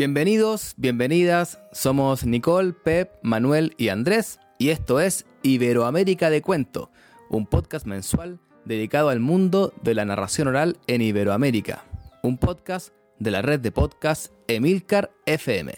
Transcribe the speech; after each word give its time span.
Bienvenidos, 0.00 0.72
bienvenidas, 0.78 1.60
somos 1.72 2.24
Nicole, 2.24 2.72
Pep, 2.72 3.12
Manuel 3.22 3.74
y 3.76 3.88
Andrés 3.88 4.40
y 4.58 4.70
esto 4.70 4.98
es 4.98 5.26
Iberoamérica 5.42 6.30
de 6.30 6.40
Cuento, 6.40 6.90
un 7.28 7.44
podcast 7.44 7.84
mensual 7.84 8.40
dedicado 8.64 9.10
al 9.10 9.20
mundo 9.20 9.74
de 9.82 9.94
la 9.94 10.06
narración 10.06 10.48
oral 10.48 10.78
en 10.86 11.02
Iberoamérica, 11.02 11.84
un 12.22 12.38
podcast 12.38 12.94
de 13.18 13.30
la 13.30 13.42
red 13.42 13.60
de 13.60 13.72
podcast 13.72 14.32
Emilcar 14.48 15.12
FM. 15.26 15.74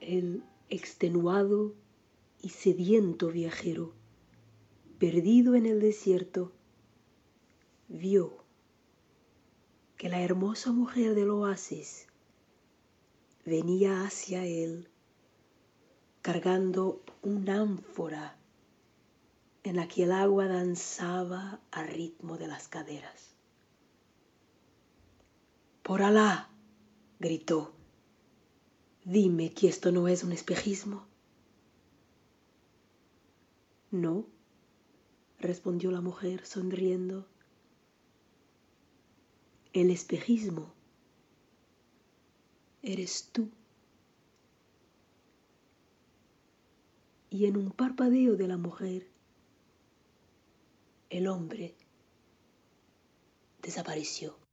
El 0.00 0.42
extenuado 0.68 1.72
y 2.42 2.50
sediento 2.50 3.28
viajero, 3.28 3.94
perdido 4.98 5.54
en 5.54 5.64
el 5.64 5.80
desierto, 5.80 6.52
vio 7.88 8.44
que 9.96 10.10
la 10.10 10.20
hermosa 10.20 10.72
mujer 10.72 11.14
del 11.14 11.30
oasis 11.30 12.06
venía 13.44 14.04
hacia 14.04 14.44
él 14.44 14.88
cargando 16.22 17.02
un 17.22 17.50
ánfora 17.50 18.38
en 19.62 19.76
la 19.76 19.88
que 19.88 20.04
el 20.04 20.12
agua 20.12 20.46
danzaba 20.46 21.60
al 21.70 21.88
ritmo 21.88 22.38
de 22.38 22.46
las 22.46 22.68
caderas. 22.68 23.34
Por 25.82 26.02
Alá, 26.02 26.50
gritó, 27.18 27.74
dime 29.04 29.52
que 29.52 29.68
esto 29.68 29.92
no 29.92 30.08
es 30.08 30.24
un 30.24 30.32
espejismo. 30.32 31.06
No, 33.90 34.26
respondió 35.38 35.90
la 35.90 36.00
mujer 36.00 36.46
sonriendo. 36.46 37.26
El 39.72 39.90
espejismo 39.90 40.73
eres 42.84 43.30
tú. 43.32 43.50
Y 47.30 47.46
en 47.46 47.56
un 47.56 47.72
parpadeo 47.72 48.36
de 48.36 48.46
la 48.46 48.56
mujer, 48.56 49.08
el 51.10 51.26
hombre 51.26 51.74
desapareció. 53.62 54.43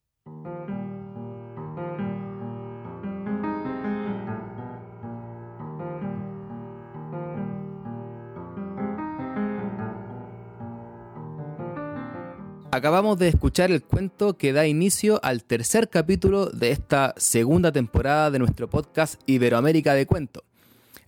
Acabamos 12.73 13.19
de 13.19 13.27
escuchar 13.27 13.69
el 13.69 13.83
cuento 13.83 14.38
que 14.38 14.53
da 14.53 14.66
inicio 14.66 15.19
al 15.23 15.44
tercer 15.44 15.89
capítulo 15.89 16.45
de 16.45 16.72
esta 16.72 17.13
segunda 17.17 17.73
temporada 17.73 18.31
de 18.31 18.39
nuestro 18.39 18.69
podcast 18.69 19.22
Iberoamérica 19.25 19.94
de 19.94 20.05
Cuento. 20.05 20.45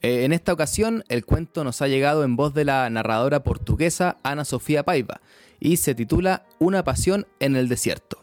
Eh, 0.02 0.26
en 0.26 0.34
esta 0.34 0.52
ocasión, 0.52 1.06
el 1.08 1.24
cuento 1.24 1.64
nos 1.64 1.82
ha 1.82 1.88
llegado 1.88 2.26
en 2.26 2.36
voz 2.36 2.54
de 2.54 2.66
la 2.66 2.90
narradora 2.90 3.46
portuguesa 3.46 4.18
Ana 4.24 4.44
Sofía 4.44 4.84
Paiva 4.84 5.22
y 5.62 5.78
se 5.78 5.96
titula 5.96 6.46
Una 6.60 6.84
pasión 6.84 7.28
en 7.40 7.56
el 7.56 7.70
desierto. 7.70 8.18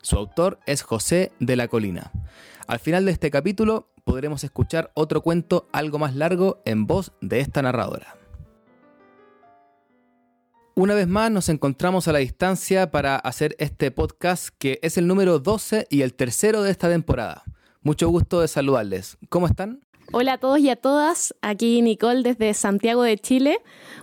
Su 0.00 0.16
autor 0.16 0.60
es 0.64 0.82
José 0.82 1.32
de 1.40 1.56
la 1.56 1.66
Colina. 1.66 2.12
Al 2.68 2.78
final 2.78 3.06
de 3.06 3.10
este 3.10 3.32
capítulo 3.32 3.88
podremos 4.04 4.44
escuchar 4.44 4.92
otro 4.94 5.20
cuento 5.20 5.66
algo 5.72 5.98
más 5.98 6.14
largo 6.14 6.62
en 6.64 6.86
voz 6.86 7.10
de 7.20 7.40
esta 7.40 7.60
narradora. 7.60 8.23
Una 10.76 10.94
vez 10.94 11.06
más 11.06 11.30
nos 11.30 11.48
encontramos 11.50 12.08
a 12.08 12.12
la 12.12 12.18
distancia 12.18 12.90
para 12.90 13.14
hacer 13.14 13.54
este 13.60 13.92
podcast 13.92 14.48
que 14.58 14.80
es 14.82 14.98
el 14.98 15.06
número 15.06 15.38
12 15.38 15.86
y 15.88 16.02
el 16.02 16.14
tercero 16.14 16.64
de 16.64 16.72
esta 16.72 16.88
temporada. 16.88 17.44
Mucho 17.82 18.08
gusto 18.08 18.40
de 18.40 18.48
saludarles. 18.48 19.16
¿Cómo 19.28 19.46
están? 19.46 19.84
Hola 20.12 20.34
a 20.34 20.38
todos 20.38 20.60
y 20.60 20.68
a 20.68 20.76
todas, 20.76 21.34
aquí 21.40 21.82
Nicole 21.82 22.22
desde 22.22 22.54
Santiago 22.54 23.02
de 23.02 23.18
Chile. 23.18 23.58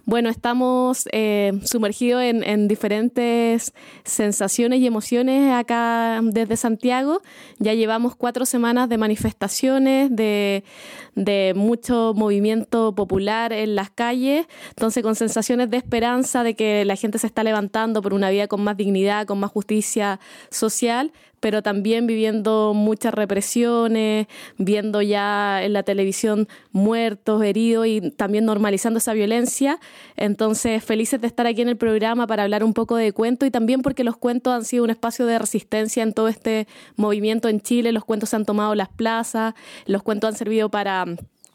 Bueno, 0.06 0.30
estamos 0.30 1.08
eh, 1.12 1.54
sumergidos 1.64 2.24
en, 2.24 2.68
diferentes 2.68 3.74
sensaciones 4.04 4.80
y 4.80 4.88
emociones 4.88 5.54
acá 5.54 6.20
desde 6.24 6.58
Santiago. 6.58 7.22
Ya 7.60 7.76
llevamos 7.76 8.16
cuatro 8.16 8.46
semanas 8.46 8.90
de 8.90 8.98
manifestaciones, 8.98 10.14
de, 10.14 10.64
de 11.16 11.54
mucho 11.56 12.14
movimiento 12.16 12.94
popular 12.94 13.54
en 13.54 13.76
las 13.76 13.92
calles, 13.92 14.48
entonces 14.70 15.04
con 15.04 15.16
sensaciones 15.16 15.70
de 15.70 15.78
esperanza 15.78 16.44
de 16.44 16.56
que 16.56 16.84
la 16.84 16.96
gente 16.96 17.20
se 17.20 17.28
está 17.28 17.44
levantando 17.44 18.02
por 18.02 18.14
una 18.14 18.32
vida 18.32 18.48
con 18.48 18.64
más 18.64 18.76
dignidad, 18.76 19.28
con 19.28 19.40
más 19.40 19.52
justicia 19.52 20.20
social, 20.50 21.14
pero 21.42 21.62
también 21.62 22.08
viviendo 22.08 22.74
muchas 22.74 23.14
represiones, 23.14 24.28
viendo 24.58 25.02
ya 25.02 25.62
en 25.64 25.74
la 25.74 25.84
televisión 25.84 26.48
muertos, 26.72 27.44
heridos 27.44 27.88
y 27.88 28.12
también 28.12 28.46
normalizando 28.46 29.00
esa 29.00 29.14
violencia. 29.14 29.80
Entonces, 30.16 30.82
felices 30.84 31.20
de 31.20 31.28
estar 31.28 31.48
aquí 31.48 31.62
en 31.62 31.68
el 31.68 31.78
programa 31.78 32.28
para 32.28 32.44
hablar 32.44 32.64
un 32.64 32.74
poco 32.74 32.96
de 32.96 33.12
cuentos 33.12 33.48
y 33.48 33.52
también 33.52 33.82
porque 33.82 34.06
los 34.06 34.16
cuentos 34.16 34.54
han 34.54 34.64
sido 34.64 34.84
un 34.86 34.92
espacio 34.92 35.26
de 35.26 35.40
resistencia 35.40 36.04
en 36.04 36.14
todo 36.14 36.30
este 36.30 36.68
movimiento 36.96 37.50
en 37.50 37.60
Chile, 37.60 37.92
los 37.92 38.06
cuentos 38.06 38.34
han 38.34 38.46
tomado 38.46 38.76
las 38.76 38.90
plazas, 38.90 39.56
los 39.86 40.04
cuentos 40.04 40.30
han 40.30 40.38
servido 40.38 40.70
para 40.70 41.06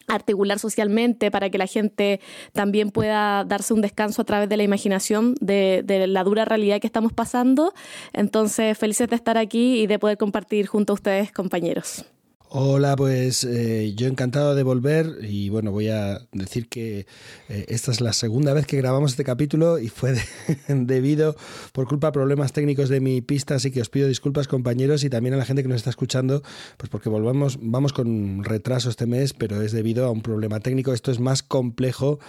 articular 0.09 0.59
socialmente 0.59 1.31
para 1.31 1.50
que 1.50 1.59
la 1.59 1.67
gente 1.67 2.21
también 2.53 2.91
pueda 2.91 3.44
darse 3.44 3.75
un 3.75 3.81
descanso 3.81 4.22
a 4.22 4.25
través 4.25 4.49
de 4.49 4.56
la 4.56 4.62
imaginación 4.62 5.34
de, 5.41 5.84
la 6.09 6.25
dura 6.25 6.44
realidad 6.44 6.81
que 6.81 6.87
estamos 6.87 7.12
pasando. 7.12 7.75
Entonces, 8.12 8.77
felices 8.78 9.09
de 9.09 9.17
estar 9.17 9.39
aquí 9.39 9.81
y 9.81 9.87
de 9.87 9.99
poder 9.99 10.19
compartir 10.19 10.67
junto 10.67 10.93
a 10.93 10.94
ustedes, 10.94 11.33
compañeros. 11.33 12.05
Hola, 12.49 12.95
pues 12.95 13.43
eh, 13.43 13.93
yo 13.97 14.07
encantado 14.07 14.55
de 14.55 14.62
volver 14.62 15.19
y 15.23 15.49
bueno, 15.49 15.73
voy 15.73 15.89
a 15.89 16.21
decir 16.31 16.69
que 16.69 17.05
eh, 17.49 17.65
esta 17.69 17.91
es 17.91 18.01
la 18.01 18.12
segunda 18.12 18.53
vez 18.53 18.67
que 18.67 18.77
grabamos 18.77 19.11
este 19.11 19.25
capítulo 19.25 19.81
y 19.81 19.89
fue 19.89 20.15
debido 20.69 21.35
por 21.73 21.89
culpa 21.89 22.09
de 22.09 22.12
problemas 22.12 22.53
técnicos 22.53 22.89
de 22.89 23.01
mi 23.01 23.21
pista, 23.21 23.56
así 23.56 23.73
que 23.73 23.81
os 23.81 23.89
pido 23.89 24.06
disculpas 24.06 24.47
compañeros 24.47 25.03
y 25.03 25.11
también 25.11 25.35
a 25.35 25.39
la 25.39 25.45
gente 25.45 25.62
que 25.62 25.69
nos 25.69 25.79
está 25.79 25.91
escuchando, 25.91 26.43
pues 26.77 26.89
porque 26.89 27.09
volvamos, 27.09 27.59
vamos 27.61 27.93
con 27.93 28.45
retraso 28.45 28.91
este 28.91 29.06
mes, 29.06 29.33
pero 29.33 29.61
es 29.61 29.73
debido 29.73 30.06
a 30.06 30.12
un 30.12 30.23
problema 30.23 30.61
técnico. 30.61 30.93
Esto 30.93 31.11
es 31.11 31.19
más 31.19 31.43
complejo, 31.43 32.21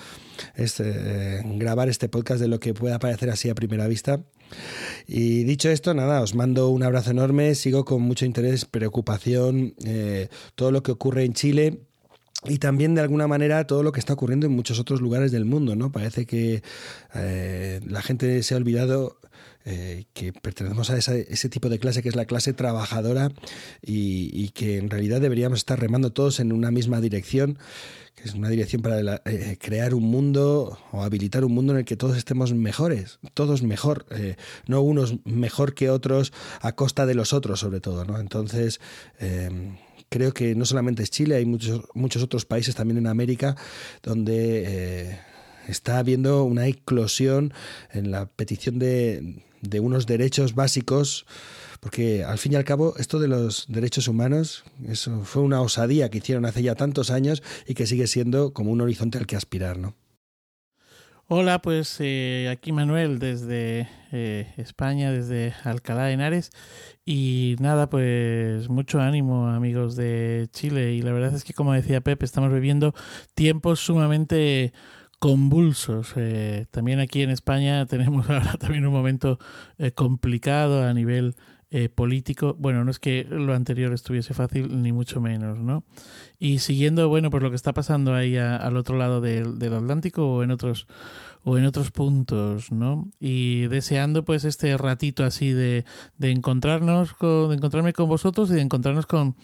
es 0.56 0.80
eh, 0.80 1.44
grabar 1.58 1.90
este 1.90 2.10
podcast 2.10 2.42
de 2.42 2.48
lo 2.48 2.60
que 2.60 2.74
pueda 2.74 2.98
parecer 2.98 3.30
así 3.30 3.50
a 3.50 3.56
primera 3.56 3.88
vista. 3.88 4.24
Y 5.08 5.44
dicho 5.44 5.70
esto, 5.70 5.94
nada, 5.94 6.22
os 6.22 6.36
mando 6.36 6.70
un 6.70 6.84
abrazo 6.84 7.12
enorme, 7.12 7.56
sigo 7.56 7.86
con 7.86 8.02
mucho 8.02 8.26
interés, 8.26 8.66
preocupación, 8.66 9.74
eh, 9.86 10.30
todo 10.56 10.72
lo 10.72 10.84
que 10.84 10.92
ocurre 10.92 11.24
en 11.24 11.34
Chile 11.34 11.80
y 12.46 12.60
también 12.60 12.96
de 12.96 13.02
alguna 13.02 13.28
manera 13.28 13.66
todo 13.66 13.84
lo 13.84 13.92
que 13.92 14.00
está 14.00 14.14
ocurriendo 14.14 14.46
en 14.46 14.54
muchos 14.54 14.80
otros 14.80 15.02
lugares 15.02 15.32
del 15.32 15.46
mundo, 15.46 15.76
¿no? 15.76 15.92
Parece 15.92 16.26
que 16.26 16.62
eh, 17.16 17.80
la 17.86 18.02
gente 18.02 18.44
se 18.44 18.54
ha 18.54 18.58
olvidado 18.58 19.20
eh, 19.66 20.06
que 20.14 20.32
pertenecemos 20.32 20.90
a 20.90 20.98
ese 20.98 21.50
tipo 21.50 21.68
de 21.68 21.78
clase 21.78 22.02
que 22.02 22.08
es 22.08 22.16
la 22.16 22.24
clase 22.24 22.54
trabajadora 22.54 23.32
y, 23.82 24.50
que 24.52 24.78
en 24.78 24.90
realidad 24.90 25.20
deberíamos 25.20 25.60
estar 25.60 25.78
remando 25.78 26.14
todos 26.14 26.40
en 26.40 26.54
una 26.54 26.72
misma 26.72 27.02
dirección, 27.02 27.58
que 28.18 28.28
es 28.28 28.34
una 28.34 28.50
dirección 28.50 28.82
para 28.82 29.22
eh, 29.26 29.58
crear 29.62 29.94
un 29.94 30.04
mundo 30.04 30.78
o 30.92 31.04
habilitar 31.04 31.46
un 31.46 31.54
mundo 31.54 31.74
en 31.74 31.80
el 31.80 31.86
que 31.86 31.96
todos 31.96 32.18
estemos 32.18 32.52
mejores, 32.52 33.20
todos 33.36 33.62
mejor, 33.62 34.08
eh, 34.10 34.36
no 34.66 34.82
unos 34.82 35.24
mejor 35.24 35.76
que 35.76 35.92
otros 35.92 36.34
a 36.62 36.74
costa 36.74 37.06
de 37.06 37.14
los 37.14 37.32
otros 37.32 37.60
sobre 37.60 37.80
todo, 37.80 38.06
¿no? 38.06 38.20
Entonces 38.20 38.82
creo 40.10 40.34
que 40.34 40.56
no 40.56 40.66
solamente 40.66 41.04
es 41.04 41.12
Chile, 41.12 41.36
hay 41.36 41.46
muchos, 41.46 41.84
muchos 41.94 42.24
otros 42.24 42.46
países 42.46 42.74
también 42.74 42.98
en 42.98 43.08
América 43.08 43.56
donde 44.02 45.20
está 45.68 46.00
habiendo 46.00 46.44
una 46.44 46.66
eclosión 46.68 47.54
en 47.92 48.10
la 48.10 48.26
petición 48.26 48.80
de, 48.80 49.44
de 49.62 49.80
unos 49.80 50.08
derechos 50.08 50.56
básicos, 50.56 51.28
porque 51.88 52.26
al 52.26 52.38
fin 52.38 52.52
y 52.52 52.56
al 52.58 52.66
cabo 52.66 52.96
esto 52.98 53.18
de 53.18 53.30
los 53.30 53.66
derechos 53.70 54.10
humanos, 54.10 54.66
eso 54.90 55.24
fue 55.24 55.42
una 55.42 55.62
osadía 55.62 56.10
que 56.10 56.18
hicieron 56.18 56.44
hace 56.44 56.62
ya 56.62 56.76
tantos 56.76 57.12
años 57.12 57.42
y 57.66 57.76
que 57.76 57.88
sigue 57.88 58.08
siendo 58.08 58.52
como 58.52 58.72
un 58.72 58.82
horizonte 58.82 59.18
al 59.18 59.26
que 59.26 59.38
aspirar, 59.38 59.78
¿no? 59.78 59.96
Hola, 61.30 61.62
pues 61.62 61.96
eh, 62.02 62.50
aquí 62.52 62.74
Manuel 62.74 63.20
desde 63.20 63.88
eh, 64.12 64.54
España, 64.58 65.14
desde 65.14 65.54
Alcalá 65.64 66.08
de 66.08 66.14
Henares. 66.16 66.50
Y 67.06 67.56
nada, 67.62 67.90
pues 67.90 68.68
mucho 68.68 69.00
ánimo 69.00 69.48
amigos 69.48 69.96
de 69.96 70.50
Chile. 70.52 70.92
Y 70.92 71.02
la 71.02 71.14
verdad 71.14 71.34
es 71.34 71.46
que 71.46 71.54
como 71.54 71.72
decía 71.72 72.02
Pepe, 72.02 72.26
estamos 72.26 72.52
viviendo 72.52 72.94
tiempos 73.34 73.80
sumamente 73.80 74.74
convulsos. 75.20 76.12
Eh, 76.18 76.66
también 76.70 77.00
aquí 77.00 77.22
en 77.22 77.30
España 77.30 77.86
tenemos 77.88 78.30
ahora 78.30 78.58
también 78.60 78.86
un 78.86 78.92
momento 78.92 79.40
complicado 79.96 80.84
a 80.86 80.94
nivel 80.94 81.36
eh, 81.70 81.90
político. 81.90 82.56
Bueno, 82.58 82.86
no 82.86 82.92
es 82.92 83.00
que 83.00 83.26
lo 83.30 83.54
anterior 83.54 83.92
estuviese 83.92 84.34
fácil, 84.34 84.82
ni 84.82 84.94
mucho 84.94 85.20
menos, 85.20 85.58
¿no? 85.58 85.84
Y 86.40 86.60
siguiendo, 86.60 87.10
bueno, 87.10 87.30
pues 87.30 87.44
lo 87.44 87.50
que 87.50 87.58
está 87.58 87.74
pasando 87.74 88.14
ahí 88.14 88.38
al 88.38 88.78
otro 88.78 88.98
lado 88.98 89.20
del, 89.20 89.62
Atlántico 89.74 90.26
o 90.28 90.44
en 90.44 90.52
otros 90.52 90.88
o 91.50 91.58
en 91.58 91.64
otros 91.64 91.92
puntos, 91.92 92.74
¿no? 92.74 93.10
Y 93.22 93.68
deseando 93.68 94.26
pues 94.26 94.44
este 94.44 94.76
ratito 94.76 95.24
así 95.24 95.54
de, 95.54 95.86
de 96.18 96.32
encontrarnos 96.32 97.14
con, 97.14 97.48
de 97.48 97.56
encontrarme 97.56 97.94
con 97.94 98.10
vosotros 98.10 98.52
y 98.52 98.56
de 98.56 98.62
encontrarnos 98.62 99.06
con, 99.06 99.38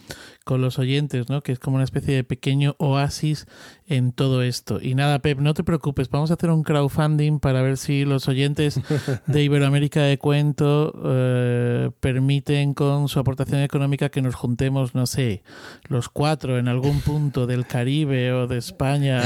con 0.44 0.60
los 0.60 0.80
oyentes, 0.80 1.30
¿no? 1.30 1.42
Que 1.42 1.54
es 1.54 1.60
como 1.60 1.76
una 1.76 1.86
especie 1.86 2.14
de 2.14 2.26
pequeño 2.26 2.76
oasis 2.78 3.48
en 3.88 4.12
todo 4.12 4.44
esto. 4.44 4.80
Y 4.82 4.96
nada, 4.96 5.20
Pep, 5.20 5.40
no 5.40 5.54
te 5.54 5.64
preocupes, 5.64 6.10
vamos 6.10 6.30
a 6.30 6.34
hacer 6.34 6.50
un 6.50 6.64
crowdfunding 6.64 7.40
para 7.40 7.62
ver 7.62 7.78
si 7.78 8.04
los 8.04 8.28
oyentes 8.28 8.82
de 9.26 9.44
Iberoamérica 9.44 10.02
de 10.02 10.18
Cuento 10.18 10.94
eh, 11.06 11.90
permiten 12.02 12.74
con 12.74 13.08
su 13.08 13.20
aportación 13.20 13.62
económica 13.62 14.10
que 14.10 14.22
nos 14.22 14.36
juntemos, 14.36 14.94
no 14.94 15.08
sé, 15.08 15.44
los 15.88 16.10
cuatro 16.10 16.58
en 16.58 16.68
algún 16.68 17.00
punto 17.00 17.48
del 17.48 17.66
Caribe 17.66 18.34
o 18.34 18.48
de 18.48 18.58
España 18.58 19.22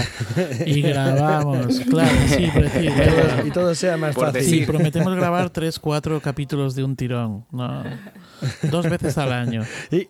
y 0.64 0.82
grabamos. 0.84 1.80
Claro, 1.80 2.18
sí, 2.28 2.52
y 3.46 3.52
todo 3.52 3.74
sea 3.76 3.98
más 3.98 4.16
fácil. 4.16 4.44
Sí, 4.44 4.66
prometemos 4.66 5.16
grabar 5.16 5.50
tres, 5.50 5.80
cuatro 5.80 6.20
capítulos 6.22 6.76
de 6.76 6.84
un 6.84 6.96
tirón. 6.96 7.46
No, 7.52 7.84
dos 8.64 8.90
veces 8.90 9.18
al 9.18 9.34
año. 9.34 9.64
Y, 9.92 10.10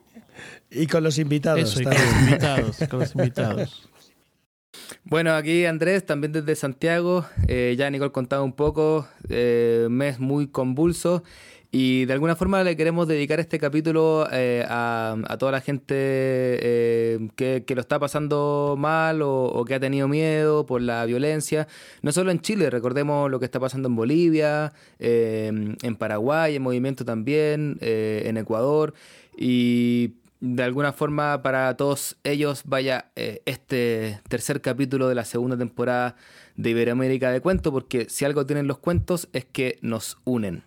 y 0.69 0.88
con 0.88 1.04
los 1.04 1.18
invitados. 1.18 1.62
Eso, 1.62 1.81
y 1.81 1.83
con 1.83 1.94
los 1.94 2.21
invitados, 2.21 2.77
con 2.89 3.00
los 3.00 3.15
invitados. 3.15 3.89
Bueno, 5.04 5.33
aquí 5.33 5.65
Andrés, 5.65 6.06
también 6.06 6.31
desde 6.31 6.56
Santiago. 6.56 7.25
Eh, 7.48 7.75
ya 7.77 7.89
Nicole 7.89 8.12
contaba 8.12 8.44
un 8.44 8.54
poco, 8.54 9.07
eh, 9.30 9.88
mes 9.89 10.19
muy 10.19 10.48
convulso. 10.48 11.24
Y 11.79 12.06
de 12.06 12.13
alguna 12.13 12.35
forma 12.35 12.63
le 12.63 12.75
queremos 12.75 13.07
dedicar 13.07 13.39
este 13.39 13.59
capítulo 13.59 14.27
eh, 14.31 14.65
a, 14.68 15.15
toda 15.38 15.51
la 15.51 15.62
gente 15.62 15.94
eh, 15.95 17.29
que, 17.35 17.63
lo 17.75 17.81
está 17.81 18.00
pasando 18.00 18.74
mal 18.75 19.21
o, 19.21 19.63
que 19.63 19.75
ha 19.75 19.79
tenido 19.79 20.07
miedo 20.07 20.65
por 20.65 20.81
la 20.81 21.06
violencia. 21.06 21.68
No 22.01 22.12
solo 22.12 22.31
en 22.31 22.41
Chile, 22.41 22.71
recordemos 22.71 23.29
lo 23.29 23.38
que 23.38 23.45
está 23.45 23.59
pasando 23.59 23.89
en 23.89 23.95
Bolivia, 23.95 24.74
en 24.97 25.95
Paraguay, 26.00 26.56
en 26.56 26.63
movimiento 26.63 27.06
también, 27.06 27.77
en 27.80 28.38
Ecuador. 28.38 28.95
Y 29.38 30.13
de 30.39 30.63
alguna 30.63 30.94
forma 30.94 31.44
para 31.44 31.77
todos 31.77 32.18
ellos 32.23 32.63
vaya 32.65 33.12
eh, 33.15 33.44
este 33.45 34.19
tercer 34.30 34.62
capítulo 34.62 35.09
de 35.09 35.13
la 35.13 35.25
segunda 35.25 35.57
temporada 35.57 36.15
de 36.56 36.71
Iberoamérica 36.71 37.30
de 37.30 37.39
Cuento, 37.39 37.71
porque 37.71 38.07
si 38.09 38.25
algo 38.25 38.47
tienen 38.47 38.65
los 38.65 38.80
cuentos 38.80 39.30
es 39.33 39.45
que 39.45 39.77
nos 39.83 40.18
unen. 40.25 40.63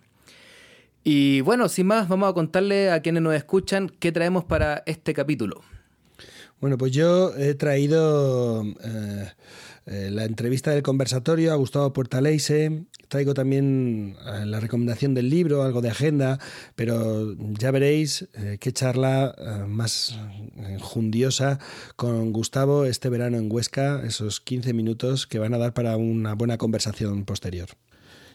Y 1.03 1.41
bueno, 1.41 1.67
sin 1.67 1.87
más, 1.87 2.07
vamos 2.07 2.29
a 2.29 2.33
contarle 2.33 2.91
a 2.91 3.01
quienes 3.01 3.23
nos 3.23 3.33
escuchan 3.33 3.91
qué 3.99 4.11
traemos 4.11 4.45
para 4.45 4.83
este 4.85 5.13
capítulo. 5.13 5.61
Bueno, 6.59 6.77
pues 6.77 6.91
yo 6.91 7.35
he 7.35 7.55
traído 7.55 8.63
eh, 8.83 9.31
eh, 9.87 10.09
la 10.11 10.25
entrevista 10.25 10.69
del 10.69 10.83
conversatorio 10.83 11.51
a 11.51 11.55
Gustavo 11.55 11.91
Portaleise, 11.91 12.85
traigo 13.07 13.33
también 13.33 14.15
eh, 14.27 14.45
la 14.45 14.59
recomendación 14.59 15.15
del 15.15 15.31
libro, 15.31 15.63
algo 15.63 15.81
de 15.81 15.89
agenda, 15.89 16.37
pero 16.75 17.35
ya 17.57 17.71
veréis 17.71 18.29
qué 18.59 18.71
charla 18.71 19.35
más 19.67 20.15
jundiosa 20.81 21.57
con 21.95 22.31
Gustavo 22.31 22.85
este 22.85 23.09
verano 23.09 23.37
en 23.37 23.51
Huesca, 23.51 24.03
esos 24.05 24.39
15 24.39 24.71
minutos 24.73 25.25
que 25.25 25.39
van 25.39 25.55
a 25.55 25.57
dar 25.57 25.73
para 25.73 25.97
una 25.97 26.35
buena 26.35 26.59
conversación 26.59 27.25
posterior. 27.25 27.69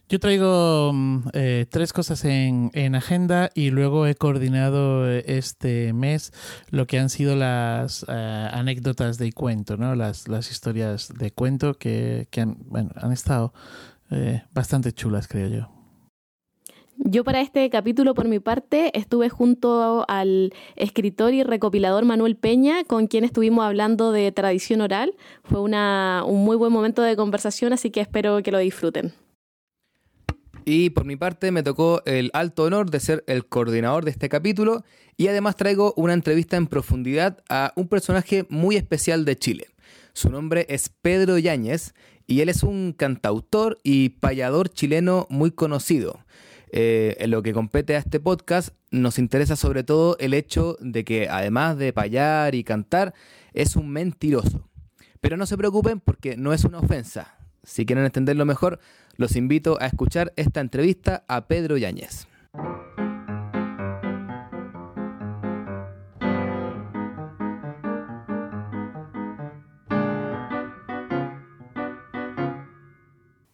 Yo 0.09 0.21
traigo 0.21 0.93
mm, 0.95 1.29
tres 1.69 1.93
cosas 1.93 2.25
en, 2.25 2.95
agenda 2.95 3.51
y 3.55 3.71
luego 3.71 4.07
he 4.07 4.15
coordinado 4.15 5.11
este 5.11 5.93
mes 5.93 6.33
lo 6.71 6.87
que 6.87 7.01
han 7.01 7.11
sido 7.11 7.35
las 7.35 8.05
anécdotas 8.09 9.19
de 9.19 9.33
cuento, 9.33 9.77
¿no? 9.77 9.97
las, 9.97 10.29
las 10.29 10.51
historias 10.51 11.13
de 11.13 11.33
cuento 11.33 11.75
que, 11.75 12.29
han, 12.37 12.57
bueno, 12.69 12.91
han 12.95 13.13
estado 13.13 13.53
eh, 14.11 14.43
bastante 14.53 14.93
chulas, 14.93 15.27
creo 15.27 15.49
yo. 15.49 15.69
Yo 16.99 17.25
para 17.25 17.43
este 17.43 17.69
capítulo, 17.69 18.15
por 18.15 18.27
mi 18.27 18.39
parte, 18.39 18.97
estuve 18.99 19.29
junto 19.29 20.07
al 20.09 20.55
escritor 20.77 21.35
y 21.35 21.43
recopilador 21.43 22.07
Manuel 22.07 22.37
Peña, 22.37 22.85
con 22.85 23.07
quien 23.07 23.25
estuvimos 23.25 23.67
hablando 23.67 24.13
de 24.13 24.33
tradición 24.33 24.81
oral. 24.81 25.15
Fue 25.43 25.61
una, 25.61 26.23
un 26.27 26.45
muy 26.45 26.57
buen 26.57 26.73
momento 26.73 27.03
de 27.03 27.17
conversación, 27.17 27.75
así 27.75 27.91
que 27.91 28.01
espero 28.01 28.43
que 28.43 28.51
lo 28.51 28.59
disfruten. 28.59 29.13
Y 30.69 30.91
por 30.91 31.05
mi 31.05 31.15
parte 31.15 31.53
me 31.53 31.63
tocó 31.63 32.03
el 32.07 32.29
alto 32.33 32.65
honor 32.65 32.91
de 32.91 32.99
ser 32.99 33.23
el 33.29 33.47
coordinador 33.47 34.05
de 34.05 34.11
este 34.11 34.29
capítulo 34.29 34.85
y 35.17 35.29
además 35.29 35.55
traigo 35.55 35.95
una 35.97 36.13
entrevista 36.13 36.57
en 36.57 36.67
profundidad 36.67 37.39
a 37.49 37.73
un 37.77 37.87
personaje 37.87 38.47
muy 38.49 38.75
especial 38.75 39.25
de 39.25 39.39
Chile. 39.39 39.69
Su 40.13 40.29
nombre 40.29 40.67
es 40.69 40.89
Pedro 40.89 41.39
Yáñez 41.39 41.95
y 42.27 42.41
él 42.41 42.49
es 42.49 42.65
un 42.65 42.93
cantautor 42.93 43.79
y 43.85 44.09
payador 44.09 44.69
chileno 44.69 45.29
muy 45.31 45.53
conocido. 45.53 46.19
Eh, 46.73 47.17
en 47.21 47.31
lo 47.31 47.45
que 47.45 47.53
compete 47.53 47.95
a 47.95 48.01
este 48.01 48.19
podcast, 48.19 48.71
nos 48.91 49.21
interesa 49.21 49.55
sobre 49.55 49.85
todo 49.85 50.17
el 50.19 50.35
hecho 50.35 50.77
de 50.81 51.05
que 51.05 51.29
además 51.29 51.79
de 51.79 51.93
payar 51.93 52.57
y 52.57 52.65
cantar, 52.65 53.15
es 53.53 53.77
un 53.77 53.89
mentiroso. 53.89 54.69
Pero 55.21 55.37
no 55.37 55.47
se 55.47 55.57
preocupen 55.57 56.01
porque 56.01 56.37
no 56.37 56.53
es 56.53 56.65
una 56.65 56.81
ofensa. 56.81 57.39
Si 57.63 57.87
quieren 57.87 58.05
entenderlo 58.05 58.45
mejor, 58.45 58.81
los 59.17 59.37
invito 59.37 59.79
a 59.81 59.87
escuchar 59.87 60.33
esta 60.37 60.61
entrevista 60.61 61.25
a 61.29 61.47
Pedro 61.47 61.77
Yáñez. 61.77 62.27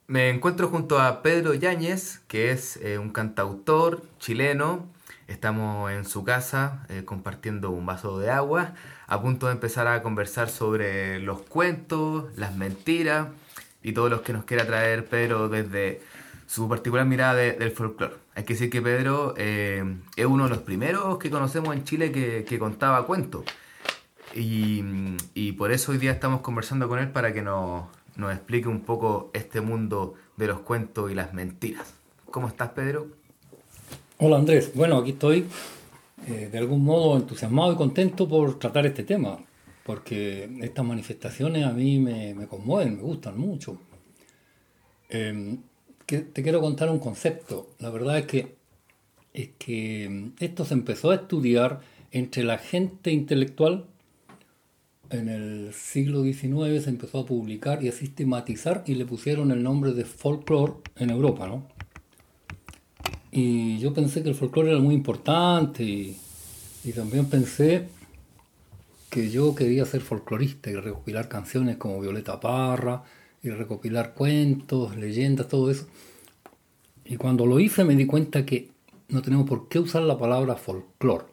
Me 0.07 0.29
encuentro 0.29 0.69
junto 0.69 1.01
a 1.01 1.23
Pedro 1.23 1.55
Yáñez, 1.55 2.21
que 2.29 2.51
es 2.51 2.77
eh, 2.83 2.99
un 2.99 3.11
cantautor 3.11 4.03
chileno. 4.19 4.87
Estamos 5.27 5.91
en 5.91 6.05
su 6.05 6.23
casa 6.23 6.85
eh, 6.91 7.05
compartiendo 7.07 7.71
un 7.71 7.87
vaso 7.87 8.19
de 8.19 8.31
agua, 8.31 8.75
a 9.07 9.23
punto 9.23 9.47
de 9.47 9.53
empezar 9.53 9.87
a 9.87 10.03
conversar 10.03 10.51
sobre 10.51 11.19
los 11.21 11.41
cuentos, 11.41 12.27
las 12.37 12.55
mentiras 12.55 13.29
y 13.83 13.93
todo 13.93 14.09
lo 14.09 14.23
que 14.23 14.33
nos 14.33 14.45
quiera 14.45 14.67
traer 14.67 15.07
Pedro 15.07 15.49
desde 15.49 16.01
su 16.47 16.69
particular 16.69 17.07
mirada 17.07 17.35
del 17.35 17.71
folclore. 17.71 18.15
Hay 18.35 18.45
que 18.45 18.55
decir 18.55 18.71
que 18.71 18.83
Pedro 18.83 19.35
eh, 19.37 19.85
es 20.17 20.27
uno 20.27 20.45
de 20.45 20.51
los 20.51 20.59
primeros 20.59 21.19
que 21.19 21.31
conocemos 21.31 21.75
en 21.75 21.85
Chile 21.85 22.13
que, 22.13 22.59
contaba 22.59 23.07
cuentos. 23.07 23.45
Y, 24.35 25.53
por 25.53 25.73
eso 25.73 25.93
hoy 25.93 25.99
día 25.99 26.13
estamos 26.13 26.41
conversando 26.41 26.89
con 26.89 26.99
él 26.99 27.11
para 27.11 27.33
que 27.33 27.43
nos, 27.43 27.85
nos 28.17 28.33
explique 28.33 28.69
un 28.69 28.81
poco 28.81 29.31
este 29.35 29.61
mundo 29.61 30.15
de 30.37 30.47
los 30.47 30.61
cuentos 30.61 31.11
y 31.11 31.15
las 31.15 31.35
mentiras. 31.35 31.95
¿Cómo 32.31 32.49
estás, 32.49 32.71
Pedro? 32.71 33.09
Hola, 34.19 34.37
Andrés. 34.37 34.73
Bueno, 34.75 34.99
aquí 34.99 35.11
estoy 35.11 35.47
eh, 36.29 36.49
de 36.53 36.59
algún 36.59 36.85
modo 36.85 37.17
entusiasmado 37.17 37.73
y 37.73 37.77
contento 37.77 38.29
por 38.29 38.59
tratar 38.59 38.87
este 38.87 39.03
tema, 39.03 39.39
porque 39.85 40.49
estas 40.61 40.85
manifestaciones 40.85 41.65
a 41.65 41.73
mí 41.73 41.99
me, 41.99 42.47
conmueven, 42.47 42.97
me 42.97 43.03
gustan 43.03 43.39
mucho. 43.39 43.81
Em, 45.09 45.59
te 46.07 46.43
quiero 46.43 46.61
contar 46.61 46.91
un 46.91 46.99
concepto. 46.99 47.71
La 47.79 47.91
verdad 47.91 48.19
es 48.19 48.27
que, 48.27 48.57
es 49.33 49.51
que 49.59 50.05
em, 50.05 50.33
esto 50.39 50.65
se 50.65 50.75
empezó 50.75 51.11
a 51.11 51.17
estudiar 51.17 51.81
entre 52.11 52.45
la 52.45 52.59
gente 52.59 53.11
intelectual 53.11 53.87
en 55.13 55.29
el 55.29 55.75
siglo 55.75 56.23
XIX 56.23 56.83
se 56.83 56.91
empezó 56.91 57.21
a 57.21 57.27
publicar 57.27 57.85
y 57.85 57.89
a 57.89 57.93
sistematizar 57.93 58.83
y 58.87 58.95
le 58.95 59.05
pusieron 59.05 59.51
el 59.51 59.63
nombre 59.63 59.93
de 59.93 60.05
folklore 60.05 60.75
en 60.97 61.11
Europa, 61.11 61.47
¿no? 61.47 61.67
Y 63.31 63.79
yo 63.79 63.95
pensé 63.95 64.23
que 64.23 64.31
el 64.31 64.35
folclore 64.35 64.71
era 64.71 64.81
muy 64.81 64.95
importante 64.95 65.85
y, 65.85 66.17
también 66.95 67.27
pensé 67.27 67.89
que 69.13 69.29
yo 69.29 69.55
quería 69.55 69.85
ser 69.85 70.01
folclorista 70.01 70.71
y 70.71 70.75
recopilar 70.75 71.29
canciones 71.29 71.77
como 71.77 72.01
Violeta 72.01 72.41
Parra 72.41 73.03
y 73.43 73.51
recopilar 73.51 74.15
cuentos, 74.15 74.97
leyendas, 74.97 75.49
todo 75.49 75.71
eso. 75.71 75.87
Y 77.05 77.17
cuando 77.17 77.45
lo 77.45 77.61
hice 77.61 77.85
me 77.85 77.95
di 77.95 78.07
cuenta 78.07 78.47
que 78.47 78.71
no 79.11 79.21
tenemos 79.21 79.47
por 79.47 79.69
qué 79.69 79.79
usar 79.79 80.01
la 80.01 80.17
palabra 80.17 80.57
folclore 80.57 81.27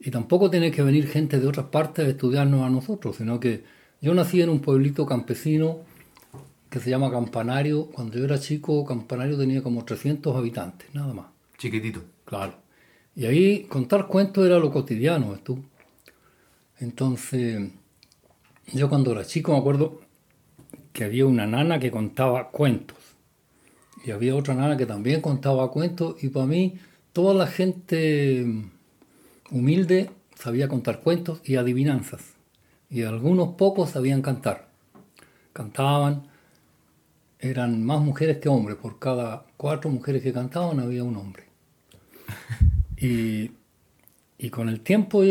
y 0.00 0.10
tampoco 0.10 0.50
tiene 0.50 0.72
que 0.72 0.82
venir 0.82 1.06
gente 1.06 1.38
de 1.38 1.46
otras 1.46 1.66
partes 1.66 2.04
a 2.04 2.08
estudiarnos 2.08 2.62
a 2.62 2.68
nosotros, 2.68 3.14
sino 3.14 3.38
que 3.38 3.62
yo 4.00 4.12
nací 4.12 4.42
en 4.42 4.48
un 4.48 4.58
pueblito 4.58 5.06
campesino 5.06 5.82
que 6.68 6.80
se 6.80 6.90
llama 6.90 7.12
Campanario. 7.12 7.86
Cuando 7.92 8.18
yo 8.18 8.24
era 8.24 8.40
chico, 8.40 8.84
Campanario 8.84 9.38
tenía 9.38 9.62
como 9.62 9.84
300 9.84 10.34
habitantes, 10.34 10.88
nada 10.94 11.14
más. 11.14 11.26
Chiquitito. 11.58 12.02
Claro. 12.24 12.54
Y 13.14 13.26
ahí 13.26 13.66
contar 13.68 14.08
cuentos 14.08 14.44
era 14.44 14.58
lo 14.58 14.72
cotidiano, 14.72 15.30
¿ves 15.30 15.44
tú? 15.44 15.69
Entonces, 16.80 17.70
yo 18.72 18.88
cuando 18.88 19.12
era 19.12 19.24
chico 19.24 19.52
me 19.52 19.58
acuerdo 19.58 20.00
que 20.92 21.04
había 21.04 21.26
una 21.26 21.46
nana 21.46 21.78
que 21.78 21.90
contaba 21.90 22.50
cuentos. 22.50 22.98
Y 24.04 24.10
había 24.12 24.34
otra 24.34 24.54
nana 24.54 24.76
que 24.76 24.86
también 24.86 25.20
contaba 25.20 25.70
cuentos. 25.70 26.22
Y 26.24 26.30
para 26.30 26.46
mí, 26.46 26.78
toda 27.12 27.34
la 27.34 27.46
gente 27.46 28.46
humilde, 29.50 30.10
sabía 30.34 30.68
contar 30.68 31.00
cuentos 31.00 31.40
y 31.44 31.56
adivinanzas, 31.56 32.22
y 32.88 33.02
algunos 33.02 33.54
pocos 33.54 33.90
sabían 33.90 34.22
cantar. 34.22 34.68
Cantaban 35.52 36.28
eran 37.38 37.84
más 37.84 38.00
mujeres 38.00 38.38
que 38.38 38.48
hombres. 38.48 38.76
Por 38.78 38.98
cada 38.98 39.44
cuatro 39.56 39.90
mujeres 39.90 40.22
que 40.22 40.32
cantaban 40.32 40.80
había 40.80 41.04
un 41.04 41.16
hombre. 41.16 41.44
Y, 43.02 43.52
y 44.36 44.50
con 44.50 44.68
el 44.68 44.82
tiempo, 44.82 45.22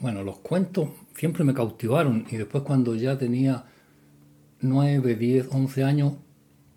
bueno, 0.00 0.22
los 0.22 0.38
cuentos 0.38 0.90
siempre 1.14 1.44
me 1.44 1.54
cautivaron. 1.54 2.26
Y 2.30 2.36
después 2.36 2.62
cuando 2.64 2.94
ya 2.94 3.18
tenía 3.18 3.64
9, 4.60 5.16
10, 5.16 5.48
11 5.50 5.84
años, 5.84 6.12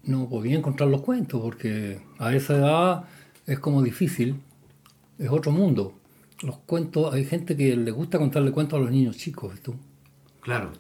no 0.04 0.28
podía 0.30 0.58
encontrar 0.58 0.90
los 0.90 1.02
cuentos 1.02 1.40
porque 1.42 2.02
a 2.18 2.34
esa 2.34 2.58
edad 2.58 3.04
es 3.46 3.60
como 3.60 3.82
difícil, 3.82 4.38
es 5.20 5.30
otro 5.30 5.52
mundo. 5.52 5.94
Los 6.42 6.58
cuentos, 6.58 7.14
hay 7.14 7.26
gente 7.26 7.56
que 7.56 7.76
le 7.76 7.92
gusta 7.92 8.18
contarle 8.18 8.52
cuentos 8.52 8.80
a 8.80 8.82
los 8.82 8.92
niños 8.92 9.18
chicos, 9.18 9.60
¿tú? 9.62 9.76
Claro. 10.42 10.72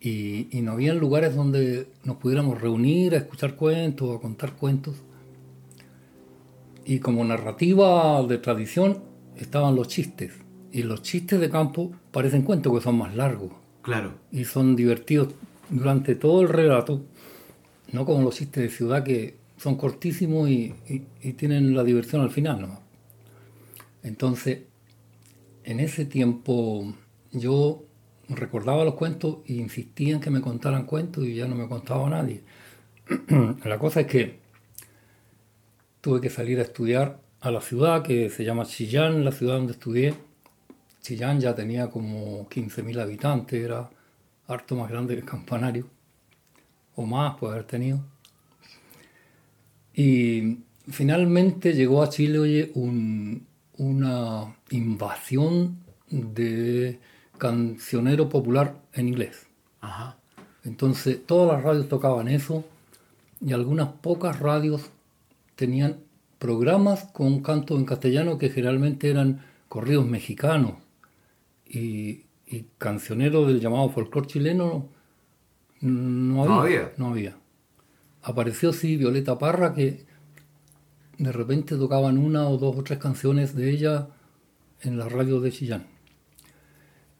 Y, 0.00 0.46
y 0.56 0.62
no 0.62 0.72
había 0.72 0.94
lugares 0.94 1.34
donde 1.34 1.88
nos 2.04 2.16
pudiéramos 2.16 2.60
reunir 2.60 3.14
a 3.14 3.18
escuchar 3.18 3.56
cuentos, 3.56 4.16
a 4.16 4.20
contar 4.20 4.52
cuentos. 4.54 4.96
Y 6.84 7.00
como 7.00 7.24
narrativa 7.24 8.22
de 8.22 8.38
tradición 8.38 9.02
estaban 9.36 9.74
los 9.74 9.88
chistes. 9.88 10.32
Y 10.72 10.82
los 10.84 11.02
chistes 11.02 11.40
de 11.40 11.50
campo 11.50 11.90
parecen 12.12 12.42
cuentos 12.42 12.72
que 12.72 12.80
son 12.82 12.96
más 12.98 13.14
largos 13.16 13.50
Claro. 13.82 14.14
y 14.30 14.44
son 14.44 14.76
divertidos 14.76 15.34
durante 15.68 16.14
todo 16.14 16.42
el 16.42 16.48
relato, 16.48 17.02
no 17.92 18.04
como 18.04 18.22
los 18.22 18.36
chistes 18.36 18.62
de 18.62 18.68
ciudad 18.70 19.02
que 19.02 19.36
son 19.56 19.76
cortísimos 19.76 20.48
y, 20.48 20.74
y- 20.88 21.02
y 21.22 21.32
tienen 21.34 21.74
la 21.74 21.82
diversión 21.84 22.22
al 22.22 22.30
final. 22.30 22.60
¿no? 22.62 22.80
Entonces, 24.02 24.60
en 25.64 25.80
ese 25.80 26.04
tiempo 26.04 26.94
yo 27.32 27.84
recordaba 28.28 28.84
los 28.84 28.94
cuentos 28.94 29.38
e 29.46 29.54
insistía 29.54 30.14
en 30.14 30.20
que 30.20 30.30
me 30.30 30.40
contaran 30.40 30.84
cuentos 30.86 31.24
y 31.24 31.34
ya 31.34 31.46
no 31.48 31.56
me 31.56 31.68
contaba 31.68 32.08
nadie. 32.08 32.42
la 33.64 33.78
cosa 33.78 34.00
es 34.02 34.06
que 34.06 34.38
tuve 36.00 36.20
que 36.20 36.30
salir 36.30 36.58
a 36.58 36.62
estudiar 36.62 37.20
a 37.40 37.50
la 37.50 37.60
ciudad 37.60 38.02
que 38.02 38.30
se 38.30 38.44
llama 38.44 38.64
Chillán, 38.66 39.24
la 39.24 39.32
ciudad 39.32 39.54
donde 39.56 39.72
estudié. 39.72 40.14
Chillán 41.00 41.40
ya 41.40 41.54
tenía 41.54 41.88
como 41.90 42.48
15.000 42.48 42.98
habitantes, 43.00 43.62
era 43.62 43.88
harto 44.46 44.76
más 44.76 44.90
grande 44.90 45.14
que 45.14 45.20
el 45.20 45.26
campanario, 45.26 45.86
o 46.96 47.06
más 47.06 47.36
puede 47.38 47.54
haber 47.54 47.66
tenido. 47.66 48.00
Y 49.94 50.58
finalmente 50.88 51.74
llegó 51.74 52.02
a 52.02 52.08
Chile 52.08 52.38
oye, 52.38 52.70
un- 52.74 53.46
una 53.78 54.54
invasión 54.70 55.78
de 56.10 56.98
cancionero 57.38 58.28
popular 58.28 58.76
en 58.92 59.08
inglés. 59.08 59.46
Ajá. 59.80 60.16
Entonces 60.64 61.24
todas 61.26 61.54
las 61.56 61.64
radios 61.64 61.88
tocaban 61.88 62.28
eso 62.28 62.64
y 63.40 63.52
algunas 63.52 63.88
pocas 63.88 64.38
radios 64.38 64.90
tenían 65.56 65.96
programas 66.38 67.04
con 67.12 67.40
canto 67.42 67.76
en 67.76 67.84
castellano 67.86 68.36
que 68.38 68.50
generalmente 68.50 69.08
eran 69.10 69.42
corridos 69.68 70.06
mexicanos 70.06 70.74
y, 71.70 72.26
y 72.46 72.66
cancioneros 72.78 73.46
del 73.46 73.60
llamado 73.60 73.88
folclore 73.90 74.26
chileno 74.26 74.88
no 75.80 76.42
había, 76.42 76.54
No 76.54 76.60
había. 76.60 76.92
no 76.96 77.08
había. 77.08 77.36
Apareció 78.22 78.72
sí 78.72 78.96
Violeta 78.96 79.38
Parra 79.38 79.72
que 79.72 80.04
de 81.16 81.32
repente 81.32 81.76
tocaban 81.76 82.18
una 82.18 82.48
o 82.48 82.58
dos 82.58 82.76
o 82.76 82.82
tres 82.82 82.98
canciones 82.98 83.54
de 83.54 83.70
ella 83.70 84.08
en 84.82 84.98
la 84.98 85.08
radio 85.08 85.40
de 85.40 85.52
Chillán. 85.52 85.86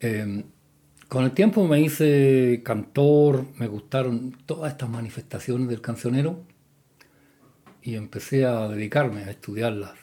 Eh, 0.00 0.44
con 1.08 1.24
el 1.24 1.32
tiempo 1.32 1.66
me 1.66 1.80
hice 1.80 2.62
cantor, 2.64 3.46
me 3.58 3.66
gustaron 3.66 4.36
todas 4.46 4.72
estas 4.72 4.88
manifestaciones 4.88 5.68
del 5.68 5.80
cancionero 5.80 6.44
y 7.82 7.94
empecé 7.96 8.44
a 8.44 8.68
dedicarme 8.68 9.24
a 9.24 9.30
estudiarlas. 9.30 9.94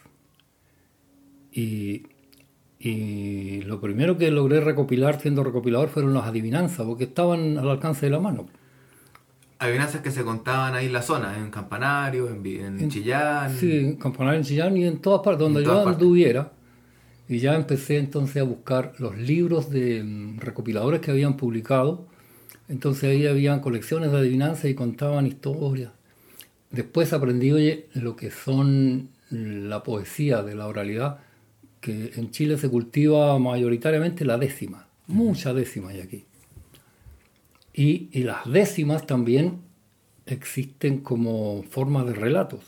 Y, 1.52 2.08
y 2.80 3.62
lo 3.64 3.82
primero 3.82 4.18
que 4.18 4.30
logré 4.32 4.60
recopilar 4.62 5.20
siendo 5.20 5.44
recopilador 5.44 5.90
fueron 5.90 6.14
las 6.14 6.26
adivinanzas, 6.26 6.86
porque 6.86 7.06
estaban 7.06 7.58
al 7.58 7.70
alcance 7.70 8.06
de 8.06 8.12
la 8.12 8.20
mano. 8.20 8.48
Adivinanzas 9.60 10.02
que 10.02 10.12
se 10.12 10.24
contaban 10.24 10.76
ahí 10.76 10.86
en 10.86 10.94
la 10.94 11.02
zona, 11.02 11.36
en 11.38 11.50
Campanario, 11.50 12.30
en, 12.30 12.44
Vi- 12.44 12.60
en 12.60 12.90
Chillán. 12.90 13.52
Sí, 13.56 13.76
en 13.78 13.96
Campanario, 13.96 14.40
en 14.40 14.46
Chillán 14.46 14.78
y 14.78 14.86
en 14.86 15.00
todas 15.00 15.22
partes, 15.24 15.40
donde 15.40 15.62
En 15.62 15.66
yo 15.66 15.74
partes. 15.84 15.94
anduviera. 15.96 16.52
Y 17.28 17.40
ya 17.40 17.56
empecé 17.56 17.98
entonces 17.98 18.38
a 18.38 18.44
buscar 18.44 18.94
los 19.00 19.18
libros 19.18 19.70
de 19.72 20.04
mm, 20.04 20.40
recopiladores 20.40 21.02
que 21.02 21.10
habían 21.12 21.38
publicado. 21.38 22.06
Entonces 22.70 23.06
ahí 23.06 23.26
habían 23.26 23.60
colecciones 23.60 24.12
de 24.12 24.18
adivinanzas 24.20 24.66
y 24.66 24.76
contaban 24.76 25.26
historias. 25.26 25.92
Después 26.70 27.12
aprendí, 27.12 27.52
oye, 27.52 27.88
lo 27.96 28.16
que 28.16 28.30
son 28.30 29.10
la 29.32 29.82
poesía 29.84 30.44
de 30.44 30.54
la 30.56 30.68
oralidad, 30.68 31.20
que 31.88 32.20
en 32.20 32.32
Chile 32.32 32.58
se 32.58 32.68
cultiva 32.68 33.40
mayoritariamente 33.40 34.26
la 34.26 34.38
décima. 34.38 34.90
Mucha 35.08 35.54
décima 35.54 35.92
hay 35.92 36.02
aquí. 36.02 36.26
Y, 37.74 38.10
y 38.12 38.24
las 38.24 38.46
décimas 38.52 39.08
también 39.08 39.62
existen 40.26 41.00
como 41.00 41.64
forma 41.64 42.04
de 42.04 42.14
relatos. 42.14 42.66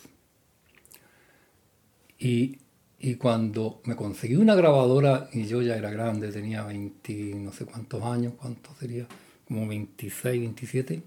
Y, 2.17 2.59
y 2.97 3.15
cuando 3.15 3.81
me 3.83 3.97
conseguí 3.97 4.37
una 4.37 4.55
grabadora, 4.55 5.29
y 5.33 5.47
yo 5.47 5.61
ya 5.61 5.75
era 5.75 5.91
grande, 5.91 6.31
tenía 6.31 6.63
20, 6.63 7.35
no 7.35 7.51
sé 7.51 7.65
cuántos 7.65 8.01
años, 8.01 8.35
¿cuántos 8.37 8.77
sería? 8.77 9.05
Como 9.45 9.67
26, 9.67 10.39
27, 10.39 11.03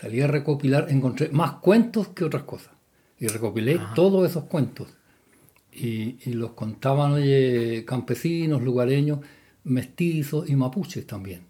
salí 0.00 0.22
a 0.22 0.28
recopilar, 0.28 0.86
encontré 0.88 1.28
más 1.28 1.56
cuentos 1.56 2.08
que 2.08 2.24
otras 2.24 2.44
cosas. 2.44 2.72
Y 3.20 3.26
recopilé 3.26 3.78
todos 3.94 4.30
esos 4.30 4.44
cuentos. 4.44 4.88
Y, 5.80 6.18
los 6.32 6.52
contaban, 6.52 7.22
campesinos, 7.86 8.62
lugareños, 8.62 9.20
mestizos 9.64 10.48
y 10.48 10.56
mapuches 10.56 11.06
también. 11.06 11.42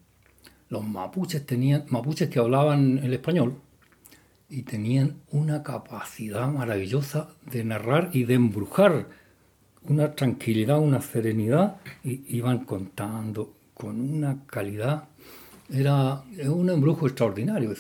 Los 0.69 0.87
mapuches 0.87 1.47
tenían, 1.47 1.85
mapuches 1.89 2.29
que 2.29 2.39
hablaban 2.39 2.99
el 2.99 3.15
español, 3.15 3.57
y 4.51 4.63
tenían 4.63 5.17
una 5.31 5.63
capacidad 5.63 6.51
maravillosa 6.51 7.29
de 7.51 7.65
narrar 7.65 8.11
y 8.13 8.25
de 8.25 8.35
embrujar, 8.35 9.09
una 9.85 10.15
tranquilidad, 10.15 10.79
una 10.79 11.01
serenidad, 11.01 11.77
y 12.05 12.23
iban 12.37 12.65
contando 12.65 13.55
con 13.75 14.01
una 14.01 14.45
calidad. 14.47 15.05
Era 15.71 16.23
un 16.47 16.69
embrujo 16.69 17.07
extraordinario. 17.07 17.75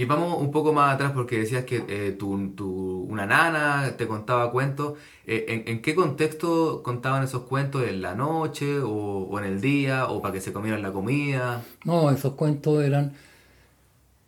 Y 0.00 0.04
vamos 0.04 0.40
un 0.40 0.50
poco 0.52 0.72
más 0.72 0.94
atrás 0.94 1.12
porque 1.12 1.38
decías 1.40 1.64
que 1.64 1.84
eh, 1.88 2.12
tu, 2.18 2.50
tu- 2.54 3.06
una 3.10 3.26
nana 3.26 3.96
te 3.98 4.06
contaba 4.06 4.52
cuentos. 4.52 4.98
Eh, 5.26 5.46
¿en, 5.48 5.64
en 5.72 5.82
qué 5.82 5.94
contexto 5.94 6.82
contaban 6.84 7.24
esos 7.24 7.42
cuentos? 7.44 7.82
¿En 7.84 8.00
la 8.02 8.14
noche 8.14 8.78
o, 8.80 8.90
o 9.30 9.38
en 9.40 9.44
el 9.46 9.60
día 9.60 10.06
o 10.08 10.22
para 10.22 10.34
que 10.34 10.40
se 10.40 10.52
comieran 10.52 10.82
la 10.82 10.92
comida? 10.92 11.62
No, 11.84 12.10
esos 12.10 12.34
cuentos 12.34 12.82
eran, 12.84 13.12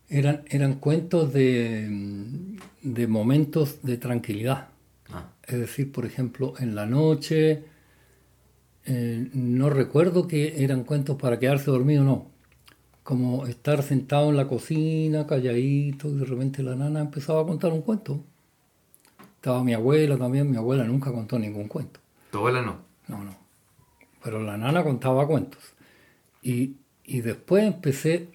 eran, 0.09 0.43
eran 0.49 0.75
cuentos 0.75 1.33
de, 1.33 1.89
de 2.83 3.07
momentos 3.07 3.83
de 3.83 3.97
tranquilidad. 3.97 4.69
Ah, 5.13 5.25
Es 5.47 5.59
decir, 5.59 5.93
por 5.93 6.07
ejemplo, 6.07 6.55
en 6.59 6.75
la 6.75 6.87
noche, 6.87 7.65
eh, 8.85 9.31
no 9.35 9.71
recuerdo 9.71 10.27
que 10.27 10.63
eran 10.65 10.85
cuentos 10.85 11.17
para 11.21 11.39
quedarse 11.39 11.71
dormido, 11.71 12.05
no. 12.05 12.27
Como 13.11 13.45
estar 13.49 13.83
sentado 13.83 14.31
en 14.31 14.37
la 14.37 14.47
cocina, 14.47 15.27
calladito, 15.27 16.09
y 16.09 16.13
de 16.13 16.25
repente 16.25 16.63
la 16.63 16.77
nana 16.77 17.01
empezaba 17.01 17.43
a 17.43 17.45
contar 17.45 17.73
un 17.73 17.83
cuento. 17.83 18.23
Estaba 19.35 19.65
mi 19.65 19.75
abuela 19.75 20.17
también, 20.17 20.49
mi 20.49 20.57
abuela 20.57 20.85
nunca 20.85 21.11
contó 21.11 21.37
ningún 21.37 21.67
cuento. 21.67 21.99
tu 22.31 22.39
abuela 22.39 22.63
no. 22.63 22.77
No, 23.09 23.25
no. 23.25 23.35
Pero 24.23 24.41
la 24.45 24.57
nana 24.57 24.85
contaba 24.85 25.27
cuentos. 25.27 25.61
Y, 26.41 26.77
y 27.05 27.21
después 27.23 27.65
empecé 27.65 28.29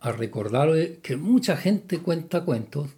a 0.00 0.10
recordar 0.10 0.70
oye, 0.70 1.00
que 1.02 1.18
mucha 1.18 1.58
gente 1.58 1.98
cuenta 1.98 2.46
cuentos, 2.46 2.88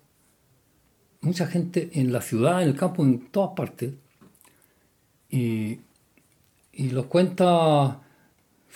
mucha 1.22 1.48
gente 1.48 1.90
en 1.94 2.12
la 2.12 2.20
ciudad, 2.22 2.62
en 2.62 2.68
el 2.68 2.76
campo, 2.76 3.02
en 3.02 3.32
todas 3.32 3.50
partes, 3.56 3.94
y, 5.28 5.80
y 6.72 6.90
los 6.90 7.06
cuenta 7.06 8.05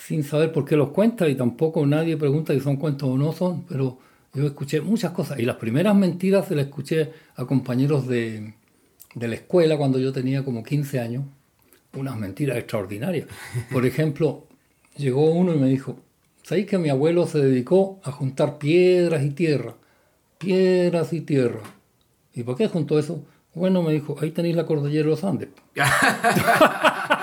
sin 0.06 0.24
saber 0.24 0.52
por 0.52 0.64
qué 0.64 0.76
los 0.76 0.90
cuenta 0.90 1.28
y 1.28 1.34
tampoco 1.34 1.84
nadie 1.86 2.16
pregunta 2.16 2.54
si 2.54 2.60
son 2.60 2.76
cuentos 2.76 3.08
o 3.08 3.18
no 3.18 3.32
son, 3.32 3.64
pero 3.64 3.98
yo 4.32 4.46
escuché 4.46 4.80
muchas 4.80 5.12
cosas 5.12 5.38
y 5.38 5.42
las 5.42 5.56
primeras 5.56 5.94
mentiras 5.94 6.48
se 6.48 6.54
las 6.54 6.66
escuché 6.66 7.12
a 7.36 7.44
compañeros 7.44 8.06
de, 8.06 8.54
de 9.14 9.28
la 9.28 9.34
escuela 9.34 9.76
cuando 9.76 9.98
yo 9.98 10.12
tenía 10.12 10.44
como 10.44 10.62
15 10.62 11.00
años, 11.00 11.24
unas 11.94 12.16
mentiras 12.16 12.56
extraordinarias. 12.56 13.26
Por 13.72 13.84
ejemplo, 13.84 14.46
llegó 14.96 15.30
uno 15.30 15.54
y 15.54 15.58
me 15.58 15.68
dijo, 15.68 15.96
¿sabéis 16.42 16.66
que 16.66 16.78
mi 16.78 16.88
abuelo 16.88 17.26
se 17.26 17.38
dedicó 17.38 18.00
a 18.04 18.12
juntar 18.12 18.58
piedras 18.58 19.22
y 19.22 19.30
tierra? 19.30 19.74
Piedras 20.38 21.12
y 21.12 21.20
tierra. 21.20 21.60
¿Y 22.32 22.42
por 22.44 22.56
qué 22.56 22.68
juntó 22.68 22.98
eso? 22.98 23.24
Bueno, 23.54 23.82
me 23.82 23.92
dijo, 23.92 24.16
ahí 24.20 24.30
tenéis 24.30 24.56
la 24.56 24.64
cordillera 24.64 25.04
de 25.04 25.10
los 25.10 25.24
Andes. 25.24 25.48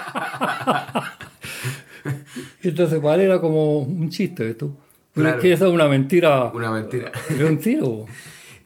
Entonces, 2.69 3.01
él 3.03 3.21
era 3.21 3.39
como 3.41 3.79
un 3.79 4.09
chiste 4.09 4.49
esto. 4.49 4.71
Pero 5.13 5.25
Claro. 5.25 5.37
es 5.37 5.41
que 5.41 5.53
esa 5.53 5.67
es 5.67 5.73
una 5.73 5.87
mentira. 5.87 6.51
Una 6.53 6.71
mentira. 6.71 7.11
Un 7.47 7.57
tiro. 7.57 8.05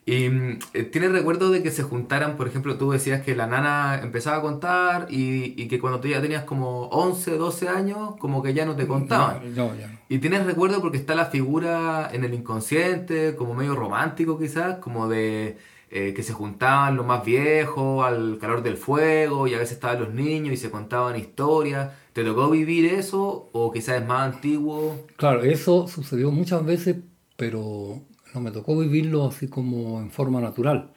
¿Y 0.03 0.25
eh, 0.25 0.83
tienes 0.91 1.11
recuerdo 1.11 1.51
de 1.51 1.61
que 1.61 1.69
se 1.69 1.83
juntaran, 1.83 2.35
por 2.35 2.47
ejemplo, 2.47 2.75
tú 2.75 2.91
decías 2.91 3.21
que 3.21 3.35
la 3.35 3.45
nana 3.45 3.99
empezaba 4.01 4.37
a 4.37 4.41
contar 4.41 5.05
y, 5.11 5.53
y 5.61 5.67
que 5.67 5.79
cuando 5.79 5.99
tú 5.99 6.07
ya 6.07 6.19
tenías 6.21 6.43
como 6.43 6.87
11, 6.87 7.37
12 7.37 7.69
años, 7.69 8.15
como 8.17 8.41
que 8.41 8.53
ya 8.55 8.65
no 8.65 8.75
te 8.75 8.87
contaban? 8.87 9.53
No, 9.55 9.67
no, 9.67 9.75
ya 9.79 9.87
no. 9.87 9.99
¿Y 10.09 10.17
tienes 10.17 10.45
recuerdo 10.45 10.81
porque 10.81 10.97
está 10.97 11.13
la 11.13 11.27
figura 11.27 12.09
en 12.11 12.23
el 12.23 12.33
inconsciente, 12.33 13.35
como 13.35 13.53
medio 13.53 13.75
romántico 13.75 14.39
quizás, 14.39 14.79
como 14.79 15.07
de 15.07 15.57
eh, 15.91 16.13
que 16.15 16.23
se 16.23 16.33
juntaban 16.33 16.95
los 16.97 17.05
más 17.05 17.23
viejos 17.23 18.03
al 18.03 18.39
calor 18.41 18.63
del 18.63 18.77
fuego 18.77 19.47
y 19.47 19.53
a 19.53 19.59
veces 19.59 19.73
estaban 19.73 19.99
los 19.99 20.13
niños 20.13 20.51
y 20.53 20.57
se 20.57 20.71
contaban 20.71 21.15
historias? 21.15 21.91
¿Te 22.13 22.23
tocó 22.23 22.49
vivir 22.49 22.85
eso 22.85 23.49
o 23.53 23.71
quizás 23.71 24.01
es 24.01 24.07
más 24.07 24.33
antiguo? 24.33 25.07
Claro, 25.15 25.43
eso 25.43 25.87
sucedió 25.87 26.31
muchas 26.31 26.65
veces, 26.65 26.97
pero 27.37 28.01
no 28.33 28.41
me 28.41 28.51
tocó 28.51 28.77
vivirlo 28.77 29.25
así 29.27 29.47
como 29.47 29.99
en 30.01 30.11
forma 30.11 30.41
natural. 30.41 30.91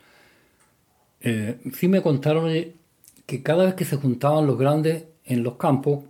Eh, 1.21 1.61
sí 1.75 1.89
me 1.89 2.03
contaron 2.03 2.51
eh, 2.51 2.75
que 3.27 3.43
cada 3.43 3.65
vez 3.65 3.75
que 3.75 3.85
se 3.85 3.97
juntaban 3.97 4.47
los 4.47 4.59
grandes 4.59 5.05
en 5.25 5.43
los 5.43 5.57
campos, 5.57 6.05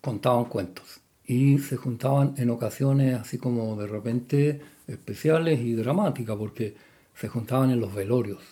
contaban 0.00 0.46
cuentos. 0.46 1.00
Y 1.26 1.58
se 1.58 1.76
juntaban 1.76 2.34
en 2.38 2.50
ocasiones 2.50 3.14
así 3.20 3.38
como 3.38 3.76
de 3.76 3.86
repente 3.88 4.62
especiales 4.88 5.60
y 5.60 5.74
dramáticas, 5.74 6.36
porque 6.36 6.76
se 7.14 7.28
juntaban 7.28 7.70
en 7.70 7.80
los 7.80 7.94
velorios. 7.94 8.42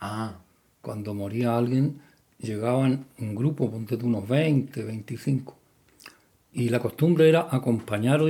Ah, 0.00 0.42
Cuando 0.82 1.14
moría 1.14 1.56
alguien, 1.56 2.02
llegaban 2.42 3.06
un 3.18 3.34
grupo, 3.34 3.70
ponte 3.70 3.96
tú 3.96 4.06
unos 4.06 4.28
20, 4.28 4.82
25. 4.82 5.56
Y 6.52 6.68
la 6.68 6.80
costumbre 6.80 7.28
era 7.28 7.48
acompañar, 7.50 8.20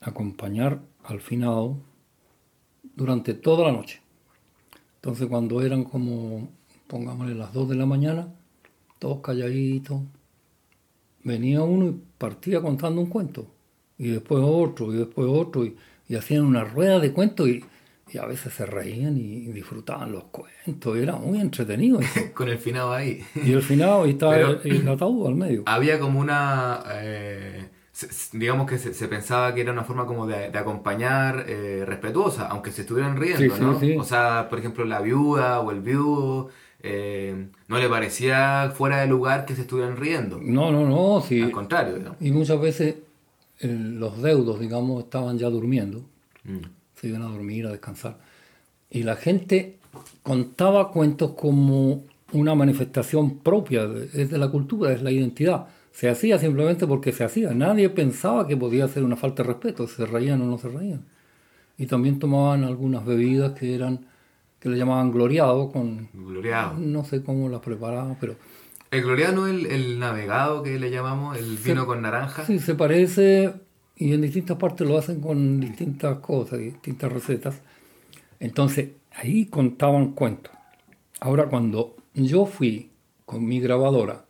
acompañar 0.00 0.80
al 1.04 1.20
finado 1.20 1.78
durante 2.94 3.34
toda 3.34 3.68
la 3.68 3.72
noche. 3.72 4.02
Entonces 4.96 5.26
cuando 5.28 5.62
eran 5.62 5.84
como, 5.84 6.48
pongámosle 6.88 7.34
las 7.34 7.52
2 7.52 7.70
de 7.70 7.76
la 7.76 7.86
mañana, 7.86 8.28
todos 8.98 9.20
calladitos, 9.20 10.02
venía 11.24 11.62
uno 11.62 11.88
y 11.88 12.00
partía 12.18 12.60
contando 12.60 13.00
un 13.00 13.08
cuento. 13.08 13.46
Y 13.98 14.08
después 14.08 14.42
otro, 14.44 14.92
y 14.92 14.98
después 14.98 15.28
otro, 15.30 15.64
y, 15.64 15.76
y 16.08 16.16
hacían 16.16 16.44
una 16.44 16.64
rueda 16.64 16.98
de 16.98 17.12
cuentos 17.12 17.48
y, 17.48 17.64
y 18.12 18.18
a 18.18 18.26
veces 18.26 18.52
se 18.52 18.66
reían 18.66 19.16
y, 19.16 19.46
disfrutaban 19.52 20.12
los 20.12 20.24
cuentos. 20.24 20.96
Era 20.96 21.16
muy 21.16 21.40
entretenido. 21.40 22.00
con 22.34 22.48
el 22.48 22.58
finado 22.58 22.92
ahí. 22.92 23.24
Y 23.34 23.52
el 23.52 23.62
finado, 23.62 24.06
y 24.06 24.10
estaba 24.10 24.34
Pero- 24.34 24.60
el, 24.62 24.76
el 24.76 24.88
ataúd 24.88 25.26
al 25.28 25.34
medio. 25.36 25.62
Había 25.66 25.98
como 25.98 26.20
una... 26.20 26.82
eh, 26.92 27.68
digamos 28.32 28.66
que 28.66 28.78
se, 28.78 28.94
se 28.94 29.06
pensaba 29.08 29.54
que 29.54 29.60
era 29.60 29.72
una 29.72 29.84
forma 29.84 30.06
como 30.06 30.26
de, 30.26 30.50
de 30.50 30.58
acompañar 30.58 31.44
eh, 31.46 31.84
respetuosa, 31.86 32.48
aunque 32.48 32.70
se 32.72 32.82
estuvieran 32.82 33.16
riendo, 33.16 33.38
Sí, 33.42 33.50
sí, 33.50 33.60
¿no? 33.62 33.78
sí. 33.80 33.96
O 33.96 34.04
sea, 34.04 34.48
por 34.48 34.58
ejemplo, 34.58 34.84
la 34.84 35.00
viuda 35.00 35.60
o 35.60 35.70
el 35.70 35.80
viudo, 35.80 36.48
eh, 36.80 37.48
no 37.68 37.78
le 37.78 37.88
parecía 37.88 38.72
fuera 38.74 39.00
de 39.02 39.06
lugar 39.06 39.44
que 39.44 39.54
se 39.54 39.60
estuvieran 39.62 39.96
riendo. 39.98 40.38
No, 40.42 40.72
no, 40.72 40.88
no. 40.88 41.20
Sí. 41.20 41.42
Al 41.42 41.52
contrario, 41.52 41.94
digamos. 41.96 42.16
Y 42.20 42.32
muchas 42.32 42.60
veces 42.60 42.96
los 43.60 44.20
deudos, 44.22 44.58
digamos, 44.58 45.04
estaban 45.04 45.38
ya 45.38 45.48
durmiendo. 45.48 46.02
Mm. 46.44 46.58
Se 47.02 47.08
iban 47.08 47.22
a 47.22 47.26
dormir, 47.26 47.66
a 47.66 47.70
descansar. 47.72 48.16
Y 48.88 49.02
la 49.02 49.16
gente 49.16 49.76
contaba 50.22 50.92
cuentos 50.92 51.32
como 51.32 52.04
una 52.32 52.54
manifestación 52.54 53.40
propia, 53.40 53.88
es 54.14 54.30
de 54.30 54.38
la 54.38 54.48
cultura, 54.48 54.92
es 54.92 55.02
la 55.02 55.10
identidad. 55.10 55.66
Se 55.90 56.08
hacía 56.08 56.38
simplemente 56.38 56.86
porque 56.86 57.10
se 57.12 57.24
hacía. 57.24 57.52
Nadie 57.52 57.90
pensaba 57.90 58.46
que 58.46 58.56
podía 58.56 58.86
ser 58.88 59.02
una 59.02 59.16
falta 59.16 59.42
de 59.42 59.48
respeto, 59.48 59.88
se 59.88 60.06
reían 60.06 60.40
o 60.42 60.46
no 60.46 60.58
se 60.58 60.68
reían. 60.68 61.02
Y 61.76 61.86
también 61.86 62.20
tomaban 62.20 62.62
algunas 62.64 63.04
bebidas 63.04 63.52
que 63.58 63.74
eran, 63.74 64.06
que 64.60 64.68
le 64.68 64.78
llamaban 64.78 65.10
gloriado, 65.10 65.70
con, 65.72 66.08
Gloriado. 66.14 66.78
no 66.78 67.04
sé 67.04 67.22
cómo 67.24 67.48
las 67.48 67.60
preparaban, 67.60 68.16
pero 68.20 68.36
El 68.92 69.02
gloriano, 69.02 69.48
el, 69.48 69.66
el 69.66 69.98
navegado 69.98 70.62
que 70.62 70.78
le 70.78 70.90
llamamos, 70.90 71.36
el 71.36 71.58
Se- 71.58 71.70
vino 71.70 71.84
con 71.84 72.00
naranja. 72.00 72.46
Sí, 72.46 72.60
se 72.60 72.74
parece 72.76 73.54
y 73.96 74.12
en 74.12 74.22
distintas 74.22 74.56
partes 74.56 74.86
lo 74.86 74.98
hacen 74.98 75.20
con 75.20 75.60
distintas 75.60 76.18
cosas, 76.18 76.58
distintas 76.58 77.12
recetas. 77.12 77.60
Entonces, 78.40 78.90
ahí 79.12 79.46
contaban 79.46 80.12
cuentos. 80.12 80.52
Ahora, 81.20 81.46
cuando 81.46 81.96
yo 82.14 82.46
fui 82.46 82.90
con 83.24 83.44
mi 83.46 83.60
grabadora 83.60 84.24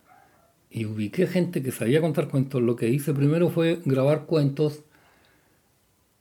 y 0.69 0.85
ubiqué 0.85 1.27
gente 1.27 1.63
que 1.63 1.71
sabía 1.71 2.01
contar 2.01 2.27
cuentos, 2.27 2.61
lo 2.61 2.75
que 2.75 2.89
hice 2.89 3.13
primero 3.13 3.49
fue 3.49 3.81
grabar 3.85 4.25
cuentos 4.25 4.83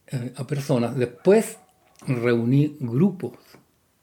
eh, 0.06 0.32
a 0.36 0.46
personas. 0.46 0.96
Después 0.96 1.58
reuní 2.06 2.76
grupos, 2.80 3.32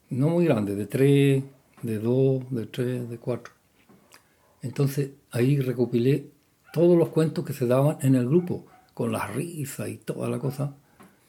no 0.10 0.30
muy 0.30 0.46
grandes, 0.46 0.78
de 0.78 0.86
tres, 0.86 1.44
de 1.82 2.00
dos, 2.00 2.44
de 2.52 2.66
tres, 2.66 3.10
de 3.10 3.18
cuatro. 3.18 3.54
Entonces 4.62 5.12
ahí 5.32 5.60
recopilé 5.60 6.28
todos 6.74 6.98
los 6.98 7.10
cuentos 7.10 7.46
que 7.46 7.54
se 7.54 7.66
daban 7.66 7.98
en 8.02 8.16
el 8.16 8.28
grupo, 8.28 8.66
con 9.00 9.14
las 9.14 9.34
risas 9.34 9.88
y 9.88 9.96
toda 9.96 10.28
la 10.28 10.40
cosa. 10.40 10.76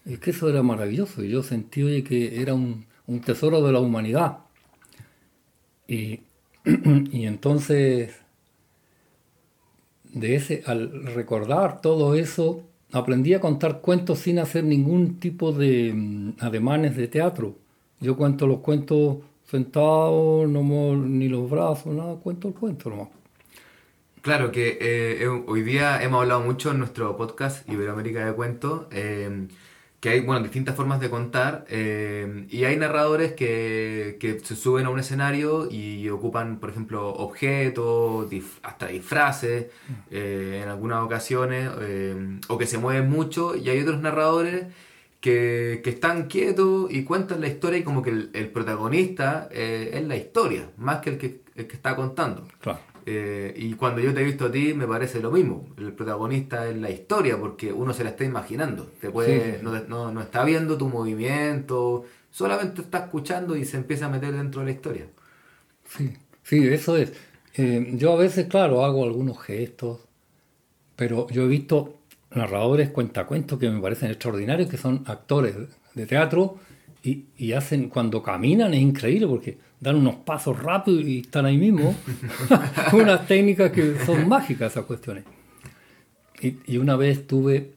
Es 0.05 0.19
que 0.19 0.33
eso 0.33 0.49
era 0.49 0.61
maravilloso. 0.61 1.23
y 1.23 1.29
Yo 1.29 1.45
sentí 1.45 1.85
oye, 1.85 2.03
que 2.03 2.43
era 2.43 2.53
un, 2.53 2.85
tesoro 3.25 3.63
de 3.63 3.73
la 3.73 3.79
humanidad. 3.79 4.39
Y, 5.87 6.19
y 7.13 7.27
entonces, 7.27 8.17
de 10.13 10.35
ese, 10.35 10.65
al 10.67 11.15
recordar 11.15 11.81
todo 11.81 12.17
eso, 12.17 12.65
aprendí 12.91 13.35
a 13.35 13.41
contar 13.41 13.81
cuentos 13.81 14.19
sin 14.19 14.41
hacer 14.41 14.65
ningún 14.65 15.21
tipo 15.21 15.53
de 15.53 15.93
mm, 15.95 16.33
ademanes 16.41 16.97
de 16.97 17.07
teatro. 17.07 17.55
Yo 18.01 18.17
cuento 18.17 18.49
los 18.49 18.59
cuentos 18.59 19.19
sentado, 19.49 20.45
no 20.49 20.97
ni 20.97 21.29
los 21.29 21.49
brazos, 21.49 21.95
nada, 21.95 22.17
cuento 22.17 22.49
el 22.49 22.55
cuento 22.55 22.91
nomás. 22.91 23.20
Claro 24.23 24.53
que 24.53 24.69
eh, 24.81 25.23
eh, 25.23 25.29
hoy 25.29 25.63
día 25.63 26.03
hemos 26.03 26.21
hablado 26.23 26.41
mucho 26.43 26.71
en 26.73 26.79
nuestro 26.79 27.17
podcast 27.17 27.67
Iberoamérica 27.69 28.27
de 28.27 28.33
Cuentos, 28.35 28.87
eh, 28.91 29.49
que 29.99 30.11
hay 30.11 30.21
bueno, 30.21 30.43
distintas 30.43 30.77
formas 30.77 31.01
de 31.01 31.09
contar 31.09 31.65
eh, 31.69 32.47
y 32.51 32.65
hay 32.65 32.77
narradores 32.77 33.33
que, 33.33 34.19
que 34.21 34.41
se 34.41 34.57
suben 34.57 34.87
a 34.87 34.91
un 34.91 34.99
escenario 34.99 35.69
y 35.71 36.09
ocupan, 36.11 36.59
por 36.59 36.69
ejemplo, 36.71 37.09
objetos, 37.09 38.31
dif- 38.31 38.59
hasta 38.63 38.89
disfraces 38.89 39.67
eh, 40.11 40.61
en 40.63 40.69
algunas 40.69 41.03
ocasiones, 41.03 41.71
o 42.49 42.59
que 42.59 42.67
se 42.67 42.77
mueven 42.77 43.09
mucho 43.09 43.57
y 43.57 43.71
hay 43.71 43.81
otros 43.81 44.01
narradores 44.01 44.67
que, 45.21 45.81
que 45.83 45.91
están 45.91 46.27
quietos 46.29 46.91
y 46.91 47.05
cuentan 47.05 47.41
la 47.41 47.49
historia 47.49 47.79
y 47.79 47.83
como 47.85 48.03
que 48.03 48.11
el, 48.11 48.31
el 48.35 48.49
protagonista 48.49 49.49
eh, 49.51 49.91
es 49.95 50.07
la 50.07 50.17
historia, 50.17 50.71
más 50.77 51.01
que 51.01 51.11
el 51.11 51.19
que, 51.19 51.41
el 51.57 51.67
que 51.67 51.77
está 51.77 51.95
contando. 51.97 52.47
Claro. 52.61 52.81
Eh, 53.13 53.55
y 53.57 53.75
cuando 53.75 54.01
yo 54.01 54.15
te 54.15 54.21
he 54.21 54.25
visto 54.25 54.45
a 54.47 54.53
ti, 54.53 54.73
me 54.73 54.87
parece 54.87 55.21
lo 55.21 55.33
mismo. 55.33 55.67
El 55.77 55.93
protagonista 55.93 56.69
es 56.69 56.77
la 56.77 56.91
historia, 56.91 57.37
porque 57.39 57.73
uno 57.73 57.93
se 57.93 58.05
la 58.05 58.11
está 58.11 58.25
imaginando. 58.25 58.89
Te 59.01 59.11
puede, 59.11 59.59
Sí. 59.59 59.65
No, 59.65 59.73
no- 59.89 60.13
no 60.13 60.21
está 60.21 60.45
viendo 60.45 60.79
tu 60.79 60.89
movimiento, 60.89 62.05
solamente 62.31 62.83
está 62.83 62.99
escuchando 63.07 63.57
y 63.57 63.65
se 63.65 63.79
empieza 63.79 64.07
a 64.07 64.11
meter 64.11 64.33
dentro 64.33 64.61
de 64.61 64.67
la 64.67 64.73
historia. 64.73 65.07
Sí, 65.89 66.13
sí, 66.45 66.69
eso 66.69 66.97
es. 66.97 67.13
Eh, 67.57 67.93
yo 67.95 68.13
a 68.13 68.17
veces, 68.17 68.47
claro, 68.47 68.85
hago 68.85 69.03
algunos 69.05 69.41
gestos, 69.43 69.99
pero 70.97 71.27
yo 71.31 71.43
he 71.43 71.49
visto 71.49 71.99
narradores 72.33 72.91
cuentacuentos 72.91 73.59
que 73.59 73.71
me 73.71 73.81
parecen 73.81 74.11
extraordinarios, 74.11 74.69
que 74.71 74.77
son 74.77 75.03
actores 75.07 75.55
de 75.95 76.07
teatro 76.07 76.59
y, 77.03 77.25
y 77.37 77.53
hacen, 77.55 77.89
cuando 77.89 78.23
caminan 78.23 78.73
es 78.75 78.81
increíble 78.83 79.27
porque 79.27 79.59
dan 79.81 79.97
unos 79.97 80.17
pasos 80.17 80.63
rápidos 80.63 81.05
y 81.05 81.21
están 81.21 81.47
ahí 81.47 81.57
mismo. 81.57 81.95
Unas 82.93 83.27
técnicas 83.27 83.73
que 83.73 83.99
son 84.05 84.29
mágicas 84.29 84.73
esas 84.73 84.85
cuestiones. 84.85 85.25
Y, 86.43 86.79
una 86.79 86.97
vez 86.97 87.19
estuve, 87.19 87.75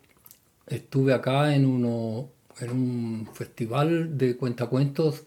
estuve 0.67 1.13
acá 1.13 1.53
en, 1.55 1.65
uno, 1.65 2.29
en 2.59 2.71
un 2.71 3.29
festival 3.33 4.17
de 4.17 4.37
cuentacuentos, 4.37 5.23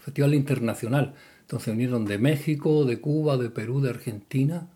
festival 0.00 0.34
internacional. 0.34 1.14
Entonces 1.42 1.74
vinieron 1.74 2.04
de 2.06 2.18
México, 2.18 2.84
de 2.84 2.98
Cuba, 3.00 3.36
de 3.36 3.50
Perú, 3.50 3.80
de 3.80 3.90
Argentina, 3.90 4.68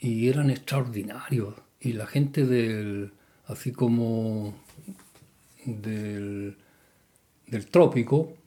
y 0.00 0.28
eran 0.28 0.50
extraordinarios. 0.50 1.54
Y 1.80 1.92
la 1.92 2.06
gente 2.06 2.46
del, 2.46 3.12
así 3.46 3.70
como 3.70 4.54
del, 5.64 6.56
del 7.46 7.66
trópico, 7.66 8.37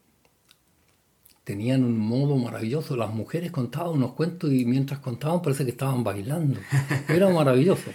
tenían 1.51 1.83
un 1.83 1.97
modo 1.97 2.37
maravilloso. 2.37 2.95
Las 2.95 3.13
mujeres 3.13 3.51
contaban 3.51 3.91
unos 3.95 4.13
cuentos 4.13 4.49
y 4.53 4.63
mientras 4.63 5.01
contaban 5.01 5.41
parece 5.41 5.65
que 5.65 5.71
estaban 5.71 6.01
bailando. 6.01 6.61
Era 7.09 7.27
maravilloso. 7.29 7.91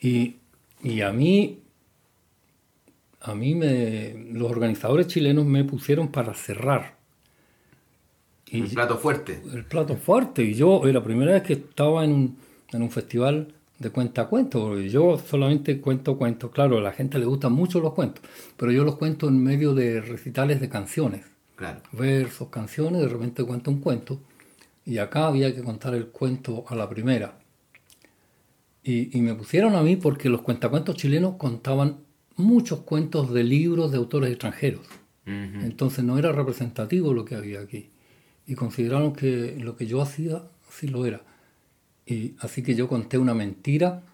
Y, 0.00 0.36
y 0.82 1.02
a 1.02 1.12
mí, 1.12 1.58
a 3.20 3.34
mí 3.34 3.54
me, 3.54 4.14
los 4.32 4.50
organizadores 4.50 5.08
chilenos 5.08 5.44
me 5.44 5.62
pusieron 5.64 6.08
para 6.08 6.32
cerrar. 6.32 6.96
Un 8.50 8.66
plato 8.70 8.96
fuerte. 8.96 9.42
El 9.52 9.66
plato 9.66 9.94
fuerte. 9.96 10.42
Y 10.42 10.54
yo, 10.54 10.82
la 10.86 11.04
primera 11.04 11.32
vez 11.32 11.42
que 11.42 11.52
estaba 11.52 12.02
en 12.02 12.12
un, 12.12 12.38
en 12.72 12.80
un 12.80 12.90
festival 12.90 13.52
de 13.78 13.90
cuentacuentos. 13.90 14.90
Yo 14.90 15.18
solamente 15.18 15.82
cuento 15.82 16.16
cuentos. 16.16 16.50
Claro, 16.50 16.78
a 16.78 16.80
la 16.80 16.92
gente 16.92 17.18
le 17.18 17.26
gustan 17.26 17.52
mucho 17.52 17.78
los 17.78 17.92
cuentos, 17.92 18.24
pero 18.56 18.72
yo 18.72 18.84
los 18.84 18.96
cuento 18.96 19.28
en 19.28 19.42
medio 19.42 19.74
de 19.74 20.00
recitales 20.00 20.62
de 20.62 20.70
canciones. 20.70 21.26
Claro. 21.58 21.82
Versos, 21.90 22.48
canciones, 22.50 23.00
de 23.00 23.08
repente 23.08 23.42
cuento 23.42 23.72
un 23.72 23.80
cuento. 23.80 24.20
Y 24.86 24.98
acá 24.98 25.26
había 25.26 25.52
que 25.52 25.64
contar 25.64 25.92
el 25.94 26.06
cuento 26.06 26.64
a 26.68 26.76
la 26.76 26.88
primera. 26.88 27.40
Y, 28.84 29.18
y 29.18 29.20
me 29.20 29.34
pusieron 29.34 29.74
a 29.74 29.82
mí 29.82 29.96
porque 29.96 30.28
los 30.28 30.42
cuentacuentos 30.42 30.94
chilenos 30.94 31.34
contaban 31.36 31.96
muchos 32.36 32.80
cuentos 32.80 33.34
de 33.34 33.42
libros 33.42 33.90
de 33.90 33.98
autores 33.98 34.30
extranjeros. 34.30 34.86
Ujú. 35.26 35.64
Entonces 35.64 36.04
no 36.04 36.16
era 36.16 36.30
representativo 36.30 37.12
lo 37.12 37.24
que 37.24 37.34
había 37.34 37.60
aquí. 37.60 37.90
Y 38.46 38.54
consideraron 38.54 39.12
que 39.12 39.56
lo 39.60 39.76
que 39.76 39.86
yo 39.86 40.00
hacía 40.00 40.44
sí 40.70 40.86
lo 40.86 41.06
era. 41.06 41.22
Y 42.06 42.34
así 42.38 42.62
que 42.62 42.76
yo 42.76 42.86
conté 42.86 43.18
una 43.18 43.34
mentira, 43.34 44.04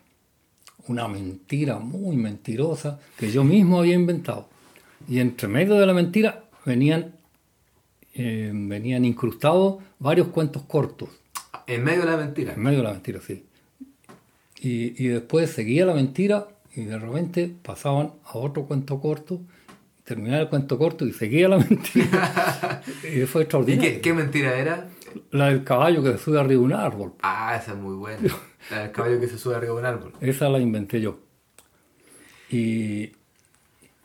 una 0.89 1.09
mentira 1.09 1.79
muy 1.79 2.17
mentirosa, 2.17 2.99
que 3.19 3.31
yo 3.31 3.45
mismo 3.45 3.81
había 3.81 3.95
inventado. 3.95 4.49
Y 5.07 5.19
entre 5.19 5.47
medio 5.47 5.75
de 5.75 5.87
la 5.87 5.93
mentira 5.93 6.47
venían, 6.65 7.15
eh, 8.15 8.51
venían 8.55 9.05
incrustados 9.05 9.83
varios 9.99 10.29
cuentos 10.29 10.63
cortos. 10.63 11.09
En 11.67 11.83
medio 11.85 12.01
de 12.01 12.07
la 12.07 12.17
mentira. 12.17 12.53
En 12.55 12.63
medio 12.63 12.79
de 12.79 12.85
la 12.85 12.93
mentira, 12.93 13.21
sí. 13.27 13.45
Y, 14.61 15.03
y 15.05 15.09
después 15.09 15.51
seguía 15.51 15.85
la 15.87 15.95
mentira 15.95 16.49
y 16.75 16.85
de 16.85 16.99
repente 16.99 17.53
pasaban 17.63 18.13
a 18.25 18.39
otro 18.39 18.65
cuento 18.67 19.01
corto, 19.01 19.41
terminaba 20.05 20.43
el 20.43 20.49
cuento 20.49 20.79
corto 20.79 21.07
y 21.07 21.13
seguía 21.13 21.49
la 21.49 21.59
mentira. 21.69 22.83
y 23.03 23.23
fue 23.27 23.43
¿Y 23.43 23.45
extraordinario. 23.45 23.93
qué, 23.95 24.01
qué 24.01 24.13
mentira 24.15 24.59
era? 24.59 24.89
La 25.31 25.47
del 25.49 25.63
caballo 25.65 26.03
que 26.03 26.13
se 26.13 26.19
sube 26.19 26.41
arriba 26.41 26.61
de 26.61 26.65
un 26.67 26.73
árbol. 26.73 27.13
Ah, 27.23 27.57
esa 27.61 27.73
es 27.73 27.79
muy 27.79 27.95
buena. 27.95 28.21
La 28.71 28.81
del 28.81 28.91
caballo 28.93 29.21
que 29.21 29.29
se 29.29 29.39
sube 29.39 29.55
arriba 29.55 29.75
de 29.75 29.81
un 29.81 29.87
árbol. 29.87 30.13
Esa 30.21 30.49
la 30.49 30.59
inventé 30.59 31.01
yo. 31.01 31.21
Y, 32.51 33.13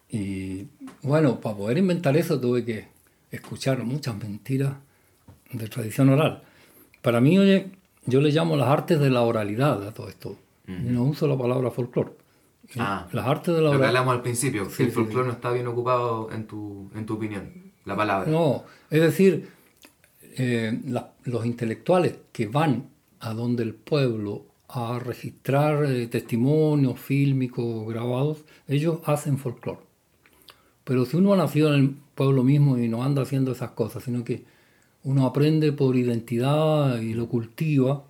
y 0.10 0.68
bueno, 1.02 1.40
para 1.40 1.56
poder 1.56 1.78
inventar 1.78 2.16
eso 2.18 2.40
tuve 2.40 2.64
que 2.66 2.88
escuchar 3.32 3.84
muchas 3.84 4.18
mentiras 4.18 4.74
de 5.52 5.68
tradición 5.68 6.10
oral. 6.10 6.44
Para 7.02 7.22
mí, 7.22 7.38
oye, 7.40 7.72
yo 8.06 8.22
le 8.22 8.32
llamo 8.32 8.56
las 8.56 8.68
artes 8.70 9.00
de 9.00 9.10
la 9.10 9.22
oralidad 9.22 9.86
a 9.88 9.92
todo 9.94 10.10
esto. 10.10 10.38
No 10.68 11.04
uso 11.04 11.28
la 11.28 11.38
palabra 11.38 11.72
folclore. 11.72 12.12
Ah. 12.78 13.08
Las 13.12 13.26
artes 13.26 13.56
de 13.56 13.62
la 13.62 13.68
Lo 13.68 13.72
que 13.72 13.78
oralidad. 13.78 13.88
hablamos 14.02 14.16
al 14.16 14.22
principio, 14.22 14.68
que 14.68 14.74
Sí, 14.74 14.84
el 14.84 14.90
sí, 14.90 14.96
folclore 14.96 15.28
no 15.28 15.34
está 15.34 15.52
bien 15.52 15.66
ocupado 15.68 16.32
en 16.32 16.46
tu, 16.46 16.92
en 16.94 17.06
tu 17.08 17.16
opinión. 17.16 17.52
La 17.86 17.96
palabra. 17.96 18.30
No, 18.30 18.66
es 18.92 19.02
decir, 19.02 19.50
eh, 20.38 20.80
la- 20.86 21.14
los 21.24 21.46
intelectuales 21.46 22.18
que 22.32 22.46
van 22.46 22.90
a 23.20 23.34
donde 23.34 23.64
el 23.64 23.74
pueblo 23.74 24.46
a 24.68 25.00
registrar 25.00 25.84
eh, 25.86 26.06
testimonios 26.08 27.00
fílmicos 27.00 27.88
grabados, 27.92 28.46
ellos 28.68 29.00
hacen 29.06 29.40
folclore. 29.40 29.80
Pero 30.84 31.06
si 31.06 31.18
uno 31.18 31.34
ha 31.34 31.38
nacido 31.38 31.74
en 31.74 31.80
el 31.80 31.96
pueblo 32.20 32.44
mismo 32.44 32.78
y 32.78 32.88
no 32.90 33.02
anda 33.04 33.22
haciendo 33.24 33.52
esas 33.54 33.72
cosas, 33.72 34.04
sino 34.04 34.24
que 34.24 34.44
uno 35.04 35.26
aprende 35.26 35.72
por 35.72 35.96
identidad 35.96 37.00
y 37.00 37.14
lo 37.14 37.28
cultiva, 37.30 38.04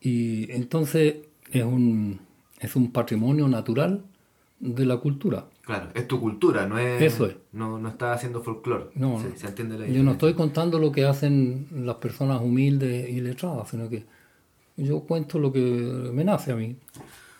y 0.00 0.50
entonces 0.52 1.16
es 1.50 1.64
un, 1.64 2.20
es 2.60 2.76
un 2.76 2.92
patrimonio 2.92 3.48
natural 3.48 4.02
de 4.60 4.86
la 4.86 4.98
cultura. 4.98 5.46
Claro, 5.62 5.88
es 5.94 6.06
tu 6.06 6.20
cultura, 6.20 6.66
no 6.68 6.78
es. 6.78 7.02
Eso 7.02 7.26
es. 7.26 7.34
No, 7.52 7.78
no 7.78 7.88
estás 7.88 8.16
haciendo 8.16 8.40
folclore. 8.42 8.86
No, 8.94 9.18
Sí, 9.20 9.26
no. 9.32 9.36
se 9.36 9.46
entiende 9.48 9.76
la 9.78 9.86
Yo 9.88 10.02
no 10.04 10.12
estoy 10.12 10.34
contando 10.34 10.78
lo 10.78 10.92
que 10.92 11.04
hacen 11.04 11.66
las 11.72 11.96
personas 11.96 12.40
humildes 12.40 13.10
y 13.10 13.20
letradas, 13.20 13.68
sino 13.70 13.88
que 13.88 14.04
yo 14.76 15.00
cuento 15.00 15.40
lo 15.40 15.52
que 15.52 15.60
me 15.60 16.22
nace 16.22 16.52
a 16.52 16.56
mí. 16.56 16.76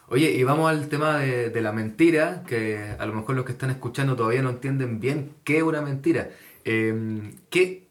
Oye, 0.08 0.30
y 0.30 0.44
vamos 0.44 0.70
al 0.70 0.88
tema 0.88 1.18
de, 1.18 1.50
de 1.50 1.60
la 1.60 1.72
mentira, 1.72 2.44
que 2.46 2.78
a 2.98 3.04
lo 3.06 3.12
mejor 3.12 3.34
los 3.34 3.44
que 3.44 3.52
están 3.52 3.70
escuchando 3.70 4.14
todavía 4.14 4.42
no 4.42 4.50
entienden 4.50 5.00
bien 5.00 5.32
qué 5.42 5.58
es 5.58 5.62
una 5.64 5.82
mentira. 5.82 6.30
Eh, 6.64 7.32
¿qué, 7.50 7.86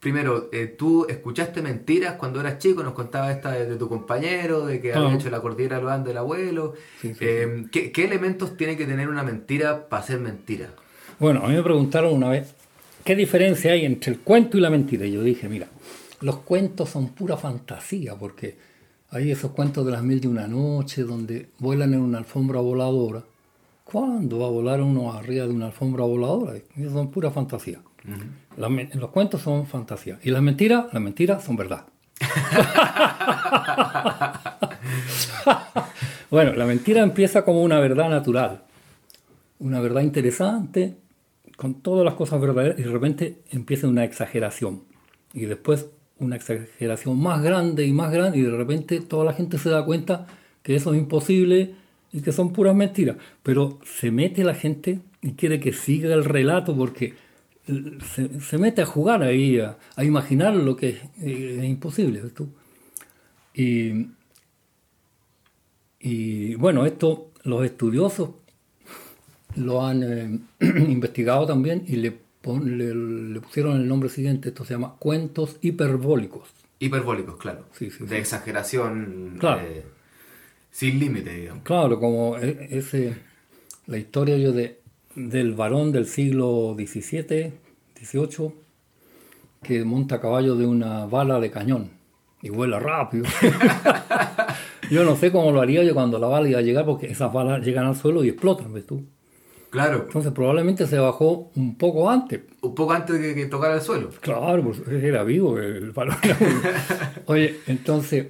primero, 0.00 0.48
eh, 0.52 0.66
tú 0.66 1.06
escuchaste 1.08 1.60
mentiras 1.60 2.14
cuando 2.14 2.40
eras 2.40 2.58
chico, 2.58 2.82
nos 2.82 2.94
contabas 2.94 3.36
esta 3.36 3.52
de, 3.52 3.66
de 3.66 3.76
tu 3.76 3.88
compañero, 3.88 4.64
de 4.64 4.80
que 4.80 4.94
había 4.94 5.14
hecho 5.14 5.28
la 5.28 5.40
cordillera 5.40 5.76
de 5.76 5.82
los 5.82 6.04
del 6.04 6.16
abuelo. 6.16 6.74
Sí, 7.00 7.12
sí, 7.12 7.18
Eh, 7.20 7.66
¿qué, 7.70 7.92
qué 7.92 8.04
elementos 8.04 8.56
tiene 8.56 8.76
que 8.76 8.86
tener 8.86 9.08
una 9.08 9.22
mentira 9.22 9.88
para 9.88 10.02
ser 10.02 10.18
mentira? 10.18 10.70
Bueno, 11.18 11.44
a 11.44 11.48
mí 11.48 11.54
me 11.54 11.62
preguntaron 11.62 12.14
una 12.14 12.30
vez, 12.30 12.54
¿qué 13.04 13.14
diferencia 13.14 13.72
hay 13.72 13.84
entre 13.84 14.12
el 14.12 14.20
cuento 14.20 14.56
y 14.56 14.62
la 14.62 14.70
mentira? 14.70 15.04
Y 15.04 15.12
yo 15.12 15.22
dije, 15.22 15.46
mira, 15.50 15.68
los 16.22 16.38
cuentos 16.38 16.88
son 16.88 17.10
pura 17.10 17.36
fantasía, 17.36 18.14
porque 18.14 18.56
hay 19.10 19.30
esos 19.30 19.52
cuentos 19.52 19.84
de 19.84 19.92
las 19.92 20.02
mil 20.02 20.20
de 20.20 20.28
una 20.28 20.46
noche 20.46 21.02
donde 21.02 21.48
vuelan 21.58 21.94
en 21.94 22.00
una 22.00 22.18
alfombra 22.18 22.60
voladora. 22.60 23.22
¿Cuándo 23.84 24.38
va 24.38 24.46
a 24.46 24.50
volar 24.50 24.80
uno 24.80 25.12
arriba 25.12 25.46
de 25.46 25.52
una 25.52 25.66
alfombra 25.66 26.04
voladora? 26.04 26.54
Eso 26.76 26.90
son 26.90 27.10
pura 27.10 27.32
fantasía. 27.32 27.80
Las 28.56 28.70
los 28.94 29.10
cuentos 29.10 29.42
son 29.42 29.66
fantasía. 29.66 30.20
Y 30.22 30.30
las 30.30 30.42
mentiras, 30.42 30.86
las 30.92 31.02
mentiras 31.02 31.42
son 31.42 31.56
verdad. 31.56 31.86
bueno, 36.30 36.52
la 36.52 36.66
mentira 36.66 37.02
empieza 37.02 37.44
como 37.44 37.62
una 37.62 37.80
verdad 37.80 38.10
natural, 38.10 38.62
una 39.58 39.80
verdad 39.80 40.02
interesante, 40.02 40.98
con 41.56 41.74
todas 41.74 42.04
las 42.04 42.14
cosas 42.14 42.40
verdaderas, 42.40 42.78
y 42.78 42.82
de 42.82 42.90
repente 42.90 43.40
empieza 43.50 43.88
una 43.88 44.04
exageración. 44.04 44.84
Y 45.32 45.46
después 45.46 45.86
una 46.20 46.36
exageración 46.36 47.20
más 47.20 47.42
grande 47.42 47.86
y 47.86 47.92
más 47.92 48.12
grande, 48.12 48.38
y 48.38 48.42
de 48.42 48.50
repente 48.50 49.00
toda 49.00 49.24
la 49.24 49.32
gente 49.32 49.58
se 49.58 49.70
da 49.70 49.84
cuenta 49.84 50.26
que 50.62 50.76
eso 50.76 50.92
es 50.92 51.00
imposible 51.00 51.74
y 52.12 52.20
que 52.20 52.32
son 52.32 52.52
puras 52.52 52.74
mentiras. 52.74 53.16
Pero 53.42 53.78
se 53.84 54.10
mete 54.10 54.44
la 54.44 54.54
gente 54.54 55.00
y 55.22 55.32
quiere 55.32 55.60
que 55.60 55.72
siga 55.72 56.14
el 56.14 56.24
relato 56.24 56.76
porque 56.76 57.14
eh, 57.66 57.98
se, 58.40 58.58
mete 58.58 58.82
a 58.82 58.86
jugar 58.86 59.22
ahí, 59.22 59.58
a, 59.58 59.76
imaginar 60.04 60.54
lo 60.54 60.76
que 60.76 60.90
es, 60.90 61.00
eh, 61.22 61.66
imposible. 61.66 62.22
Y, 63.54 64.06
y 65.98 66.54
bueno, 66.54 66.86
esto 66.86 67.30
los 67.44 67.64
estudiosos 67.64 68.30
lo 69.56 69.84
han 69.84 70.02
eh, 70.02 70.38
investigado 70.88 71.46
también 71.46 71.84
y 71.86 71.96
le, 71.96 72.29
le, 72.44 73.40
pusieron 73.40 73.76
el 73.76 73.86
nombre 73.88 74.08
siguiente, 74.08 74.48
esto 74.48 74.64
se 74.64 74.74
llama 74.74 74.96
cuentos 74.98 75.56
hiperbólicos. 75.60 76.48
Hiperbólicos, 76.78 77.36
claro. 77.36 77.66
Sí, 77.72 77.90
sí, 77.90 78.04
de 78.04 78.08
sí. 78.10 78.14
exageración 78.16 79.36
Claro. 79.38 79.60
eh, 79.62 79.84
sin 80.70 80.98
límite, 80.98 81.34
digamos. 81.34 81.62
Claro, 81.64 82.00
como 82.00 82.38
e- 82.38 82.68
ese, 82.70 83.16
la 83.86 83.98
historia 83.98 84.36
yo 84.38 84.52
de, 84.52 84.80
del 85.14 85.54
varón 85.54 85.92
del 85.92 86.06
siglo 86.06 86.74
XVII, 86.78 87.52
XVIII, 88.02 88.52
que 89.62 89.84
monta 89.84 90.14
a 90.16 90.20
caballo 90.20 90.56
de 90.56 90.64
una 90.66 91.04
bala 91.06 91.38
de 91.38 91.50
cañón 91.50 91.90
y 92.40 92.48
vuela 92.48 92.78
rápido. 92.80 93.24
yo 94.90 95.04
no 95.04 95.16
sé 95.16 95.30
cómo 95.30 95.52
lo 95.52 95.60
haría 95.60 95.82
yo 95.84 95.92
cuando 95.92 96.18
la 96.18 96.26
bala 96.28 96.48
iba 96.48 96.58
a 96.58 96.62
llegar, 96.62 96.86
porque 96.86 97.06
esas 97.08 97.30
balas 97.32 97.60
llegan 97.64 97.84
al 97.86 97.96
suelo 97.96 98.24
y 98.24 98.30
explotan, 98.30 98.72
¿ves 98.72 98.86
tú? 98.86 99.04
Claro, 99.70 100.02
Entonces 100.02 100.32
probablemente 100.32 100.86
se 100.86 100.98
bajó 100.98 101.52
un 101.54 101.76
poco 101.76 102.10
antes. 102.10 102.40
un 102.60 102.74
poco 102.74 102.92
antes 102.92 103.20
de 103.20 103.34
que, 103.34 103.46
tocara 103.46 103.76
el 103.76 103.80
suelo. 103.80 104.10
Claro, 104.20 104.64
pues 104.64 104.82
era 104.88 105.22
vivo 105.22 105.58
el 105.58 105.92
vivo. 105.92 105.94
Oye, 107.26 107.60
entonces 107.68 108.26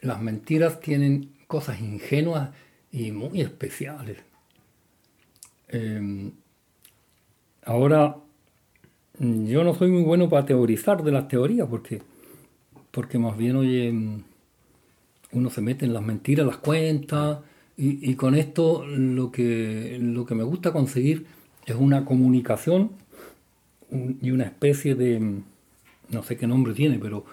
las 0.00 0.22
mentiras 0.22 0.80
tienen 0.80 1.32
cosas 1.46 1.80
ingenuas 1.80 2.50
y 2.90 3.12
muy 3.12 3.42
especiales. 3.42 4.18
Eh, 5.68 6.32
ahora, 7.64 8.16
yo 9.18 9.64
no 9.64 9.74
soy 9.74 9.90
muy 9.90 10.02
bueno 10.02 10.30
para 10.30 10.46
teorizar 10.46 11.02
de 11.02 11.12
las 11.12 11.28
teorías 11.28 11.68
porque, 11.68 12.00
porque 12.90 13.18
más 13.18 13.36
bien, 13.36 13.56
oye, 13.56 13.92
mm, 13.92 14.24
uno 15.32 15.50
se 15.50 15.60
mete 15.60 15.84
en 15.84 15.92
las 15.92 16.02
mentiras, 16.02 16.46
las 16.46 16.56
cuenta, 16.56 17.42
y, 17.80 18.10
y 18.10 18.14
con 18.14 18.34
esto 18.34 18.84
lo 18.86 19.32
que, 19.32 19.98
lo 20.00 20.26
que 20.26 20.34
me 20.34 20.44
gusta 20.44 20.72
conseguir 20.72 21.26
es 21.66 21.76
una 21.76 22.04
comunicación 22.04 22.90
un- 23.90 24.18
y 24.22 24.30
una 24.30 24.44
especie 24.44 24.94
de, 24.94 25.40
no 26.10 26.22
sé 26.22 26.36
qué 26.36 26.46
nombre 26.46 26.74
tiene, 26.74 26.98
pero 26.98 27.24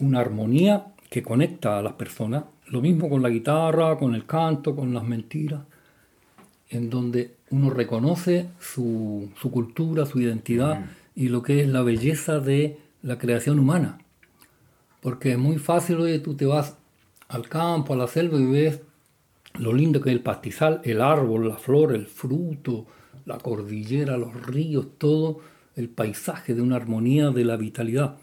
una 0.00 0.20
armonía 0.20 0.86
que 1.10 1.22
conecta 1.22 1.78
a 1.78 1.82
las 1.82 1.94
personas. 1.94 2.44
Lo 2.66 2.80
mismo 2.80 3.08
con 3.08 3.22
la 3.22 3.28
guitarra, 3.30 3.96
con 3.96 4.14
el 4.14 4.26
canto, 4.26 4.76
con 4.76 4.92
las 4.92 5.04
mentiras, 5.04 5.62
en 6.70 6.90
donde 6.90 7.34
uno 7.50 7.70
reconoce 7.70 8.48
su, 8.60 9.30
su 9.40 9.50
cultura, 9.50 10.04
su 10.04 10.20
identidad 10.20 10.84
y 11.14 11.28
lo 11.28 11.42
que 11.42 11.62
es 11.62 11.68
la 11.68 11.82
belleza 11.82 12.40
de 12.40 12.76
la 13.02 13.18
creación 13.18 13.58
humana. 13.58 13.98
Porque 15.00 15.32
es 15.32 15.38
muy 15.38 15.56
fácil, 15.58 15.96
oye, 15.96 16.18
tú 16.18 16.34
te 16.34 16.44
vas 16.44 16.76
al 17.28 17.48
campo, 17.48 17.94
a 17.94 17.96
la 17.96 18.06
selva 18.06 18.38
y 18.38 18.46
ves 18.46 18.80
lo 19.54 19.72
lindo 19.72 20.00
que 20.00 20.10
es 20.10 20.16
el 20.16 20.22
pastizal, 20.22 20.80
el 20.84 21.00
árbol, 21.00 21.48
la 21.48 21.56
flor, 21.56 21.94
el 21.94 22.06
fruto, 22.06 22.86
la 23.24 23.38
cordillera, 23.38 24.16
los 24.16 24.34
ríos, 24.46 24.98
todo 24.98 25.40
el 25.76 25.88
paisaje 25.88 26.54
de 26.54 26.62
una 26.62 26.76
armonía 26.76 27.30
de 27.30 27.44
la 27.44 27.56
vitalidad. 27.56 28.16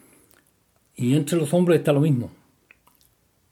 Y 0.96 1.16
entre 1.16 1.38
los 1.38 1.54
hombres 1.54 1.80
está 1.80 1.94
lo 1.94 2.02
mismo. 2.02 2.32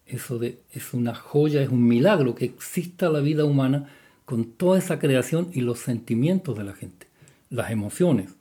Eso 0.05 0.37
de, 0.39 0.59
es 0.71 0.93
una 0.93 1.15
joya, 1.15 1.61
es 1.61 1.69
un 1.69 1.87
milagro 1.87 2.35
que 2.35 2.45
exista 2.45 3.09
la 3.09 3.19
vida 3.19 3.45
humana 3.45 3.89
con 4.25 4.45
toda 4.45 4.77
esa 4.77 4.99
creación 4.99 5.49
y 5.53 5.61
los 5.61 5.79
sentimientos 5.79 6.57
de 6.57 6.63
la 6.63 6.73
gente, 6.73 7.07
las 7.49 7.71
emociones. 7.71 8.35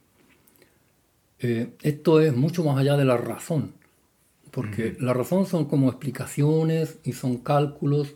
Eh, 1.38 1.75
esto 1.83 2.21
es 2.21 2.37
mucho 2.37 2.64
más 2.64 2.79
allá 2.79 2.97
de 2.97 3.05
la 3.05 3.16
razón, 3.16 3.73
porque 4.51 4.97
la 5.01 5.12
razón 5.12 5.47
son 5.47 5.64
como 5.64 5.88
explicaciones 5.88 6.99
y 7.05 7.12
son 7.12 7.38
cálculos 7.38 8.14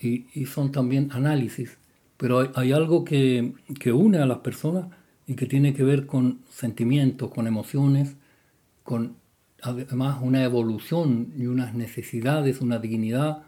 y, 0.00 0.26
y 0.34 0.46
son 0.46 0.72
también 0.72 1.10
análisis, 1.12 1.78
pero 2.16 2.40
hay, 2.40 2.50
hay 2.54 2.72
algo 2.72 3.04
que, 3.04 3.52
que, 3.80 3.92
une 3.92 4.18
a 4.18 4.26
las 4.26 4.38
personas 4.38 4.86
y 5.26 5.34
que 5.34 5.46
tiene 5.46 5.74
que 5.74 5.82
ver 5.82 6.06
con 6.06 6.40
sentimientos, 6.50 7.30
con 7.30 7.46
emociones, 7.46 8.16
con 8.82 9.16
además 9.62 10.18
una 10.22 10.44
evolución 10.44 11.32
y 11.36 11.46
unas 11.46 11.74
necesidades, 11.74 12.60
una 12.60 12.78
dignidad 12.78 13.42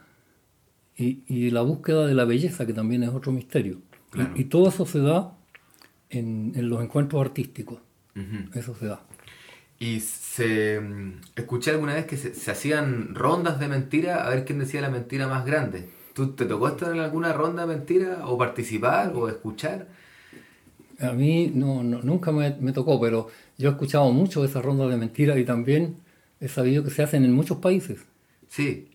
y, 0.96 1.22
y 1.26 1.50
la 1.50 1.62
búsqueda 1.62 2.06
de 2.06 2.14
la 2.14 2.24
belleza, 2.24 2.66
que 2.66 2.72
también 2.72 3.02
es 3.02 3.10
otro 3.10 3.32
misterio. 3.32 3.80
Claro. 4.10 4.32
Y, 4.36 4.42
y, 4.42 4.44
todo 4.44 4.68
eso 4.68 4.86
se 4.86 4.98
da 4.98 5.36
en, 6.10 6.52
en 6.56 6.68
los 6.68 6.82
encuentros 6.82 7.20
artísticos. 7.24 7.78
Ujú. 8.16 8.58
Eso 8.58 8.74
se 8.74 8.86
da. 8.86 9.02
Y 9.78 10.00
se 10.00 10.80
mm, 10.80 11.20
escuché 11.36 11.70
alguna 11.70 11.94
vez 11.94 12.06
que 12.06 12.16
se, 12.16 12.34
se 12.34 12.50
hacían 12.50 13.14
rondas 13.14 13.58
de 13.60 13.68
mentira 13.68 14.26
a 14.26 14.30
ver 14.30 14.44
quién 14.44 14.58
decía 14.58 14.80
la 14.80 14.90
mentira 14.90 15.26
más 15.26 15.46
grande. 15.46 15.88
¿Tú 16.14 16.32
te 16.32 16.44
tocó 16.46 16.68
estar 16.68 16.92
en 16.94 17.00
alguna 17.00 17.32
ronda 17.32 17.66
de 17.66 17.74
mentira 17.76 18.26
o 18.26 18.36
participar 18.38 19.12
o 19.14 19.28
escuchar? 19.28 19.86
A 21.00 21.12
mí 21.12 21.50
no, 21.54 21.82
no- 21.82 22.02
nunca 22.02 22.30
me, 22.32 22.54
me 22.60 22.72
tocó, 22.72 23.00
pero 23.00 23.28
yo 23.58 23.68
he 23.70 23.72
escuchado 23.72 24.10
mucho 24.12 24.42
de 24.42 24.48
esas 24.48 24.64
rondas 24.64 24.90
de 24.90 24.96
mentiras 24.96 25.38
y 25.38 25.44
también 25.44 25.96
he 26.40 26.48
sabido 26.48 26.84
que 26.84 26.90
se 26.90 27.02
hacen 27.02 27.24
en 27.24 27.32
muchos 27.32 27.58
países. 27.58 28.00
Sí. 28.48 28.88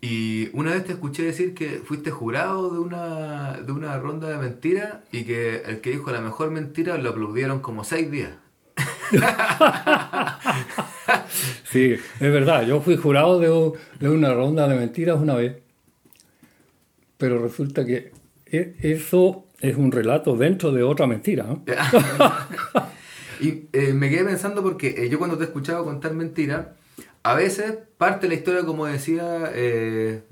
Y 0.00 0.48
una 0.52 0.72
vez 0.72 0.84
te 0.84 0.92
escuché 0.92 1.22
decir 1.24 1.54
que 1.54 1.80
fuiste 1.84 2.10
jurado 2.10 2.70
de 2.70 2.78
una, 2.78 3.54
de 3.60 3.72
una 3.72 3.98
ronda 3.98 4.28
de 4.28 4.36
mentira 4.38 5.04
y 5.10 5.24
que 5.24 5.62
el 5.62 5.80
que 5.80 5.90
dijo 5.90 6.10
la 6.12 6.20
mejor 6.20 6.50
mentira 6.50 6.98
lo 6.98 7.10
aplaudieron 7.10 7.60
como 7.60 7.82
seis 7.84 8.10
días. 8.10 8.32
Sí, 11.70 11.92
es 11.92 12.32
verdad. 12.32 12.66
Yo 12.66 12.80
fui 12.80 12.96
jurado 12.96 13.38
de 13.40 14.08
una 14.08 14.32
ronda 14.34 14.68
de 14.68 14.76
mentiras 14.76 15.18
una 15.20 15.34
vez, 15.34 15.56
pero 17.18 17.38
resulta 17.40 17.84
que 17.84 18.12
e- 18.46 18.74
eso 18.80 19.44
es 19.60 19.76
un 19.76 19.90
relato 19.92 20.36
dentro 20.36 20.70
de 20.72 20.82
otra 20.82 21.06
mentira. 21.06 21.44
¿no? 21.44 21.62
Y 23.40 23.64
eh, 23.74 23.92
me 23.92 24.08
quedé 24.08 24.24
pensando 24.24 24.62
porque 24.62 24.94
eh, 24.96 25.08
yo 25.10 25.18
cuando 25.18 25.36
te 25.36 25.44
he 25.44 25.46
escuchado 25.46 25.84
contar 25.84 26.14
mentiras, 26.14 26.68
a 27.22 27.34
veces 27.34 27.74
parte 27.98 28.28
la 28.28 28.34
historia 28.34 28.64
como 28.64 28.86
decía, 28.86 29.50
eh, 29.54 30.22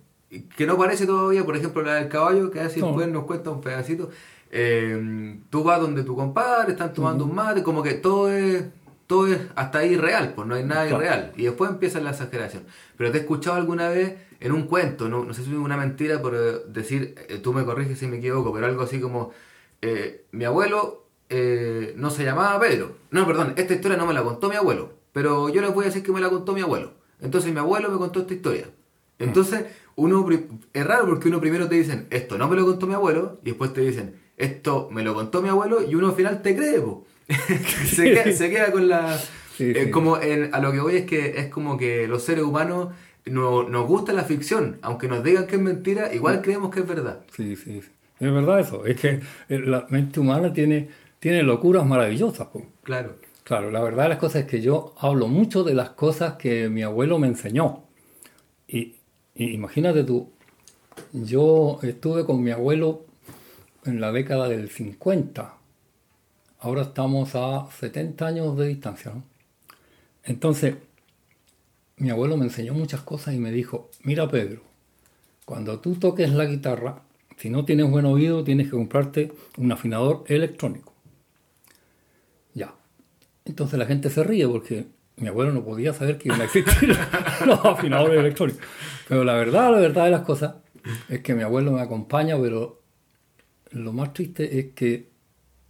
que 0.57 0.66
no 0.66 0.79
parece 0.79 1.05
todavía, 1.05 1.44
por 1.44 1.55
ejemplo 1.55 1.83
la 1.83 1.97
del 1.97 2.09
caballo, 2.09 2.51
que 2.51 2.61
así 2.61 2.81
No. 2.81 2.87
después 2.87 3.09
nos 3.09 3.25
cuenta 3.25 3.51
un 3.51 3.61
pedacito. 3.61 4.09
Eh, 4.51 5.37
tú 5.51 5.62
vas 5.64 5.81
donde 5.81 6.03
tu 6.05 6.16
compadre, 6.16 6.73
están 6.73 6.94
tomando 6.94 7.25
un 7.27 7.35
mate, 7.35 7.62
como 7.62 7.83
que 7.83 7.92
todo 7.94 8.33
es, 8.33 8.64
todo 9.07 9.27
es 9.29 9.40
hasta 9.55 9.79
ahí 9.79 9.97
real, 9.97 10.33
pues 10.35 10.47
no 10.49 10.55
hay 10.55 10.64
nada 10.64 10.87
Claro. 10.87 10.97
irreal. 11.03 11.33
Y 11.37 11.45
después 11.45 11.71
empieza 11.71 12.01
la 12.01 12.11
exageración. 12.11 12.64
Pero 12.97 13.11
te 13.11 13.19
he 13.19 13.21
escuchado 13.21 13.57
alguna 13.57 13.88
vez 13.88 14.14
en 14.40 14.53
un 14.53 14.62
cuento, 14.62 15.09
no, 15.09 15.25
no 15.25 15.35
sé 15.35 15.43
si 15.45 15.51
es 15.51 15.57
una 15.57 15.77
mentira 15.77 16.21
por 16.23 16.35
eh, 16.35 16.59
decir, 16.69 17.14
eh, 17.29 17.38
tú 17.43 17.53
me 17.53 17.64
corriges 17.64 17.99
si 17.99 18.07
me 18.07 18.19
equivoco, 18.19 18.53
pero 18.53 18.67
algo 18.67 18.83
así 18.83 19.01
como, 19.01 19.31
eh, 19.83 20.25
mi 20.33 20.45
abuelo 20.45 21.05
eh, 21.29 21.95
no 21.97 22.11
se 22.11 22.25
llamaba 22.25 22.59
Pedro. 22.61 22.97
No, 23.11 23.27
perdón, 23.27 23.55
esta 23.57 23.75
historia 23.75 23.97
no 23.97 24.07
me 24.07 24.14
la 24.14 24.23
contó 24.23 24.49
mi 24.49 24.57
abuelo, 24.57 24.93
pero 25.12 25.49
yo 25.49 25.61
les 25.62 25.73
voy 25.75 25.85
a 25.85 25.88
decir 25.88 26.03
que 26.03 26.12
me 26.12 26.21
la 26.21 26.29
contó 26.31 26.53
mi 26.53 26.61
abuelo. 26.61 26.93
Entonces 27.21 27.53
mi 27.53 27.59
abuelo 27.59 27.90
me 27.90 27.99
contó 27.99 28.21
esta 28.21 28.35
historia. 28.35 28.67
Entonces, 29.19 29.64
uno 29.97 30.27
es 30.73 30.87
raro 30.87 31.07
porque 31.07 31.29
uno 31.29 31.40
primero 31.40 31.69
te 31.69 31.77
dicen, 31.77 32.07
esto 32.11 32.37
no 32.37 32.49
me 32.49 32.57
lo 32.57 32.64
contó 32.67 32.87
mi 32.87 32.95
abuelo, 32.95 33.38
y 33.43 33.51
después 33.51 33.73
te 33.73 33.81
dicen, 33.81 34.21
esto 34.37 34.88
me 34.90 35.03
lo 35.05 35.14
contó 35.14 35.40
mi 35.40 35.49
abuelo, 35.49 35.83
y 35.83 35.95
uno 35.95 36.09
al 36.09 36.14
final 36.14 36.43
te 36.43 36.57
cree, 36.57 36.81
po. 36.81 37.07
se, 37.87 38.04
queda, 38.04 38.32
se 38.32 38.50
queda 38.50 38.72
con 38.72 38.88
la... 38.88 39.16
Sí, 39.56 39.70
eh, 39.70 39.84
sí. 39.84 39.90
como 39.90 40.20
en- 40.20 40.54
a 40.54 40.58
lo 40.60 40.72
que 40.72 40.80
voy 40.80 40.96
es 40.96 41.04
que 41.06 41.38
es 41.38 41.46
como 41.48 41.76
que 41.76 42.08
los 42.08 42.22
seres 42.24 42.44
humanos 42.44 42.88
no, 43.26 43.62
nos 43.68 43.87
gusta 43.87 44.12
la 44.12 44.24
ficción, 44.24 44.78
aunque 44.82 45.08
nos 45.08 45.22
digan 45.24 45.46
que 45.46 45.56
es 45.56 45.62
mentira, 45.62 46.12
igual 46.12 46.42
creemos 46.42 46.70
que 46.74 46.80
es 46.80 46.87
verdad. 46.88 47.20
Sí, 47.37 47.56
sí, 47.56 47.80
sí. 47.82 47.88
Es 48.20 48.32
verdad 48.32 48.60
eso. 48.60 48.84
Es 48.87 49.00
que 49.00 49.20
eh, 49.48 49.58
la 49.60 49.87
mente 49.90 50.20
humana 50.20 50.52
tiene, 50.52 50.88
tiene 51.20 51.42
locuras 51.42 51.87
maravillosas. 51.87 52.48
po. 52.48 52.66
Claro. 52.82 53.16
Claro, 53.44 53.70
la 53.70 53.82
verdad 53.82 54.04
de 54.04 54.08
las 54.10 54.18
cosas 54.18 54.42
es 54.42 54.46
que 54.48 54.60
yo 54.62 54.94
hablo 54.98 55.28
mucho 55.28 55.64
de 55.64 55.74
las 55.74 55.90
cosas 55.90 56.34
que 56.34 56.68
mi 56.68 56.82
abuelo 56.82 57.18
me 57.18 57.26
enseñó. 57.28 57.84
Y, 58.66 58.94
y 59.34 59.50
imagínate 59.52 60.02
tú, 60.04 60.30
yo 61.12 61.78
estuve 61.82 62.24
con 62.24 62.42
mi 62.42 62.50
abuelo 62.52 63.04
en 63.84 64.00
la 64.00 64.12
década 64.12 64.48
del 64.48 64.70
50. 64.70 65.54
Ahora 66.64 66.81
estamos 66.81 67.35
a 67.35 67.66
70 67.79 68.27
años 68.27 68.57
de 68.57 68.68
distancia. 68.68 69.12
¿no? 69.12 69.22
Entonces, 70.22 70.77
mi 71.98 72.09
abuelo 72.09 72.38
me 72.38 72.44
enseñó 72.46 72.72
muchas 72.72 73.03
cosas 73.03 73.35
y 73.35 73.38
me 73.38 73.53
dijo, 73.53 73.90
mira 74.03 74.31
Pedro, 74.31 74.62
cuando 75.44 75.79
tú 75.81 75.96
toques 75.96 76.33
la 76.33 76.46
guitarra, 76.46 77.03
si 77.37 77.50
no 77.50 77.66
tienes 77.66 77.90
buen 77.90 78.07
oído, 78.07 78.44
tienes 78.44 78.68
que 78.68 78.70
comprarte 78.70 79.31
un 79.59 79.72
afinador 79.72 80.24
electrónico. 80.27 80.94
Ya. 82.55 82.74
Entonces 83.44 83.79
la 83.79 83.85
gente 83.85 84.09
se 84.09 84.24
ríe 84.24 84.48
porque 84.48 84.87
mi 85.16 85.29
abuelo 85.29 85.53
no 85.53 85.66
podía 85.66 85.92
saber 85.92 86.16
que 86.16 86.29
iban 86.29 86.40
a 86.40 87.44
los 87.44 87.62
afinadores 87.62 88.18
electrónicos. 88.18 88.64
Pero 89.07 89.22
la 89.22 89.35
verdad, 89.35 89.70
la 89.70 89.81
verdad 89.81 90.07
de 90.07 90.12
las 90.12 90.22
cosas 90.22 90.55
es 91.11 91.20
que 91.20 91.35
mi 91.35 91.42
abuelo 91.42 91.72
me 91.72 91.83
acompaña, 91.83 92.40
pero 92.40 92.81
lo 93.70 93.92
más 93.92 94.14
triste 94.14 94.59
es 94.59 94.72
que 94.72 95.12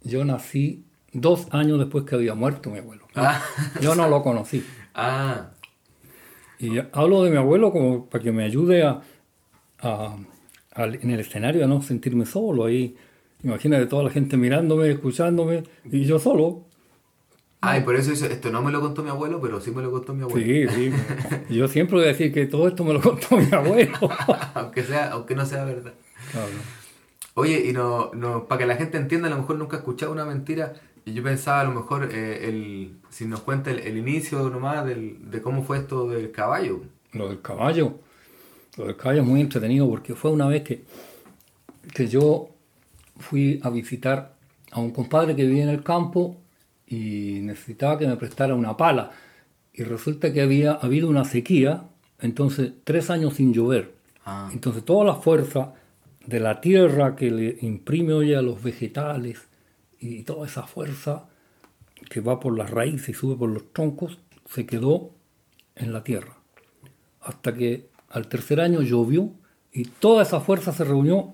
yo 0.05 0.23
nací 0.23 0.84
dos 1.15 1.47
años 1.51 1.79
después 1.79 2.03
que 2.03 2.15
había 2.15 2.35
muerto 2.35 2.69
mi 2.69 2.79
abuelo. 2.79 3.07
Ah. 3.15 3.41
Yo 3.81 3.95
no 3.95 4.07
lo 4.07 4.21
conocí. 4.21 4.63
Ah, 4.97 5.49
Y 6.57 6.77
hablo 6.93 7.23
de 7.23 7.29
mi 7.29 7.35
abuelo 7.35 7.73
como 7.73 8.05
para 8.05 8.23
que 8.23 8.31
me 8.31 8.45
ayude 8.45 8.81
a, 8.81 9.01
en 10.77 11.09
el 11.09 11.19
escenario 11.19 11.65
a 11.65 11.67
no 11.67 11.81
sentirme 11.81 12.25
solo. 12.25 12.63
Ahí, 12.63 12.95
imagínate 13.43 13.87
toda 13.87 14.03
la 14.03 14.09
gente 14.09 14.37
mirándome, 14.37 14.89
escuchándome, 14.89 15.63
y 15.91 16.05
yo 16.05 16.17
solo. 16.17 16.63
Ah, 17.59 17.77
y 17.77 17.81
por 17.81 17.95
eso 17.95 18.13
esto 18.13 18.51
no 18.51 18.61
me 18.61 18.71
lo 18.71 18.79
contó 18.79 19.03
mi 19.03 19.09
abuelo, 19.09 19.41
pero 19.41 19.59
sí 19.59 19.71
me 19.71 19.81
lo 19.81 19.91
contó 19.91 20.13
mi 20.13 20.23
abuelo. 20.23 20.45
Sí, 20.45 20.67
sí. 20.69 20.91
Yo 21.49 21.67
siempre 21.67 21.95
voy 21.97 22.05
a 22.05 22.09
decir 22.09 22.31
que 22.31 22.45
todo 22.45 22.67
esto 22.67 22.83
me 22.83 22.93
lo 22.93 23.01
contó 23.01 23.37
mi 23.37 23.51
abuelo. 23.51 23.97
aunque, 24.53 24.83
sea, 24.83 25.11
aunque 25.11 25.35
no 25.35 25.45
sea 25.45 25.65
verdad. 25.65 25.93
Claro. 26.31 26.51
Oye, 27.33 27.65
y 27.67 27.73
no, 27.73 28.11
no, 28.13 28.47
para 28.47 28.59
que 28.59 28.65
la 28.67 28.75
gente 28.75 28.97
entienda, 28.97 29.27
a 29.27 29.31
lo 29.31 29.37
mejor 29.39 29.57
nunca 29.57 29.77
he 29.77 29.79
escuchado 29.79 30.11
una 30.11 30.25
mentira. 30.25 30.73
Y 31.05 31.13
yo 31.13 31.21
pensaba, 31.21 31.61
a 31.61 31.63
lo 31.65 31.71
mejor, 31.71 32.09
eh, 32.11 32.49
el, 32.49 32.97
si 33.09 33.25
nos 33.25 33.41
cuenta 33.41 33.69
el, 33.69 33.79
el 33.79 33.97
inicio 33.97 34.49
nomás 34.49 34.85
del, 34.85 35.29
de 35.29 35.41
cómo 35.41 35.63
fue 35.63 35.77
esto 35.77 36.09
del 36.09 36.31
caballo. 36.31 36.81
Lo 37.13 37.29
del 37.29 37.41
caballo. 37.41 37.99
Lo 38.77 38.87
del 38.87 38.95
caballo 38.97 39.21
es 39.21 39.27
muy 39.27 39.39
entretenido 39.39 39.87
porque 39.87 40.15
fue 40.15 40.31
una 40.31 40.47
vez 40.47 40.63
que, 40.63 40.83
que 41.93 42.07
yo 42.07 42.49
fui 43.17 43.59
a 43.63 43.69
visitar 43.69 44.35
a 44.71 44.79
un 44.79 44.91
compadre 44.91 45.35
que 45.35 45.45
vivía 45.45 45.63
en 45.63 45.69
el 45.69 45.83
campo 45.83 46.37
y 46.87 47.39
necesitaba 47.41 47.97
que 47.99 48.07
me 48.07 48.17
prestara 48.17 48.55
una 48.55 48.75
pala. 48.75 49.11
Y 49.73 49.83
resulta 49.83 50.33
que 50.33 50.41
había 50.41 50.73
habido 50.73 51.07
una 51.07 51.23
sequía, 51.23 51.83
entonces 52.19 52.73
tres 52.83 53.11
años 53.11 53.35
sin 53.35 53.53
llover. 53.53 53.93
Ah. 54.25 54.49
Entonces 54.51 54.83
toda 54.83 55.05
la 55.05 55.15
fuerza 55.15 55.73
de 56.25 56.39
la 56.39 56.61
tierra 56.61 57.15
que 57.15 57.29
le 57.29 57.57
imprime 57.61 58.13
hoy 58.13 58.33
a 58.33 58.41
los 58.41 58.63
vegetales 58.63 59.47
y 59.99 60.23
toda 60.23 60.47
esa 60.47 60.63
fuerza 60.63 61.27
que 62.09 62.21
va 62.21 62.39
por 62.39 62.57
las 62.57 62.69
raíces 62.69 63.09
y 63.09 63.13
sube 63.13 63.35
por 63.35 63.49
los 63.49 63.71
troncos 63.73 64.19
se 64.49 64.65
quedó 64.65 65.11
en 65.75 65.93
la 65.93 66.03
tierra. 66.03 66.37
Hasta 67.21 67.53
que 67.53 67.89
al 68.09 68.27
tercer 68.27 68.61
año 68.61 68.81
llovió 68.81 69.31
y 69.71 69.85
toda 69.85 70.23
esa 70.23 70.39
fuerza 70.39 70.71
se 70.71 70.83
reunió 70.83 71.33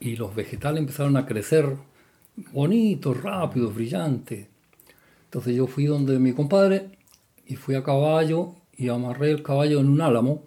y 0.00 0.16
los 0.16 0.34
vegetales 0.34 0.80
empezaron 0.80 1.16
a 1.16 1.26
crecer 1.26 1.76
bonitos, 2.52 3.22
rápidos, 3.22 3.74
brillantes. 3.74 4.48
Entonces 5.24 5.56
yo 5.56 5.66
fui 5.66 5.86
donde 5.86 6.18
mi 6.18 6.32
compadre 6.32 6.90
y 7.46 7.56
fui 7.56 7.74
a 7.74 7.82
caballo 7.82 8.54
y 8.76 8.88
amarré 8.88 9.30
el 9.30 9.42
caballo 9.42 9.80
en 9.80 9.88
un 9.88 10.00
álamo 10.00 10.42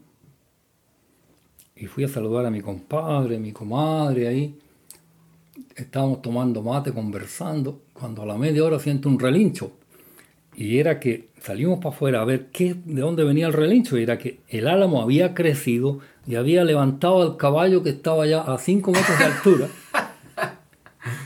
y 1.76 1.86
fui 1.86 2.04
a 2.04 2.08
saludar 2.08 2.46
a 2.46 2.52
mi 2.52 2.62
compadre, 2.62 3.38
a 3.38 3.40
mi 3.40 3.52
comadre 3.52 4.28
ahí. 4.28 4.60
Estábamos 5.78 6.24
tomando 6.24 6.64
mate, 6.64 6.92
conversando, 6.92 7.84
cuando 7.94 8.24
a 8.24 8.26
la 8.26 8.36
media 8.36 8.64
hora 8.64 8.80
siento 8.80 9.10
un 9.10 9.20
relincho. 9.20 9.74
Y 10.56 10.80
era 10.80 11.00
que 11.00 11.30
salimos 11.40 11.78
para 11.78 11.94
afuera 11.94 12.22
a 12.22 12.26
ver 12.26 12.48
qué, 12.48 12.74
de 12.74 13.02
dónde 13.02 13.24
venía 13.24 13.46
el 13.46 13.54
relincho. 13.54 13.96
Y 13.96 14.02
era 14.02 14.18
que 14.18 14.40
el 14.50 14.68
álamo 14.68 15.04
había 15.04 15.36
crecido 15.36 16.00
y 16.26 16.34
había 16.34 16.64
levantado 16.64 17.22
al 17.22 17.38
caballo 17.38 17.84
que 17.84 17.92
estaba 17.92 18.26
ya 18.26 18.42
a 18.42 18.58
5 18.58 18.92
metros 18.92 19.20
de 19.20 19.26
altura. 19.26 19.68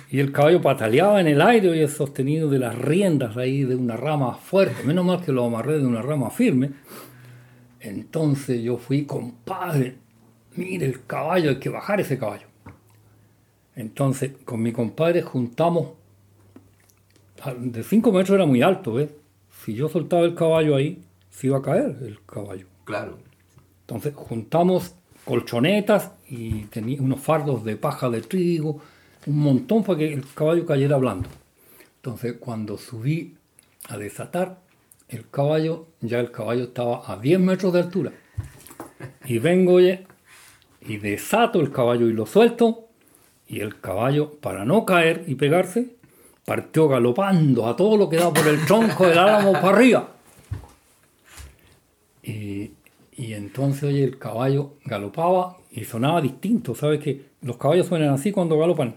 Y 0.10 0.20
el 0.20 0.34
caballo 0.34 0.62
pataleaba 0.62 1.22
en 1.22 1.28
el 1.28 1.42
aire 1.42 1.74
y 1.78 1.80
es 1.80 1.94
sostenido 1.94 2.50
de 2.50 2.60
las 2.60 2.78
riendas 2.78 3.38
ahí 3.38 3.64
de 3.64 3.76
una 3.76 3.96
rama 3.96 4.34
fuerte. 4.36 4.84
Menos 4.84 5.06
mal 5.06 5.24
que 5.24 5.32
lo 5.32 5.46
amarré 5.46 5.80
de 5.80 5.88
una 5.88 6.02
rama 6.02 6.30
firme. 6.30 6.72
Entonces 7.80 8.62
yo 8.62 8.78
fui, 8.78 9.06
compadre, 9.06 9.96
mire 10.58 10.86
el 10.86 11.06
caballo, 11.06 11.52
hay 11.52 11.60
que 11.60 11.70
bajar 11.70 12.02
ese 12.02 12.20
caballo. 12.20 12.51
Entonces, 13.82 14.34
con 14.46 14.62
mi 14.62 14.72
compadre 14.72 15.24
juntamos, 15.24 15.94
de 17.58 17.84
5 17.84 18.12
metros 18.12 18.36
era 18.36 18.46
muy 18.46 18.62
alto, 18.62 18.94
¿ves? 18.94 19.10
Si 19.66 19.74
yo 19.74 19.90
soltaba 19.90 20.22
el 20.22 20.36
caballo 20.36 20.76
ahí, 20.76 21.04
se 21.32 21.48
iba 21.48 21.58
a 21.58 21.62
caer 21.64 21.98
el 22.04 22.20
caballo. 22.24 22.68
Claro. 22.86 23.18
Entonces 23.82 24.14
juntamos 24.16 24.94
colchonetas 25.26 26.12
y 26.30 26.66
tenía 26.66 27.02
unos 27.02 27.22
fardos 27.22 27.64
de 27.64 27.76
paja 27.76 28.10
de 28.12 28.22
trigo, 28.22 28.82
un 29.26 29.40
montón 29.40 29.84
para 29.84 29.98
que 29.98 30.14
el 30.14 30.26
caballo 30.36 30.64
cayera 30.64 30.98
blando. 30.98 31.30
Entonces 31.96 32.36
cuando 32.40 32.78
subí 32.78 33.36
a 33.90 33.98
desatar 33.98 34.60
el 35.10 35.28
caballo, 35.30 35.88
ya 36.02 36.20
el 36.20 36.30
caballo 36.30 36.66
estaba 36.66 37.12
a 37.12 37.18
10 37.18 37.40
metros 37.40 37.74
de 37.74 37.80
altura. 37.80 38.12
Y 39.26 39.40
vengo 39.40 39.74
oye, 39.74 40.06
y 40.82 40.98
desato 40.98 41.60
el 41.60 41.72
caballo 41.72 42.08
y 42.08 42.14
lo 42.14 42.28
suelto, 42.28 42.91
y 43.52 43.60
el 43.60 43.82
caballo, 43.82 44.32
para 44.40 44.64
no 44.64 44.86
caer 44.86 45.26
y 45.28 45.36
pegarse, 45.36 45.98
partió 46.46 46.88
galopando 46.88 47.68
a 47.68 47.76
todo 47.76 47.98
lo 47.98 48.08
que 48.08 48.16
da 48.16 48.34
por 48.34 48.48
el 48.48 48.66
tronco 48.66 49.06
del 49.06 49.18
álamo 49.18 49.52
para 49.52 49.76
arriba. 49.76 50.08
Y, 52.24 52.72
y 53.12 53.34
entonces, 53.34 53.84
oye, 53.84 54.06
el 54.06 54.18
caballo 54.18 54.76
galopaba 54.86 55.58
y 55.70 55.84
sonaba 55.84 56.22
distinto. 56.22 56.74
¿Sabes 56.76 57.02
que 57.02 57.26
Los 57.42 57.58
caballos 57.58 57.88
suenan 57.88 58.14
así 58.14 58.32
cuando 58.32 58.58
galopan. 58.58 58.96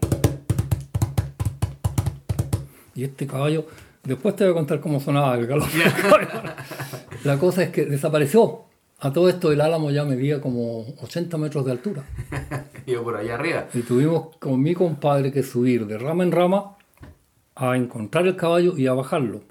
Y 2.94 3.02
este 3.02 3.26
caballo, 3.26 3.66
después 4.04 4.36
te 4.36 4.44
voy 4.44 4.52
a 4.52 4.54
contar 4.54 4.78
cómo 4.78 5.00
sonaba 5.00 5.34
el 5.34 5.48
galope. 5.48 5.72
La 7.24 7.38
cosa 7.38 7.64
es 7.64 7.70
que 7.70 7.86
desapareció. 7.86 8.66
A 9.04 9.12
todo 9.12 9.28
esto 9.28 9.52
el 9.52 9.60
álamo 9.60 9.90
ya 9.90 10.02
medía 10.06 10.40
como 10.40 10.80
80 11.02 11.36
metros 11.36 11.66
de 11.66 11.72
altura. 11.72 12.04
Yo 12.86 13.04
por 13.04 13.14
allá 13.14 13.34
arriba. 13.34 13.68
Y 13.74 13.82
tuvimos 13.82 14.34
con 14.38 14.62
mi 14.62 14.74
compadre 14.74 15.30
que 15.30 15.42
subir 15.42 15.86
de 15.86 15.98
rama 15.98 16.24
en 16.24 16.32
rama 16.32 16.78
a 17.54 17.76
encontrar 17.76 18.26
el 18.26 18.34
caballo 18.34 18.78
y 18.78 18.86
a 18.86 18.94
bajarlo. 18.94 19.42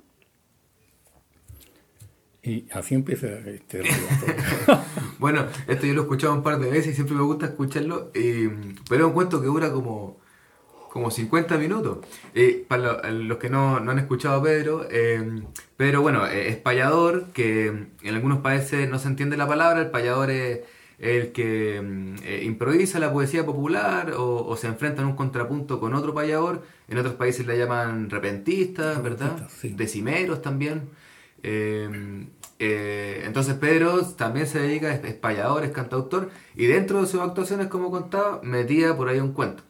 Y 2.42 2.66
así 2.72 2.96
empieza 2.96 3.28
este 3.28 3.84
relato. 3.84 4.84
bueno, 5.20 5.46
esto 5.68 5.86
yo 5.86 5.94
lo 5.94 6.02
he 6.02 6.04
escuchado 6.06 6.34
un 6.34 6.42
par 6.42 6.60
de 6.60 6.72
veces 6.72 6.94
y 6.94 6.96
siempre 6.96 7.16
me 7.16 7.22
gusta 7.22 7.46
escucharlo, 7.46 8.10
eh, 8.16 8.50
pero 8.90 9.04
es 9.04 9.08
un 9.10 9.14
cuento 9.14 9.40
que 9.40 9.46
dura 9.46 9.72
como, 9.72 10.18
como 10.94 11.10
50 11.10 11.58
minutos. 11.58 11.98
Eh, 12.36 12.66
para 12.68 12.82
lo- 12.84 13.12
los 13.24 13.38
que 13.40 13.50
no, 13.50 13.80
no 13.80 13.92
han 13.92 13.98
escuchado 14.00 14.40
a 14.40 14.44
Pedro, 14.44 14.86
eh, 14.92 15.42
Pedro, 15.76 16.02
bueno, 16.02 16.28
eh, 16.28 16.50
es 16.50 16.58
payador, 16.58 17.26
que 17.34 17.68
en 17.68 18.16
algunos 18.16 18.40
países 18.42 18.88
no 18.90 19.00
se 19.00 19.08
entiende 19.08 19.36
la 19.36 19.48
palabra, 19.48 19.82
el 19.82 19.90
payador 19.90 20.30
es 20.30 20.60
el 21.00 21.32
que 21.32 21.82
mm, 21.82 22.16
eh, 22.24 22.42
improvisa 22.44 23.00
la 23.00 23.12
poesía 23.12 23.44
popular 23.46 24.12
o, 24.16 24.46
o 24.46 24.56
se 24.56 24.68
enfrenta 24.68 25.02
en 25.02 25.08
un 25.08 25.16
contrapunto 25.16 25.80
con 25.80 25.96
otro 25.96 26.14
payador, 26.14 26.62
en 26.88 26.98
otros 27.00 27.16
países 27.16 27.48
le 27.48 27.58
llaman 27.58 28.10
repentistas, 28.12 29.02
¿verdad? 29.02 29.50
Sí. 29.60 29.70
Decimeros 29.76 30.42
también. 30.44 30.90
Eh, 31.42 32.28
eh, 32.60 33.24
entonces 33.26 33.56
Pedro 33.56 34.02
también 34.16 34.46
se 34.48 34.60
dedica, 34.60 34.94
es, 34.94 35.04
es 35.04 35.14
payador, 35.16 35.64
es 35.66 35.72
cantautor, 35.72 36.30
y 36.56 36.68
dentro 36.68 37.02
de 37.02 37.08
sus 37.08 37.20
actuaciones, 37.22 37.68
como 37.68 37.90
contaba, 37.92 38.40
metía 38.44 38.96
por 38.96 39.10
ahí 39.10 39.20
un 39.20 39.34
cuento. 39.34 39.64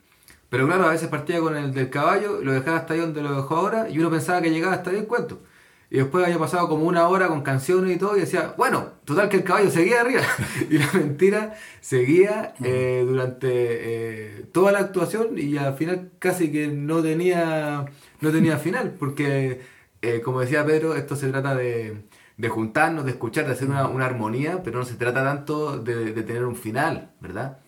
Pero 0.54 0.68
claro, 0.68 0.86
a 0.86 0.92
veces 0.92 1.10
partía 1.10 1.40
con 1.40 1.58
el 1.58 1.74
del 1.74 1.90
caballo, 1.90 2.40
lo 2.44 2.54
dejaba 2.54 2.78
hasta 2.78 2.94
ahí 2.94 3.00
donde 3.00 3.24
lo 3.24 3.36
dejó 3.38 3.56
ahora, 3.56 3.90
y 3.90 3.98
uno 3.98 4.12
pensaba 4.12 4.40
que 4.40 4.52
llegaba 4.52 4.76
hasta 4.76 4.92
ahí 4.92 4.98
el 4.98 5.08
cuento. 5.08 5.42
Y 5.90 5.98
después 5.98 6.24
había 6.24 6.38
pasado 6.38 6.70
como 6.70 6.86
una 6.86 7.08
hora 7.08 7.28
con 7.28 7.42
canciones 7.42 7.96
y 7.96 7.98
todo, 7.98 8.16
y 8.16 8.20
decía, 8.20 8.54
bueno, 8.56 8.92
total 9.04 9.30
que 9.30 9.38
el 9.38 9.44
caballo 9.44 9.72
seguía 9.72 10.02
arriba. 10.02 10.22
y 10.70 10.78
la 10.78 10.92
mentira 10.94 11.56
seguía 11.82 12.54
eh, 12.64 13.04
durante 13.04 13.50
eh, 13.50 14.46
toda 14.52 14.72
la 14.72 14.80
actuación 14.82 15.40
y 15.40 15.58
al 15.58 15.74
final 15.76 16.12
casi 16.20 16.52
que 16.52 16.68
no 16.68 17.02
tenía, 17.02 17.86
no 18.22 18.32
tenía 18.32 18.58
final, 18.60 18.92
porque 19.00 19.62
eh, 20.04 20.22
como 20.22 20.42
decía 20.42 20.64
Pedro, 20.66 20.94
esto 20.96 21.16
se 21.16 21.30
trata 21.30 21.56
de, 21.56 22.04
de 22.38 22.50
juntarnos, 22.50 23.06
de 23.06 23.12
escuchar, 23.12 23.48
de 23.48 23.54
hacer 23.54 23.70
una, 23.70 23.88
una 23.88 24.06
armonía, 24.06 24.62
pero 24.64 24.78
no 24.78 24.86
se 24.86 24.96
trata 24.98 25.24
tanto 25.24 25.80
de, 25.80 26.14
de 26.14 26.22
tener 26.24 26.46
un 26.46 26.56
final, 26.56 27.12
¿verdad? 27.22 27.63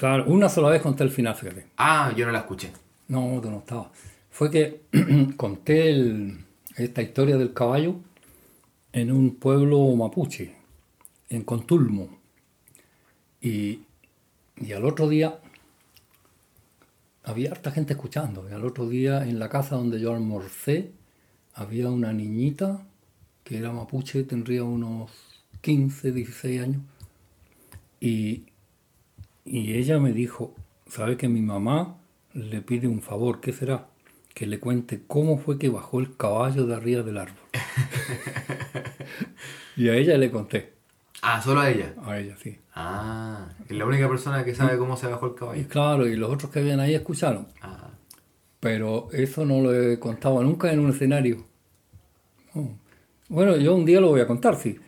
Claro, 0.00 0.24
una 0.28 0.48
sola 0.48 0.70
vez 0.70 0.80
conté 0.80 1.04
el 1.04 1.10
final, 1.10 1.34
fíjate. 1.34 1.66
Ah, 1.76 2.10
yo 2.16 2.24
no 2.24 2.32
la 2.32 2.38
escuché. 2.38 2.72
No, 3.08 3.38
tú 3.42 3.50
no 3.50 3.58
estabas. 3.58 3.88
Fue 4.30 4.50
que 4.50 4.80
conté 5.36 5.90
el- 5.90 6.38
esta 6.76 7.02
historia 7.02 7.36
del 7.36 7.52
caballo 7.52 7.96
en 8.94 9.12
un 9.12 9.34
pueblo 9.36 9.94
mapuche, 9.94 10.54
en 11.28 11.42
Contulmo. 11.44 12.18
Y, 13.42 13.80
y 14.56 14.72
al 14.72 14.86
otro 14.86 15.06
día 15.06 15.38
había 17.24 17.50
harta 17.50 17.70
gente 17.70 17.92
escuchando. 17.92 18.48
Y 18.48 18.54
al 18.54 18.64
otro 18.64 18.88
día 18.88 19.24
en 19.28 19.38
la 19.38 19.50
casa 19.50 19.76
donde 19.76 20.00
yo 20.00 20.14
almorcé 20.14 20.92
había 21.52 21.90
una 21.90 22.12
niñita 22.14 22.86
que 23.44 23.58
era 23.58 23.70
mapuche, 23.70 24.22
tendría 24.24 24.64
unos 24.64 25.10
15, 25.60 26.12
16 26.12 26.62
años. 26.62 26.82
Y, 28.00 28.44
y 29.44 29.74
ella 29.74 29.98
me 29.98 30.12
dijo, 30.12 30.54
¿sabe 30.88 31.16
que 31.16 31.28
mi 31.28 31.40
mamá 31.42 31.96
le 32.32 32.60
pide 32.62 32.88
un 32.88 33.02
favor? 33.02 33.40
¿Qué 33.40 33.52
será? 33.52 33.88
Que 34.34 34.46
le 34.46 34.60
cuente 34.60 35.02
cómo 35.06 35.38
fue 35.38 35.58
que 35.58 35.68
bajó 35.68 36.00
el 36.00 36.16
caballo 36.16 36.66
de 36.66 36.74
arriba 36.74 37.02
del 37.02 37.18
árbol. 37.18 37.36
y 39.76 39.88
a 39.88 39.94
ella 39.94 40.16
le 40.18 40.30
conté, 40.30 40.72
Ah, 41.22 41.40
solo 41.42 41.60
a 41.60 41.70
ella. 41.70 41.94
a 42.02 42.18
ella 42.18 42.34
sí. 42.42 42.56
Ah, 42.74 43.48
es 43.68 43.76
la 43.76 43.84
única 43.84 44.08
persona 44.08 44.42
que 44.44 44.54
sabe 44.54 44.78
cómo 44.78 44.96
se 44.96 45.06
bajó 45.06 45.26
el 45.26 45.32
Y 45.32 45.36
caballo. 45.36 45.68
claro, 45.68 46.06
y 46.08 46.16
los 46.16 46.30
otros 46.30 46.50
que 46.50 46.60
habían 46.60 46.80
ahí 46.80 46.94
escucharon. 46.94 47.48
Ah, 47.60 47.90
Pero 48.58 49.08
eso 49.12 49.44
no 49.44 49.60
lo 49.60 49.74
he 49.74 49.98
contado 49.98 50.42
nunca 50.42 50.72
en 50.72 50.80
un 50.80 50.90
escenario. 50.90 51.44
No. 52.54 52.78
Bueno, 53.28 53.56
yo 53.56 53.74
un 53.74 53.84
día 53.84 54.00
lo 54.00 54.08
voy 54.08 54.20
a 54.20 54.26
contar, 54.26 54.56
sí. 54.56 54.78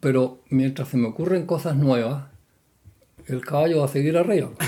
Pero 0.00 0.40
mientras 0.48 0.88
se 0.88 0.96
me 0.96 1.08
ocurren 1.08 1.44
cosas 1.44 1.76
nuevas, 1.76 2.24
el 3.26 3.44
caballo 3.44 3.80
va 3.80 3.86
a 3.86 3.88
seguir 3.88 4.16
arriba. 4.16 4.50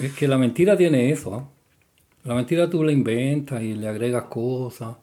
Es 0.00 0.12
que 0.12 0.28
la 0.28 0.38
mentira 0.38 0.76
tiene 0.76 1.10
eso. 1.10 1.34
¿ah? 1.34 1.48
La 2.22 2.34
mentira 2.34 2.70
tú 2.70 2.84
la 2.84 2.92
inventas 2.92 3.62
y 3.62 3.74
le 3.74 3.88
agregas 3.88 4.24
cosas. 4.24 4.96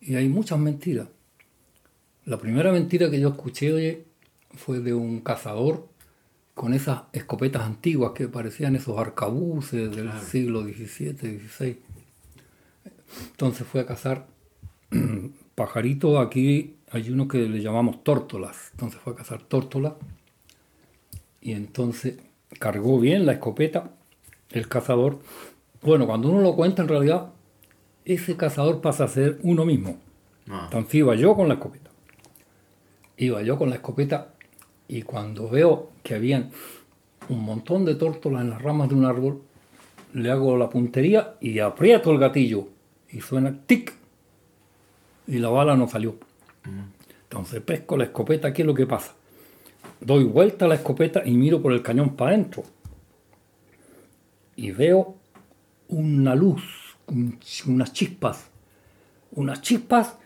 Y 0.00 0.16
hay 0.16 0.28
muchas 0.28 0.58
mentiras. 0.58 1.08
La 2.26 2.38
primera 2.38 2.70
mentira 2.70 3.10
que 3.10 3.20
yo 3.20 3.28
escuché, 3.28 3.72
oye, 3.72 4.04
fue 4.54 4.80
de 4.80 4.92
un 4.92 5.20
cazador 5.20 5.88
con 6.54 6.74
esas 6.74 7.02
escopetas 7.12 7.62
antiguas 7.62 8.12
que 8.14 8.28
parecían 8.28 8.76
esos 8.76 8.98
arcabuces 8.98 9.94
del 9.94 10.10
siglo 10.20 10.62
XVII, 10.62 11.14
XVI. 11.14 11.78
Entonces 13.30 13.66
fue 13.66 13.80
a 13.80 13.86
cazar 13.86 14.26
pajaritos. 15.54 16.24
Aquí 16.24 16.76
hay 16.90 17.10
uno 17.10 17.28
que 17.28 17.48
le 17.48 17.62
llamamos 17.62 18.04
tórtolas. 18.04 18.72
Entonces 18.72 19.00
fue 19.00 19.14
a 19.14 19.16
cazar 19.16 19.42
tórtolas. 19.42 19.94
Y 21.40 21.52
entonces 21.52 22.18
cargó 22.58 22.98
bien 22.98 23.26
la 23.26 23.32
escopeta 23.32 23.92
el 24.50 24.68
cazador. 24.68 25.18
Bueno, 25.82 26.06
cuando 26.06 26.30
uno 26.30 26.40
lo 26.40 26.56
cuenta, 26.56 26.82
en 26.82 26.88
realidad, 26.88 27.30
ese 28.04 28.36
cazador 28.36 28.80
pasa 28.80 29.04
a 29.04 29.08
ser 29.08 29.38
uno 29.42 29.64
mismo. 29.64 29.98
no. 30.46 30.64
Entonces 30.64 30.94
iba 30.94 31.14
yo 31.14 31.34
con 31.34 31.48
la 31.48 31.54
escopeta. 31.54 31.90
Iba 33.16 33.42
yo 33.42 33.58
con 33.58 33.70
la 33.70 33.76
escopeta 33.76 34.34
y 34.86 35.02
cuando 35.02 35.48
veo 35.48 35.90
que 36.02 36.14
habían 36.14 36.50
un 37.28 37.44
montón 37.44 37.84
de 37.84 37.94
tórtolas 37.94 38.42
en 38.42 38.50
las 38.50 38.62
ramas 38.62 38.88
de 38.88 38.94
un 38.94 39.04
árbol, 39.04 39.42
le 40.14 40.30
hago 40.30 40.56
la 40.56 40.70
puntería 40.70 41.34
y 41.40 41.58
aprieto 41.58 42.10
el 42.10 42.18
gatillo. 42.18 42.68
Y 43.10 43.20
suena 43.20 43.54
tic. 43.66 43.92
Y 45.26 45.38
la 45.38 45.50
bala 45.50 45.76
no 45.76 45.88
salió. 45.88 46.16
Entonces 47.24 47.60
pesco 47.60 47.96
la 47.96 48.04
escopeta, 48.04 48.52
¿qué 48.52 48.62
es 48.62 48.66
lo 48.66 48.74
que 48.74 48.86
pasa? 48.86 49.14
Doy 50.00 50.24
vuelta 50.24 50.64
a 50.64 50.68
la 50.68 50.76
escopeta 50.76 51.22
y 51.24 51.32
miro 51.32 51.60
por 51.60 51.72
el 51.72 51.82
cañón 51.82 52.10
para 52.16 52.30
adentro. 52.32 52.62
Y 54.56 54.70
veo 54.70 55.16
una 55.88 56.34
luz, 56.34 56.62
un- 57.06 57.38
unas 57.66 57.92
chispas. 57.92 58.48
Unas 59.32 59.60
chispas 59.60 60.16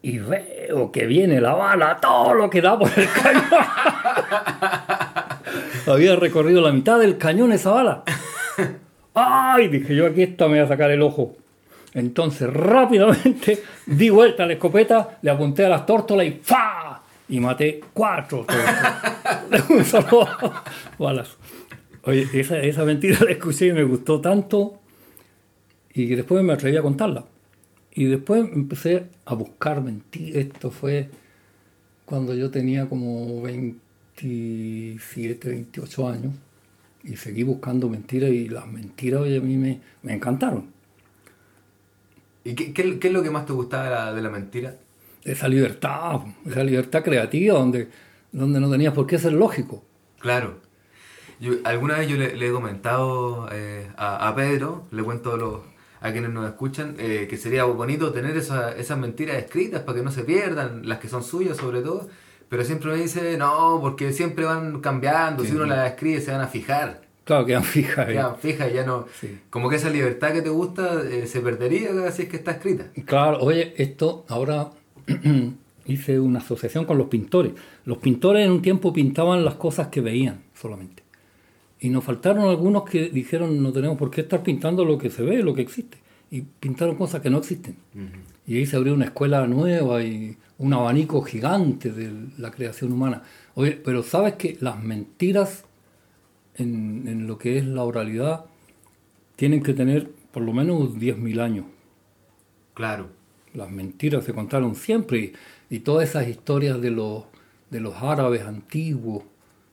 y 0.00 0.18
veo 0.18 0.90
que 0.90 1.06
viene 1.06 1.40
la 1.40 1.54
bala, 1.54 1.98
todo 2.00 2.34
lo 2.34 2.50
que 2.50 2.60
da 2.60 2.78
por 2.78 2.90
el 2.96 3.08
cañón. 3.08 3.44
Había 5.86 6.16
recorrido 6.16 6.60
la 6.60 6.72
mitad 6.72 6.98
del 6.98 7.18
cañón 7.18 7.52
esa 7.52 7.70
bala. 7.70 8.02
¡Ay! 9.14 9.68
Dije 9.68 9.94
yo, 9.94 10.06
aquí 10.06 10.22
esta 10.22 10.48
me 10.48 10.58
va 10.58 10.64
a 10.64 10.68
sacar 10.68 10.90
el 10.90 11.02
ojo. 11.02 11.36
Entonces 11.94 12.50
rápidamente 12.52 13.62
di 13.86 14.08
vuelta 14.08 14.44
a 14.44 14.46
la 14.46 14.54
escopeta, 14.54 15.18
le 15.22 15.30
apunté 15.30 15.66
a 15.66 15.68
las 15.68 15.84
tórtolas 15.84 16.26
y 16.26 16.30
¡fa! 16.42 17.01
Y 17.28 17.40
maté 17.40 17.80
cuatro. 17.94 18.44
De 19.50 19.62
un 19.74 19.84
solo 19.84 20.28
balazo. 20.98 21.36
Oye, 22.04 22.26
esa, 22.34 22.58
esa 22.60 22.84
mentira 22.84 23.18
la 23.24 23.30
escuché 23.30 23.68
y 23.68 23.72
me 23.72 23.84
gustó 23.84 24.20
tanto 24.20 24.80
y 25.94 26.06
después 26.14 26.42
me 26.44 26.52
atreví 26.52 26.76
a 26.76 26.82
contarla. 26.82 27.24
Y 27.94 28.04
después 28.06 28.44
empecé 28.52 29.06
a 29.24 29.34
buscar 29.34 29.80
mentiras. 29.82 30.36
Esto 30.46 30.70
fue 30.70 31.08
cuando 32.04 32.34
yo 32.34 32.50
tenía 32.50 32.88
como 32.88 33.40
27, 33.42 35.48
28 35.48 36.08
años 36.08 36.34
y 37.04 37.16
seguí 37.16 37.42
buscando 37.42 37.88
mentiras 37.88 38.30
y 38.30 38.48
las 38.48 38.66
mentiras 38.66 39.22
oye, 39.22 39.38
a 39.38 39.40
mí 39.40 39.56
me, 39.56 39.80
me 40.02 40.12
encantaron. 40.14 40.66
¿Y 42.44 42.54
qué, 42.54 42.72
qué- 42.72 42.98
qué 42.98 43.08
es 43.08 43.14
lo 43.14 43.22
que 43.22 43.30
más 43.30 43.46
te 43.46 43.52
gustaba 43.52 43.84
de 43.84 43.90
la, 43.90 44.12
de 44.14 44.22
la 44.22 44.30
mentira? 44.30 44.76
Esa 45.24 45.48
libertad, 45.48 46.20
esa 46.46 46.64
libertad 46.64 47.02
creativa 47.02 47.54
donde, 47.58 47.88
donde 48.32 48.58
no 48.60 48.70
tenías 48.70 48.92
por 48.94 49.06
qué 49.06 49.18
ser 49.18 49.32
lógico. 49.32 49.84
Claro. 50.18 50.60
Yo, 51.40 51.54
alguna 51.64 51.98
vez 51.98 52.08
yo 52.08 52.16
le, 52.16 52.36
le 52.36 52.48
he 52.48 52.52
comentado 52.52 53.48
eh, 53.52 53.88
a, 53.96 54.28
a 54.28 54.34
Pedro, 54.34 54.86
le 54.90 55.02
cuento 55.02 55.34
a, 55.34 55.36
los, 55.36 55.60
a 56.00 56.12
quienes 56.12 56.30
nos 56.30 56.46
escuchan, 56.46 56.94
eh, 56.98 57.26
que 57.28 57.36
sería 57.36 57.64
bonito 57.64 58.12
tener 58.12 58.36
esa- 58.36 58.72
esas 58.76 58.98
mentiras 58.98 59.36
escritas 59.38 59.82
para 59.82 59.98
que 59.98 60.04
no 60.04 60.10
se 60.12 60.22
pierdan, 60.24 60.88
las 60.88 60.98
que 60.98 61.08
son 61.08 61.22
suyas 61.24 61.56
sobre 61.56 61.82
todo, 61.82 62.08
pero 62.48 62.64
siempre 62.64 62.92
me 62.92 62.98
dice, 62.98 63.36
no, 63.38 63.78
porque 63.80 64.12
siempre 64.12 64.44
van 64.44 64.80
cambiando, 64.80 65.44
si 65.44 65.52
uno 65.52 65.64
las 65.64 65.90
escribe 65.90 66.20
se 66.20 66.30
van 66.32 66.42
a 66.42 66.48
fijar, 66.48 67.02
Claro, 67.24 67.46
quedan 67.46 67.62
fijas. 67.64 67.98
ahí. 68.08 68.14
quedan 68.14 68.36
fijas, 68.38 68.72
ya 68.72 68.84
no... 68.84 69.06
Sí. 69.20 69.40
Como 69.48 69.68
que 69.70 69.76
esa 69.76 69.88
libertad 69.90 70.32
que 70.32 70.42
te 70.42 70.48
gusta 70.48 71.02
eh, 71.08 71.26
se 71.28 71.40
perdería 71.40 72.10
si 72.10 72.22
es 72.22 72.28
que 72.28 72.36
está 72.36 72.50
escrita. 72.52 72.86
Claro, 73.06 73.38
oye, 73.38 73.74
esto 73.80 74.24
ahora 74.28 74.70
hice 75.86 76.20
una 76.20 76.38
asociación 76.38 76.84
con 76.84 76.98
los 76.98 77.08
pintores. 77.08 77.52
Los 77.84 77.98
pintores 77.98 78.44
en 78.44 78.52
un 78.52 78.62
tiempo 78.62 78.92
pintaban 78.92 79.44
las 79.44 79.54
cosas 79.54 79.88
que 79.88 80.00
veían 80.00 80.42
solamente. 80.54 81.02
Y 81.80 81.88
nos 81.88 82.04
faltaron 82.04 82.48
algunos 82.48 82.84
que 82.84 83.08
dijeron 83.08 83.62
no 83.62 83.72
tenemos 83.72 83.98
por 83.98 84.10
qué 84.10 84.20
estar 84.20 84.42
pintando 84.42 84.84
lo 84.84 84.98
que 84.98 85.10
se 85.10 85.22
ve, 85.22 85.42
lo 85.42 85.54
que 85.54 85.62
existe. 85.62 85.98
Y 86.30 86.42
pintaron 86.42 86.94
cosas 86.96 87.20
que 87.20 87.28
no 87.28 87.38
existen. 87.38 87.76
Y 88.46 88.56
ahí 88.56 88.66
se 88.66 88.76
abrió 88.76 88.94
una 88.94 89.06
escuela 89.06 89.46
nueva 89.46 90.02
y 90.02 90.36
un 90.58 90.72
abanico 90.72 91.22
gigante 91.22 91.92
de 91.92 92.10
la 92.38 92.50
creación 92.50 92.92
humana. 92.92 93.22
Oye, 93.54 93.72
pero 93.72 94.02
sabes 94.02 94.34
que 94.34 94.56
las 94.60 94.82
mentiras 94.82 95.64
en, 96.54 97.06
en 97.06 97.26
lo 97.26 97.36
que 97.36 97.58
es 97.58 97.66
la 97.66 97.84
oralidad 97.84 98.46
tienen 99.36 99.62
que 99.62 99.74
tener 99.74 100.08
por 100.30 100.42
lo 100.42 100.52
menos 100.52 100.94
10.000 100.94 101.40
años. 101.40 101.66
Claro. 102.74 103.21
Las 103.54 103.70
mentiras 103.70 104.24
se 104.24 104.32
contaron 104.32 104.74
siempre 104.74 105.32
y, 105.70 105.80
todas 105.80 106.08
esas 106.08 106.28
historias 106.28 106.80
de 106.80 106.90
los, 106.90 107.24
de 107.70 107.80
los 107.80 107.94
árabes 108.02 108.42
antiguos, 108.42 109.24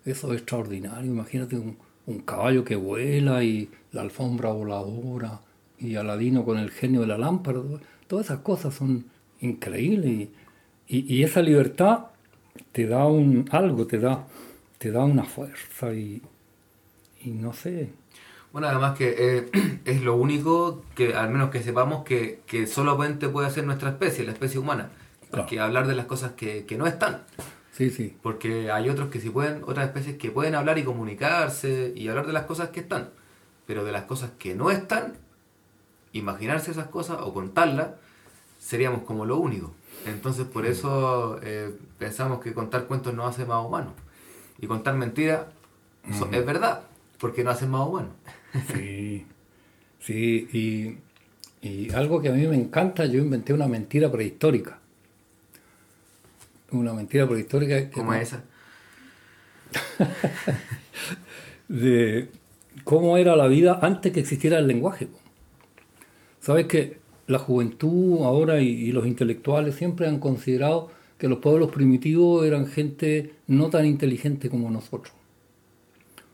eso 0.05 0.33
es 0.33 0.39
extraordinario. 0.41 1.11
Imagínate 1.11 1.55
un, 1.57 1.77
un 2.05 2.19
caballo 2.19 2.63
que 2.63 2.75
vuela 2.75 3.43
y 3.43 3.69
la 3.91 4.01
alfombra 4.01 4.51
voladora 4.51 5.41
y 5.77 5.95
Aladino 5.95 6.43
con 6.45 6.57
el 6.57 6.71
genio 6.71 7.01
de 7.01 7.07
la 7.07 7.17
lámpara. 7.17 7.59
Todas 8.07 8.25
esas 8.27 8.39
cosas 8.39 8.73
son 8.73 9.05
increíbles 9.41 10.11
y, 10.11 10.31
y- 10.87 11.15
y 11.15 11.23
esa 11.23 11.41
libertad 11.41 12.07
te 12.71 12.87
da 12.87 13.05
un 13.07 13.45
algo, 13.51 13.87
te 13.87 13.99
da, 13.99 14.27
te 14.77 14.91
da 14.91 15.03
una 15.05 15.23
fuerza 15.25 15.93
y, 15.93 16.21
y 17.23 17.31
no 17.31 17.53
sé. 17.53 17.89
Bueno, 18.51 18.67
además 18.67 18.97
que 18.97 19.15
eh, 19.17 19.81
es 19.85 20.01
lo 20.01 20.15
único 20.15 20.83
que, 20.95 21.15
al 21.15 21.29
menos 21.29 21.49
que 21.49 21.61
sepamos, 21.61 22.03
que, 22.03 22.41
que 22.47 22.67
solamente 22.67 23.29
puede 23.29 23.47
hacer 23.47 23.65
nuestra 23.65 23.89
especie, 23.89 24.25
la 24.25 24.31
especie 24.31 24.59
humana. 24.59 24.89
Claro. 25.29 25.47
Que 25.47 25.59
hablar 25.59 25.87
de 25.87 25.95
las 25.95 26.07
cosas 26.07 26.31
que, 26.33 26.65
que 26.65 26.77
no 26.77 26.87
están. 26.87 27.23
Sí, 27.71 27.91
sí. 27.91 28.17
Porque 28.21 28.71
hay 28.71 28.89
otros 28.89 29.09
que 29.09 29.21
sí 29.21 29.29
pueden, 29.29 29.63
otras 29.65 29.87
especies 29.87 30.17
que 30.17 30.31
pueden 30.31 30.55
hablar 30.55 30.77
y 30.79 30.83
comunicarse 30.83 31.93
y 31.95 32.07
hablar 32.07 32.25
de 32.27 32.33
las 32.33 32.43
cosas 32.43 32.69
que 32.69 32.79
están. 32.79 33.11
Pero 33.67 33.85
de 33.85 33.91
las 33.91 34.03
cosas 34.05 34.31
que 34.39 34.55
no 34.55 34.71
están, 34.71 35.13
imaginarse 36.11 36.71
esas 36.71 36.87
cosas 36.87 37.19
o 37.21 37.33
contarlas, 37.33 37.91
seríamos 38.59 39.03
como 39.03 39.25
lo 39.25 39.37
único. 39.37 39.71
Entonces 40.05 40.45
por 40.45 40.65
eso 40.65 41.39
eh, 41.43 41.73
pensamos 41.97 42.41
que 42.41 42.53
contar 42.53 42.85
cuentos 42.85 43.13
nos 43.13 43.29
hace 43.29 43.45
más 43.45 43.63
humanos. 43.63 43.93
Y 44.59 44.67
contar 44.67 44.95
mentiras 44.95 45.45
es 46.31 46.45
verdad, 46.45 46.81
porque 47.19 47.43
nos 47.43 47.55
hace 47.55 47.67
más 47.67 47.87
humanos. 47.87 48.11
Sí, 48.73 49.25
sí, 49.99 50.47
y, 51.61 51.67
y 51.67 51.91
algo 51.93 52.21
que 52.21 52.29
a 52.29 52.31
mí 52.31 52.47
me 52.47 52.55
encanta, 52.55 53.05
yo 53.05 53.19
inventé 53.19 53.53
una 53.53 53.67
mentira 53.67 54.11
prehistórica. 54.11 54.79
Una 56.71 56.93
mentira 56.93 57.27
prehistórica 57.27 57.89
que- 57.89 57.91
Como 57.91 58.13
esa. 58.13 58.43
de 61.67 62.29
cómo 62.83 63.17
era 63.17 63.35
la 63.35 63.47
vida 63.47 63.79
antes 63.81 64.11
que 64.11 64.19
existiera 64.21 64.59
el 64.59 64.67
lenguaje. 64.67 65.07
Sabes 66.39 66.65
que 66.67 66.97
la 67.27 67.37
juventud 67.39 68.23
ahora 68.23 68.61
y, 68.61 68.67
y 68.69 68.91
los 68.91 69.05
intelectuales 69.05 69.75
siempre 69.75 70.07
han 70.07 70.19
considerado 70.19 70.89
que 71.17 71.27
los 71.27 71.39
pueblos 71.39 71.69
primitivos 71.71 72.45
eran 72.45 72.65
gente 72.67 73.33
no 73.47 73.69
tan 73.69 73.85
inteligente 73.85 74.49
como 74.49 74.71
nosotros. 74.71 75.13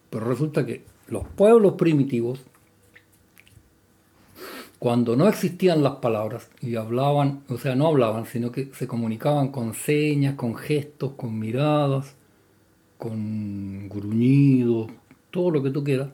Pero 0.10 0.26
resulta 0.28 0.66
que 0.66 0.84
los 1.08 1.26
pueblos 1.28 1.74
primitivos, 1.74 2.40
cuando 4.80 5.16
no 5.16 5.28
existían 5.28 5.84
las 5.84 5.96
palabras 5.96 6.50
y 6.62 6.76
hablaban, 6.76 7.42
o 7.50 7.58
sea, 7.58 7.76
no 7.76 7.88
hablaban, 7.88 8.26
sino 8.26 8.52
que 8.52 8.72
se 8.74 8.88
comunicaban 8.88 9.50
con 9.50 9.74
señas, 9.74 10.36
con 10.36 10.56
gestos, 10.56 11.12
con 11.16 11.40
miradas, 11.40 12.16
con 12.98 13.90
gruñidos, 13.90 14.92
todo 15.32 15.52
lo 15.52 15.64
que 15.64 15.70
tú 15.72 15.84
quieras, 15.84 16.10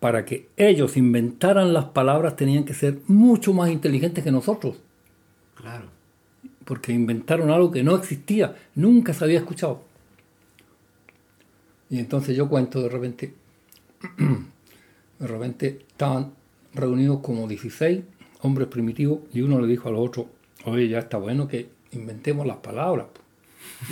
para 0.00 0.24
que 0.24 0.48
ellos 0.56 0.96
inventaran 0.96 1.72
las 1.72 1.86
palabras 1.86 2.36
tenían 2.36 2.64
que 2.64 2.74
ser 2.74 2.98
mucho 3.06 3.52
más 3.52 3.70
inteligentes 3.70 4.24
que 4.24 4.32
nosotros, 4.32 4.76
Claro. 5.54 5.86
porque 6.64 6.92
inventaron 6.92 7.50
algo 7.50 7.70
que 7.70 7.82
no 7.82 7.94
existía, 7.96 8.56
nunca 8.74 9.12
se 9.12 9.24
había 9.24 9.38
escuchado. 9.38 9.82
Y 11.90 11.98
entonces 11.98 12.36
yo 12.36 12.48
cuento 12.48 12.80
de 12.80 12.88
repente, 12.88 13.34
de 15.18 15.26
repente 15.26 15.84
estaban 15.88 16.32
reunidos 16.72 17.18
como 17.20 17.48
16 17.48 18.02
hombres 18.42 18.68
primitivos 18.68 19.20
y 19.32 19.42
uno 19.42 19.60
le 19.60 19.66
dijo 19.66 19.88
al 19.88 19.96
otro, 19.96 20.28
oye, 20.64 20.88
ya 20.88 21.00
está 21.00 21.18
bueno 21.18 21.48
que 21.48 21.68
inventemos 21.92 22.46
las 22.46 22.58
palabras. 22.58 23.06
po". 23.12 23.20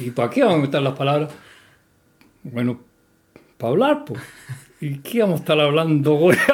¿Y 0.00 0.10
para 0.10 0.30
qué 0.30 0.40
vamos 0.40 0.54
a 0.54 0.56
inventar 0.58 0.82
las 0.82 0.96
palabras? 0.96 1.30
Bueno, 2.44 2.80
para 3.58 3.72
hablar, 3.72 4.04
pues. 4.04 4.22
¿Y 4.80 4.98
qué 4.98 5.22
vamos 5.22 5.40
a 5.40 5.42
estar 5.42 5.60
hablando, 5.60 6.14
güey? 6.14 6.38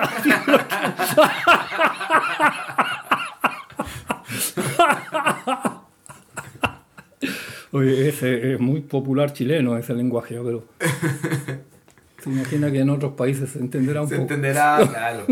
Oye, 7.77 8.09
ese 8.09 8.53
es 8.55 8.61
muy 8.61 8.83
popular 8.83 9.33
chileno, 9.33 9.77
ese 9.77 9.95
lenguaje, 9.95 10.39
pero 10.45 10.65
se 12.23 12.31
imagina 12.31 12.71
que 12.71 12.79
en 12.79 12.91
otros 12.91 13.15
países 13.15 13.51
se 13.51 13.59
entenderá 13.59 14.03
un 14.03 14.09
Se 14.09 14.15
poco. 14.15 14.23
entenderá, 14.23 14.79
claro. 14.89 15.27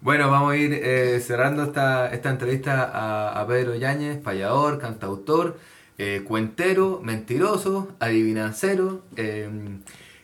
Bueno, 0.00 0.30
vamos 0.30 0.52
a 0.52 0.56
ir 0.56 0.72
eh, 0.72 1.20
cerrando 1.20 1.64
esta, 1.64 2.08
esta 2.14 2.30
entrevista 2.30 2.84
a, 2.84 3.40
a 3.40 3.46
Pedro 3.46 3.74
Yáñez, 3.74 4.16
payador, 4.18 4.78
cantautor, 4.78 5.58
eh, 5.98 6.22
cuentero, 6.26 7.00
mentiroso, 7.02 7.88
adivinancero, 8.00 9.02
eh, 9.16 9.48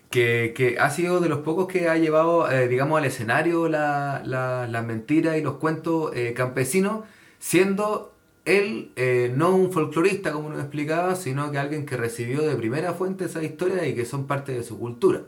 que, 0.08 0.54
que 0.56 0.78
ha 0.78 0.88
sido 0.88 1.20
de 1.20 1.28
los 1.28 1.40
pocos 1.40 1.66
que 1.68 1.88
ha 1.90 1.96
llevado, 1.98 2.50
eh, 2.50 2.66
digamos, 2.68 2.98
al 2.98 3.04
escenario 3.04 3.68
la- 3.68 4.22
la- 4.24 4.66
las 4.68 4.86
mentiras 4.86 5.36
y 5.36 5.42
los 5.42 5.54
cuentos 5.54 6.12
campesinos, 6.34 7.04
siendo 7.38 8.11
él 8.44 8.90
eh, 8.96 9.32
no 9.36 9.54
un 9.54 9.72
folclorista, 9.72 10.32
como 10.32 10.50
nos 10.50 10.58
explicaba, 10.58 11.14
sino 11.14 11.50
que 11.52 11.58
alguien 11.58 11.86
que 11.86 11.96
recibió 11.96 12.42
de 12.42 12.56
primera 12.56 12.92
fuente 12.94 13.26
esa 13.26 13.42
historia 13.42 13.86
y 13.86 13.94
que 13.94 14.04
son 14.04 14.26
parte 14.26 14.52
de 14.52 14.62
su 14.64 14.78
cultura. 14.78 15.22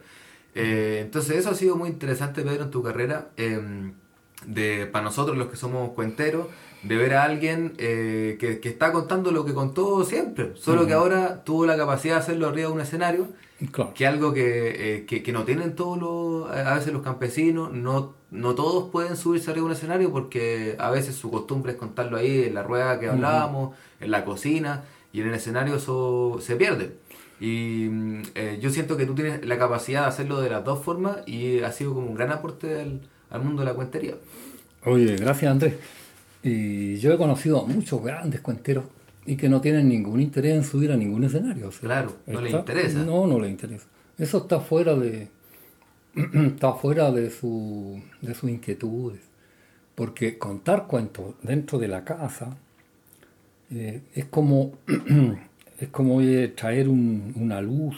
Eh, 0.54 1.00
entonces 1.02 1.36
eso 1.36 1.50
ha 1.50 1.54
sido 1.54 1.76
muy 1.76 1.88
interesante, 1.88 2.42
Pedro, 2.42 2.64
en 2.64 2.70
tu 2.70 2.82
carrera, 2.82 3.30
eh, 3.36 3.92
de, 4.46 4.86
para 4.86 5.04
nosotros 5.04 5.36
los 5.38 5.48
que 5.48 5.56
somos 5.56 5.90
cuenteros, 5.90 6.46
de 6.84 6.96
ver 6.96 7.14
a 7.14 7.24
alguien 7.24 7.72
eh, 7.78 8.36
que, 8.38 8.60
que 8.60 8.68
está 8.68 8.92
contando 8.92 9.30
lo 9.32 9.44
que 9.44 9.54
contó 9.54 10.04
siempre, 10.04 10.52
solo 10.54 10.86
que 10.86 10.92
ahora 10.92 11.42
tuvo 11.44 11.66
la 11.66 11.76
capacidad 11.76 12.16
de 12.16 12.20
hacerlo 12.20 12.48
arriba 12.48 12.68
de 12.68 12.74
un 12.74 12.80
escenario, 12.80 13.28
Claro. 13.70 13.92
que 13.94 14.06
algo 14.06 14.34
que, 14.34 14.96
eh, 14.96 15.06
que, 15.06 15.22
que 15.22 15.32
no 15.32 15.44
tienen 15.44 15.74
todos 15.74 15.96
los, 15.98 16.50
a 16.50 16.74
veces 16.74 16.92
los 16.92 17.02
campesinos, 17.02 17.72
no, 17.72 18.14
no 18.30 18.54
todos 18.54 18.90
pueden 18.90 19.16
subirse 19.16 19.50
arriba 19.50 19.62
de 19.64 19.70
un 19.70 19.76
escenario 19.76 20.10
porque 20.12 20.76
a 20.78 20.90
veces 20.90 21.14
su 21.14 21.30
costumbre 21.30 21.72
es 21.72 21.78
contarlo 21.78 22.16
ahí 22.18 22.44
en 22.44 22.54
la 22.54 22.62
rueda 22.62 22.98
que 23.00 23.08
hablábamos, 23.08 23.74
en 24.00 24.10
la 24.10 24.24
cocina, 24.24 24.82
y 25.12 25.20
en 25.20 25.28
el 25.28 25.34
escenario 25.34 25.76
eso 25.76 26.38
se 26.40 26.56
pierde. 26.56 26.96
Y 27.40 27.88
mm, 27.90 28.22
eh, 28.34 28.58
yo 28.60 28.70
siento 28.70 28.96
que 28.96 29.06
tú 29.06 29.14
tienes 29.14 29.46
la 29.46 29.56
capacidad 29.56 30.02
de 30.02 30.06
hacerlo 30.08 30.40
de 30.40 30.50
las 30.50 30.64
dos 30.64 30.84
formas 30.84 31.18
y 31.26 31.60
ha 31.60 31.72
sido 31.72 31.94
como 31.94 32.08
un 32.08 32.14
gran 32.14 32.32
aporte 32.32 32.80
al, 32.80 33.00
al 33.30 33.42
mundo 33.42 33.62
de 33.62 33.66
la 33.68 33.74
cuentería. 33.74 34.16
Oye, 34.84 35.16
gracias 35.16 35.50
Andrés. 35.50 35.74
Y 36.44 36.98
yo 36.98 37.12
he 37.12 37.16
conocido 37.16 37.62
a 37.62 37.66
muchos 37.66 38.02
grandes 38.04 38.40
cuenteros 38.40 38.84
y 39.26 39.36
que 39.36 39.48
no 39.48 39.60
tienen 39.60 39.88
ningún 39.88 40.20
interés 40.20 40.54
en 40.54 40.64
subir 40.64 40.92
a 40.92 40.96
ningún 40.96 41.24
escenario. 41.24 41.68
o 41.68 41.72
sea, 41.72 41.80
Claro, 41.80 42.16
no 42.26 42.40
les 42.40 42.52
interesa. 42.52 42.98
No, 43.02 43.26
no 43.26 43.40
les 43.40 43.50
interesa. 43.50 43.86
Eso 44.18 44.38
está 44.38 44.60
fuera 44.60 44.94
de 44.94 45.28
está 46.14 46.74
fuera 46.74 47.10
de 47.10 47.30
su 47.30 48.00
de 48.20 48.34
sus 48.34 48.50
inquietudes. 48.50 49.20
Porque 49.94 50.38
contar 50.38 50.86
cuentos 50.86 51.34
dentro 51.42 51.78
de 51.78 51.88
la 51.88 52.04
casa 52.04 52.56
eh, 53.70 54.02
es 54.14 54.26
como 54.26 54.72
es 55.80 55.88
como 55.88 56.20
eh, 56.20 56.48
traer 56.48 56.88
una 56.88 57.60
luz, 57.60 57.96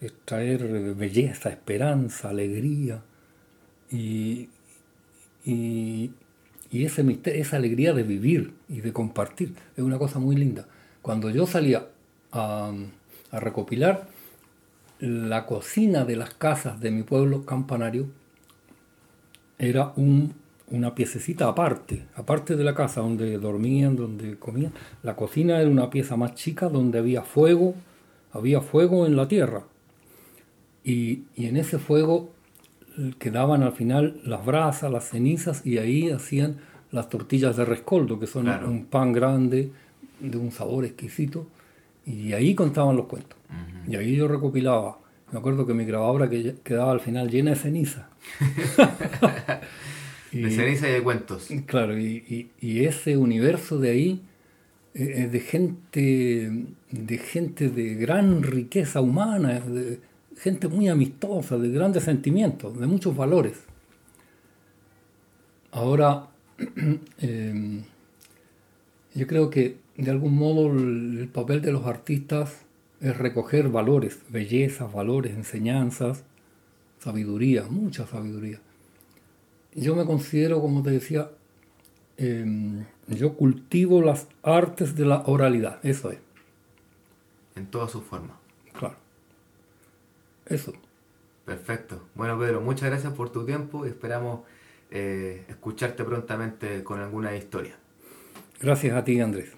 es 0.00 0.12
traer 0.24 0.94
belleza, 0.94 1.50
esperanza, 1.50 2.28
alegría 2.28 3.02
y, 3.90 4.48
y, 5.44 6.10
ese 6.72 7.20
esa 7.24 7.56
alegría 7.56 7.92
de 7.92 8.02
vivir 8.02 8.54
y 8.68 8.80
de 8.80 8.92
compartir 8.92 9.54
es 9.76 9.82
una 9.82 9.98
cosa 9.98 10.18
muy 10.18 10.36
linda. 10.36 10.66
Cuando 11.02 11.30
yo 11.30 11.46
salía 11.46 11.86
a, 12.32 12.72
recopilar, 13.32 14.08
la 15.00 15.46
cocina 15.46 16.04
de 16.04 16.16
las 16.16 16.34
casas 16.34 16.80
de 16.80 16.90
mi 16.90 17.02
pueblo 17.02 17.44
campanario 17.44 18.06
era 19.58 19.92
un, 19.96 20.34
una 20.70 20.94
piececita 20.94 21.48
aparte, 21.48 22.06
aparte 22.14 22.56
de 22.56 22.64
la 22.64 22.74
casa 22.74 23.00
donde 23.00 23.38
dormían, 23.38 23.96
donde 23.96 24.38
comían. 24.38 24.72
La 25.02 25.16
cocina 25.16 25.60
era 25.60 25.70
una 25.70 25.90
pieza 25.90 26.16
más 26.16 26.34
chica 26.34 26.68
donde 26.68 26.98
había 26.98 27.22
fuego, 27.22 27.74
había 28.32 28.60
fuego 28.60 29.06
en 29.06 29.16
la 29.16 29.28
tierra. 29.28 29.64
Y, 30.84 31.24
en 31.36 31.56
ese 31.56 31.78
fuego 31.78 32.30
quedaban 33.18 33.62
al 33.62 33.72
final 33.72 34.20
las 34.24 34.44
brasas, 34.44 34.90
las 34.90 35.08
cenizas, 35.08 35.64
y 35.64 35.78
ahí 35.78 36.10
hacían 36.10 36.56
las 36.90 37.08
tortillas 37.08 37.56
de 37.56 37.64
rescoldo, 37.64 38.18
que 38.18 38.26
son 38.26 38.48
un 38.48 38.86
pan 38.86 39.12
grande, 39.12 39.70
de 40.20 40.36
un 40.36 40.50
sabor 40.50 40.84
exquisito, 40.84 41.46
y 42.04 42.32
ahí 42.32 42.54
contaban 42.54 42.96
los 42.96 43.06
cuentos. 43.06 43.38
Y 43.88 43.96
ahí 43.96 44.16
yo 44.16 44.28
recopilaba. 44.28 44.98
Me 45.32 45.38
acuerdo 45.38 45.66
que 45.66 45.74
mi 45.74 45.84
grabadora 45.84 46.28
que 46.28 46.56
quedaba 46.62 46.92
al 46.92 47.00
final 47.00 47.30
llena 47.30 47.50
de 47.50 47.56
ceniza. 47.56 48.08
de 50.32 50.50
ceniza 50.50 50.88
y 50.88 50.92
de 50.92 51.02
cuentos. 51.02 51.48
Claro, 51.66 51.98
y, 51.98 52.50
ese 52.60 53.16
universo 53.16 53.78
de 53.78 53.90
ahí 53.90 54.22
eh, 54.94 55.28
de 55.30 55.40
gente 55.40 56.66
de 56.90 57.18
gente 57.18 57.68
de 57.68 57.94
gran 57.94 58.42
riqueza 58.42 59.00
humana, 59.00 59.60
de 59.60 60.00
gente 60.40 60.68
muy 60.68 60.88
amistosa, 60.88 61.58
de 61.58 61.68
grandes 61.68 62.04
sentimientos, 62.04 62.78
de 62.78 62.86
muchos 62.86 63.14
valores. 63.14 63.58
Ahora, 65.70 66.28
em, 67.18 67.82
yo 69.14 69.26
creo 69.26 69.50
que 69.50 69.76
de 69.96 70.10
algún 70.10 70.34
modo 70.34 70.72
el 70.72 71.28
papel 71.28 71.60
de 71.60 71.72
los 71.72 71.84
artistas 71.84 72.62
es 73.00 73.16
recoger 73.16 73.68
valores, 73.68 74.20
bellezas, 74.30 74.90
valores, 74.90 75.34
enseñanzas, 75.34 76.24
sabiduría, 76.98 77.64
mucha 77.68 78.06
sabiduría. 78.06 78.60
Yo 79.74 79.94
me 79.94 80.06
considero, 80.06 80.60
como 80.60 80.82
te 80.82 80.90
decía, 80.90 81.30
em, 82.16 82.86
yo 83.08 83.34
cultivo 83.34 84.00
las 84.00 84.26
artes 84.42 84.96
de 84.96 85.04
la 85.04 85.22
oralidad, 85.26 85.80
eso 85.82 86.10
es. 86.10 86.18
En 87.56 87.66
toda 87.66 87.88
su 87.88 88.00
forma. 88.00 88.39
Eso. 90.50 90.72
Perfecto. 91.44 92.08
Bueno, 92.14 92.38
Pedro, 92.38 92.60
muchas 92.60 92.90
gracias 92.90 93.12
por 93.12 93.30
tu 93.30 93.46
tiempo 93.46 93.86
y 93.86 93.88
esperamos 93.88 94.40
eh, 94.90 95.44
escucharte 95.48 96.04
prontamente 96.04 96.84
con 96.84 97.00
alguna 97.00 97.34
historia. 97.34 97.76
Gracias 98.60 98.94
a 98.94 99.04
ti, 99.04 99.20
Andrés. 99.20 99.52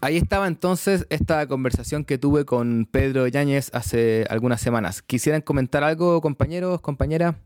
Ahí 0.00 0.16
estaba 0.16 0.48
entonces 0.48 1.06
esta 1.10 1.46
conversación 1.46 2.04
que 2.04 2.18
tuve 2.18 2.44
con 2.44 2.88
Pedro 2.90 3.26
Yáñez 3.28 3.70
hace 3.72 4.26
algunas 4.28 4.60
semanas. 4.60 5.00
¿Quisieran 5.00 5.42
comentar 5.42 5.84
algo, 5.84 6.20
compañeros, 6.20 6.80
compañera? 6.80 7.36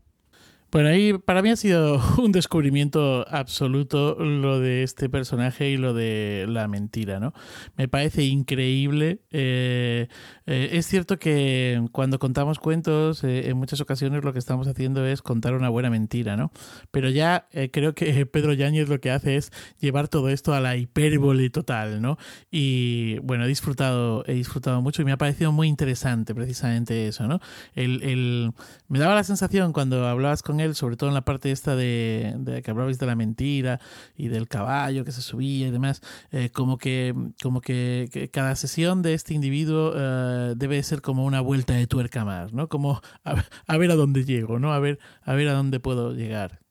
Bueno, 0.69 0.89
ahí 0.89 1.13
para 1.13 1.41
mí 1.41 1.49
ha 1.49 1.55
sido 1.55 2.01
un 2.21 2.33
descubrimiento 2.33 3.25
absoluto 3.29 4.15
lo 4.19 4.59
de 4.59 4.83
este 4.83 5.07
personaje 5.09 5.69
y 5.69 5.77
lo 5.77 5.93
de 5.93 6.45
la 6.49 6.67
mentira, 6.67 7.21
¿no? 7.21 7.33
Me 7.77 7.87
parece 7.87 8.25
increíble. 8.25 9.21
Eh, 9.31 10.09
eh, 10.45 10.69
es 10.73 10.85
cierto 10.85 11.19
que 11.19 11.81
cuando 11.93 12.19
contamos 12.19 12.59
cuentos, 12.59 13.23
eh, 13.23 13.47
en 13.49 13.55
muchas 13.55 13.79
ocasiones 13.79 14.25
lo 14.25 14.33
que 14.33 14.39
estamos 14.39 14.67
haciendo 14.67 15.05
es 15.05 15.21
contar 15.21 15.53
una 15.53 15.69
buena 15.69 15.89
mentira, 15.89 16.35
¿no? 16.35 16.51
Pero 16.91 17.09
ya 17.09 17.47
creo 17.71 17.95
que 17.95 18.25
Pedro 18.25 18.51
Yáñez 18.51 18.89
lo 18.89 18.99
que 18.99 19.11
hace 19.11 19.37
es 19.37 19.51
llevar 19.79 20.09
todo 20.09 20.27
esto 20.27 20.53
a 20.53 20.59
la 20.59 20.75
hipérbole 20.75 21.49
total, 21.49 22.01
¿no? 22.01 22.17
Y 22.51 23.19
bueno, 23.19 23.45
he 23.45 23.47
disfrutado, 23.47 24.25
he 24.27 24.33
disfrutado 24.33 24.81
mucho 24.81 25.01
y 25.01 25.05
me 25.05 25.13
ha 25.13 25.17
parecido 25.17 25.53
muy 25.53 25.69
interesante 25.69 26.35
precisamente 26.35 27.07
eso, 27.07 27.25
¿no? 27.25 27.39
El, 27.73 28.03
el, 28.03 28.51
me 28.89 28.99
daba 28.99 29.15
la 29.15 29.23
sensación 29.23 29.71
cuando 29.71 30.05
hablabas 30.05 30.41
con 30.43 30.56
él, 30.59 30.75
sobre 30.75 30.97
todo 30.97 31.09
en 31.09 31.13
la 31.13 31.25
parte 31.25 31.51
esta 31.51 31.75
de, 31.75 32.61
que 32.63 32.71
hablabais 32.71 32.99
de 32.99 33.05
la 33.05 33.15
mentira 33.15 33.79
y 34.15 34.27
del 34.27 34.47
caballo 34.47 35.05
que 35.05 35.11
se 35.11 35.21
subía 35.21 35.67
y 35.67 35.71
demás, 35.71 36.01
eh, 36.31 36.49
como 36.49 36.77
que 36.77 37.13
como 37.41 37.61
que, 37.61 38.29
cada 38.31 38.55
sesión 38.55 39.01
de 39.01 39.13
este 39.13 39.33
individuo 39.33 39.93
eh, 39.95 40.53
debe 40.57 40.81
ser 40.83 41.01
como 41.01 41.25
una 41.25 41.41
vuelta 41.41 41.73
de 41.73 41.87
tuerca 41.87 42.25
más, 42.25 42.53
¿no? 42.53 42.67
Como 42.67 43.01
a, 43.23 43.43
a, 43.67 43.77
ver 43.77 43.91
a 43.91 43.95
dónde 43.95 44.25
llego, 44.25 44.59
¿no? 44.59 44.73
A 44.73 44.79
ver, 44.79 44.99
a 45.23 45.33
ver 45.33 45.47
a 45.49 45.53
dónde 45.53 45.79
puedo 45.79 46.13
llegar. 46.13 46.66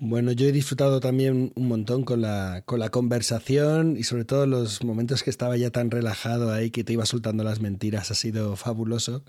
Bueno, 0.00 0.30
yo 0.30 0.46
he 0.46 0.52
disfrutado 0.52 1.00
también 1.00 1.50
un 1.56 1.66
montón 1.66 2.04
con 2.04 2.20
la, 2.20 2.62
con 2.64 2.78
la 2.78 2.88
conversación 2.88 3.96
y 3.96 4.04
sobre 4.04 4.24
todo 4.24 4.46
los 4.46 4.84
momentos 4.84 5.24
que 5.24 5.30
estaba 5.30 5.56
ya 5.56 5.70
tan 5.70 5.90
relajado 5.90 6.52
ahí 6.52 6.70
que 6.70 6.84
te 6.84 6.92
iba 6.92 7.04
soltando 7.04 7.42
las 7.42 7.58
mentiras, 7.58 8.12
ha 8.12 8.14
sido 8.14 8.54
fabuloso. 8.54 9.24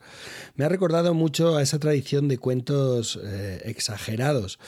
Me 0.56 0.66
ha 0.66 0.70
recordado 0.70 1.16
mucho 1.16 1.58
a 1.58 1.64
esa 1.64 1.80
tradición 1.80 2.28
de 2.28 2.38
cuentos 2.38 3.20
eh, 3.24 3.64
exagerados 3.66 4.60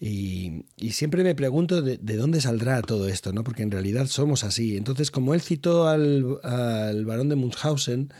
y, 0.00 0.64
siempre 0.90 1.22
me 1.22 1.36
pregunto 1.36 1.82
de, 1.82 1.98
dónde 2.16 2.40
saldrá 2.40 2.82
todo 2.82 3.06
esto, 3.06 3.32
¿no? 3.32 3.44
porque 3.44 3.62
en 3.62 3.70
realidad 3.70 4.06
somos 4.08 4.42
así. 4.42 4.76
Entonces, 4.76 5.12
como 5.12 5.34
él 5.34 5.40
citó 5.40 5.86
al, 5.86 6.40
al 6.42 7.04
barón 7.04 7.28
de 7.28 7.36
Munchausen, 7.36 8.12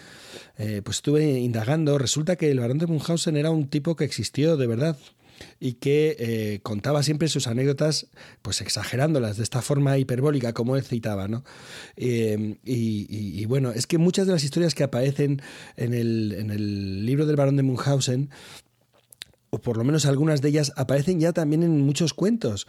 eh, 0.57 0.83
pues 0.85 0.99
estuve 0.99 1.41
indagando, 1.41 1.99
resulta 1.99 2.37
que 2.37 2.53
el 2.53 2.61
barón 2.61 2.79
de 2.79 2.87
Munchausen 2.87 3.37
era 3.37 3.51
un 3.51 3.67
tipo 3.67 3.97
que 3.97 4.05
existió 4.05 4.57
de 4.57 4.69
verdad 4.69 4.97
y 5.61 5.75
que 5.75 6.17
eh, 6.19 6.61
contaba 6.63 7.03
siempre 7.03 7.29
sus 7.29 7.47
anécdotas, 7.47 8.09
pues 8.43 8.61
exagerándolas 8.61 9.37
de 9.37 9.43
esta 9.43 9.63
forma 9.63 9.99
hiperbólica, 9.99 10.53
como 10.53 10.77
él 10.77 10.83
citaba, 10.83 11.29
¿no? 11.29 11.45
Eh, 11.97 12.59
y, 12.65 13.45
bueno, 13.47 13.73
es 13.73 13.87
que 13.87 13.99
muchas 13.99 14.27
de 14.27 14.33
las 14.33 14.45
historias 14.45 14.75
que 14.75 14.85
aparecen 14.85 15.43
en 15.77 15.95
el, 15.95 16.35
en 16.39 16.51
el 16.51 17.07
libro 17.07 17.27
del 17.27 17.37
barón 17.37 17.57
de 17.57 17.63
Munchausen, 17.63 18.31
o 19.51 19.59
por 19.59 19.77
lo 19.77 19.85
menos 19.85 20.07
algunas 20.07 20.43
de 20.43 20.49
ellas, 20.49 20.73
aparecen 20.77 21.21
ya 21.21 21.33
también 21.33 21.63
en 21.63 21.81
muchos 21.81 22.13
cuentos. 22.13 22.67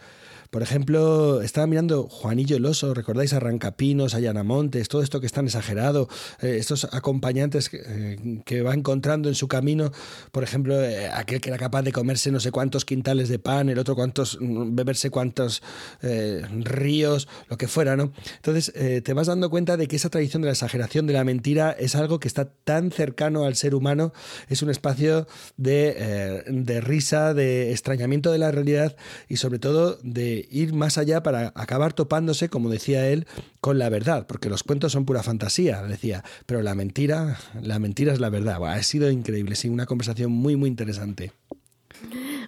Por 0.56 0.62
ejemplo, 0.62 1.42
estaba 1.42 1.66
mirando 1.66 2.04
Juanillo 2.04 2.56
el 2.56 2.64
Oso, 2.64 2.94
¿recordáis 2.94 3.34
Arrancapinos, 3.34 4.14
Allanamontes, 4.14 4.88
todo 4.88 5.02
esto 5.02 5.20
que 5.20 5.26
es 5.26 5.32
tan 5.32 5.44
exagerado, 5.44 6.08
eh, 6.40 6.56
estos 6.58 6.84
acompañantes 6.92 7.68
eh, 7.74 8.40
que, 8.46 8.62
va 8.62 8.72
encontrando 8.72 9.28
en 9.28 9.34
su 9.34 9.48
camino, 9.48 9.92
por 10.32 10.44
ejemplo, 10.44 10.82
eh, 10.82 11.10
aquel 11.10 11.42
que 11.42 11.50
era 11.50 11.58
capaz 11.58 11.82
de 11.82 11.92
comerse 11.92 12.32
no 12.32 12.40
sé 12.40 12.52
cuántos 12.52 12.86
quintales 12.86 13.28
de 13.28 13.38
pan, 13.38 13.68
el 13.68 13.78
otro 13.78 13.94
cuántos, 13.94 14.38
mm, 14.40 14.74
beberse 14.74 15.10
cuántos 15.10 15.62
ríos, 16.00 17.28
lo 17.50 17.58
que 17.58 17.68
fuera, 17.68 17.94
¿no? 17.96 18.12
Entonces, 18.36 18.72
te 19.02 19.12
vas 19.12 19.26
dando 19.26 19.50
cuenta 19.50 19.76
de 19.76 19.88
que 19.88 19.96
esa 19.96 20.08
tradición 20.08 20.40
de 20.40 20.46
la 20.46 20.52
exageración, 20.52 21.06
de 21.06 21.12
la 21.12 21.24
mentira, 21.24 21.72
es 21.72 21.96
algo 21.96 22.18
que 22.18 22.28
está 22.28 22.46
tan 22.46 22.92
cercano 22.92 23.44
al 23.44 23.56
ser 23.56 23.74
humano, 23.74 24.14
es 24.48 24.62
un 24.62 24.70
espacio 24.70 25.26
de 25.58 26.80
risa, 26.82 27.34
de 27.34 27.72
extrañamiento 27.72 28.32
de 28.32 28.38
la 28.38 28.50
realidad 28.52 28.96
y 29.28 29.36
sobre 29.36 29.58
todo 29.58 29.98
de 30.02 30.45
ir 30.50 30.72
más 30.72 30.98
allá 30.98 31.22
para 31.22 31.52
acabar 31.54 31.92
topándose, 31.92 32.48
como 32.48 32.70
decía 32.70 33.08
él, 33.08 33.26
con 33.60 33.78
la 33.78 33.88
verdad, 33.88 34.26
porque 34.26 34.48
los 34.48 34.62
cuentos 34.62 34.92
son 34.92 35.04
pura 35.04 35.22
fantasía, 35.22 35.82
decía, 35.82 36.24
pero 36.46 36.62
la 36.62 36.74
mentira, 36.74 37.38
la 37.62 37.78
mentira 37.78 38.12
es 38.12 38.20
la 38.20 38.30
verdad. 38.30 38.64
ha 38.66 38.82
sido 38.82 39.10
increíble, 39.10 39.56
sí, 39.56 39.68
una 39.68 39.86
conversación 39.86 40.32
muy, 40.32 40.56
muy 40.56 40.68
interesante. 40.68 41.32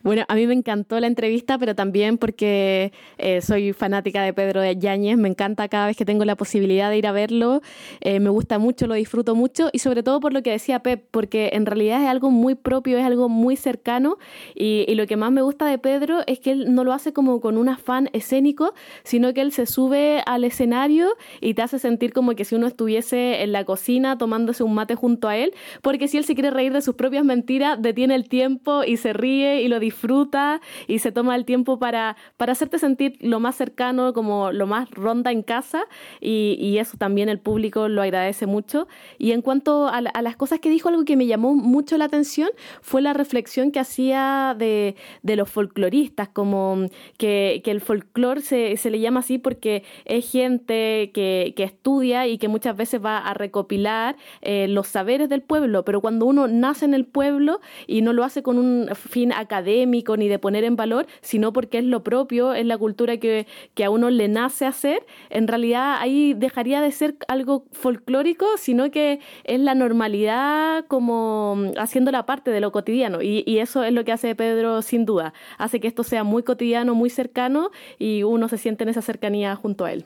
Bueno, 0.03 0.25
a 0.29 0.35
mí 0.35 0.47
me 0.47 0.55
encantó 0.55 1.01
la 1.01 1.07
entrevista, 1.07 1.59
pero 1.59 1.75
también 1.75 2.19
porque 2.19 2.93
eh, 3.19 3.41
soy 3.41 3.73
fanática 3.73 4.23
de 4.23 4.33
Pedro 4.33 4.65
Yáñez, 4.71 5.17
me 5.17 5.29
encanta 5.29 5.69
cada 5.69 5.87
vez 5.87 5.97
que 5.97 6.05
tengo 6.05 6.25
la 6.25 6.37
posibilidad 6.37 6.91
de 6.91 6.99
ir 6.99 7.07
a 7.07 7.13
verlo, 7.13 7.63
eh, 8.01 8.21
me 8.21 8.31
gusta 8.31 8.59
mucho, 8.59 8.87
lo 8.87 8.95
disfruto 8.95 9.35
mucho 9.35 9.71
y 9.73 9.81
sobre 9.81 10.03
todo 10.03 10.21
por 10.21 10.33
lo 10.33 10.43
que 10.43 10.51
decía 10.51 10.81
Pep, 10.81 11.05
porque 11.11 11.51
en 11.53 11.67
realidad 11.67 12.03
es 12.03 12.09
algo 12.09 12.31
muy 12.31 12.55
propio, 12.55 12.99
es 12.99 13.05
algo 13.05 13.29
muy 13.29 13.57
cercano 13.57 14.19
y, 14.55 14.85
y 14.89 14.95
lo 14.95 15.07
que 15.07 15.17
más 15.17 15.33
me 15.33 15.43
gusta 15.43 15.67
de 15.67 15.79
Pedro 15.79 16.21
es 16.27 16.39
que 16.39 16.53
él 16.53 16.75
no 16.75 16.85
lo 16.85 16.93
hace 16.93 17.13
como 17.13 17.41
con 17.41 17.59
un 17.59 17.69
afán 17.69 18.09
escénico, 18.13 18.75
sino 19.03 19.35
que 19.35 19.41
él 19.41 19.53
se 19.53 19.67
sube 19.67 20.23
al 20.27 20.45
escenario 20.45 21.09
y 21.41 21.55
te 21.55 21.63
hace 21.63 21.79
sentir 21.79 22.13
como 22.13 22.35
que 22.35 22.45
si 22.45 22.55
uno 22.55 22.67
estuviese 22.67 23.43
en 23.43 23.53
la 23.53 23.65
cocina 23.65 24.19
tomándose 24.19 24.63
un 24.63 24.75
mate 24.75 24.95
junto 24.95 25.29
a 25.29 25.37
él, 25.37 25.53
porque 25.83 26.09
si 26.09 26.19
él 26.19 26.25
se 26.25 26.35
quiere 26.35 26.51
reír 26.51 26.73
de 26.73 26.83
sus 26.83 26.95
propias 26.95 27.25
mentiras, 27.25 27.81
detiene 27.81 28.15
el 28.15 28.29
tiempo 28.29 28.85
y 28.85 28.97
se 28.97 29.13
ríe 29.13 29.38
y 29.45 29.69
lo 29.69 29.81
disfruta 29.81 30.61
y 30.87 30.99
se 30.99 31.13
toma 31.13 31.37
el 31.37 31.45
tiempo 31.45 31.79
para, 31.79 32.17
para 32.37 32.53
hacerte 32.53 32.79
sentir 32.79 33.17
lo 33.21 33.41
más 33.41 33.57
cercano, 33.57 34.13
como 34.13 34.53
lo 34.53 34.67
más 34.67 34.91
ronda 34.91 35.33
en 35.33 35.43
casa 35.43 35.85
y, 36.21 36.57
y 36.61 36.79
eso 36.79 36.97
también 36.97 37.29
el 37.29 37.39
público 37.39 37.89
lo 37.89 38.03
agradece 38.03 38.47
mucho. 38.47 38.89
Y 39.19 39.33
en 39.33 39.43
cuanto 39.43 39.89
a, 39.89 40.01
las 40.01 40.37
cosas 40.37 40.61
que 40.61 40.71
dijo, 40.71 40.89
algo 40.89 41.05
que 41.05 41.17
me 41.17 41.27
llamó 41.27 41.55
mucho 41.55 41.99
la 41.99 42.07
atención 42.07 42.51
fue 42.81 43.03
la 43.03 43.13
reflexión 43.13 43.71
que 43.71 43.81
hacía 43.81 44.55
de, 44.59 44.97
de 45.23 45.37
los 45.37 45.51
folcloristas, 45.51 46.29
como 46.29 46.89
que, 47.17 47.61
que 47.65 47.71
el 47.71 47.81
folclore 47.81 48.41
se, 48.41 48.77
se, 48.77 48.91
le 48.91 49.01
llama 49.01 49.21
así 49.21 49.39
porque 49.39 49.85
es 50.05 50.31
gente 50.31 51.11
que, 51.13 51.55
que, 51.57 51.65
estudia 51.65 52.27
y 52.27 52.39
que 52.39 52.49
muchas 52.49 52.77
veces 52.77 53.05
va 53.05 53.19
a 53.19 53.35
recopilar 53.35 54.17
eh, 54.43 54.67
los 54.69 54.89
saberes 54.89 55.29
del 55.29 55.43
pueblo, 55.43 55.85
pero 55.85 56.01
cuando 56.01 56.27
uno 56.27 56.49
nace 56.49 56.85
en 56.85 56.95
el 56.95 57.05
pueblo 57.05 57.61
y 57.87 58.03
no 58.03 58.13
lo 58.13 58.25
hace 58.25 58.43
con 58.43 58.59
un 58.59 58.89
fin 58.95 59.28
académico 59.33 60.17
ni 60.17 60.29
de 60.29 60.39
poner 60.39 60.65
en 60.65 60.77
valor, 60.77 61.07
sino 61.21 61.53
porque 61.53 61.79
es 61.79 61.85
lo 61.85 62.03
propio, 62.03 62.55
es 62.55 62.67
la 62.67 62.79
cultura 62.79 63.17
que, 63.19 63.47
que 63.75 63.85
a 63.85 63.91
uno 63.91 64.11
le 64.11 64.29
nace 64.29 64.67
hacer, 64.67 65.05
en 65.31 65.49
realidad 65.49 65.97
ahí 65.99 66.35
dejaría 66.35 66.81
de 66.81 66.93
ser 66.93 67.17
algo 67.29 67.65
folclórico, 67.73 68.47
sino 68.57 68.91
que 68.91 69.21
es 69.45 69.61
la 69.61 69.75
normalidad 69.75 70.85
como 70.89 71.57
haciendo 71.77 72.11
la 72.11 72.27
parte 72.27 72.51
de 72.51 72.61
lo 72.61 72.73
cotidiano. 72.73 73.23
Y, 73.23 73.45
y 73.47 73.59
eso 73.59 73.85
es 73.85 73.93
lo 73.93 74.05
que 74.05 74.13
hace 74.13 74.35
Pedro 74.35 74.83
sin 74.83 75.05
duda. 75.05 75.33
Hace 75.59 75.81
que 75.81 75.89
esto 75.89 76.05
sea 76.05 76.25
muy 76.25 76.43
cotidiano, 76.43 76.95
muy 76.95 77.11
cercano 77.11 77.71
y 77.99 78.23
uno 78.23 78.49
se 78.49 78.59
siente 78.59 78.85
en 78.85 78.91
esa 78.91 79.03
cercanía 79.03 79.57
junto 79.57 79.85
a 79.85 79.93
él. 79.93 80.05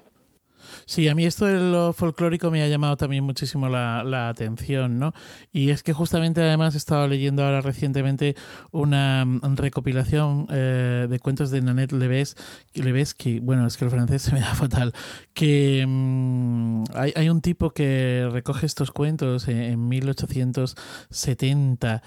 Sí, 0.86 1.08
a 1.08 1.14
mí 1.14 1.24
esto 1.24 1.46
de 1.46 1.58
lo 1.58 1.92
folclórico 1.92 2.50
me 2.50 2.62
ha 2.62 2.68
llamado 2.68 2.96
también 2.96 3.24
muchísimo 3.24 3.68
la, 3.68 4.28
atención, 4.28 4.98
¿no? 4.98 5.12
Y 5.52 5.70
es 5.70 5.82
que 5.82 5.92
justamente 5.92 6.40
además 6.40 6.74
he 6.74 6.78
estado 6.78 7.08
leyendo 7.08 7.44
ahora 7.44 7.60
recientemente 7.60 8.36
una 8.70 9.24
mm, 9.24 9.56
recopilación 9.56 10.46
eh, 10.50 11.06
de 11.08 11.18
cuentos 11.18 11.50
de 11.50 11.62
Nanette 11.62 11.92
Leves, 11.92 12.36
Leves, 12.74 13.14
que, 13.14 13.40
bueno, 13.40 13.66
es 13.66 13.76
que 13.76 13.84
el 13.84 13.90
francés 13.90 14.22
se 14.22 14.32
me 14.32 14.40
da 14.40 14.54
fatal, 14.54 14.92
que 15.34 15.84
mm, 15.86 16.84
hay, 16.94 17.12
hay, 17.16 17.28
un 17.28 17.40
tipo 17.40 17.70
que 17.70 18.28
recoge 18.30 18.66
estos 18.66 18.90
cuentos 18.90 19.48
en, 19.48 19.58
en 19.58 19.88
1870 19.88 22.02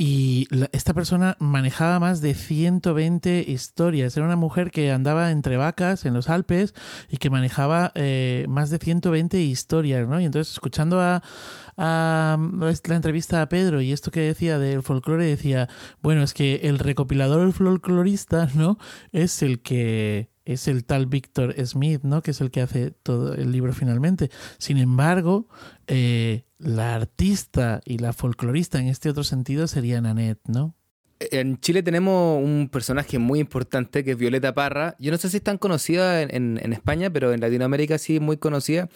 y 0.00 0.46
esta 0.70 0.94
persona 0.94 1.36
manejaba 1.40 1.98
más 1.98 2.20
de 2.20 2.34
120 2.34 3.44
historias. 3.48 4.16
Era 4.16 4.26
una 4.26 4.36
mujer 4.36 4.70
que 4.70 4.92
andaba 4.92 5.32
entre 5.32 5.56
vacas 5.56 6.04
en 6.04 6.14
los 6.14 6.28
Alpes 6.28 6.72
y 7.08 7.16
que 7.16 7.30
manejaba 7.30 7.90
eh, 7.96 8.46
más 8.48 8.70
de 8.70 8.78
120 8.78 9.40
historias, 9.40 10.06
¿no? 10.06 10.20
Y 10.20 10.24
entonces, 10.24 10.52
escuchando 10.52 11.00
a, 11.00 11.24
a, 11.76 12.38
la 12.38 12.94
entrevista 12.94 13.42
a 13.42 13.48
Pedro 13.48 13.80
y 13.80 13.90
esto 13.90 14.12
que 14.12 14.20
decía 14.20 14.60
del 14.60 14.84
folclore, 14.84 15.24
decía, 15.24 15.68
bueno, 16.00 16.22
es 16.22 16.32
que 16.32 16.60
el 16.62 16.78
recopilador, 16.78 17.44
el 17.44 17.52
folclorista, 17.52 18.48
¿no? 18.54 18.78
Es 19.10 19.42
el 19.42 19.62
que 19.62 20.30
es 20.44 20.68
el 20.68 20.84
tal 20.84 21.06
Víctor 21.06 21.56
Smith, 21.66 22.02
¿no? 22.04 22.22
Que 22.22 22.30
es 22.30 22.40
el 22.40 22.52
que 22.52 22.60
hace 22.60 22.92
todo 22.92 23.34
el 23.34 23.50
libro 23.50 23.72
finalmente. 23.72 24.30
Sin 24.58 24.78
embargo, 24.78 25.48
eh, 25.88 26.44
la 26.58 26.94
artista 26.94 27.80
y 27.84 27.98
la 27.98 28.12
folclorista 28.12 28.78
en 28.78 28.88
este 28.88 29.10
otro 29.10 29.24
sentido 29.24 29.66
sería 29.66 30.00
Nanette, 30.00 30.40
¿no? 30.48 30.74
En 31.20 31.58
Chile 31.58 31.82
tenemos 31.82 32.42
un 32.42 32.68
personaje 32.70 33.18
muy 33.18 33.40
importante 33.40 34.04
que 34.04 34.12
es 34.12 34.18
Violeta 34.18 34.54
Parra. 34.54 34.94
Yo 35.00 35.10
no 35.10 35.18
sé 35.18 35.28
si 35.28 35.38
es 35.38 35.42
tan 35.42 35.58
conocida 35.58 36.22
en, 36.22 36.30
en, 36.62 36.72
España, 36.72 37.10
pero 37.10 37.32
en 37.32 37.40
Latinoamérica 37.40 37.98
sí 37.98 38.16
es 38.16 38.20
muy 38.20 38.36
conocida. 38.36 38.88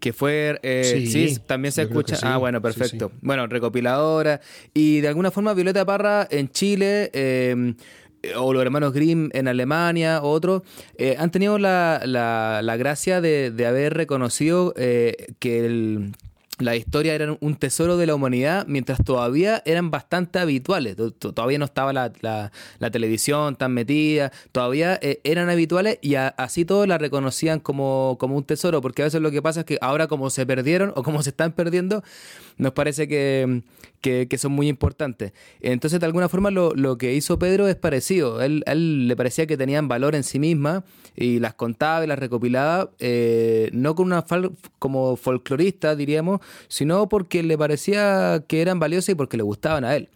Que 0.00 0.14
fue. 0.14 0.58
Eh, 0.62 1.06
sí, 1.06 1.38
también 1.46 1.72
se 1.72 1.82
escucha. 1.82 2.16
Ah, 2.22 2.38
bueno, 2.38 2.62
perfecto. 2.62 3.12
Bueno, 3.20 3.46
recopiladora. 3.46 4.40
Y 4.72 5.00
de 5.00 5.08
alguna 5.08 5.30
forma, 5.30 5.52
Violeta 5.52 5.84
Parra 5.84 6.26
en 6.30 6.48
Chile. 6.48 7.10
Eh, 7.12 7.74
o 8.34 8.52
los 8.52 8.62
hermanos 8.62 8.92
Grimm 8.92 9.28
en 9.32 9.46
Alemania, 9.46 10.20
o 10.22 10.30
otros, 10.30 10.62
eh, 10.98 11.16
han 11.18 11.30
tenido 11.30 11.58
la, 11.58 12.02
la, 12.04 12.60
la 12.62 12.76
gracia 12.76 13.20
de, 13.20 13.50
de, 13.50 13.66
haber 13.66 13.94
reconocido 13.94 14.74
eh, 14.76 15.34
que 15.38 15.64
el, 15.64 16.12
la 16.58 16.74
historia 16.74 17.14
era 17.14 17.36
un 17.40 17.56
tesoro 17.56 17.96
de 17.96 18.06
la 18.06 18.14
humanidad 18.14 18.64
mientras 18.66 19.04
todavía 19.04 19.62
eran 19.66 19.90
bastante 19.90 20.38
habituales. 20.38 20.96
Todavía 21.18 21.58
no 21.58 21.66
estaba 21.66 21.92
la, 21.92 22.12
la, 22.20 22.50
la 22.78 22.90
televisión 22.90 23.56
tan 23.56 23.72
metida, 23.72 24.32
todavía 24.52 24.98
eh, 25.02 25.20
eran 25.24 25.50
habituales 25.50 25.98
y 26.00 26.14
así 26.14 26.64
todos 26.64 26.88
la 26.88 26.98
reconocían 26.98 27.60
como, 27.60 28.16
como 28.18 28.36
un 28.36 28.44
tesoro, 28.44 28.80
porque 28.80 29.02
a 29.02 29.06
veces 29.06 29.20
lo 29.20 29.30
que 29.30 29.42
pasa 29.42 29.60
es 29.60 29.66
que 29.66 29.78
ahora 29.80 30.06
como 30.06 30.30
se 30.30 30.46
perdieron 30.46 30.92
o 30.96 31.02
como 31.02 31.22
se 31.22 31.30
están 31.30 31.52
perdiendo, 31.52 32.02
nos 32.56 32.72
parece 32.72 33.06
que, 33.08 33.62
que, 34.00 34.38
son 34.38 34.52
muy 34.52 34.68
importantes. 34.68 35.32
Entonces, 35.60 36.00
de 36.00 36.06
alguna 36.06 36.28
forma, 36.28 36.50
lo, 36.50 36.74
lo 36.74 36.96
que 36.96 37.14
hizo 37.14 37.38
Pedro 37.38 37.68
es 37.68 37.76
parecido. 37.76 38.42
Él, 38.42 38.62
él, 38.66 39.08
le 39.08 39.16
parecía 39.16 39.46
que 39.46 39.56
tenían 39.56 39.88
valor 39.88 40.14
en 40.14 40.22
sí 40.22 40.38
misma 40.38 40.84
y 41.14 41.38
las 41.38 41.54
contaba 41.54 42.04
y 42.04 42.06
las 42.06 42.18
recopilaba, 42.18 42.90
eh, 42.98 43.70
no 43.72 43.94
con 43.94 44.06
una 44.06 44.22
fal 44.22 44.52
como 44.78 45.16
folclorista, 45.16 45.96
diríamos, 45.96 46.40
sino 46.68 47.08
porque 47.08 47.42
le 47.42 47.58
parecía 47.58 48.44
que 48.46 48.62
eran 48.62 48.78
valiosas 48.78 49.10
y 49.10 49.14
porque 49.14 49.36
le 49.36 49.42
gustaban 49.42 49.84
a 49.84 49.96
él. 49.96 50.08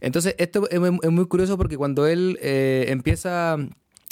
Entonces, 0.00 0.34
esto 0.38 0.68
es, 0.70 0.80
muy 0.80 1.26
curioso 1.26 1.56
porque 1.56 1.76
cuando 1.76 2.06
él 2.06 2.38
eh, 2.42 2.86
empieza... 2.88 3.58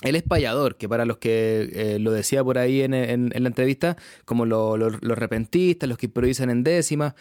Él 0.02 0.16
es 0.16 0.22
payador, 0.22 0.76
que 0.76 0.88
para 0.88 1.04
los 1.04 1.18
que 1.18 1.70
eh, 1.72 1.98
lo 1.98 2.12
decía 2.12 2.44
por 2.44 2.58
ahí 2.58 2.82
en, 2.82 2.92
en, 2.94 3.30
la 3.30 3.48
entrevista, 3.48 3.96
como 4.24 4.44
lo, 4.44 4.76
lo, 4.76 4.90
los 4.90 5.18
repentistas, 5.18 5.88
los 5.88 5.98
que 5.98 6.06
improvisan 6.06 6.50
en 6.50 6.62
décimas. 6.62 7.14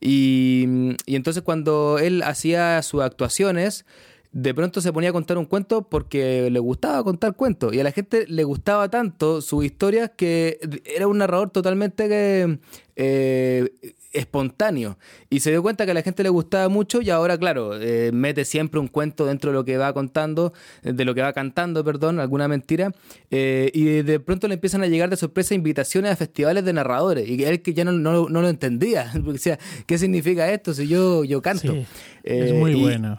Y, 0.00 0.94
y 1.06 1.16
entonces 1.16 1.42
cuando 1.42 1.98
él 1.98 2.22
hacía 2.22 2.82
sus 2.82 3.02
actuaciones, 3.02 3.86
de 4.32 4.52
pronto 4.52 4.82
se 4.82 4.92
ponía 4.92 5.10
a 5.10 5.12
contar 5.14 5.38
un 5.38 5.46
cuento 5.46 5.88
porque 5.88 6.50
le 6.50 6.58
gustaba 6.58 7.02
contar 7.02 7.34
cuentos 7.36 7.72
y 7.72 7.80
a 7.80 7.84
la 7.84 7.90
gente 7.90 8.26
le 8.28 8.44
gustaba 8.44 8.90
tanto 8.90 9.40
sus 9.40 9.64
historias 9.64 10.10
que 10.14 10.58
era 10.84 11.06
un 11.06 11.16
narrador 11.16 11.48
totalmente 11.48 12.58
eh, 12.96 13.70
espontáneo. 14.16 14.98
Y 15.30 15.40
se 15.40 15.50
dio 15.50 15.62
cuenta 15.62 15.84
que 15.84 15.90
a 15.90 15.94
la 15.94 16.02
gente 16.02 16.22
le 16.22 16.28
gustaba 16.28 16.68
mucho 16.68 17.00
y 17.02 17.10
ahora 17.10 17.38
claro 17.38 17.80
eh, 17.80 18.10
mete 18.12 18.44
siempre 18.44 18.80
un 18.80 18.88
cuento 18.88 19.26
dentro 19.26 19.50
de 19.50 19.54
lo 19.56 19.64
que 19.64 19.76
va 19.76 19.92
contando 19.92 20.52
de 20.82 21.04
lo 21.04 21.14
que 21.14 21.22
va 21.22 21.32
cantando 21.32 21.84
perdón 21.84 22.20
alguna 22.20 22.48
mentira 22.48 22.92
eh, 23.30 23.70
y 23.74 24.02
de 24.02 24.20
pronto 24.20 24.48
le 24.48 24.54
empiezan 24.54 24.82
a 24.82 24.86
llegar 24.86 25.10
de 25.10 25.16
sorpresa 25.16 25.54
invitaciones 25.54 26.12
a 26.12 26.16
festivales 26.16 26.64
de 26.64 26.72
narradores. 26.72 27.28
Y 27.28 27.42
él 27.44 27.62
que 27.62 27.74
ya 27.74 27.84
no, 27.84 27.92
no, 27.92 28.28
no 28.28 28.42
lo 28.42 28.48
entendía. 28.48 29.10
Porque 29.12 29.32
decía 29.32 29.58
qué 29.86 29.98
significa 29.98 30.50
esto 30.52 30.74
si 30.74 30.88
yo 30.88 31.24
yo 31.24 31.42
canto. 31.42 31.72
Sí, 31.72 31.86
es 32.24 32.54
muy 32.54 32.72
y, 32.72 32.80
bueno 32.80 33.18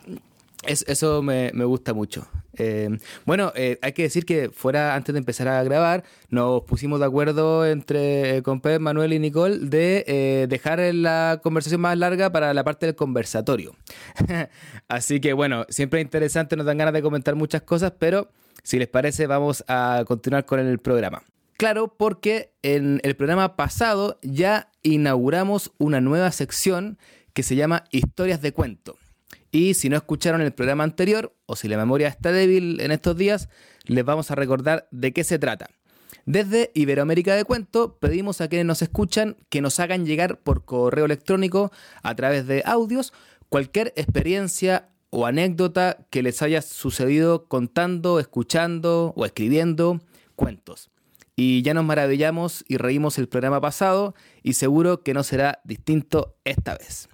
es, 0.68 0.86
eso 0.88 1.22
me, 1.22 1.52
me, 1.54 1.66
gusta 1.66 1.94
mucho. 1.94 2.28
Eh, 2.58 2.90
bueno, 3.26 3.52
eh, 3.56 3.80
hay 3.82 3.94
que 3.94 4.04
decir 4.04 4.26
que 4.26 4.50
fuera 4.50 4.96
antes 4.96 5.14
de 5.14 5.20
empezar 5.20 5.48
a 5.48 5.64
grabar, 5.64 6.04
nos 6.30 6.64
pusimos 6.64 7.00
de 7.00 7.06
acuerdo 7.06 7.66
entre 7.66 8.42
con 8.44 8.62
Pep, 8.62 8.80
Manuel 8.80 9.14
y 9.14 9.20
Nicole 9.20 9.60
de 9.60 10.04
eh, 10.08 10.48
dejar 10.50 10.80
la 10.94 11.40
conversación 11.42 11.82
más 11.82 11.98
larga 11.98 12.32
para 12.32 12.54
la 12.54 12.64
parte 12.64 12.86
del 12.86 12.96
conversatorio. 12.96 13.76
Así 14.88 15.20
que 15.20 15.34
bueno, 15.34 15.66
siempre 15.70 16.00
es 16.00 16.06
interesante, 16.06 16.56
nos 16.56 16.66
dan 16.66 16.78
ganas 16.78 16.94
de 16.94 17.02
comentar 17.02 17.36
muchas 17.36 17.62
cosas, 17.62 17.94
pero 17.98 18.30
si 18.64 18.78
les 18.78 18.88
parece 18.88 19.28
vamos 19.28 19.64
a 19.68 20.04
continuar 20.08 20.46
con 20.46 20.60
el 20.60 20.80
programa. 20.80 21.24
Claro, 21.58 21.96
porque 21.98 22.52
en 22.62 23.02
el 23.04 23.16
programa 23.16 23.56
pasado 23.56 24.20
ya 24.22 24.70
inauguramos 24.84 25.72
una 25.80 26.02
nueva 26.02 26.32
sección 26.32 27.00
que 27.34 27.42
se 27.42 27.56
llama 27.56 27.86
Historias 27.92 28.42
de 28.42 28.52
Cuento. 28.52 28.98
Y 29.52 29.74
si 29.74 29.90
no 29.90 29.96
escucharon 29.96 30.42
el 30.42 30.54
programa 30.54 30.84
anterior 30.84 31.36
o 31.46 31.56
si 31.56 31.68
la 31.68 31.78
memoria 31.78 32.08
está 32.08 32.32
débil 32.32 32.80
en 32.82 32.92
estos 32.92 33.16
días, 33.16 33.50
les 33.86 34.04
vamos 34.04 34.32
a 34.32 34.36
recordar 34.36 34.88
de 34.92 35.14
qué 35.14 35.24
se 35.24 35.40
trata. 35.40 35.70
Desde 36.26 36.72
Iberoamérica 36.74 37.36
de 37.36 37.46
Cuento 37.46 37.98
pedimos 38.00 38.42
a 38.42 38.50
quienes 38.50 38.66
nos 38.66 38.82
escuchan 38.82 39.38
que 39.50 39.62
nos 39.62 39.80
hagan 39.80 40.06
llegar 40.06 40.40
por 40.42 40.66
correo 40.66 41.06
electrónico 41.06 41.72
a 42.04 42.16
través 42.16 42.46
de 42.48 42.64
audios 42.66 43.14
cualquier 43.48 43.94
experiencia 43.96 44.90
o 45.10 45.26
anécdota 45.26 46.06
que 46.10 46.22
les 46.22 46.42
haya 46.42 46.62
sucedido 46.62 47.48
contando, 47.48 48.20
escuchando 48.20 49.14
o 49.16 49.26
escribiendo 49.26 50.02
cuentos. 50.36 50.90
Y 51.36 51.62
ya 51.62 51.74
nos 51.74 51.86
maravillamos 51.86 52.66
y 52.68 52.78
reímos 52.78 53.18
el 53.18 53.30
programa 53.30 53.62
pasado 53.62 54.16
y 54.44 54.54
seguro 54.54 55.04
que 55.04 55.14
no 55.14 55.24
será 55.24 55.62
distinto 55.64 56.36
esta 56.44 56.76
vez. 56.76 57.08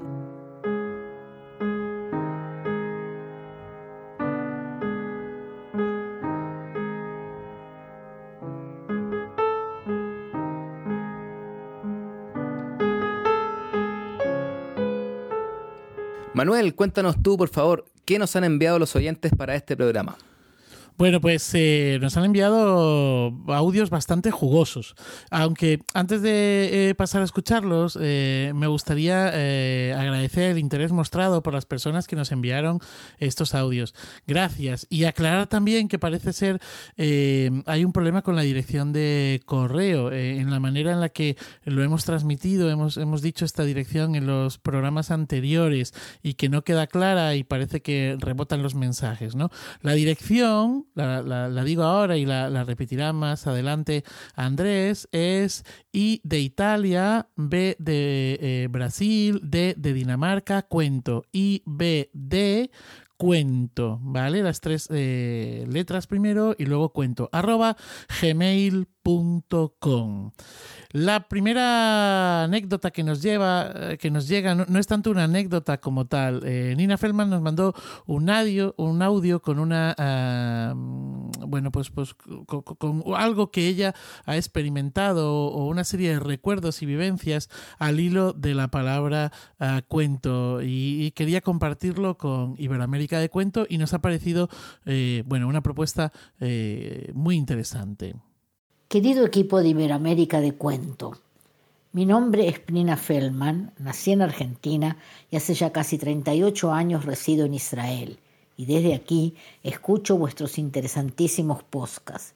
Manuel, 16.34 16.74
cuéntanos 16.74 17.22
tú, 17.22 17.38
por 17.38 17.50
favor, 17.50 17.86
¿qué 18.06 18.18
nos 18.18 18.36
han 18.36 18.44
enviado 18.44 18.80
los 18.80 18.96
oyentes 18.96 19.32
para 19.38 19.54
este 19.54 19.78
programa? 19.78 20.18
Bueno, 20.98 21.22
pues 21.22 21.50
eh, 21.56 21.98
nos 22.02 22.18
han 22.18 22.26
enviado 22.26 23.34
audios 23.48 23.90
bastante 23.90 24.32
jugosos. 24.32 24.96
Aunque 25.32 25.80
antes 25.94 26.22
de 26.22 26.90
eh, 26.90 26.96
pasar 26.96 27.22
a 27.22 27.26
escucharlos, 27.26 27.98
eh, 28.00 28.52
me 28.56 28.68
gustaría 28.68 29.28
agradecer 29.28 30.52
el 30.52 30.60
interés 30.60 30.92
mostrado 30.92 31.42
por 31.42 31.54
las 31.54 31.66
personas 31.66 32.08
que 32.08 32.16
nos 32.16 32.32
enviaron 32.32 32.80
estos 33.18 33.56
audios. 33.56 33.96
Gracias. 34.28 34.86
Y 34.90 35.06
aclarar 35.06 35.48
también 35.48 35.88
que 35.88 36.00
parece 36.00 36.34
ser 36.34 36.62
hay 36.98 37.86
un 37.86 37.92
problema 37.92 38.22
con 38.22 38.36
la 38.36 38.44
dirección 38.44 38.94
de 38.94 39.42
correo, 39.46 40.12
en 40.12 40.52
la 40.52 40.60
manera 40.60 40.92
en 40.92 41.00
la 41.00 41.10
que 41.10 41.38
lo 41.66 41.84
hemos 41.84 42.06
transmitido, 42.06 42.70
hemos, 42.70 42.98
hemos 42.98 43.22
dicho 43.22 43.46
esta 43.46 43.64
dirección 43.64 44.16
en 44.16 44.28
los 44.28 44.58
programas 44.58 45.12
anteriores 45.12 45.94
y 46.22 46.36
que 46.36 46.50
no 46.50 46.64
queda 46.64 46.88
clara 46.88 47.36
y 47.36 47.44
parece 47.44 47.82
que 47.82 48.16
rebotan 48.20 48.62
los 48.62 48.76
mensajes. 48.76 49.36
¿no? 49.36 49.50
La 49.82 49.94
dirección 49.94 50.86
la, 50.96 51.64
digo 51.64 51.84
ahora 51.84 52.18
y 52.18 52.26
la, 52.26 52.64
repetirá 52.64 53.14
más 53.14 53.48
adelante. 53.48 54.04
Andrés, 54.36 55.08
es 55.12 55.64
I 55.92 56.22
de 56.24 56.40
Italia, 56.40 57.28
B 57.36 57.76
de 57.80 58.38
eh, 58.42 58.68
Brasil, 58.70 59.40
D 59.44 59.76
de 59.78 59.94
Dinamarca, 59.94 60.64
cuento, 60.64 61.24
I, 61.32 61.64
B, 61.66 62.10
D, 62.14 62.72
cuento, 63.18 64.00
¿vale? 64.02 64.44
Las 64.44 64.60
tres 64.60 64.90
eh, 64.92 65.66
letras 65.70 66.08
primero 66.08 66.56
y 66.58 66.66
luego 66.66 66.90
cuento, 66.90 67.30
arroba 67.32 67.78
gmail.com. 68.22 69.62
La 70.94 71.28
primera 71.28 72.44
anécdota 72.44 72.92
que 72.92 73.04
nos 73.04 73.20
lleva, 73.24 73.72
eh, 73.76 73.98
que 73.98 74.12
nos 74.12 74.28
llega, 74.28 74.54
no, 74.54 74.78
es 74.78 74.86
tanto 74.86 75.10
una 75.10 75.24
anécdota 75.24 75.80
como 75.80 76.06
tal. 76.06 76.44
Eh, 76.46 76.76
Nina 76.78 77.00
Feldman 77.00 77.32
nos 77.32 77.42
mandó 77.42 77.74
un 78.06 78.30
audio, 78.30 78.76
un 78.78 79.02
audio 79.02 79.42
con 79.42 79.58
una, 79.58 79.96
ah, 79.98 80.74
bueno, 80.76 81.72
pues, 81.72 81.90
pues 81.90 82.14
con, 82.14 83.04
algo 83.16 83.50
que 83.50 83.68
ella 83.68 83.96
ha 84.28 84.38
experimentado 84.38 85.48
o 85.48 85.66
una 85.66 85.84
serie 85.84 86.12
de 86.12 86.20
recuerdos 86.20 86.84
y 86.84 86.86
vivencias 86.86 87.50
al 87.80 88.00
hilo 88.00 88.32
de 88.34 88.54
la 88.54 88.68
palabra 88.68 89.32
ah, 89.60 89.82
cuento 89.88 90.62
y, 90.62 91.10
quería 91.16 91.42
compartirlo 91.42 92.20
con 92.20 92.54
Iberoamérica 92.60 93.20
de 93.20 93.30
Cuento 93.30 93.66
y 93.68 93.80
nos 93.80 93.96
ha 93.96 94.00
parecido, 94.00 94.48
eh, 94.86 95.24
bueno, 95.26 95.48
una 95.48 95.62
propuesta 95.62 96.12
muy 97.14 97.36
interesante. 97.36 98.14
Querido 98.94 99.26
equipo 99.26 99.60
de 99.60 99.70
Iberoamérica 99.70 100.40
de 100.40 100.54
Cuento, 100.54 101.18
mi 101.94 102.06
nombre 102.06 102.48
es 102.48 102.62
Nina 102.72 102.96
Feldman, 102.96 103.74
nací 103.80 104.12
en 104.12 104.22
Argentina 104.22 104.98
y 105.32 105.36
hace 105.36 105.56
ya 105.56 105.72
casi 105.72 105.98
38 105.98 106.72
años 106.72 107.04
resido 107.04 107.48
en 107.48 107.56
Israel 107.56 108.20
y 108.56 108.68
desde 108.68 108.94
aquí 108.94 109.36
escucho 109.64 110.16
vuestros 110.16 110.60
interesantísimos 110.60 111.64
podcasts. 111.64 112.36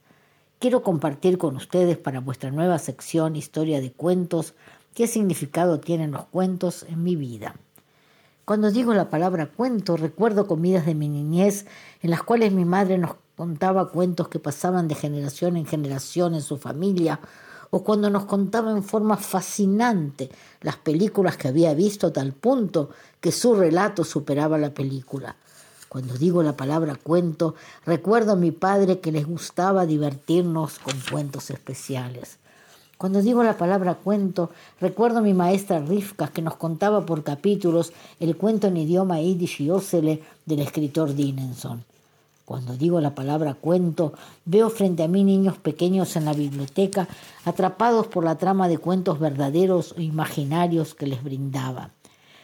Quiero 0.57 0.81
compartir 0.81 1.37
con 1.37 1.55
ustedes 1.55 1.99
para 1.99 2.21
vuestra 2.21 2.49
nueva 2.49 2.79
sección 2.79 3.35
Historia 3.35 3.79
de 3.79 3.91
Cuentos 3.91 4.55
qué 4.95 5.05
significado 5.05 5.79
tienen 5.79 6.09
los 6.09 6.25
cuentos 6.25 6.87
en 6.89 7.03
mi 7.03 7.15
vida. 7.15 7.53
Cuando 8.45 8.71
digo 8.71 8.95
la 8.95 9.11
palabra 9.11 9.45
cuento, 9.45 9.95
recuerdo 9.95 10.47
comidas 10.47 10.87
de 10.87 10.95
mi 10.95 11.07
niñez 11.07 11.67
en 12.01 12.09
las 12.09 12.23
cuales 12.23 12.51
mi 12.51 12.65
madre 12.65 12.97
nos 12.97 13.11
contaba 13.37 13.89
cuentos 13.89 14.29
que 14.29 14.39
pasaban 14.39 14.87
de 14.87 14.95
generación 14.95 15.57
en 15.57 15.67
generación 15.67 16.33
en 16.33 16.41
su 16.41 16.57
familia, 16.57 17.19
o 17.69 17.83
cuando 17.83 18.09
nos 18.09 18.25
contaba 18.25 18.71
en 18.71 18.83
forma 18.83 19.15
fascinante 19.15 20.31
las 20.61 20.77
películas 20.77 21.37
que 21.37 21.47
había 21.47 21.75
visto 21.75 22.07
a 22.07 22.13
tal 22.13 22.33
punto 22.33 22.89
que 23.21 23.31
su 23.31 23.53
relato 23.53 24.03
superaba 24.03 24.57
la 24.57 24.73
película. 24.73 25.35
Cuando 25.87 26.15
digo 26.15 26.41
la 26.41 26.57
palabra 26.57 26.95
cuento, 26.95 27.53
recuerdo 27.85 28.31
a 28.31 28.35
mi 28.35 28.51
padre 28.51 29.01
que 29.01 29.11
les 29.11 29.27
gustaba 29.27 29.85
divertirnos 29.85 30.79
con 30.79 30.95
cuentos 31.11 31.51
especiales. 31.51 32.39
Cuando 32.97 33.21
digo 33.21 33.43
la 33.43 33.55
palabra 33.55 33.93
cuento, 33.93 34.49
recuerdo 34.81 35.19
a 35.19 35.21
mi 35.21 35.35
maestra 35.35 35.79
Rifka 35.79 36.29
que 36.29 36.41
nos 36.41 36.55
contaba 36.55 37.05
por 37.05 37.23
capítulos 37.23 37.93
el 38.19 38.35
cuento 38.35 38.65
en 38.65 38.77
idioma 38.77 39.21
yiddish 39.21 39.61
y 39.61 39.69
ósele 39.69 40.23
del 40.47 40.61
escritor 40.61 41.13
Dinenson. 41.13 41.85
Cuando 42.47 42.77
digo 42.77 43.01
la 43.01 43.13
palabra 43.13 43.55
cuento, 43.55 44.13
veo 44.45 44.69
frente 44.69 45.03
a 45.03 45.09
mí 45.09 45.25
niños 45.25 45.57
pequeños 45.57 46.15
en 46.15 46.23
la 46.23 46.31
biblioteca 46.31 47.05
atrapados 47.43 48.07
por 48.07 48.23
la 48.23 48.37
trama 48.37 48.69
de 48.69 48.77
cuentos 48.77 49.19
verdaderos 49.19 49.91
o 49.97 49.99
imaginarios 49.99 50.95
que 50.95 51.07
les 51.07 51.21
brindaba. 51.21 51.91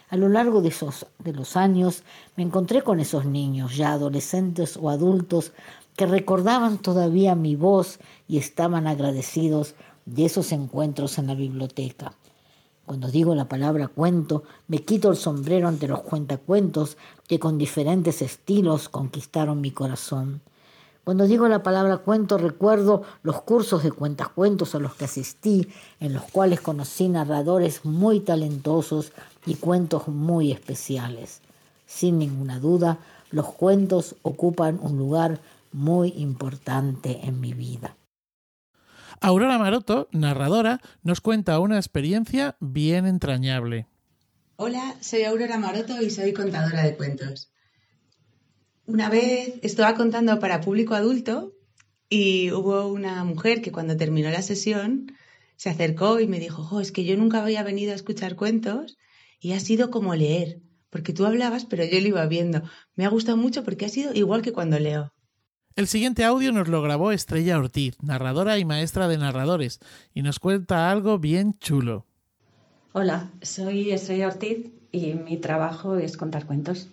A 0.10 0.18
lo 0.18 0.28
largo 0.28 0.62
de, 0.62 0.68
esos, 0.68 1.06
de 1.20 1.32
los 1.32 1.56
años 1.56 2.04
me 2.36 2.44
encontré 2.44 2.82
con 2.82 3.00
esos 3.00 3.24
niños, 3.24 3.78
ya 3.78 3.94
adolescentes 3.94 4.76
o 4.76 4.90
adultos, 4.90 5.54
que 5.96 6.06
recordaban 6.06 6.80
todavía 6.80 7.34
mi 7.34 7.56
voz 7.56 8.00
y 8.28 8.40
estaban 8.40 8.88
agradecidos 8.88 9.74
de 10.06 10.26
esos 10.26 10.52
encuentros 10.52 11.18
en 11.18 11.28
la 11.28 11.36
biblioteca. 11.36 12.12
Cuando 12.86 13.08
digo 13.08 13.34
la 13.34 13.48
palabra 13.48 13.88
cuento, 13.88 14.44
me 14.68 14.80
quito 14.80 15.10
el 15.10 15.16
sombrero 15.16 15.70
ante 15.70 15.88
los 15.88 16.02
cuentacuentos 16.02 16.98
que 17.28 17.40
con 17.40 17.58
diferentes 17.58 18.22
estilos 18.22 18.90
conquistaron 18.90 19.62
mi 19.62 19.72
corazón. 19.72 20.42
Cuando 21.06 21.26
digo 21.26 21.48
la 21.48 21.64
palabra 21.64 21.98
cuento, 21.98 22.38
recuerdo 22.38 23.04
los 23.24 23.42
cursos 23.42 23.84
de 23.84 23.92
cuentacuentos 23.92 24.76
a 24.76 24.80
los 24.80 24.96
que 24.96 25.06
asistí, 25.06 25.68
en 26.00 26.14
los 26.14 26.24
cuales 26.24 26.62
conocí 26.62 27.08
narradores 27.08 27.86
muy 27.86 28.20
talentosos 28.20 29.14
y 29.46 29.56
cuentos 29.56 30.08
muy 30.08 30.52
especiales. 30.52 31.42
Sin 31.86 32.20
ninguna 32.20 32.60
duda, 32.60 33.00
los 33.32 33.48
cuentos 33.48 34.16
ocupan 34.24 34.80
un 34.82 34.98
lugar 34.98 35.40
muy 35.72 36.14
importante 36.18 37.22
en 37.24 37.40
mi 37.40 37.54
vida. 37.54 37.96
Aurora 39.26 39.58
Maroto, 39.58 40.10
narradora, 40.12 40.82
nos 41.02 41.22
cuenta 41.22 41.58
una 41.62 41.78
experiencia 41.78 42.58
bien 42.60 43.06
entrañable. 43.06 43.88
Hola, 44.58 44.98
soy 45.00 45.24
Aurora 45.24 45.58
Maroto 45.58 46.02
y 46.02 46.10
soy 46.10 46.34
contadora 46.34 46.84
de 46.84 46.98
cuentos. 46.98 47.50
Una 48.86 49.08
vez 49.08 49.54
estaba 49.62 49.96
contando 49.96 50.38
para 50.40 50.60
público 50.60 50.94
adulto 50.94 51.54
y 52.10 52.52
hubo 52.52 52.88
una 52.88 53.24
mujer 53.24 53.62
que 53.62 53.72
cuando 53.72 53.96
terminó 53.96 54.30
la 54.30 54.42
sesión 54.42 55.14
se 55.56 55.70
acercó 55.70 56.20
y 56.20 56.28
me 56.28 56.42
dijo, 56.42 56.82
es 56.82 56.92
que 56.92 57.06
yo 57.06 57.16
nunca 57.16 57.42
había 57.42 57.64
venido 57.64 57.94
a 57.94 57.96
escuchar 57.96 58.36
cuentos 58.36 58.98
y 59.40 59.54
ha 59.54 59.62
sido 59.62 59.90
como 59.90 60.16
leer, 60.16 60.60
porque 60.90 61.14
tú 61.14 61.26
hablabas 61.26 61.64
pero 61.64 61.86
yo 61.86 62.02
lo 62.02 62.08
iba 62.10 62.26
viendo. 62.26 62.62
Me 62.96 63.06
ha 63.06 63.10
gustado 63.10 63.38
mucho 63.38 63.64
porque 63.64 63.86
ha 63.86 63.90
sido 63.90 64.14
igual 64.14 64.42
que 64.42 64.52
cuando 64.52 64.78
leo. 64.80 65.14
El 65.76 65.88
siguiente 65.88 66.24
audio 66.24 66.52
nos 66.52 66.68
lo 66.68 66.84
grabó 66.84 67.12
Estrella 67.12 67.58
Ortiz, 67.58 67.98
narradora 68.04 68.60
y 68.60 68.66
maestra 68.66 69.08
de 69.08 69.18
narradores, 69.18 69.80
y 70.14 70.22
nos 70.22 70.38
cuenta 70.38 70.92
algo 70.92 71.18
bien 71.18 71.58
chulo. 71.58 72.06
Hola, 72.92 73.32
soy 73.42 73.90
Estrella 73.90 74.28
Ortiz 74.28 74.72
y 74.92 75.16
mi 75.16 75.38
trabajo 75.38 75.98
es 75.98 76.16
contar 76.16 76.46
cuentos. 76.46 76.90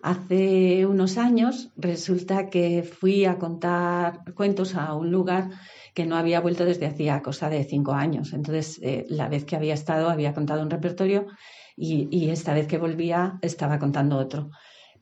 Hace 0.00 0.86
unos 0.86 1.18
años 1.18 1.70
resulta 1.76 2.50
que 2.50 2.84
fui 2.84 3.24
a 3.24 3.38
contar 3.38 4.32
cuentos 4.34 4.76
a 4.76 4.94
un 4.94 5.10
lugar 5.10 5.50
que 5.92 6.06
no 6.06 6.16
había 6.16 6.40
vuelto 6.40 6.64
desde 6.64 6.86
hacía 6.86 7.20
cosa 7.20 7.48
de 7.48 7.64
cinco 7.64 7.94
años. 7.94 8.32
Entonces, 8.32 8.78
eh, 8.82 9.06
la 9.08 9.28
vez 9.28 9.44
que 9.44 9.56
había 9.56 9.74
estado 9.74 10.08
había 10.08 10.34
contado 10.34 10.62
un 10.62 10.70
repertorio 10.70 11.26
y, 11.74 12.06
y 12.16 12.30
esta 12.30 12.54
vez 12.54 12.68
que 12.68 12.78
volvía 12.78 13.40
estaba 13.42 13.80
contando 13.80 14.18
otro 14.18 14.52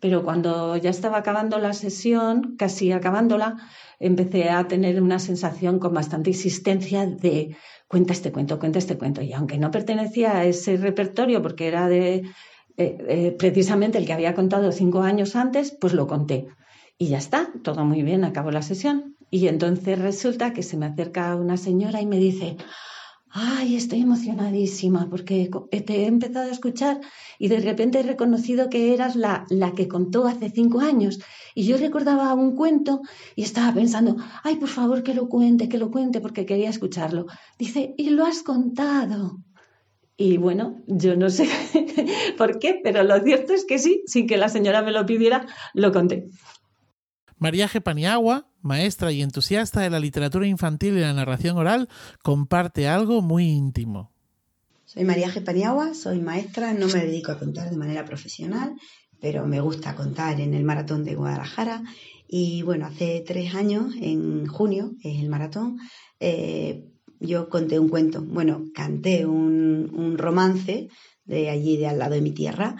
pero 0.02 0.24
cuando 0.24 0.76
ya 0.76 0.90
estaba 0.90 1.18
acabando 1.18 1.60
la 1.60 1.72
sesión, 1.72 2.56
casi 2.58 2.90
acabándola, 2.90 3.56
empecé 4.00 4.50
a 4.50 4.66
tener 4.66 5.00
una 5.00 5.20
sensación 5.20 5.78
con 5.78 5.94
bastante 5.94 6.30
insistencia 6.30 7.06
de 7.06 7.56
cuenta 7.86 8.12
este 8.12 8.32
cuento, 8.32 8.58
cuenta 8.58 8.80
este 8.80 8.98
cuento. 8.98 9.22
Y 9.22 9.32
aunque 9.32 9.58
no 9.58 9.70
pertenecía 9.70 10.38
a 10.38 10.44
ese 10.44 10.76
repertorio, 10.76 11.40
porque 11.40 11.68
era 11.68 11.86
de 11.86 12.14
eh, 12.14 12.24
eh, 12.76 13.36
precisamente 13.38 13.96
el 13.96 14.04
que 14.04 14.12
había 14.12 14.34
contado 14.34 14.72
cinco 14.72 15.02
años 15.02 15.36
antes, 15.36 15.70
pues 15.80 15.92
lo 15.92 16.08
conté. 16.08 16.48
Y 16.98 17.06
ya 17.06 17.18
está, 17.18 17.52
todo 17.62 17.84
muy 17.84 18.02
bien, 18.02 18.24
acabó 18.24 18.50
la 18.50 18.62
sesión. 18.62 19.14
Y 19.30 19.46
entonces 19.46 20.00
resulta 20.00 20.52
que 20.52 20.64
se 20.64 20.76
me 20.76 20.86
acerca 20.86 21.36
una 21.36 21.56
señora 21.56 22.00
y 22.00 22.06
me 22.06 22.18
dice, 22.18 22.56
ay, 23.32 23.76
estoy 23.76 24.02
emocionadísima 24.02 25.08
porque 25.08 25.50
te 25.70 26.02
he 26.02 26.06
empezado 26.06 26.48
a 26.48 26.52
escuchar 26.52 27.00
y 27.38 27.48
de 27.48 27.60
repente 27.60 28.00
he 28.00 28.02
reconocido 28.02 28.68
que 28.68 28.92
eras 28.92 29.16
la, 29.16 29.46
la 29.48 29.72
que 29.72 29.88
contó 29.88 30.26
hace 30.26 30.50
cinco 30.50 30.80
años. 30.80 31.18
Y 31.54 31.64
yo 31.64 31.78
recordaba 31.78 32.34
un 32.34 32.54
cuento 32.54 33.00
y 33.34 33.42
estaba 33.42 33.72
pensando, 33.72 34.16
ay, 34.44 34.56
por 34.56 34.68
favor, 34.68 35.02
que 35.02 35.14
lo 35.14 35.28
cuente, 35.28 35.68
que 35.68 35.78
lo 35.78 35.90
cuente, 35.90 36.20
porque 36.20 36.44
quería 36.44 36.68
escucharlo. 36.68 37.26
Dice, 37.58 37.94
y 37.96 38.10
lo 38.10 38.26
has 38.26 38.42
contado. 38.42 39.38
Y 40.16 40.36
bueno, 40.36 40.82
yo 40.86 41.16
no 41.16 41.30
sé 41.30 41.48
por 42.38 42.58
qué, 42.58 42.80
pero 42.84 43.02
lo 43.02 43.18
cierto 43.20 43.54
es 43.54 43.64
que 43.64 43.78
sí, 43.78 44.02
sin 44.06 44.26
que 44.26 44.36
la 44.36 44.50
señora 44.50 44.82
me 44.82 44.92
lo 44.92 45.06
pidiera, 45.06 45.46
lo 45.72 45.90
conté. 45.90 46.28
María 47.38 47.68
Paniagua, 47.82 48.51
maestra 48.62 49.12
y 49.12 49.22
entusiasta 49.22 49.80
de 49.80 49.90
la 49.90 50.00
literatura 50.00 50.46
infantil 50.46 50.96
y 50.96 51.00
la 51.00 51.12
narración 51.12 51.58
oral, 51.58 51.88
comparte 52.22 52.88
algo 52.88 53.22
muy 53.22 53.44
íntimo. 53.44 54.10
Soy 54.84 55.04
María 55.04 55.32
Paniagua, 55.44 55.94
soy 55.94 56.20
maestra, 56.20 56.74
no 56.74 56.86
me 56.86 57.04
dedico 57.04 57.32
a 57.32 57.38
contar 57.38 57.70
de 57.70 57.76
manera 57.76 58.04
profesional, 58.04 58.74
pero 59.20 59.46
me 59.46 59.60
gusta 59.60 59.94
contar 59.94 60.40
en 60.40 60.54
el 60.54 60.64
maratón 60.64 61.04
de 61.04 61.14
Guadalajara. 61.14 61.82
Y 62.28 62.62
bueno, 62.62 62.86
hace 62.86 63.22
tres 63.26 63.54
años, 63.54 63.94
en 64.00 64.46
junio, 64.46 64.92
es 65.02 65.20
el 65.20 65.28
maratón, 65.28 65.78
eh, 66.20 66.88
yo 67.20 67.48
conté 67.48 67.78
un 67.78 67.88
cuento, 67.88 68.22
bueno, 68.22 68.64
canté 68.74 69.24
un 69.26 70.16
romance 70.18 70.88
de 71.24 71.50
allí, 71.50 71.76
de 71.76 71.86
al 71.86 71.98
lado 71.98 72.14
de 72.14 72.20
mi 72.20 72.32
tierra. 72.32 72.76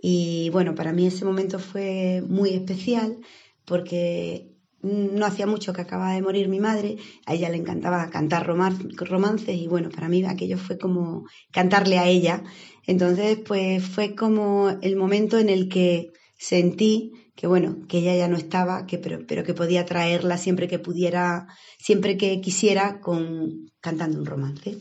Y 0.00 0.50
bueno, 0.50 0.74
para 0.74 0.92
mí 0.92 1.06
ese 1.06 1.24
momento 1.24 1.58
fue 1.58 2.22
muy 2.26 2.50
especial 2.50 3.18
porque 3.64 4.55
no 4.86 5.26
hacía 5.26 5.46
mucho 5.46 5.72
que 5.72 5.82
acababa 5.82 6.14
de 6.14 6.22
morir 6.22 6.48
mi 6.48 6.60
madre, 6.60 6.96
a 7.26 7.34
ella 7.34 7.48
le 7.48 7.56
encantaba 7.56 8.08
cantar 8.10 8.46
romances 8.46 9.56
y 9.56 9.66
bueno, 9.66 9.90
para 9.90 10.08
mí 10.08 10.24
aquello 10.24 10.58
fue 10.58 10.78
como 10.78 11.26
cantarle 11.52 11.98
a 11.98 12.06
ella. 12.06 12.42
Entonces, 12.86 13.38
pues 13.46 13.84
fue 13.84 14.14
como 14.14 14.70
el 14.80 14.96
momento 14.96 15.38
en 15.38 15.48
el 15.48 15.68
que 15.68 16.12
sentí 16.38 17.12
que 17.36 17.46
bueno, 17.46 17.86
que 17.86 17.98
ella 17.98 18.16
ya 18.16 18.28
no 18.28 18.36
estaba, 18.36 18.86
que, 18.86 18.96
pero, 18.96 19.26
pero 19.28 19.44
que 19.44 19.52
podía 19.52 19.84
traerla 19.84 20.38
siempre 20.38 20.68
que 20.68 20.78
pudiera, 20.78 21.46
siempre 21.78 22.16
que 22.16 22.40
quisiera, 22.40 22.98
con 23.00 23.70
cantando 23.80 24.18
un 24.18 24.26
romance. 24.26 24.78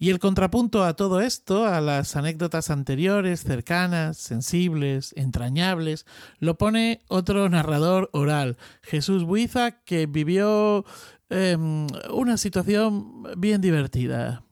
Y 0.00 0.10
el 0.10 0.20
contrapunto 0.20 0.84
a 0.84 0.94
todo 0.94 1.20
esto, 1.20 1.66
a 1.66 1.80
las 1.80 2.14
anécdotas 2.14 2.70
anteriores, 2.70 3.42
cercanas, 3.42 4.16
sensibles, 4.16 5.12
entrañables, 5.16 6.06
lo 6.38 6.56
pone 6.56 7.00
otro 7.08 7.48
narrador 7.48 8.08
oral, 8.12 8.58
Jesús 8.82 9.24
Buiza, 9.24 9.82
que 9.84 10.06
vivió 10.06 10.84
em, 11.30 11.88
una 12.12 12.36
situación 12.36 13.24
bien 13.36 13.60
divertida. 13.60 14.44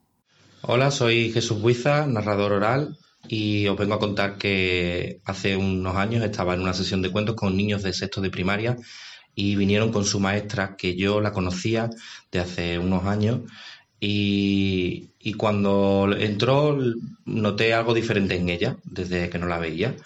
Hola, 0.63 0.91
soy 0.91 1.31
Jesús 1.31 1.61
Buiza, 1.61 2.09
narrador 2.09 2.53
oral, 2.53 2.99
y 3.29 3.69
os 3.69 3.79
vengo 3.79 3.95
a 3.95 4.01
contar 4.01 4.39
que 4.39 5.21
hace 5.25 5.57
unos 5.57 5.95
años 5.95 6.25
estaba 6.25 6.55
en 6.55 6.63
una 6.63 6.75
sesión 6.75 7.03
de 7.03 7.13
cuentos 7.13 7.37
con 7.37 7.57
niños 7.57 7.85
de 7.85 7.93
sexto 7.93 8.21
de 8.21 8.31
primaria 8.31 8.77
y 9.35 9.55
vinieron 9.55 9.93
con 9.93 10.05
su 10.05 10.19
maestra, 10.19 10.77
que 10.77 10.97
yo 10.97 11.21
la 11.21 11.33
conocía 11.33 11.91
de 12.33 12.41
hace 12.41 12.79
unos 12.79 13.05
años 13.05 13.43
y, 14.01 15.35
cuando 15.37 16.15
entró 16.17 16.79
noté 17.25 17.75
algo 17.75 17.95
diferente 17.95 18.37
en 18.37 18.49
ella 18.49 18.77
desde 18.85 19.29
que 19.31 19.39
no 19.39 19.47
la 19.47 19.59
veía. 19.59 19.97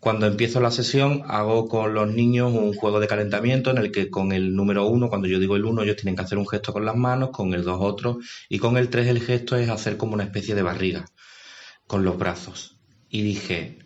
Cuando 0.00 0.26
empiezo 0.26 0.60
la 0.60 0.70
sesión 0.70 1.22
hago 1.26 1.68
con 1.68 1.94
los 1.94 2.12
niños 2.12 2.52
un 2.52 2.74
juego 2.74 3.00
de 3.00 3.08
calentamiento 3.08 3.70
en 3.70 3.78
el 3.78 3.90
que 3.90 4.10
con 4.10 4.32
el 4.32 4.54
número 4.54 4.86
uno, 4.86 5.08
cuando 5.08 5.26
yo 5.26 5.38
digo 5.38 5.56
el 5.56 5.64
uno, 5.64 5.82
ellos 5.82 5.96
tienen 5.96 6.16
que 6.16 6.22
hacer 6.22 6.38
un 6.38 6.48
gesto 6.48 6.72
con 6.72 6.84
las 6.84 6.96
manos, 6.96 7.30
con 7.30 7.54
el 7.54 7.64
dos 7.64 7.78
otro 7.80 8.18
y 8.48 8.58
con 8.58 8.76
el 8.76 8.88
tres 8.88 9.08
el 9.08 9.20
gesto 9.20 9.56
es 9.56 9.68
hacer 9.68 9.96
como 9.96 10.14
una 10.14 10.24
especie 10.24 10.54
de 10.54 10.62
barriga 10.62 11.06
con 11.86 12.04
los 12.04 12.18
brazos. 12.18 12.78
Y 13.08 13.22
dije, 13.22 13.78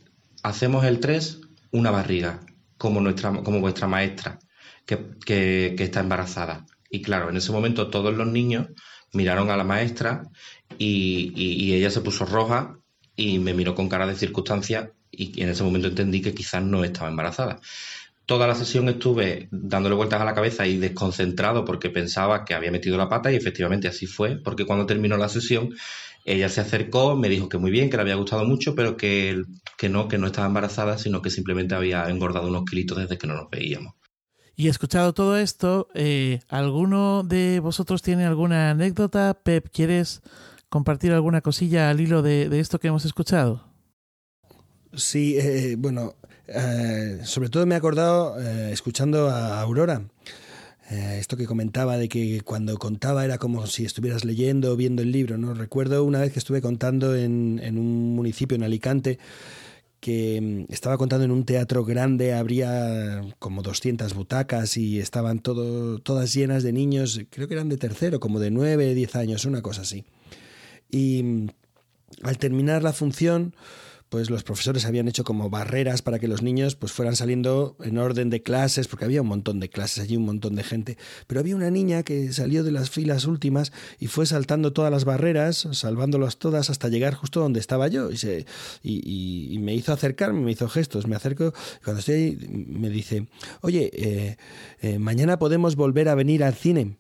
hacemos 0.43 0.85
el 0.85 1.01
tres 1.01 1.41
una 1.71 1.91
barriga, 1.91 2.41
como, 2.77 3.01
nuestra, 3.01 3.33
como 3.43 3.61
vuestra 3.61 3.87
maestra, 3.87 4.39
que, 4.85 4.99
que 5.25 5.75
está 5.79 6.01
embarazada. 6.01 6.67
Y 6.91 7.03
claro, 7.03 7.31
en 7.31 7.37
ese 7.37 7.53
momento 7.53 7.89
todos 7.89 8.15
los 8.15 8.27
niños 8.27 8.69
miraron 9.13 9.51
a 9.51 9.57
la 9.57 9.65
maestra 9.65 10.25
y, 10.79 11.73
ella 11.75 11.91
se 11.91 12.01
puso 12.01 12.25
roja 12.25 12.79
y 13.17 13.39
me 13.39 13.55
miró 13.55 13.75
con 13.75 13.89
cara 13.89 14.07
de 14.07 14.15
circunstancia 14.15 14.93
y 15.11 15.43
en 15.43 15.49
ese 15.49 15.63
momento 15.63 15.89
entendí 15.89 16.23
que 16.23 16.35
quizás 16.35 16.63
no 16.63 16.85
estaba 16.85 17.09
embarazada. 17.09 17.61
Toda 18.27 18.47
la 18.47 18.55
sesión 18.55 18.89
estuve 18.89 19.49
dándole 19.51 19.97
vueltas 19.97 20.21
a 20.21 20.25
la 20.25 20.35
cabeza 20.35 20.67
y 20.67 20.77
desconcentrado 20.77 21.65
porque 21.65 21.91
pensaba 21.91 22.45
que 22.45 22.55
había 22.55 22.71
metido 22.71 22.97
la 22.97 23.09
pata 23.09 23.33
y 23.33 23.37
efectivamente 23.37 23.89
así 23.89 24.07
fue, 24.07 24.37
porque 24.37 24.65
cuando 24.65 24.87
terminó 24.87 25.17
la 25.17 25.29
sesión 25.29 25.75
ella 26.25 26.49
se 26.49 26.61
acercó, 26.61 27.17
me 27.17 27.29
dijo 27.29 27.49
que 27.49 27.59
muy 27.59 27.71
bien, 27.71 27.91
que 27.91 27.97
le 27.97 28.03
había 28.03 28.15
gustado 28.15 28.45
mucho, 28.45 28.75
pero 28.75 28.97
que, 28.97 29.43
que 29.79 29.89
no, 29.89 30.07
que 30.07 30.19
no 30.19 30.27
estaba 30.27 30.47
embarazada, 30.47 30.99
sino 30.99 31.23
que 31.23 31.31
simplemente 31.31 31.75
había 31.75 32.09
engordado 32.09 32.49
unos 32.49 32.65
kilitos 32.65 32.99
desde 32.99 33.19
que 33.19 33.27
no 33.27 33.35
nos 33.35 33.51
veíamos. 33.51 33.95
Y 34.61 34.69
escuchado 34.69 35.15
todo 35.15 35.39
esto, 35.39 35.89
eh, 35.95 36.41
¿alguno 36.51 37.23
de 37.23 37.61
vosotros 37.61 38.03
tiene 38.03 38.27
alguna 38.27 38.73
anécdota? 38.73 39.33
Pep, 39.43 39.71
¿quieres 39.73 40.21
compartir 40.69 41.13
alguna 41.13 41.41
cosilla 41.41 41.89
al 41.89 41.99
hilo 41.99 42.21
de, 42.21 42.61
esto 42.61 42.79
que 42.79 42.89
hemos 42.89 43.07
escuchado? 43.07 43.65
Sí, 44.93 45.39
eh, 45.39 45.77
bueno, 45.79 46.15
eh, 46.47 47.21
sobre 47.25 47.49
todo 47.49 47.65
me 47.65 47.75
he 47.75 47.79
acordado 47.79 48.39
escuchando 48.39 49.31
a 49.31 49.63
Aurora. 49.63 50.03
esto 50.91 51.39
que 51.39 51.47
comentaba 51.47 51.97
de 51.97 52.11
que 52.11 52.43
cuando 52.43 52.77
contaba 52.77 53.25
era 53.25 53.39
como 53.39 53.67
si 53.67 53.87
estuvieras 53.87 54.27
leyendo 54.27 54.73
o 54.73 54.77
viendo 54.77 55.01
el 55.01 55.11
libro, 55.11 55.39
¿no? 55.39 55.55
Recuerdo 55.55 56.05
una 56.05 56.21
vez 56.21 56.35
que 56.35 56.39
estuve 56.39 56.61
contando 56.61 57.17
en, 57.17 57.63
en 57.63 57.79
un 57.79 58.15
municipio 58.15 58.57
en 58.57 58.65
Alicante 58.65 59.19
que 60.01 60.41
mm, 60.41 60.73
estaba 60.73 60.99
contando 60.99 61.25
en 61.25 61.31
un 61.31 61.45
teatro 61.45 61.85
grande, 61.85 62.35
habría 62.35 63.23
como 63.39 63.63
200 63.63 64.15
butacas 64.15 64.77
y 64.77 64.99
estaban 64.99 65.41
todo, 65.41 65.99
todas 65.99 66.35
llenas 66.35 66.63
de 66.63 66.73
niños, 66.73 67.21
creo 67.31 67.47
que 67.49 67.55
eran 67.55 67.69
de 67.69 67.77
tercero, 67.77 68.19
como 68.21 68.41
de 68.41 68.51
9, 68.51 68.95
10 68.95 69.17
años, 69.17 69.45
una 69.45 69.63
cosa 69.63 69.83
así. 69.83 70.05
Y 70.91 71.23
mm, 71.23 71.49
al 72.23 72.39
terminar 72.39 72.83
la 72.83 72.93
función, 72.93 73.55
pues 74.11 74.29
los 74.29 74.43
profesores 74.43 74.85
habían 74.85 75.09
hecho 75.09 75.23
como 75.23 75.51
barreras 75.51 76.03
para 76.03 76.19
que 76.19 76.27
los 76.27 76.43
niños 76.43 76.75
pues 76.75 76.93
fueran 76.93 77.15
saliendo 77.15 77.77
en 77.81 77.97
orden 77.97 78.29
de 78.29 78.43
clases, 78.43 78.89
porque 78.89 79.05
había 79.05 79.23
un 79.23 79.29
montón 79.29 79.61
de 79.61 79.71
clases 79.71 80.03
allí, 80.03 80.17
un 80.17 80.25
montón 80.25 80.57
de 80.57 80.65
gente. 80.65 80.99
Pero 81.29 81.41
había 81.41 81.55
una 81.55 81.71
niña 81.71 82.03
que 82.03 82.33
salió 82.33 82.65
de 82.65 82.73
las 82.73 82.91
filas 82.91 83.25
últimas 83.25 83.73
y 84.01 84.09
fue 84.09 84.27
saltando 84.27 84.73
todas 84.73 84.91
las 84.91 85.05
barreras, 85.05 85.69
salvándolas 85.73 86.39
todas 86.39 86.71
hasta 86.71 86.89
llegar 86.89 87.15
justo 87.15 87.41
donde 87.41 87.61
estaba 87.61 87.87
yo. 87.87 88.11
Y, 88.11 88.17
se, 88.17 88.47
y, 88.83 89.57
me 89.61 89.75
hizo 89.75 89.93
acercarme, 89.93 90.41
me 90.41 90.51
hizo 90.51 90.69
gestos, 90.69 91.07
me 91.07 91.15
acerco. 91.15 91.55
Cuando 91.85 92.01
estoy 92.01 92.15
ahí, 92.17 92.67
me 92.69 92.91
dice, 92.91 93.29
oye, 93.61 93.91
eh, 93.95 94.37
eh, 94.81 94.99
mañana 94.99 95.39
podemos 95.39 95.77
volver 95.77 96.09
a 96.09 96.17
venir 96.17 96.43
al 96.43 96.55
cine 96.55 96.97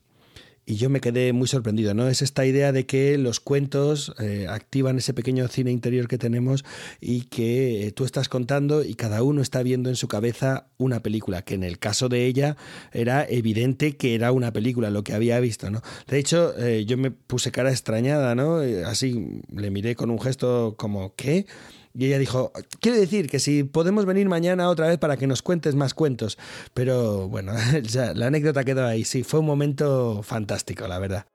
y 0.66 0.76
yo 0.76 0.88
me 0.88 1.00
quedé 1.00 1.32
muy 1.32 1.48
sorprendido, 1.48 1.94
¿no? 1.94 2.08
Es 2.08 2.22
esta 2.22 2.46
idea 2.46 2.70
de 2.72 2.86
que 2.86 3.18
los 3.18 3.40
cuentos 3.40 4.14
eh, 4.20 4.46
activan 4.48 4.98
ese 4.98 5.14
pequeño 5.14 5.48
cine 5.48 5.72
interior 5.72 6.06
que 6.06 6.18
tenemos 6.18 6.64
y 7.00 7.22
que 7.22 7.86
eh, 7.86 7.92
tú 7.92 8.04
estás 8.04 8.28
contando 8.28 8.84
y 8.84 8.94
cada 8.94 9.22
uno 9.22 9.42
está 9.42 9.62
viendo 9.62 9.88
en 9.88 9.96
su 9.96 10.06
cabeza 10.06 10.68
una 10.78 11.02
película, 11.02 11.42
que 11.42 11.54
en 11.54 11.64
el 11.64 11.78
caso 11.78 12.08
de 12.08 12.26
ella 12.26 12.56
era 12.92 13.26
evidente 13.28 13.96
que 13.96 14.14
era 14.14 14.32
una 14.32 14.52
película 14.52 14.90
lo 14.90 15.02
que 15.02 15.12
había 15.12 15.40
visto, 15.40 15.70
¿no? 15.70 15.82
De 16.06 16.18
hecho, 16.18 16.56
eh, 16.58 16.84
yo 16.86 16.96
me 16.96 17.10
puse 17.10 17.50
cara 17.50 17.70
extrañada, 17.70 18.34
¿no? 18.34 18.58
Así 18.86 19.42
le 19.54 19.70
miré 19.70 19.96
con 19.96 20.10
un 20.10 20.20
gesto 20.20 20.74
como, 20.76 21.14
¿qué? 21.16 21.46
Y 21.92 22.06
ella 22.06 22.18
dijo, 22.18 22.52
quiere 22.80 22.98
decir 22.98 23.28
que 23.28 23.40
si 23.40 23.64
podemos 23.64 24.06
venir 24.06 24.28
mañana 24.28 24.68
otra 24.68 24.86
vez 24.86 24.98
para 24.98 25.16
que 25.16 25.26
nos 25.26 25.42
cuentes 25.42 25.74
más 25.74 25.94
cuentos. 25.94 26.38
Pero 26.72 27.28
bueno, 27.28 27.52
la 28.14 28.26
anécdota 28.26 28.64
quedó 28.64 28.86
ahí. 28.86 29.04
Sí, 29.04 29.24
fue 29.24 29.40
un 29.40 29.46
momento 29.46 30.22
fantástico, 30.22 30.86
la 30.86 30.98
verdad. 30.98 31.26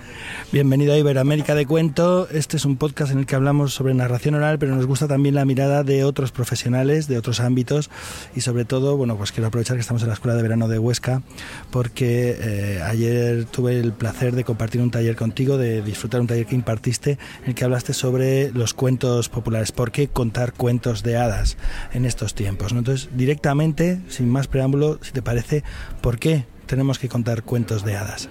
Bienvenido 0.52 0.94
a 0.94 0.98
Iberoamérica 0.98 1.54
de 1.54 1.68
Cuento. 1.68 2.28
Este 2.32 2.58
es 2.58 2.66
un 2.66 2.76
podcast 2.76 3.12
en 3.12 3.20
el 3.20 3.26
que 3.28 3.36
hablamos 3.36 3.76
sobre 3.76 3.94
narración 3.94 4.34
oral, 4.34 4.58
pero 4.58 4.76
nos 4.76 4.88
gusta 4.88 5.08
también 5.08 5.36
la 5.36 5.46
mirada 5.46 5.84
de 5.84 6.04
otros 6.04 6.32
profesionales, 6.32 7.08
de 7.08 7.20
otros 7.20 7.40
ámbitos 7.40 7.92
y 8.36 8.42
sobre 8.42 8.66
todo, 8.66 8.98
bueno, 8.98 9.16
pues 9.16 9.32
quiero 9.32 9.48
aprovechar 9.48 9.76
que 9.76 9.82
estamos 9.82 10.02
en 10.02 10.08
la 10.08 10.16
Escuela 10.16 10.36
de 10.36 10.42
Verano 10.42 10.68
de 10.68 10.80
Huesca 10.80 11.22
porque 11.70 12.36
eh, 12.40 12.82
ayer 12.84 13.46
tuve 13.46 13.80
el 13.80 13.94
placer 13.94 14.34
de 14.34 14.44
compartir 14.44 14.82
un 14.82 14.90
taller 14.90 15.16
contigo, 15.16 15.58
de 15.58 15.84
disfrutar 15.84 16.20
un 16.20 16.28
taller 16.28 16.48
que 16.48 16.56
impartiste 16.56 17.20
en 17.44 17.50
el 17.50 17.56
que 17.56 17.64
hablaste 17.64 17.94
sobre 17.94 18.52
los 18.54 18.74
cuentos 18.74 19.30
populares. 19.30 19.72
¿Por 19.72 19.92
qué 19.92 20.08
contar 20.08 20.54
cuentos 20.54 21.04
de 21.04 21.18
hadas 21.18 21.58
en 21.94 22.06
estos 22.06 22.34
tiempos? 22.34 22.72
Entonces, 22.72 23.10
directamente, 23.16 24.00
sin 24.10 24.30
más 24.30 24.48
preámbulo, 24.48 24.98
si 25.04 25.12
te 25.12 25.22
parece, 25.22 25.64
¿por 26.02 26.18
qué 26.18 26.46
tenemos 26.68 27.00
que 27.00 27.10
contar 27.10 27.44
cuentos 27.44 27.84
de 27.84 27.96
hadas? 27.96 28.30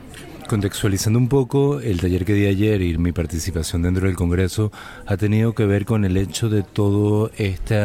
Contextualizando 0.48 1.18
un 1.18 1.28
poco, 1.28 1.80
el 1.80 2.00
taller 2.00 2.24
que 2.24 2.34
di 2.34 2.46
ayer 2.46 2.80
y 2.80 2.96
mi 2.98 3.10
participación 3.10 3.82
dentro 3.82 4.06
del 4.06 4.14
Congreso 4.14 4.70
ha 5.04 5.16
tenido 5.16 5.54
que 5.54 5.66
ver 5.66 5.84
con 5.84 6.04
el 6.04 6.16
hecho 6.16 6.48
de 6.48 6.62
todo 6.62 7.32
este 7.36 7.76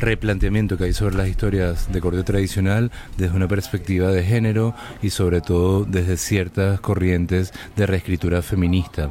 replanteamiento 0.00 0.76
que 0.76 0.84
hay 0.84 0.92
sobre 0.92 1.14
las 1.14 1.28
historias 1.28 1.92
de 1.92 2.00
corte 2.00 2.24
tradicional 2.24 2.90
desde 3.16 3.36
una 3.36 3.46
perspectiva 3.46 4.08
de 4.08 4.24
género 4.24 4.74
y 5.00 5.10
sobre 5.10 5.40
todo 5.40 5.84
desde 5.84 6.16
ciertas 6.16 6.80
corrientes 6.80 7.52
de 7.76 7.86
reescritura 7.86 8.42
feminista 8.42 9.10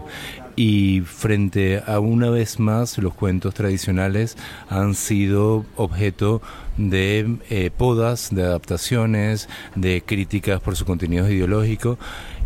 y 0.55 1.01
frente 1.01 1.81
a 1.85 1.99
una 1.99 2.29
vez 2.29 2.59
más 2.59 2.97
los 2.97 3.13
cuentos 3.13 3.53
tradicionales 3.53 4.37
han 4.69 4.95
sido 4.95 5.65
objeto 5.75 6.41
de 6.89 7.37
eh, 7.49 7.71
podas, 7.75 8.33
de 8.33 8.43
adaptaciones, 8.43 9.49
de 9.75 10.01
críticas 10.05 10.61
por 10.61 10.75
su 10.75 10.85
contenido 10.85 11.29
ideológico. 11.29 11.97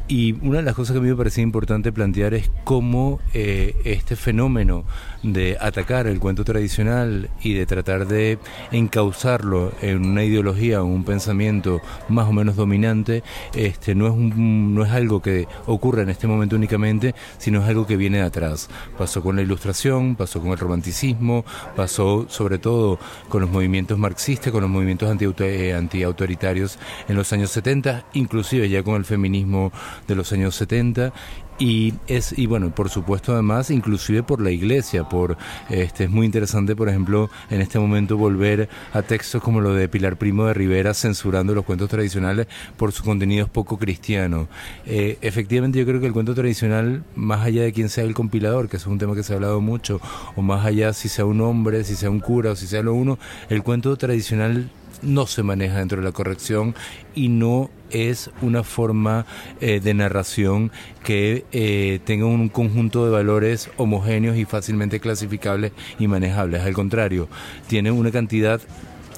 Y 0.08 0.34
una 0.46 0.58
de 0.58 0.64
las 0.64 0.76
cosas 0.76 0.94
que 0.94 1.00
a 1.00 1.02
mí 1.02 1.10
me 1.10 1.16
parecía 1.16 1.44
importante 1.44 1.92
plantear 1.92 2.36
es 2.36 2.52
cómo 2.64 3.20
eh, 3.34 3.76
este 3.86 4.16
fenómeno 4.16 4.86
de 5.34 5.58
atacar 5.60 6.08
el 6.08 6.20
cuento 6.20 6.44
tradicional 6.44 7.30
y 7.42 7.54
de 7.54 7.66
tratar 7.66 8.08
de 8.08 8.38
encauzarlo 8.72 9.72
en 9.82 10.06
una 10.06 10.24
ideología 10.24 10.84
o 10.84 10.86
un 10.86 11.04
pensamiento 11.04 11.82
más 12.10 12.28
o 12.28 12.34
menos 12.34 12.56
dominante, 12.56 13.24
este, 13.54 13.96
no, 13.96 14.08
es 14.08 14.16
no 14.16 14.86
es 14.86 14.92
algo 14.92 15.22
que 15.22 15.48
ocurra 15.66 16.04
en 16.04 16.10
este 16.10 16.28
momento 16.28 16.56
únicamente, 16.56 17.16
sino 17.38 17.62
es 17.62 17.68
algo 17.68 17.88
que 17.88 17.98
viene 17.98 18.18
de 18.18 18.24
atrás. 18.24 18.70
Pasó 18.98 19.24
con 19.24 19.36
la 19.36 19.42
ilustración, 19.42 20.16
pasó 20.16 20.42
con 20.42 20.52
el 20.52 20.58
romanticismo, 20.58 21.46
pasó 21.76 22.26
sobre 22.30 22.60
todo 22.60 23.00
con 23.30 23.42
los 23.42 23.50
movimientos 23.50 23.98
marxistas, 23.98 24.52
con 24.52 24.62
los 24.62 24.70
movimientos 24.70 25.10
eh, 25.40 25.74
anti-autoritarios 25.74 26.78
en 27.08 27.16
los 27.16 27.32
años 27.34 27.50
70, 27.52 28.06
inclusive 28.14 28.70
ya 28.70 28.84
con 28.84 28.96
el 28.96 29.06
feminismo 29.06 29.72
de 30.08 30.16
los 30.16 30.32
años 30.32 30.56
70 30.56 31.14
y 31.58 31.94
es 32.08 32.38
y 32.38 32.48
bueno 32.48 32.72
por 32.72 32.90
supuesto 32.90 33.34
además 33.34 33.72
inclusive 33.72 34.24
por 34.24 34.42
la 34.42 34.52
iglesia 34.52 35.08
por 35.08 35.38
este 35.70 36.06
es 36.06 36.10
muy 36.10 36.26
interesante 36.26 36.76
por 36.76 36.90
ejemplo 36.90 37.30
en 37.50 37.62
este 37.62 37.80
momento 37.80 38.18
volver 38.18 38.68
a 38.92 39.02
textos 39.02 39.42
como 39.42 39.62
lo 39.62 39.74
de 39.74 39.88
Pilar 39.88 40.18
Primo 40.18 40.46
de 40.46 40.54
Rivera 40.54 40.94
censurando 40.94 41.56
los 41.56 41.64
cuentos 41.64 41.90
tradicionales 41.90 42.48
por 42.76 42.92
sus 42.92 43.06
contenidos 43.06 43.50
poco 43.50 43.78
cristianos 43.78 44.48
eh, 44.86 45.18
efectivamente 45.22 45.80
yo 45.80 45.86
creo 45.86 46.02
que 46.02 46.08
el 46.08 46.14
cuento 46.14 46.36
tradicional 46.36 47.04
más 47.16 47.46
allá 47.46 47.64
de 47.64 47.72
quién 47.72 47.88
sea 47.88 48.04
el 48.04 48.14
compilador 48.14 48.68
que 48.68 48.78
es 48.78 48.86
un 48.86 48.98
tema 48.98 49.16
que 49.16 49.24
se 49.24 49.34
ha 49.34 49.36
hablado 49.38 49.62
mucho 49.62 50.02
o 50.36 50.42
más 50.42 50.66
allá 50.66 50.92
si 50.92 51.08
sea 51.08 51.26
un 51.26 51.40
hombre 51.40 51.86
si 51.86 51.96
sea 51.96 52.10
un 52.10 52.20
cura 52.20 52.52
o 52.52 52.56
si 52.56 52.68
sea 52.68 52.84
lo 52.84 52.94
uno 52.94 53.18
el 53.50 53.64
cuento 53.64 53.96
tradicional 53.96 54.70
no 55.02 55.28
se 55.28 55.44
maneja 55.44 55.80
dentro 55.80 56.00
de 56.00 56.04
la 56.04 56.12
corrección 56.12 56.76
y 57.14 57.30
no 57.30 57.70
es 57.92 58.30
una 58.42 58.64
forma 58.64 59.26
eh, 59.62 59.80
de 59.80 59.94
narración 59.94 60.72
que 61.04 61.46
eh, 61.52 62.00
tenga 62.04 62.26
un 62.26 62.50
conjunto 62.50 63.06
de 63.06 63.12
valores 63.12 63.70
homogéneos 63.78 64.38
y 64.38 64.46
fácilmente 64.46 65.00
clasificables 65.00 65.72
y 66.00 66.08
manejables. 66.08 66.62
Al 66.62 66.74
contrario, 66.74 67.28
tiene 67.68 67.92
una 67.92 68.12
cantidad 68.12 68.62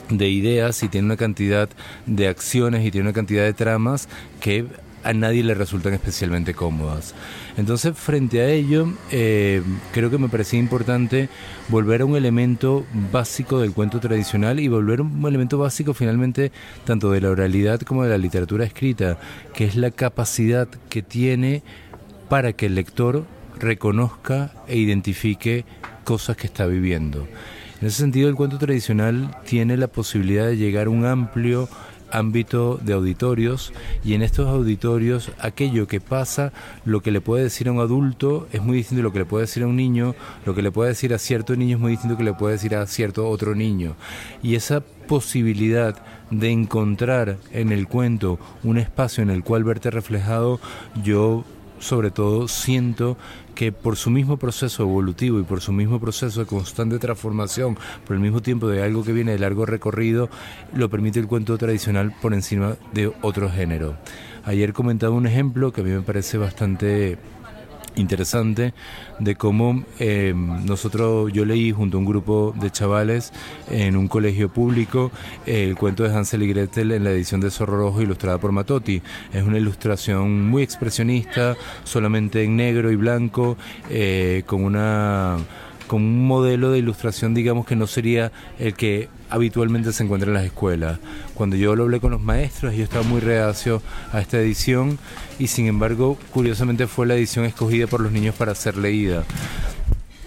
de 0.10 0.30
ideas 0.30 0.84
y 0.84 0.90
tiene 0.90 1.06
una 1.06 1.18
cantidad 1.18 1.70
de 2.06 2.28
acciones 2.28 2.86
y 2.86 2.92
tiene 2.92 3.08
una 3.08 3.14
cantidad 3.14 3.44
de 3.44 3.54
tramas 3.54 4.08
que 4.40 4.66
a 5.08 5.14
nadie 5.14 5.42
le 5.42 5.54
resultan 5.54 5.94
especialmente 5.94 6.54
cómodas. 6.54 7.16
Entonces, 7.56 7.98
frente 7.98 8.42
a 8.42 8.50
ello, 8.50 8.92
eh, 9.10 9.64
creo 9.94 10.10
que 10.10 10.18
me 10.18 10.28
parecía 10.28 10.60
importante 10.60 11.30
volver 11.70 12.02
a 12.02 12.06
un 12.06 12.18
elemento 12.18 12.86
básico 13.10 13.62
del 13.62 13.72
cuento 13.72 14.02
tradicional 14.02 14.60
y 14.60 14.68
volver 14.68 15.00
a 15.00 15.04
un 15.04 15.26
elemento 15.26 15.58
básico 15.58 15.94
finalmente 15.94 16.52
tanto 16.84 17.10
de 17.12 17.22
la 17.22 17.30
oralidad 17.30 17.80
como 17.80 18.04
de 18.04 18.10
la 18.10 18.18
literatura 18.18 18.66
escrita, 18.66 19.18
que 19.54 19.64
es 19.64 19.78
la 19.78 19.92
capacidad 19.92 20.68
que 20.90 21.02
tiene 21.02 21.64
para 22.28 22.52
que 22.52 22.66
el 22.66 22.76
lector 22.76 23.26
reconozca 23.58 24.52
e 24.68 24.78
identifique 24.78 25.64
cosas 26.04 26.36
que 26.36 26.48
está 26.48 26.66
viviendo. 26.66 27.26
En 27.80 27.88
ese 27.88 28.00
sentido, 28.00 28.28
el 28.28 28.36
cuento 28.36 28.58
tradicional 28.58 29.38
tiene 29.46 29.78
la 29.78 29.88
posibilidad 29.88 30.48
de 30.48 30.58
llegar 30.58 30.88
a 30.88 30.90
un 30.90 31.06
amplio 31.06 31.70
ámbito 32.12 32.80
de 32.82 32.94
auditorios 32.94 33.74
y 34.04 34.14
en 34.14 34.22
estos 34.22 34.48
auditorios 34.48 35.32
aquello 35.40 35.88
que 35.88 36.00
pasa, 36.00 36.54
lo 36.86 37.02
que 37.02 37.12
le 37.12 37.22
puede 37.22 37.44
decir 37.44 37.68
a 37.68 37.72
un 37.72 37.80
adulto 37.80 38.48
es 38.52 38.62
muy 38.62 38.78
distinto 38.78 39.02
a 39.02 39.04
lo 39.04 39.14
que 39.14 39.20
le 39.20 39.26
puede 39.26 39.46
decir 39.46 39.64
a 39.64 39.68
un 39.68 39.76
niño, 39.76 40.16
lo 40.46 40.56
que 40.56 40.62
le 40.62 40.72
puede 40.72 40.90
decir 40.90 41.14
a 41.14 41.20
cierto 41.20 41.56
niño 41.56 41.78
es 41.78 41.82
muy 41.82 41.92
distinto 41.92 42.18
que 42.18 42.24
le 42.24 42.34
puede 42.34 42.54
decir 42.54 42.76
a 42.76 42.88
cierto 42.88 43.28
otro 43.28 43.56
niño. 43.56 43.96
Y 44.42 44.56
esa 44.56 44.82
posibilidad 44.82 45.96
de 46.32 46.50
encontrar 46.50 47.38
en 47.52 47.72
el 47.72 47.88
cuento 47.88 48.40
un 48.64 48.78
espacio 48.78 49.24
en 49.24 49.30
el 49.30 49.44
cual 49.44 49.64
verte 49.64 49.92
reflejado, 49.92 50.60
yo 51.04 51.46
sobre 51.80 52.12
todo 52.12 52.48
siento 52.48 53.18
que 53.56 53.72
por 53.72 53.96
su 53.96 54.10
mismo 54.10 54.38
proceso 54.38 54.84
evolutivo 54.84 55.40
y 55.40 55.44
por 55.44 55.62
su 55.62 55.72
mismo 55.72 56.00
proceso 56.00 56.42
de 56.42 56.46
constante 56.46 57.00
transformación, 57.00 57.78
por 58.06 58.16
el 58.16 58.22
mismo 58.22 58.42
tiempo 58.42 58.68
de 58.68 58.84
algo 58.84 59.04
que 59.04 59.14
viene 59.14 59.32
de 59.32 59.40
largo 59.40 59.66
recorrido, 59.66 60.30
lo 60.74 60.90
permite 60.90 61.20
el 61.20 61.28
cuento 61.28 61.58
tradicional 61.58 62.14
por 62.22 62.34
encima 62.34 62.76
de 62.94 63.12
otro 63.22 63.50
género. 63.50 63.98
Ayer 64.46 64.74
comentaba 64.74 65.16
un 65.16 65.28
ejemplo 65.28 65.74
que 65.74 65.82
a 65.82 65.84
mí 65.84 65.90
me 65.90 66.02
parece 66.02 66.38
bastante 66.38 67.18
interesante 67.98 68.74
de 69.20 69.36
cómo 69.36 69.84
eh, 70.00 70.34
nosotros, 70.36 71.32
yo 71.34 71.46
leí 71.46 71.72
junto 71.72 71.98
a 71.98 72.00
un 72.00 72.06
grupo 72.06 72.54
de 72.60 72.72
chavales 72.72 73.34
en 73.70 73.98
un 73.98 74.08
colegio 74.08 74.50
público 74.50 75.12
el 75.46 75.76
cuento 75.76 76.04
de 76.04 76.16
Hansel 76.16 76.44
y 76.44 76.48
Gretel 76.48 76.92
en 76.92 77.04
la 77.04 77.12
edición 77.12 77.42
de 77.42 77.52
Zorro 77.52 77.78
Rojo 77.78 78.02
ilustrada 78.02 78.38
por 78.38 78.52
Matotti. 78.52 79.02
Es 79.34 79.44
una 79.44 79.58
ilustración 79.58 80.48
muy 80.50 80.64
expresionista, 80.64 81.56
solamente 81.84 82.44
en 82.44 82.56
negro 82.56 82.92
y 82.92 82.96
blanco, 82.96 83.58
eh, 83.90 84.44
con 84.46 84.64
una 84.64 85.38
con 85.88 86.04
un 86.04 86.28
modelo 86.28 86.72
de 86.72 86.80
ilustración, 86.80 87.34
digamos, 87.34 87.66
que 87.66 87.76
no 87.76 87.88
sería 87.88 88.32
el 88.60 88.74
que 88.74 89.10
habitualmente 89.30 89.92
se 89.94 90.04
encuentra 90.04 90.30
en 90.30 90.36
las 90.36 90.46
escuelas. 90.46 91.00
Cuando 91.34 91.56
yo 91.56 91.76
lo 91.76 91.84
hablé 91.84 92.00
con 92.00 92.12
los 92.12 92.22
maestros, 92.22 92.76
yo 92.76 92.84
estaba 92.84 93.04
muy 93.04 93.22
reacio 93.22 93.82
a 94.12 94.22
esta 94.22 94.38
edición 94.38 95.00
y 95.40 95.48
sin 95.48 95.68
embargo, 95.68 96.18
curiosamente 96.32 96.88
fue 96.88 97.08
la 97.08 97.16
edición 97.16 97.46
escogida 97.46 97.88
por 97.88 98.02
los 98.02 98.12
niños 98.12 98.36
para 98.36 98.54
ser 98.56 98.78
leída. 98.78 99.24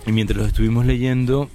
Y 0.07 0.13
mientras 0.13 0.39
los 0.39 0.49
estuvimos 0.49 0.87
leyendo, 0.87 1.51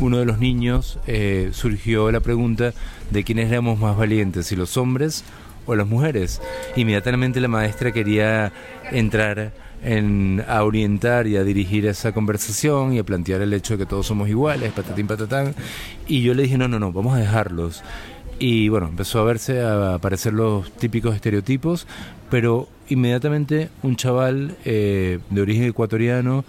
uno 0.00 0.18
de 0.18 0.24
los 0.24 0.38
niños 0.38 0.98
eh, 1.06 1.50
surgió 1.52 2.10
la 2.12 2.20
pregunta 2.20 2.72
de 3.10 3.24
quiénes 3.24 3.50
éramos 3.50 3.78
más 3.78 3.96
valientes, 3.96 4.46
si 4.46 4.56
los 4.56 4.76
hombres 4.76 5.24
o 5.66 5.74
las 5.74 5.86
mujeres. 5.86 6.40
Inmediatamente 6.76 7.40
la 7.40 7.48
maestra 7.48 7.92
quería 7.92 8.52
entrar 8.90 9.52
en, 9.82 10.44
a 10.48 10.62
orientar 10.64 11.26
y 11.26 11.36
a 11.36 11.44
dirigir 11.44 11.86
esa 11.86 12.12
conversación 12.12 12.92
y 12.92 12.98
a 12.98 13.04
plantear 13.04 13.40
el 13.40 13.52
hecho 13.52 13.74
de 13.74 13.78
que 13.78 13.86
todos 13.86 14.06
somos 14.06 14.28
iguales, 14.28 14.72
patatín 14.72 15.06
patatán. 15.06 15.54
Y 16.06 16.22
yo 16.22 16.34
le 16.34 16.44
dije, 16.44 16.58
no, 16.58 16.68
no, 16.68 16.78
no, 16.78 16.92
vamos 16.92 17.14
a 17.14 17.18
dejarlos. 17.18 17.82
Y 18.38 18.68
bueno, 18.68 18.88
empezó 18.88 19.20
a 19.20 19.24
verse, 19.24 19.60
a 19.60 19.94
aparecer 19.94 20.32
los 20.32 20.70
típicos 20.72 21.14
estereotipos, 21.14 21.86
pero 22.30 22.68
inmediatamente 22.88 23.68
un 23.82 23.96
chaval 23.96 24.56
eh, 24.64 25.18
de 25.30 25.40
origen 25.40 25.64
ecuatoriano 25.64 26.44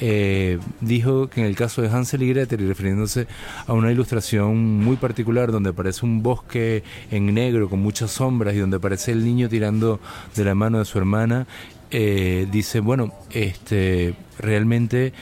eh, 0.00 0.60
dijo 0.80 1.28
que 1.28 1.40
en 1.40 1.46
el 1.46 1.56
caso 1.56 1.82
de 1.82 1.88
Hansel 1.88 2.22
y 2.22 2.28
Gretel, 2.28 2.60
y 2.60 2.66
refiriéndose 2.66 3.26
a 3.66 3.72
una 3.72 3.90
ilustración 3.90 4.78
muy 4.78 4.96
particular 4.96 5.50
donde 5.50 5.70
aparece 5.70 6.06
un 6.06 6.22
bosque 6.22 6.84
en 7.10 7.34
negro 7.34 7.68
con 7.68 7.80
muchas 7.80 8.12
sombras 8.12 8.54
y 8.54 8.58
donde 8.58 8.76
aparece 8.76 9.10
el 9.10 9.24
niño 9.24 9.48
tirando 9.48 9.98
de 10.36 10.44
la 10.44 10.54
mano 10.54 10.78
de 10.78 10.84
su 10.84 10.98
hermana, 10.98 11.46
eh, 11.90 12.46
dice, 12.50 12.80
bueno, 12.80 13.12
este, 13.30 14.14
realmente 14.38 15.12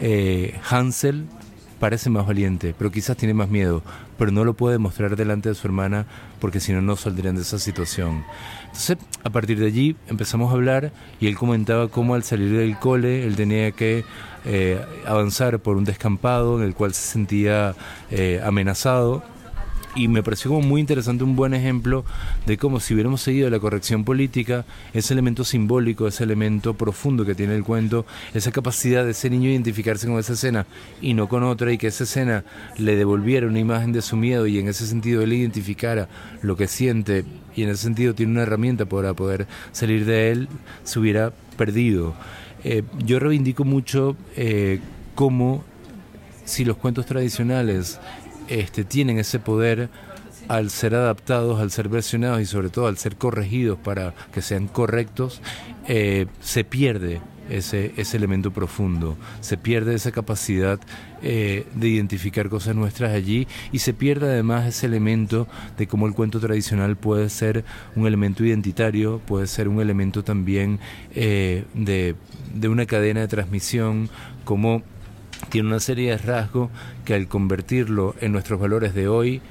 eh, 0.00 0.58
Hansel 0.68 1.26
parece 1.80 2.10
más 2.10 2.26
valiente, 2.26 2.74
pero 2.76 2.92
quizás 2.92 3.16
tiene 3.16 3.34
más 3.34 3.48
miedo, 3.48 3.82
pero 4.18 4.30
no 4.30 4.44
lo 4.44 4.54
puede 4.54 4.78
mostrar 4.78 5.16
delante 5.16 5.48
de 5.48 5.54
su 5.54 5.66
hermana 5.66 6.06
porque 6.40 6.60
si 6.60 6.72
no, 6.72 6.80
no 6.80 6.96
saldrían 6.96 7.34
de 7.34 7.42
esa 7.42 7.58
situación. 7.58 8.24
Entonces, 8.66 8.98
a 9.24 9.30
partir 9.30 9.58
de 9.58 9.66
allí 9.66 9.96
empezamos 10.08 10.50
a 10.50 10.54
hablar 10.54 10.92
y 11.18 11.26
él 11.26 11.36
comentaba 11.36 11.88
cómo 11.88 12.14
al 12.14 12.22
salir 12.22 12.52
del 12.52 12.78
cole 12.78 13.26
él 13.26 13.34
tenía 13.34 13.72
que 13.72 14.04
eh, 14.44 14.80
avanzar 15.06 15.58
por 15.58 15.76
un 15.76 15.84
descampado 15.84 16.60
en 16.60 16.66
el 16.66 16.74
cual 16.74 16.94
se 16.94 17.02
sentía 17.02 17.74
amenazado 18.44 19.24
y 19.94 20.08
me 20.08 20.22
pareció 20.22 20.50
como 20.50 20.66
muy 20.66 20.80
interesante 20.80 21.24
un 21.24 21.36
buen 21.36 21.54
ejemplo 21.54 22.04
de 22.46 22.56
cómo 22.56 22.80
si 22.80 22.94
hubiéramos 22.94 23.20
seguido 23.20 23.50
la 23.50 23.60
corrección 23.60 24.04
política, 24.04 24.64
ese 24.92 25.12
elemento 25.12 25.44
simbólico, 25.44 26.06
ese 26.06 26.24
elemento 26.24 26.74
profundo 26.74 27.24
que 27.24 27.34
tiene 27.34 27.54
el 27.54 27.64
cuento, 27.64 28.06
esa 28.34 28.52
capacidad 28.52 29.04
de 29.04 29.10
ese 29.10 29.28
niño 29.30 29.50
identificarse 29.50 30.06
con 30.06 30.18
esa 30.18 30.32
escena 30.32 30.66
y 31.00 31.14
no 31.14 31.28
con 31.28 31.42
otra 31.42 31.72
y 31.72 31.78
que 31.78 31.88
esa 31.88 32.04
escena 32.04 32.44
le 32.78 32.96
devolviera 32.96 33.46
una 33.46 33.58
imagen 33.58 33.92
de 33.92 34.02
su 34.02 34.16
miedo 34.16 34.46
y 34.46 34.58
en 34.58 34.68
ese 34.68 34.86
sentido 34.86 35.22
él 35.22 35.32
identificara 35.32 36.08
lo 36.40 36.56
que 36.56 36.68
siente 36.68 37.24
y 37.54 37.62
en 37.62 37.70
ese 37.70 37.82
sentido 37.82 38.14
tiene 38.14 38.32
una 38.32 38.42
herramienta 38.42 38.86
para 38.86 39.14
poder 39.14 39.46
salir 39.72 40.06
de 40.06 40.30
él, 40.30 40.48
se 40.84 40.98
hubiera 40.98 41.32
perdido. 41.56 42.14
Eh, 42.64 42.82
yo 43.04 43.18
reivindico 43.18 43.64
mucho 43.64 44.16
eh, 44.36 44.80
cómo 45.14 45.64
si 46.44 46.64
los 46.64 46.76
cuentos 46.76 47.06
tradicionales 47.06 48.00
este, 48.48 48.84
tienen 48.84 49.18
ese 49.18 49.38
poder 49.38 49.88
al 50.48 50.70
ser 50.70 50.94
adaptados, 50.94 51.60
al 51.60 51.70
ser 51.70 51.88
versionados 51.88 52.40
y 52.40 52.46
sobre 52.46 52.68
todo 52.68 52.86
al 52.86 52.98
ser 52.98 53.16
corregidos 53.16 53.78
para 53.78 54.14
que 54.32 54.42
sean 54.42 54.68
correctos, 54.68 55.40
eh, 55.88 56.26
se 56.40 56.64
pierde 56.64 57.20
ese, 57.50 57.92
ese 57.96 58.16
elemento 58.16 58.50
profundo, 58.50 59.16
se 59.40 59.56
pierde 59.56 59.94
esa 59.94 60.12
capacidad 60.12 60.78
eh, 61.22 61.66
de 61.74 61.88
identificar 61.88 62.48
cosas 62.48 62.74
nuestras 62.74 63.12
allí 63.12 63.46
y 63.72 63.78
se 63.78 63.94
pierde 63.94 64.26
además 64.30 64.66
ese 64.66 64.86
elemento 64.86 65.46
de 65.76 65.86
cómo 65.86 66.06
el 66.06 66.14
cuento 66.14 66.40
tradicional 66.40 66.96
puede 66.96 67.28
ser 67.28 67.64
un 67.96 68.06
elemento 68.06 68.44
identitario, 68.44 69.20
puede 69.26 69.46
ser 69.46 69.68
un 69.68 69.80
elemento 69.80 70.22
también 70.24 70.78
eh, 71.14 71.64
de, 71.74 72.14
de 72.54 72.68
una 72.68 72.86
cadena 72.86 73.20
de 73.20 73.28
transmisión, 73.28 74.08
como 74.44 74.82
tiene 75.48 75.68
una 75.68 75.80
serie 75.80 76.10
de 76.10 76.18
rasgos 76.18 76.70
que 77.04 77.14
al 77.14 77.28
convertirlo 77.28 78.14
en 78.20 78.32
nuestros 78.32 78.60
valores 78.60 78.94
de 78.94 79.08
hoy, 79.08 79.42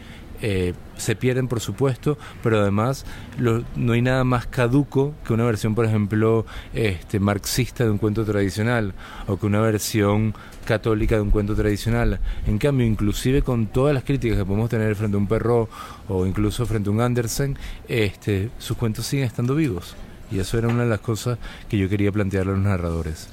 eh, 0.43 0.73
se 0.97 1.15
pierden 1.15 1.47
por 1.47 1.59
supuesto, 1.59 2.17
pero 2.41 2.59
además 2.61 3.05
no 3.37 3.93
hay 3.93 4.01
nada 4.01 4.23
más 4.23 4.47
caduco 4.47 5.13
que 5.25 5.33
una 5.33 5.45
versión, 5.45 5.75
por 5.75 5.85
ejemplo, 5.85 6.45
este, 6.73 7.19
marxista 7.19 7.83
de 7.83 7.91
un 7.91 7.99
cuento 7.99 8.25
tradicional 8.25 8.93
o 9.27 9.37
que 9.37 9.45
una 9.45 9.61
versión 9.61 10.33
católica 10.65 11.15
de 11.15 11.21
un 11.21 11.29
cuento 11.29 11.55
tradicional. 11.55 12.19
En 12.47 12.57
cambio, 12.57 12.85
inclusive 12.87 13.43
con 13.43 13.67
todas 13.67 13.93
las 13.93 14.03
críticas 14.03 14.37
que 14.39 14.45
podemos 14.45 14.69
tener 14.69 14.95
frente 14.95 15.15
a 15.15 15.19
un 15.19 15.27
perro 15.27 15.69
o 16.07 16.25
incluso 16.25 16.65
frente 16.65 16.89
a 16.89 16.93
un 16.93 17.01
Andersen, 17.01 17.57
este, 17.87 18.49
sus 18.57 18.77
cuentos 18.77 19.05
siguen 19.05 19.25
estando 19.25 19.53
vivos. 19.55 19.95
Y 20.31 20.39
eso 20.39 20.57
era 20.57 20.69
una 20.69 20.83
de 20.83 20.89
las 20.89 21.01
cosas 21.01 21.37
que 21.69 21.77
yo 21.77 21.89
quería 21.89 22.11
plantearle 22.11 22.53
a 22.53 22.55
los 22.55 22.63
narradores. 22.63 23.27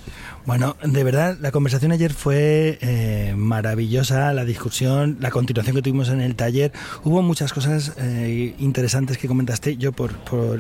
Bueno, 0.49 0.77
de 0.83 1.05
verdad, 1.05 1.37
la 1.43 1.53
conversación 1.53 1.93
ayer 1.93 2.11
fue 2.11 2.79
eh, 2.81 3.35
maravillosa, 3.37 4.33
la 4.33 4.47
discusión, 4.47 5.19
la 5.21 5.31
continuación 5.31 5.77
que 5.77 5.83
tuvimos 5.83 6.09
en 6.09 6.23
el 6.23 6.37
taller. 6.37 6.73
Hubo 7.05 7.21
muchas 7.21 7.53
cosas 7.53 7.93
eh, 7.99 8.55
interesantes 8.59 9.19
que 9.19 9.29
comentaste, 9.29 9.77
yo 9.77 9.93
por, 9.93 10.11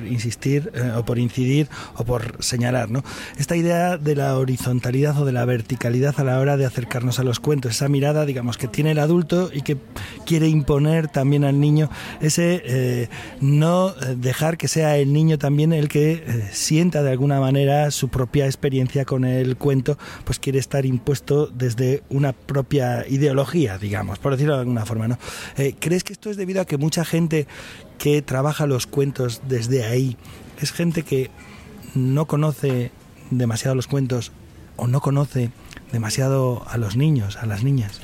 insistir 0.06 0.70
eh, 0.74 0.92
o 0.94 1.06
por 1.06 1.18
incidir 1.18 1.68
o 1.96 2.04
por 2.04 2.44
señalar, 2.44 2.90
¿no? 2.90 3.02
Esta 3.38 3.56
idea 3.56 3.96
de 3.96 4.14
la 4.14 4.36
horizontalidad 4.36 5.18
o 5.18 5.24
de 5.24 5.32
la 5.32 5.46
verticalidad 5.46 6.14
a 6.20 6.24
la 6.24 6.38
hora 6.38 6.58
de 6.58 6.66
acercarnos 6.66 7.18
a 7.18 7.24
los 7.24 7.40
cuentos, 7.40 7.76
esa 7.76 7.88
mirada, 7.88 8.26
digamos, 8.26 8.58
que 8.58 8.68
tiene 8.68 8.90
el 8.90 8.98
adulto 8.98 9.48
y 9.54 9.62
que 9.62 9.78
quiere 10.26 10.48
imponer 10.48 11.08
también 11.08 11.44
al 11.44 11.60
niño, 11.60 11.88
ese 12.20 13.08
no 13.40 13.94
dejar 14.16 14.58
que 14.58 14.68
sea 14.68 14.98
el 14.98 15.14
niño 15.14 15.38
también 15.38 15.72
el 15.72 15.88
que 15.88 16.46
sienta 16.52 17.02
de 17.02 17.10
alguna 17.10 17.40
manera 17.40 17.90
su 17.90 18.08
propia 18.08 18.44
experiencia 18.44 19.06
con 19.06 19.24
el 19.24 19.56
cuento 19.56 19.77
pues 20.24 20.38
quiere 20.38 20.58
estar 20.58 20.86
impuesto 20.86 21.46
desde 21.46 22.02
una 22.08 22.32
propia 22.32 23.06
ideología, 23.08 23.78
digamos, 23.78 24.18
por 24.18 24.32
decirlo 24.32 24.54
de 24.54 24.60
alguna 24.60 24.86
forma, 24.86 25.08
¿no? 25.08 25.18
Eh, 25.56 25.74
¿Crees 25.78 26.04
que 26.04 26.12
esto 26.12 26.30
es 26.30 26.36
debido 26.36 26.60
a 26.60 26.64
que 26.64 26.76
mucha 26.76 27.04
gente 27.04 27.46
que 27.98 28.22
trabaja 28.22 28.66
los 28.66 28.86
cuentos 28.86 29.42
desde 29.48 29.84
ahí 29.84 30.16
es 30.60 30.72
gente 30.72 31.02
que 31.02 31.30
no 31.94 32.26
conoce 32.26 32.90
demasiado 33.30 33.74
los 33.74 33.86
cuentos 33.86 34.32
o 34.76 34.86
no 34.86 35.00
conoce 35.00 35.50
demasiado 35.92 36.64
a 36.68 36.78
los 36.78 36.96
niños, 36.96 37.36
a 37.36 37.46
las 37.46 37.64
niñas? 37.64 38.00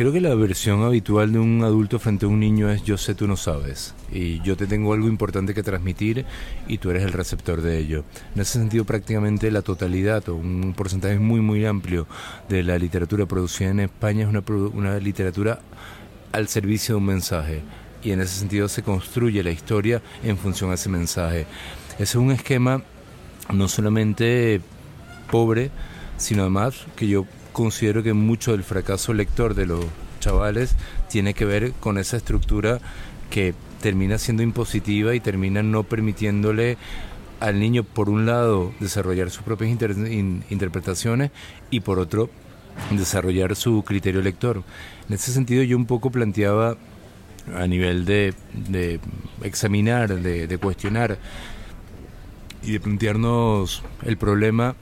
Creo 0.00 0.12
que 0.12 0.20
la 0.22 0.34
versión 0.34 0.82
habitual 0.82 1.30
de 1.30 1.38
un 1.38 1.62
adulto 1.62 1.98
frente 1.98 2.24
a 2.24 2.28
un 2.30 2.40
niño 2.40 2.70
es 2.70 2.82
yo 2.84 2.96
sé, 2.96 3.14
tú 3.14 3.28
no 3.28 3.36
sabes. 3.36 3.94
Y 4.10 4.40
yo 4.40 4.56
te 4.56 4.66
tengo 4.66 4.94
algo 4.94 5.08
importante 5.08 5.52
que 5.52 5.62
transmitir 5.62 6.24
y 6.66 6.78
tú 6.78 6.88
eres 6.88 7.02
el 7.02 7.12
receptor 7.12 7.60
de 7.60 7.76
ello. 7.76 8.04
En 8.34 8.40
ese 8.40 8.52
sentido, 8.54 8.86
prácticamente 8.86 9.50
la 9.50 9.60
totalidad 9.60 10.26
o 10.30 10.36
un 10.36 10.72
porcentaje 10.74 11.18
muy, 11.18 11.42
muy 11.42 11.66
amplio 11.66 12.06
de 12.48 12.62
la 12.62 12.78
literatura 12.78 13.26
producida 13.26 13.68
en 13.68 13.80
España 13.80 14.22
es 14.22 14.28
una, 14.30 14.42
una 14.72 14.98
literatura 14.98 15.60
al 16.32 16.48
servicio 16.48 16.94
de 16.94 16.98
un 17.00 17.04
mensaje. 17.04 17.60
Y 18.02 18.12
en 18.12 18.22
ese 18.22 18.38
sentido 18.38 18.68
se 18.68 18.82
construye 18.82 19.42
la 19.42 19.50
historia 19.50 20.00
en 20.24 20.38
función 20.38 20.70
a 20.70 20.76
ese 20.76 20.88
mensaje. 20.88 21.44
Ese 21.96 22.04
es 22.04 22.14
un 22.14 22.30
esquema 22.30 22.82
no 23.52 23.68
solamente 23.68 24.62
pobre, 25.30 25.70
sino 26.16 26.40
además 26.40 26.86
que 26.96 27.06
yo 27.06 27.26
considero 27.52 28.02
que 28.02 28.12
mucho 28.12 28.52
del 28.52 28.64
fracaso 28.64 29.12
lector 29.12 29.54
de 29.54 29.66
los 29.66 29.84
chavales 30.20 30.74
tiene 31.08 31.34
que 31.34 31.44
ver 31.44 31.72
con 31.80 31.98
esa 31.98 32.16
estructura 32.16 32.78
que 33.30 33.54
termina 33.80 34.18
siendo 34.18 34.42
impositiva 34.42 35.14
y 35.14 35.20
termina 35.20 35.62
no 35.62 35.84
permitiéndole 35.84 36.76
al 37.40 37.58
niño, 37.58 37.84
por 37.84 38.10
un 38.10 38.26
lado, 38.26 38.72
desarrollar 38.80 39.30
sus 39.30 39.42
propias 39.42 39.70
interpretaciones 39.70 41.30
y 41.70 41.80
por 41.80 41.98
otro, 41.98 42.28
desarrollar 42.90 43.56
su 43.56 43.82
criterio 43.82 44.20
lector. 44.20 44.62
En 45.08 45.14
ese 45.14 45.32
sentido, 45.32 45.62
yo 45.62 45.76
un 45.76 45.86
poco 45.86 46.10
planteaba 46.10 46.76
a 47.56 47.66
nivel 47.66 48.04
de, 48.04 48.34
examinar, 49.42 50.20
de 50.20 50.58
cuestionar 50.58 51.18
y 52.62 52.72
de 52.72 52.80
plantearnos 52.80 53.82
el 54.04 54.18
problema 54.18 54.76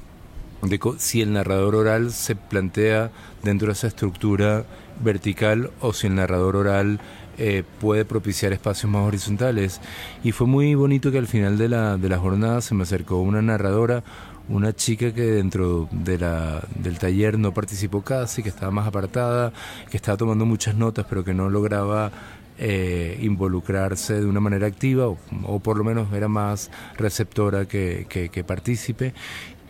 de 0.63 0.81
si 0.99 1.23
el 1.23 1.33
narrador 1.33 1.75
oral 1.75 2.13
se 2.13 2.37
plantea 2.37 3.11
dentro 3.43 3.69
de 3.69 3.73
esa 3.73 3.87
estructura 3.87 4.65
vertical 5.03 5.71
o 5.81 5.93
si 5.93 6.09
el 6.09 6.17
narrador 6.17 6.57
oral 6.57 7.01
eh, 7.39 7.63
puede 7.81 8.05
propiciar 8.05 8.53
espacios 8.53 8.91
más 8.91 9.07
horizontales. 9.07 9.81
Y 10.25 10.33
fue 10.33 10.47
muy 10.47 10.75
bonito 10.75 11.13
que 11.13 11.19
al 11.19 11.29
final 11.29 11.57
de 11.57 11.69
la, 11.69 11.97
de 11.97 12.09
la 12.09 12.19
jornada 12.19 12.61
se 12.61 12.75
me 12.75 12.83
acercó 12.83 13.19
una 13.19 13.41
narradora, 13.41 14.03
una 14.49 14.73
chica 14.73 15.13
que 15.15 15.23
dentro 15.23 15.89
de 15.93 16.19
la, 16.19 16.65
del 16.75 16.99
taller 16.99 17.39
no 17.39 17.55
participó 17.55 18.03
casi, 18.03 18.43
que 18.43 18.49
estaba 18.49 18.73
más 18.73 18.89
apartada, 18.89 19.53
que 19.91 19.97
estaba 19.97 20.17
tomando 20.17 20.47
muchas 20.47 20.75
notas, 20.75 21.07
pero 21.09 21.23
que 21.23 21.35
no 21.35 21.49
lograba 21.49 22.11
eh, 22.59 23.17
involucrarse 23.23 24.21
de 24.21 24.27
una 24.27 24.41
manera 24.41 24.67
activa, 24.67 25.07
o, 25.07 25.61
por 25.61 25.79
lo 25.79 25.85
menos 25.85 26.13
era 26.13 26.27
más 26.27 26.73
receptora 26.97 27.67
que, 27.67 28.07
que, 28.09 28.31
que 28.31 28.43
partícipe. 28.43 29.15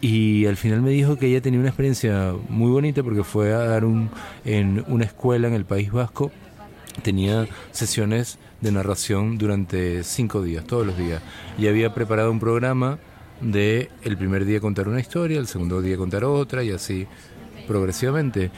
Y 0.01 0.47
al 0.47 0.57
final 0.57 0.81
me 0.81 0.91
dijo 0.91 1.17
que 1.17 1.27
ella 1.27 1.41
tenía 1.41 1.59
una 1.59 1.71
experiencia 1.71 2.33
muy 2.49 2.71
bonita 2.71 3.03
porque 3.03 3.25
fue 3.25 3.53
a 3.53 3.59
dar 3.59 3.85
un, 3.85 4.11
en 4.45 4.85
una 4.87 5.05
escuela 5.05 5.49
en 5.49 5.55
el 5.55 5.65
País 5.65 5.91
Vasco. 5.91 6.31
Tenía 7.03 7.47
sesiones 7.73 8.39
de 8.61 8.73
narración 8.73 9.39
durante 9.39 10.05
cinco 10.05 10.43
días, 10.43 10.65
todos 10.65 10.87
los 10.87 10.97
días. 10.97 11.21
Y 11.59 11.67
había 11.67 11.95
preparado 11.95 12.31
un 12.31 12.39
programa 12.39 12.99
de 13.41 13.91
el 14.03 14.17
primer 14.17 14.45
día 14.45 14.61
contar 14.61 14.89
una 14.89 15.01
historia, 15.01 15.39
el 15.39 15.47
segundo 15.49 15.81
día 15.81 15.97
contar 15.97 16.25
otra 16.25 16.63
y 16.63 16.71
así 16.71 17.07
progresivamente. 17.67 18.53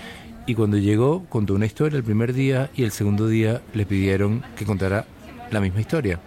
Y 0.47 0.55
cuando 0.55 0.77
llegó, 0.77 1.25
contó 1.27 1.55
una 1.55 1.67
historia 1.67 1.97
el 1.97 2.05
primer 2.05 2.35
día 2.35 2.71
y 2.75 2.83
el 2.83 2.91
segundo 2.91 3.29
día 3.29 3.63
le 3.73 3.87
pidieron 3.87 4.43
que 4.57 4.67
contara 4.67 5.07
la 5.51 5.61
misma 5.61 5.81
historia. 5.81 6.21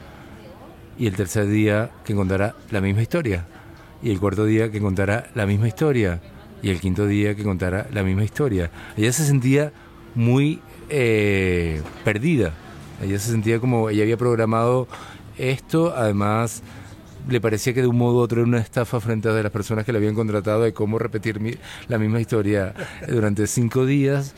Y 0.97 1.05
el 1.05 1.15
tercer 1.15 1.47
día 1.47 1.91
que 2.03 2.15
contara 2.15 2.55
la 2.71 2.81
misma 2.81 3.01
historia 3.01 3.45
y 4.03 4.11
el 4.11 4.19
cuarto 4.19 4.45
día 4.45 4.69
que 4.69 4.81
contara 4.81 5.29
la 5.33 5.45
misma 5.45 5.67
historia 5.67 6.21
y 6.61 6.69
el 6.69 6.79
quinto 6.79 7.07
día 7.07 7.35
que 7.35 7.43
contara 7.43 7.87
la 7.91 8.03
misma 8.03 8.23
historia. 8.23 8.69
Ella 8.97 9.11
se 9.11 9.25
sentía 9.25 9.71
muy 10.13 10.59
eh, 10.89 11.81
perdida. 12.03 12.53
Ella 13.01 13.17
se 13.19 13.31
sentía 13.31 13.59
como 13.59 13.89
ella 13.89 14.03
había 14.03 14.17
programado 14.17 14.87
esto, 15.37 15.93
además 15.95 16.61
le 17.27 17.39
parecía 17.39 17.73
que 17.73 17.81
de 17.81 17.87
un 17.87 17.97
modo 17.97 18.15
u 18.15 18.19
otro 18.19 18.41
era 18.41 18.47
una 18.47 18.59
estafa 18.59 18.99
frente 18.99 19.29
a 19.29 19.31
las 19.31 19.51
personas 19.51 19.85
que 19.85 19.93
le 19.93 19.97
habían 19.97 20.15
contratado 20.15 20.63
de 20.63 20.73
cómo 20.73 20.99
repetir 20.99 21.57
la 21.87 21.97
misma 21.97 22.19
historia 22.19 22.73
durante 23.07 23.47
cinco 23.47 23.85
días 23.85 24.35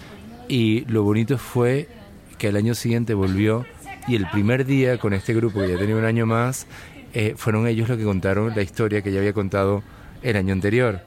y 0.48 0.86
lo 0.86 1.04
bonito 1.04 1.40
fue 1.40 1.90
que 2.38 2.50
al 2.50 2.56
año 2.56 2.76
siguiente 2.76 3.16
volvió 3.16 3.66
y 4.08 4.16
el 4.16 4.30
primer 4.30 4.66
día 4.66 5.00
con 5.00 5.14
este 5.14 5.34
grupo 5.34 5.62
que 5.62 5.70
ya 5.70 5.78
tenía 5.78 5.96
un 5.96 6.06
año 6.06 6.28
más 6.28 6.68
eh, 7.16 7.34
fueron 7.38 7.66
ellos 7.66 7.88
los 7.88 7.98
que 7.98 8.04
contaron 8.04 8.54
la 8.54 8.62
historia 8.62 9.02
que 9.02 9.10
ya 9.10 9.20
había 9.20 9.32
contado 9.32 9.84
el 10.22 10.36
año 10.36 10.52
anterior. 10.52 11.00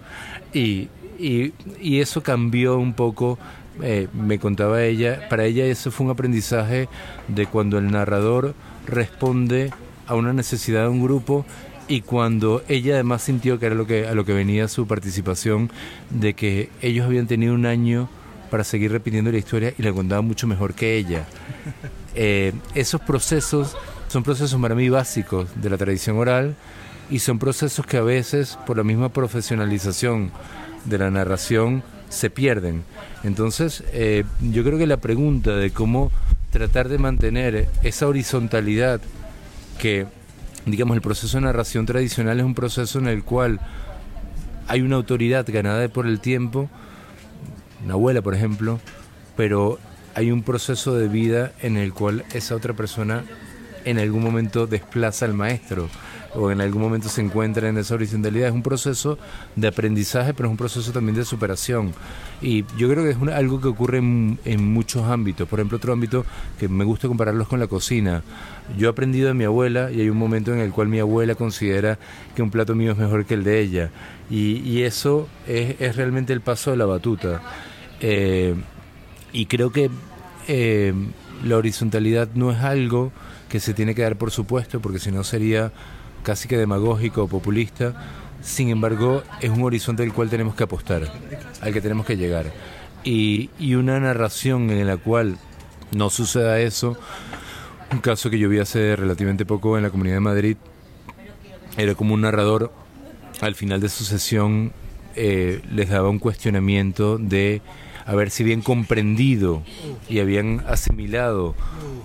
Y, 0.55 0.89
y, 1.19 1.53
eso 2.01 2.23
cambió 2.23 2.79
un 2.79 2.95
poco, 2.95 3.39
eh, 3.83 4.09
me 4.15 4.39
contaba 4.39 4.83
ella, 4.83 5.29
para 5.29 5.45
ella 5.45 5.67
eso 5.67 5.91
fue 5.91 6.07
un 6.07 6.13
aprendizaje 6.13 6.89
de 7.29 7.47
cuando 7.47 7.77
el 7.77 7.91
narrador 7.91 8.55
responde 8.87 9.71
a 10.07 10.15
una 10.15 10.33
necesidad 10.33 10.85
de 10.85 10.89
un 10.89 11.03
grupo 11.03 11.45
y 11.89 12.01
cuando 12.01 12.63
ella 12.69 12.95
además 12.95 13.23
sintió 13.23 13.59
que 13.59 13.67
era 13.67 13.75
lo 13.75 13.87
que 13.87 14.07
a 14.07 14.15
lo 14.15 14.25
que 14.25 14.33
venía 14.33 14.69
su 14.69 14.87
participación 14.87 15.71
de 16.09 16.33
que 16.33 16.71
ellos 16.81 17.05
habían 17.07 17.27
tenido 17.27 17.53
un 17.53 17.67
año 17.67 18.09
para 18.51 18.65
seguir 18.65 18.93
repitiendo 18.93 19.31
la 19.31 19.39
historia 19.39 19.75
y 19.77 19.83
la 19.83 19.93
contaba 19.93 20.23
mucho 20.23 20.47
mejor 20.47 20.73
que 20.73 20.97
ella. 20.97 21.27
Eh, 22.21 22.53
esos 22.75 23.01
procesos 23.03 23.77
son 24.09 24.23
procesos 24.23 24.61
para 24.61 24.75
mí 24.75 24.89
básicos 24.89 25.49
de 25.55 25.71
la 25.71 25.77
tradición 25.77 26.17
oral 26.19 26.57
y 27.11 27.21
son 27.21 27.39
procesos 27.39 27.87
que 27.87 27.99
a 27.99 28.03
veces 28.03 28.59
por 28.67 28.77
la 28.77 28.85
misma 28.85 29.11
profesionalización 29.11 30.31
de 30.85 30.99
la 30.99 31.11
narración 31.11 31.83
se 32.09 32.31
pierden. 32.31 32.85
Entonces, 33.23 33.85
eh, 33.93 34.25
yo 34.41 34.65
creo 34.65 34.79
que 34.79 34.87
la 34.87 34.97
pregunta 34.97 35.57
de 35.57 35.71
cómo 35.71 36.11
tratar 36.51 36.89
de 36.89 36.99
mantener 36.99 37.69
esa 37.83 38.07
horizontalidad 38.07 39.01
que, 39.79 40.07
digamos, 40.65 40.97
el 40.97 41.03
proceso 41.03 41.37
de 41.37 41.45
narración 41.45 41.85
tradicional 41.85 42.39
es 42.39 42.47
un 42.47 42.55
proceso 42.55 42.99
en 42.99 43.09
el 43.09 43.23
cual 43.25 43.61
hay 44.69 44.81
una 44.81 44.97
autoridad 44.97 45.47
ganada 45.49 45.87
por 45.89 46.07
el 46.07 46.21
tiempo, 46.21 46.71
una 47.85 47.95
abuela, 47.95 48.23
por 48.23 48.35
ejemplo, 48.35 48.81
pero 49.37 49.79
hay 50.15 50.31
un 50.31 50.43
proceso 50.43 50.95
de 50.95 51.09
vida 51.09 51.53
en 51.61 51.77
el 51.77 51.93
cual 51.93 52.25
esa 52.33 52.55
otra 52.55 52.73
persona 52.75 53.25
en 53.85 53.99
algún 53.99 54.23
momento 54.23 54.67
desplaza 54.67 55.25
al 55.25 55.35
maestro 55.35 55.89
o 56.35 56.51
en 56.51 56.61
algún 56.61 56.83
momento 56.83 57.09
se 57.09 57.21
encuentra 57.21 57.69
en 57.69 57.79
esa 57.79 57.95
horizontalidad. 57.95 58.49
Es 58.49 58.55
un 58.55 58.63
proceso 58.63 59.19
de 59.57 59.69
aprendizaje, 59.69 60.35
pero 60.35 60.49
es 60.49 60.51
un 60.51 60.57
proceso 60.57 60.93
también 60.93 61.17
de 61.17 61.25
superación. 61.25 61.93
Y 62.41 62.65
yo 62.77 62.89
creo 62.89 63.05
que 63.05 63.11
es 63.11 63.35
algo 63.35 63.61
que 63.61 63.69
ocurre 63.69 63.99
en, 63.99 64.39
muchos 64.73 65.05
ámbitos. 65.05 65.49
Por 65.49 65.59
ejemplo, 65.59 65.79
otro 65.79 65.93
ámbito 65.93 66.25
que 66.59 66.69
me 66.69 66.85
gusta 66.85 67.09
compararlos 67.09 67.49
con 67.49 67.61
la 67.61 67.67
cocina. 67.67 68.23
Yo 68.77 68.89
he 68.89 68.91
aprendido 68.91 69.29
de 69.29 69.35
mi 69.35 69.45
abuela 69.45 69.91
y 69.91 70.01
hay 70.01 70.11
un 70.11 70.19
momento 70.19 70.53
en 70.53 70.61
el 70.61 70.71
cual 70.71 70.89
mi 70.89 71.01
abuela 71.01 71.35
considera 71.35 71.99
que 72.37 72.43
un 72.43 72.51
plato 72.51 72.75
mío 72.75 72.93
es 72.93 72.99
mejor 72.99 73.25
que 73.25 73.35
el 73.35 73.45
de 73.45 73.61
ella. 73.61 73.91
Y, 74.31 74.83
eso 74.83 75.29
es, 75.47 75.97
realmente 75.97 76.33
el 76.33 76.43
paso 76.43 76.71
de 76.71 76.77
la 76.77 76.85
batuta. 76.85 77.41
Eh, 78.01 78.55
y 79.33 79.47
creo 79.47 79.73
que 79.73 79.91
eh, 80.47 80.93
la 81.45 81.57
horizontalidad 81.57 82.29
no 82.35 82.53
es 82.53 82.59
algo 82.59 83.13
que 83.49 83.61
se 83.61 83.75
tiene 83.75 83.95
que 83.95 84.03
dar 84.03 84.17
por 84.17 84.31
supuesto, 84.31 84.81
porque 84.81 84.99
si 84.99 85.11
no 85.11 85.25
sería 85.25 85.73
casi 86.23 86.49
que 86.49 86.57
demagógico 86.57 87.25
o 87.25 87.29
populista. 87.29 87.95
Sin 88.43 88.69
embargo, 88.69 89.23
es 89.41 89.51
un 89.51 89.63
horizonte 89.63 90.03
del 90.03 90.13
cual 90.13 90.31
tenemos 90.31 90.55
que 90.55 90.65
apostar, 90.65 91.11
al 91.61 91.73
que 91.73 91.81
tenemos 91.81 92.07
que 92.07 92.17
llegar. 92.17 92.53
Y, 93.05 93.51
y 93.59 93.75
una 93.75 93.99
narración 93.99 94.71
en 94.71 94.87
la 94.87 94.97
cual 94.97 95.39
no 95.93 96.11
suceda 96.11 96.61
eso, 96.61 96.97
un 97.91 98.01
caso 98.01 98.31
que 98.31 98.39
yo 98.39 98.49
vi 98.49 98.59
hace 98.59 98.95
relativamente 98.97 99.47
poco 99.47 99.77
en 99.77 99.83
la 99.83 99.91
Comunidad 99.91 100.17
de 100.17 100.21
Madrid, 100.21 100.57
era 101.77 101.95
como 101.95 102.15
un 102.15 102.21
narrador 102.21 102.73
al 103.41 103.55
final 103.55 103.81
de 103.81 103.89
su 103.89 104.05
sesión 104.05 104.73
eh, 105.15 105.63
les 105.73 105.89
daba 105.89 106.11
un 106.11 106.19
cuestionamiento 106.19 107.19
de 107.19 107.63
haber 108.09 108.31
si 108.31 108.43
bien 108.43 108.63
comprendido 108.63 109.63
y 110.09 110.21
habían 110.21 110.65
asimilado 110.67 111.55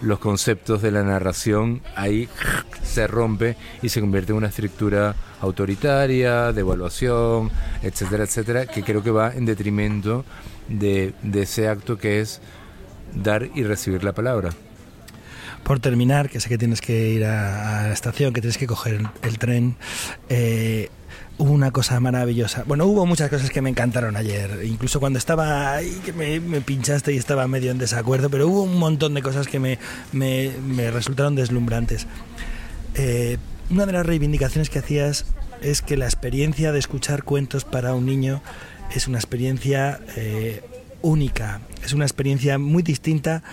los 0.01 0.19
conceptos 0.19 0.81
de 0.81 0.91
la 0.91 1.01
narración, 1.01 1.81
ahí 1.95 2.27
se 2.84 3.07
rompe 3.07 3.55
y 3.81 3.88
se 3.88 4.01
convierte 4.01 4.34
en 4.34 4.39
una 4.39 4.47
estructura 4.47 5.15
autoritaria, 5.39 6.51
de 6.51 6.59
evaluación, 6.59 7.49
etcétera, 7.81 8.25
etcétera, 8.25 8.65
que 8.65 8.84
creo 8.84 9.01
que 9.01 9.11
va 9.11 9.34
en 9.34 9.45
detrimento 9.45 10.25
de, 10.67 11.13
ese 11.34 11.69
acto 11.69 11.97
que 11.97 12.19
es 12.19 12.41
dar 13.15 13.49
y 13.55 13.63
recibir 13.63 14.03
la 14.03 14.11
palabra. 14.11 14.49
Por 15.63 15.80
terminar, 15.80 16.30
que 16.30 16.41
sé 16.41 16.49
que 16.49 16.57
tienes 16.57 16.81
que 16.81 17.11
ir 17.11 17.23
a, 17.23 17.88
la 17.88 17.93
estación, 17.93 18.34
que 18.34 18.41
tienes 18.41 18.57
que 18.57 18.67
coger 18.67 19.01
el, 19.21 19.39
tren, 19.39 19.77
eh, 20.27 20.89
una 21.38 21.72
cosa 21.72 21.99
maravillosa. 21.99 22.64
Bueno, 22.65 22.85
hubo 22.85 23.06
muchas 23.06 23.30
cosas 23.30 23.49
que 23.49 23.61
me 23.61 23.69
encantaron 23.69 24.15
ayer, 24.15 24.61
incluso 24.64 24.99
cuando 24.99 25.19
estaba 25.19 25.73
ahí, 25.73 25.99
que 26.06 26.14
me, 26.14 26.61
pinchaste 26.61 27.14
y 27.14 27.18
estaba 27.18 27.48
medio 27.48 27.72
en 27.72 27.77
desacuerdo, 27.77 28.30
pero 28.30 28.48
hubo 28.48 28.64
un 28.64 28.77
montón 28.77 29.14
de 29.14 29.22
cosas 29.22 29.48
que 29.48 29.60
me, 29.60 29.80
me, 30.11 30.91
resultaron 30.91 31.35
deslumbrantes. 31.35 32.07
Eh, 32.95 33.38
una 33.69 33.85
de 33.85 33.94
las 33.94 34.06
reivindicaciones 34.06 34.69
que 34.69 34.80
hacías 34.80 35.26
es 35.61 35.81
que 35.81 35.98
la 35.98 36.06
experiencia 36.06 36.72
de 36.72 36.80
escuchar 36.80 37.23
cuentos 37.23 37.65
para 37.65 37.94
un 37.94 38.06
niño 38.06 38.41
es 38.94 39.07
una 39.07 39.18
experiencia 39.18 39.99
eh, 40.15 40.61
única, 41.02 41.61
es 41.84 41.94
una 41.94 42.06
experiencia 42.06 42.60
muy 42.60 42.84
distinta 42.84 43.44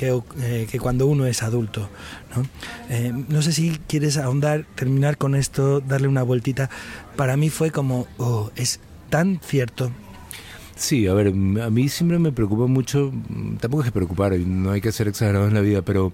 eh, 0.00 0.66
que, 0.70 0.78
cuando 0.78 1.06
uno 1.06 1.26
es 1.26 1.42
adulto. 1.42 1.88
¿no? 2.34 2.46
Eh, 2.88 3.12
no 3.28 3.42
sé 3.42 3.52
si 3.52 3.78
quieres 3.86 4.16
ahondar, 4.16 4.64
terminar 4.74 5.16
con 5.18 5.34
esto, 5.34 5.80
darle 5.80 6.08
una 6.08 6.22
vueltita. 6.22 6.70
Para 7.16 7.36
mí 7.36 7.50
fue 7.50 7.70
como, 7.70 8.06
oh, 8.18 8.50
es 8.56 8.80
tan 9.10 9.40
cierto. 9.42 9.90
Sí, 10.76 11.08
a 11.08 11.14
ver, 11.14 11.28
a 11.28 11.70
mí 11.70 11.88
siempre 11.88 12.20
me 12.20 12.30
preocupa 12.30 12.66
mucho, 12.66 13.12
tampoco 13.58 13.82
es 13.82 13.86
que 13.86 13.92
preocupar, 13.92 14.38
no 14.38 14.70
hay 14.70 14.80
que 14.80 14.92
ser 14.92 15.08
exagerado 15.08 15.48
en 15.48 15.54
la 15.54 15.60
vida, 15.60 15.82
pero 15.82 16.12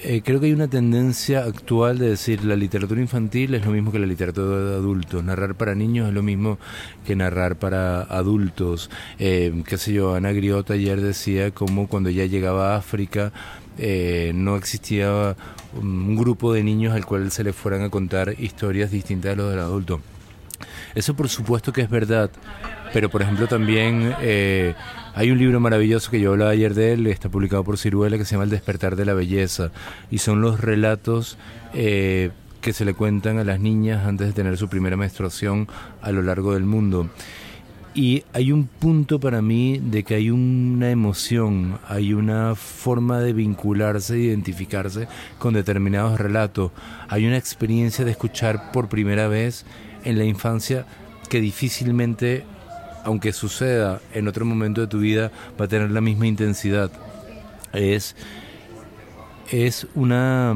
eh, 0.00 0.22
creo 0.24 0.40
que 0.40 0.46
hay 0.46 0.52
una 0.52 0.68
tendencia 0.68 1.44
actual 1.44 1.98
de 1.98 2.10
decir 2.10 2.44
la 2.44 2.56
literatura 2.56 3.00
infantil 3.00 3.54
es 3.54 3.64
lo 3.64 3.72
mismo 3.72 3.90
que 3.92 3.98
la 3.98 4.06
literatura 4.06 4.58
de 4.58 4.74
adultos, 4.74 5.24
narrar 5.24 5.54
para 5.54 5.74
niños 5.74 6.08
es 6.08 6.14
lo 6.14 6.22
mismo 6.22 6.58
que 7.06 7.16
narrar 7.16 7.56
para 7.56 8.02
adultos. 8.02 8.90
Eh, 9.18 9.62
qué 9.66 9.78
sé 9.78 9.92
yo, 9.92 10.14
Ana 10.14 10.32
Griota 10.32 10.74
ayer 10.74 11.00
decía 11.00 11.50
como 11.50 11.88
cuando 11.88 12.10
ya 12.10 12.26
llegaba 12.26 12.74
a 12.74 12.76
África 12.76 13.32
eh, 13.78 14.32
no 14.34 14.56
existía 14.56 15.36
un 15.80 16.16
grupo 16.16 16.52
de 16.52 16.62
niños 16.62 16.94
al 16.94 17.04
cual 17.04 17.30
se 17.30 17.44
les 17.44 17.54
fueran 17.54 17.82
a 17.82 17.90
contar 17.90 18.34
historias 18.38 18.90
distintas 18.90 19.32
de 19.32 19.36
los 19.36 19.50
del 19.50 19.60
adulto. 19.60 20.00
Eso 20.94 21.14
por 21.14 21.28
supuesto 21.28 21.72
que 21.72 21.82
es 21.82 21.90
verdad, 21.90 22.30
pero 22.92 23.10
por 23.10 23.20
ejemplo 23.22 23.46
también 23.46 24.14
eh, 24.20 24.74
hay 25.16 25.30
un 25.30 25.38
libro 25.38 25.60
maravilloso 25.60 26.10
que 26.10 26.20
yo 26.20 26.32
hablaba 26.32 26.50
ayer 26.50 26.74
de 26.74 26.92
él, 26.92 27.06
está 27.06 27.30
publicado 27.30 27.64
por 27.64 27.78
Ciruela, 27.78 28.18
que 28.18 28.26
se 28.26 28.32
llama 28.32 28.44
El 28.44 28.50
despertar 28.50 28.96
de 28.96 29.06
la 29.06 29.14
belleza, 29.14 29.72
y 30.10 30.18
son 30.18 30.42
los 30.42 30.60
relatos 30.60 31.38
eh, 31.72 32.32
que 32.60 32.74
se 32.74 32.84
le 32.84 32.92
cuentan 32.92 33.38
a 33.38 33.44
las 33.44 33.58
niñas 33.58 34.06
antes 34.06 34.26
de 34.26 34.34
tener 34.34 34.58
su 34.58 34.68
primera 34.68 34.98
menstruación 34.98 35.68
a 36.02 36.12
lo 36.12 36.20
largo 36.20 36.52
del 36.52 36.64
mundo. 36.64 37.08
Y 37.94 38.24
hay 38.34 38.52
un 38.52 38.66
punto 38.66 39.18
para 39.18 39.40
mí 39.40 39.80
de 39.82 40.02
que 40.02 40.16
hay 40.16 40.28
una 40.28 40.90
emoción, 40.90 41.78
hay 41.88 42.12
una 42.12 42.54
forma 42.54 43.18
de 43.20 43.32
vincularse, 43.32 44.12
de 44.12 44.20
identificarse 44.20 45.08
con 45.38 45.54
determinados 45.54 46.20
relatos. 46.20 46.72
Hay 47.08 47.26
una 47.26 47.38
experiencia 47.38 48.04
de 48.04 48.10
escuchar 48.10 48.70
por 48.70 48.90
primera 48.90 49.28
vez 49.28 49.64
en 50.04 50.18
la 50.18 50.24
infancia 50.24 50.84
que 51.30 51.40
difícilmente 51.40 52.44
aunque 53.06 53.32
suceda 53.32 54.00
en 54.12 54.26
otro 54.26 54.44
momento 54.44 54.80
de 54.80 54.88
tu 54.88 54.98
vida, 54.98 55.30
va 55.58 55.66
a 55.66 55.68
tener 55.68 55.92
la 55.92 56.00
misma 56.00 56.26
intensidad. 56.26 56.90
Es, 57.72 58.16
es 59.50 59.86
una... 59.94 60.54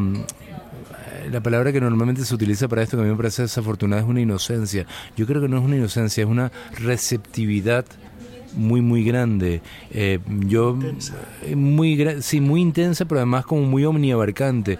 La 1.30 1.40
palabra 1.40 1.70
que 1.72 1.80
normalmente 1.80 2.24
se 2.24 2.34
utiliza 2.34 2.66
para 2.66 2.82
esto, 2.82 2.96
que 2.96 3.02
a 3.02 3.04
mí 3.04 3.10
me 3.10 3.16
parece 3.16 3.42
desafortunada, 3.42 4.02
es 4.02 4.08
una 4.08 4.20
inocencia. 4.20 4.84
Yo 5.16 5.26
creo 5.26 5.40
que 5.40 5.48
no 5.48 5.58
es 5.58 5.64
una 5.64 5.76
inocencia, 5.76 6.24
es 6.24 6.28
una 6.28 6.50
receptividad 6.72 7.84
muy 8.54 8.80
muy 8.80 9.04
grande 9.04 9.62
eh, 9.90 10.18
yo 10.46 10.78
eh, 11.42 11.56
muy 11.56 12.20
sí 12.20 12.40
muy 12.40 12.60
intensa 12.60 13.04
pero 13.04 13.20
además 13.20 13.44
como 13.44 13.62
muy 13.62 13.84
omniabarcante 13.84 14.78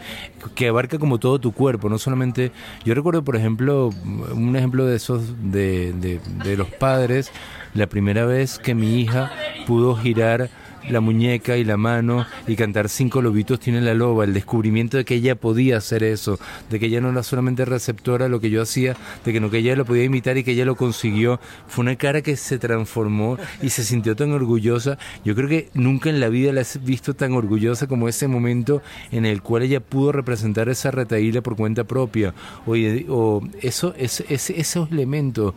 que 0.55 0.69
abarca 0.69 0.99
como 0.99 1.19
todo 1.19 1.39
tu 1.39 1.53
cuerpo 1.53 1.89
no 1.89 1.99
solamente 1.99 2.53
yo 2.85 2.95
recuerdo 2.95 3.23
por 3.23 3.37
ejemplo 3.37 3.91
un 4.35 4.57
ejemplo 4.57 4.87
de 4.87 4.97
esos 4.97 5.23
de, 5.53 5.93
de, 5.93 6.21
de 6.45 6.57
los 6.57 6.69
padres 6.69 7.31
la 7.75 7.87
primera 7.87 8.25
vez 8.25 8.59
que 8.59 8.75
mi 8.75 9.01
hija 9.01 9.33
pudo 9.67 9.97
girar 9.97 10.51
la 10.89 11.01
muñeca 11.01 11.57
y 11.57 11.65
la 11.65 11.77
mano 11.77 12.27
y 12.47 12.57
cantar 12.57 12.89
cinco 12.89 13.23
lobitos 13.23 13.61
tiene 13.61 13.81
la 13.81 13.95
loba, 13.95 14.25
el 14.25 14.33
descubrimiento 14.33 14.97
de 14.97 15.05
que 15.05 15.15
ella 15.15 15.35
podía 15.35 15.77
hacer 15.77 16.03
eso, 16.03 16.39
de 16.71 16.81
que 16.81 16.87
ella 16.87 17.01
no 17.01 17.11
era 17.11 17.23
solamente 17.23 17.65
receptora 17.65 18.25
de 18.25 18.31
lo 18.31 18.41
que 18.41 18.51
yo 18.51 18.63
hacía, 18.63 18.97
de 19.25 19.33
que 19.33 19.41
no 19.41 19.51
que 19.51 19.59
ella 19.59 19.77
lo 19.77 19.85
podía 19.85 20.05
imitar 20.05 20.39
y 20.39 20.45
que 20.45 20.53
ella 20.53 20.65
lo 20.65 20.77
consiguió, 20.77 21.41
fue 21.69 21.83
una 21.83 21.97
cara 21.97 22.23
que 22.23 22.37
se 22.37 22.59
transformó 22.59 23.39
y 23.63 23.71
se 23.71 23.85
sintió 23.85 24.17
tan 24.17 24.33
orgullosa. 24.33 24.99
Yo 25.25 25.35
creo 25.35 25.49
que 25.49 25.69
nunca 25.75 26.11
en 26.11 26.21
la 26.21 26.29
vida 26.29 26.53
la 26.53 26.63
he 26.63 26.79
visto 26.81 27.15
tan 27.15 27.33
orgullosa 27.33 27.87
como 27.87 28.09
ese 28.09 28.29
momento 28.29 28.83
en 29.13 29.27
el 29.27 29.43
cual 29.43 29.63
ella 29.63 29.81
pudo 29.81 30.13
representar 30.13 30.69
esa 30.69 30.91
retaíla 30.91 31.43
por 31.43 31.57
cuenta 31.57 31.85
propia. 31.85 32.35
O, 32.67 32.75
o 33.09 33.43
eso, 33.61 33.95
es, 33.97 34.21
esos 34.29 34.91
elementos 34.91 35.55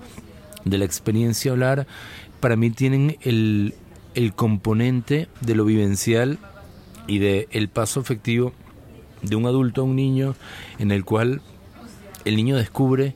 de 0.66 0.78
la 0.78 0.86
experiencia 0.86 1.52
hablar 1.52 1.88
para 2.40 2.56
mí 2.56 2.70
tienen 2.72 3.18
el, 3.22 3.74
el 4.16 4.34
componente 4.34 5.28
de 5.42 5.56
lo 5.56 5.66
vivencial 5.66 6.40
y 7.08 7.20
de 7.20 7.48
el 7.52 7.70
paso 7.70 8.00
efectivo 8.00 8.54
de 9.22 9.36
un 9.36 9.46
adulto 9.46 9.82
a 9.82 9.84
un 9.86 9.96
niño 9.96 10.36
en 10.80 10.92
el 10.92 11.06
cual 11.06 11.42
el 12.26 12.36
niño 12.36 12.56
descubre 12.56 13.16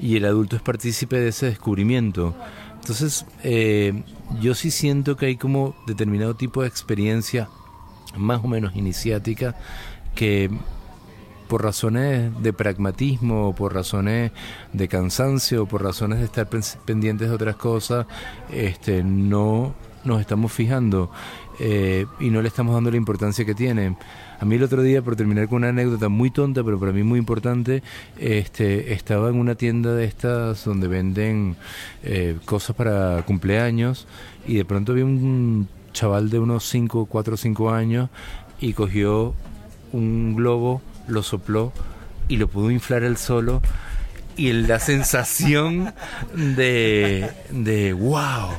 y 0.00 0.16
el 0.16 0.24
adulto 0.24 0.56
es 0.56 0.62
partícipe 0.62 1.18
de 1.18 1.28
ese 1.28 1.46
descubrimiento. 1.46 2.34
Entonces, 2.80 3.26
eh, 3.42 4.02
yo 4.40 4.54
sí 4.54 4.70
siento 4.70 5.16
que 5.16 5.26
hay 5.26 5.36
como 5.36 5.74
determinado 5.86 6.34
tipo 6.34 6.62
de 6.62 6.68
experiencia 6.68 7.48
más 8.16 8.42
o 8.42 8.48
menos 8.48 8.74
iniciática 8.76 9.56
que 10.14 10.50
por 11.48 11.64
razones 11.64 12.30
de 12.42 12.52
pragmatismo, 12.52 13.54
por 13.54 13.74
razones 13.74 14.32
de 14.72 14.88
cansancio, 14.88 15.66
por 15.66 15.82
razones 15.82 16.18
de 16.18 16.26
estar 16.26 16.48
pendientes 16.84 17.28
de 17.28 17.34
otras 17.34 17.56
cosas, 17.56 18.06
este, 18.52 19.02
no 19.02 19.74
nos 20.04 20.20
estamos 20.20 20.52
fijando 20.52 21.10
eh, 21.58 22.06
y 22.20 22.30
no 22.30 22.40
le 22.40 22.48
estamos 22.48 22.74
dando 22.74 22.90
la 22.90 22.96
importancia 22.96 23.44
que 23.44 23.54
tiene. 23.54 23.96
A 24.40 24.44
mí 24.44 24.54
el 24.54 24.62
otro 24.62 24.82
día, 24.82 25.02
por 25.02 25.16
terminar 25.16 25.48
con 25.48 25.56
una 25.56 25.70
anécdota 25.70 26.08
muy 26.08 26.30
tonta, 26.30 26.62
pero 26.62 26.78
para 26.78 26.92
mí 26.92 27.02
muy 27.02 27.18
importante, 27.18 27.82
este, 28.18 28.92
estaba 28.92 29.28
en 29.28 29.36
una 29.36 29.56
tienda 29.56 29.94
de 29.94 30.04
estas 30.04 30.64
donde 30.64 30.86
venden 30.86 31.56
eh, 32.04 32.36
cosas 32.44 32.76
para 32.76 33.22
cumpleaños 33.26 34.06
y 34.46 34.56
de 34.56 34.64
pronto 34.64 34.94
vi 34.94 35.02
un 35.02 35.68
chaval 35.92 36.30
de 36.30 36.38
unos 36.38 36.68
5, 36.68 37.06
4 37.06 37.34
o 37.34 37.36
5 37.36 37.70
años 37.70 38.10
y 38.60 38.72
cogió 38.72 39.34
un 39.92 40.36
globo, 40.36 40.80
lo 41.08 41.22
sopló 41.22 41.72
y 42.28 42.36
lo 42.36 42.48
pudo 42.48 42.70
inflar 42.70 43.02
él 43.02 43.16
solo. 43.16 43.60
Y 44.36 44.52
la 44.52 44.78
sensación 44.78 45.92
de, 46.34 47.30
de 47.50 47.92
wow, 47.92 48.50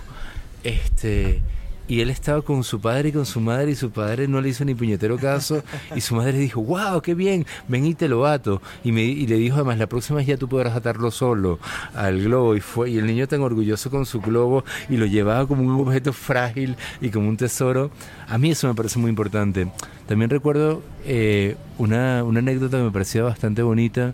este 0.63 1.41
y 1.89 2.01
él 2.01 2.11
estaba 2.11 2.43
con 2.43 2.63
su 2.63 2.79
padre 2.79 3.09
y 3.09 3.11
con 3.11 3.25
su 3.25 3.41
madre 3.41 3.71
y 3.71 3.75
su 3.75 3.89
padre 3.89 4.27
no 4.27 4.39
le 4.39 4.49
hizo 4.49 4.63
ni 4.63 4.75
puñetero 4.75 5.17
caso 5.17 5.63
y 5.95 6.01
su 6.01 6.15
madre 6.15 6.37
dijo, 6.37 6.61
wow, 6.61 7.01
qué 7.01 7.15
bien, 7.15 7.47
ven 7.67 7.83
y 7.83 7.95
te 7.95 8.07
lo 8.07 8.27
ato. 8.27 8.61
Y, 8.83 8.91
me, 8.91 9.01
y 9.01 9.25
le 9.25 9.37
dijo 9.37 9.55
además, 9.55 9.79
la 9.79 9.87
próxima 9.87 10.21
ya 10.21 10.37
tú 10.37 10.47
podrás 10.47 10.75
atarlo 10.75 11.09
solo 11.09 11.57
al 11.95 12.21
globo. 12.21 12.55
Y, 12.55 12.59
fue, 12.59 12.91
y 12.91 12.99
el 12.99 13.07
niño 13.07 13.27
tan 13.27 13.41
orgulloso 13.41 13.89
con 13.89 14.05
su 14.05 14.21
globo 14.21 14.63
y 14.87 14.97
lo 14.97 15.07
llevaba 15.07 15.47
como 15.47 15.63
un 15.63 15.81
objeto 15.81 16.13
frágil 16.13 16.75
y 17.01 17.09
como 17.09 17.27
un 17.27 17.37
tesoro. 17.37 17.89
A 18.27 18.37
mí 18.37 18.51
eso 18.51 18.67
me 18.67 18.75
parece 18.75 18.99
muy 18.99 19.09
importante. 19.09 19.67
También 20.05 20.29
recuerdo 20.29 20.83
eh, 21.05 21.57
una, 21.79 22.23
una 22.23 22.37
anécdota 22.37 22.77
que 22.77 22.83
me 22.83 22.91
parecía 22.91 23.23
bastante 23.23 23.63
bonita 23.63 24.13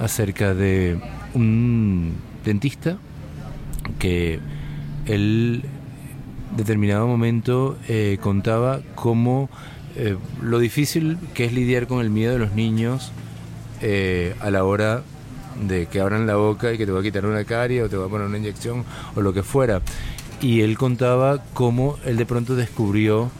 acerca 0.00 0.54
de 0.54 1.00
un 1.34 2.14
dentista 2.44 2.98
que 4.00 4.40
él 5.06 5.62
determinado 6.56 7.06
momento 7.06 7.76
eh, 7.88 8.18
contaba 8.20 8.80
cómo 8.94 9.48
eh, 9.96 10.16
lo 10.42 10.58
difícil 10.58 11.18
que 11.34 11.44
es 11.44 11.52
lidiar 11.52 11.86
con 11.86 12.00
el 12.00 12.10
miedo 12.10 12.32
de 12.32 12.38
los 12.38 12.52
niños 12.52 13.12
eh, 13.80 14.34
a 14.40 14.50
la 14.50 14.64
hora 14.64 15.02
de 15.66 15.86
que 15.86 16.00
abran 16.00 16.26
la 16.26 16.36
boca 16.36 16.72
y 16.72 16.78
que 16.78 16.86
te 16.86 16.92
va 16.92 17.00
a 17.00 17.02
quitar 17.02 17.26
una 17.26 17.44
carie 17.44 17.82
o 17.82 17.88
te 17.88 17.96
va 17.96 18.06
a 18.06 18.08
poner 18.08 18.26
una 18.26 18.38
inyección 18.38 18.84
o 19.14 19.20
lo 19.20 19.32
que 19.32 19.42
fuera. 19.42 19.82
Y 20.40 20.62
él 20.62 20.76
contaba 20.78 21.42
cómo 21.54 21.98
él 22.04 22.16
de 22.16 22.26
pronto 22.26 22.56
descubrió 22.56 23.30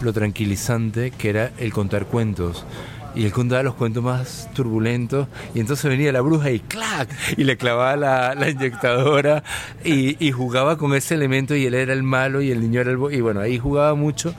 lo 0.00 0.12
tranquilizante 0.12 1.12
que 1.12 1.30
era 1.30 1.52
el 1.58 1.72
contar 1.72 2.06
cuentos 2.06 2.66
y 3.14 3.24
él 3.24 3.32
contaba 3.32 3.62
los 3.62 3.74
cuentos 3.74 4.02
más 4.02 4.48
turbulentos 4.54 5.28
y 5.54 5.60
entonces 5.60 5.90
venía 5.90 6.12
la 6.12 6.20
bruja 6.20 6.50
y 6.50 6.60
¡clac! 6.60 7.08
y 7.36 7.44
le 7.44 7.56
clavaba 7.56 7.96
la, 7.96 8.50
inyectadora 8.50 9.42
y, 9.84 10.32
jugaba 10.32 10.78
con 10.78 10.94
ese 10.94 11.14
elemento 11.14 11.54
y 11.54 11.66
él 11.66 11.74
era 11.74 11.92
el 11.92 12.02
malo 12.02 12.40
y 12.40 12.50
el 12.50 12.60
niño 12.60 12.80
era 12.80 12.90
el... 12.90 12.98
y 13.12 13.20
bueno, 13.20 13.40
ahí 13.40 13.58
jugaba 13.58 13.94
mucho 13.94 14.34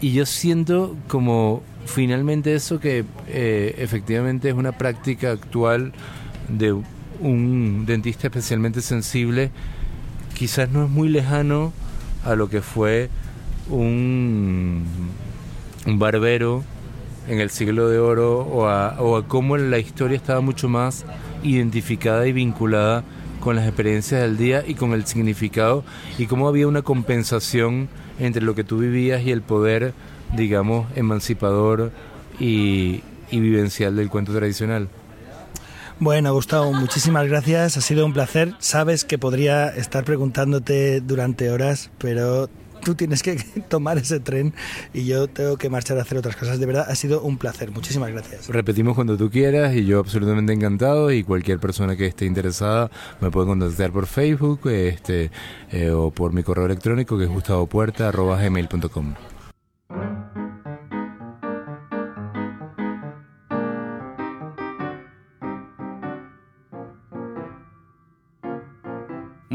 y 0.00 0.12
yo 0.12 0.26
siento 0.26 0.96
como 1.08 1.62
finalmente 1.86 2.54
eso 2.54 2.78
que 2.78 3.04
eh, 3.28 3.74
efectivamente 3.78 4.48
es 4.48 4.54
una 4.54 4.72
práctica 4.72 5.32
actual 5.32 5.92
de 6.48 6.72
un 7.20 7.84
dentista 7.86 8.26
especialmente 8.26 8.80
sensible, 8.80 9.50
quizás 10.34 10.70
no 10.70 10.84
es 10.84 10.90
muy 10.90 11.08
lejano 11.08 11.72
a 12.24 12.34
lo 12.34 12.48
que 12.48 12.60
fue 12.60 13.10
un, 13.68 14.84
un 15.86 15.98
barbero 15.98 16.64
en 17.28 17.40
el 17.40 17.50
siglo 17.50 17.88
de 17.88 17.98
oro 17.98 18.40
o 18.40 18.66
a, 18.66 19.00
o 19.00 19.16
a 19.16 19.26
cómo 19.26 19.56
la 19.56 19.78
historia 19.78 20.16
estaba 20.16 20.40
mucho 20.40 20.68
más 20.68 21.04
identificada 21.42 22.26
y 22.26 22.32
vinculada 22.32 23.04
con 23.40 23.56
las 23.56 23.66
experiencias 23.66 24.22
del 24.22 24.36
día 24.36 24.64
y 24.66 24.74
con 24.74 24.92
el 24.92 25.06
significado 25.06 25.84
y 26.18 26.26
cómo 26.26 26.48
había 26.48 26.66
una 26.66 26.82
compensación 26.82 27.88
entre 28.18 28.42
lo 28.42 28.54
que 28.54 28.64
tú 28.64 28.78
vivías 28.78 29.22
y 29.22 29.30
el 29.30 29.42
poder, 29.42 29.92
digamos, 30.34 30.86
emancipador 30.96 31.92
y, 32.40 33.02
y 33.30 33.40
vivencial 33.40 33.96
del 33.96 34.08
cuento 34.08 34.32
tradicional. 34.32 34.88
Bueno, 36.00 36.32
Gustavo, 36.34 36.72
muchísimas 36.72 37.26
gracias. 37.28 37.76
Ha 37.76 37.80
sido 37.80 38.04
un 38.04 38.12
placer. 38.12 38.54
Sabes 38.58 39.04
que 39.04 39.16
podría 39.16 39.68
estar 39.68 40.04
preguntándote 40.04 41.00
durante 41.00 41.50
horas, 41.50 41.90
pero 41.98 42.48
tú 42.84 42.94
tienes 42.94 43.22
que 43.22 43.36
tomar 43.68 43.98
ese 43.98 44.20
tren 44.20 44.54
y 44.92 45.06
yo 45.06 45.28
tengo 45.28 45.56
que 45.56 45.68
marchar 45.68 45.98
a 45.98 46.02
hacer 46.02 46.18
otras 46.18 46.36
cosas. 46.36 46.60
De 46.60 46.66
verdad, 46.66 46.86
ha 46.88 46.94
sido 46.94 47.22
un 47.22 47.38
placer. 47.38 47.70
Muchísimas 47.70 48.10
gracias. 48.10 48.48
Repetimos 48.48 48.94
cuando 48.94 49.16
tú 49.16 49.30
quieras 49.30 49.74
y 49.74 49.84
yo 49.84 49.98
absolutamente 49.98 50.52
encantado 50.52 51.10
y 51.10 51.24
cualquier 51.24 51.58
persona 51.58 51.96
que 51.96 52.06
esté 52.06 52.26
interesada 52.26 52.90
me 53.20 53.30
puede 53.30 53.46
contactar 53.46 53.90
por 53.90 54.06
Facebook 54.06 54.68
este, 54.68 55.30
eh, 55.72 55.90
o 55.90 56.10
por 56.10 56.32
mi 56.32 56.42
correo 56.42 56.66
electrónico 56.66 57.18
que 57.18 57.24
es 57.24 57.30
gustavopuerta.gmail.com. 57.30 59.33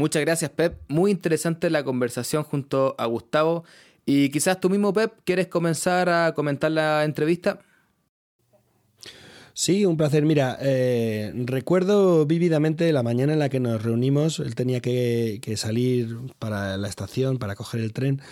Muchas 0.00 0.22
gracias, 0.22 0.50
Pep. 0.50 0.78
Muy 0.88 1.10
interesante 1.10 1.68
la 1.68 1.84
conversación 1.84 2.42
junto 2.42 2.94
a 2.96 3.04
Gustavo. 3.04 3.64
Y 4.06 4.30
quizás 4.30 4.58
tú 4.58 4.70
mismo, 4.70 4.94
Pep, 4.94 5.12
¿quieres 5.24 5.48
comenzar 5.48 6.08
a 6.08 6.32
comentar 6.32 6.70
la 6.70 7.04
entrevista? 7.04 7.60
Sí, 9.52 9.84
un 9.84 9.98
placer. 9.98 10.24
Mira, 10.24 10.56
eh, 10.62 11.32
recuerdo 11.44 12.24
vívidamente 12.24 12.90
la 12.94 13.02
mañana 13.02 13.34
en 13.34 13.40
la 13.40 13.50
que 13.50 13.60
nos 13.60 13.82
reunimos. 13.82 14.38
Él 14.38 14.54
tenía 14.54 14.80
que, 14.80 15.38
salir 15.58 16.16
para 16.38 16.78
la 16.78 16.88
estación, 16.88 17.36
para 17.36 17.54
coger 17.54 17.82
el 17.82 17.92
tren. 17.92 18.22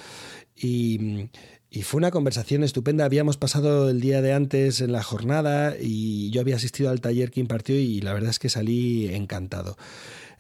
Y, 0.57 1.29
y, 1.69 1.83
fue 1.83 1.99
una 1.99 2.11
conversación 2.11 2.65
estupenda. 2.65 3.05
Habíamos 3.05 3.37
pasado 3.37 3.91
el 3.91 4.01
día 4.01 4.23
de 4.23 4.33
antes 4.33 4.81
en 4.81 4.93
la 4.93 5.03
jornada 5.03 5.75
y 5.79 6.31
yo 6.31 6.41
había 6.41 6.57
asistido 6.57 6.89
al 6.89 7.03
taller 7.03 7.31
que 7.31 7.41
impartió 7.41 7.75
y 7.75 8.01
la 8.01 8.15
verdad 8.15 8.31
es 8.31 8.39
que 8.39 8.49
salí 8.49 9.15
encantado. 9.15 9.77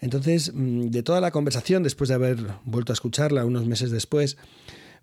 Entonces, 0.01 0.53
mm, 0.55 0.89
de 0.89 1.03
toda 1.03 1.21
la 1.21 1.31
conversación, 1.31 1.83
después 1.83 2.09
de 2.09 2.15
haber 2.15 2.39
vuelto 2.65 2.93
a 2.93 2.95
escucharla 2.95 3.45
unos 3.45 3.67
meses 3.67 3.91
después, 3.91 4.37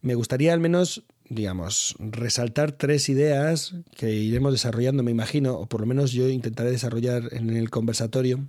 me 0.02 0.16
gustaría 0.16 0.54
al 0.54 0.60
menos, 0.60 1.04
digamos, 1.30 1.96
resaltar 2.00 2.72
tres 2.72 3.10
ideas 3.10 3.76
que 3.96 4.12
iremos 4.12 4.52
desarrollando, 4.52 5.04
me 5.04 5.12
imagino, 5.12 5.56
o 5.56 5.66
por 5.68 5.82
lo 5.82 5.88
menos 5.88 6.12
yo 6.12 6.30
intentaré 6.30 6.72
desarrollar 6.72 7.30
en 7.32 7.50
el 7.56 7.70
conversatorio, 7.70 8.46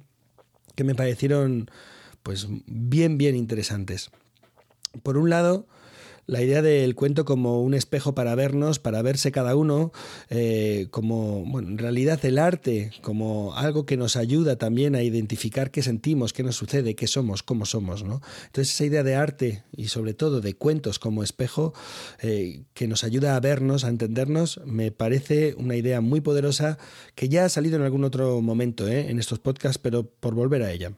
que 0.75 0.85
me 0.85 0.95
parecieron 0.95 1.71
pues 2.23 2.49
bien, 2.67 3.19
bien 3.19 3.37
interesantes. 3.37 4.11
Por 5.03 5.17
un 5.17 5.31
lado, 5.31 5.67
la 6.27 6.43
idea 6.43 6.63
del 6.63 6.95
cuento 6.95 7.25
como 7.25 7.63
un 7.63 7.75
espejo 7.75 8.15
para 8.15 8.35
vernos, 8.35 8.79
para 8.79 9.03
verse 9.03 9.31
cada 9.33 9.55
uno, 9.57 9.93
eh, 10.29 10.89
como, 10.91 11.45
bueno, 11.45 11.69
en 11.69 11.79
realidad 11.79 12.25
el 12.25 12.39
arte 12.39 12.91
como 13.01 13.55
algo 13.55 13.87
que 13.87 13.97
nos 13.97 14.17
ayuda 14.17 14.57
también 14.57 14.95
a 14.95 15.03
identificar 15.03 15.71
qué 15.71 15.83
sentimos, 15.83 16.33
qué 16.33 16.43
nos 16.43 16.57
sucede, 16.57 16.95
qué 16.95 17.07
somos, 17.07 17.43
cómo 17.43 17.65
somos, 17.65 18.03
¿no? 18.03 18.21
Entonces 18.47 18.75
esa 18.75 18.85
idea 18.85 19.03
de 19.03 19.15
arte 19.15 19.63
y 19.77 19.89
sobre 19.89 20.15
todo 20.15 20.41
de 20.41 20.55
cuentos 20.55 20.99
como 20.99 21.23
espejo 21.23 21.73
eh, 22.21 22.65
que 22.75 22.89
nos 22.89 23.05
ayuda 23.05 23.37
a 23.37 23.41
vernos, 23.41 23.85
a 23.85 23.89
entendernos, 23.89 24.61
me 24.65 24.91
parece 24.91 25.55
una 25.59 25.77
idea 25.77 26.01
muy 26.01 26.21
poderosa 26.21 26.79
que 27.15 27.29
ya 27.29 27.45
ha 27.45 27.49
salido 27.49 27.77
en 27.77 27.83
algún 27.83 28.05
otro 28.05 28.41
momento 28.41 28.89
¿eh? 28.89 29.11
en 29.11 29.19
estos 29.19 29.39
podcasts, 29.39 29.79
pero 29.79 30.05
por 30.05 30.35
volver 30.35 30.63
a 30.63 30.73
ella. 30.73 30.93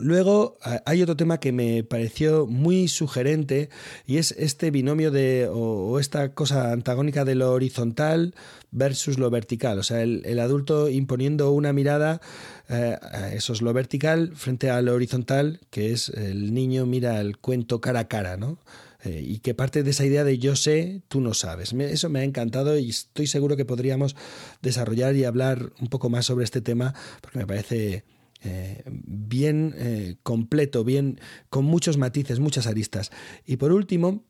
Luego 0.00 0.58
hay 0.86 1.02
otro 1.02 1.16
tema 1.16 1.40
que 1.40 1.50
me 1.50 1.82
pareció 1.82 2.46
muy 2.46 2.86
sugerente 2.86 3.68
y 4.06 4.18
es 4.18 4.30
este 4.38 4.70
binomio 4.70 5.10
de 5.10 5.48
o, 5.52 5.98
esta 5.98 6.34
cosa 6.34 6.70
antagónica 6.70 7.24
de 7.24 7.34
lo 7.34 7.50
horizontal 7.50 8.36
versus 8.70 9.18
lo 9.18 9.28
vertical, 9.28 9.76
o 9.80 9.82
sea, 9.82 10.02
el, 10.02 10.38
adulto 10.38 10.88
imponiendo 10.88 11.50
una 11.50 11.72
mirada, 11.72 12.20
eh, 12.68 12.96
eso 13.32 13.52
es 13.52 13.60
lo 13.60 13.72
vertical 13.72 14.36
frente 14.36 14.70
a 14.70 14.80
lo 14.82 14.94
horizontal, 14.94 15.58
que 15.70 15.90
es 15.90 16.10
el 16.10 16.54
niño 16.54 16.86
mira 16.86 17.20
el 17.20 17.38
cuento 17.38 17.80
cara 17.80 18.00
a 18.00 18.08
cara, 18.08 18.36
¿no? 18.36 18.60
Eh, 19.02 19.24
y 19.26 19.38
que 19.40 19.54
parte 19.54 19.82
de 19.82 19.90
esa 19.90 20.04
idea 20.04 20.22
de 20.22 20.38
yo 20.38 20.54
sé, 20.54 21.02
tú 21.08 21.20
no 21.20 21.34
sabes. 21.34 21.72
eso 21.72 22.08
me 22.08 22.20
ha 22.20 22.24
encantado 22.24 22.78
y 22.78 22.90
estoy 22.90 23.26
seguro 23.26 23.56
que 23.56 23.64
podríamos 23.64 24.14
desarrollar 24.62 25.16
y 25.16 25.24
hablar 25.24 25.72
un 25.80 25.88
poco 25.88 26.08
más 26.08 26.26
sobre 26.26 26.44
este 26.44 26.60
tema 26.60 26.94
porque 27.20 27.38
me 27.38 27.46
parece 27.48 28.04
eh, 28.44 28.84
bien 28.86 29.74
eh, 29.76 30.16
completo, 30.22 30.84
bien 30.84 31.20
con 31.50 31.64
muchos 31.64 31.96
matices, 31.96 32.38
muchas 32.38 32.66
aristas. 32.68 33.10
Y 33.44 33.56
por 33.56 33.72
último, 33.72 34.24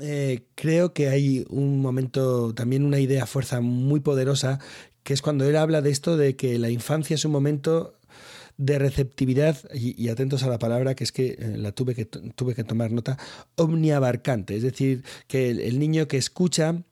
eh, 0.00 0.46
creo 0.56 0.92
que 0.92 1.08
hay 1.08 1.46
un 1.48 1.80
momento, 1.80 2.52
también 2.54 2.84
una 2.84 2.98
idea 2.98 3.26
fuerza 3.26 3.60
muy 3.60 4.00
poderosa, 4.00 4.58
que 5.04 5.14
es 5.14 5.22
cuando 5.22 5.48
él 5.48 5.56
habla 5.56 5.82
de 5.82 5.90
esto 5.90 6.16
de 6.16 6.34
que 6.34 6.58
la 6.58 6.70
infancia 6.70 7.14
es 7.14 7.24
un 7.24 7.32
momento 7.32 7.94
de 8.56 8.76
receptividad, 8.80 9.56
y, 9.72 10.08
atentos 10.08 10.42
a 10.42 10.48
la 10.48 10.58
palabra 10.58 10.96
que 10.96 11.04
es 11.04 11.12
que 11.12 11.38
la 11.56 11.70
tuve 11.70 11.94
que, 11.94 12.06
tuve 12.06 12.56
que 12.56 12.64
tomar 12.64 12.90
nota, 12.90 13.16
omniabarcante, 13.54 14.56
es 14.56 14.64
decir, 14.64 15.04
que 15.28 15.50
el, 15.50 15.78
niño 15.78 16.08
que 16.08 16.16
escucha, 16.16 16.82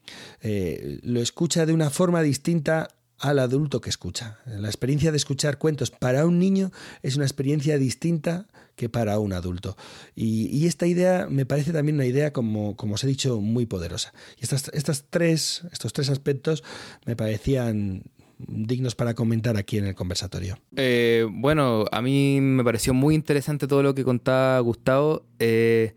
lo 0.42 1.20
escucha 1.20 1.66
de 1.66 1.72
una 1.72 1.90
forma 1.90 2.22
distinta 2.22 2.95
al 3.18 3.38
adulto 3.38 3.80
que 3.80 3.90
escucha. 3.90 4.38
La 4.46 4.68
experiencia 4.68 5.10
de 5.10 5.16
escuchar 5.16 5.58
cuentos 5.58 5.90
para 5.90 6.26
un 6.26 6.38
niño 6.38 6.70
es 7.02 7.16
una 7.16 7.24
experiencia 7.24 7.78
distinta 7.78 8.46
que 8.76 8.88
para 8.88 9.18
un 9.18 9.32
adulto. 9.32 9.76
Y, 10.14 10.66
esta 10.66 10.86
idea 10.86 11.26
me 11.30 11.46
parece 11.46 11.72
también 11.72 11.96
una 11.96 12.04
idea, 12.04 12.32
como, 12.32 12.76
como 12.76 12.94
os 12.94 13.04
he 13.04 13.06
dicho, 13.06 13.40
muy 13.40 13.66
poderosa. 13.66 14.12
Y 14.38 14.44
estas, 14.44 14.70
estas 14.74 15.04
tres, 15.08 15.62
estos 15.72 15.92
tres 15.92 16.10
aspectos 16.10 16.62
me 17.06 17.16
parecían 17.16 18.02
dignos 18.38 18.94
para 18.94 19.14
comentar 19.14 19.56
aquí 19.56 19.78
en 19.78 19.86
el 19.86 19.94
conversatorio. 19.94 20.58
Eh, 20.76 21.26
bueno, 21.30 21.86
a 21.90 22.02
mí 22.02 22.38
me 22.40 22.64
pareció 22.64 22.92
muy 22.92 23.14
interesante 23.14 23.66
todo 23.66 23.82
lo 23.82 23.94
que 23.94 24.04
contaba 24.04 24.60
Gustavo. 24.60 25.24
Eh, 25.38 25.94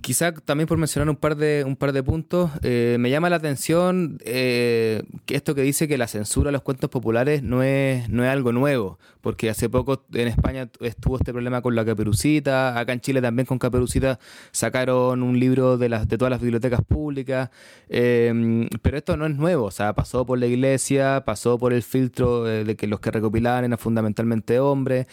quizá 0.00 0.32
también 0.32 0.66
por 0.66 0.78
mencionar 0.78 1.08
un 1.08 1.16
par 1.16 1.36
de, 1.36 1.64
un 1.66 1.76
par 1.76 1.92
de 1.92 2.02
puntos, 2.02 2.50
eh, 2.62 2.96
me 2.98 3.10
llama 3.10 3.30
la 3.30 3.36
atención 3.36 4.18
que 4.18 5.04
esto 5.28 5.54
que 5.54 5.62
dice 5.62 5.88
que 5.88 5.98
la 5.98 6.06
censura 6.08 6.48
de 6.48 6.52
los 6.52 6.62
cuentos 6.62 6.90
populares 6.90 7.42
no 7.42 7.62
es, 7.62 8.08
no 8.08 8.24
es 8.24 8.30
algo 8.30 8.52
nuevo, 8.52 8.98
porque 9.20 9.50
hace 9.50 9.68
poco 9.68 10.04
en 10.12 10.28
España 10.28 10.70
estuvo 10.80 11.16
este 11.16 11.32
problema 11.32 11.62
con 11.62 11.74
la 11.74 11.84
caperucita, 11.84 12.78
acá 12.78 12.92
en 12.92 13.00
Chile 13.00 13.20
también 13.20 13.46
con 13.46 13.58
caperucita 13.58 14.18
sacaron 14.52 15.22
un 15.22 15.38
libro 15.38 15.78
de, 15.78 15.88
las, 15.88 16.08
de 16.08 16.18
todas 16.18 16.30
las 16.30 16.40
bibliotecas 16.40 16.82
públicas, 16.82 17.50
em, 17.88 18.68
pero 18.82 18.98
esto 18.98 19.16
no 19.16 19.26
es 19.26 19.36
nuevo, 19.36 19.66
o 19.66 19.70
sea, 19.70 19.94
pasó 19.94 20.24
por 20.26 20.38
la 20.38 20.46
iglesia, 20.46 21.22
pasó 21.24 21.58
por 21.58 21.72
el 21.72 21.82
filtro 21.82 22.44
de, 22.44 22.76
que 22.76 22.86
los 22.86 23.00
que 23.00 23.10
recopilaban 23.10 23.64
eran 23.64 23.78
fundamentalmente 23.78 24.60
hombres, 24.60 25.06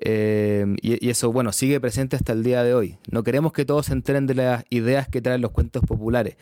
em, 0.00 0.76
y, 0.82 1.04
y, 1.04 1.10
eso, 1.10 1.32
bueno, 1.32 1.52
sigue 1.52 1.80
presente 1.80 2.16
hasta 2.16 2.32
el 2.32 2.42
día 2.42 2.62
de 2.62 2.74
hoy. 2.74 2.98
No 3.10 3.22
queremos 3.22 3.52
que 3.52 3.64
todos 3.64 3.86
se 3.86 3.92
enteren 3.92 4.19
de 4.26 4.34
las 4.34 4.64
ideas 4.70 5.08
que 5.08 5.20
traen 5.20 5.40
los 5.40 5.50
cuentos 5.50 5.82
populares. 5.84 6.36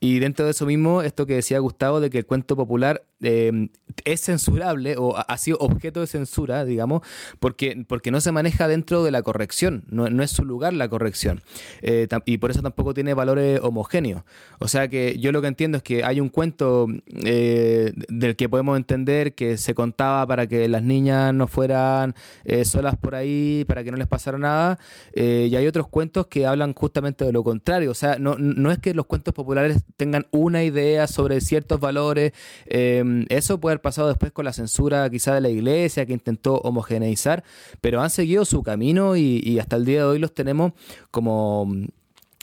Y 0.00 0.18
dentro 0.18 0.44
de 0.44 0.52
eso 0.52 0.66
mismo, 0.66 1.02
esto 1.02 1.26
que 1.26 1.34
decía 1.34 1.58
Gustavo, 1.58 2.00
de 2.00 2.10
que 2.10 2.18
el 2.18 2.26
cuento 2.26 2.56
popular 2.56 3.02
em, 3.20 3.68
es 4.04 4.20
censurable 4.20 4.96
o 4.96 5.16
ha 5.16 5.38
sido 5.38 5.58
objeto 5.58 6.00
de 6.00 6.06
censura, 6.06 6.64
digamos, 6.64 7.02
porque, 7.40 7.84
porque 7.86 8.10
no 8.10 8.20
se 8.20 8.32
maneja 8.32 8.68
dentro 8.68 9.02
de 9.02 9.10
la 9.10 9.22
corrección, 9.22 9.84
no, 9.88 10.08
no 10.08 10.22
es 10.22 10.30
su 10.30 10.44
lugar 10.44 10.72
la 10.72 10.88
corrección. 10.88 11.42
Eh, 11.82 12.06
y 12.26 12.38
por 12.38 12.50
eso 12.50 12.62
tampoco 12.62 12.94
tiene 12.94 13.14
valores 13.14 13.60
homogéneos. 13.62 14.22
O 14.58 14.68
sea 14.68 14.88
que 14.88 15.18
yo 15.18 15.32
lo 15.32 15.40
que 15.40 15.48
entiendo 15.48 15.78
es 15.78 15.82
que 15.82 16.04
hay 16.04 16.20
un 16.20 16.28
cuento 16.28 16.86
eh, 17.24 17.92
del 18.08 18.36
que 18.36 18.48
podemos 18.48 18.76
entender 18.76 19.34
que 19.34 19.56
se 19.56 19.74
contaba 19.74 20.26
para 20.26 20.46
que 20.46 20.68
las 20.68 20.82
niñas 20.82 21.34
no 21.34 21.46
fueran 21.46 22.14
eh, 22.44 22.64
solas 22.64 22.96
por 22.96 23.14
ahí, 23.14 23.64
para 23.66 23.84
que 23.84 23.90
no 23.90 23.96
les 23.96 24.06
pasara 24.06 24.38
nada, 24.38 24.78
y 25.14 25.54
hay 25.56 25.66
otros 25.66 25.88
cuentos 25.88 26.26
que 26.26 26.46
hablan 26.46 26.74
justamente 26.74 27.17
de 27.24 27.32
lo 27.32 27.44
contrario. 27.44 27.90
O 27.90 27.94
sea, 27.94 28.18
no, 28.18 28.36
no 28.38 28.70
es 28.70 28.78
que 28.78 28.94
los 28.94 29.06
cuentos 29.06 29.34
populares 29.34 29.82
tengan 29.96 30.26
una 30.30 30.64
idea 30.64 31.06
sobre 31.06 31.40
ciertos 31.40 31.80
valores, 31.80 32.32
eso 32.66 33.60
puede 33.60 33.74
haber 33.74 33.82
pasado 33.82 34.08
después 34.08 34.32
con 34.32 34.44
la 34.44 34.52
censura 34.52 35.08
quizá 35.10 35.34
de 35.34 35.40
la 35.40 35.48
iglesia, 35.48 36.06
que 36.06 36.12
intentó 36.12 36.56
homogeneizar, 36.56 37.44
pero 37.80 38.00
han 38.00 38.10
seguido 38.10 38.44
su 38.44 38.62
camino 38.62 39.16
y, 39.16 39.58
hasta 39.58 39.76
el 39.76 39.84
día 39.84 40.00
de 40.00 40.04
hoy 40.04 40.18
los 40.18 40.32
tenemos 40.32 40.72
como 41.10 41.72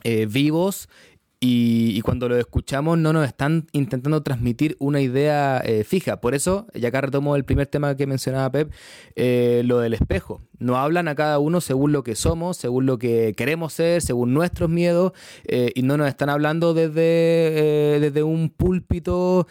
eh, 0.04 0.26
vivos 0.26 0.90
y, 1.46 2.02
cuando 2.02 2.30
lo 2.30 2.38
escuchamos 2.38 2.98
no 2.98 3.14
nos 3.14 3.28
están 3.28 3.68
intentando 3.72 4.22
transmitir 4.24 4.76
una 4.80 5.02
idea 5.02 5.62
eh, 5.64 5.84
fija. 5.84 6.22
Por 6.22 6.36
eso, 6.36 6.68
ya 6.74 6.90
acá 6.90 7.02
retomo 7.02 7.36
el 7.36 7.46
primer 7.46 7.68
tema 7.68 7.96
que 7.96 8.08
mencionaba 8.08 8.52
Pep, 8.52 8.72
eh, 9.16 9.62
lo 9.66 9.80
del 9.80 9.94
espejo. 9.94 10.42
No 10.60 10.78
hablan 10.78 11.08
a 11.08 11.16
cada 11.16 11.40
uno 11.40 11.62
según 11.62 11.92
lo 11.92 12.04
que 12.04 12.16
somos, 12.16 12.58
según 12.58 12.86
lo 12.86 12.98
que 12.98 13.34
queremos 13.36 13.74
ser, 13.74 14.02
según 14.02 14.34
nuestros 14.34 14.70
miedos, 14.70 15.12
y 15.48 15.82
no 15.82 15.98
nos 15.98 16.08
están 16.08 16.30
hablando 16.30 16.74
desde, 16.74 18.00
desde 18.00 18.24
un 18.24 18.50
púlpito 18.50 19.48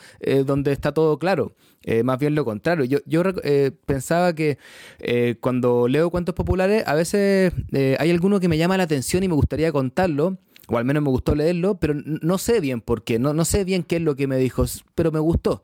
donde 0.46 0.72
está 0.72 0.92
todo 0.92 1.18
claro. 1.18 1.54
Eh, 1.84 2.02
más 2.02 2.18
bien 2.18 2.34
lo 2.34 2.44
contrario. 2.44 2.84
Yo, 2.84 2.98
yo 3.06 3.22
eh, 3.42 3.70
pensaba 3.86 4.34
que 4.34 4.58
eh, 4.98 5.36
cuando 5.40 5.86
leo 5.88 6.10
cuentos 6.10 6.34
populares, 6.34 6.82
a 6.86 6.94
veces 6.94 7.52
hay 7.98 8.10
alguno 8.10 8.40
que 8.40 8.48
me 8.48 8.58
llama 8.58 8.76
la 8.76 8.84
atención 8.84 9.22
y 9.22 9.28
me 9.28 9.34
gustaría 9.34 9.70
contarlo, 9.70 10.38
o 10.68 10.78
al 10.78 10.84
menos 10.84 11.02
me 11.02 11.10
gustó 11.10 11.34
leerlo, 11.34 11.76
pero 11.78 11.94
no 11.94 12.38
sé 12.38 12.60
bien 12.60 12.80
por 12.80 13.04
qué, 13.04 13.18
no, 13.18 13.34
no 13.34 13.44
sé 13.44 13.64
bien 13.64 13.82
qué 13.82 13.96
es 13.96 14.02
lo 14.02 14.16
que 14.16 14.26
me 14.26 14.36
dijo, 14.36 14.64
pero 14.94 15.12
me 15.12 15.20
gustó. 15.20 15.62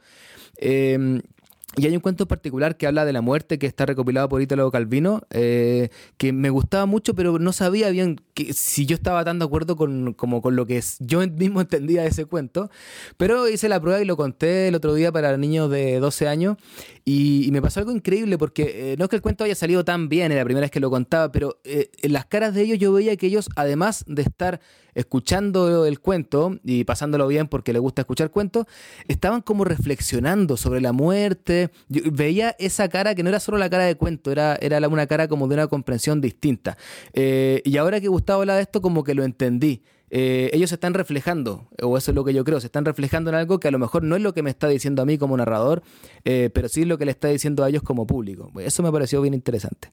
Y 1.76 1.86
hay 1.86 1.94
un 1.94 2.00
cuento 2.00 2.24
en 2.24 2.28
particular 2.28 2.76
que 2.76 2.88
habla 2.88 3.04
de 3.04 3.12
la 3.12 3.20
muerte 3.20 3.56
que 3.60 3.68
está 3.68 3.86
recopilado 3.86 4.28
por 4.28 4.42
Italo 4.42 4.68
Calvino, 4.72 5.22
eh, 5.30 5.90
que 6.16 6.32
me 6.32 6.50
gustaba 6.50 6.84
mucho, 6.84 7.14
pero 7.14 7.38
no 7.38 7.52
sabía 7.52 7.90
bien 7.90 8.20
si 8.52 8.86
yo 8.86 8.96
estaba 8.96 9.24
tan 9.24 9.38
de 9.38 9.44
acuerdo 9.44 9.76
con, 9.76 10.12
como 10.14 10.42
con 10.42 10.56
lo 10.56 10.66
que 10.66 10.82
yo 10.98 11.20
mismo 11.28 11.60
entendía 11.60 12.02
de 12.02 12.08
ese 12.08 12.24
cuento. 12.24 12.70
Pero 13.16 13.48
hice 13.48 13.68
la 13.68 13.80
prueba 13.80 14.02
y 14.02 14.04
lo 14.04 14.16
conté 14.16 14.66
el 14.66 14.74
otro 14.74 14.94
día 14.94 15.12
para 15.12 15.36
niños 15.36 15.70
de 15.70 16.00
12 16.00 16.26
años 16.26 16.56
y, 17.04 17.48
me 17.52 17.62
pasó 17.62 17.80
algo 17.80 17.92
increíble 17.92 18.38
porque 18.38 18.92
eh, 18.92 18.96
no 18.96 19.04
es 19.04 19.10
que 19.10 19.16
el 19.16 19.22
cuento 19.22 19.42
haya 19.42 19.56
salido 19.56 19.84
tan 19.84 20.08
bien, 20.08 20.30
era 20.30 20.42
la 20.42 20.44
primera 20.44 20.64
vez 20.64 20.70
que 20.70 20.80
lo 20.80 20.90
contaba, 20.90 21.32
pero 21.32 21.60
eh, 21.64 21.90
en 22.02 22.12
las 22.12 22.26
caras 22.26 22.54
de 22.54 22.62
ellos 22.62 22.78
yo 22.78 22.92
veía 22.92 23.16
que 23.16 23.26
ellos, 23.26 23.48
además 23.56 24.04
de 24.06 24.22
estar 24.22 24.60
escuchando 24.94 25.86
el 25.86 26.00
cuento 26.00 26.58
y 26.64 26.84
pasándolo 26.84 27.26
bien 27.26 27.48
porque 27.48 27.72
les 27.72 27.82
gusta 27.82 28.02
escuchar 28.02 28.30
cuentos, 28.30 28.66
estaban 29.08 29.42
como 29.42 29.64
reflexionando 29.64 30.56
sobre 30.56 30.80
la 30.80 30.92
muerte. 30.92 31.70
Veía 31.88 32.56
esa 32.58 32.88
cara 32.88 33.14
que 33.14 33.22
no 33.22 33.28
era 33.28 33.40
solo 33.40 33.58
la 33.58 33.70
cara 33.70 33.84
de 33.84 33.96
cuento, 33.96 34.30
era, 34.32 34.56
era 34.60 34.86
una 34.88 35.06
cara 35.06 35.28
como 35.28 35.48
de 35.48 35.54
una 35.54 35.66
comprensión 35.66 36.20
distinta. 36.20 36.76
Eh, 37.12 37.62
y 37.64 37.76
ahora 37.76 38.00
que 38.00 38.08
Gustavo 38.08 38.40
habla 38.40 38.56
de 38.56 38.62
esto, 38.62 38.80
como 38.80 39.04
que 39.04 39.14
lo 39.14 39.24
entendí. 39.24 39.82
Eh, 40.10 40.50
ellos 40.52 40.70
se 40.70 40.74
están 40.74 40.94
reflejando, 40.94 41.68
o 41.80 41.96
eso 41.96 42.10
es 42.10 42.14
lo 42.14 42.24
que 42.24 42.34
yo 42.34 42.42
creo, 42.44 42.60
se 42.60 42.66
están 42.66 42.84
reflejando 42.84 43.30
en 43.30 43.36
algo 43.36 43.60
que 43.60 43.68
a 43.68 43.70
lo 43.70 43.78
mejor 43.78 44.02
no 44.02 44.16
es 44.16 44.22
lo 44.22 44.34
que 44.34 44.42
me 44.42 44.50
está 44.50 44.66
diciendo 44.66 45.02
a 45.02 45.04
mí 45.04 45.18
como 45.18 45.36
narrador, 45.36 45.82
eh, 46.24 46.50
pero 46.52 46.68
sí 46.68 46.82
es 46.82 46.88
lo 46.88 46.98
que 46.98 47.04
le 47.04 47.12
está 47.12 47.28
diciendo 47.28 47.62
a 47.62 47.68
ellos 47.68 47.82
como 47.82 48.06
público. 48.06 48.50
Eso 48.58 48.82
me 48.82 48.90
pareció 48.90 49.22
bien 49.22 49.34
interesante. 49.34 49.92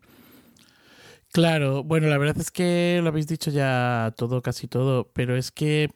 Claro, 1.33 1.83
bueno, 1.83 2.07
la 2.07 2.17
verdad 2.17 2.37
es 2.39 2.49
que 2.51 2.99
lo 3.03 3.09
habéis 3.09 3.27
dicho 3.27 3.51
ya 3.51 4.13
todo, 4.17 4.41
casi 4.41 4.67
todo, 4.67 5.11
pero 5.13 5.35
es 5.37 5.51
que 5.51 5.89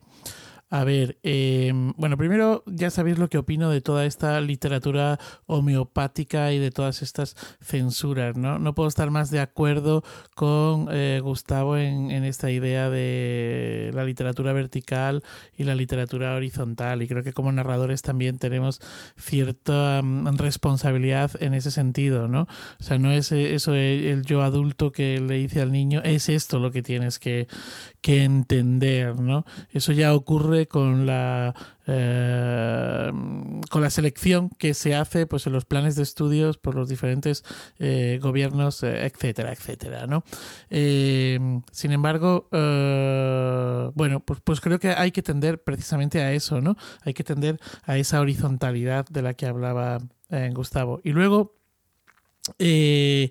a 0.72 0.86
ver, 0.86 1.20
em, 1.22 1.92
bueno, 1.98 2.16
primero 2.16 2.64
ya 2.66 2.90
sabéis 2.90 3.20
lo 3.20 3.28
que 3.28 3.38
opino 3.38 3.70
de 3.70 3.82
toda 3.82 4.06
esta 4.06 4.40
literatura 4.40 5.20
homeopática 5.46 6.54
y 6.54 6.60
de 6.60 6.72
todas 6.72 7.02
estas 7.02 7.36
censuras, 7.60 8.38
¿no? 8.38 8.58
No 8.58 8.74
puedo 8.74 8.88
estar 8.88 9.12
más 9.12 9.30
de 9.32 9.42
acuerdo 9.42 10.02
con 10.34 10.88
eh, 10.90 11.20
Gustavo 11.22 11.76
en, 11.76 12.12
esta 12.24 12.52
idea 12.52 12.90
de 12.90 13.92
la 13.94 14.06
literatura 14.06 14.54
vertical 14.54 15.24
y 15.58 15.66
la 15.66 15.76
literatura 15.76 16.36
horizontal. 16.36 17.02
Y 17.02 17.08
creo 17.10 17.24
que 17.24 17.34
como 17.34 17.52
narradores 17.52 18.02
también 18.02 18.38
tenemos 18.38 18.80
cierta 19.18 20.02
mm, 20.02 20.38
responsabilidad 20.38 21.32
en 21.42 21.54
ese 21.54 21.72
sentido, 21.72 22.30
¿no? 22.30 22.44
O 22.80 22.84
sea, 22.84 22.98
no 22.98 23.12
es 23.12 23.34
eso 23.34 23.74
el, 23.76 24.24
yo 24.24 24.42
adulto 24.42 24.94
que 24.94 25.20
le 25.20 25.36
dice 25.36 25.60
al 25.60 25.74
niño, 25.74 26.02
es 26.06 26.30
esto 26.30 26.60
lo 26.60 26.72
que 26.72 26.82
tienes 26.82 27.20
que, 27.20 27.50
que 28.02 28.24
entender, 28.24 29.20
¿no? 29.20 29.46
Eso 29.72 29.92
ya 29.92 30.14
ocurre 30.16 30.68
con 30.68 31.06
la 31.06 31.54
eh, 31.88 33.12
con 33.70 33.82
la 33.82 33.90
selección 33.90 34.50
que 34.50 34.74
se 34.74 34.96
hace 34.96 35.26
pues 35.26 35.46
en 35.48 35.54
los 35.54 35.66
planes 35.66 35.96
de 35.96 36.04
estudios 36.04 36.58
por 36.58 36.76
los 36.76 36.88
diferentes 36.88 37.44
eh, 37.80 38.20
gobiernos 38.22 38.84
eh, 38.84 39.06
etcétera 39.06 39.52
etcétera 39.52 40.06
no 40.06 40.24
sin 40.70 41.92
embargo 41.92 42.48
bueno 43.96 44.20
pues, 44.20 44.40
pues 44.44 44.62
creo 44.62 44.80
que 44.80 44.90
hay 44.90 45.12
que 45.12 45.24
tender 45.24 45.64
precisamente 45.64 46.22
a 46.22 46.32
eso 46.32 46.62
no 46.62 46.78
hay 47.04 47.14
que 47.14 47.24
tender 47.24 47.60
a 47.84 47.98
esa 47.98 48.22
horizontalidad 48.22 49.06
de 49.08 49.22
la 49.22 49.34
que 49.34 49.48
hablaba 49.48 50.00
Gustavo. 50.54 51.02
Y 51.04 51.12
luego 51.12 51.58
hay 52.58 53.30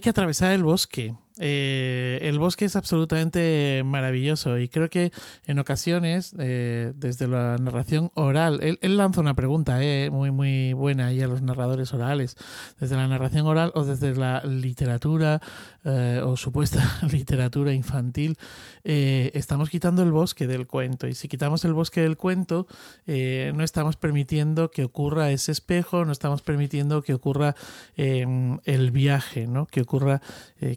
que 0.00 0.10
atravesar 0.10 0.52
el 0.52 0.64
bosque 0.64 1.14
eh, 1.42 2.18
el 2.20 2.38
bosque 2.38 2.66
es 2.66 2.76
absolutamente 2.76 3.82
maravilloso 3.82 4.58
y 4.58 4.68
creo 4.68 4.90
que 4.90 5.10
en 5.46 5.58
ocasiones, 5.58 6.34
eh, 6.38 6.92
desde 6.94 7.26
la 7.28 7.56
narración 7.56 8.10
oral, 8.14 8.60
él, 8.62 8.96
lanza 8.98 9.22
una 9.22 9.32
pregunta 9.32 9.82
eh, 9.82 10.10
muy, 10.10 10.30
muy 10.30 10.74
buena 10.74 11.06
ahí 11.06 11.22
a 11.22 11.26
los 11.26 11.40
narradores 11.40 11.94
orales, 11.94 12.36
desde 12.78 12.96
la 12.96 13.08
narración 13.08 13.46
oral 13.46 13.72
o 13.74 13.84
desde 13.86 14.14
la 14.14 14.42
literatura 14.44 15.40
o 15.84 16.36
supuesta 16.36 16.98
literatura 17.10 17.72
infantil, 17.72 18.36
estamos 18.84 19.70
quitando 19.70 20.02
el 20.02 20.12
bosque 20.12 20.46
del 20.46 20.66
cuento 20.66 21.06
y 21.06 21.14
si 21.14 21.28
quitamos 21.28 21.64
el 21.64 21.72
bosque 21.72 22.02
del 22.02 22.16
cuento, 22.16 22.66
no 23.06 23.64
estamos 23.64 23.96
permitiendo 23.96 24.70
que 24.70 24.84
ocurra 24.84 25.30
ese 25.30 25.52
espejo, 25.52 26.04
no 26.04 26.12
estamos 26.12 26.42
permitiendo 26.42 27.02
que 27.02 27.14
ocurra 27.14 27.54
el 27.96 28.90
viaje, 28.90 29.46
¿no? 29.46 29.66
que 29.66 29.80
ocurra 29.80 30.20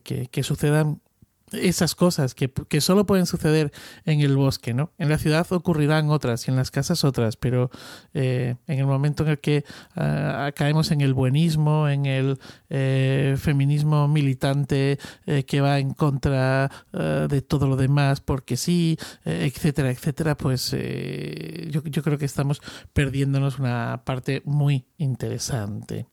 que, 0.03 0.27
que 0.31 0.43
sucedan 0.43 1.01
esas 1.51 1.95
cosas 1.95 2.33
que, 2.33 2.51
que, 2.51 2.81
solo 2.81 3.05
pueden 3.05 3.25
suceder 3.25 3.71
en 4.05 4.21
el 4.21 4.35
bosque, 4.35 4.73
¿no? 4.73 4.91
En 4.97 5.09
la 5.09 5.17
ciudad 5.17 5.45
ocurrirán 5.51 6.09
otras 6.09 6.47
y 6.47 6.51
en 6.51 6.57
las 6.57 6.71
casas 6.71 7.03
otras, 7.03 7.37
pero 7.37 7.69
eh, 8.13 8.55
en 8.67 8.79
el 8.79 8.85
momento 8.85 9.23
en 9.23 9.29
el 9.29 9.39
que 9.39 9.63
ah, 9.95 10.51
caemos 10.55 10.91
en 10.91 11.01
el 11.01 11.13
buenismo, 11.13 11.87
en 11.89 12.05
el 12.05 12.39
eh, 12.69 13.35
feminismo 13.37 14.07
militante 14.07 14.97
eh, 15.25 15.43
que 15.43 15.61
va 15.61 15.79
en 15.79 15.93
contra 15.93 16.71
ah, 16.93 17.27
de 17.29 17.41
todo 17.41 17.67
lo 17.67 17.75
demás, 17.75 18.21
porque 18.21 18.57
sí, 18.57 18.97
etcétera, 19.25 19.91
etcétera, 19.91 20.35
pues 20.35 20.71
yo, 20.71 21.83
yo 21.83 22.03
creo 22.03 22.17
que 22.17 22.25
estamos 22.25 22.61
perdiéndonos 22.93 23.59
una 23.59 24.01
parte 24.05 24.41
muy 24.45 24.85
interesante. 24.97 26.07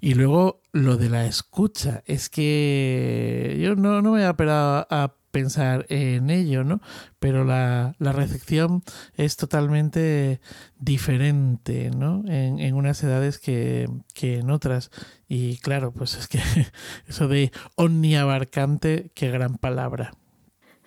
Y 0.00 0.14
luego 0.14 0.62
lo 0.72 0.96
de 0.96 1.08
la 1.08 1.26
escucha, 1.26 2.02
es 2.06 2.28
que 2.28 3.58
yo 3.60 3.76
no, 3.76 4.02
no 4.02 4.12
me 4.12 4.26
he 4.26 4.34
parado 4.34 4.86
a 4.90 5.14
pensar 5.32 5.86
en 5.88 6.30
ello, 6.30 6.62
¿no? 6.62 6.80
Pero 7.18 7.44
la, 7.44 7.96
la 7.98 8.12
recepción 8.12 8.84
es 9.14 9.36
totalmente 9.36 10.40
diferente, 10.78 11.90
¿no? 11.90 12.22
En, 12.28 12.60
en 12.60 12.74
unas 12.74 13.02
edades 13.02 13.38
que, 13.38 13.88
que, 14.14 14.38
en 14.38 14.50
otras. 14.50 14.90
Y 15.26 15.56
claro, 15.58 15.92
pues 15.92 16.14
es 16.14 16.28
que 16.28 16.38
eso 17.08 17.26
de 17.26 17.50
omniabarcante, 17.74 19.10
qué 19.14 19.30
gran 19.30 19.56
palabra. 19.56 20.12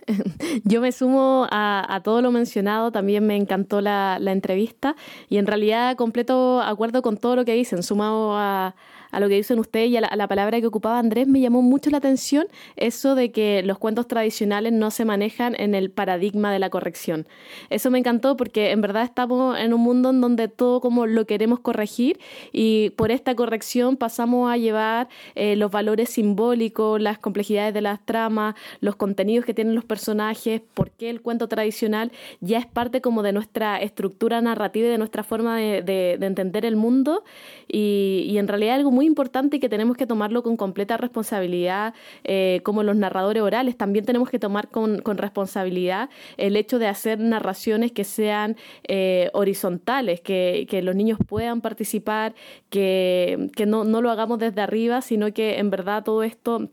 Yo 0.64 0.82
me 0.82 0.92
sumo 0.92 1.48
a, 1.52 2.02
todo 2.04 2.22
lo 2.22 2.32
mencionado, 2.32 2.92
también 2.92 3.26
me 3.26 3.36
encantó 3.36 3.82
la, 3.82 4.18
la 4.20 4.32
entrevista 4.32 4.96
y 5.30 5.38
en 5.38 5.48
realidad 5.48 5.96
completo 5.96 6.62
acuerdo 6.62 7.02
con 7.02 7.18
todo 7.18 7.36
lo 7.36 7.46
que 7.46 7.54
dicen, 7.54 7.84
sumado 7.84 8.36
a, 8.36 8.76
a 9.12 9.20
lo 9.20 9.30
que 9.30 9.36
dicen 9.36 9.60
ustedes 9.60 9.90
y 9.90 9.98
a 9.98 10.02
la, 10.02 10.28
palabra 10.28 10.60
que 10.60 10.68
ocupaba 10.68 11.00
Andrés, 11.00 11.28
me 11.28 11.40
llamó 11.40 11.62
mucho 11.62 11.90
la 11.90 11.98
atención 11.98 12.48
eso 12.76 13.16
de 13.16 13.32
que 13.32 13.62
los 13.64 13.78
cuentos 13.78 14.08
tradicionales 14.08 14.74
no 14.74 14.92
se 14.92 15.06
manejan 15.06 15.56
en 15.58 15.76
el 15.76 15.92
paradigma 15.92 16.52
de 16.52 16.60
la 16.60 16.70
corrección. 16.70 17.28
Eso 17.70 17.92
me 17.92 18.00
encantó 18.00 18.36
porque 18.38 18.72
en 18.72 18.82
verdad 18.82 19.04
estamos 19.04 19.58
en 19.60 19.74
un 19.74 19.82
mundo 19.82 20.10
en 20.10 20.22
donde 20.22 20.48
todo 20.48 20.82
como 20.82 21.06
lo 21.06 21.26
queremos 21.26 21.60
corregir 21.60 22.20
y 22.52 22.92
por 22.92 23.12
esta 23.12 23.36
corrección 23.36 23.98
pasamos 23.98 24.52
a 24.52 24.58
llevar 24.58 25.08
eh, 25.36 25.56
los 25.56 25.72
valores 25.72 26.10
simbólicos, 26.10 27.02
las 27.02 27.18
complejidades 27.20 27.74
de 27.74 27.82
las 27.82 28.04
tramas, 28.06 28.56
los 28.80 28.96
contenidos 28.96 29.46
que 29.46 29.54
tienen 29.54 29.76
los 29.76 29.86
personajes, 29.86 30.62
por 30.74 30.92
qué 30.92 31.10
el 31.10 31.22
cuento 31.22 31.48
tradicional 31.48 32.12
ya 32.42 32.58
es 32.58 32.66
parte 32.66 33.02
como 33.02 33.24
de 33.24 33.34
nuestra 33.34 33.80
estructura 33.82 34.42
narrativa 34.42 34.88
y 34.88 34.90
de 34.90 34.98
nuestra 34.98 35.24
forma 35.24 35.58
de, 35.58 35.82
de, 35.82 36.18
de 36.20 36.26
entender 36.26 36.66
el 36.66 36.76
mundo 36.76 37.24
y, 37.68 38.26
y 38.28 38.38
en 38.38 38.48
realidad 38.48 38.76
algo 38.76 38.92
muy 38.96 39.06
importante 39.06 39.58
y 39.58 39.60
que 39.60 39.70
tenemos 39.70 39.98
que 39.98 40.08
tomarlo 40.08 40.42
con 40.42 40.58
completa 40.58 40.98
responsabilidad, 40.98 41.94
eh, 42.24 42.62
como 42.64 42.82
los 42.82 42.96
narradores 42.96 43.44
orales. 43.44 43.78
También 43.78 44.06
tenemos 44.06 44.30
que 44.30 44.40
tomar 44.40 44.70
con, 44.70 45.00
con 45.00 45.18
responsabilidad 45.18 46.10
el 46.38 46.56
hecho 46.56 46.80
de 46.80 46.88
hacer 46.88 47.20
narraciones 47.20 47.92
que 47.92 48.06
sean 48.06 48.56
eh, 48.88 49.30
horizontales, 49.34 50.22
que, 50.22 50.66
que, 50.70 50.82
los 50.82 50.96
niños 50.96 51.20
puedan 51.28 51.62
participar, 51.62 52.34
que, 52.70 53.50
que 53.56 53.66
no, 53.66 53.84
no 53.84 54.02
lo 54.02 54.10
hagamos 54.10 54.40
desde 54.40 54.62
arriba, 54.62 55.02
sino 55.02 55.32
que 55.34 55.60
en 55.60 55.70
verdad 55.70 56.04
todo 56.04 56.24
esto 56.24 56.70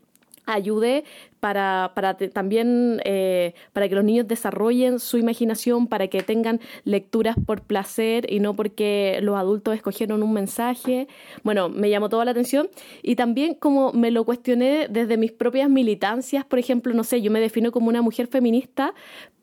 ayude 0.46 1.04
para, 1.43 1.90
para 1.97 2.16
también 2.16 3.01
eh, 3.05 3.55
para 3.73 3.89
que 3.89 3.97
los 3.97 4.05
niños 4.05 4.28
desarrollen 4.28 5.01
su 5.01 5.19
imaginación, 5.19 5.89
para 5.89 6.06
que 6.06 6.23
tengan 6.23 6.60
lecturas 6.85 7.35
por 7.44 7.62
placer 7.62 8.32
y 8.32 8.39
no 8.39 8.55
porque 8.55 9.19
los 9.23 9.36
adultos 9.36 9.74
escogieron 9.74 10.23
un 10.23 10.32
mensaje. 10.32 11.09
Bueno, 11.43 11.69
me 11.69 11.90
llamó 11.90 12.09
toda 12.09 12.24
la 12.24 12.31
atención 12.31 12.69
y 13.02 13.16
también 13.16 13.56
como 13.56 13.93
me 13.93 14.12
lo 14.12 14.23
cuestioné 14.24 14.86
desde 14.89 15.16
mis 15.16 15.32
propias 15.32 15.69
militancias, 15.69 16.44
por 16.44 16.60
ejemplo, 16.60 16.94
no 16.94 17.02
sé, 17.02 17.20
yo 17.20 17.32
me 17.32 17.40
defino 17.40 17.73
como 17.73 17.89
una 17.89 18.02
mujer 18.02 18.28
feminista, 18.28 18.94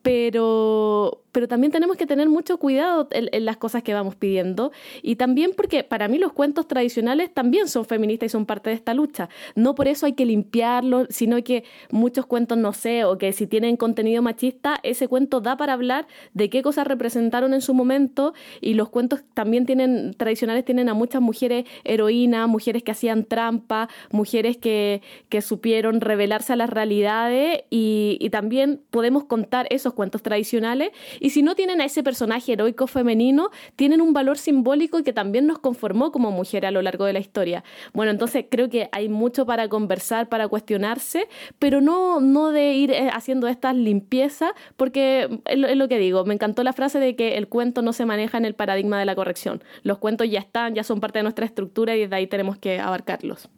pero, 0.02 1.22
pero 1.30 1.46
también 1.46 1.72
tenemos 1.72 1.96
que 1.96 2.06
tener 2.06 2.28
mucho 2.28 2.56
cuidado 2.56 3.08
en, 3.10 3.28
en, 3.32 3.44
las 3.44 3.58
cosas 3.58 3.82
que 3.82 3.92
vamos 3.92 4.14
pidiendo 4.14 4.72
y 5.02 5.16
también 5.16 5.52
porque 5.54 5.84
para 5.84 6.08
mí 6.08 6.18
los 6.18 6.32
cuentos 6.32 6.66
tradicionales 6.66 7.32
también 7.32 7.68
son 7.68 7.84
feministas 7.84 8.28
y 8.28 8.30
son 8.30 8.46
parte 8.46 8.70
de 8.70 8.76
esta 8.76 8.94
lucha. 8.94 9.28
No 9.54 9.74
por 9.74 9.88
eso 9.88 10.06
hay 10.06 10.14
que 10.14 10.24
limpiarlos, 10.24 11.06
sino 11.10 11.42
que 11.44 11.64
muchos 11.92 12.26
cuentos, 12.26 12.58
no 12.58 12.72
sé, 12.72 13.04
o 13.04 13.18
que 13.18 13.32
si 13.32 13.46
tienen 13.46 13.76
contenido 13.76 14.22
machista, 14.22 14.80
ese 14.82 15.08
cuento 15.08 15.40
da 15.40 15.56
para 15.56 15.72
hablar 15.72 16.06
de 16.34 16.50
qué 16.50 16.62
cosas 16.62 16.86
representaron 16.86 17.54
en 17.54 17.60
su 17.60 17.74
momento 17.74 18.34
y 18.60 18.74
los 18.74 18.88
cuentos 18.88 19.22
también 19.34 19.66
tienen, 19.66 20.14
tradicionales 20.14 20.64
tienen 20.64 20.88
a 20.88 20.94
muchas 20.94 21.22
mujeres 21.22 21.64
heroínas, 21.84 22.48
mujeres 22.48 22.82
que 22.82 22.92
hacían 22.92 23.24
trampa, 23.24 23.88
mujeres 24.10 24.56
que, 24.56 25.02
que 25.28 25.42
supieron 25.42 26.00
revelarse 26.00 26.52
a 26.52 26.56
las 26.56 26.70
realidades 26.70 27.64
y, 27.70 28.18
y 28.20 28.30
también 28.30 28.80
podemos 28.90 29.24
contar 29.24 29.66
esos 29.70 29.94
cuentos 29.94 30.22
tradicionales 30.22 30.90
y 31.20 31.30
si 31.30 31.42
no 31.42 31.54
tienen 31.54 31.80
a 31.80 31.84
ese 31.84 32.02
personaje 32.02 32.52
heroico 32.52 32.86
femenino, 32.86 33.50
tienen 33.76 34.00
un 34.00 34.12
valor 34.12 34.38
simbólico 34.38 35.02
que 35.02 35.12
también 35.12 35.46
nos 35.46 35.58
conformó 35.58 36.12
como 36.12 36.30
mujer 36.30 36.66
a 36.66 36.70
lo 36.70 36.82
largo 36.82 37.04
de 37.04 37.12
la 37.12 37.18
historia. 37.18 37.64
Bueno, 37.92 38.10
entonces 38.10 38.46
creo 38.48 38.68
que 38.68 38.88
hay 38.92 39.08
mucho 39.08 39.46
para 39.46 39.68
conversar, 39.68 40.28
para 40.28 40.48
cuestionarse, 40.48 41.28
pero 41.58 41.79
no, 41.80 42.20
no 42.20 42.50
de 42.50 42.72
ir 42.72 42.90
eh, 42.90 43.10
haciendo 43.12 43.48
estas 43.48 43.74
limpiezas, 43.74 44.52
porque 44.76 45.40
lo, 45.54 45.68
es 45.68 45.76
lo 45.76 45.88
que 45.88 45.98
digo, 45.98 46.24
me 46.24 46.34
encantó 46.34 46.62
la 46.62 46.72
frase 46.72 46.98
de 46.98 47.16
que 47.16 47.36
el 47.36 47.48
cuento 47.48 47.82
no 47.82 47.92
se 47.92 48.06
maneja 48.06 48.38
en 48.38 48.44
el 48.44 48.54
paradigma 48.54 48.98
de 48.98 49.04
la 49.04 49.14
corrección. 49.14 49.62
Los 49.82 49.98
cuentos 49.98 50.30
ya 50.30 50.40
están, 50.40 50.74
ya 50.74 50.84
son 50.84 51.00
parte 51.00 51.18
de 51.18 51.22
nuestra 51.24 51.46
estructura 51.46 51.96
y 51.96 52.00
desde 52.00 52.16
ahí 52.16 52.26
tenemos 52.26 52.58
que 52.58 52.80
abarcarlos. 52.80 53.48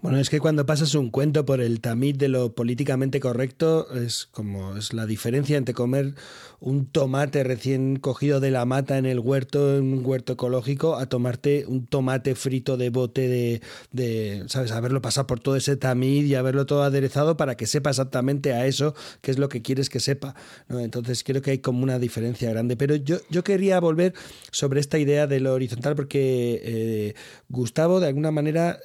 Bueno, 0.00 0.18
es 0.18 0.30
que 0.30 0.40
cuando 0.40 0.66
pasas 0.66 0.94
un 0.94 1.10
cuento 1.10 1.44
por 1.44 1.60
el 1.60 1.80
tamiz 1.80 2.16
de 2.18 2.28
lo 2.28 2.54
políticamente 2.54 3.20
correcto, 3.20 3.92
es 3.94 4.26
como 4.26 4.76
es 4.76 4.92
la 4.92 5.06
diferencia 5.06 5.56
entre 5.56 5.74
comer 5.74 6.14
un 6.60 6.86
tomate 6.86 7.44
recién 7.44 7.96
cogido 7.96 8.40
de 8.40 8.50
la 8.50 8.64
mata 8.64 8.98
en 8.98 9.06
el 9.06 9.18
huerto, 9.18 9.76
en 9.76 9.92
un 9.92 10.06
huerto 10.06 10.34
ecológico, 10.34 10.96
a 10.96 11.06
tomarte 11.06 11.66
un 11.66 11.86
tomate 11.86 12.34
frito 12.34 12.76
de 12.76 12.90
bote 12.90 13.28
de, 13.28 13.62
de 13.92 14.44
¿sabes? 14.48 14.72
Haberlo 14.72 15.02
pasado 15.02 15.26
por 15.26 15.40
todo 15.40 15.56
ese 15.56 15.76
tamiz 15.76 16.24
y 16.24 16.34
haberlo 16.34 16.66
todo 16.66 16.82
aderezado 16.82 17.36
para 17.36 17.56
que 17.56 17.66
sepa 17.66 17.90
exactamente 17.90 18.52
a 18.52 18.66
eso 18.66 18.94
que 19.20 19.30
es 19.30 19.38
lo 19.38 19.48
que 19.48 19.62
quieres 19.62 19.90
que 19.90 20.00
sepa. 20.00 20.34
¿no? 20.68 20.80
Entonces 20.80 21.22
creo 21.24 21.42
que 21.42 21.52
hay 21.52 21.58
como 21.58 21.82
una 21.82 21.98
diferencia 21.98 22.50
grande. 22.50 22.76
Pero 22.76 22.96
yo, 22.96 23.18
yo 23.30 23.44
quería 23.44 23.80
volver 23.80 24.14
sobre 24.50 24.80
esta 24.80 24.98
idea 24.98 25.26
de 25.26 25.40
lo 25.40 25.52
horizontal 25.52 25.94
porque 25.94 26.60
eh, 26.64 27.14
Gustavo 27.48 28.00
de 28.00 28.08
alguna 28.08 28.30
manera 28.30 28.78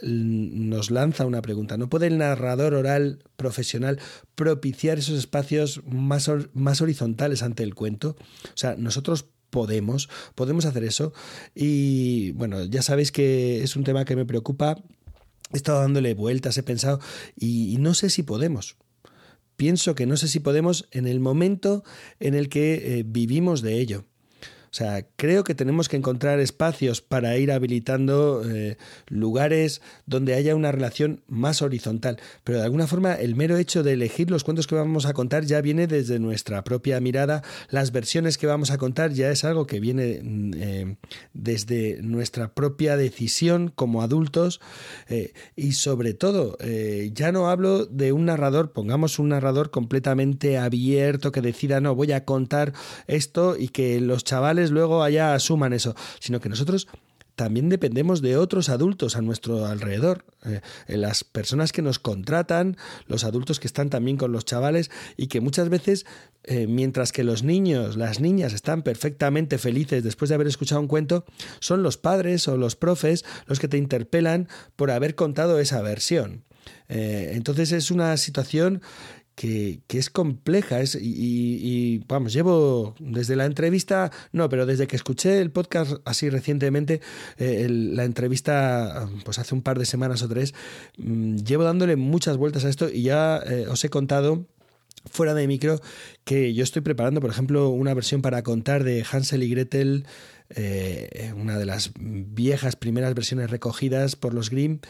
nos 0.71 0.89
lanza 0.89 1.25
una 1.25 1.43
pregunta. 1.43 1.77
¿No 1.77 1.89
puede 1.89 2.07
el 2.07 2.17
narrador 2.17 2.73
oral 2.73 3.19
profesional 3.35 3.99
propiciar 4.33 4.97
esos 4.97 5.19
espacios 5.19 5.83
más, 5.85 6.29
más 6.53 6.81
horizontales 6.81 7.43
ante 7.43 7.61
el 7.61 7.75
cuento? 7.75 8.15
O 8.45 8.55
sea, 8.57 8.75
nosotros 8.75 9.27
podemos, 9.51 10.09
podemos 10.33 10.65
hacer 10.65 10.83
eso. 10.83 11.13
Y 11.53 12.31
bueno, 12.31 12.63
ya 12.63 12.81
sabéis 12.81 13.11
que 13.11 13.61
es 13.61 13.75
un 13.75 13.83
tema 13.83 14.05
que 14.05 14.15
me 14.15 14.25
preocupa. 14.25 14.81
He 15.53 15.57
estado 15.57 15.81
dándole 15.81 16.13
vueltas, 16.15 16.57
he 16.57 16.63
pensado, 16.63 17.01
y, 17.37 17.75
no 17.79 17.93
sé 17.93 18.09
si 18.09 18.23
podemos 18.23 18.77
pienso 19.57 19.93
que 19.93 20.07
no 20.07 20.17
sé 20.17 20.27
si 20.27 20.39
podemos 20.39 20.87
en 20.89 21.05
el 21.05 21.19
momento 21.19 21.83
en 22.19 22.33
el 22.33 22.49
que 22.49 22.97
eh, 22.99 23.03
vivimos 23.05 23.61
de 23.61 23.79
ello. 23.79 24.05
O 24.71 24.73
sea, 24.73 25.05
creo 25.17 25.43
que 25.43 25.53
tenemos 25.53 25.89
que 25.89 25.97
encontrar 25.97 26.39
espacios 26.39 27.01
para 27.01 27.37
ir 27.37 27.51
habilitando 27.51 28.41
eh, 28.49 28.77
lugares 29.07 29.81
donde 30.05 30.33
haya 30.33 30.55
una 30.55 30.71
relación 30.71 31.23
más 31.27 31.61
horizontal. 31.61 32.21
Pero 32.45 32.59
de 32.59 32.63
alguna 32.63 32.87
forma 32.87 33.13
el 33.13 33.35
mero 33.35 33.57
hecho 33.57 33.83
de 33.83 33.91
elegir 33.91 34.31
los 34.31 34.45
cuentos 34.45 34.67
que 34.67 34.75
vamos 34.75 35.05
a 35.05 35.13
contar 35.13 35.43
ya 35.43 35.59
viene 35.59 35.87
desde 35.87 36.19
nuestra 36.19 36.63
propia 36.63 37.01
mirada. 37.01 37.43
Las 37.69 37.91
versiones 37.91 38.37
que 38.37 38.47
vamos 38.47 38.71
a 38.71 38.77
contar 38.77 39.11
ya 39.11 39.29
es 39.29 39.43
algo 39.43 39.67
que 39.67 39.81
viene 39.81 40.21
eh, 40.55 40.95
desde 41.33 42.01
nuestra 42.01 42.53
propia 42.53 42.95
decisión 42.95 43.73
como 43.75 44.01
adultos. 44.01 44.61
Eh, 45.09 45.33
y 45.57 45.73
sobre 45.73 46.13
todo, 46.13 46.57
ya 47.13 47.33
no 47.33 47.49
hablo 47.49 47.85
de 47.85 48.13
un 48.13 48.25
narrador, 48.25 48.71
pongamos 48.71 49.19
un 49.19 49.29
narrador 49.29 49.69
completamente 49.69 50.57
abierto 50.57 51.33
que 51.33 51.41
decida, 51.41 51.81
no, 51.81 51.93
voy 51.93 52.13
a 52.13 52.23
contar 52.23 52.71
esto 53.07 53.57
y 53.57 53.67
que 53.67 53.99
los 53.99 54.23
chavales 54.23 54.60
luego 54.69 55.01
allá 55.01 55.33
asuman 55.33 55.73
eso, 55.73 55.95
sino 56.19 56.39
que 56.39 56.49
nosotros 56.49 56.87
también 57.35 57.69
dependemos 57.69 58.21
de 58.21 58.37
otros 58.37 58.69
adultos 58.69 59.15
a 59.15 59.21
nuestro 59.21 59.65
alrededor, 59.65 60.25
eh, 60.45 60.61
las 60.87 61.23
personas 61.23 61.71
que 61.71 61.81
nos 61.81 61.97
contratan, 61.97 62.77
los 63.07 63.23
adultos 63.23 63.59
que 63.59 63.65
están 63.65 63.89
también 63.89 64.17
con 64.17 64.31
los 64.31 64.45
chavales 64.45 64.91
y 65.17 65.27
que 65.27 65.41
muchas 65.41 65.69
veces, 65.69 66.05
eh, 66.43 66.67
mientras 66.67 67.11
que 67.11 67.23
los 67.23 67.41
niños, 67.41 67.95
las 67.95 68.19
niñas 68.19 68.53
están 68.53 68.83
perfectamente 68.83 69.57
felices 69.57 70.03
después 70.03 70.29
de 70.29 70.35
haber 70.35 70.47
escuchado 70.47 70.81
un 70.81 70.87
cuento, 70.87 71.25
son 71.59 71.81
los 71.81 71.97
padres 71.97 72.47
o 72.47 72.57
los 72.57 72.75
profes 72.75 73.25
los 73.47 73.59
que 73.59 73.67
te 73.67 73.77
interpelan 73.77 74.47
por 74.75 74.91
haber 74.91 75.15
contado 75.15 75.59
esa 75.59 75.81
versión. 75.81 76.43
Eh, 76.89 77.31
entonces 77.33 77.71
es 77.71 77.89
una 77.89 78.17
situación 78.17 78.81
que, 79.41 79.97
es 79.97 80.09
compleja. 80.09 80.81
Es, 80.81 80.95
y, 80.95 80.99
y, 81.01 82.03
vamos, 82.07 82.33
llevo 82.33 82.93
desde 82.99 83.35
la 83.35 83.45
entrevista, 83.45 84.11
no, 84.31 84.49
pero 84.49 84.67
desde 84.67 84.85
que 84.85 84.95
escuché 84.95 85.39
el 85.39 85.49
podcast 85.49 85.93
así 86.05 86.29
recientemente, 86.29 87.01
eh, 87.37 87.67
la 87.69 88.03
entrevista, 88.03 89.09
pues 89.25 89.39
hace 89.39 89.55
un 89.55 89.63
par 89.63 89.79
de 89.79 89.85
semanas 89.85 90.21
o 90.21 90.29
tres, 90.29 90.53
mmm, 90.97 91.37
llevo 91.37 91.63
dándole 91.63 91.95
muchas 91.95 92.37
vueltas 92.37 92.65
a 92.65 92.69
esto 92.69 92.89
y 92.89 93.03
ya 93.03 93.37
eh, 93.37 93.65
os 93.67 93.83
he 93.83 93.89
contado 93.89 94.45
fuera 95.09 95.33
de 95.33 95.47
micro 95.47 95.81
que 96.23 96.53
yo 96.53 96.63
estoy 96.63 96.83
preparando, 96.83 97.19
por 97.19 97.31
ejemplo, 97.31 97.69
una 97.69 97.95
versión 97.95 98.21
para 98.21 98.43
contar 98.43 98.83
de 98.83 99.03
Hansel 99.09 99.41
y 99.41 99.49
Gretel, 99.49 100.05
eh, 100.51 101.33
una 101.35 101.57
de 101.57 101.65
las 101.65 101.91
viejas 101.97 102.75
primeras 102.75 103.15
versiones 103.15 103.49
recogidas 103.49 104.15
por 104.15 104.35
los 104.35 104.51
Grimm 104.51 104.81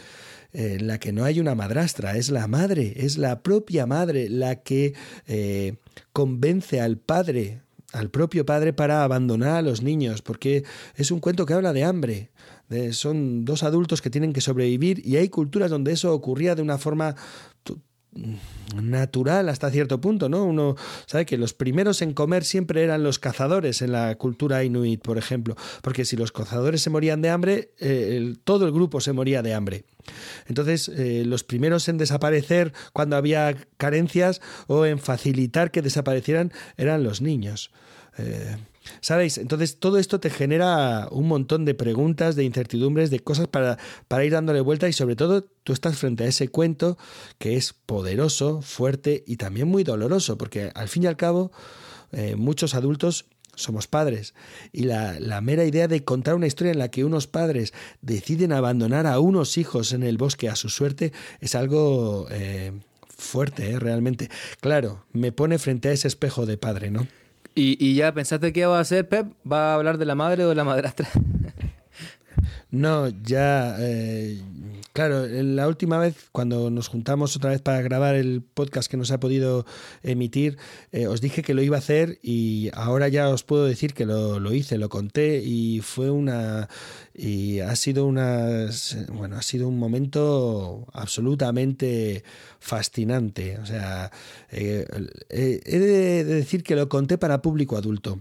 en 0.53 0.87
la 0.87 0.97
que 0.97 1.11
no 1.11 1.23
hay 1.23 1.39
una 1.39 1.55
madrastra, 1.55 2.17
es 2.17 2.29
la 2.29 2.47
madre, 2.47 2.93
es 2.97 3.17
la 3.17 3.41
propia 3.41 3.85
madre 3.85 4.29
la 4.29 4.55
que 4.57 4.93
eh, 5.27 5.75
convence 6.13 6.81
al 6.81 6.97
padre, 6.97 7.61
al 7.93 8.09
propio 8.09 8.45
padre 8.45 8.73
para 8.73 9.03
abandonar 9.03 9.57
a 9.57 9.61
los 9.61 9.81
niños, 9.81 10.21
porque 10.21 10.63
es 10.95 11.11
un 11.11 11.19
cuento 11.19 11.45
que 11.45 11.53
habla 11.53 11.73
de 11.73 11.83
hambre, 11.83 12.29
Eh, 12.71 12.93
son 12.93 13.43
dos 13.43 13.63
adultos 13.63 14.01
que 14.01 14.09
tienen 14.09 14.31
que 14.31 14.39
sobrevivir 14.39 15.05
y 15.05 15.17
hay 15.17 15.27
culturas 15.27 15.69
donde 15.69 15.91
eso 15.91 16.13
ocurría 16.13 16.55
de 16.55 16.61
una 16.61 16.77
forma 16.77 17.15
natural 18.81 19.49
hasta 19.49 19.69
cierto 19.69 19.99
punto, 19.99 20.29
¿no? 20.29 20.45
Uno 20.45 20.75
sabe 21.05 21.25
que 21.25 21.37
los 21.37 21.53
primeros 21.53 22.01
en 22.01 22.13
comer 22.13 22.43
siempre 22.43 22.83
eran 22.83 23.03
los 23.03 23.19
cazadores 23.19 23.81
en 23.81 23.91
la 23.91 24.15
cultura 24.15 24.63
inuit, 24.63 25.01
por 25.01 25.17
ejemplo, 25.17 25.55
porque 25.81 26.05
si 26.05 26.15
los 26.15 26.31
cazadores 26.31 26.81
se 26.81 26.89
morían 26.89 27.21
de 27.21 27.29
hambre, 27.29 27.73
eh, 27.79 28.35
todo 28.45 28.65
el 28.65 28.71
grupo 28.71 29.01
se 29.01 29.11
moría 29.11 29.41
de 29.41 29.53
hambre. 29.53 29.83
Entonces, 30.47 30.89
eh, 30.89 31.23
los 31.25 31.43
primeros 31.43 31.87
en 31.87 31.97
desaparecer 31.97 32.73
cuando 32.93 33.15
había 33.15 33.55
carencias 33.77 34.41
o 34.67 34.85
en 34.85 34.99
facilitar 34.99 35.71
que 35.71 35.81
desaparecieran 35.81 36.51
eran 36.77 37.03
los 37.03 37.21
niños. 37.21 37.71
Eh, 38.17 38.57
¿Sabéis? 38.99 39.37
Entonces 39.37 39.79
todo 39.79 39.99
esto 39.99 40.19
te 40.19 40.29
genera 40.29 41.07
un 41.11 41.27
montón 41.27 41.65
de 41.65 41.75
preguntas, 41.75 42.35
de 42.35 42.43
incertidumbres, 42.43 43.11
de 43.11 43.19
cosas 43.19 43.47
para, 43.47 43.77
para 44.07 44.25
ir 44.25 44.31
dándole 44.31 44.59
vuelta 44.59 44.89
y 44.89 44.93
sobre 44.93 45.15
todo 45.15 45.43
tú 45.43 45.73
estás 45.73 45.97
frente 45.97 46.23
a 46.23 46.27
ese 46.27 46.47
cuento 46.47 46.97
que 47.37 47.57
es 47.57 47.73
poderoso, 47.73 48.61
fuerte 48.61 49.23
y 49.27 49.37
también 49.37 49.67
muy 49.67 49.83
doloroso, 49.83 50.37
porque 50.37 50.71
al 50.73 50.87
fin 50.87 51.03
y 51.03 51.07
al 51.07 51.15
cabo 51.15 51.51
eh, 52.11 52.35
muchos 52.35 52.73
adultos 52.73 53.25
somos 53.55 53.87
padres. 53.87 54.33
Y 54.71 54.83
la, 54.83 55.41
mera 55.41 55.65
idea 55.65 55.87
de 55.87 56.03
contar 56.03 56.35
una 56.35 56.47
historia 56.47 56.71
en 56.71 56.79
la 56.79 56.89
que 56.89 57.05
unos 57.05 57.27
padres 57.27 57.73
deciden 58.01 58.53
abandonar 58.53 59.07
a 59.07 59.19
unos 59.19 59.57
hijos 59.57 59.93
en 59.93 60.03
el 60.03 60.17
bosque 60.17 60.49
a 60.49 60.55
su 60.55 60.69
suerte 60.69 61.13
es 61.39 61.55
algo 61.55 62.27
eh, 62.31 62.71
fuerte, 63.17 63.71
¿eh? 63.71 63.79
realmente. 63.79 64.29
Claro, 64.59 65.05
me 65.13 65.31
pone 65.31 65.59
frente 65.59 65.89
a 65.89 65.91
ese 65.91 66.07
espejo 66.07 66.45
de 66.45 66.57
padre, 66.57 66.91
¿no? 66.91 67.07
¿Y, 67.53 67.95
ya 67.95 68.13
pensaste 68.13 68.53
qué 68.53 68.65
va 68.65 68.77
a 68.77 68.81
hacer, 68.81 69.09
Pep? 69.09 69.27
¿Va 69.49 69.71
a 69.71 69.75
hablar 69.75 69.97
de 69.97 70.05
la 70.05 70.15
madre 70.15 70.45
o 70.45 70.49
de 70.49 70.55
la 70.55 70.63
madrastra? 70.63 71.09
no, 72.71 73.09
ya. 73.09 73.75
Eh, 73.79 74.41
claro, 74.93 75.27
la 75.27 75.67
última 75.67 75.97
vez, 75.97 76.15
cuando 76.31 76.69
nos 76.71 76.87
juntamos 76.87 77.35
otra 77.35 77.49
vez 77.49 77.61
para 77.61 77.81
grabar 77.81 78.15
el 78.15 78.41
podcast 78.41 78.89
que 78.89 78.97
nos 78.97 79.11
ha 79.11 79.19
podido 79.19 79.65
emitir, 80.03 80.57
eh, 80.93 81.07
os 81.07 81.19
dije 81.19 81.43
que 81.43 81.53
lo 81.53 81.61
iba 81.61 81.75
a 81.75 81.79
hacer 81.79 82.19
y 82.21 82.69
ahora 82.73 83.09
ya 83.09 83.29
os 83.29 83.43
puedo 83.43 83.65
decir 83.65 83.93
que 83.93 84.05
lo, 84.05 84.39
lo 84.39 84.53
hice, 84.53 84.77
lo 84.77 84.87
conté 84.87 85.41
y 85.43 85.81
fue 85.81 86.09
una 86.09 86.69
y 87.13 87.59
ha 87.59 87.75
sido 87.75 88.05
una 88.05 88.69
bueno 89.11 89.35
ha 89.35 89.41
sido 89.41 89.67
un 89.67 89.77
momento 89.77 90.87
absolutamente 90.93 92.23
fascinante 92.59 93.57
o 93.59 93.65
sea 93.65 94.11
eh, 94.49 94.87
eh, 95.29 95.61
he 95.65 95.79
de 95.79 96.23
decir 96.23 96.63
que 96.63 96.75
lo 96.75 96.87
conté 96.87 97.17
para 97.17 97.41
público 97.41 97.75
adulto 97.75 98.19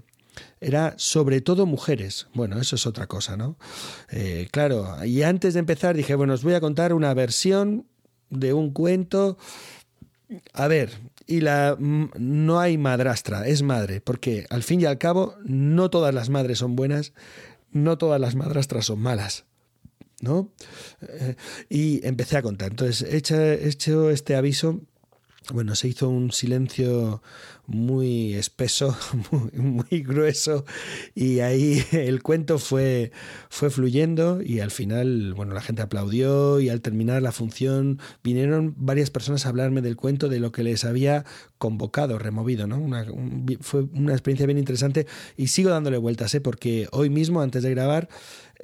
era 0.60 0.94
sobre 0.96 1.40
todo 1.40 1.66
mujeres. 1.66 2.28
Bueno, 2.34 2.60
eso 2.60 2.76
es 2.76 2.86
otra 2.86 3.06
cosa, 3.06 3.36
¿no? 3.36 3.56
Eh, 4.10 4.48
claro, 4.50 5.04
y 5.04 5.22
antes 5.22 5.54
de 5.54 5.60
empezar 5.60 5.96
dije, 5.96 6.14
bueno, 6.14 6.34
os 6.34 6.44
voy 6.44 6.54
a 6.54 6.60
contar 6.60 6.92
una 6.92 7.14
versión 7.14 7.86
de 8.30 8.52
un 8.52 8.72
cuento. 8.72 9.38
A 10.52 10.68
ver, 10.68 10.92
y 11.26 11.40
la 11.40 11.76
no 11.78 12.60
hay 12.60 12.78
madrastra, 12.78 13.46
es 13.46 13.62
madre, 13.62 14.00
porque 14.00 14.46
al 14.50 14.62
fin 14.62 14.80
y 14.80 14.84
al 14.84 14.98
cabo 14.98 15.34
no 15.44 15.90
todas 15.90 16.14
las 16.14 16.28
madres 16.28 16.58
son 16.58 16.76
buenas, 16.76 17.12
no 17.72 17.98
todas 17.98 18.20
las 18.20 18.34
madrastras 18.34 18.86
son 18.86 19.00
malas. 19.00 19.44
¿No? 20.22 20.52
Eh, 21.00 21.34
y 21.70 22.06
empecé 22.06 22.36
a 22.36 22.42
contar. 22.42 22.72
Entonces, 22.72 23.00
he 23.10 23.66
hecho 23.66 24.10
este 24.10 24.36
aviso 24.36 24.82
bueno, 25.52 25.74
se 25.74 25.88
hizo 25.88 26.08
un 26.08 26.30
silencio 26.32 27.22
muy 27.66 28.34
espeso, 28.34 28.96
muy, 29.56 30.02
grueso, 30.02 30.64
y 31.14 31.40
ahí 31.40 31.84
el 31.92 32.22
cuento 32.22 32.58
fue, 32.58 33.12
fue 33.48 33.70
fluyendo 33.70 34.42
y 34.42 34.60
al 34.60 34.70
final, 34.70 35.34
bueno, 35.34 35.54
la 35.54 35.62
gente 35.62 35.82
aplaudió 35.82 36.60
y 36.60 36.68
al 36.68 36.80
terminar 36.80 37.22
la 37.22 37.32
función 37.32 38.00
vinieron 38.22 38.74
varias 38.76 39.10
personas 39.10 39.46
a 39.46 39.50
hablarme 39.50 39.82
del 39.82 39.96
cuento, 39.96 40.28
de 40.28 40.40
lo 40.40 40.52
que 40.52 40.62
les 40.62 40.84
había 40.84 41.24
convocado, 41.58 42.18
removido, 42.18 42.66
¿no? 42.66 42.80
fue 43.60 43.82
una 43.94 44.12
experiencia 44.12 44.46
bien 44.46 44.58
interesante 44.58 45.06
y 45.36 45.48
sigo 45.48 45.70
dándole 45.70 45.98
vueltas, 45.98 46.34
¿eh? 46.34 46.40
porque 46.40 46.88
hoy 46.92 47.10
mismo, 47.10 47.40
antes 47.40 47.62
de 47.62 47.70
grabar, 47.70 48.08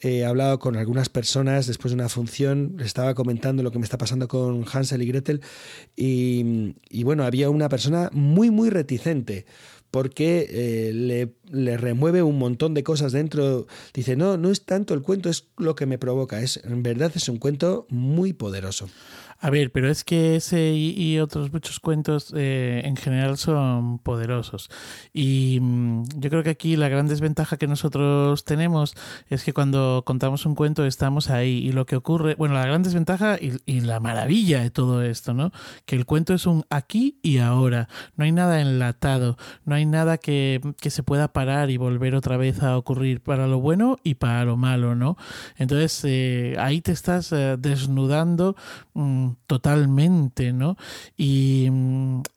he 0.00 0.24
hablado 0.24 0.58
con 0.58 0.76
algunas 0.76 1.08
personas 1.08 1.66
después 1.66 1.90
de 1.90 1.96
una 1.96 2.08
función, 2.08 2.76
estaba 2.80 3.14
comentando 3.14 3.62
lo 3.62 3.70
que 3.70 3.78
me 3.78 3.84
está 3.84 3.98
pasando 3.98 4.28
con 4.28 4.64
Hansel 4.70 5.02
y 5.02 5.06
Gretel 5.06 5.40
y, 5.96 7.02
bueno, 7.04 7.24
había 7.24 7.50
una 7.50 7.68
persona 7.68 8.10
muy, 8.12 8.50
muy 8.50 8.70
reticente 8.70 9.46
porque 9.90 10.46
eh, 10.50 10.92
le, 10.92 11.36
le, 11.50 11.76
remueve 11.76 12.22
un 12.22 12.38
montón 12.38 12.74
de 12.74 12.82
cosas 12.82 13.12
dentro. 13.12 13.66
Dice, 13.94 14.16
no, 14.16 14.36
no 14.36 14.50
es 14.50 14.66
tanto 14.66 14.92
el 14.92 15.00
cuento, 15.00 15.30
es 15.30 15.46
lo 15.56 15.74
que 15.74 15.86
me 15.86 15.96
provoca. 15.96 16.42
Es, 16.42 16.60
en 16.64 16.82
verdad 16.82 17.12
es 17.14 17.28
un 17.28 17.38
cuento 17.38 17.86
muy 17.88 18.32
poderoso. 18.32 18.88
A 19.38 19.50
ver, 19.50 19.70
pero 19.70 19.90
es 19.90 20.02
que 20.02 20.36
ese 20.36 20.72
y, 20.74 21.18
otros 21.18 21.52
muchos 21.52 21.80
cuentos 21.80 22.32
eh, 22.36 22.82
en 22.84 22.96
general 22.96 23.36
son 23.36 23.98
poderosos. 23.98 24.70
Y 25.12 25.58
mm, 25.60 26.04
yo 26.16 26.30
creo 26.30 26.42
que 26.42 26.50
aquí 26.50 26.76
la 26.76 26.88
gran 26.88 27.06
desventaja 27.06 27.56
que 27.56 27.66
nosotros 27.66 28.44
tenemos 28.44 28.94
es 29.28 29.44
que 29.44 29.52
cuando 29.52 30.02
contamos 30.06 30.46
un 30.46 30.54
cuento 30.54 30.86
estamos 30.86 31.30
ahí 31.30 31.58
y 31.58 31.72
lo 31.72 31.86
que 31.86 31.96
ocurre, 31.96 32.34
bueno, 32.36 32.54
la 32.54 32.66
gran 32.66 32.82
desventaja 32.82 33.38
y, 33.40 33.80
la 33.86 34.00
maravilla 34.00 34.60
de 34.62 34.70
todo 34.70 35.02
esto, 35.02 35.34
¿no? 35.34 35.52
Que 35.84 35.96
el 35.96 36.06
cuento 36.06 36.34
es 36.34 36.46
un 36.46 36.64
aquí 36.70 37.18
y 37.22 37.38
ahora. 37.38 37.88
No 38.16 38.24
hay 38.24 38.32
nada 38.32 38.60
enlatado, 38.60 39.36
no 39.64 39.74
hay 39.74 39.84
nada 39.86 40.18
que, 40.18 40.60
que 40.80 40.90
se 40.90 41.02
pueda 41.02 41.32
parar 41.32 41.70
y 41.70 41.76
volver 41.76 42.14
otra 42.14 42.36
vez 42.36 42.62
a 42.62 42.76
ocurrir 42.78 43.20
para 43.20 43.46
lo 43.46 43.60
bueno 43.60 43.98
y 44.02 44.14
para 44.14 44.44
lo 44.44 44.56
malo, 44.56 44.94
¿no? 44.94 45.16
Entonces 45.56 46.00
eh, 46.04 46.56
ahí 46.58 46.80
te 46.80 46.92
estás 46.92 47.32
eh, 47.32 47.56
desnudando. 47.58 48.56
Mm, 48.94 49.25
totalmente, 49.46 50.52
¿no? 50.52 50.76
Y, 51.16 51.68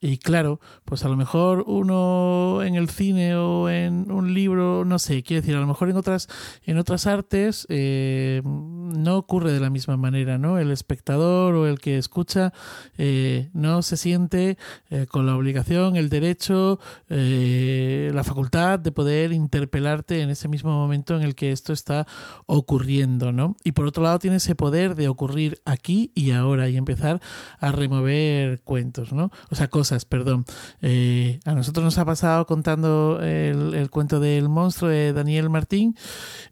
y, 0.01 0.17
claro, 0.17 0.59
pues 0.85 1.05
a 1.05 1.09
lo 1.09 1.15
mejor 1.15 1.63
uno 1.67 2.61
en 2.63 2.75
el 2.75 2.89
cine 2.89 3.35
o 3.35 3.69
en 3.69 4.11
un 4.11 4.33
libro, 4.33 4.85
no 4.85 4.99
sé, 4.99 5.23
quiero 5.23 5.41
decir, 5.41 5.55
a 5.55 5.59
lo 5.59 5.67
mejor 5.67 5.89
en 5.89 5.97
otras, 5.97 6.27
en 6.65 6.77
otras 6.77 7.07
artes 7.07 7.65
eh, 7.69 8.41
no 8.43 9.17
ocurre 9.17 9.51
de 9.51 9.59
la 9.59 9.69
misma 9.69 9.97
manera, 9.97 10.37
¿no? 10.37 10.57
El 10.57 10.71
espectador 10.71 11.55
o 11.55 11.67
el 11.67 11.79
que 11.79 11.97
escucha 11.97 12.53
eh, 12.97 13.49
no 13.53 13.81
se 13.81 13.97
siente 13.97 14.57
eh, 14.89 15.05
con 15.09 15.25
la 15.25 15.35
obligación, 15.35 15.95
el 15.95 16.09
derecho, 16.09 16.79
la 17.09 18.23
facultad 18.23 18.79
de 18.79 18.91
poder 18.91 19.31
interpelarte 19.31 20.21
en 20.21 20.29
ese 20.29 20.47
mismo 20.47 20.71
momento 20.71 21.15
en 21.15 21.23
el 21.23 21.35
que 21.35 21.51
esto 21.51 21.73
está 21.73 22.07
ocurriendo, 22.45 23.31
¿no? 23.31 23.55
Y 23.63 23.73
por 23.73 23.85
otro 23.85 24.03
lado 24.03 24.19
tiene 24.19 24.37
ese 24.37 24.55
poder 24.55 24.95
de 24.95 25.07
ocurrir 25.07 25.61
aquí 25.65 26.11
y 26.15 26.31
ahora 26.31 26.69
y 26.69 26.77
empezar 26.79 27.21
a 27.59 27.71
remover 27.71 28.61
cuentos, 28.61 29.13
¿no? 29.13 29.31
O 29.49 29.55
sea, 29.55 29.67
cosas, 29.67 30.05
perdón. 30.05 30.45
Eh, 30.81 31.39
a 31.45 31.53
nosotros 31.53 31.83
nos 31.83 31.97
ha 31.97 32.05
pasado 32.05 32.45
contando 32.45 33.19
el, 33.21 33.89
cuento 33.89 34.19
del 34.19 34.49
monstruo 34.49 34.89
de 34.89 35.13
Daniel 35.13 35.49
Martín, 35.49 35.95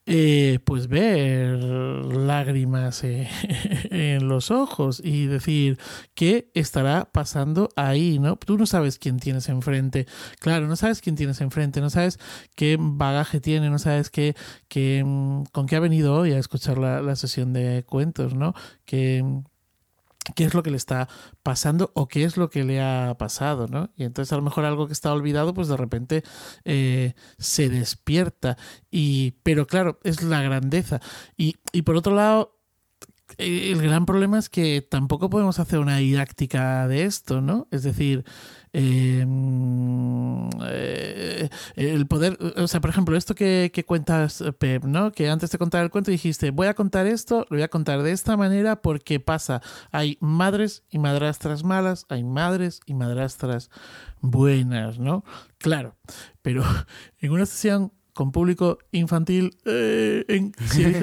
eh, 0.06 0.60
pues 0.64 0.88
ver 0.88 1.58
lágrimas 1.58 3.04
eh, 3.04 3.28
en 3.92 4.28
los 4.28 4.52
ojos 4.52 5.02
y 5.04 5.26
decir, 5.28 5.78
¿qué 6.14 6.50
estará 6.54 7.10
pasando 7.12 7.70
ahí, 7.76 8.20
no? 8.20 8.36
Tú 8.38 8.58
no 8.58 8.66
sabes 8.66 9.00
quién 9.00 9.20
tienes 9.20 9.50
enfrente. 9.50 10.08
Claro, 10.40 10.68
no 10.68 10.76
sabes 10.76 11.02
quién 11.02 11.16
tienes 11.16 11.42
enfrente, 11.42 11.82
no 11.82 11.90
sabes 11.90 12.20
qué 12.56 12.78
bagaje 12.80 13.40
tiene, 13.40 13.70
no 13.70 13.80
sabes 13.80 14.10
qué, 14.10 14.36
qué 14.68 15.04
con 15.52 15.66
qué 15.68 15.76
ha 15.76 15.80
venido 15.80 16.16
hoy 16.16 16.34
a 16.34 16.40
escuchar 16.40 16.78
la, 16.78 17.02
la 17.02 17.16
sesión 17.16 17.54
de 17.54 17.84
cuentos, 17.86 18.34
¿no? 18.34 18.54
Que 18.86 19.24
qué 20.36 20.46
es 20.46 20.54
lo 20.54 20.64
que 20.64 20.72
le 20.72 20.78
está 20.78 21.08
pasando 21.44 21.92
o 21.94 22.08
qué 22.08 22.24
es 22.24 22.38
lo 22.38 22.50
que 22.50 22.64
le 22.64 22.82
ha 22.82 23.16
pasado, 23.18 23.68
¿no? 23.68 23.92
Y 23.96 24.04
entonces 24.04 24.34
a 24.34 24.36
lo 24.36 24.42
mejor 24.42 24.66
algo 24.66 24.88
que 24.88 24.94
está 24.94 25.12
olvidado, 25.14 25.54
pues 25.54 25.68
de 25.68 25.78
repente 25.78 26.24
eh, 26.66 27.14
se 27.38 27.70
despierta. 27.70 28.58
Y, 28.92 29.32
pero 29.44 29.68
claro, 29.68 30.00
es 30.04 30.24
la 30.24 30.42
grandeza. 30.42 31.02
Y, 31.38 31.58
y 31.72 31.84
por 31.84 31.96
otro 31.96 32.14
lado, 32.14 32.57
el 33.38 33.82
gran 33.82 34.06
problema 34.06 34.40
es 34.40 34.50
que 34.50 34.82
tampoco 34.82 35.30
podemos 35.30 35.60
hacer 35.60 35.80
una 35.80 35.98
didáctica 35.98 36.88
de 36.88 37.04
esto, 37.04 37.42
¿no? 37.42 37.68
Es 37.72 37.84
decir, 37.84 38.26
em, 38.74 40.50
eh, 40.64 41.50
el 41.76 42.08
poder, 42.08 42.38
o 42.58 42.68
sea, 42.68 42.82
por 42.82 42.90
ejemplo, 42.90 43.16
esto 43.16 43.36
que, 43.36 43.72
que, 43.74 43.84
cuentas, 43.86 44.44
Pep, 44.60 44.86
¿no? 44.86 45.12
Que 45.12 45.30
antes 45.30 45.52
de 45.52 45.58
contar 45.58 45.84
el 45.84 45.92
cuento 45.92 46.10
dijiste, 46.10 46.52
voy 46.52 46.68
a 46.68 46.74
contar 46.74 47.06
esto, 47.06 47.46
lo 47.50 47.58
voy 47.58 47.64
a 47.64 47.70
contar 47.70 48.02
de 48.02 48.12
esta 48.12 48.38
manera 48.38 48.82
porque 48.82 49.20
pasa, 49.20 49.62
hay 49.92 50.18
madres 50.20 50.84
y 50.90 50.98
madrastras 51.00 51.64
malas, 51.64 52.06
hay 52.10 52.24
madres 52.24 52.82
y 52.86 52.96
madrastras 52.96 53.70
buenas, 54.22 55.00
¿no? 55.00 55.24
Claro, 55.60 55.96
pero 56.42 56.64
en 57.20 57.32
una 57.32 57.46
sesión 57.46 57.92
con 58.18 58.32
público 58.32 58.80
infantil 58.92 59.56
eh, 59.66 60.26
en, 60.28 60.52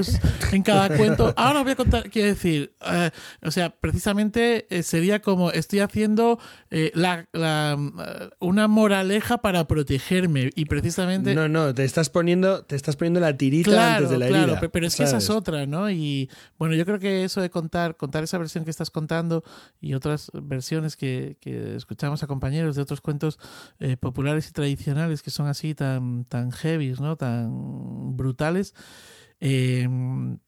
en, 0.52 0.62
cada 0.64 0.96
cuento. 0.96 1.32
Ahora 1.36 1.62
voy 1.62 1.70
a 1.70 1.76
contar, 1.76 2.10
quiero 2.10 2.26
decir, 2.26 2.74
eh, 2.84 3.10
o 3.40 3.52
sea, 3.52 3.70
precisamente 3.70 4.66
eh, 4.68 4.82
sería 4.82 5.22
como 5.22 5.52
estoy 5.52 5.78
haciendo 5.78 6.40
la, 6.70 7.28
una 8.40 8.66
moraleja 8.66 9.38
para 9.38 9.68
protegerme 9.68 10.50
y 10.56 10.64
precisamente... 10.64 11.36
No, 11.36 11.48
no, 11.48 11.72
te 11.72 11.84
estás 11.84 12.10
poniendo, 12.10 12.64
te 12.64 12.74
estás 12.74 12.96
poniendo 12.96 13.20
la 13.20 13.36
tirita 13.36 13.94
antes 13.94 14.10
de 14.10 14.18
la 14.18 14.26
herida. 14.26 14.44
Claro, 14.46 14.70
pero 14.72 14.84
es 14.84 14.96
que 14.96 15.04
esa 15.04 15.18
es 15.18 15.30
otra, 15.30 15.66
¿no? 15.66 15.88
Y 15.90 16.28
bueno, 16.58 16.74
yo 16.74 16.84
creo 16.84 16.98
que 16.98 17.22
eso 17.22 17.40
de 17.40 17.48
contar, 17.48 17.96
contar 17.96 18.24
esa 18.24 18.38
versión 18.38 18.64
que 18.64 18.72
estás 18.72 18.90
contando 18.90 19.44
y 19.80 19.94
otras 19.94 20.32
versiones 20.34 20.96
que, 20.96 21.36
que 21.40 21.76
escuchamos 21.76 22.24
a 22.24 22.26
compañeros 22.26 22.74
de 22.74 22.82
otros 22.82 23.00
cuentos 23.00 23.38
populares 24.00 24.48
y 24.48 24.52
tradicionales 24.52 25.22
que 25.22 25.30
son 25.30 25.46
así 25.46 25.76
tan, 25.76 26.24
tan 26.24 26.50
heavy, 26.50 26.92
¿no? 27.03 27.03
Tan 27.16 28.16
brutales. 28.16 28.74
Em, 29.40 30.38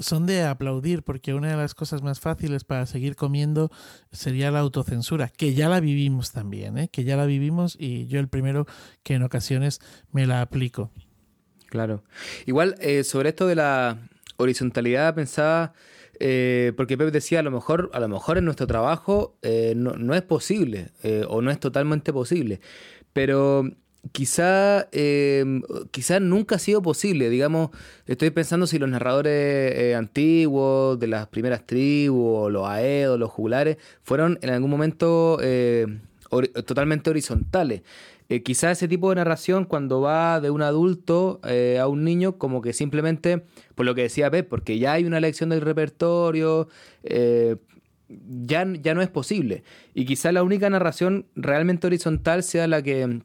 son 0.00 0.26
de 0.26 0.42
aplaudir 0.42 1.02
porque 1.02 1.34
una 1.34 1.50
de 1.50 1.56
las 1.56 1.74
cosas 1.74 2.02
más 2.02 2.20
fáciles 2.20 2.64
para 2.64 2.84
seguir 2.86 3.16
comiendo 3.16 3.70
sería 4.12 4.50
la 4.50 4.60
autocensura, 4.60 5.28
que 5.28 5.54
ya 5.54 5.68
la 5.68 5.80
vivimos 5.80 6.32
también, 6.32 6.76
¿eh? 6.76 6.88
que 6.92 7.04
ya 7.04 7.16
la 7.16 7.26
vivimos 7.26 7.76
y 7.78 8.06
yo 8.06 8.20
el 8.20 8.28
primero 8.28 8.66
que 9.02 9.14
en 9.14 9.22
ocasiones 9.22 9.80
me 10.12 10.26
la 10.26 10.42
aplico. 10.42 10.90
Claro. 11.68 12.04
Igual, 12.46 12.76
eh, 12.80 13.04
sobre 13.04 13.30
esto 13.30 13.46
de 13.46 13.54
la 13.54 13.98
horizontalidad, 14.36 15.14
pensaba, 15.14 15.72
eh, 16.20 16.72
porque 16.76 16.98
Pep 16.98 17.10
decía, 17.10 17.40
a 17.40 17.42
lo 17.42 17.50
mejor, 17.50 17.90
a 17.94 18.00
lo 18.00 18.08
mejor 18.08 18.38
en 18.38 18.44
nuestro 18.44 18.66
trabajo 18.66 19.38
no, 19.74 19.92
no, 19.94 20.14
es 20.14 20.22
posible 20.22 20.92
o 21.28 21.42
no 21.42 21.50
es 21.50 21.60
totalmente 21.60 22.12
posible, 22.12 22.60
pero 23.12 23.64
quizá, 24.12 24.88
eh, 24.92 25.60
quizá 25.90 26.20
nunca 26.20 26.56
ha 26.56 26.58
sido 26.58 26.82
posible. 26.82 27.30
Digamos, 27.30 27.70
estoy 28.06 28.30
pensando 28.30 28.66
si 28.66 28.78
los 28.78 28.88
narradores 28.88 29.32
eh, 29.76 29.94
antiguos 29.94 30.98
de 30.98 31.06
las 31.06 31.26
primeras 31.28 31.66
tribus, 31.66 32.50
los 32.50 32.66
aedos, 32.66 33.18
los 33.18 33.30
jugulares, 33.30 33.78
fueron 34.02 34.38
en 34.42 34.50
algún 34.50 34.70
momento 34.70 35.38
eh, 35.42 35.86
totalmente 36.66 37.10
horizontales. 37.10 37.82
Eh, 38.30 38.42
quizá 38.42 38.70
ese 38.70 38.88
tipo 38.88 39.08
de 39.08 39.16
narración 39.16 39.64
cuando 39.64 40.02
va 40.02 40.40
de 40.40 40.50
un 40.50 40.60
adulto 40.60 41.40
a 41.42 41.86
un 41.86 42.04
niño 42.04 42.36
como 42.36 42.60
que 42.60 42.74
simplemente, 42.74 43.44
por 43.74 43.86
lo 43.86 43.94
que 43.94 44.02
decía 44.02 44.30
Pep, 44.30 44.46
porque 44.48 44.78
ya 44.78 44.92
hay 44.92 45.06
una 45.06 45.18
lección 45.18 45.48
del 45.48 45.62
repertorio, 45.62 46.68
ya, 47.02 48.66
ya 48.82 48.94
no 48.94 49.00
es 49.00 49.08
posible. 49.08 49.62
Y 49.94 50.04
quizá 50.04 50.30
la 50.30 50.42
única 50.42 50.68
narración 50.68 51.26
realmente 51.36 51.86
horizontal 51.86 52.42
sea 52.42 52.66
la 52.66 52.82
que 52.82 53.22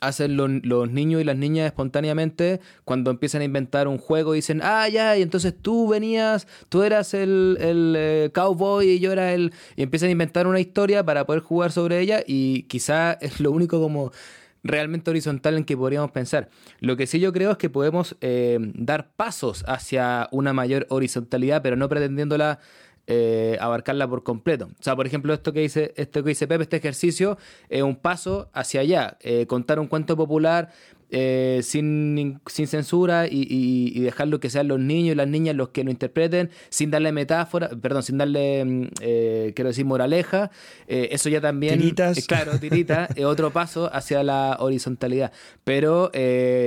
hacen 0.00 0.36
los, 0.36 0.90
niños 0.90 1.20
y 1.20 1.24
las 1.24 1.36
niñas 1.36 1.66
espontáneamente 1.66 2.60
cuando 2.84 3.10
empiezan 3.10 3.42
a 3.42 3.44
inventar 3.44 3.88
un 3.88 3.98
juego 3.98 4.32
dicen, 4.32 4.60
ah, 4.62 4.88
ya, 4.88 5.16
y 5.16 5.22
entonces 5.22 5.54
tú 5.60 5.88
venías, 5.88 6.46
tú 6.68 6.82
eras 6.82 7.14
el, 7.14 7.56
el 7.60 7.94
eh, 7.96 8.30
cowboy 8.34 8.88
y 8.88 8.98
yo 8.98 9.12
era 9.12 9.32
el... 9.32 9.52
Y 9.76 9.82
empiezan 9.82 10.08
a 10.08 10.12
inventar 10.12 10.46
una 10.46 10.60
historia 10.60 11.04
para 11.04 11.24
poder 11.24 11.42
jugar 11.42 11.72
sobre 11.72 12.00
ella 12.00 12.22
y 12.26 12.64
quizá 12.64 13.12
es 13.20 13.40
lo 13.40 13.52
único 13.52 13.80
como 13.80 14.12
realmente 14.64 15.10
horizontal 15.10 15.56
en 15.56 15.64
que 15.64 15.76
podríamos 15.76 16.10
pensar. 16.10 16.48
Lo 16.80 16.96
que 16.96 17.06
sí 17.06 17.20
yo 17.20 17.32
creo 17.32 17.52
es 17.52 17.56
que 17.56 17.70
podemos 17.70 18.16
eh, 18.20 18.58
dar 18.74 19.10
pasos 19.14 19.64
hacia 19.66 20.28
una 20.30 20.52
mayor 20.52 20.86
horizontalidad, 20.88 21.62
pero 21.62 21.76
no 21.76 21.88
pretendiéndola 21.88 22.60
eh, 23.08 23.56
abarcarla 23.60 24.08
por 24.08 24.22
completo. 24.22 24.66
O 24.78 24.82
sea, 24.82 24.94
por 24.94 25.08
ejemplo, 25.08 25.34
esto 25.34 25.52
que 25.52 25.58
dice, 25.58 25.92
esto 25.96 26.22
que 26.22 26.28
dice 26.30 26.46
Pepe, 26.46 26.62
este 26.62 26.76
ejercicio 26.76 27.36
es 27.68 27.82
un 27.82 27.96
paso 27.96 28.48
hacia 28.52 28.80
allá. 28.80 29.18
Eh, 29.20 29.46
contar 29.46 29.80
un 29.80 29.88
cuento 29.88 30.16
popular 30.16 30.70
eh, 31.10 31.60
sin, 31.64 32.40
sin, 32.46 32.68
censura 32.68 33.26
y, 33.26 33.44
y, 33.50 34.00
dejarlo 34.00 34.38
que 34.38 34.48
sean 34.48 34.68
los 34.68 34.78
niños 34.78 35.12
y 35.12 35.16
las 35.16 35.26
niñas 35.26 35.56
los 35.56 35.70
que 35.70 35.82
lo 35.82 35.90
interpreten, 35.90 36.50
sin 36.70 36.92
darle 36.92 37.10
metáfora, 37.12 37.70
perdón, 37.70 38.04
sin 38.04 38.18
darle, 38.18 38.64
mm, 38.64 38.88
quiero 39.52 39.68
decir, 39.68 39.84
moraleja. 39.84 40.52
eso 40.86 41.28
ya 41.28 41.40
también. 41.40 41.80
Tiritas. 41.80 42.24
claro, 42.26 42.58
tirita, 42.60 43.08
es 43.16 43.24
otro 43.24 43.50
paso 43.50 43.90
hacia 43.92 44.22
la 44.22 44.56
horizontalidad. 44.60 45.32
Pero 45.64 46.12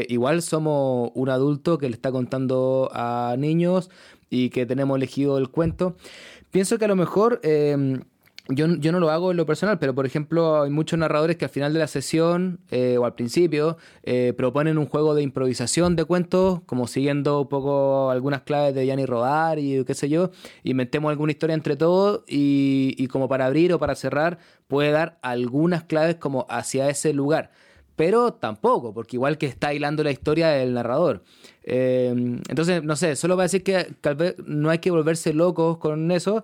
igual 0.10 0.41
somos 0.41 1.12
un 1.16 1.30
adulto 1.30 1.78
que 1.78 1.88
le 1.88 1.95
está 1.95 2.12
contando 2.12 2.91
a 2.94 3.36
niños 3.40 3.90
y 4.30 4.49
que 4.49 4.65
tenemos 4.65 4.97
elegido 4.97 5.38
el 5.38 5.49
cuento. 5.49 5.95
Pienso 6.52 6.77
que 6.77 6.85
a 6.85 6.89
lo 6.89 6.95
mejor... 6.95 7.39
Em, 7.43 8.02
yo, 8.47 8.68
yo, 8.76 8.91
no 8.91 8.99
lo 8.99 9.10
hago 9.10 9.31
en 9.31 9.38
lo 9.38 9.45
personal, 9.47 9.80
pero 9.80 9.95
por 9.95 10.06
ejemplo 10.06 10.61
hay 10.61 10.69
muchos 10.69 10.99
narradores 10.99 11.35
que 11.35 11.45
al 11.45 11.52
final 11.52 11.73
de 11.73 11.80
la 11.80 11.88
sesión 11.88 12.60
eh, 12.69 12.95
o 12.99 13.06
al 13.06 13.15
principio 13.15 13.77
eh, 14.03 14.34
proponen 14.38 14.77
un 14.77 14.85
juego 14.85 15.15
de 15.15 15.23
improvisación 15.23 15.95
de 15.95 16.06
cuentos, 16.06 16.61
como 16.68 16.85
siguiendo 16.85 17.41
un 17.41 17.49
poco 17.49 18.11
algunas 18.11 18.43
claves 18.43 18.76
de 18.76 18.85
Gianni 18.85 19.07
Rodar 19.07 19.57
y 19.57 19.84
qué 19.84 19.95
sé 19.95 20.10
yo, 20.10 20.30
inventemos 20.64 21.10
alguna 21.10 21.31
historia 21.31 21.56
entre 21.56 21.76
todos 21.76 22.23
y, 22.27 23.07
como 23.07 23.27
para 23.27 23.47
abrir 23.47 23.73
o 23.73 23.80
para 23.80 23.95
cerrar 23.95 24.38
puede 24.68 24.91
dar 24.91 25.18
algunas 25.23 25.84
claves 25.84 26.15
como 26.15 26.45
hacia 26.49 26.88
ese 26.89 27.14
lugar 27.14 27.52
pero 27.95 28.34
tampoco, 28.34 28.93
porque 28.93 29.15
igual 29.15 29.38
que 29.38 29.45
está 29.45 29.73
hilando 29.73 30.03
la 30.03 30.11
historia 30.11 30.49
del 30.49 30.73
narrador. 30.73 31.23
Eh, 31.68 32.14
entonces, 32.48 32.84
no 32.84 32.96
sé, 32.96 33.16
solo 33.16 33.36
va 33.36 33.44
a 33.44 33.46
decir 33.46 33.64
que 33.64 33.88
tal 34.00 34.16
vez 34.16 34.36
no 34.46 34.70
hay 34.70 34.78
que 34.78 34.92
volverse 34.92 35.34
locos 35.34 35.80
con 35.80 36.12
eso, 36.12 36.44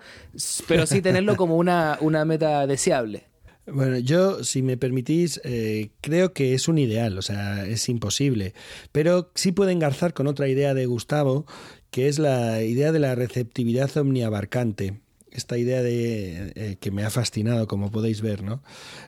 pero 0.67 0.87
sí 0.87 1.01
tenerlo 1.01 1.37
como 1.37 1.57
una, 1.57 1.97
una 2.01 2.25
meta 2.25 2.65
deseable. 2.65 3.25
Bueno, 3.67 3.99
yo, 3.99 4.43
si 4.43 4.63
me 4.63 4.75
permitís, 4.75 5.39
eh, 5.43 5.91
creo 6.01 6.33
que 6.33 6.55
es 6.55 6.67
un 6.67 6.79
ideal, 6.79 7.19
o 7.19 7.21
sea, 7.21 7.65
es 7.65 7.87
imposible, 7.87 8.55
pero 8.91 9.31
sí 9.35 9.51
puede 9.51 9.71
engarzar 9.71 10.13
con 10.13 10.25
otra 10.25 10.47
idea 10.47 10.73
de 10.73 10.87
Gustavo, 10.87 11.45
que 11.91 12.07
es 12.07 12.17
la 12.17 12.63
idea 12.63 12.91
de 12.91 12.99
la 12.99 13.13
receptividad 13.13 13.95
omniabarcante 13.95 14.99
esta 15.31 15.57
idea 15.57 15.81
de 15.81 16.51
eh, 16.55 16.77
que 16.79 16.91
me 16.91 17.03
ha 17.03 17.09
fascinado, 17.09 17.67
como 17.67 17.89
podéis 17.89 18.21
ver, 18.21 18.43
¿no? 18.43 18.61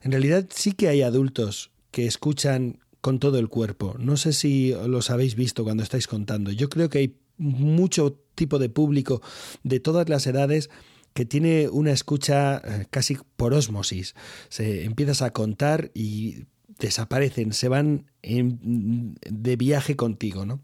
En 0.03 0.11
realidad 0.11 0.45
sí 0.49 0.71
que 0.71 0.87
hay 0.87 1.01
adultos 1.01 1.71
que 1.91 2.05
escuchan 2.05 2.79
con 3.03 3.19
todo 3.19 3.37
el 3.37 3.49
cuerpo. 3.49 3.97
No 3.99 4.15
sé 4.15 4.31
si 4.31 4.73
los 4.87 5.09
habéis 5.09 5.35
visto 5.35 5.65
cuando 5.65 5.83
estáis 5.83 6.07
contando. 6.07 6.53
Yo 6.53 6.69
creo 6.69 6.87
que 6.89 6.99
hay 6.99 7.17
mucho 7.37 8.17
tipo 8.33 8.59
de 8.59 8.69
público 8.69 9.21
de 9.61 9.81
todas 9.81 10.07
las 10.07 10.25
edades 10.25 10.69
que 11.13 11.25
tiene 11.25 11.67
una 11.67 11.91
escucha 11.91 12.61
eh, 12.63 12.85
casi 12.89 13.17
por 13.35 13.53
osmosis. 13.53 14.15
Se 14.47 14.85
empiezas 14.85 15.21
a 15.21 15.33
contar 15.33 15.91
y 15.93 16.45
desaparecen, 16.79 17.51
se 17.51 17.67
van 17.67 18.05
de 18.21 19.55
viaje 19.57 19.97
contigo, 19.97 20.45
¿no? 20.45 20.61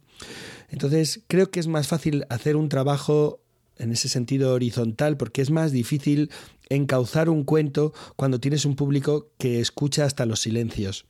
Entonces, 0.69 1.21
creo 1.27 1.51
que 1.51 1.59
es 1.59 1.67
más 1.67 1.89
fácil 1.89 2.23
hacer 2.29 2.55
un 2.55 2.69
trabajo 2.69 3.41
en 3.75 3.91
ese 3.91 4.07
sentido 4.07 4.53
horizontal 4.53 5.17
porque 5.17 5.41
es 5.41 5.51
más 5.51 5.73
difícil 5.73 6.31
encauzar 6.69 7.29
un 7.29 7.43
cuento 7.43 7.93
cuando 8.15 8.39
tienes 8.39 8.63
un 8.63 8.77
público 8.77 9.27
que 9.37 9.59
escucha 9.59 10.05
hasta 10.05 10.25
los 10.25 10.39
silencios. 10.39 11.05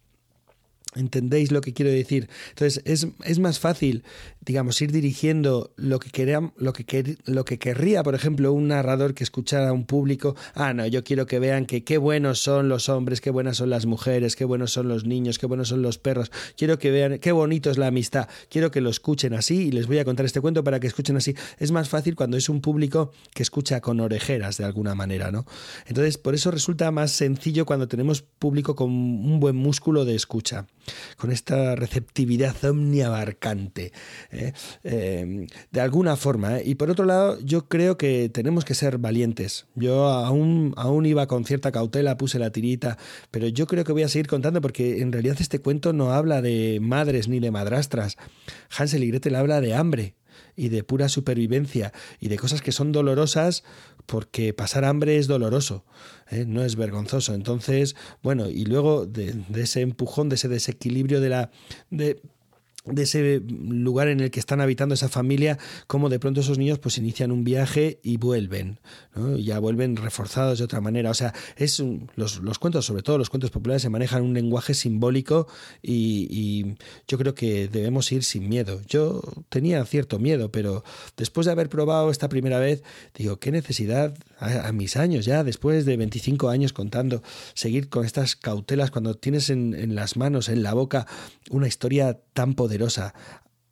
¿Entendéis 0.95 1.51
lo 1.51 1.61
que 1.61 1.71
quiero 1.71 1.91
decir? 1.91 2.29
Entonces 2.49 2.81
es, 2.83 3.07
es 3.23 3.37
más 3.37 3.59
fácil, 3.59 4.03
digamos, 4.41 4.81
ir 4.81 4.91
dirigiendo 4.91 5.71
lo 5.75 5.99
que, 5.99 6.09
quería, 6.09 6.51
lo, 6.57 6.73
que 6.73 7.15
lo 7.25 7.45
que 7.45 7.59
querría, 7.59 8.01
por 8.01 8.15
ejemplo, 8.15 8.51
un 8.51 8.69
narrador 8.69 9.13
que 9.13 9.23
escuchara 9.23 9.69
a 9.69 9.71
un 9.71 9.85
público. 9.85 10.35
Ah, 10.55 10.73
no, 10.73 10.87
yo 10.87 11.03
quiero 11.03 11.27
que 11.27 11.37
vean 11.37 11.67
que 11.67 11.83
qué 11.83 11.99
buenos 11.99 12.39
son 12.39 12.69
los 12.69 12.89
hombres, 12.89 13.21
qué 13.21 13.29
buenas 13.29 13.57
son 13.57 13.69
las 13.69 13.85
mujeres, 13.85 14.35
qué 14.35 14.45
buenos 14.45 14.71
son 14.71 14.87
los 14.87 15.05
niños, 15.05 15.37
qué 15.37 15.45
buenos 15.45 15.67
son 15.67 15.83
los 15.83 15.99
perros. 15.99 16.31
Quiero 16.57 16.79
que 16.79 16.89
vean 16.89 17.19
qué 17.19 17.33
bonito 17.33 17.69
es 17.69 17.77
la 17.77 17.85
amistad. 17.85 18.27
Quiero 18.49 18.71
que 18.71 18.81
lo 18.81 18.89
escuchen 18.89 19.35
así 19.35 19.67
y 19.67 19.71
les 19.71 19.85
voy 19.85 19.99
a 19.99 20.05
contar 20.05 20.25
este 20.25 20.41
cuento 20.41 20.63
para 20.63 20.79
que 20.79 20.87
escuchen 20.87 21.17
así. 21.17 21.35
Es 21.59 21.71
más 21.71 21.87
fácil 21.87 22.15
cuando 22.15 22.35
es 22.35 22.49
un 22.49 22.61
público 22.61 23.11
que 23.35 23.43
escucha 23.43 23.79
con 23.79 23.99
orejeras 23.99 24.57
de 24.57 24.65
alguna 24.65 24.95
manera, 24.95 25.29
¿no? 25.29 25.45
Entonces, 25.85 26.17
por 26.17 26.33
eso 26.33 26.49
resulta 26.49 26.89
más 26.89 27.11
sencillo 27.11 27.67
cuando 27.67 27.87
tenemos 27.87 28.23
público 28.23 28.75
con 28.75 28.89
un 28.89 29.39
buen 29.39 29.55
músculo 29.55 30.03
de 30.03 30.15
escucha 30.15 30.65
con 31.17 31.31
esta 31.31 31.75
receptividad 31.75 32.55
omniabarcante, 32.63 33.91
¿eh? 34.31 34.53
Eh, 34.83 35.47
de 35.71 35.81
alguna 35.81 36.15
forma. 36.15 36.59
¿eh? 36.59 36.63
Y 36.65 36.75
por 36.75 36.89
otro 36.89 37.05
lado, 37.05 37.39
yo 37.41 37.67
creo 37.67 37.97
que 37.97 38.29
tenemos 38.29 38.65
que 38.65 38.75
ser 38.75 38.97
valientes. 38.97 39.67
Yo 39.75 40.05
aún, 40.07 40.73
aún 40.77 41.05
iba 41.05 41.27
con 41.27 41.45
cierta 41.45 41.71
cautela, 41.71 42.17
puse 42.17 42.39
la 42.39 42.51
tirita, 42.51 42.97
pero 43.31 43.47
yo 43.47 43.67
creo 43.67 43.83
que 43.83 43.91
voy 43.91 44.03
a 44.03 44.09
seguir 44.09 44.27
contando 44.27 44.61
porque 44.61 45.01
en 45.01 45.11
realidad 45.11 45.37
este 45.39 45.59
cuento 45.59 45.93
no 45.93 46.11
habla 46.11 46.41
de 46.41 46.79
madres 46.81 47.27
ni 47.27 47.39
de 47.39 47.51
madrastras. 47.51 48.17
Hansel 48.77 49.03
y 49.03 49.07
Gretel 49.07 49.35
habla 49.35 49.61
de 49.61 49.73
hambre, 49.73 50.15
y 50.59 50.67
de 50.67 50.83
pura 50.83 51.07
supervivencia 51.07 51.93
y 52.19 52.27
de 52.27 52.37
cosas 52.37 52.61
que 52.61 52.73
son 52.73 52.91
dolorosas 52.91 53.63
porque 54.05 54.53
pasar 54.53 54.83
hambre 54.83 55.17
es 55.17 55.27
doloroso, 55.27 55.85
¿eh? 56.29 56.43
no 56.45 56.65
es 56.65 56.75
vergonzoso. 56.75 57.33
Entonces, 57.33 57.95
bueno, 58.21 58.49
y 58.49 58.65
luego 58.65 59.05
de, 59.05 59.35
ese 59.55 59.79
empujón, 59.81 60.27
de 60.27 60.35
ese 60.35 60.49
desequilibrio 60.49 61.21
de 61.21 61.29
la... 61.29 61.51
De, 61.89 62.21
de 62.91 63.03
ese 63.03 63.41
lugar 63.47 64.07
en 64.07 64.19
el 64.19 64.31
que 64.31 64.39
están 64.39 64.61
habitando 64.61 64.95
esa 64.95 65.09
familia, 65.09 65.57
como 65.87 66.09
de 66.09 66.19
pronto 66.19 66.41
esos 66.41 66.57
niños 66.57 66.79
pues 66.79 66.97
inician 66.97 67.31
un 67.31 67.43
viaje 67.43 67.99
y 68.03 68.17
vuelven, 68.17 68.79
ya 69.37 69.59
vuelven 69.59 69.95
reforzados 69.95 70.59
de 70.59 70.65
otra 70.65 70.81
manera. 70.81 71.11
O 71.11 71.13
sea, 71.13 71.33
es 71.55 71.81
los, 72.15 72.39
los, 72.39 72.59
cuentos, 72.59 72.85
sobre 72.85 73.03
todo 73.03 73.17
los 73.17 73.29
cuentos 73.29 73.51
populares, 73.51 73.81
se 73.81 73.89
manejan 73.89 74.23
un 74.23 74.33
lenguaje 74.33 74.73
simbólico 74.73 75.47
y, 75.81 76.75
yo 77.07 77.17
creo 77.17 77.35
que 77.35 77.67
debemos 77.67 78.11
ir 78.11 78.23
sin 78.23 78.49
miedo. 78.49 78.81
Yo 78.87 79.21
tenía 79.49 79.83
cierto 79.85 80.19
miedo, 80.19 80.51
pero 80.51 80.83
después 81.17 81.45
de 81.45 81.51
haber 81.51 81.69
probado 81.69 82.11
esta 82.11 82.29
primera 82.29 82.59
vez, 82.59 82.83
digo, 83.15 83.39
qué 83.39 83.51
necesidad 83.51 84.13
a, 84.39 84.67
a 84.67 84.71
mis 84.71 84.97
años 84.97 85.25
ya, 85.25 85.43
después 85.43 85.85
de 85.85 85.97
25 85.97 86.49
años 86.49 86.73
contando, 86.73 87.21
seguir 87.53 87.89
con 87.89 88.05
estas 88.05 88.35
cautelas 88.35 88.91
cuando 88.91 89.15
tienes 89.15 89.49
en, 89.49 89.73
en 89.73 89.95
las 89.95 90.17
manos, 90.17 90.49
en 90.49 90.63
la 90.63 90.73
boca, 90.73 91.07
una 91.49 91.67
historia 91.67 92.19
tan 92.33 92.53
poderosa 92.53 92.78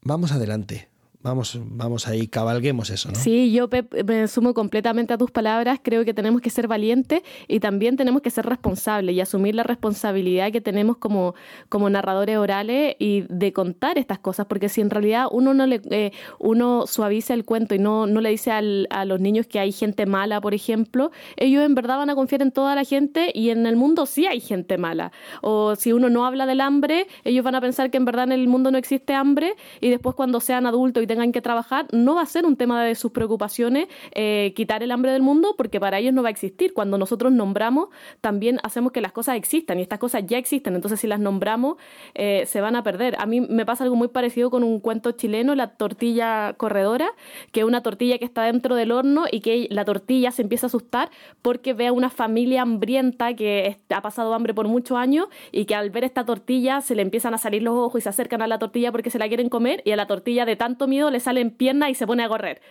Vamos 0.02 0.32
adelante, 0.32 0.90
vamos, 1.28 1.60
vamos 1.64 2.08
ahí, 2.08 2.28
cabalguemos 2.28 2.90
eso, 2.90 3.10
¿no? 3.10 3.16
Sí, 3.16 3.52
yo 3.52 3.70
me 4.06 4.28
sumo 4.28 4.54
completamente 4.54 5.14
a 5.14 5.18
tus 5.18 5.32
palabras. 5.32 5.80
Creo 5.84 6.06
que 6.06 6.14
tenemos 6.14 6.42
que 6.42 6.50
ser 6.50 6.68
valientes 6.68 7.22
y 7.48 7.60
también 7.60 7.98
tenemos 7.98 8.22
que 8.22 8.30
ser 8.30 8.46
responsables 8.46 9.16
y 9.16 9.22
asumir 9.22 9.56
la 9.56 9.64
responsabilidad 9.64 10.52
que 10.52 10.62
tenemos 10.62 10.98
como, 10.98 11.36
como 11.70 11.90
narradores 11.90 12.38
orales 12.38 12.96
y 13.00 13.26
de 13.30 13.54
contar 13.54 13.98
estas 13.98 14.20
cosas, 14.20 14.46
porque 14.48 14.70
si 14.70 14.82
en 14.82 14.90
realidad 14.90 15.28
uno 15.32 15.54
no 15.54 15.66
le 15.66 15.82
eh, 15.90 16.12
uno 16.40 16.86
suaviza 16.88 17.34
el 17.34 17.46
cuento 17.46 17.76
y 17.76 17.80
no, 17.80 18.08
no 18.08 18.22
le 18.22 18.30
dice 18.30 18.52
al, 18.52 18.88
a 18.90 19.06
los 19.06 19.20
niños 19.20 19.48
que 19.48 19.60
hay 19.60 19.72
gente 19.72 20.06
mala, 20.06 20.42
por 20.42 20.54
ejemplo, 20.54 21.12
ellos 21.36 21.64
en 21.64 21.76
verdad 21.76 21.98
van 21.98 22.10
a 22.10 22.16
confiar 22.16 22.42
en 22.42 22.52
toda 22.52 22.76
la 22.76 22.84
gente 22.84 23.32
y 23.34 23.50
en 23.50 23.66
el 23.66 23.76
mundo 23.76 24.06
sí 24.06 24.26
hay 24.28 24.40
gente 24.40 24.78
mala. 24.78 25.12
O 25.42 25.76
si 25.76 25.94
uno 25.94 26.10
no 26.10 26.26
habla 26.26 26.46
del 26.46 26.62
hambre, 26.62 27.08
ellos 27.24 27.44
van 27.44 27.56
a 27.56 27.62
pensar 27.62 27.92
que 27.92 27.98
en 27.98 28.06
verdad 28.06 28.26
en 28.26 28.32
el 28.32 28.48
mundo 28.48 28.72
no 28.72 28.78
existe 28.78 29.14
hambre 29.14 29.56
y 29.82 29.90
después 29.90 30.16
cuando 30.16 30.40
sean 30.40 30.66
adultos 30.66 31.04
y 31.04 31.08
tengan 31.18 31.32
que 31.32 31.42
trabajar, 31.42 31.88
no 31.92 32.14
va 32.14 32.22
a 32.22 32.26
ser 32.28 32.46
un 32.46 32.56
tema 32.56 32.84
de 32.84 32.94
sus 32.94 33.12
preocupaciones 33.12 33.88
eh, 34.12 34.54
quitar 34.56 34.84
el 34.84 34.92
hambre 34.92 35.12
del 35.12 35.24
mundo, 35.24 35.56
porque 35.58 35.80
para 35.80 35.98
ellos 35.98 36.14
no 36.14 36.22
va 36.22 36.28
a 36.28 36.32
existir. 36.32 36.76
Cuando 36.76 37.00
nosotros 37.00 37.34
nombramos, 37.34 37.90
también 38.22 38.60
hacemos 38.62 38.92
que 38.92 39.02
las 39.02 39.14
cosas 39.14 39.36
existan 39.36 39.80
y 39.80 39.82
estas 39.82 39.98
cosas 39.98 40.24
ya 40.28 40.38
existen. 40.38 40.76
Entonces, 40.76 41.00
si 41.00 41.08
las 41.08 41.20
nombramos, 41.20 41.78
eh, 42.14 42.44
se 42.46 42.62
van 42.62 42.76
a 42.76 42.84
perder. 42.84 43.16
A 43.18 43.26
mí 43.26 43.42
me 43.42 43.66
pasa 43.66 43.84
algo 43.84 43.96
muy 43.96 44.10
parecido 44.10 44.52
con 44.52 44.64
un 44.64 44.80
cuento 44.80 45.12
chileno, 45.14 45.56
la 45.56 45.70
tortilla 45.70 46.54
corredora, 46.54 47.10
que 47.52 47.62
es 47.62 47.66
una 47.66 47.82
tortilla 47.82 48.20
que 48.20 48.26
está 48.26 48.44
dentro 48.44 48.76
del 48.76 48.92
horno 48.92 49.26
y 49.32 49.40
que 49.40 49.68
la 49.72 49.86
tortilla 49.86 50.30
se 50.30 50.44
empieza 50.44 50.68
a 50.68 50.70
asustar 50.70 51.10
porque 51.42 51.74
ve 51.74 51.88
a 51.88 51.94
una 51.94 52.12
familia 52.12 52.62
hambrienta 52.62 53.34
que 53.34 53.80
ha 53.90 54.02
pasado 54.02 54.36
hambre 54.36 54.54
por 54.54 54.68
muchos 54.68 54.98
años 54.98 55.30
y 55.52 55.66
que 55.66 55.74
al 55.74 55.90
ver 55.90 56.04
esta 56.04 56.26
tortilla 56.26 56.82
se 56.82 56.94
le 56.94 57.02
empiezan 57.02 57.34
a 57.34 57.40
salir 57.40 57.64
los 57.64 57.74
ojos 57.74 58.02
y 58.02 58.04
se 58.04 58.10
acercan 58.10 58.44
a 58.44 58.48
la 58.48 58.60
tortilla 58.60 58.92
porque 58.92 59.10
se 59.10 59.18
la 59.18 59.28
quieren 59.28 59.50
comer 59.50 59.82
y 59.84 59.92
a 59.92 59.96
la 59.96 60.06
tortilla 60.06 60.46
de 60.46 60.56
tanto 60.56 60.88
miedo 60.88 60.97
le 61.12 61.20
sale 61.20 61.42
en 61.42 61.52
pierna 61.52 61.90
y 61.90 61.96
se 61.96 62.06
pone 62.06 62.24
a 62.24 62.30
correr. 62.30 62.62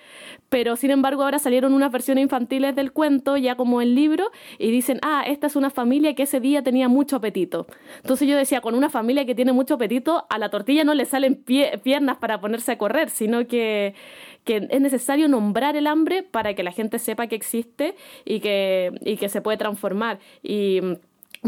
Pero 0.49 0.77
sin 0.77 0.91
embargo 0.91 1.23
ahora 1.23 1.39
salieron 1.39 1.75
unas 1.75 1.91
versiones 1.91 2.23
infantiles 2.23 2.77
del 2.77 2.93
cuento, 2.93 3.37
ya 3.37 3.57
como 3.57 3.81
el 3.81 3.95
libro, 3.95 4.31
y 4.59 4.71
dicen, 4.71 4.99
ah, 5.03 5.25
esta 5.27 5.47
es 5.47 5.57
una 5.57 5.71
familia 5.71 6.15
que 6.15 6.25
ese 6.25 6.41
día 6.41 6.63
tenía 6.63 6.89
mucho 6.89 7.17
apetito. 7.17 7.67
Entonces 7.97 8.29
yo 8.29 8.37
decía, 8.37 8.61
con 8.61 8.75
una 8.75 8.91
familia 8.91 9.25
que 9.25 9.35
tiene 9.35 9.53
mucho 9.53 9.75
apetito, 9.75 10.27
a 10.31 10.39
la 10.39 10.51
tortilla 10.51 10.85
no 10.85 10.95
le 10.95 11.05
salen 11.05 11.37
piernas 11.37 12.19
para 12.19 12.41
ponerse 12.41 12.73
a 12.73 12.79
correr, 12.79 13.11
sino 13.11 13.47
que, 13.47 13.95
es 14.45 14.81
necesario 14.81 15.27
nombrar 15.27 15.77
el 15.77 15.89
hambre 15.89 16.23
para 16.23 16.55
que 16.55 16.63
la 16.63 16.71
gente 16.71 17.01
sepa 17.01 17.27
que 17.27 17.35
existe 17.35 17.97
y 18.25 18.41
que, 18.41 19.27
se 19.29 19.41
puede 19.41 19.59
transformar. 19.59 20.21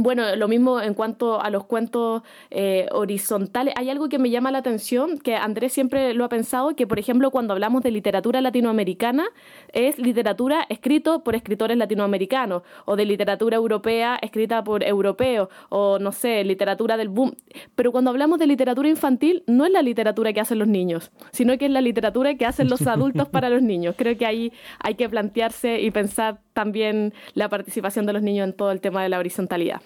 Bueno, 0.03 0.37
lo 0.37 0.49
mismo 0.49 0.81
en 0.81 0.95
cuanto 0.95 1.41
a 1.41 1.51
los 1.51 1.65
cuentos 1.65 2.23
eh, 2.51 2.87
horizontales. 2.93 3.75
Hay 3.77 3.91
algo 3.91 4.09
que 4.09 4.19
me 4.19 4.31
llama 4.31 4.51
la 4.51 4.59
atención, 4.59 5.19
que 5.19 5.37
Andrés 5.37 5.73
siempre 5.73 6.15
lo 6.15 6.25
ha 6.25 6.29
pensado, 6.29 6.75
que 6.77 6.87
por 6.87 6.99
ejemplo 6.99 7.31
cuando 7.31 7.53
hablamos 7.53 7.83
de 7.83 7.91
literatura 7.91 8.41
latinoamericana, 8.41 9.27
es 9.73 9.99
literatura 9.99 10.66
escrito 10.69 11.23
por 11.25 11.35
escritores 11.35 11.77
latinoamericanos, 11.77 12.62
o 12.85 12.97
de 12.97 13.05
literatura 13.05 13.57
europea 13.57 14.19
escrita 14.23 14.62
por 14.65 14.83
europeos, 14.85 15.49
o 15.69 15.99
no 15.99 16.12
sé, 16.12 16.45
literatura 16.45 16.97
del 16.97 17.09
boom. 17.09 17.35
Pero 17.75 17.93
cuando 17.93 18.11
hablamos 18.11 18.39
de 18.39 18.47
literatura 18.47 18.89
infantil, 18.89 19.43
no 19.47 19.66
es 19.66 19.73
la 19.73 19.83
literatura 19.83 20.33
que 20.33 20.41
hacen 20.41 20.59
los 20.59 20.69
niños, 20.69 21.11
sino 21.33 21.57
que 21.59 21.66
es 21.66 21.70
la 21.70 21.81
literatura 21.81 22.37
que 22.37 22.47
hacen 22.47 22.69
los 22.69 22.87
adultos 22.87 23.29
para 23.29 23.49
los 23.49 23.62
niños. 23.62 23.95
Creo 23.99 24.16
que 24.16 24.27
ahí 24.27 24.53
hay 24.81 24.95
que 24.95 25.09
plantearse 25.09 25.81
y 25.81 25.91
pensar 25.91 26.41
también 26.59 27.14
la 27.35 27.48
participación 27.48 28.05
de 28.05 28.12
los 28.12 28.20
niños 28.20 28.48
en 28.48 28.52
todo 28.52 28.72
el 28.72 28.80
tema 28.80 29.01
de 29.05 29.09
la 29.09 29.20
horizontalidad. 29.20 29.80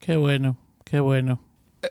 Qué 0.00 0.16
bueno, 0.16 0.56
qué 0.84 0.98
bueno. 0.98 1.40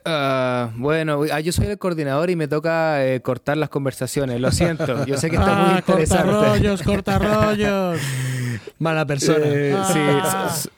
Uh, 0.04 0.70
bueno, 0.76 1.22
ah, 1.32 1.40
yo 1.40 1.50
soy 1.50 1.68
el 1.68 1.78
coordinador 1.78 2.28
y 2.28 2.36
me 2.36 2.46
toca 2.46 3.06
eh, 3.06 3.22
cortar 3.22 3.56
las 3.56 3.70
conversaciones. 3.70 4.38
Lo 4.38 4.52
siento, 4.52 5.06
yo 5.06 5.16
sé 5.16 5.30
que 5.30 5.36
está 5.36 5.54
muy 5.64 5.70
ah, 5.70 5.78
interesante. 5.78 6.30
Corta 6.30 6.48
rollos, 6.50 6.82
corta 6.82 7.18
rollos. 7.18 8.00
Mala 8.78 9.06
persona. 9.06 9.46
Eh, 9.46 9.74
sí, 9.90 10.68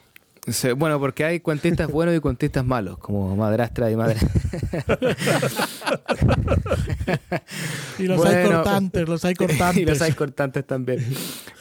Sí, 0.47 0.71
bueno, 0.73 0.99
porque 0.99 1.25
hay 1.25 1.39
cuentistas 1.39 1.89
buenos 1.89 2.15
y 2.15 2.19
cuentistas 2.19 2.63
malos, 2.63 2.99
como 2.99 3.35
madrastra 3.35 3.89
y 3.89 3.95
madre. 3.95 4.19
y 7.97 8.03
los 8.03 8.23
hay 8.23 8.47
cortantes, 8.47 9.09
los 9.09 9.25
hay 9.25 9.33
cortantes. 9.33 9.81
y 9.81 9.85
los 9.85 10.01
hay 10.01 10.13
cortantes 10.13 10.65
también. 10.65 11.03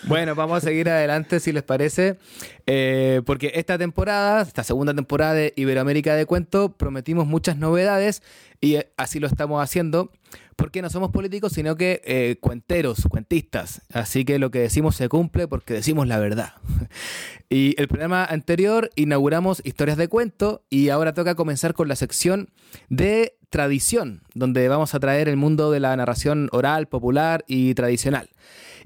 Bueno, 0.07 0.35
vamos 0.35 0.59
a 0.59 0.61
seguir 0.61 0.91
adelante 0.91 1.41
si 1.41 1.53
les 1.53 1.63
parece, 1.63 2.19
eh, 2.67 3.23
porque 3.25 3.53
esta 3.55 3.79
temporada, 3.79 4.43
esta 4.43 4.65
segunda 4.65 4.93
temporada 4.93 5.33
de 5.33 5.55
Iberoamérica 5.57 6.15
de 6.15 6.27
Cuento, 6.27 6.73
prometimos 6.73 7.27
muchas 7.27 7.57
novedades 7.57 8.23
y 8.61 8.79
así 8.97 9.19
lo 9.19 9.27
estamos 9.27 9.63
haciendo 9.63 10.11
porque 10.57 10.83
no 10.83 10.91
somos 10.91 11.11
políticos, 11.11 11.53
sino 11.53 11.77
que 11.77 12.01
eh, 12.05 12.37
cuenteros, 12.41 13.07
cuentistas. 13.09 13.83
Así 13.93 14.25
que 14.25 14.39
lo 14.39 14.51
que 14.51 14.61
decimos 14.61 14.97
se 14.97 15.09
cumple 15.09 15.49
porque 15.49 15.75
decimos 15.75 16.07
la 16.07 16.19
verdad. 16.19 16.55
y 17.49 17.75
el 17.81 17.89
programa 17.89 18.25
anterior 18.25 18.91
inauguramos 18.97 19.63
historias 19.65 19.97
de 19.97 20.09
cuento 20.09 20.65
y 20.71 20.89
ahora 20.89 21.15
toca 21.15 21.35
comenzar 21.35 21.75
con 21.75 21.89
la 21.89 21.97
sección 21.97 22.51
de 22.89 23.37
tradición, 23.51 24.23
donde 24.35 24.67
vamos 24.69 24.95
a 24.95 25.01
traer 25.01 25.29
el 25.29 25.37
mundo 25.37 25.71
de 25.71 25.81
la 25.81 25.95
narración 25.97 26.49
oral, 26.51 26.89
popular 26.89 27.45
y 27.47 27.75
tradicional. 27.75 28.31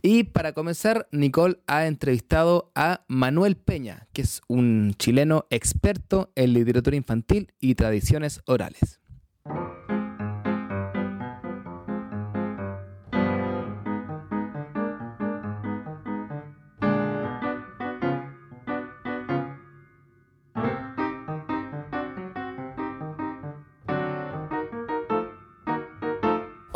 Y 0.02 0.24
para 0.24 0.52
comenzar, 0.52 1.08
Nicole 1.10 1.58
ha 1.66 1.86
entrevistado 1.86 2.70
a 2.74 3.04
Manuel 3.08 3.56
Peña, 3.56 4.06
que 4.12 4.22
es 4.22 4.42
un 4.46 4.94
chileno 4.98 5.46
experto 5.50 6.30
en 6.36 6.52
literatura 6.52 6.96
infantil 6.96 7.52
y 7.58 7.74
tradiciones 7.74 8.42
orales. 8.46 9.00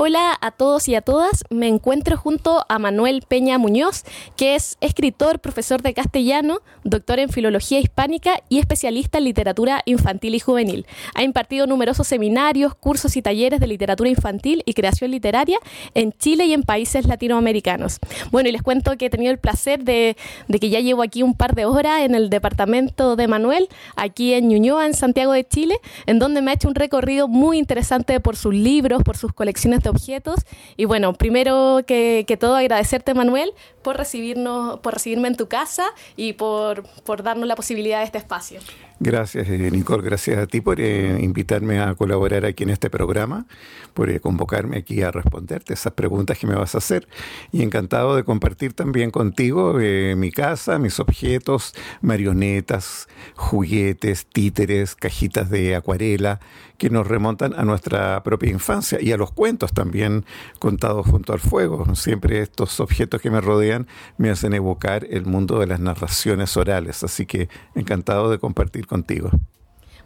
Hola 0.04 0.36
a 0.40 0.50
todos 0.50 0.88
y 0.88 0.96
a 0.96 1.00
todas. 1.00 1.44
Me 1.48 1.68
encuentro 1.68 2.16
junto 2.16 2.66
a 2.68 2.80
Manuel 2.80 3.22
Peña 3.22 3.56
Muñoz, 3.56 4.02
que 4.36 4.56
es 4.56 4.76
escritor, 4.80 5.38
profesor 5.38 5.80
de 5.80 5.94
castellano, 5.94 6.58
doctor 6.82 7.20
en 7.20 7.28
filología 7.28 7.78
hispánica 7.78 8.42
y 8.48 8.58
especialista 8.58 9.18
en 9.18 9.24
literatura 9.26 9.80
infantil 9.84 10.34
y 10.34 10.40
juvenil. 10.40 10.86
Ha 11.14 11.22
impartido 11.22 11.68
numerosos 11.68 12.08
seminarios, 12.08 12.74
cursos 12.74 13.16
y 13.16 13.22
talleres 13.22 13.60
de 13.60 13.68
literatura 13.68 14.10
infantil 14.10 14.64
y 14.66 14.74
creación 14.74 15.12
literaria 15.12 15.60
en 15.94 16.10
Chile 16.10 16.46
y 16.46 16.52
en 16.52 16.64
países 16.64 17.06
latinoamericanos. 17.06 18.00
Bueno, 18.32 18.48
y 18.48 18.52
les 18.52 18.62
cuento 18.62 18.96
que 18.96 19.06
he 19.06 19.10
tenido 19.10 19.30
el 19.30 19.38
placer 19.38 19.84
de, 19.84 20.16
que 20.48 20.68
ya 20.68 20.80
llevo 20.80 21.04
aquí 21.04 21.22
un 21.22 21.36
par 21.36 21.54
de 21.54 21.64
horas 21.64 22.00
en 22.00 22.16
el 22.16 22.28
departamento 22.28 23.14
de 23.14 23.28
Manuel, 23.28 23.68
aquí 23.94 24.34
en 24.34 24.48
Ñuñoa, 24.48 24.84
en 24.84 24.94
Santiago 24.94 25.30
de 25.30 25.46
Chile, 25.46 25.76
en 26.06 26.18
donde 26.18 26.42
me 26.42 26.50
ha 26.50 26.54
hecho 26.54 26.66
un 26.66 26.74
recorrido 26.74 27.28
muy 27.28 27.56
interesante 27.56 28.18
por 28.18 28.34
sus 28.34 28.52
libros, 28.52 29.04
por 29.04 29.16
sus 29.16 29.32
colecciones 29.32 29.84
de 29.84 29.91
objetos. 29.92 30.40
Y 30.76 30.84
bueno, 30.84 31.12
primero 31.12 31.80
que, 31.86 32.26
todo 32.40 32.56
agradecerte 32.56 33.14
Manuel 33.14 33.52
por 33.82 33.96
recibirnos, 33.96 34.80
por 34.80 34.94
recibirme 34.94 35.28
en 35.28 35.36
tu 35.36 35.48
casa 35.48 35.84
y 36.16 36.32
por, 36.32 36.84
por 37.04 37.22
darnos 37.22 37.46
la 37.46 37.56
posibilidad 37.56 37.98
de 37.98 38.04
este 38.04 38.18
espacio. 38.18 38.60
Gracias, 39.04 39.48
eh, 39.48 39.68
Nicole. 39.72 40.04
Gracias 40.04 40.38
a 40.38 40.46
ti 40.46 40.60
por 40.60 40.80
eh, 40.80 41.18
invitarme 41.20 41.80
a 41.80 41.92
colaborar 41.96 42.44
aquí 42.44 42.62
en 42.62 42.70
este 42.70 42.88
programa, 42.88 43.46
por 43.94 44.08
eh, 44.08 44.20
convocarme 44.20 44.76
aquí 44.78 45.02
a 45.02 45.10
responderte 45.10 45.74
esas 45.74 45.94
preguntas 45.94 46.38
que 46.38 46.46
me 46.46 46.54
vas 46.54 46.76
a 46.76 46.78
hacer. 46.78 47.08
Y 47.50 47.64
encantado 47.64 48.14
de 48.14 48.22
compartir 48.22 48.74
también 48.74 49.10
contigo 49.10 49.74
mi 49.74 50.30
casa, 50.30 50.78
mis 50.78 51.00
objetos, 51.00 51.74
marionetas, 52.00 53.08
juguetes, 53.34 54.24
títeres, 54.26 54.94
cajitas 54.94 55.50
de 55.50 55.74
acuarela 55.74 56.38
que 56.82 56.90
nos 56.90 57.06
remontan 57.06 57.54
a 57.54 57.64
nuestra 57.64 58.20
propia 58.24 58.50
infancia 58.50 58.98
y 59.00 59.12
a 59.12 59.16
los 59.16 59.30
cuentos 59.30 59.72
también 59.72 60.24
contados 60.58 61.06
junto 61.06 61.32
al 61.32 61.38
fuego. 61.38 61.94
Siempre 61.94 62.40
estos 62.40 62.80
objetos 62.80 63.20
que 63.20 63.30
me 63.30 63.40
rodean 63.40 63.86
me 64.16 64.30
hacen 64.30 64.52
evocar 64.52 65.06
el 65.08 65.24
mundo 65.24 65.60
de 65.60 65.68
las 65.68 65.78
narraciones 65.78 66.56
orales. 66.56 67.04
Así 67.04 67.24
que 67.24 67.48
encantado 67.76 68.30
de 68.30 68.40
compartir 68.40 68.88
contigo. 68.92 69.30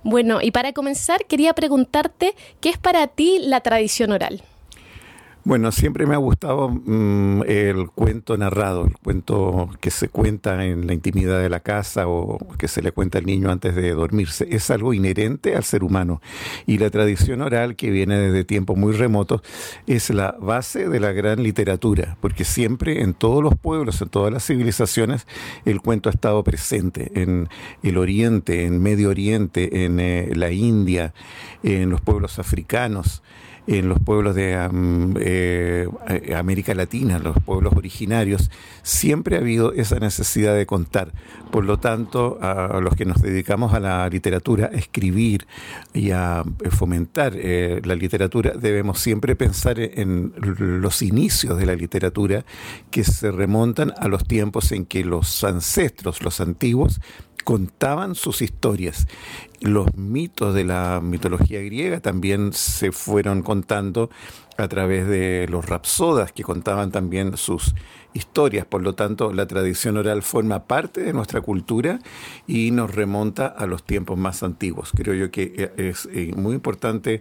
Bueno, 0.05 0.41
y 0.41 0.53
para 0.53 0.73
comenzar 0.73 1.25
quería 1.27 1.53
preguntarte, 1.53 2.37
¿qué 2.61 2.69
es 2.71 2.79
para 2.79 3.09
ti 3.09 3.41
la 3.41 3.61
tradición 3.61 4.13
oral? 4.13 4.43
Bueno, 5.47 5.71
siempre 5.71 6.07
me 6.07 6.15
ha 6.15 6.19
gustado 6.19 6.69
mm, 6.69 7.45
el 7.47 7.89
cuento 7.91 8.37
narrado, 8.37 8.85
el 8.85 8.97
cuento 8.99 9.71
que 9.79 9.93
se 9.93 10.09
cuenta 10.09 10.65
en 10.65 10.89
la 10.89 10.93
intimidad 10.93 11.41
de 11.41 11.49
la 11.49 11.61
casa 11.61 12.09
o 12.09 12.39
que 12.59 12.67
se 12.67 12.83
le 12.83 12.91
cuenta 12.91 13.19
al 13.19 13.27
niño 13.27 13.53
antes 13.53 13.77
de 13.77 13.93
dormirse. 13.93 14.49
Es 14.51 14.73
algo 14.73 14.93
inherente 14.93 15.55
al 15.55 15.63
ser 15.63 15.85
humano. 15.85 16.21
Y 16.67 16.79
la 16.79 16.91
tradición 16.91 17.43
oral, 17.43 17.77
que 17.77 17.91
viene 17.91 18.19
desde 18.19 18.43
tiempos 18.43 18.77
muy 18.77 18.93
remotos, 18.93 19.43
es 19.87 20.11
la 20.11 20.33
base 20.33 20.89
de 20.89 20.99
la 20.99 21.13
gran 21.13 21.41
literatura, 21.41 22.17
porque 22.21 22.43
siempre 22.43 23.03
en 23.03 23.15
todos 23.15 23.41
los 23.41 23.55
pueblos, 23.55 24.03
en 24.03 24.09
todas 24.09 24.33
las 24.33 24.45
civilizaciones, 24.45 25.29
el 25.65 25.81
cuento 25.81 26.09
ha 26.09 26.13
estado 26.13 26.43
presente. 26.43 27.13
En 27.15 27.49
el 27.85 27.99
Oriente, 27.99 28.65
en 28.65 28.83
Medio 28.83 29.11
Oriente, 29.11 29.85
en 29.85 30.01
eh, 30.01 30.29
la 30.35 30.51
India, 30.51 31.15
en 31.63 31.89
los 31.89 32.01
pueblos 32.01 32.41
africanos 32.41 33.23
en 33.67 33.89
los 33.89 33.99
pueblos 33.99 34.35
de 34.35 34.57
eh, 35.21 36.35
América 36.37 36.75
Latina, 36.75 37.19
los 37.19 37.37
pueblos 37.43 37.75
originarios, 37.75 38.51
siempre 38.83 39.37
ha 39.37 39.41
habido 39.41 39.73
esa 39.73 39.99
necesidad 39.99 40.55
de 40.55 40.67
contar. 40.67 41.13
Por 41.51 41.65
lo 41.65 41.79
tanto, 41.79 42.39
a 42.41 42.81
los 42.81 42.95
que 42.95 43.05
nos 43.05 43.23
dedicamos 43.23 43.73
a 43.75 43.81
la 43.81 44.09
literatura, 44.09 44.71
a 44.73 44.77
escribir 44.77 45.47
y 45.95 46.11
a 46.11 46.45
fomentar 46.71 47.33
eh, 47.37 47.81
la 47.85 47.95
literatura, 47.95 48.53
debemos 48.53 49.01
siempre 49.01 49.37
pensar 49.37 49.79
en 49.79 50.33
los 50.37 51.03
inicios 51.03 51.59
de 51.59 51.67
la 51.67 51.75
literatura 51.75 52.45
que 52.91 53.05
se 53.05 53.31
remontan 53.31 53.93
a 53.99 54.09
los 54.09 54.25
tiempos 54.25 54.73
en 54.73 54.87
que 54.87 55.05
los 55.05 55.45
ancestros, 55.45 56.23
los 56.23 56.41
antiguos, 56.41 57.01
contaban 57.47 58.17
sus 58.17 58.43
historias. 58.43 59.07
Los 59.61 59.95
mitos 59.95 60.53
de 60.53 60.65
la 60.65 61.01
mitología 61.01 61.61
griega 61.63 62.01
también 62.01 62.53
se 62.53 62.91
fueron 62.91 63.43
contando 63.43 64.11
a 64.59 64.67
través 64.67 65.07
de 65.07 65.47
los 65.49 65.65
rapsodas 65.65 66.33
que 66.33 66.43
contaban 66.43 66.91
también 66.91 67.37
sus 67.37 67.77
historias. 68.15 68.67
Por 68.67 68.83
lo 68.83 68.97
tanto, 68.97 69.33
la 69.33 69.47
tradición 69.47 69.97
oral 69.97 70.25
forma 70.25 70.65
parte 70.65 71.03
de 71.03 71.13
nuestra 71.13 71.41
cultura 71.41 72.01
y 72.49 72.73
nos 72.73 72.93
remonta 72.93 73.47
a 73.47 73.67
los 73.67 73.85
tiempos 73.85 74.19
más 74.19 74.43
antiguos. 74.43 74.91
Creo 74.97 75.15
yo 75.15 75.31
que 75.31 75.71
es 75.77 76.09
eh, 76.13 76.33
muy 76.37 76.57
importante 76.57 77.21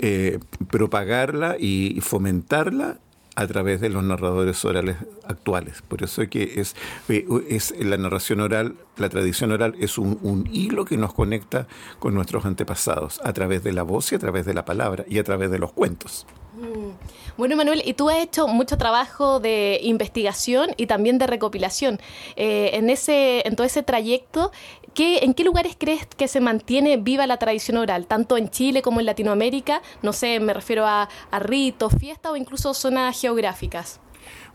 eh, 0.00 0.38
propagarla 0.70 1.56
y 1.58 1.98
fomentarla 2.02 2.98
a 3.34 3.46
través 3.46 3.80
de 3.80 3.88
los 3.88 4.04
narradores 4.04 4.64
orales 4.64 4.96
actuales. 5.24 5.82
Por 5.82 6.02
eso 6.02 6.22
que 6.28 6.60
es, 6.60 6.76
eh, 7.08 7.26
es 7.48 7.74
la 7.78 7.96
narración 7.96 8.40
oral, 8.40 8.76
la 8.96 9.08
tradición 9.08 9.52
oral 9.52 9.74
es 9.80 9.98
un, 9.98 10.18
un, 10.22 10.48
hilo 10.52 10.84
que 10.84 10.96
nos 10.96 11.14
conecta 11.14 11.66
con 11.98 12.14
nuestros 12.14 12.44
antepasados, 12.44 13.20
a 13.24 13.32
través 13.32 13.64
de 13.64 13.72
la 13.72 13.82
voz 13.82 14.12
y 14.12 14.16
a 14.16 14.18
través 14.18 14.44
de 14.44 14.54
la 14.54 14.64
palabra 14.64 15.04
y 15.08 15.18
a 15.18 15.24
través 15.24 15.50
de 15.50 15.58
los 15.58 15.72
cuentos. 15.72 16.26
Mm. 16.54 16.90
Bueno, 17.38 17.56
Manuel, 17.56 17.82
y 17.84 17.94
tú 17.94 18.10
has 18.10 18.18
hecho 18.18 18.46
mucho 18.46 18.76
trabajo 18.76 19.40
de 19.40 19.80
investigación 19.82 20.74
y 20.76 20.86
también 20.86 21.18
de 21.18 21.26
recopilación. 21.26 21.98
Eh, 22.36 22.70
en, 22.74 22.90
ese, 22.90 23.46
en 23.46 23.56
todo 23.56 23.66
ese 23.66 23.82
trayecto, 23.82 24.52
¿qué, 24.94 25.18
¿en 25.18 25.34
qué 25.34 25.44
lugares 25.44 25.76
crees 25.78 26.06
que 26.06 26.28
se 26.28 26.40
mantiene 26.40 26.96
viva 26.96 27.26
la 27.26 27.36
tradición 27.38 27.76
oral, 27.76 28.06
tanto 28.06 28.36
en 28.36 28.50
Chile 28.50 28.82
como 28.82 29.00
en 29.00 29.06
Latinoamérica? 29.06 29.82
No 30.02 30.12
sé, 30.12 30.40
me 30.40 30.54
refiero 30.54 30.86
a, 30.86 31.08
ritos, 31.40 31.94
fiestas 31.98 32.32
o 32.32 32.36
incluso 32.36 32.74
zonas 32.74 33.20
geográficas. 33.20 34.00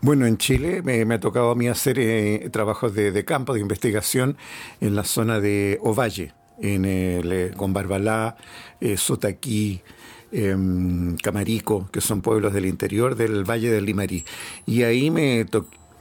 Bueno, 0.00 0.26
en 0.26 0.38
Chile 0.38 0.82
me, 0.82 1.14
ha 1.14 1.20
tocado 1.20 1.50
a 1.50 1.54
mí 1.54 1.68
hacer 1.68 1.98
eh, 1.98 2.48
trabajos 2.52 2.94
de, 2.94 3.24
campo, 3.24 3.52
de 3.54 3.60
investigación 3.60 4.36
en 4.80 4.94
la 4.94 5.04
zona 5.04 5.40
de 5.40 5.78
Ovalle, 5.82 6.32
en 6.60 6.84
el, 6.84 7.32
eh, 7.32 7.50
con 7.56 7.72
Barbalá, 7.72 8.36
Sotaquí, 8.96 9.82
Em, 10.30 11.16
Camarico, 11.16 11.88
que 11.90 12.02
son 12.02 12.20
pueblos 12.20 12.52
del 12.52 12.66
interior 12.66 13.14
del 13.14 13.44
Valle 13.48 13.70
del 13.70 13.86
Limarí. 13.86 14.26
Y 14.66 14.82
ahí 14.82 15.10
me, 15.10 15.46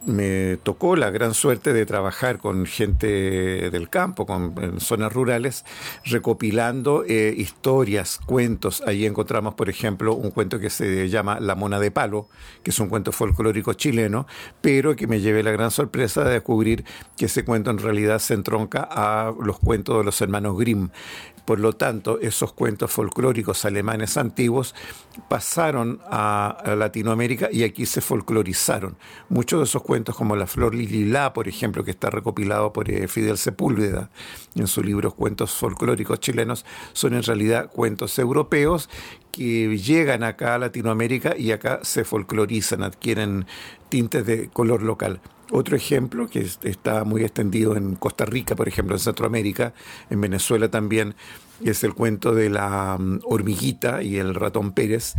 me 0.08 0.58
tocó 0.64 0.96
la 0.96 1.12
gran 1.12 1.34
suerte 1.34 1.74
de 1.74 1.86
trabajar 1.86 2.40
con 2.40 2.66
gente 2.66 3.70
del 3.70 3.90
campo, 3.90 4.26
con, 4.26 4.56
en 4.62 4.80
zonas 4.80 5.12
rurales, 5.12 5.66
recopilando 6.06 7.04
eh, 7.08 7.34
historias, 7.38 8.20
cuentos. 8.26 8.82
Ahí 8.88 9.06
encontramos, 9.06 9.54
por 9.56 9.70
ejemplo, 9.70 10.16
un 10.16 10.32
cuento 10.32 10.60
que 10.60 10.70
se 10.70 11.10
llama 11.10 11.40
La 11.40 11.56
Mona 11.56 11.80
de 11.80 11.92
Palo, 11.92 12.30
que 12.64 12.72
es 12.72 12.80
un 12.80 12.88
cuento 12.88 13.12
folclórico 13.12 13.74
chileno, 13.74 14.28
pero 14.62 14.96
que 14.96 15.08
me 15.08 15.20
llevé 15.20 15.44
la 15.44 15.52
gran 15.52 15.72
sorpresa 15.72 16.24
de 16.24 16.32
descubrir 16.32 16.86
que 17.18 17.26
ese 17.26 17.44
cuento 17.44 17.70
en 17.70 17.80
realidad 17.80 18.20
se 18.20 18.34
entronca 18.34 18.88
a 18.90 19.34
los 19.40 19.60
cuentos 19.60 19.98
de 19.98 20.04
los 20.06 20.22
hermanos 20.22 20.58
Grimm. 20.58 20.90
Por 21.48 21.62
lo 21.62 21.72
tanto, 21.72 22.20
esos 22.20 22.52
cuentos 22.52 22.92
folclóricos 22.92 23.64
alemanes 23.64 24.18
antiguos 24.18 24.76
pasaron 25.30 26.02
a, 26.12 26.62
Latinoamérica 26.76 27.48
y 27.50 27.64
aquí 27.64 27.86
se 27.86 28.02
folclorizaron. 28.02 28.98
Muchos 29.30 29.62
de 29.62 29.64
esos 29.64 29.82
cuentos, 29.82 30.18
como 30.18 30.36
La 30.36 30.46
Flor 30.46 30.76
Lililá, 30.76 31.32
por 31.32 31.48
ejemplo, 31.48 31.86
que 31.86 31.92
está 31.92 32.10
recopilado 32.10 32.74
por 32.74 32.92
eh, 32.92 33.08
Fidel 33.08 33.38
Sepúlveda 33.38 34.10
en 34.56 34.68
su 34.68 34.84
libro 34.84 35.12
Cuentos 35.12 35.54
folclóricos 35.54 36.20
chilenos, 36.20 36.66
son 36.92 37.14
en 37.14 37.24
realidad 37.24 37.72
cuentos 37.72 38.20
europeos 38.20 38.90
que 39.32 39.78
llegan 39.78 40.24
acá 40.24 40.56
a 40.56 40.60
Latinoamérica 40.60 41.38
y 41.38 41.54
acá 41.54 41.80
se 41.82 42.04
folclorizan, 42.04 42.84
adquieren 42.84 43.46
tintes 43.88 44.26
de 44.26 44.50
color 44.50 44.84
local. 44.84 45.22
Otro 45.52 45.78
ejemplo 45.78 46.30
que 46.30 46.46
está 46.64 47.04
muy 47.06 47.22
extendido 47.22 47.78
en 47.78 47.96
Costa 47.96 48.26
Rica, 48.26 48.56
por 48.56 48.68
ejemplo, 48.68 48.96
en 48.96 49.00
Centroamérica, 49.00 49.74
en 50.10 50.20
Venezuela 50.20 50.70
también, 50.70 51.16
es 51.64 51.84
el 51.84 51.94
cuento 51.94 52.36
de 52.36 52.50
la 52.50 52.98
mm, 53.00 53.22
hormiguita 53.24 54.04
y 54.04 54.18
el 54.18 54.36
ratón 54.36 54.74
Pérez, 54.74 55.14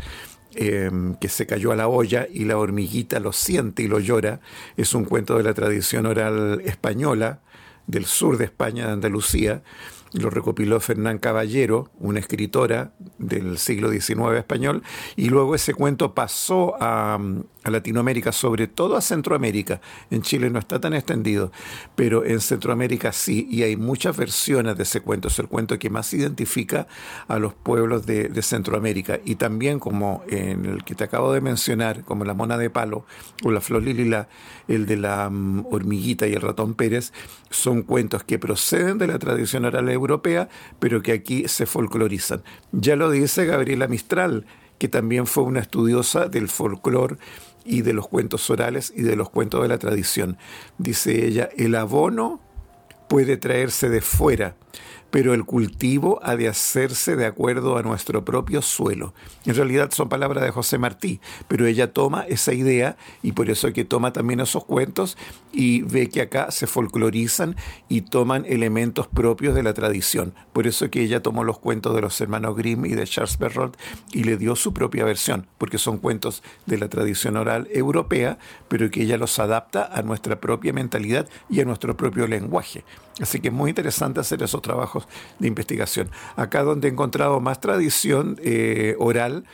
em, 0.54 1.14
que 1.14 1.28
se 1.28 1.46
cayó 1.46 1.72
a 1.72 1.76
la 1.76 1.88
olla 1.88 2.26
y 2.30 2.44
la 2.44 2.58
hormiguita 2.58 3.20
lo 3.20 3.32
siente 3.32 3.82
y 3.82 3.88
lo 3.88 4.00
llora. 4.00 4.40
Es 4.76 4.94
un 4.94 5.04
cuento 5.04 5.38
de 5.38 5.44
la 5.44 5.54
tradición 5.54 6.04
oral 6.06 6.60
española, 6.64 7.40
del 7.86 8.04
sur 8.04 8.36
de 8.36 8.44
España, 8.44 8.86
de 8.86 8.92
Andalucía, 8.92 9.62
lo 10.12 10.30
recopiló 10.30 10.80
Fernán 10.80 11.18
Caballero, 11.18 11.90
una 11.98 12.20
escritora 12.20 12.92
del 13.18 13.58
siglo 13.58 13.90
XIX 13.90 14.36
español, 14.38 14.82
y 15.16 15.28
luego 15.28 15.54
ese 15.54 15.74
cuento 15.74 16.14
pasó 16.14 16.76
a, 16.80 17.18
Latinoamérica, 17.70 18.32
sobre 18.32 18.66
todo 18.66 18.96
a 18.96 19.00
Centroamérica. 19.00 19.80
En 20.10 20.22
Chile 20.22 20.50
no 20.50 20.58
está 20.58 20.80
tan 20.80 20.94
extendido, 20.94 21.52
pero 21.94 22.24
en 22.24 22.40
Centroamérica 22.40 23.12
sí, 23.12 23.46
y 23.50 23.62
hay 23.62 23.76
muchas 23.76 24.16
versiones 24.16 24.76
de 24.76 24.82
ese 24.82 25.00
cuento. 25.00 25.28
Es 25.28 25.38
el 25.38 25.48
cuento 25.48 25.78
que 25.78 25.90
más 25.90 26.12
identifica 26.14 26.86
a 27.26 27.38
los 27.38 27.54
pueblos 27.54 28.06
de, 28.06 28.38
Centroamérica. 28.42 29.18
Y 29.24 29.34
también, 29.34 29.78
como 29.78 30.22
en 30.28 30.64
el 30.64 30.84
que 30.84 30.94
te 30.94 31.04
acabo 31.04 31.32
de 31.32 31.40
mencionar, 31.40 32.04
como 32.04 32.24
la 32.24 32.34
mona 32.34 32.56
de 32.56 32.70
palo 32.70 33.04
o 33.44 33.50
la 33.50 33.60
flor 33.60 33.82
lilila, 33.82 34.28
el 34.68 34.86
de 34.86 34.96
la 34.96 35.28
mm, 35.28 35.66
hormiguita 35.70 36.26
y 36.26 36.34
el 36.34 36.40
ratón 36.40 36.74
Pérez, 36.74 37.12
son 37.50 37.82
cuentos 37.82 38.24
que 38.24 38.38
proceden 38.38 38.98
de 38.98 39.08
la 39.08 39.18
tradición 39.18 39.64
oral 39.64 39.88
europea, 39.88 40.48
pero 40.78 41.02
que 41.02 41.12
aquí 41.12 41.48
se 41.48 41.66
folclorizan. 41.66 42.42
Ya 42.72 42.96
lo 42.96 43.10
dice 43.10 43.44
Gabriela 43.44 43.88
Mistral, 43.88 44.46
que 44.78 44.88
también 44.88 45.26
fue 45.26 45.44
una 45.44 45.60
estudiosa 45.60 46.28
del 46.28 46.48
folclore 46.48 47.16
y 47.64 47.82
de 47.82 47.92
los 47.92 48.08
cuentos 48.08 48.48
orales 48.50 48.92
y 48.94 49.02
de 49.02 49.16
los 49.16 49.30
cuentos 49.30 49.62
de 49.62 49.68
la 49.68 49.78
tradición. 49.78 50.38
Dice 50.78 51.26
ella, 51.26 51.48
el 51.56 51.74
abono 51.74 52.40
puede 53.08 53.36
traerse 53.36 53.88
de 53.88 54.00
fuera, 54.00 54.54
pero 55.10 55.34
el 55.34 55.44
cultivo 55.44 56.20
ha 56.22 56.36
de 56.36 56.48
hacerse 56.48 57.16
de 57.16 57.26
acuerdo 57.26 57.76
a 57.76 57.82
nuestro 57.82 58.24
propio 58.24 58.62
suelo. 58.62 59.14
En 59.46 59.54
realidad 59.54 59.90
son 59.92 60.08
palabras 60.08 60.44
de 60.44 60.50
José 60.50 60.78
Martí, 60.78 61.20
pero 61.48 61.66
ella 61.66 61.92
toma 61.92 62.24
esa 62.28 62.52
idea 62.52 62.96
y 63.22 63.32
por 63.32 63.50
eso 63.50 63.68
es 63.68 63.74
que 63.74 63.84
toma 63.84 64.12
también 64.12 64.40
esos 64.40 64.64
cuentos 64.64 65.16
y 65.52 65.82
ve 65.82 66.08
que 66.08 66.20
acá 66.20 66.50
se 66.50 66.66
folclorizan 66.66 67.56
y 67.88 68.02
toman 68.02 68.44
elementos 68.46 69.06
propios 69.06 69.54
de 69.54 69.62
la 69.62 69.74
tradición. 69.74 70.34
Por 70.52 70.66
eso 70.66 70.84
es 70.84 70.90
que 70.90 71.02
ella 71.02 71.22
tomó 71.22 71.44
los 71.44 71.58
cuentos 71.58 71.94
de 71.94 72.02
los 72.02 72.20
hermanos 72.20 72.56
Grimm 72.56 72.84
y 72.86 72.90
de 72.90 73.06
Charles 73.06 73.36
Perrault 73.36 73.76
y 74.12 74.24
le 74.24 74.36
dio 74.36 74.56
su 74.56 74.74
propia 74.74 75.04
versión, 75.04 75.46
porque 75.56 75.78
son 75.78 75.98
cuentos 75.98 76.42
de 76.66 76.78
la 76.78 76.88
tradición 76.88 77.36
oral 77.36 77.68
europea, 77.72 78.38
pero 78.68 78.90
que 78.90 79.02
ella 79.02 79.16
los 79.16 79.38
adapta 79.38 79.88
a 79.92 80.02
nuestra 80.02 80.40
propia 80.40 80.72
mentalidad 80.72 81.28
y 81.48 81.60
a 81.60 81.64
nuestro 81.64 81.96
propio 81.96 82.26
lenguaje. 82.26 82.84
Así 83.20 83.40
que 83.40 83.48
es 83.48 83.54
muy 83.54 83.70
interesante 83.70 84.20
hacer 84.20 84.42
esos 84.42 84.62
trabajos 84.62 85.08
de 85.38 85.48
investigación. 85.48 86.10
Acá 86.36 86.62
donde 86.62 86.88
he 86.88 86.90
encontrado 86.90 87.40
más 87.40 87.60
tradición 87.60 88.38
eh, 88.42 88.94
oral, 88.98 89.44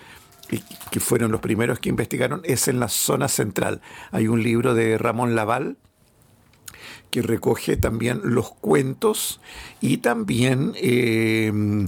que 0.90 1.00
fueron 1.00 1.32
los 1.32 1.40
primeros 1.40 1.78
que 1.80 1.88
investigaron, 1.88 2.42
es 2.44 2.68
en 2.68 2.78
la 2.78 2.88
zona 2.88 3.28
central. 3.28 3.80
Hay 4.12 4.28
un 4.28 4.42
libro 4.42 4.74
de 4.74 4.98
Ramón 4.98 5.34
Laval 5.34 5.78
que 7.10 7.22
recoge 7.22 7.76
también 7.76 8.20
los 8.24 8.52
cuentos 8.52 9.40
y 9.80 9.98
también 9.98 10.72
em, 10.76 11.86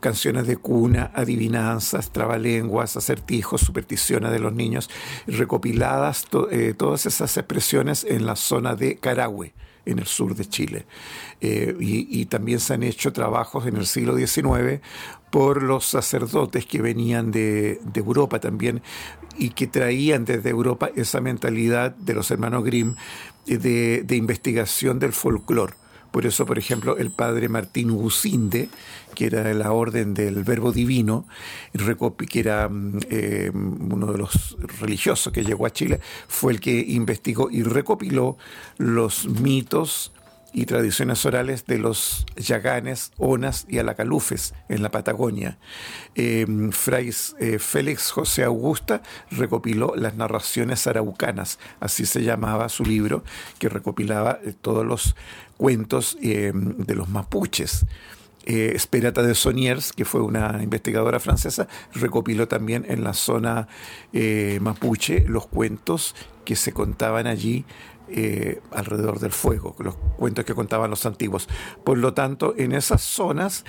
canciones 0.00 0.46
de 0.46 0.56
cuna, 0.56 1.10
adivinanzas, 1.14 2.12
trabalenguas, 2.12 2.96
acertijos, 2.96 3.60
supersticiones 3.60 4.32
de 4.32 4.40
los 4.40 4.52
niños, 4.52 4.90
recopiladas 5.26 6.26
eh, 6.50 6.74
todas 6.76 7.06
esas 7.06 7.36
expresiones 7.36 8.04
en 8.04 8.26
la 8.26 8.36
zona 8.36 8.74
de 8.74 8.96
Carahue 8.96 9.54
en 9.86 9.98
el 9.98 10.06
sur 10.06 10.34
de 10.34 10.44
Chile. 10.44 10.84
Eh, 11.40 11.74
y, 11.80 12.26
también 12.26 12.60
se 12.60 12.74
han 12.74 12.82
hecho 12.82 13.12
trabajos 13.12 13.66
en 13.66 13.76
el 13.76 13.86
siglo 13.86 14.16
XIX 14.16 14.80
por 15.30 15.62
los 15.62 15.86
sacerdotes 15.86 16.66
que 16.66 16.82
venían 16.82 17.30
de, 17.30 17.80
Europa 17.94 18.40
también 18.40 18.82
y 19.38 19.50
que 19.50 19.66
traían 19.66 20.24
desde 20.24 20.50
Europa 20.50 20.90
esa 20.96 21.20
mentalidad 21.20 21.94
de 21.94 22.14
los 22.14 22.30
hermanos 22.30 22.64
Grimm 22.64 22.96
eh, 23.46 23.58
de, 23.58 24.02
de 24.02 24.16
investigación 24.16 24.98
del 24.98 25.12
folclore. 25.12 25.74
Por 26.16 26.24
eso, 26.24 26.46
por 26.46 26.58
ejemplo, 26.58 26.96
el 26.96 27.10
padre 27.10 27.50
Martín 27.50 27.94
Gusinde, 27.94 28.70
que 29.14 29.26
era 29.26 29.42
de 29.42 29.52
la 29.52 29.72
orden 29.72 30.14
del 30.14 30.44
Verbo 30.44 30.72
Divino, 30.72 31.26
que 32.30 32.40
era 32.40 32.70
mm, 32.70 33.00
eh, 33.10 33.50
uno 33.52 34.12
de 34.12 34.16
los 34.16 34.56
religiosos 34.80 35.30
que 35.30 35.44
llegó 35.44 35.66
a 35.66 35.74
Chile, 35.74 36.00
fue 36.26 36.54
el 36.54 36.60
que 36.60 36.72
investigó 36.72 37.50
y 37.50 37.62
recopiló 37.64 38.38
los 38.78 39.28
mitos 39.28 40.10
y 40.56 40.64
tradiciones 40.64 41.26
orales 41.26 41.66
de 41.66 41.78
los 41.78 42.24
yaganes, 42.34 43.12
onas 43.18 43.66
y 43.68 43.78
alacalufes 43.78 44.54
en 44.70 44.82
la 44.82 44.90
Patagonia. 44.90 45.58
Eh, 46.14 46.46
Fray 46.72 47.12
eh, 47.38 47.58
Félix 47.58 48.10
José 48.10 48.42
Augusta 48.42 49.02
recopiló 49.30 49.92
las 49.96 50.14
narraciones 50.14 50.86
araucanas, 50.86 51.58
así 51.78 52.06
se 52.06 52.22
llamaba 52.22 52.70
su 52.70 52.86
libro, 52.86 53.22
que 53.58 53.68
recopilaba 53.68 54.38
todos 54.62 54.86
los 54.86 55.14
cuentos 55.58 56.16
de 56.22 56.94
los 56.94 57.10
mapuches. 57.10 57.84
Esperata 58.46 59.22
de 59.22 59.34
Soniers, 59.34 59.92
que 59.92 60.06
fue 60.06 60.22
una 60.22 60.62
investigadora 60.62 61.20
francesa, 61.20 61.68
recopiló 61.92 62.48
también 62.48 62.86
en 62.88 63.04
la 63.04 63.12
zona 63.12 63.68
mapuche 64.60 65.24
los 65.28 65.46
cuentos 65.48 66.14
que 66.46 66.56
se 66.56 66.72
contaban 66.72 67.26
allí 67.26 67.66
eh, 68.08 68.60
alrededor 68.70 69.18
del 69.18 69.32
fuego, 69.32 69.74
los 69.78 69.96
cuentos 70.16 70.44
que 70.44 70.54
contaban 70.54 70.90
los 70.90 71.06
antiguos. 71.06 71.48
Por 71.84 71.98
lo 71.98 72.14
tanto, 72.14 72.54
en 72.56 72.72
esas 72.72 73.02
zonas 73.02 73.64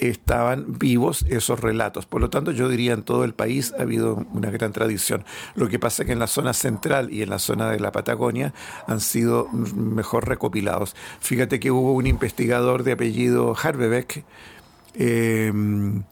estaban 0.00 0.78
vivos 0.78 1.26
esos 1.28 1.60
relatos. 1.60 2.06
Por 2.06 2.20
lo 2.20 2.30
tanto, 2.30 2.52
yo 2.52 2.68
diría 2.68 2.94
en 2.94 3.02
todo 3.02 3.24
el 3.24 3.34
país 3.34 3.74
ha 3.78 3.82
habido 3.82 4.26
una 4.32 4.50
gran 4.50 4.72
tradición. 4.72 5.24
Lo 5.54 5.68
que 5.68 5.78
pasa 5.78 6.02
es 6.02 6.06
que 6.06 6.12
en 6.12 6.18
la 6.18 6.26
zona 6.26 6.54
central 6.54 7.12
y 7.12 7.22
en 7.22 7.30
la 7.30 7.38
zona 7.38 7.70
de 7.70 7.80
la 7.80 7.92
Patagonia 7.92 8.54
han 8.86 9.00
sido 9.00 9.48
mejor 9.48 10.26
recopilados. 10.26 10.96
Fíjate 11.20 11.60
que 11.60 11.70
hubo 11.70 11.92
un 11.92 12.06
investigador 12.06 12.82
de 12.82 12.92
apellido 12.92 13.54
Harbebeck, 13.60 14.24
eh, 14.94 15.52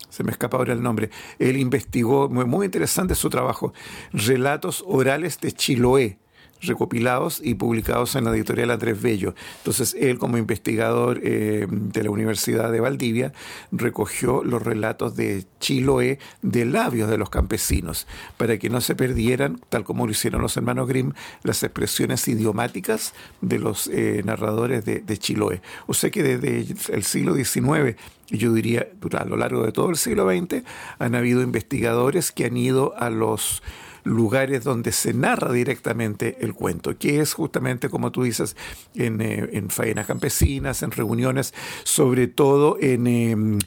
se 0.09 0.22
me 0.22 0.30
escapa 0.30 0.59
ahora 0.59 0.72
el 0.72 0.82
nombre, 0.82 1.10
él 1.38 1.56
investigó, 1.56 2.28
muy, 2.28 2.44
muy 2.44 2.66
interesante 2.66 3.14
su 3.14 3.30
trabajo, 3.30 3.72
relatos 4.12 4.84
orales 4.86 5.40
de 5.40 5.52
Chiloé 5.52 6.18
recopilados 6.60 7.40
y 7.43 7.55
publicados 7.55 8.16
en 8.16 8.24
la 8.24 8.30
editorial 8.30 8.70
Andrés 8.70 9.01
Bello. 9.01 9.35
Entonces 9.59 9.97
él 9.98 10.18
como 10.18 10.39
investigador 10.39 11.20
eh, 11.22 11.66
de 11.68 12.02
la 12.02 12.10
Universidad 12.10 12.72
de 12.72 12.80
Valdivia 12.80 13.32
recogió 13.72 14.43
los 14.44 14.62
relatos 14.62 15.16
de 15.16 15.44
Chiloé 15.60 16.18
de 16.43 16.64
labios 16.64 17.10
de 17.10 17.18
los 17.18 17.30
campesinos 17.30 18.06
para 18.36 18.59
que 18.59 18.70
no 18.70 18.80
se 18.80 18.94
perdieran, 18.94 19.60
tal 19.68 19.85
como 19.85 20.06
lo 20.06 20.12
hicieron 20.12 20.43
los 20.43 20.56
hermanos 20.56 20.89
Grimm, 20.89 21.12
las 21.43 21.62
expresiones 21.62 22.26
idiomáticas 22.28 23.14
de 23.40 23.59
los 23.59 23.89
eh, 23.89 24.22
narradores 24.24 24.85
de, 24.85 25.01
de, 25.01 25.18
Chiloé. 25.18 25.62
O 25.86 25.94
sea 25.94 26.10
que 26.10 26.22
desde 26.22 26.74
el 26.93 27.05
siglo 27.05 27.35
XIX 27.35 27.97
yo 28.30 28.52
diría 28.52 28.89
a 29.18 29.24
lo 29.24 29.36
largo 29.36 29.64
de 29.64 29.72
todo 29.72 29.90
el 29.90 29.97
siglo 29.97 30.28
XX 30.28 30.62
han 30.98 31.14
habido 31.14 31.43
investigadores 31.43 32.30
que 32.32 32.44
han 32.44 32.56
ido 32.56 32.94
a 32.98 33.10
los 33.10 33.62
lugares 34.04 34.64
donde 34.64 34.92
se 34.92 35.12
narra 35.14 35.52
directamente 35.52 36.38
el 36.40 36.54
cuento, 36.54 36.96
que 36.98 37.20
es 37.20 37.34
justamente, 37.34 37.88
como 37.88 38.12
tú 38.12 38.22
dices, 38.22 38.56
en, 38.94 39.20
eh, 39.20 39.48
en 39.52 39.70
faenas 39.70 40.06
campesinas, 40.06 40.82
en 40.82 40.90
reuniones, 40.90 41.54
sobre 41.84 42.26
todo 42.28 42.76
en... 42.80 43.06
Em, 43.06 43.58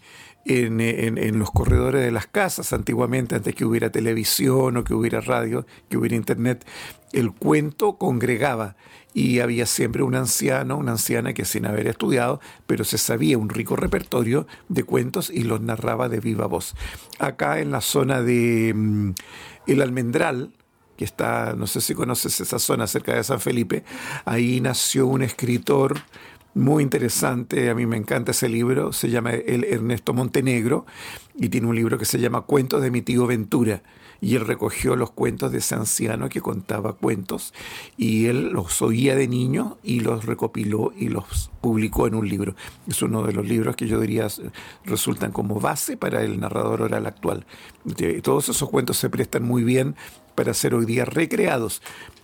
en, 0.44 0.82
en, 0.82 1.38
los 1.38 1.52
corredores 1.52 2.04
de 2.04 2.12
las 2.12 2.26
casas 2.26 2.74
antiguamente, 2.74 3.36
antes 3.36 3.54
que 3.54 3.64
hubiera 3.64 3.92
televisión 3.92 4.76
o 4.76 4.84
que 4.84 4.96
hubiera 4.96 5.22
radio, 5.22 5.68
que 5.88 5.98
hubiera 5.98 6.16
internet, 6.16 6.66
el 7.14 7.32
cuento 7.32 7.98
congregaba 7.98 8.76
y 9.14 9.40
había 9.40 9.66
siempre 9.66 10.04
un 10.04 10.16
anciano, 10.16 10.78
una 10.78 10.94
anciana 10.94 11.34
que 11.34 11.46
sin 11.46 11.66
haber 11.66 11.88
estudiado, 11.88 12.40
pero 12.66 12.84
se 12.86 12.98
sabía 12.98 13.38
un 13.38 13.50
rico 13.50 13.76
repertorio 13.76 14.48
de 14.70 14.84
cuentos 14.84 15.30
y 15.30 15.44
los 15.44 15.62
narraba 15.62 16.08
de 16.08 16.20
viva 16.20 16.46
voz. 16.46 16.76
Acá 17.20 17.60
en 17.60 17.72
la 17.72 17.82
zona 17.82 18.22
de 18.22 18.70
em, 18.70 19.14
el 19.68 19.82
Almendral, 19.82 20.52
que 20.98 21.06
está, 21.06 21.54
no 21.56 21.68
sé 21.68 21.82
si 21.82 21.94
conoces 21.94 22.40
esa 22.40 22.60
zona 22.60 22.88
cerca 22.88 23.16
de 23.16 23.24
San 23.24 23.40
Felipe, 23.40 23.84
ahí 24.26 24.62
nació 24.62 25.08
un 25.08 25.22
escritor 25.22 26.00
muy 26.54 26.84
interesante, 26.84 27.70
a 27.70 27.76
mí 27.76 27.86
me 27.86 27.98
encanta 27.98 28.32
ese 28.32 28.50
libro, 28.50 28.92
se 28.92 29.10
llama 29.10 29.32
el 29.32 29.64
Ernesto 29.64 30.14
Montenegro 30.14 30.86
y 31.36 31.50
tiene 31.50 31.68
un 31.68 31.76
libro 31.76 31.98
que 31.98 32.06
se 32.06 32.20
llama 32.20 32.42
Cuentos 32.42 32.82
de 32.82 32.92
mi 32.92 33.02
tío 33.02 33.26
Ventura 33.26 33.82
y 34.22 34.36
él 34.36 34.46
recogió 34.46 34.96
los 34.96 35.12
cuentos 35.12 35.52
de 35.52 35.58
ese 35.58 35.74
anciano 35.74 36.30
que 36.30 36.42
contaba 36.42 36.94
cuentos 36.94 37.54
y 37.98 38.28
él 38.28 38.50
los 38.50 38.82
oía 38.84 39.16
de 39.16 39.28
niño 39.28 39.78
y 39.84 40.02
los 40.02 40.26
recopiló 40.26 40.94
y 40.96 41.10
los 41.10 41.50
publicó 41.60 42.06
en 42.06 42.14
un 42.14 42.30
libro. 42.30 42.56
Es 42.88 43.02
uno 43.02 43.24
de 43.24 43.34
los 43.34 43.46
libros 43.46 43.76
que 43.76 43.88
yo 43.88 44.00
diría 44.00 44.28
resultan 44.86 45.32
como 45.32 45.60
base 45.60 45.98
para 45.98 46.24
el 46.24 46.40
narrador 46.40 46.84
oral 46.84 47.08
actual. 47.08 47.46
Todos 48.22 48.50
esos 48.50 48.70
cuentos 48.70 48.98
se 48.98 49.10
prestan 49.10 49.44
muy 49.44 49.64
bien 49.64 49.96
para 50.36 50.54
ser 50.54 50.76
hoy 50.76 50.86
día 50.86 51.04
recreados 51.04 51.82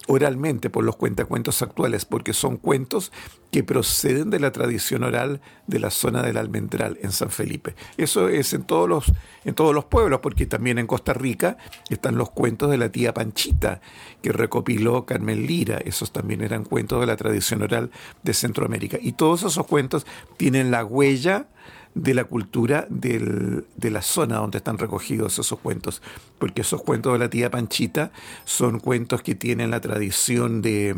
oralmente 0.08 0.70
por 0.70 0.84
los 0.84 0.96
cuentacuentos 0.96 1.62
actuales, 1.62 2.06
porque 2.06 2.34
son 2.34 2.58
cuentos 2.58 3.12
que 3.52 3.64
proceden 3.64 4.30
de 4.30 4.40
la 4.40 4.52
tradición 4.52 5.04
oral 5.04 5.42
de 5.68 5.80
la 5.80 5.90
zona 5.90 6.22
del 6.24 6.38
Almendral 6.38 6.98
en 7.02 7.12
San 7.12 7.30
Felipe. 7.30 7.76
Eso 7.98 8.30
es 8.30 8.54
en 8.54 8.64
todos 8.64 8.90
los, 8.90 9.12
en 9.46 9.54
todos 9.54 9.76
los 9.76 9.86
pueblos, 9.86 10.20
porque 10.22 10.46
también 10.46 10.80
en 10.80 10.88
Costa 10.88 11.14
Rica 11.14 11.58
están 11.90 12.18
los 12.18 12.32
cuentos 12.32 12.70
de 12.72 12.78
la 12.78 12.90
tía 12.90 13.14
Panchita, 13.14 13.82
que 14.22 14.32
recopiló 14.32 15.06
Carmen 15.06 15.46
Lira. 15.46 15.78
Esos 15.78 16.12
también 16.12 16.42
eran 16.42 16.64
cuentos 16.64 17.00
de 17.00 17.08
la 17.08 17.18
tradición 17.18 17.62
oral 17.62 17.92
de 18.24 18.34
Centroamérica. 18.34 18.98
Y 19.02 19.14
todos 19.14 19.44
esos 19.44 19.66
cuentos 19.68 20.06
tienen 20.38 20.72
la 20.72 20.84
huella 20.84 21.48
de 21.96 22.14
la 22.14 22.26
cultura 22.26 22.88
de 22.90 23.66
la 23.92 24.02
zona 24.02 24.38
donde 24.38 24.60
están 24.60 24.78
recogidos 24.78 25.40
esos 25.40 25.60
cuentos, 25.60 26.02
porque 26.40 26.62
esos 26.62 26.82
cuentos 26.84 27.14
de 27.14 27.20
la 27.20 27.30
tía 27.30 27.50
Panchita 27.50 28.12
son 28.46 28.80
cuentos 28.80 29.22
que 29.22 29.36
tienen 29.36 29.72
la 29.72 29.82
tradición 29.82 30.62
de, 30.62 30.96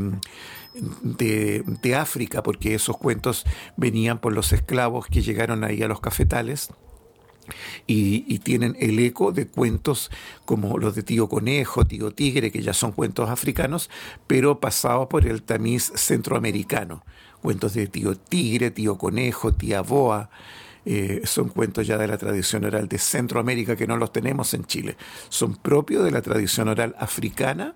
de, 0.73 1.95
África, 1.95 2.43
porque 2.43 2.75
esos 2.75 2.97
cuentos 2.97 3.45
venían 3.77 4.19
por 4.19 4.33
los 4.33 4.53
esclavos 4.53 5.07
que 5.07 5.21
llegaron 5.21 5.63
ahí 5.63 5.81
a 5.83 5.87
los 5.87 6.01
cafetales. 6.01 6.69
Y, 7.87 8.25
y, 8.27 8.39
tienen 8.39 8.77
el 8.79 8.99
eco 8.99 9.31
de 9.31 9.47
cuentos 9.47 10.11
como 10.45 10.77
los 10.77 10.93
de 10.93 11.01
Tío 11.01 11.27
Conejo, 11.27 11.83
Tío 11.83 12.11
Tigre, 12.11 12.51
que 12.51 12.61
ya 12.61 12.73
son 12.73 12.91
cuentos 12.91 13.27
africanos, 13.27 13.89
pero 14.27 14.59
pasados 14.59 15.07
por 15.07 15.25
el 15.25 15.41
tamiz 15.41 15.91
centroamericano. 15.95 17.03
Cuentos 17.41 17.73
de 17.73 17.87
Tío 17.87 18.15
Tigre, 18.15 18.69
Tío 18.69 18.99
Conejo, 18.99 19.51
Tía 19.55 19.81
Boa, 19.81 20.29
eh, 20.85 21.21
son 21.25 21.49
cuentos 21.49 21.85
ya 21.85 21.97
de 21.97 22.07
la 22.07 22.17
tradición 22.17 22.65
oral 22.65 22.87
de 22.87 22.97
Centroamérica 22.97 23.75
que 23.75 23.87
no 23.87 23.97
los 23.97 24.11
tenemos 24.11 24.53
en 24.53 24.65
Chile. 24.65 24.95
Son 25.29 25.55
propios 25.55 26.03
de 26.03 26.11
la 26.11 26.21
tradición 26.21 26.67
oral 26.69 26.95
africana 26.99 27.75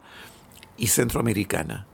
y 0.78 0.88
centroamericana. 0.88 1.88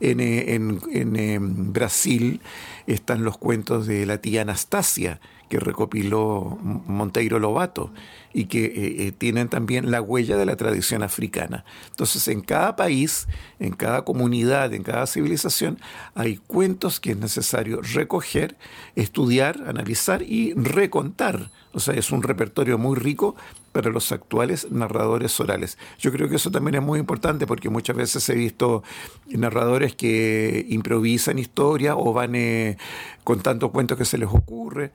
En, 0.00 0.20
eh, 0.20 0.54
en, 0.54 1.72
Brasil 1.72 2.40
están 2.86 3.24
los 3.24 3.38
cuentos 3.38 3.86
de 3.86 4.06
la 4.06 4.18
tía 4.18 4.42
Anastasia, 4.42 5.20
que 5.48 5.60
recopiló 5.60 6.58
Monteiro 6.62 7.38
Lobato 7.38 7.92
y 8.32 8.46
que 8.46 9.06
eh, 9.06 9.12
tienen 9.12 9.48
también 9.48 9.90
la 9.90 10.02
huella 10.02 10.36
de 10.36 10.46
la 10.46 10.56
tradición 10.56 11.02
africana. 11.02 11.64
Entonces, 11.90 12.26
en 12.28 12.40
cada 12.40 12.76
país, 12.76 13.28
en 13.60 13.72
cada 13.72 14.04
comunidad, 14.04 14.74
en 14.74 14.82
cada 14.82 15.06
civilización, 15.06 15.78
hay 16.14 16.36
cuentos 16.36 16.98
que 17.00 17.12
es 17.12 17.16
necesario 17.16 17.80
recoger, 17.82 18.56
estudiar, 18.96 19.62
analizar 19.66 20.22
y 20.22 20.52
recontar. 20.54 21.50
O 21.72 21.80
sea, 21.80 21.94
es 21.94 22.10
un 22.12 22.22
repertorio 22.22 22.78
muy 22.78 22.96
rico 22.96 23.34
para 23.72 23.90
los 23.90 24.12
actuales 24.12 24.70
narradores 24.70 25.38
orales. 25.40 25.78
Yo 25.98 26.12
creo 26.12 26.28
que 26.28 26.36
eso 26.36 26.52
también 26.52 26.76
es 26.76 26.82
muy 26.82 27.00
importante 27.00 27.46
porque 27.46 27.68
muchas 27.68 27.96
veces 27.96 28.28
he 28.28 28.34
visto 28.34 28.84
narradores 29.26 29.96
que 29.96 30.64
improvisan 30.68 31.40
historia 31.40 31.96
o 31.96 32.12
van 32.12 32.36
eh, 32.36 32.78
contando 33.24 33.72
cuentos 33.72 33.98
que 33.98 34.04
se 34.04 34.18
les 34.18 34.28
ocurre 34.28 34.92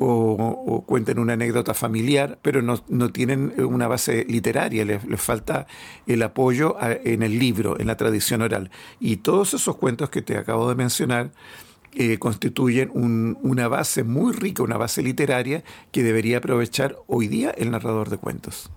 o, 0.00 0.82
cuenten 0.86 1.18
una 1.18 1.34
anécdota 1.34 1.74
familiar, 1.74 2.38
pero 2.42 2.62
no, 2.62 2.78
tienen 3.12 3.52
una 3.58 3.86
base 3.86 4.24
literaria, 4.24 4.84
les, 4.84 5.02
falta 5.20 5.66
el 6.06 6.22
apoyo 6.22 6.76
en 6.80 7.22
el 7.22 7.38
libro, 7.38 7.78
en 7.78 7.86
la 7.86 7.96
tradición 7.96 8.42
oral. 8.42 8.70
Y 8.98 9.18
todos 9.18 9.54
esos 9.54 9.76
cuentos 9.76 10.08
que 10.08 10.22
te 10.22 10.38
acabo 10.38 10.68
de 10.68 10.74
mencionar 10.74 11.32
eh, 11.94 12.18
constituyen 12.18 12.90
una 12.94 13.68
base 13.68 14.04
muy 14.04 14.32
rica, 14.32 14.62
una 14.62 14.76
base 14.76 15.02
literaria 15.02 15.64
que 15.92 16.02
debería 16.02 16.38
aprovechar 16.38 16.96
hoy 17.06 17.28
día 17.28 17.50
el 17.50 17.70
narrador 17.70 18.08
de 18.10 18.16
cuentos. 18.16 18.70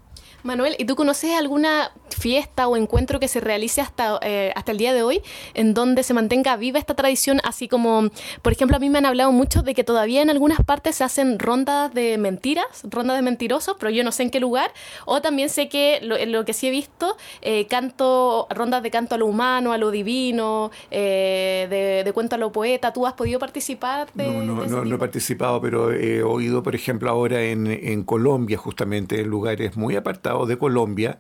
Manuel, 0.44 0.76
¿y 0.78 0.84
tú 0.84 0.98
conoces 0.98 1.32
alguna 1.38 1.92
fiesta 2.10 2.68
o 2.68 2.76
encuentro 2.76 3.20
que 3.20 3.30
se 3.30 3.40
realice 3.40 3.80
hasta, 3.80 4.20
eh, 4.22 4.52
hasta 4.56 4.74
el 4.74 4.78
día 4.78 4.94
de 4.94 5.02
hoy 5.02 5.22
en 5.54 5.74
donde 5.74 6.04
se 6.04 6.14
mantenga 6.14 6.58
viva 6.58 6.80
esta 6.80 6.96
tradición? 6.96 7.40
Así 7.46 7.70
como, 7.70 8.10
por 8.42 8.52
ejemplo, 8.52 8.76
a 8.76 8.80
mí 8.82 8.90
me 8.90 8.98
han 8.98 9.06
hablado 9.06 9.32
mucho 9.32 9.62
de 9.62 9.74
que 9.74 9.86
todavía 9.86 10.22
en 10.22 10.30
algunas 10.30 10.62
partes 10.66 10.98
se 10.98 11.06
hacen 11.06 11.40
rondas 11.40 11.94
de 11.94 12.18
mentiras, 12.18 12.66
rondas 12.84 13.16
de 13.16 13.22
mentirosos, 13.22 13.78
pero 13.80 13.90
yo 13.90 14.04
no 14.04 14.12
sé 14.12 14.24
en 14.24 14.32
qué 14.32 14.42
lugar. 14.42 14.74
O 15.06 15.22
también 15.22 15.50
sé 15.50 15.70
que 15.70 16.02
lo, 16.02 16.44
que 16.44 16.52
sí 16.54 16.68
he 16.68 16.72
visto, 16.72 17.16
eh, 17.42 17.66
canto, 17.68 18.48
rondas 18.50 18.84
de 18.84 18.92
canto 18.92 19.16
a 19.16 19.18
lo 19.18 19.28
humano, 19.28 19.72
a 19.72 19.78
lo 19.78 19.92
divino, 19.92 20.72
eh, 20.92 22.04
de, 22.04 22.14
cuento 22.14 22.36
a 22.36 22.38
lo 22.38 22.52
poeta. 22.52 22.92
¿Tú 22.92 23.08
has 23.08 23.14
podido 23.14 23.40
participar? 23.40 24.10
De, 24.14 24.28
no, 24.28 24.44
no, 24.44 24.66
no, 24.66 24.84
no, 24.84 24.96
he 24.96 25.00
participado, 25.00 25.62
pero 25.62 25.94
he 25.94 26.22
oído, 26.22 26.64
por 26.64 26.76
ejemplo, 26.76 27.10
ahora 27.10 27.42
en, 27.42 27.68
en 27.68 28.04
Colombia, 28.04 28.58
justamente, 28.58 29.22
en 29.22 29.28
lugares 29.28 29.78
muy 29.78 29.96
apartados 29.96 30.33
de 30.48 30.58
Colombia, 30.58 31.20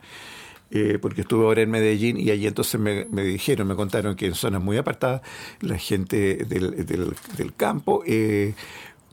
eh, 0.75 0.97
porque 0.99 1.21
estuve 1.21 1.45
ahora 1.45 1.61
en 1.61 1.69
Medellín 1.69 2.17
y 2.17 2.31
allí 2.31 2.47
entonces 2.47 2.79
me, 2.79 3.05
dijeron, 3.23 3.67
me 3.67 3.75
contaron 3.75 4.15
que 4.15 4.25
en 4.25 4.33
zonas 4.33 4.61
muy 4.61 4.77
apartadas 4.77 5.21
la 5.61 5.77
gente 5.77 6.45
del, 6.45 7.53
campo 7.55 8.03
eh, 8.07 8.55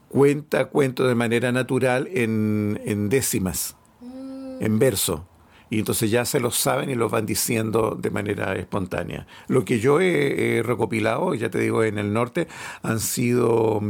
cuenta 0.09 0.64
cuentos 0.66 1.06
de 1.06 1.14
manera 1.14 1.52
natural 1.52 2.09
en, 2.12 3.09
décimas, 3.10 3.77
mm. 4.01 4.64
en 4.64 4.78
verso. 4.78 5.27
Y 5.68 5.78
entonces 5.78 6.10
ya 6.10 6.24
se 6.24 6.40
los 6.40 6.56
saben 6.56 6.90
y 6.90 6.94
los 6.97 7.12
van 7.12 7.27
diciendo 7.27 7.97
de 7.97 8.10
manera 8.10 8.56
espontánea. 8.56 9.27
Lo 9.47 9.64
que 9.64 9.78
yo 9.78 10.01
he, 10.01 10.62
recopilado, 10.64 11.35
ya 11.35 11.48
te 11.51 11.60
digo, 11.60 11.85
en 11.85 11.98
el 11.98 12.12
norte, 12.12 12.48
han 12.82 13.01
sido... 13.01 13.81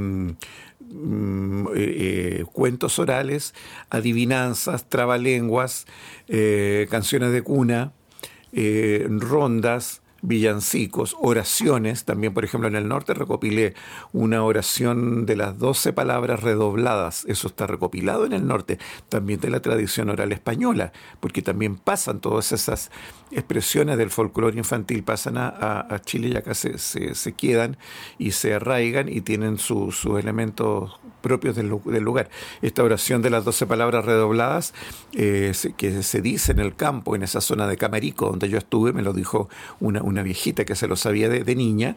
Mm, 0.93 1.69
eh, 1.69 1.71
eh, 1.77 2.45
cuentos 2.53 2.99
orales, 2.99 3.55
adivinanzas, 3.91 4.89
trabalenguas, 4.89 5.87
eh, 6.27 6.89
canciones 6.91 7.33
de 7.33 7.43
cuna, 7.43 7.93
rondas, 8.53 10.03
villancicos, 10.23 11.17
oraciones. 11.21 12.05
También, 12.05 12.35
por 12.35 12.45
ejemplo, 12.45 12.69
en 12.69 12.75
el 12.75 12.89
norte 12.89 13.15
recopilé 13.15 13.75
una 14.13 14.43
oración 14.43 15.27
de 15.27 15.37
las 15.37 15.59
doce 15.59 15.93
palabras 15.93 16.43
redobladas. 16.43 17.25
Eso 17.27 17.47
está 17.47 17.69
recopilado 17.69 18.27
en 18.27 18.33
el 18.33 18.47
norte. 18.47 18.79
También 19.09 19.39
de 19.39 19.51
la 19.51 19.61
tradición 19.61 20.11
oral 20.11 20.33
española, 20.33 20.93
porque 21.21 21.41
también 21.41 21.77
pasan 21.77 22.21
todas 22.21 22.51
esas 22.51 22.91
expresiones 23.31 23.97
del 23.97 24.11
folclore 24.11 24.59
infantil, 24.59 25.03
pasan 25.05 25.37
a, 25.39 26.01
Chile 26.05 26.29
y 26.29 26.37
acá 26.37 26.55
se, 26.55 27.33
quedan 27.35 27.77
y 28.19 28.33
se 28.33 28.55
arraigan 28.55 29.09
y 29.09 29.21
tienen 29.21 29.59
sus 29.59 30.05
elementos 30.05 30.99
propios 31.21 31.57
del, 31.57 31.69
lugar. 31.69 32.31
Esta 32.63 32.83
oración 32.83 33.23
de 33.23 33.31
las 33.31 33.45
doce 33.45 33.67
palabras 33.67 34.05
redobladas, 34.05 34.75
eh, 35.13 35.53
que 35.77 36.03
se 36.03 36.21
dice 36.21 36.53
en 36.53 36.59
el 36.59 36.75
campo, 36.75 37.15
en 37.15 37.23
esa 37.23 37.41
zona 37.41 37.67
de 37.67 37.77
Camarico, 37.77 38.27
donde 38.31 38.49
yo 38.49 38.59
estuve, 38.59 38.93
me 38.93 39.03
lo 39.03 39.13
dijo 39.13 39.49
una 39.79 40.01
una 40.03 40.23
viejita 40.23 40.65
que 40.65 40.75
se 40.75 40.89
lo 40.89 40.97
sabía 40.97 41.29
de, 41.29 41.55
niña, 41.55 41.97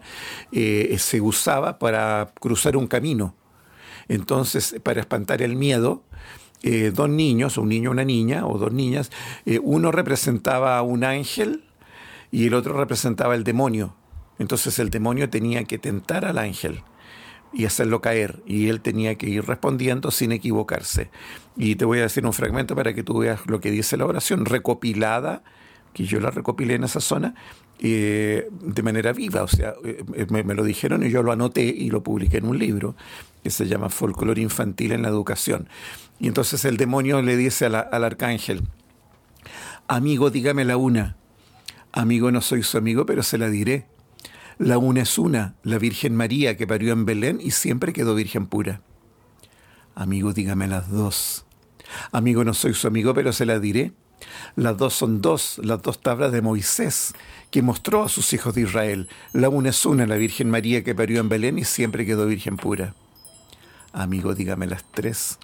eh, 0.51 0.95
se 0.99 1.22
usaba 1.22 1.80
para 1.80 2.31
cruzar 2.39 2.77
un 2.77 2.88
camino. 2.88 3.35
Entonces, 4.07 4.76
para 4.84 4.99
espantar 4.99 5.41
el 5.41 5.55
miedo, 5.55 6.03
eh, 6.64 6.91
dos 6.94 7.10
niños, 7.10 7.57
un 7.57 7.69
niño 7.69 7.90
y 7.90 7.94
una 7.94 8.06
niña, 8.06 8.48
o 8.48 8.57
dos 8.57 8.72
niñas, 8.72 9.11
eh, 9.45 9.60
uno 9.61 9.91
representaba 9.91 10.77
a 10.77 10.81
un 10.81 11.03
ángel 11.03 11.64
y 12.31 12.48
el 12.48 12.53
otro 12.53 12.77
representaba 12.77 13.35
el 13.35 13.44
demonio. 13.44 13.95
Entonces 14.40 14.80
el 14.80 14.90
demonio 14.90 15.30
tenía 15.30 15.64
que 15.65 15.77
tentar 15.77 16.26
al 16.26 16.38
ángel 16.38 16.81
y 17.53 17.65
hacerlo 17.65 18.02
caer, 18.02 18.41
y 18.48 18.69
él 18.69 18.81
tenía 18.81 19.14
que 19.15 19.30
ir 19.30 19.45
respondiendo 19.45 20.10
sin 20.10 20.31
equivocarse. 20.31 21.11
Y 21.56 21.76
te 21.76 21.85
voy 21.85 21.99
a 21.99 22.03
decir 22.03 22.26
un 22.26 22.34
fragmento 22.34 22.76
para 22.76 22.95
que 22.95 23.03
tú 23.03 23.19
veas 23.19 23.45
lo 23.45 23.60
que 23.60 23.69
dice 23.69 23.95
la 23.95 24.07
oración, 24.07 24.45
recopilada 24.45 25.44
que 25.94 26.06
yo 26.06 26.19
la 26.19 26.31
recopilé 26.31 26.73
en 26.73 26.84
esa 26.84 26.99
zona 26.99 27.35
eh, 27.80 28.48
de 28.52 28.84
manera 28.84 29.14
viva, 29.14 29.44
o 29.44 29.48
sea, 29.48 29.73
eh, 29.84 30.26
me, 30.30 30.44
lo 30.56 30.64
dijeron 30.64 31.06
y 31.06 31.10
yo 31.10 31.22
lo 31.22 31.31
anoté 31.31 31.64
y 31.64 31.90
lo 31.90 32.02
publiqué 32.02 32.38
en 32.38 32.45
un 32.45 32.57
libro 32.57 32.95
que 33.44 33.49
se 33.49 33.68
llama 33.68 33.90
Folclore 33.90 34.41
Infantil 34.41 34.94
en 34.94 35.02
la 35.02 35.10
Educación. 35.10 35.68
Y 36.19 36.27
entonces 36.27 36.64
el 36.65 36.77
demonio 36.77 37.22
le 37.22 37.35
dice 37.35 37.65
al 37.65 38.03
arcángel, 38.03 38.64
amigo, 39.88 40.30
dígame 40.30 40.65
la 40.65 40.77
una. 40.77 41.18
Amigo, 41.91 42.31
no 42.31 42.41
soy 42.41 42.64
su 42.64 42.77
amigo, 42.77 43.06
pero 43.06 43.23
se 43.23 43.38
la 43.38 43.49
diré. 43.49 43.88
La 44.57 44.77
una 44.77 45.02
es 45.02 45.18
una, 45.18 45.56
la 45.64 45.77
Virgen 45.80 46.15
María 46.15 46.57
que 46.57 46.68
parió 46.68 46.94
en 46.94 47.06
Belén 47.06 47.40
y 47.41 47.52
siempre 47.52 47.91
quedó 47.91 48.15
virgen 48.15 48.48
pura. 48.48 48.81
Amigo, 49.95 50.34
dígame 50.34 50.68
las 50.68 50.90
dos. 50.90 51.45
Amigo, 52.11 52.44
no 52.44 52.53
soy 52.53 52.73
su 52.73 52.88
amigo, 52.88 53.14
pero 53.14 53.34
se 53.34 53.45
la 53.45 53.60
diré. 53.60 53.94
Las 54.56 54.77
dos 54.77 54.94
son 54.94 55.22
dos, 55.22 55.60
las 55.64 55.81
dos 55.81 56.02
tablas 56.02 56.31
de 56.31 56.41
Moisés 56.41 57.14
que 57.52 57.61
mostró 57.61 58.03
a 58.03 58.10
sus 58.10 58.34
hijos 58.34 58.56
de 58.56 58.61
Israel. 58.61 59.10
La 59.34 59.49
una 59.49 59.69
es 59.69 59.85
una, 59.85 60.06
la 60.07 60.15
Virgen 60.15 60.49
María 60.49 60.84
que 60.84 60.95
parió 60.95 61.19
en 61.19 61.30
Belén 61.30 61.60
y 61.60 61.65
siempre 61.65 62.06
quedó 62.06 62.26
virgen 62.26 62.57
pura. 62.57 62.95
Amigo, 63.91 64.34
dígame 64.34 64.65
las 64.68 64.84
tres. 64.91 65.38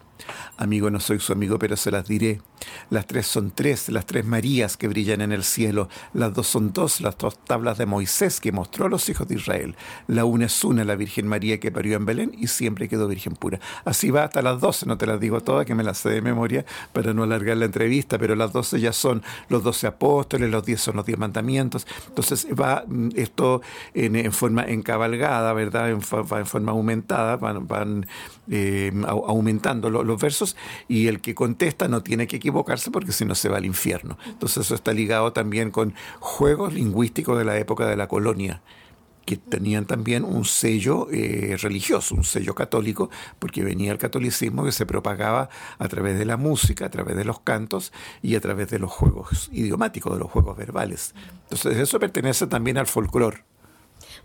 Amigo, 0.58 0.90
no 0.90 1.00
soy 1.00 1.20
su 1.20 1.34
amigo, 1.34 1.60
pero 1.60 1.78
se 1.78 1.91
las 1.91 2.08
diré. 2.08 2.41
Las 2.90 3.08
tres 3.08 3.28
son 3.28 3.52
tres, 3.52 3.90
las 3.90 4.06
tres 4.06 4.26
Marías 4.26 4.78
que 4.78 4.88
brillan 4.88 5.22
en 5.22 5.32
el 5.32 5.44
cielo. 5.44 5.90
Las 6.14 6.34
dos 6.34 6.48
son 6.48 6.74
dos, 6.74 7.02
las 7.02 7.18
dos 7.18 7.38
tablas 7.46 7.78
de 7.78 7.86
Moisés 7.86 8.40
que 8.40 8.52
mostró 8.52 8.86
a 8.86 8.90
los 8.90 9.08
hijos 9.10 9.28
de 9.28 9.36
Israel. 9.36 9.76
La 10.08 10.26
una 10.26 10.46
es 10.46 10.64
una, 10.64 10.84
la 10.84 10.96
Virgen 10.96 11.28
María 11.28 11.60
que 11.60 11.72
parió 11.72 11.96
en 11.96 12.06
Belén 12.06 12.32
y 12.38 12.48
siempre 12.48 12.90
quedó 12.90 13.08
virgen 13.08 13.34
pura. 13.34 13.60
Así 13.86 14.12
va 14.12 14.24
hasta 14.24 14.41
las 14.41 14.60
doce, 14.60 14.86
no 14.86 14.98
te 14.98 15.06
las 15.06 15.20
digo 15.20 15.41
todas, 15.41 15.66
que 15.66 15.76
me 15.76 15.84
las 15.84 16.00
sé 16.00 16.10
de 16.10 16.22
memoria 16.22 16.66
para 16.94 17.14
no 17.14 17.24
alargar 17.24 17.58
la 17.58 17.66
entrevista, 17.66 18.18
pero 18.18 18.36
las 18.36 18.52
doce 18.52 18.80
ya 18.80 18.94
son 18.94 19.24
los 19.48 19.64
doce 19.64 19.88
apóstoles, 19.88 20.50
los 20.50 20.66
diez 20.66 20.82
son 20.82 20.96
los 20.96 21.06
diez 21.06 21.18
mandamientos. 21.18 21.88
Entonces 22.08 22.48
va 22.60 22.84
mm, 22.88 23.10
esto 23.16 23.62
en, 23.94 24.32
forma 24.32 24.64
encabalgada, 24.64 25.54
¿verdad? 25.54 25.90
En, 25.90 26.00
va 26.00 26.40
en 26.40 26.46
forma 26.46 26.72
aumentada, 26.72 27.38
van, 27.38 28.08
eh, 28.50 28.91
aumentando 29.06 29.90
los 29.90 30.09
versos 30.18 30.56
y 30.88 31.07
el 31.07 31.19
que 31.19 31.36
contesta 31.36 31.88
no 31.88 32.02
tiene 32.02 32.27
que 32.27 32.38
equivocarse 32.38 32.91
porque 32.91 33.11
si 33.11 33.26
no 33.26 33.36
se 33.36 33.49
va 33.49 33.57
al 33.57 33.65
infierno. 33.65 34.18
Entonces 34.27 34.65
eso 34.65 34.76
está 34.76 34.94
ligado 34.94 35.34
también 35.34 35.72
con 35.72 35.94
juegos 36.19 36.73
lingüísticos 36.73 37.38
de 37.38 37.45
la 37.45 37.57
época 37.57 37.88
de 37.88 37.98
la 37.98 38.07
colonia 38.07 38.61
que 39.30 39.38
tenían 39.38 39.86
también 39.86 40.23
un 40.23 40.44
sello 40.44 41.07
eh, 41.11 41.56
religioso, 41.61 42.15
un 42.15 42.23
sello 42.23 42.56
católico, 42.56 43.11
porque 43.38 43.64
venía 43.64 43.91
el 43.91 43.99
catolicismo 43.99 44.65
que 44.65 44.72
se 44.72 44.88
propagaba 44.88 45.49
a 45.77 45.88
través 45.88 46.18
de 46.18 46.26
la 46.26 46.36
música, 46.36 46.88
a 46.88 46.90
través 46.90 47.15
de 47.15 47.26
los 47.26 47.40
cantos 47.41 47.94
y 48.23 48.34
a 48.34 48.41
través 48.41 48.72
de 48.72 48.80
los 48.80 48.90
juegos 48.90 49.49
idiomáticos, 49.53 50.14
de 50.14 50.19
los 50.19 50.31
juegos 50.31 50.57
verbales. 50.57 51.14
Entonces 51.44 51.77
eso 51.77 51.99
pertenece 51.99 52.48
también 52.48 52.80
al 52.80 52.88
folclore. 52.88 53.44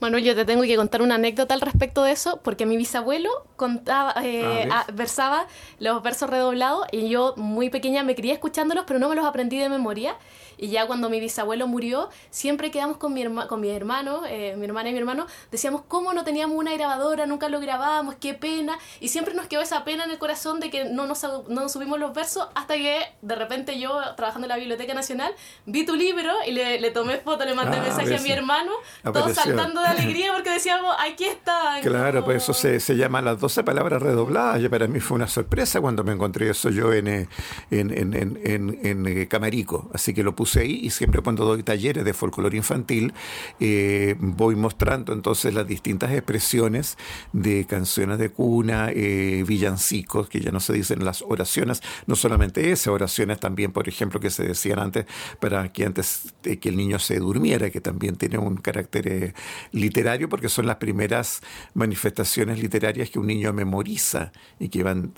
Manuel, 0.00 0.24
yo 0.24 0.34
te 0.34 0.44
tengo 0.44 0.62
que 0.62 0.76
contar 0.76 1.02
una 1.02 1.16
anécdota 1.16 1.54
al 1.54 1.60
respecto 1.60 2.02
de 2.02 2.12
eso, 2.12 2.40
porque 2.42 2.66
mi 2.66 2.76
bisabuelo 2.76 3.30
contaba, 3.56 4.14
eh, 4.22 4.68
versaba 4.92 5.46
los 5.78 6.02
versos 6.02 6.30
redoblados 6.30 6.86
y 6.92 7.08
yo 7.08 7.34
muy 7.36 7.70
pequeña 7.70 8.02
me 8.02 8.14
crié 8.14 8.32
escuchándolos, 8.32 8.84
pero 8.86 8.98
no 8.98 9.08
me 9.08 9.14
los 9.14 9.24
aprendí 9.24 9.58
de 9.58 9.68
memoria. 9.68 10.16
Y 10.56 10.68
ya 10.68 10.86
cuando 10.86 11.10
mi 11.10 11.20
bisabuelo 11.20 11.66
murió, 11.66 12.08
siempre 12.30 12.70
quedamos 12.70 12.96
con, 12.96 13.12
mi 13.12 13.24
con 13.48 13.60
mis 13.60 13.72
hermanos, 13.72 14.22
eh, 14.28 14.54
mi 14.56 14.66
hermana 14.66 14.90
y 14.90 14.92
mi 14.92 14.98
hermano, 14.98 15.26
decíamos 15.50 15.82
cómo 15.88 16.12
no 16.12 16.24
teníamos 16.24 16.56
una 16.56 16.72
grabadora, 16.74 17.26
nunca 17.26 17.48
lo 17.48 17.60
grabábamos, 17.60 18.16
qué 18.16 18.34
pena. 18.34 18.78
Y 19.00 19.08
siempre 19.08 19.34
nos 19.34 19.46
quedó 19.46 19.62
esa 19.62 19.84
pena 19.84 20.04
en 20.04 20.10
el 20.10 20.18
corazón 20.18 20.60
de 20.60 20.70
que 20.70 20.84
no 20.84 21.06
nos, 21.06 21.24
no 21.48 21.68
subimos 21.68 21.98
los 21.98 22.14
versos 22.14 22.48
hasta 22.54 22.74
que 22.74 23.00
de 23.22 23.34
repente 23.34 23.78
yo, 23.78 23.98
trabajando 24.16 24.46
en 24.46 24.50
la 24.50 24.56
Biblioteca 24.56 24.94
Nacional, 24.94 25.32
vi 25.66 25.84
tu 25.84 25.96
libro 25.96 26.32
y 26.46 26.52
le, 26.52 26.90
tomé 26.90 27.18
foto, 27.18 27.44
le 27.44 27.54
mandé 27.54 27.78
ah, 27.78 27.82
mensaje 27.82 28.16
a 28.16 28.20
mi 28.20 28.30
hermano, 28.30 28.72
todos 29.02 29.34
saltando 29.34 29.80
de 29.80 29.88
alegría 29.88 30.32
porque 30.32 30.50
decíamos, 30.50 30.94
aquí 30.98 31.24
está. 31.24 31.80
Claro, 31.82 32.24
pues 32.24 32.42
eso 32.42 32.54
se, 32.54 32.80
se 32.80 32.96
llama 32.96 33.20
las 33.22 33.40
12 33.40 33.64
palabras 33.64 34.02
redobladas. 34.02 34.62
Y 34.62 34.68
para 34.68 34.86
mí 34.86 35.00
fue 35.00 35.16
una 35.16 35.28
sorpresa 35.28 35.80
cuando 35.80 36.04
me 36.04 36.12
encontré 36.12 36.50
eso 36.50 36.70
yo 36.70 36.92
en, 36.92 37.08
eh, 37.08 37.28
en, 37.70 37.90
en, 37.90 38.14
en, 38.14 38.78
en 38.82 39.06
eh, 39.06 39.28
Camarico. 39.28 39.90
Así 39.92 40.14
que 40.14 40.22
lo 40.22 40.34
puse 40.34 40.53
y 40.62 40.90
siempre 40.90 41.22
cuando 41.22 41.44
doy 41.44 41.62
talleres 41.62 42.04
de 42.04 42.14
folclore 42.14 42.56
infantil 42.56 43.12
eh, 43.60 44.14
voy 44.18 44.54
mostrando 44.54 45.12
entonces 45.12 45.54
las 45.54 45.66
distintas 45.66 46.12
expresiones 46.12 46.96
de 47.32 47.66
canciones 47.66 48.18
de 48.18 48.30
cuna, 48.30 48.90
eh, 48.90 49.44
villancicos, 49.46 50.28
que 50.28 50.40
ya 50.40 50.50
no 50.50 50.60
se 50.60 50.72
dicen 50.72 51.04
las 51.04 51.22
oraciones, 51.22 51.82
no 52.06 52.16
solamente 52.16 52.70
esas 52.70 52.88
oraciones 52.88 53.40
también, 53.40 53.72
por 53.72 53.88
ejemplo, 53.88 54.20
que 54.20 54.30
se 54.30 54.44
decían 54.44 54.78
antes 54.78 55.06
para 55.40 55.72
que 55.72 55.84
antes 55.84 56.34
de 56.42 56.58
que 56.58 56.68
el 56.68 56.76
niño 56.76 56.98
se 56.98 57.18
durmiera, 57.18 57.70
que 57.70 57.80
también 57.80 58.16
tiene 58.16 58.38
un 58.38 58.56
carácter 58.56 59.08
eh, 59.08 59.34
literario 59.72 60.28
porque 60.28 60.48
son 60.48 60.66
las 60.66 60.76
primeras 60.76 61.42
manifestaciones 61.74 62.60
literarias 62.60 63.10
que 63.10 63.18
un 63.18 63.26
niño 63.26 63.52
memoriza 63.52 64.32
y 64.58 64.68
que 64.68 64.82
van 64.82 65.12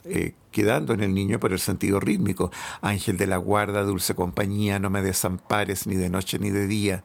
quedando 0.56 0.94
en 0.94 1.02
el 1.02 1.12
niño 1.12 1.38
por 1.38 1.52
el 1.52 1.58
sentido 1.58 2.00
rítmico. 2.00 2.50
Ángel 2.80 3.18
de 3.18 3.26
la 3.26 3.36
guarda, 3.36 3.82
dulce 3.82 4.14
compañía, 4.14 4.78
no 4.78 4.88
me 4.88 5.02
desampares 5.02 5.86
ni 5.86 5.96
de 5.96 6.08
noche 6.08 6.38
ni 6.38 6.48
de 6.48 6.66
día. 6.66 7.02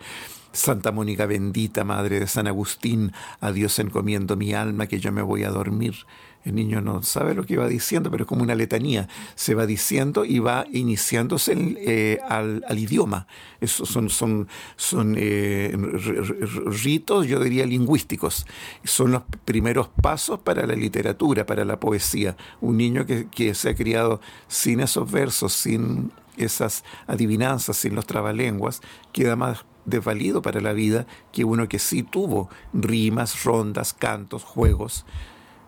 Santa 0.53 0.93
Mónica 0.93 1.25
bendita, 1.25 1.83
Madre 1.83 2.21
de 2.21 2.27
San 2.27 2.47
Agustín, 2.47 3.11
a 3.41 3.51
Dios 3.51 3.77
encomiendo 3.79 4.37
mi 4.37 4.53
alma, 4.53 4.87
que 4.87 5.01
yo 5.01 5.11
me 5.11 5.21
voy 5.21 5.43
a 5.43 5.49
dormir. 5.49 5.95
El 6.43 6.55
niño 6.55 6.81
no 6.81 7.03
sabe 7.03 7.35
lo 7.35 7.45
que 7.45 7.57
va 7.57 7.67
diciendo, 7.67 8.09
pero 8.09 8.23
es 8.23 8.27
como 8.27 8.41
una 8.41 8.55
letanía. 8.55 9.07
Se 9.35 9.53
va 9.53 9.65
diciendo 9.65 10.25
y 10.25 10.39
va 10.39 10.65
iniciándose 10.71 11.53
eh, 11.77 12.19
al, 12.27 12.63
idioma. 12.77 13.27
Son, 13.63 14.09
son, 14.09 14.47
son 14.75 15.15
eh, 15.17 15.71
ritos, 16.83 17.27
yo 17.27 17.39
diría, 17.39 17.65
lingüísticos. 17.65 18.45
Son 18.83 19.11
los 19.11 19.23
primeros 19.45 19.89
pasos 19.89 20.39
para 20.39 20.65
la 20.65 20.73
literatura, 20.73 21.45
para 21.45 21.63
la 21.63 21.79
poesía. 21.79 22.35
Un 22.59 22.77
niño 22.77 23.05
que, 23.05 23.27
que 23.27 23.53
se 23.53 23.69
ha 23.69 23.75
criado 23.75 24.19
sin 24.47 24.79
esos 24.79 25.11
versos, 25.11 25.53
sin 25.53 26.11
esas 26.37 26.83
adivinanzas, 27.07 27.77
sin 27.77 27.93
los 27.93 28.07
trabalenguas, 28.07 28.81
queda 29.11 29.35
más 29.35 29.65
desvalido 29.85 30.41
para 30.41 30.61
la 30.61 30.73
vida 30.73 31.07
que 31.31 31.43
uno 31.43 31.67
que 31.67 31.79
sí 31.79 32.03
tuvo 32.03 32.49
rimas, 32.73 33.43
rondas, 33.43 33.93
cantos, 33.93 34.43
juegos. 34.43 35.05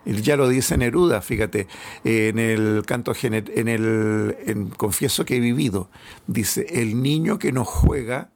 Ya 0.05 0.35
lo 0.35 0.49
dice 0.49 0.77
Neruda, 0.77 1.21
fíjate, 1.21 1.67
en 2.03 2.38
el 2.38 2.84
canto 2.85 3.13
en 3.21 3.67
el 3.67 4.69
Confieso 4.75 5.23
que 5.23 5.38
he 5.38 5.39
vivido, 5.39 5.89
dice, 6.27 6.65
el 6.69 7.01
niño 7.01 7.39
que 7.39 7.53
no 7.53 7.63
juega 7.63 8.30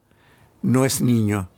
no 0.62 0.84
es 0.84 1.02
niño, 1.02 1.50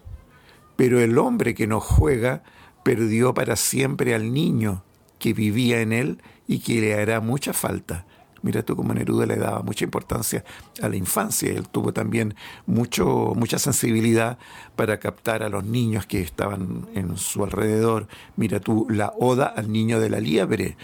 pero 0.76 1.00
el 1.00 1.16
hombre 1.18 1.54
que 1.54 1.66
no 1.66 1.80
juega 1.80 2.42
perdió 2.82 3.34
para 3.34 3.56
siempre 3.56 4.14
al 4.14 4.32
niño 4.32 4.82
que 5.18 5.32
vivía 5.32 5.80
en 5.80 5.92
él 5.92 6.22
y 6.48 6.60
que 6.60 6.80
le 6.80 6.94
hará 6.94 7.20
mucha 7.20 7.52
falta. 7.52 8.06
Mira 8.42 8.62
tú 8.62 8.76
cómo 8.76 8.94
Neruda 8.94 9.26
le 9.26 9.36
daba 9.36 9.62
mucha 9.62 9.84
importancia 9.84 10.44
a 10.82 10.88
la 10.88 10.96
infancia. 10.96 11.50
Él 11.50 11.68
tuvo 11.68 11.92
también 11.92 12.34
mucho, 12.66 13.32
mucha 13.36 13.58
sensibilidad 13.58 14.38
para 14.76 14.98
captar 14.98 15.42
a 15.42 15.48
los 15.48 15.64
niños 15.64 16.06
que 16.06 16.20
estaban 16.20 16.88
en 16.94 17.16
su 17.16 17.44
alrededor. 17.44 18.08
Mira 18.36 18.60
tú 18.60 18.86
la 18.88 19.12
oda 19.18 19.46
al 19.46 19.70
niño 19.70 20.00
de 20.00 20.10
la 20.10 20.20
liebre, 20.20 20.76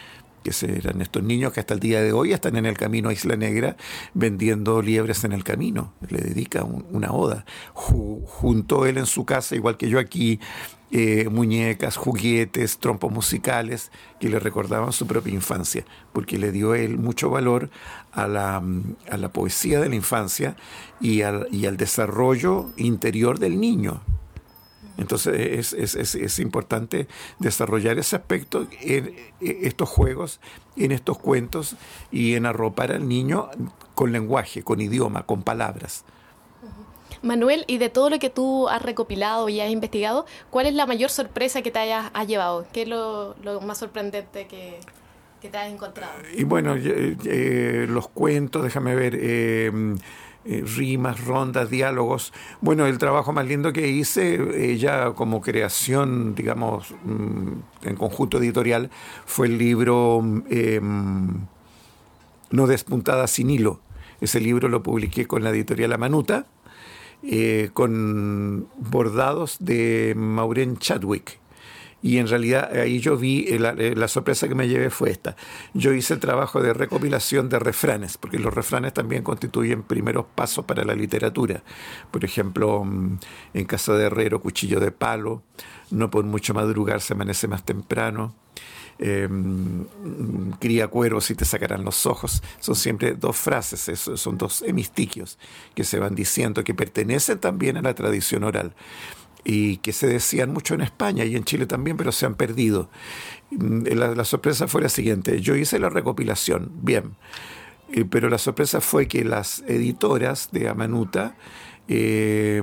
que 0.50 0.78
eran 0.78 1.00
estos 1.00 1.22
niños 1.22 1.52
que 1.52 1.60
hasta 1.60 1.74
el 1.74 1.80
día 1.80 2.00
de 2.00 2.12
hoy 2.12 2.32
están 2.32 2.56
en 2.56 2.66
el 2.66 2.76
camino 2.76 3.08
a 3.08 3.12
Isla 3.12 3.36
Negra 3.36 3.76
vendiendo 4.14 4.80
liebres 4.80 5.24
en 5.24 5.32
el 5.32 5.42
camino. 5.42 5.92
Le 6.08 6.18
dedica 6.18 6.62
una 6.64 7.12
oda. 7.12 7.44
junto 7.74 8.86
él 8.86 8.98
en 8.98 9.06
su 9.06 9.24
casa, 9.24 9.56
igual 9.56 9.76
que 9.76 9.88
yo 9.88 9.98
aquí, 9.98 10.38
eh, 10.92 11.28
muñecas, 11.30 11.96
juguetes, 11.96 12.78
trompos 12.78 13.10
musicales 13.10 13.90
que 14.20 14.28
le 14.28 14.38
recordaban 14.38 14.92
su 14.92 15.06
propia 15.06 15.34
infancia, 15.34 15.84
porque 16.12 16.38
le 16.38 16.52
dio 16.52 16.74
él 16.74 16.96
mucho 16.98 17.28
valor 17.28 17.70
a 18.12 18.28
la, 18.28 18.62
a 19.10 19.16
la 19.16 19.32
poesía 19.32 19.80
de 19.80 19.88
la 19.88 19.96
infancia 19.96 20.56
y 21.00 21.22
al, 21.22 21.48
y 21.50 21.66
al 21.66 21.76
desarrollo 21.76 22.70
interior 22.76 23.38
del 23.38 23.60
niño. 23.60 24.00
Entonces 24.96 25.74
es, 25.74 25.94
es, 25.96 26.14
es, 26.14 26.38
importante 26.38 27.06
desarrollar 27.38 27.98
ese 27.98 28.16
aspecto 28.16 28.66
en 28.80 29.14
estos 29.40 29.88
juegos, 29.88 30.40
en 30.76 30.92
estos 30.92 31.18
cuentos 31.18 31.76
y 32.10 32.34
en 32.34 32.46
arropar 32.46 32.92
al 32.92 33.06
niño 33.06 33.50
con 33.94 34.12
lenguaje, 34.12 34.62
con 34.62 34.80
idioma, 34.80 35.24
con 35.24 35.42
palabras. 35.42 36.04
Manuel, 37.26 37.64
y 37.66 37.78
de 37.78 37.90
todo 37.90 38.10
lo 38.10 38.18
que 38.18 38.30
tú 38.30 38.68
has 38.68 38.80
recopilado 38.80 39.48
y 39.48 39.60
has 39.60 39.70
investigado, 39.70 40.26
¿cuál 40.50 40.66
es 40.66 40.74
la 40.74 40.86
mayor 40.86 41.10
sorpresa 41.10 41.62
que 41.62 41.70
te 41.70 41.78
hayas 41.78 42.10
llevado? 42.26 42.66
¿Qué 42.72 42.82
es 42.82 42.88
lo, 42.88 43.34
más 43.62 43.78
sorprendente 43.78 44.46
que, 44.46 44.78
te 45.50 45.58
has 45.58 45.70
encontrado? 45.70 46.14
Y 46.36 46.44
bueno, 46.44 46.74
eh, 46.76 47.86
los 47.88 48.08
cuentos, 48.08 48.64
déjame 48.64 48.94
ver, 48.94 49.16
eh, 49.20 49.70
eh, 50.44 50.64
rimas, 50.76 51.24
rondas, 51.24 51.70
diálogos. 51.70 52.32
Bueno, 52.60 52.86
el 52.86 52.98
trabajo 52.98 53.32
más 53.32 53.46
lindo 53.46 53.72
que 53.72 53.88
hice 53.88 54.76
ya 54.78 55.12
como 55.12 55.40
creación, 55.40 56.34
digamos, 56.34 56.94
mm, 57.04 57.86
en 57.88 57.96
conjunto 57.96 58.38
editorial, 58.38 58.90
fue 59.24 59.48
el 59.48 59.58
libro 59.58 60.20
mm, 60.22 61.30
No 62.50 62.66
despuntada 62.66 63.26
sin 63.26 63.50
hilo. 63.50 63.80
Ese 64.20 64.40
libro 64.40 64.68
lo 64.68 64.82
publiqué 64.82 65.26
con 65.26 65.44
la 65.44 65.50
editorial 65.50 65.92
Amanuta 65.92 66.46
eh, 67.22 67.70
con 67.72 68.68
bordados 68.76 69.56
de 69.60 70.14
Maureen 70.16 70.76
Chadwick. 70.78 71.40
Y 72.02 72.18
en 72.18 72.28
realidad 72.28 72.70
ahí 72.76 73.00
yo 73.00 73.16
vi, 73.16 73.46
eh, 73.48 73.58
eh, 73.78 73.94
la, 73.96 74.06
sorpresa 74.06 74.46
que 74.46 74.54
me 74.54 74.68
llevé 74.68 74.90
fue 74.90 75.10
esta. 75.10 75.34
Yo 75.74 75.92
hice 75.92 76.16
trabajo 76.18 76.62
de 76.62 76.72
recopilación 76.72 77.48
de 77.48 77.58
refranes, 77.58 78.16
porque 78.16 78.38
los 78.38 78.54
refranes 78.54 78.92
también 78.94 79.24
constituyen 79.24 79.82
primeros 79.82 80.26
pasos 80.34 80.64
para 80.66 80.84
la 80.84 80.94
literatura. 80.94 81.64
Por 82.10 82.24
ejemplo, 82.24 82.84
mm, 82.84 83.18
en 83.54 83.64
Casa 83.64 83.94
de 83.94 84.04
Herrero, 84.04 84.40
Cuchillo 84.40 84.78
de 84.78 84.92
Palo, 84.92 85.42
No 85.90 86.10
por 86.10 86.24
mucho 86.24 86.52
madrugar 86.52 87.00
se 87.00 87.14
amanece 87.14 87.48
más 87.48 87.64
temprano 87.64 88.34
eh, 88.98 89.28
cría 90.58 90.88
cueros 90.88 91.30
y 91.30 91.34
te 91.34 91.44
sacarán 91.44 91.84
los 91.84 92.06
ojos. 92.06 92.42
Son 92.60 92.74
siempre 92.74 93.14
dos 93.14 93.36
frases, 93.36 94.00
son 94.14 94.38
dos 94.38 94.62
hemistiquios 94.62 95.38
que 95.74 95.84
se 95.84 95.98
van 95.98 96.14
diciendo, 96.14 96.64
que 96.64 96.74
pertenecen 96.74 97.38
también 97.38 97.76
a 97.76 97.82
la 97.82 97.94
tradición 97.94 98.44
oral 98.44 98.74
y 99.48 99.76
que 99.76 99.92
se 99.92 100.08
decían 100.08 100.52
mucho 100.52 100.74
en 100.74 100.80
España 100.80 101.24
y 101.24 101.36
en 101.36 101.44
Chile 101.44 101.66
también, 101.66 101.96
pero 101.96 102.10
se 102.10 102.26
han 102.26 102.34
perdido. 102.34 102.90
Mm, 103.50 103.84
la, 103.94 104.24
sorpresa 104.24 104.66
fue 104.66 104.82
la 104.82 104.88
siguiente, 104.88 105.40
yo 105.40 105.54
hice 105.54 105.78
la 105.78 105.88
recopilación, 105.88 106.72
bien, 106.82 107.14
eh, 107.92 108.04
pero 108.04 108.28
la 108.28 108.38
sorpresa 108.38 108.80
fue 108.80 109.06
que 109.06 109.24
las 109.24 109.62
editoras 109.68 110.48
de 110.50 110.68
Amanuta 110.68 111.36
eh, 111.86 112.60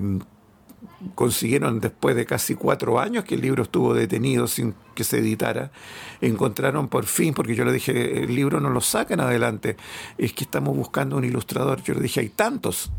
consiguieron 1.15 1.79
después 1.79 2.15
de 2.15 2.25
casi 2.25 2.55
cuatro 2.55 2.99
años 2.99 3.23
que 3.25 3.35
el 3.35 3.41
libro 3.41 3.63
estuvo 3.63 3.93
detenido 3.93 4.47
sin 4.47 4.75
que 4.95 5.03
se 5.03 5.19
editara, 5.19 5.71
encontraron 6.21 6.87
por 6.87 7.05
fin, 7.05 7.33
porque 7.33 7.55
yo 7.55 7.65
le 7.65 7.71
dije, 7.71 8.23
el 8.23 8.35
libro 8.35 8.59
no 8.59 8.69
lo 8.69 8.81
sacan 8.81 9.19
adelante, 9.19 9.77
es 10.17 10.33
que 10.33 10.43
estamos 10.43 10.75
buscando 10.75 11.17
un 11.17 11.25
ilustrador. 11.25 11.81
Yo 11.83 11.93
le 11.93 12.01
dije, 12.01 12.19
hay 12.19 12.29
tantos, 12.29 12.91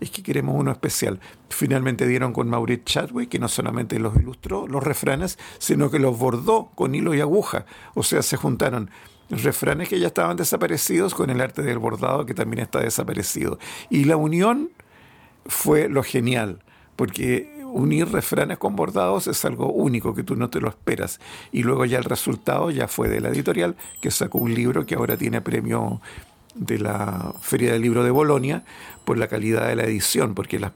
es 0.00 0.10
que 0.10 0.22
queremos 0.22 0.56
uno 0.58 0.72
especial. 0.72 1.20
Finalmente 1.48 2.06
dieron 2.06 2.32
con 2.32 2.48
Maurice 2.48 2.82
Chadwick, 2.84 3.28
que 3.28 3.38
no 3.38 3.48
solamente 3.48 3.98
los 3.98 4.16
ilustró, 4.16 4.66
los 4.66 4.82
refranes, 4.82 5.38
sino 5.58 5.90
que 5.90 5.98
los 5.98 6.18
bordó 6.18 6.70
con 6.74 6.94
hilo 6.94 7.14
y 7.14 7.20
aguja. 7.20 7.66
O 7.94 8.02
sea, 8.02 8.22
se 8.22 8.36
juntaron 8.36 8.90
refranes 9.30 9.88
que 9.88 9.98
ya 9.98 10.08
estaban 10.08 10.36
desaparecidos 10.36 11.14
con 11.14 11.30
el 11.30 11.40
arte 11.40 11.62
del 11.62 11.78
bordado 11.78 12.26
que 12.26 12.34
también 12.34 12.62
está 12.62 12.80
desaparecido. 12.80 13.58
Y 13.90 14.04
la 14.04 14.16
unión 14.16 14.70
fue 15.46 15.88
lo 15.88 16.02
genial 16.02 16.62
porque 16.96 17.62
unir 17.72 18.08
refranes 18.08 18.58
con 18.58 18.76
bordados 18.76 19.26
es 19.26 19.44
algo 19.44 19.72
único 19.72 20.14
que 20.14 20.22
tú 20.22 20.36
no 20.36 20.50
te 20.50 20.60
lo 20.60 20.68
esperas. 20.68 21.20
Y 21.52 21.62
luego 21.62 21.84
ya 21.84 21.98
el 21.98 22.04
resultado 22.04 22.70
ya 22.70 22.88
fue 22.88 23.08
de 23.08 23.20
la 23.20 23.30
editorial 23.30 23.76
que 24.00 24.10
sacó 24.10 24.38
un 24.38 24.54
libro 24.54 24.86
que 24.86 24.94
ahora 24.94 25.16
tiene 25.16 25.40
premio 25.40 26.00
de 26.54 26.78
la 26.78 27.34
Feria 27.40 27.72
del 27.72 27.82
Libro 27.82 28.04
de 28.04 28.10
Bolonia 28.10 28.64
por 29.04 29.18
la 29.18 29.28
calidad 29.28 29.68
de 29.68 29.76
la 29.76 29.84
edición, 29.84 30.34
porque 30.34 30.58
las, 30.58 30.72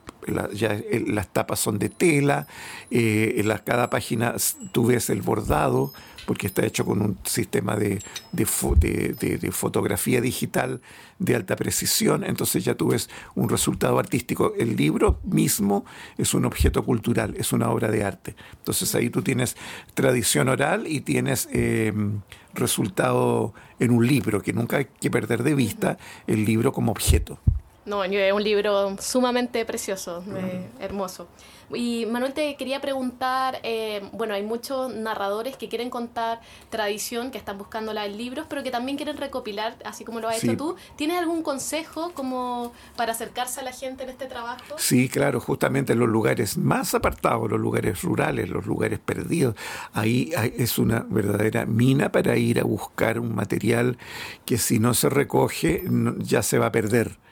ya 0.55 0.81
las 1.07 1.29
tapas 1.29 1.61
son 1.61 1.79
de 1.79 1.91
tela, 1.91 2.47
eh, 2.91 3.35
en 3.37 3.49
cada 3.65 3.91
página 3.91 4.35
tú 4.73 4.87
ves 4.87 5.11
el 5.11 5.23
bordado, 5.23 5.93
porque 6.27 6.49
está 6.49 6.67
hecho 6.67 6.85
con 6.85 7.03
un 7.03 7.19
sistema 7.25 7.77
de, 7.77 8.03
de, 8.33 9.53
fotografía 9.53 10.21
digital 10.21 10.81
de 11.19 11.35
alta 11.35 11.57
precisión, 11.57 12.25
entonces 12.25 12.65
ya 12.65 12.75
tú 12.75 12.89
ves 12.89 13.09
un 13.35 13.49
resultado 13.49 13.99
artístico. 13.99 14.53
El 14.59 14.77
libro 14.77 15.21
mismo 15.25 15.85
es 16.19 16.35
un 16.35 16.45
objeto 16.45 16.85
cultural, 16.85 17.35
es 17.37 17.53
una 17.53 17.71
obra 17.71 17.91
de 17.91 18.05
arte. 18.05 18.37
Entonces 18.59 18.95
ahí 18.95 19.11
tú 19.11 19.23
tienes 19.23 19.57
tradición 19.95 20.49
oral 20.49 20.87
y 20.87 21.01
tienes 21.01 21.49
em, 21.53 22.21
resultado 22.55 23.55
en 23.79 23.91
un 23.91 24.07
libro, 24.07 24.43
que 24.43 24.53
nunca 24.53 24.79
hay 24.79 24.87
que 25.01 25.11
perder 25.11 25.43
de 25.43 25.55
vista 25.55 25.99
el 26.27 26.45
libro 26.45 26.73
como 26.73 26.93
objeto. 26.93 27.39
No, 27.87 28.03
es 28.03 28.33
un 28.33 28.43
libro 28.43 28.97
sumamente 29.01 29.65
precioso, 29.65 30.25
eh, 30.37 30.69
hermoso. 30.81 31.29
Y 31.73 32.07
Manuel, 32.07 32.33
te 32.33 32.57
quería 32.57 32.81
preguntar, 32.81 33.59
eh, 33.63 34.03
bueno, 34.13 34.35
hay 34.35 34.43
muchos 34.43 34.93
narradores 34.93 35.57
que 35.57 35.69
quieren 35.69 35.91
contar 35.91 36.41
tradición, 36.71 37.31
que 37.31 37.39
están 37.39 37.59
buscándola 37.59 38.07
en 38.07 38.17
libros, 38.17 38.47
pero 38.49 38.63
que 38.63 38.71
también 38.71 38.97
quieren 38.97 39.17
recopilar, 39.17 39.77
así 39.85 40.05
como 40.05 40.21
lo 40.21 40.29
has 40.29 40.43
hecho 40.43 40.57
tú. 40.57 40.77
¿Tienes 40.97 41.19
algún 41.19 41.43
consejo 41.43 42.13
como 42.13 42.73
para 42.97 43.13
acercarse 43.13 43.61
a 43.61 43.63
la 43.65 43.73
gente 43.73 44.05
en 44.05 44.11
este 44.11 44.27
trabajo? 44.27 44.77
Sí, 44.79 45.09
claro, 45.09 45.41
justamente 45.41 45.93
en 45.93 46.01
los 46.01 46.09
lugares 46.09 46.57
más 46.57 46.95
apartados, 46.95 47.51
los 47.51 47.61
lugares 47.61 48.03
rurales, 48.03 48.49
los 48.49 48.67
lugares 48.67 48.99
perdidos, 48.99 49.57
ahí 49.93 50.33
es 50.57 50.79
una 50.79 51.07
verdadera 51.09 51.67
mina 51.67 52.11
para 52.11 52.37
ir 52.37 52.61
a 52.61 52.65
buscar 52.65 53.19
un 53.19 53.35
material 53.35 53.99
que 54.45 54.59
si 54.59 54.79
no 54.79 54.95
se 54.95 55.09
recoge 55.09 55.85
ya 56.19 56.43
se 56.43 56.59
va 56.59 56.67
a 56.67 56.73
perder 56.73 57.26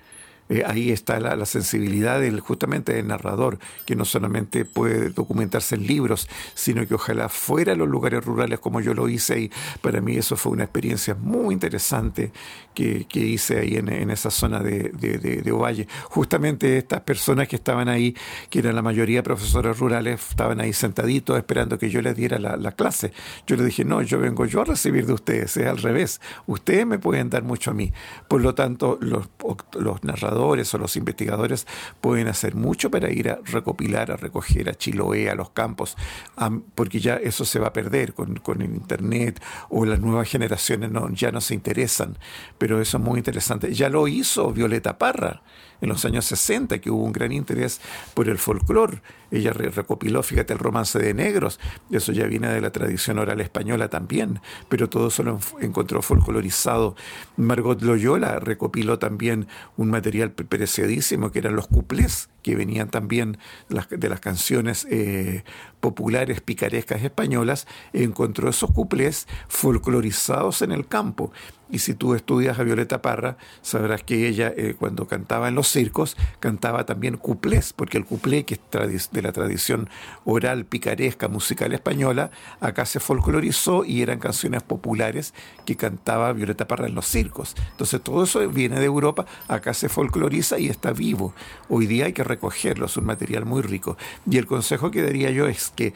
Eh, 0.50 0.62
ahí 0.66 0.90
está 0.90 1.20
la, 1.20 1.46
sensibilidad 1.46 2.20
del, 2.20 2.40
justamente 2.40 2.92
del 2.92 3.06
narrador, 3.06 3.58
que 3.86 3.96
no 3.96 4.04
solamente 4.04 4.64
puede 4.66 5.10
documentarse 5.10 5.74
en 5.74 5.86
libros, 5.86 6.28
sino 6.54 6.86
que 6.86 6.94
ojalá 6.94 7.28
fuera 7.30 7.72
a 7.72 7.76
los 7.76 7.88
lugares 7.88 8.24
rurales 8.24 8.58
como 8.58 8.80
yo 8.80 8.92
lo 8.92 9.08
hice 9.08 9.40
y 9.40 9.50
para 9.80 10.00
mí 10.00 10.16
eso 10.16 10.36
fue 10.36 10.52
una 10.52 10.64
experiencia 10.64 11.14
muy 11.14 11.54
interesante 11.54 12.32
que, 12.74 13.06
hice 13.14 13.60
ahí 13.60 13.76
en, 13.76 14.10
esa 14.10 14.30
zona 14.30 14.60
de, 14.60 14.90
de, 14.90 15.52
Ovalle. 15.52 15.86
Justamente 16.04 16.76
estas 16.76 17.00
personas 17.02 17.48
que 17.48 17.56
estaban 17.56 17.88
ahí, 17.88 18.14
que 18.50 18.58
eran 18.58 18.74
la 18.74 18.82
mayoría 18.82 19.22
profesores 19.22 19.78
rurales, 19.78 20.20
estaban 20.30 20.60
ahí 20.60 20.72
sentaditos 20.72 21.38
esperando 21.38 21.78
que 21.78 21.88
yo 21.88 22.02
les 22.02 22.16
diera 22.16 22.38
la, 22.38 22.72
clase. 22.72 23.12
Yo 23.46 23.56
les 23.56 23.66
dije, 23.66 23.84
no, 23.84 24.02
yo 24.02 24.18
vengo 24.18 24.44
yo 24.46 24.62
a 24.62 24.64
recibir 24.64 25.06
de 25.06 25.12
ustedes, 25.12 25.56
es 25.56 25.66
al 25.66 25.78
revés. 25.78 26.20
Ustedes 26.46 26.84
me 26.86 26.98
pueden 26.98 27.30
dar 27.30 27.44
mucho 27.44 27.70
a 27.70 27.74
mí. 27.74 27.92
Por 28.28 28.42
lo 28.42 28.54
tanto, 28.54 28.98
los, 29.00 29.28
los 29.78 30.02
narradores 30.02 30.33
o 30.34 30.78
los 30.78 30.96
investigadores 30.96 31.66
pueden 32.00 32.28
hacer 32.28 32.54
mucho 32.54 32.90
para 32.90 33.10
ir 33.10 33.30
a 33.30 33.38
recopilar, 33.44 34.10
a 34.10 34.16
recoger 34.16 34.68
a 34.68 34.74
Chiloé, 34.74 35.30
a 35.30 35.34
los 35.34 35.50
campos, 35.50 35.96
porque 36.74 37.00
ya 37.00 37.16
eso 37.16 37.44
se 37.44 37.58
va 37.58 37.68
a 37.68 37.72
perder 37.72 38.14
con, 38.14 38.36
con 38.36 38.62
el 38.62 38.74
Internet 38.74 39.42
o 39.68 39.84
las 39.84 40.00
nuevas 40.00 40.28
generaciones 40.28 40.90
no, 40.90 41.10
ya 41.10 41.30
no 41.30 41.40
se 41.40 41.54
interesan. 41.54 42.18
Pero 42.58 42.80
eso 42.80 42.98
es 42.98 43.02
muy 43.02 43.18
interesante. 43.18 43.72
Ya 43.72 43.88
lo 43.88 44.08
hizo 44.08 44.52
Violeta 44.52 44.98
Parra 44.98 45.42
en 45.84 45.90
los 45.90 46.04
años 46.04 46.24
60, 46.24 46.80
que 46.80 46.90
hubo 46.90 47.04
un 47.04 47.12
gran 47.12 47.32
interés 47.32 47.80
por 48.14 48.28
el 48.28 48.38
folclore. 48.38 49.02
Ella 49.30 49.52
recopiló, 49.52 50.22
fíjate, 50.22 50.52
el 50.52 50.58
romance 50.58 50.98
de 50.98 51.14
negros, 51.14 51.58
eso 51.90 52.12
ya 52.12 52.26
viene 52.26 52.48
de 52.48 52.60
la 52.60 52.70
tradición 52.70 53.18
oral 53.18 53.40
española 53.40 53.88
también, 53.88 54.40
pero 54.68 54.88
todo 54.88 55.08
eso 55.08 55.22
lo 55.22 55.38
encontró 55.60 56.02
folclorizado. 56.02 56.94
Margot 57.36 57.80
Loyola 57.82 58.38
recopiló 58.38 58.98
también 58.98 59.48
un 59.76 59.90
material 59.90 60.32
preciadísimo 60.32 61.30
que 61.30 61.40
eran 61.40 61.56
los 61.56 61.66
cuplés, 61.66 62.30
que 62.42 62.54
venían 62.54 62.90
también 62.90 63.38
de 63.68 64.08
las 64.08 64.20
canciones 64.20 64.86
eh, 64.90 65.44
populares 65.84 66.40
picarescas 66.40 67.02
españolas, 67.02 67.66
encontró 67.92 68.48
esos 68.48 68.70
cuplés 68.70 69.28
folclorizados 69.48 70.62
en 70.62 70.72
el 70.72 70.86
campo. 70.88 71.30
Y 71.70 71.80
si 71.80 71.94
tú 71.94 72.14
estudias 72.14 72.58
a 72.58 72.62
Violeta 72.62 73.02
Parra, 73.02 73.36
sabrás 73.60 74.02
que 74.02 74.28
ella 74.28 74.52
eh, 74.56 74.76
cuando 74.78 75.06
cantaba 75.06 75.48
en 75.48 75.54
los 75.54 75.68
circos, 75.68 76.16
cantaba 76.38 76.86
también 76.86 77.16
cuplés, 77.16 77.72
porque 77.72 77.98
el 77.98 78.04
cuplé, 78.04 78.44
que 78.44 78.60
es 78.88 79.10
de 79.10 79.22
la 79.22 79.32
tradición 79.32 79.88
oral, 80.24 80.66
picaresca, 80.66 81.28
musical 81.28 81.72
española, 81.72 82.30
acá 82.60 82.86
se 82.86 83.00
folclorizó 83.00 83.84
y 83.84 84.02
eran 84.02 84.20
canciones 84.20 84.62
populares 84.62 85.34
que 85.66 85.76
cantaba 85.76 86.32
Violeta 86.32 86.68
Parra 86.68 86.86
en 86.86 86.94
los 86.94 87.06
circos. 87.06 87.54
Entonces 87.72 88.00
todo 88.00 88.24
eso 88.24 88.46
viene 88.48 88.78
de 88.78 88.86
Europa, 88.86 89.26
acá 89.48 89.74
se 89.74 89.88
folcloriza 89.88 90.58
y 90.58 90.68
está 90.68 90.92
vivo. 90.92 91.34
Hoy 91.68 91.86
día 91.86 92.06
hay 92.06 92.12
que 92.12 92.24
recogerlo, 92.24 92.86
es 92.86 92.96
un 92.96 93.06
material 93.06 93.46
muy 93.46 93.62
rico. 93.62 93.96
Y 94.30 94.36
el 94.36 94.46
consejo 94.46 94.90
que 94.90 95.02
daría 95.02 95.30
yo 95.30 95.48
es 95.48 95.72
que 95.74 95.94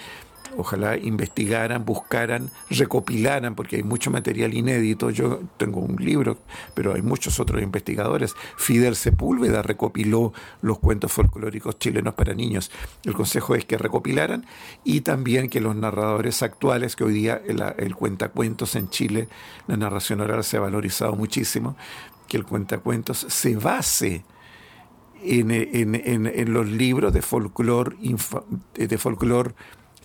ojalá 0.56 0.96
investigaran, 0.96 1.84
buscaran, 1.84 2.50
recopilaran, 2.70 3.54
porque 3.54 3.76
hay 3.76 3.82
mucho 3.82 4.10
material 4.10 4.54
inédito. 4.54 5.10
Yo 5.10 5.40
tengo 5.56 5.80
un 5.80 5.96
libro, 5.96 6.38
pero 6.74 6.94
hay 6.94 7.02
muchos 7.02 7.40
otros 7.40 7.62
investigadores. 7.62 8.34
Fidel 8.56 8.96
Sepúlveda 8.96 9.62
recopiló 9.62 10.32
los 10.62 10.78
cuentos 10.78 11.12
folclóricos 11.12 11.78
chilenos 11.78 12.14
para 12.14 12.34
niños. 12.34 12.70
El 13.04 13.14
consejo 13.14 13.54
es 13.54 13.64
que 13.64 13.78
recopilaran 13.78 14.46
y 14.84 15.02
también 15.02 15.48
que 15.48 15.60
los 15.60 15.76
narradores 15.76 16.42
actuales, 16.42 16.96
que 16.96 17.04
hoy 17.04 17.14
día 17.14 17.40
el, 17.46 17.94
cuentacuentos 17.94 18.74
en 18.76 18.88
Chile, 18.90 19.28
la 19.66 19.76
narración 19.76 20.20
oral 20.20 20.44
se 20.44 20.56
ha 20.56 20.60
valorizado 20.60 21.14
muchísimo, 21.14 21.76
que 22.26 22.36
el 22.36 22.44
cuentacuentos 22.44 23.26
se 23.28 23.56
base 23.56 24.24
en, 25.22 26.52
los 26.52 26.66
libros 26.66 27.12
de 27.12 27.22
folclore 27.22 27.96
de 28.74 28.98
folclore 28.98 29.54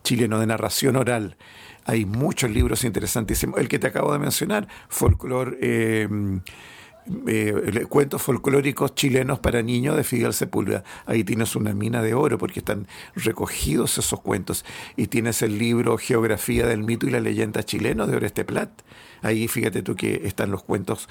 chileno 0.03 0.40
de 0.40 0.48
narración 0.48 0.95
oral. 0.95 1.38
Hay 1.85 2.06
muchos 2.06 2.49
libros 2.49 2.84
interesantísimos. 2.84 3.60
El 3.60 3.68
que 3.68 3.80
te 3.80 3.88
acabo 3.88 4.14
de 4.14 4.19
mencionar, 4.19 4.68
folclore, 4.90 5.57
eh, 5.61 6.07
eh, 7.27 7.85
cuentos 7.90 8.22
folclóricos 8.22 8.95
chilenos 8.95 9.40
para 9.40 9.61
niños 9.61 9.98
de 9.98 10.03
Fidel 10.03 10.34
Sepúlveda. 10.34 10.84
Ahí 11.06 11.23
tienes 11.23 11.56
una 11.56 11.73
mina 11.73 12.02
de 12.02 12.14
oro 12.14 12.38
porque 12.38 12.60
están 12.60 12.88
recogidos 13.15 13.98
esos 13.98 14.22
cuentos. 14.22 14.64
Y 14.95 15.07
tienes 15.07 15.41
el 15.41 15.57
libro 15.57 15.98
Geografía 15.98 16.65
del 16.65 16.84
mito 16.84 17.07
y 17.07 17.11
la 17.11 17.19
leyenda 17.19 17.64
chileno 17.64 18.07
de 18.07 18.15
Oreste 18.15 18.45
Plat. 18.45 18.69
Ahí 19.22 19.48
fíjate 19.48 19.81
tú 19.81 19.95
que 19.95 20.22
están 20.26 20.52
los 20.52 20.64
cuentos 20.64 21.10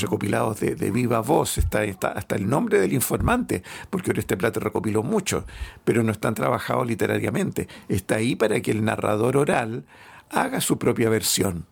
recopilados 0.00 0.60
de, 0.60 0.90
viva 0.90 1.20
voz, 1.20 1.58
está, 1.58 1.82
hasta 1.82 2.36
el 2.36 2.48
nombre 2.48 2.80
del 2.80 2.92
informante, 2.92 3.62
porque 3.90 4.10
Oreste 4.10 4.36
Plata 4.36 4.60
recopiló 4.60 5.02
mucho, 5.02 5.44
pero 5.84 6.02
no 6.02 6.12
están 6.12 6.34
trabajados 6.34 6.86
literariamente. 6.86 7.68
Está 7.88 8.16
ahí 8.16 8.36
para 8.36 8.60
que 8.60 8.70
el 8.70 8.84
narrador 8.84 9.36
oral 9.36 9.84
haga 10.30 10.60
su 10.60 10.78
propia 10.78 11.10
versión 11.10 11.66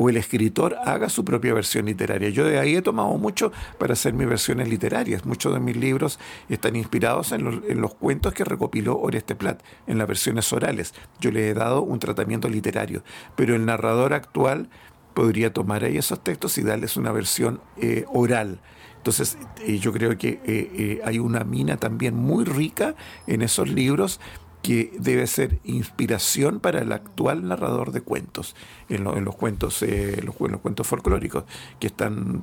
o 0.00 0.08
el 0.08 0.16
escritor 0.16 0.76
haga 0.84 1.08
su 1.08 1.24
propia 1.24 1.52
versión 1.52 1.86
literaria. 1.86 2.28
Yo 2.28 2.44
de 2.44 2.60
ahí 2.60 2.76
he 2.76 2.82
tomado 2.82 3.18
mucho 3.18 3.50
para 3.78 3.94
hacer 3.94 4.14
mis 4.14 4.28
versiones 4.28 4.68
literarias. 4.68 5.26
Muchos 5.26 5.52
de 5.52 5.58
mis 5.58 5.76
libros 5.76 6.20
están 6.48 6.76
inspirados 6.76 7.32
en 7.32 7.42
los, 7.42 7.54
en 7.68 7.80
los 7.80 7.94
cuentos 7.94 8.32
que 8.32 8.44
recopiló 8.44 8.96
Oreste 8.96 9.34
Plat, 9.34 9.60
en 9.88 9.98
las 9.98 10.06
versiones 10.06 10.52
orales. 10.52 10.94
Yo 11.18 11.32
le 11.32 11.48
he 11.48 11.54
dado 11.54 11.82
un 11.82 11.98
tratamiento 11.98 12.48
literario, 12.48 13.02
pero 13.34 13.56
el 13.56 13.66
narrador 13.66 14.12
actual 14.12 14.70
podría 15.14 15.52
tomar 15.52 15.84
ahí 15.84 15.96
esos 15.96 16.22
textos 16.22 16.58
y 16.58 16.62
darles 16.62 16.96
una 16.96 17.12
versión 17.12 17.60
eh, 17.76 18.04
oral. 18.12 18.60
Entonces, 18.96 19.38
eh, 19.64 19.78
yo 19.78 19.92
creo 19.92 20.16
que 20.18 20.40
eh, 20.44 21.00
hay 21.04 21.18
una 21.18 21.44
mina 21.44 21.76
también 21.76 22.14
muy 22.14 22.44
rica 22.44 22.94
en 23.26 23.42
esos 23.42 23.68
libros 23.68 24.20
que 24.62 24.92
debe 24.98 25.26
ser 25.26 25.60
inspiración 25.64 26.58
para 26.60 26.80
el 26.80 26.92
actual 26.92 27.46
narrador 27.46 27.92
de 27.92 28.00
cuentos, 28.00 28.56
en, 28.88 29.04
los 29.04 29.36
cuentos, 29.36 29.82
los, 29.82 30.40
en 30.40 30.52
los 30.52 30.60
cuentos 30.60 30.86
folclóricos 30.86 31.44
que 31.78 31.86
están, 31.86 32.42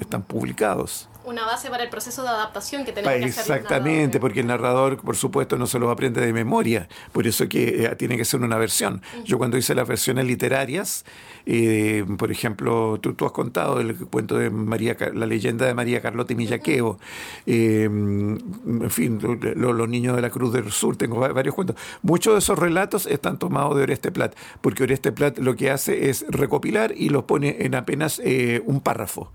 están 0.00 0.22
publicados 0.22 1.08
una 1.24 1.44
base 1.44 1.70
para 1.70 1.82
el 1.82 1.90
proceso 1.90 2.22
de 2.22 2.28
adaptación 2.28 2.84
que 2.84 2.92
tenemos 2.92 3.18
que 3.18 3.40
hacer. 3.40 3.56
Exactamente, 3.56 4.20
porque 4.20 4.40
el 4.40 4.46
narrador, 4.46 4.98
por 4.98 5.16
supuesto, 5.16 5.56
no 5.56 5.66
se 5.66 5.78
lo 5.78 5.90
aprende 5.90 6.20
de 6.20 6.32
memoria, 6.32 6.88
por 7.12 7.26
eso 7.26 7.48
que 7.48 7.84
eh, 7.84 7.96
tiene 7.96 8.16
que 8.16 8.24
ser 8.24 8.40
una 8.40 8.56
versión. 8.56 9.02
Yo 9.24 9.38
cuando 9.38 9.56
hice 9.56 9.74
las 9.74 9.86
versiones 9.86 10.26
literarias, 10.26 11.04
eh, 11.46 12.04
por 12.18 12.30
ejemplo, 12.30 12.98
tú, 13.00 13.14
tú, 13.14 13.26
has 13.26 13.32
contado 13.32 13.80
el 13.80 13.96
cuento 13.96 14.36
de 14.36 14.50
María, 14.50 14.96
la 15.14 15.26
leyenda 15.26 15.66
de 15.66 15.74
María 15.74 16.00
Carlota 16.00 16.32
y 16.32 16.36
Millaqueo, 16.36 16.98
eh, 17.46 17.84
en 17.84 18.90
fin, 18.90 19.20
los 19.56 19.88
niños 19.88 20.16
de 20.16 20.22
la 20.22 20.30
Cruz 20.30 20.52
del 20.52 20.70
Sur, 20.72 20.96
tengo 20.96 21.18
varios 21.18 21.54
cuentos. 21.54 21.76
Muchos 22.02 22.34
de 22.34 22.38
esos 22.38 22.58
relatos 22.58 23.06
están 23.06 23.38
tomados 23.38 23.76
de 23.76 23.82
Oreste 23.82 24.12
Plat, 24.12 24.34
porque 24.60 24.84
Oreste 24.84 25.12
Plat 25.12 25.38
lo 25.38 25.56
que 25.56 25.70
hace 25.70 26.10
es 26.10 26.24
recopilar 26.28 26.92
y 26.96 27.08
los 27.08 27.24
pone 27.24 27.56
en 27.60 27.74
apenas 27.74 28.20
un 28.64 28.80
párrafo 28.80 29.32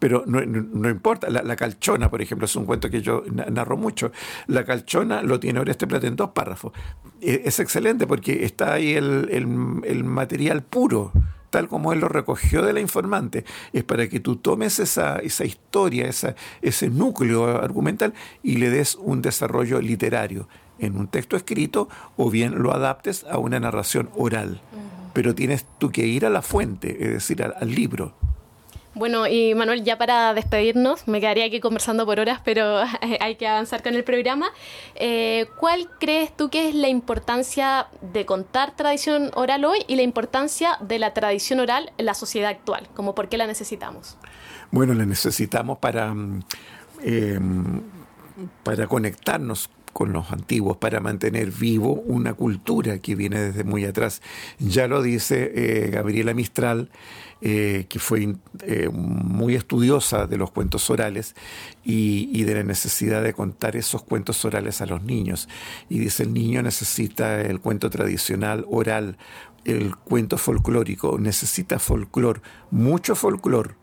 pero 0.00 0.24
no, 0.26 0.88
importa. 0.88 1.28
La, 1.28 1.54
calchona, 1.54 2.10
por 2.10 2.22
ejemplo, 2.22 2.46
es 2.46 2.56
un 2.56 2.64
cuento 2.64 2.90
que 2.90 3.02
yo 3.02 3.22
narro 3.28 3.76
mucho. 3.76 4.10
La 4.46 4.64
calchona 4.64 5.22
lo 5.22 5.38
tiene 5.38 5.60
Oreste 5.60 5.86
Plata 5.86 6.06
en 6.06 6.16
dos 6.16 6.30
párrafos. 6.30 6.72
E, 7.20 7.42
es, 7.44 7.60
excelente 7.60 8.06
porque 8.06 8.44
está 8.44 8.72
ahí 8.72 8.94
el, 8.94 10.04
material 10.04 10.62
puro 10.62 11.12
tal 11.50 11.66
como 11.66 11.92
él 11.92 11.98
lo 11.98 12.08
recogió 12.08 12.62
de 12.62 12.72
la 12.72 12.78
informante, 12.78 13.44
es 13.72 13.82
para 13.82 14.08
que 14.08 14.20
tú 14.20 14.36
tomes 14.36 14.78
esa, 14.78 15.16
esa 15.16 15.44
historia, 15.44 16.06
esa, 16.06 16.36
ese 16.62 16.88
núcleo 16.88 17.60
argumental 17.60 18.14
y 18.44 18.58
le 18.58 18.70
des 18.70 18.94
un 18.94 19.20
desarrollo 19.20 19.80
literario 19.80 20.46
en 20.78 20.96
un 20.96 21.08
texto 21.08 21.36
escrito 21.36 21.88
o 22.16 22.30
bien 22.30 22.62
lo 22.62 22.72
adaptes 22.72 23.26
a 23.28 23.38
una 23.38 23.58
narración 23.58 24.10
oral. 24.14 24.62
Pero 25.12 25.34
tienes 25.34 25.66
tú 25.78 25.90
que 25.90 26.06
ir 26.06 26.24
a 26.24 26.30
la 26.30 26.40
fuente, 26.40 27.04
es 27.04 27.10
decir, 27.14 27.42
al 27.42 27.74
libro. 27.74 28.14
Bueno, 28.94 29.28
y 29.28 29.54
Manuel, 29.54 29.84
ya 29.84 29.96
para 29.98 30.34
despedirnos, 30.34 31.06
me 31.06 31.20
quedaría 31.20 31.44
aquí 31.44 31.60
conversando 31.60 32.04
por 32.04 32.18
horas, 32.18 32.40
pero 32.44 32.82
hay 33.20 33.36
que 33.36 33.46
avanzar 33.46 33.82
con 33.82 33.94
el 33.94 34.02
programa. 34.02 34.50
Eh, 34.96 35.46
¿Cuál 35.58 35.88
crees 36.00 36.36
tú 36.36 36.50
que 36.50 36.68
es 36.68 36.74
la 36.74 36.88
importancia 36.88 37.86
de 38.00 38.26
contar 38.26 38.74
tradición 38.74 39.30
oral 39.34 39.64
hoy 39.64 39.84
y 39.86 39.94
la 39.94 40.02
importancia 40.02 40.76
de 40.80 40.98
la 40.98 41.14
tradición 41.14 41.60
oral 41.60 41.92
en 41.98 42.06
la 42.06 42.14
sociedad 42.14 42.50
actual? 42.50 42.88
Como 42.94 43.14
por 43.14 43.28
qué 43.28 43.38
la 43.38 43.46
necesitamos. 43.46 44.16
Bueno, 44.72 44.92
la 44.94 45.06
necesitamos 45.06 45.78
para, 45.78 46.12
mm, 46.12 46.42
em, 47.02 47.82
para 48.64 48.88
conectarnos 48.88 49.70
con 50.00 50.14
los 50.14 50.32
antiguos 50.32 50.78
para 50.78 50.98
mantener 51.00 51.50
vivo 51.50 51.92
una 52.06 52.32
cultura 52.32 53.00
que 53.00 53.14
viene 53.14 53.38
desde 53.38 53.64
muy 53.64 53.84
atrás. 53.84 54.22
Ya 54.58 54.88
lo 54.88 55.02
dice 55.02 55.52
eh, 55.54 55.90
Gabriela 55.90 56.32
Mistral, 56.32 56.88
eh, 57.42 57.84
que 57.86 57.98
fue 57.98 58.34
eh, 58.62 58.88
muy 58.88 59.56
estudiosa 59.56 60.26
de 60.26 60.38
los 60.38 60.52
cuentos 60.52 60.88
orales 60.88 61.34
y, 61.84 62.44
de 62.44 62.54
la 62.54 62.62
necesidad 62.62 63.22
de 63.22 63.34
contar 63.34 63.76
esos 63.76 64.02
cuentos 64.02 64.42
orales 64.46 64.80
a 64.80 64.86
los 64.86 65.02
niños. 65.02 65.50
Y 65.90 65.98
dice, 65.98 66.22
el 66.22 66.32
niño 66.32 66.62
necesita 66.62 67.38
el 67.42 67.60
cuento 67.60 67.90
tradicional 67.90 68.64
oral, 68.70 69.18
el 69.66 69.96
cuento 69.96 70.38
folclórico, 70.38 71.18
necesita 71.18 71.78
folclor, 71.78 72.40
mucho 72.70 73.14
folclor. 73.14 73.76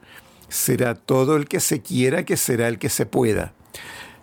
Será 0.49 0.95
todo 0.95 1.35
el 1.35 1.47
que 1.47 1.59
se 1.59 1.83
quiera 1.83 2.25
que 2.25 2.37
será 2.37 2.69
el 2.69 2.79
que 2.79 2.89
se 2.89 3.05
pueda. 3.05 3.53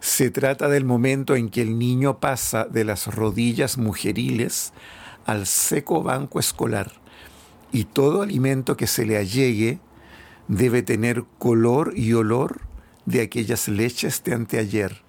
Se 0.04 0.30
trata 0.30 0.68
del 0.68 0.84
momento 0.84 1.34
en 1.34 1.48
que 1.48 1.62
el 1.62 1.78
niño 1.78 2.20
pasa 2.20 2.66
de 2.66 2.84
las 2.84 3.06
rodillas 3.06 3.78
mujeriles 3.78 4.74
al 5.24 5.46
seco 5.46 6.02
banco 6.02 6.38
escolar 6.38 6.92
y 7.72 7.84
todo 7.84 8.20
alimento 8.20 8.76
que 8.76 8.86
se 8.86 9.06
le 9.06 9.16
allegue 9.16 9.78
debe 10.46 10.82
tener 10.82 11.24
color 11.38 11.94
y 11.96 12.12
olor 12.12 12.60
de 13.06 13.22
aquellas 13.22 13.66
leches 13.66 14.22
de 14.24 14.34
anteayer 14.34 15.03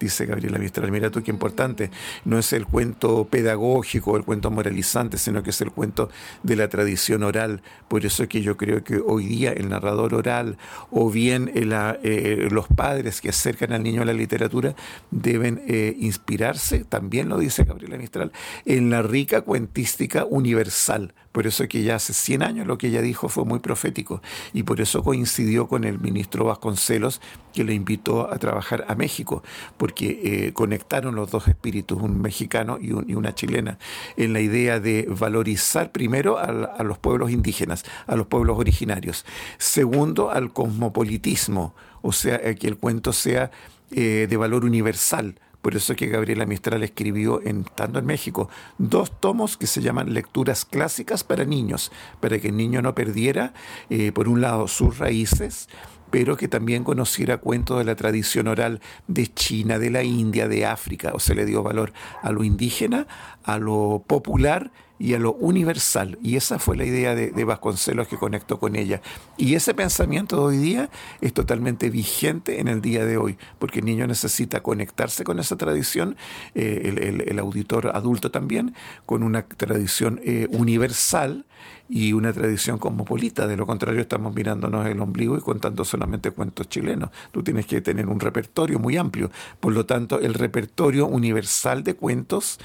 dice 0.00 0.26
Gabriela 0.26 0.58
Mistral. 0.58 0.90
Mira 0.90 1.10
tú 1.10 1.22
qué 1.22 1.30
importante. 1.30 1.90
No 2.24 2.38
es 2.38 2.52
el 2.52 2.66
cuento 2.66 3.26
pedagógico, 3.26 4.16
el 4.16 4.24
cuento 4.24 4.50
moralizante, 4.50 5.18
sino 5.18 5.42
que 5.42 5.50
es 5.50 5.60
el 5.60 5.70
cuento 5.70 6.10
de 6.42 6.56
la 6.56 6.68
tradición 6.68 7.22
oral. 7.22 7.62
Por 7.88 8.04
eso 8.04 8.22
es 8.24 8.28
que 8.28 8.42
yo 8.42 8.56
creo 8.56 8.82
que 8.82 8.96
hoy 8.96 9.26
día 9.26 9.52
el 9.52 9.68
narrador 9.68 10.14
oral 10.14 10.56
o 10.90 11.10
bien 11.10 11.50
eh, 11.54 12.48
los 12.50 12.66
padres 12.68 13.20
que 13.20 13.28
acercan 13.28 13.72
al 13.72 13.82
niño 13.82 14.02
a 14.02 14.04
la 14.04 14.12
literatura 14.12 14.74
deben 15.10 15.62
eh, 15.66 15.94
inspirarse, 15.98 16.84
también 16.84 17.28
lo 17.28 17.38
dice 17.38 17.64
Gabriela 17.64 17.98
Mistral, 17.98 18.32
en 18.64 18.90
la 18.90 19.02
rica 19.02 19.42
cuentística 19.42 20.24
universal. 20.24 21.12
Por 21.32 21.46
eso 21.46 21.62
es 21.62 21.68
que 21.68 21.82
ya 21.82 21.94
hace 21.94 22.12
100 22.12 22.42
años 22.42 22.66
lo 22.66 22.76
que 22.76 22.88
ella 22.88 23.02
dijo 23.02 23.28
fue 23.28 23.44
muy 23.44 23.60
profético 23.60 24.20
y 24.52 24.64
por 24.64 24.80
eso 24.80 25.04
coincidió 25.04 25.68
con 25.68 25.84
el 25.84 26.00
ministro 26.00 26.44
Vasconcelos 26.44 27.20
que 27.54 27.62
le 27.62 27.72
invitó 27.74 28.32
a 28.32 28.38
trabajar 28.38 28.84
a 28.88 28.96
México 28.96 29.44
porque 29.76 30.20
eh, 30.24 30.52
conectaron 30.52 31.14
los 31.14 31.30
dos 31.30 31.46
espíritus, 31.46 32.02
un 32.02 32.20
mexicano 32.20 32.78
y, 32.80 32.92
una 32.92 33.34
chilena, 33.34 33.78
en 34.16 34.32
la 34.32 34.40
idea 34.40 34.80
de 34.80 35.06
valorizar 35.08 35.92
primero 35.92 36.38
a, 36.38 36.82
los 36.82 36.98
pueblos 36.98 37.30
indígenas, 37.30 37.84
a 38.06 38.16
los 38.16 38.26
pueblos 38.26 38.58
originarios. 38.58 39.24
Segundo, 39.58 40.30
al 40.30 40.52
cosmopolitismo, 40.52 41.74
o 42.02 42.12
sea, 42.12 42.54
que 42.54 42.66
el 42.66 42.76
cuento 42.76 43.12
sea 43.12 43.50
eh, 43.92 44.26
de 44.28 44.36
valor 44.36 44.64
universal. 44.64 45.36
Por 45.62 45.76
eso 45.76 45.92
es 45.92 45.98
que 45.98 46.06
Gabriela 46.06 46.46
Mistral 46.46 46.82
escribió, 46.82 47.42
en, 47.42 47.60
estando 47.60 47.98
en 47.98 48.06
México, 48.06 48.48
dos 48.78 49.20
tomos 49.20 49.56
que 49.56 49.66
se 49.66 49.82
llaman 49.82 50.14
Lecturas 50.14 50.64
Clásicas 50.64 51.22
para 51.22 51.44
Niños, 51.44 51.92
para 52.20 52.38
que 52.38 52.48
el 52.48 52.56
niño 52.56 52.80
no 52.80 52.94
perdiera, 52.94 53.52
eh, 53.90 54.12
por 54.12 54.28
un 54.28 54.40
lado, 54.40 54.68
sus 54.68 54.98
raíces, 54.98 55.68
pero 56.10 56.36
que 56.36 56.48
también 56.48 56.82
conociera 56.82 57.38
cuentos 57.38 57.78
de 57.78 57.84
la 57.84 57.94
tradición 57.94 58.48
oral 58.48 58.80
de 59.06 59.26
China, 59.28 59.78
de 59.78 59.90
la 59.90 60.02
India, 60.02 60.48
de 60.48 60.66
África, 60.66 61.12
o 61.14 61.20
se 61.20 61.34
le 61.34 61.44
dio 61.44 61.62
valor 61.62 61.92
a 62.22 62.32
lo 62.32 62.42
indígena, 62.42 63.06
a 63.44 63.58
lo 63.58 64.02
popular 64.06 64.72
y 65.00 65.14
a 65.14 65.18
lo 65.18 65.32
universal. 65.32 66.18
Y 66.22 66.36
esa 66.36 66.58
fue 66.58 66.76
la 66.76 66.84
idea 66.84 67.14
de, 67.14 67.44
Vasconcelos 67.44 68.06
que 68.06 68.18
conectó 68.18 68.60
con 68.60 68.76
ella. 68.76 69.00
Y 69.38 69.54
ese 69.54 69.72
pensamiento 69.72 70.36
de 70.36 70.42
hoy 70.42 70.56
día 70.58 70.90
es 71.22 71.32
totalmente 71.32 71.88
vigente 71.88 72.60
en 72.60 72.68
el 72.68 72.82
día 72.82 73.06
de 73.06 73.16
hoy, 73.16 73.38
porque 73.58 73.80
el 73.80 73.86
niño 73.86 74.06
necesita 74.06 74.62
conectarse 74.62 75.24
con 75.24 75.40
esa 75.40 75.56
tradición, 75.56 76.16
eh, 76.54 77.24
el, 77.26 77.38
auditor 77.38 77.92
adulto 77.94 78.30
también, 78.30 78.74
con 79.06 79.22
una 79.22 79.42
tradición 79.42 80.20
eh, 80.22 80.46
universal 80.50 81.46
y 81.88 82.12
una 82.12 82.32
tradición 82.34 82.78
cosmopolita. 82.78 83.46
De 83.46 83.56
lo 83.56 83.66
contrario, 83.66 84.02
estamos 84.02 84.34
mirándonos 84.34 84.86
el 84.86 85.00
ombligo 85.00 85.36
y 85.38 85.40
contando 85.40 85.84
solamente 85.84 86.30
cuentos 86.30 86.68
chilenos. 86.68 87.10
Tú 87.32 87.42
tienes 87.42 87.64
que 87.64 87.80
tener 87.80 88.06
un 88.06 88.20
repertorio 88.20 88.78
muy 88.78 88.98
amplio. 88.98 89.30
Por 89.60 89.72
lo 89.72 89.86
tanto, 89.86 90.20
el 90.20 90.34
repertorio 90.34 91.06
universal 91.06 91.82
de 91.82 91.94
cuentos 91.94 92.58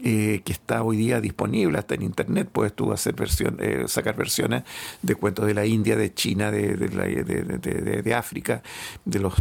eh, 0.00 0.42
que 0.44 0.52
está 0.52 0.82
hoy 0.82 0.96
día 0.96 1.20
disponible 1.20 1.78
hasta 1.78 1.94
en 1.94 2.02
internet. 2.02 2.48
Puedes 2.50 2.72
tú 2.72 2.92
hacer 2.92 3.14
versión, 3.14 3.56
eh, 3.60 3.84
sacar 3.88 4.16
versiones 4.16 4.62
de 5.02 5.14
cuentos 5.14 5.46
de 5.46 5.54
la 5.54 5.66
India, 5.66 5.96
de 5.96 6.14
China, 6.14 6.50
de, 6.50 6.76
de, 6.76 8.14
África, 8.14 8.62
de 9.04 9.18
los 9.18 9.34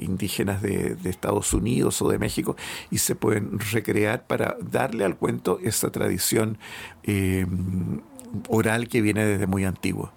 indígenas 0.00 0.62
de, 0.62 0.96
Estados 1.04 1.52
Unidos 1.52 2.00
o 2.02 2.08
de 2.08 2.18
México, 2.18 2.56
y 2.90 2.98
se 2.98 3.14
pueden 3.14 3.58
recrear 3.58 4.26
para 4.26 4.56
darle 4.60 5.04
al 5.04 5.16
cuento 5.16 5.58
esa 5.62 5.90
tradición 5.90 6.58
eh, 7.02 7.46
oral 8.48 8.88
que 8.88 9.00
viene 9.00 9.24
desde 9.24 9.46
muy 9.46 9.64
antiguo. 9.64 10.12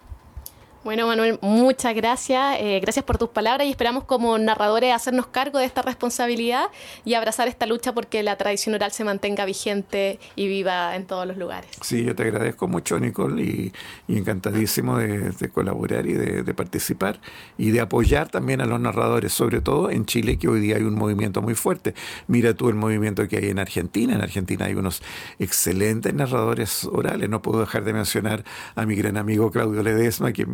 Bueno, 0.83 1.07
Manuel, 1.07 1.39
muchas 1.41 1.93
gracias. 1.95 2.57
Eh, 2.59 2.79
gracias 2.81 3.03
por 3.03 3.17
tus 3.17 3.29
palabras 3.29 3.67
y 3.67 3.71
esperamos 3.71 4.03
como 4.05 4.37
narradores 4.37 4.93
hacernos 4.93 5.27
cargo 5.27 5.59
de 5.59 5.65
esta 5.65 5.81
responsabilidad 5.81 6.65
y 7.03 7.15
abrazar 7.15 7.47
esta 7.47 7.65
lucha 7.65 7.93
porque 7.93 8.23
la 8.23 8.37
tradición 8.37 8.75
oral 8.75 8.91
se 8.91 9.03
mantenga 9.03 9.45
vigente 9.45 10.19
y 10.35 10.47
viva 10.47 10.95
en 10.95 11.05
todos 11.05 11.27
los 11.27 11.37
lugares. 11.37 11.69
Sí, 11.81 12.03
yo 12.03 12.15
te 12.15 12.23
agradezco 12.23 12.67
mucho, 12.67 12.99
Nicole, 12.99 13.43
y, 13.43 13.73
encantadísimo 14.07 14.97
de, 14.97 15.49
colaborar 15.51 16.05
y 16.05 16.13
de, 16.13 16.53
participar 16.53 17.19
y 17.57 17.71
de 17.71 17.81
apoyar 17.81 18.29
también 18.29 18.61
a 18.61 18.65
los 18.65 18.79
narradores, 18.79 19.33
sobre 19.33 19.61
todo 19.61 19.89
en 19.89 20.05
Chile, 20.05 20.37
que 20.37 20.47
hoy 20.47 20.59
día 20.59 20.77
hay 20.77 20.83
un 20.83 20.95
movimiento 20.95 21.41
muy 21.41 21.55
fuerte. 21.55 21.95
Mira 22.27 22.53
tú 22.53 22.69
el 22.69 22.75
movimiento 22.75 23.27
que 23.27 23.37
hay 23.37 23.49
en 23.49 23.59
Argentina. 23.59 24.13
En 24.13 24.21
Argentina 24.21 24.65
hay 24.65 24.75
unos 24.75 25.01
excelentes 25.39 26.13
narradores 26.13 26.85
orales. 26.85 27.29
No 27.29 27.41
puedo 27.41 27.59
dejar 27.61 27.83
de 27.83 27.93
mencionar 27.93 28.43
a 28.75 28.85
mi 28.85 28.95
gran 28.95 29.17
amigo 29.17 29.51
Claudio 29.51 29.83
Ledesma, 29.83 30.31
que 30.31 30.47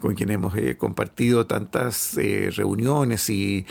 con 0.00 0.14
quien 0.14 0.30
hemos 0.30 0.56
eh, 0.56 0.76
compartido 0.76 1.46
tantas 1.46 2.16
eh, 2.18 2.50
reuniones 2.54 3.30
y, 3.30 3.66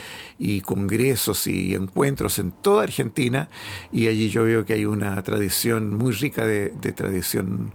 congresos 0.64 1.46
y 1.46 1.74
encuentros 1.74 2.38
en 2.38 2.50
toda 2.52 2.82
Argentina 2.84 3.48
y 3.92 4.08
allí 4.08 4.28
yo 4.30 4.44
veo 4.44 4.64
que 4.64 4.74
hay 4.74 4.84
una 4.84 5.20
tradición 5.22 5.96
muy 5.96 6.12
rica 6.12 6.44
de, 6.44 6.70
tradición 6.70 7.72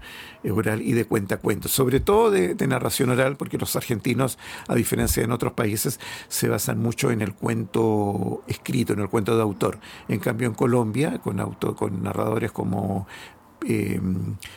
oral 0.50 0.82
y 0.82 0.94
de 0.94 1.06
cuentacuentos, 1.06 1.72
sobre 1.72 2.00
todo 2.00 2.32
de, 2.32 2.56
narración 2.68 3.10
oral, 3.10 3.38
porque 3.38 3.58
los 3.58 3.76
argentinos, 3.76 4.38
a 4.68 4.76
diferencia 4.76 5.22
de 5.22 5.26
en 5.26 5.32
otros 5.32 5.54
países, 5.54 6.00
se 6.28 6.48
basan 6.48 6.80
mucho 6.80 7.12
en 7.12 7.22
el 7.22 7.34
cuento 7.34 8.44
escrito, 8.48 8.94
en 8.94 9.00
el 9.00 9.10
cuento 9.10 9.36
de 9.36 9.42
autor. 9.42 9.80
En 10.08 10.20
cambio, 10.20 10.48
en 10.48 10.54
Colombia, 10.54 11.20
con, 11.20 11.40
auto, 11.40 11.76
con 11.76 12.04
narradores 12.04 12.52
como 12.52 13.08
eh, 13.68 14.00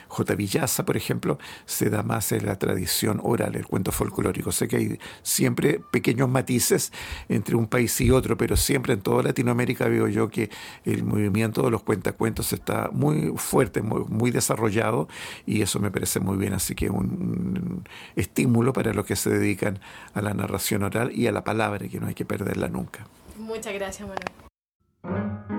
J. 0.09 0.35
Villaza, 0.35 0.85
por 0.85 0.97
ejemplo, 0.97 1.39
se 1.65 1.91
da 1.91 2.03
más 2.03 2.33
en 2.33 2.47
la 2.47 2.59
tradición 2.59 3.21
oral, 3.23 3.57
el 3.57 3.67
cuento 3.67 3.93
folclórico. 3.93 4.53
Sé 4.53 4.69
que 4.69 4.77
hay 4.77 4.99
siempre 5.23 5.81
pequeños 5.91 6.29
matices 6.29 6.93
entre 7.29 7.57
un 7.57 7.67
país 7.67 8.01
y 8.01 8.11
otro, 8.11 8.37
pero 8.37 8.57
siempre 8.57 8.95
en 8.95 9.01
toda 9.01 9.23
Latinoamérica 9.23 9.89
veo 9.89 10.09
yo 10.09 10.29
que 10.29 10.51
el 10.85 11.05
movimiento 11.05 11.63
de 11.63 11.71
los 11.71 11.83
cuentacuentos 11.83 12.53
está 12.53 12.91
muy 12.93 13.33
fuerte, 13.37 13.83
muy, 13.83 14.31
desarrollado 14.31 15.09
y 15.47 15.63
eso 15.63 15.81
me 15.81 15.91
parece 15.91 16.21
muy 16.21 16.37
bien. 16.37 16.53
Así 16.53 16.75
que 16.75 16.91
un, 16.91 17.85
estímulo 18.15 18.73
para 18.73 18.93
los 18.93 19.07
que 19.07 19.17
se 19.17 19.31
dedican 19.31 19.81
a 20.13 20.21
la 20.21 20.35
narración 20.35 20.83
oral 20.83 21.13
y 21.15 21.27
a 21.27 21.33
la 21.33 21.45
palabra, 21.45 21.89
que 21.89 21.99
no 21.99 22.09
hay 22.09 22.15
que 22.15 22.25
perderla 22.25 22.69
nunca. 22.69 23.07
Muchas 23.39 23.73
gracias, 23.73 24.07
Manuel. 24.07 25.58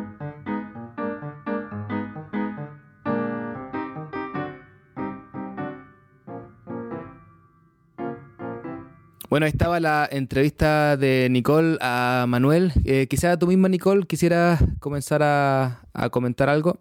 Bueno, 9.29 9.45
ahí 9.45 9.51
estaba 9.51 9.79
la 9.79 10.09
entrevista 10.11 10.97
de 10.97 11.27
Nicole 11.29 11.77
a 11.81 12.25
Manuel. 12.27 12.73
Eh, 12.83 13.05
quizá 13.07 13.37
tú 13.37 13.45
misma, 13.45 13.69
Nicole, 13.69 14.07
quisieras 14.07 14.59
comenzar 14.79 15.21
a, 15.21 15.81
comentar 16.09 16.49
algo. 16.49 16.79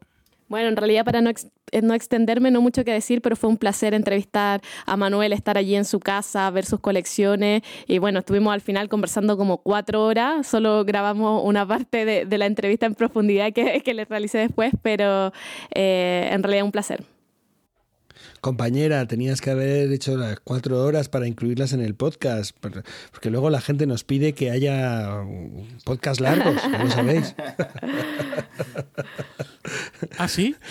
Bueno, 0.48 0.68
en 0.68 0.76
realidad 0.76 1.04
para 1.04 1.20
no, 1.20 1.28
eh, 1.28 1.82
no, 1.82 1.92
extenderme, 1.92 2.50
no 2.50 2.62
mucho 2.62 2.84
que 2.84 2.92
decir, 2.92 3.20
pero 3.20 3.36
fue 3.36 3.50
un 3.50 3.58
placer 3.58 3.92
entrevistar 3.92 4.62
a 4.86 4.96
Manuel, 4.96 5.34
estar 5.34 5.58
allí 5.58 5.74
en 5.74 5.84
su 5.84 6.00
casa, 6.00 6.50
ver 6.50 6.64
sus 6.64 6.80
colecciones. 6.80 7.60
Y 7.86 7.98
bueno, 7.98 8.20
estuvimos 8.20 8.54
al 8.54 8.62
final 8.62 8.88
conversando 8.88 9.36
como 9.36 9.58
cuatro 9.58 10.02
horas, 10.06 10.46
solo 10.46 10.86
grabamos 10.86 11.42
una 11.44 11.68
parte 11.68 12.06
de, 12.06 12.38
la 12.38 12.46
entrevista 12.46 12.86
en 12.86 12.94
profundidad 12.94 13.52
que, 13.52 13.82
que 13.82 13.92
le 13.92 14.06
realicé 14.06 14.38
después, 14.38 14.72
pero 14.80 15.34
eh, 15.74 16.30
en 16.32 16.42
realidad 16.42 16.64
un 16.64 16.72
placer 16.72 17.04
compañera, 18.40 19.06
tenías 19.06 19.40
que 19.40 19.50
haber 19.50 19.92
hecho 19.92 20.16
las 20.16 20.40
cuatro 20.40 20.82
horas 20.82 21.08
para 21.08 21.26
incluirlas 21.26 21.72
en 21.72 21.80
el 21.80 21.94
podcast, 21.94 22.56
porque 22.60 23.30
luego 23.30 23.50
la 23.50 23.60
gente 23.60 23.86
nos 23.86 24.04
pide 24.04 24.32
que 24.32 24.50
haya 24.50 25.24
podcast 25.84 26.20
largos, 26.20 26.60
como 26.62 26.90
sabéis. 26.90 27.34
¿Ah, 30.18 30.28
sí? 30.28 30.54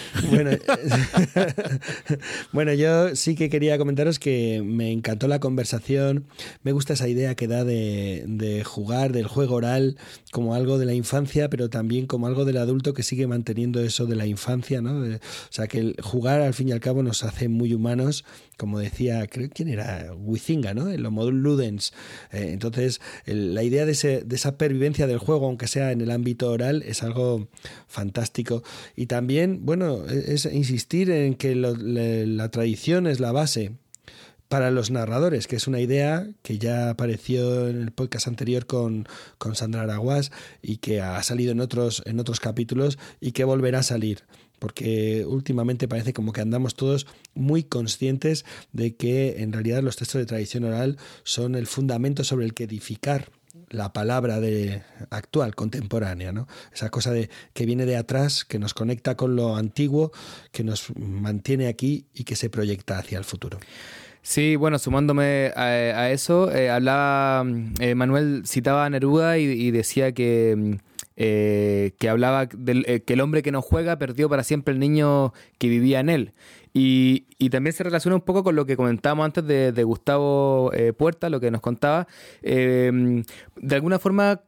Bueno, 2.51 2.73
yo 2.73 3.15
sí 3.15 3.35
que 3.35 3.49
quería 3.49 3.77
comentaros 3.77 4.19
que 4.19 4.61
me 4.65 4.91
encantó 4.91 5.27
la 5.27 5.39
conversación. 5.39 6.25
Me 6.63 6.71
gusta 6.71 6.93
esa 6.93 7.07
idea 7.07 7.35
que 7.35 7.47
da 7.47 7.63
de, 7.63 8.23
de 8.27 8.63
jugar, 8.63 9.11
del 9.11 9.27
juego 9.27 9.55
oral, 9.55 9.97
como 10.31 10.55
algo 10.55 10.77
de 10.77 10.85
la 10.85 10.93
infancia, 10.93 11.49
pero 11.49 11.69
también 11.69 12.07
como 12.07 12.27
algo 12.27 12.45
del 12.45 12.57
adulto 12.57 12.93
que 12.93 13.03
sigue 13.03 13.27
manteniendo 13.27 13.81
eso 13.81 14.05
de 14.05 14.15
la 14.15 14.25
infancia, 14.25 14.81
¿no? 14.81 14.99
o 14.99 15.19
sea, 15.49 15.67
que 15.67 15.79
el 15.79 15.95
jugar 16.01 16.41
al 16.41 16.53
fin 16.53 16.69
y 16.69 16.71
al 16.71 16.79
cabo 16.79 17.03
nos 17.03 17.23
hace 17.23 17.47
muy 17.49 17.73
humanos, 17.73 18.25
como 18.57 18.79
decía, 18.79 19.25
creo 19.27 19.49
quién 19.53 19.69
era, 19.69 20.13
Huizinga, 20.15 20.73
¿no? 20.73 20.89
El 20.89 21.05
Homo 21.05 21.29
ludens. 21.29 21.93
Eh, 22.31 22.49
entonces, 22.51 23.01
la 23.25 23.63
idea 23.63 23.85
de, 23.85 23.91
esa 23.91 24.57
pervivencia 24.57 25.07
del 25.07 25.19
juego, 25.19 25.45
aunque 25.45 25.67
sea 25.67 25.91
en 25.91 26.01
el 26.01 26.11
ámbito 26.11 26.49
oral, 26.51 26.83
es 26.85 27.03
algo 27.03 27.47
fantástico. 27.87 28.63
Y 28.95 29.07
también, 29.07 29.65
bueno, 29.65 30.05
es 30.05 30.45
insistir 30.45 31.09
en 31.11 31.35
que 31.35 31.55
la 31.55 32.49
tradición 32.49 33.07
es 33.07 33.19
la 33.19 33.31
base 33.31 33.73
para 34.47 34.71
los 34.71 34.91
narradores, 34.91 35.47
que 35.47 35.57
es 35.57 35.67
una 35.67 35.79
idea 35.79 36.27
que 36.41 36.57
ya 36.57 36.89
apareció 36.89 37.67
en 37.67 37.81
el 37.81 37.91
podcast 37.91 38.27
anterior 38.27 38.65
con, 38.65 39.07
con 39.37 39.55
Sandra 39.55 39.81
Araguas 39.81 40.31
y 40.61 40.77
que 40.77 41.01
ha 41.01 41.21
salido 41.23 41.51
en 41.51 41.59
otros, 41.59 42.01
en 42.05 42.19
otros 42.19 42.39
capítulos 42.39 42.97
y 43.19 43.31
que 43.33 43.43
volverá 43.43 43.79
a 43.79 43.83
salir 43.83 44.23
porque 44.59 45.23
últimamente 45.27 45.87
parece 45.87 46.13
como 46.13 46.33
que 46.33 46.41
andamos 46.41 46.73
todos 46.73 47.05
muy 47.35 47.63
conscientes 47.63 48.43
de 48.71 48.95
que 48.95 49.43
en 49.43 49.53
realidad 49.53 49.83
los 49.83 49.97
textos 49.97 50.19
de 50.19 50.25
tradición 50.25 50.63
oral 50.63 50.97
son 51.23 51.53
el 51.53 51.67
fundamento 51.67 52.23
sobre 52.23 52.45
el 52.45 52.55
que 52.55 52.63
edificar 52.63 53.29
la 53.69 53.93
palabra 53.93 54.39
de 54.39 54.83
actual, 55.09 55.55
contemporánea, 55.55 56.31
¿no? 56.31 56.47
Esa 56.73 56.89
cosa 56.89 57.11
de 57.11 57.29
que 57.53 57.65
viene 57.65 57.85
de 57.85 57.97
atrás, 57.97 58.45
que 58.45 58.59
nos 58.59 58.73
conecta 58.73 59.15
con 59.15 59.35
lo 59.35 59.55
antiguo, 59.55 60.11
que 60.51 60.63
nos 60.63 60.95
mantiene 60.97 61.67
aquí 61.67 62.07
y 62.13 62.23
que 62.23 62.35
se 62.35 62.49
proyecta 62.49 62.97
hacia 62.97 63.17
el 63.17 63.23
futuro. 63.23 63.59
Sí, 64.21 64.57
bueno, 64.57 64.77
sumándome 64.77 65.53
a, 65.55 66.11
eso, 66.11 66.51
eh, 66.53 66.69
hablaba, 66.69 67.45
eh, 67.79 67.95
Manuel 67.95 68.43
citaba 68.45 68.85
a 68.85 68.89
Neruda 68.89 69.37
y, 69.37 69.71
decía 69.71 70.11
que, 70.11 70.53
mm, 70.57 70.73
eh, 71.15 71.91
que 71.97 72.09
hablaba 72.09 72.45
del, 72.45 73.03
que 73.05 73.13
el 73.13 73.21
hombre 73.21 73.41
que 73.41 73.53
no 73.53 73.61
juega 73.61 73.97
perdió 73.97 74.27
para 74.27 74.43
siempre 74.43 74.73
el 74.73 74.81
niño 74.81 75.33
que 75.57 75.69
vivía 75.69 76.01
en 76.01 76.09
él. 76.09 76.33
Y, 76.79 77.49
también 77.49 77.73
se 77.73 77.83
relaciona 77.83 78.15
un 78.15 78.21
poco 78.21 78.43
con 78.43 78.55
lo 78.55 78.65
que 78.67 78.77
comentábamos 78.77 79.25
antes 79.25 79.45
de, 79.47 79.83
Gustavo 79.83 80.71
eh, 80.73 80.93
Puerta, 80.93 81.29
lo 81.29 81.39
que 81.39 81.49
nos 81.49 81.61
contaba. 81.61 82.07
Eh, 82.43 83.23
de 83.55 83.75
alguna 83.75 83.97
forma, 83.97 84.41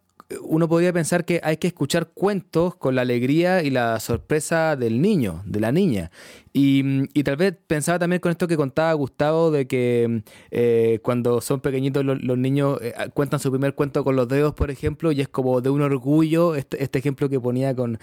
uno 0.44 0.70
podría 0.70 0.94
pensar 0.94 1.26
que 1.26 1.42
hay 1.44 1.58
que 1.58 1.66
escuchar 1.66 2.10
cuentos 2.14 2.76
con 2.76 2.94
la 2.94 3.02
alegría 3.02 3.64
y 3.64 3.72
la 3.72 4.00
sorpresa 4.00 4.76
del 4.76 5.02
niño, 5.02 5.42
de 5.46 5.60
la 5.60 5.72
niña. 5.72 6.12
Y, 6.54 7.08
tal 7.24 7.36
vez 7.36 7.56
pensaba 7.66 7.98
también 7.98 8.20
con 8.20 8.32
esto 8.32 8.48
que 8.48 8.58
contaba 8.58 8.94
Gustavo, 8.94 9.50
de 9.50 9.66
que 9.66 10.22
eh, 10.52 11.00
cuando 11.02 11.42
son 11.42 11.62
pequeñitos 11.62 12.06
los, 12.06 12.38
niños 12.38 12.80
cuentan 13.16 13.40
su 13.40 13.50
primer 13.50 13.74
cuento 13.74 14.04
con 14.04 14.16
los 14.16 14.28
dedos, 14.28 14.54
por 14.54 14.70
ejemplo, 14.70 15.12
y 15.12 15.22
es 15.22 15.30
como 15.30 15.62
de 15.62 15.72
un 15.72 15.82
orgullo, 15.82 16.54
este, 16.54 16.84
este 16.84 17.00
ejemplo 17.00 17.28
que 17.28 17.40
ponía 17.40 17.76
con, 17.76 17.98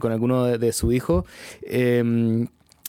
con 0.00 0.10
alguno 0.10 0.44
de, 0.44 0.58
de 0.58 0.72
su 0.72 0.90
hijo. 0.90 1.24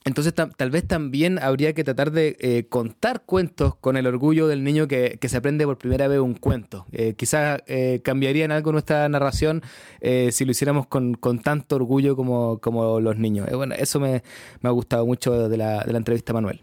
Entonces 0.06 0.34
tal 0.34 0.70
vez 0.70 0.86
también 0.86 1.40
habría 1.40 1.74
que 1.74 1.84
tratar 1.84 2.12
de 2.12 2.36
eh, 2.40 2.66
contar 2.68 3.24
cuentos 3.26 3.76
con 3.76 3.96
el 3.96 4.06
orgullo 4.06 4.48
del 4.48 4.64
niño 4.64 4.88
que, 4.88 5.18
se 5.22 5.38
aprende 5.38 5.66
por 5.66 5.78
primera 5.78 6.08
vez 6.08 6.20
un 6.20 6.34
cuento. 6.34 6.86
Eh, 6.92 7.14
quizás 7.16 7.62
eh, 7.68 8.02
cambiaría 8.04 8.44
en 8.44 8.52
algo 8.52 8.72
nuestra 8.72 9.08
narración 9.08 9.62
si 10.02 10.46
lo 10.46 10.52
hiciéramos 10.52 10.88
con, 10.88 11.16
tanto 11.42 11.78
orgullo 11.78 12.16
como, 12.16 12.60
como 12.60 13.00
los 13.00 13.18
niños. 13.18 13.48
bueno, 13.54 13.76
eso 13.76 14.00
me, 14.00 14.24
ha 14.62 14.70
gustado 14.70 15.06
mucho 15.06 15.48
de 15.48 15.58
la, 15.58 15.84
de 15.84 15.92
la 15.92 15.98
entrevista 15.98 16.34
Manuel. 16.34 16.62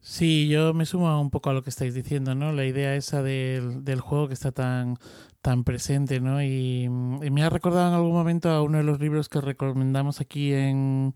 Sí, 0.00 0.48
yo 0.48 0.74
me 0.74 0.84
sumo 0.84 1.18
un 1.18 1.30
poco 1.30 1.50
a 1.50 1.54
lo 1.54 1.62
que 1.62 1.70
estáis 1.70 1.94
diciendo, 1.94 2.34
¿no? 2.34 2.52
La 2.52 2.66
idea 2.66 2.94
esa 2.94 3.22
del, 3.22 3.84
del 3.84 4.00
juego 4.00 4.28
que 4.28 4.34
está 4.34 4.52
tan, 4.52 4.98
tan 5.44 5.62
presente, 5.62 6.20
¿no? 6.20 6.42
Y, 6.42 6.88
me 6.88 7.42
ha 7.42 7.50
recordado 7.50 7.88
en 7.88 7.94
algún 7.94 8.12
momento 8.12 8.48
a 8.48 8.62
uno 8.62 8.78
de 8.78 8.84
los 8.84 8.98
libros 8.98 9.28
que 9.28 9.42
recomendamos 9.42 10.22
aquí 10.22 10.54
en, 10.54 11.12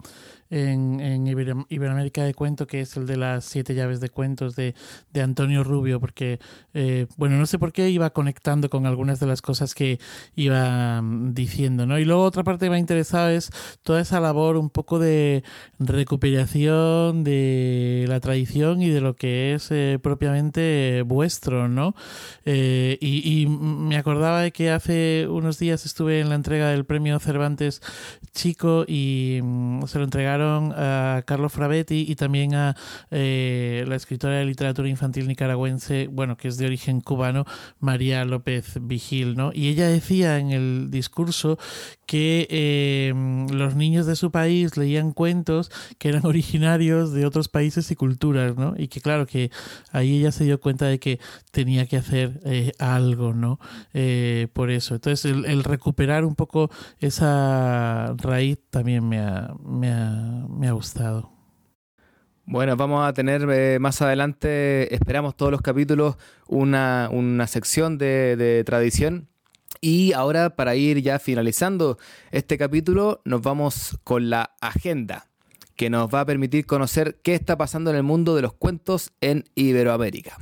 en, 0.50 1.00
en 1.00 1.26
Iberoamérica 1.26 2.24
de 2.24 2.34
Cuento, 2.34 2.66
que 2.66 2.82
es 2.82 2.94
el 2.98 3.06
de 3.06 3.16
las 3.16 3.46
siete 3.46 3.74
llaves 3.74 4.00
de 4.00 4.10
cuentos 4.10 4.54
de, 4.54 4.74
de 5.14 5.22
Antonio 5.22 5.64
Rubio, 5.64 5.98
porque, 5.98 6.40
eh, 6.74 7.06
bueno, 7.16 7.38
no 7.38 7.46
sé 7.46 7.58
por 7.58 7.72
qué 7.72 7.88
iba 7.88 8.10
conectando 8.10 8.68
con 8.68 8.84
algunas 8.84 9.18
de 9.18 9.26
las 9.26 9.40
cosas 9.40 9.74
que 9.74 9.98
iba 10.36 11.00
mm, 11.00 11.32
diciendo, 11.32 11.86
¿no? 11.86 11.98
Y 11.98 12.04
luego 12.04 12.22
otra 12.22 12.44
parte 12.44 12.66
que 12.66 12.70
me 12.70 12.76
ha 12.76 12.80
interesado 12.80 13.30
es 13.30 13.50
toda 13.82 14.02
esa 14.02 14.20
labor 14.20 14.58
un 14.58 14.68
poco 14.68 14.98
de 14.98 15.42
recuperación 15.78 17.24
de 17.24 18.04
la 18.08 18.20
tradición 18.20 18.82
y 18.82 18.90
de 18.90 19.00
lo 19.00 19.16
que 19.16 19.54
es 19.54 19.70
eh, 19.70 19.98
propiamente 20.02 21.02
vuestro, 21.06 21.66
¿no? 21.68 21.94
Eh, 22.44 22.98
y, 23.00 23.42
y 23.42 23.46
me 23.46 23.96
acordaba 24.18 24.42
de 24.42 24.50
que 24.50 24.72
hace 24.72 25.28
unos 25.30 25.60
días 25.60 25.86
estuve 25.86 26.18
en 26.18 26.28
la 26.28 26.34
entrega 26.34 26.70
del 26.70 26.84
premio 26.84 27.20
Cervantes 27.20 27.80
Chico 28.32 28.84
y 28.84 29.38
mm, 29.40 29.84
se 29.86 29.98
lo 29.98 30.04
entregaron 30.04 30.72
a 30.76 31.22
Carlos 31.24 31.52
Frabetti 31.52 32.04
y 32.08 32.16
también 32.16 32.56
a 32.56 32.74
eh, 33.12 33.84
la 33.86 33.94
escritora 33.94 34.34
de 34.34 34.44
literatura 34.44 34.88
infantil 34.88 35.28
nicaragüense, 35.28 36.08
bueno, 36.10 36.36
que 36.36 36.48
es 36.48 36.56
de 36.56 36.66
origen 36.66 37.00
cubano, 37.00 37.44
María 37.78 38.24
López 38.24 38.78
Vigil, 38.80 39.36
¿no? 39.36 39.52
Y 39.54 39.68
ella 39.68 39.86
decía 39.86 40.38
en 40.38 40.50
el 40.50 40.90
discurso 40.90 41.56
que 42.06 42.48
eh, 42.50 43.12
los 43.52 43.76
niños 43.76 44.06
de 44.06 44.16
su 44.16 44.32
país 44.32 44.76
leían 44.76 45.12
cuentos 45.12 45.70
que 45.98 46.08
eran 46.08 46.24
originarios 46.26 47.12
de 47.12 47.24
otros 47.24 47.48
países 47.48 47.88
y 47.92 47.94
culturas, 47.94 48.56
¿no? 48.56 48.74
Y 48.76 48.88
que 48.88 49.00
claro 49.00 49.26
que 49.26 49.52
ahí 49.92 50.18
ella 50.18 50.32
se 50.32 50.42
dio 50.42 50.58
cuenta 50.58 50.86
de 50.86 50.98
que 50.98 51.20
tenía 51.52 51.86
que 51.86 51.98
hacer 51.98 52.40
eh, 52.44 52.72
algo, 52.80 53.32
¿no? 53.32 53.60
Por 54.52 54.70
eso. 54.70 54.94
Entonces 54.94 55.24
el, 55.30 55.64
recuperar 55.64 56.24
un 56.24 56.34
poco 56.34 56.70
esa 56.98 58.14
raíz 58.16 58.58
también 58.70 59.08
me 59.08 59.18
ha, 59.18 59.54
me 59.64 59.90
ha 59.90 60.28
me 60.58 60.68
ha 60.68 60.72
gustado. 60.72 61.30
Bueno, 62.44 62.76
vamos 62.76 63.06
a 63.06 63.12
tener 63.12 63.46
eh, 63.50 63.78
más 63.78 64.00
adelante, 64.00 64.94
esperamos 64.94 65.36
todos 65.36 65.52
los 65.52 65.60
capítulos, 65.60 66.16
una, 66.46 67.46
sección 67.46 67.98
de, 67.98 68.62
tradición. 68.64 69.28
Y 69.80 70.12
ahora, 70.14 70.56
para 70.56 70.74
ir 70.74 71.02
ya 71.02 71.18
finalizando 71.18 71.98
este 72.32 72.56
capítulo, 72.58 73.20
nos 73.24 73.42
vamos 73.42 73.98
con 74.02 74.30
la 74.30 74.56
agenda, 74.60 75.28
que 75.76 75.90
nos 75.90 76.12
va 76.12 76.20
a 76.20 76.26
permitir 76.26 76.66
conocer 76.66 77.20
qué 77.22 77.34
está 77.34 77.56
pasando 77.58 77.90
en 77.90 77.96
el 77.96 78.02
mundo 78.02 78.34
de 78.34 78.42
los 78.42 78.54
cuentos 78.54 79.12
en 79.20 79.44
Iberoamérica. 79.54 80.36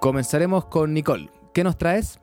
Comenzaremos 0.00 0.66
con 0.66 0.92
Nicole. 0.92 1.30
¿Qué 1.54 1.64
nos 1.64 1.78
traes? 1.78 2.20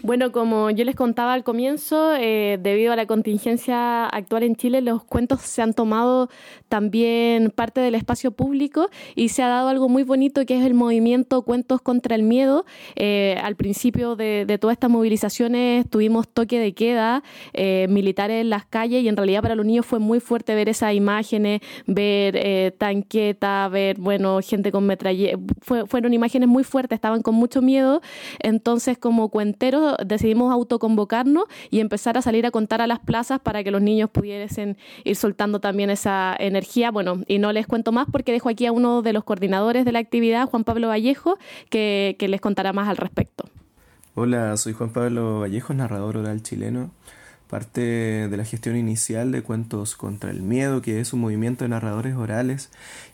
Bueno, 0.00 0.32
como 0.32 0.70
yo 0.70 0.84
les 0.84 0.96
contaba 0.96 1.32
al 1.32 1.44
comienzo, 1.44 2.16
eh, 2.16 2.58
debido 2.60 2.92
a 2.92 2.96
la 2.96 3.06
contingencia 3.06 4.06
actual 4.06 4.42
en 4.42 4.56
Chile, 4.56 4.80
los 4.80 5.04
cuentos 5.04 5.42
se 5.42 5.62
han 5.62 5.74
tomado 5.74 6.28
también 6.68 7.52
parte 7.54 7.80
del 7.80 7.94
espacio 7.94 8.32
público 8.32 8.88
y 9.14 9.28
se 9.28 9.44
ha 9.44 9.48
dado 9.48 9.68
algo 9.68 9.88
muy 9.88 10.02
bonito 10.02 10.44
que 10.44 10.58
es 10.58 10.64
el 10.64 10.74
movimiento 10.74 11.42
Cuentos 11.42 11.82
contra 11.82 12.16
el 12.16 12.24
Miedo. 12.24 12.64
Eh, 12.96 13.38
al 13.44 13.54
principio 13.54 14.16
de, 14.16 14.58
todas 14.60 14.74
estas 14.74 14.90
movilizaciones 14.90 15.88
tuvimos 15.88 16.26
toque 16.26 16.58
de 16.58 16.72
queda, 16.72 17.22
eh, 17.52 17.86
militares 17.88 18.40
en 18.40 18.50
las 18.50 18.64
calles 18.66 19.04
y 19.04 19.08
en 19.08 19.16
realidad 19.16 19.42
para 19.42 19.54
los 19.54 19.66
niños 19.66 19.86
fue 19.86 20.00
muy 20.00 20.18
fuerte 20.18 20.54
ver 20.56 20.68
esas 20.68 20.94
imágenes, 20.94 21.60
ver 21.86 22.72
tanqueta, 22.76 23.68
ver, 23.68 23.98
bueno, 23.98 24.40
gente 24.42 24.72
con 24.72 24.84
metralla. 24.84 25.38
fueron 25.60 26.12
imágenes 26.12 26.48
muy 26.48 26.64
fuertes, 26.64 26.96
estaban 26.96 27.22
con 27.22 27.36
mucho 27.36 27.62
miedo. 27.62 28.00
Entonces, 28.40 28.98
como 28.98 29.28
cuenteros, 29.28 29.81
decidimos 30.04 30.52
autoconvocarnos 30.52 31.44
y 31.70 31.80
empezar 31.80 32.18
a 32.18 32.22
salir 32.22 32.46
a 32.46 32.50
contar 32.50 32.80
a 32.80 32.86
las 32.86 32.98
plazas 32.98 33.40
para 33.40 33.62
que 33.64 33.70
los 33.70 33.82
niños 33.82 34.10
pudiesen 34.10 34.76
ir 35.04 35.16
soltando 35.16 35.60
también 35.60 35.90
esa 35.90 36.34
energía. 36.38 36.90
Bueno, 36.90 37.22
y 37.26 37.38
no 37.38 37.52
les 37.52 37.66
cuento 37.66 37.92
más 37.92 38.06
porque 38.10 38.32
dejo 38.32 38.48
aquí 38.48 38.66
a 38.66 38.72
uno 38.72 39.02
de 39.02 39.12
los 39.12 39.24
coordinadores 39.24 39.84
de 39.84 39.92
la 39.92 39.98
actividad, 39.98 40.48
Juan 40.48 40.64
Pablo 40.64 40.88
Vallejo, 40.88 41.38
que, 41.68 42.16
les 42.18 42.40
contará 42.40 42.72
más 42.72 42.88
al 42.88 42.96
respecto. 42.96 43.44
Hola, 44.14 44.56
soy 44.56 44.72
Juan 44.72 44.90
Pablo 44.90 45.40
Vallejo, 45.40 45.74
narrador 45.74 46.16
oral 46.16 46.42
chileno 46.42 46.90
parte 47.48 47.82
de 47.82 48.36
la 48.38 48.46
gestión 48.46 48.78
inicial 48.78 49.30
de 49.30 49.42
Cuentos 49.42 49.94
contra 49.94 50.30
el 50.30 50.40
Miedo, 50.40 50.80
que 50.80 51.00
es 51.00 51.12
un 51.12 51.20
movimiento 51.20 51.64
de 51.64 51.68
narradores 51.68 52.16
orales 52.16 52.70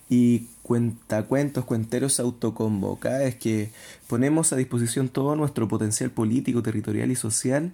y 0.09 0.47
cuentacuentos, 0.69 1.65
cuenteros 1.65 2.21
autoconvocados 2.21 3.37
que 3.37 3.71
ponemos 4.07 4.53
a 4.53 4.57
disposición 4.57 5.09
todo 5.09 5.35
nuestro 5.35 5.67
potencial 5.67 6.11
político, 6.11 6.63
territorial 6.63 7.11
y 7.11 7.17
social 7.17 7.73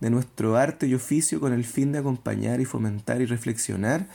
de 0.00 0.08
nuestro 0.08 0.56
arte 0.56 0.86
y 0.86 0.94
oficio 0.94 1.38
con 1.38 1.52
el 1.52 1.64
fin 1.66 1.92
de 1.92 1.98
acompañar 1.98 2.62
y 2.62 2.64
fomentar 2.64 3.20
y 3.20 3.26
reflexionar 3.26 4.06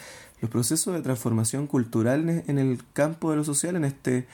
los 0.42 0.50
procesos 0.50 0.96
de 0.96 1.04
transformación 1.04 1.68
cultural 1.68 2.44
en 2.48 2.58
el 2.58 2.80
campo 2.94 3.30
de 3.30 3.38
lo 3.38 3.44
social 3.44 3.76
en 3.76 3.86
este 3.86 4.26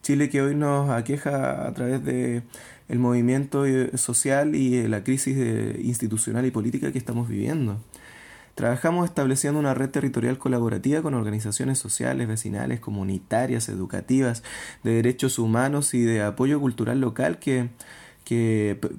Chile 0.00 0.28
que 0.30 0.42
hoy 0.42 0.54
nos 0.54 0.88
aqueja 0.88 1.66
a 1.66 1.74
través 1.74 2.04
de 2.04 2.44
el 2.88 3.00
movimiento 3.00 3.64
social 3.96 4.54
y 4.54 4.86
la 4.86 5.02
crisis 5.02 5.36
institucional 5.82 6.46
y 6.46 6.52
política 6.52 6.92
que 6.92 6.98
estamos 6.98 7.28
viviendo. 7.28 7.80
Trabajamos 8.60 9.06
estableciendo 9.06 9.58
una 9.58 9.72
red 9.72 9.88
territorial 9.88 10.36
colaborativa 10.36 11.00
con 11.00 11.14
organizaciones 11.14 11.78
sociales, 11.78 12.28
vecinales, 12.28 12.78
comunitarias, 12.78 13.70
educativas, 13.70 14.42
de 14.84 14.92
derechos 14.96 15.38
humanos 15.38 15.94
y 15.94 16.02
de 16.02 16.20
apoyo 16.20 16.60
cultural 16.60 17.00
local 17.00 17.38
que, 17.38 17.70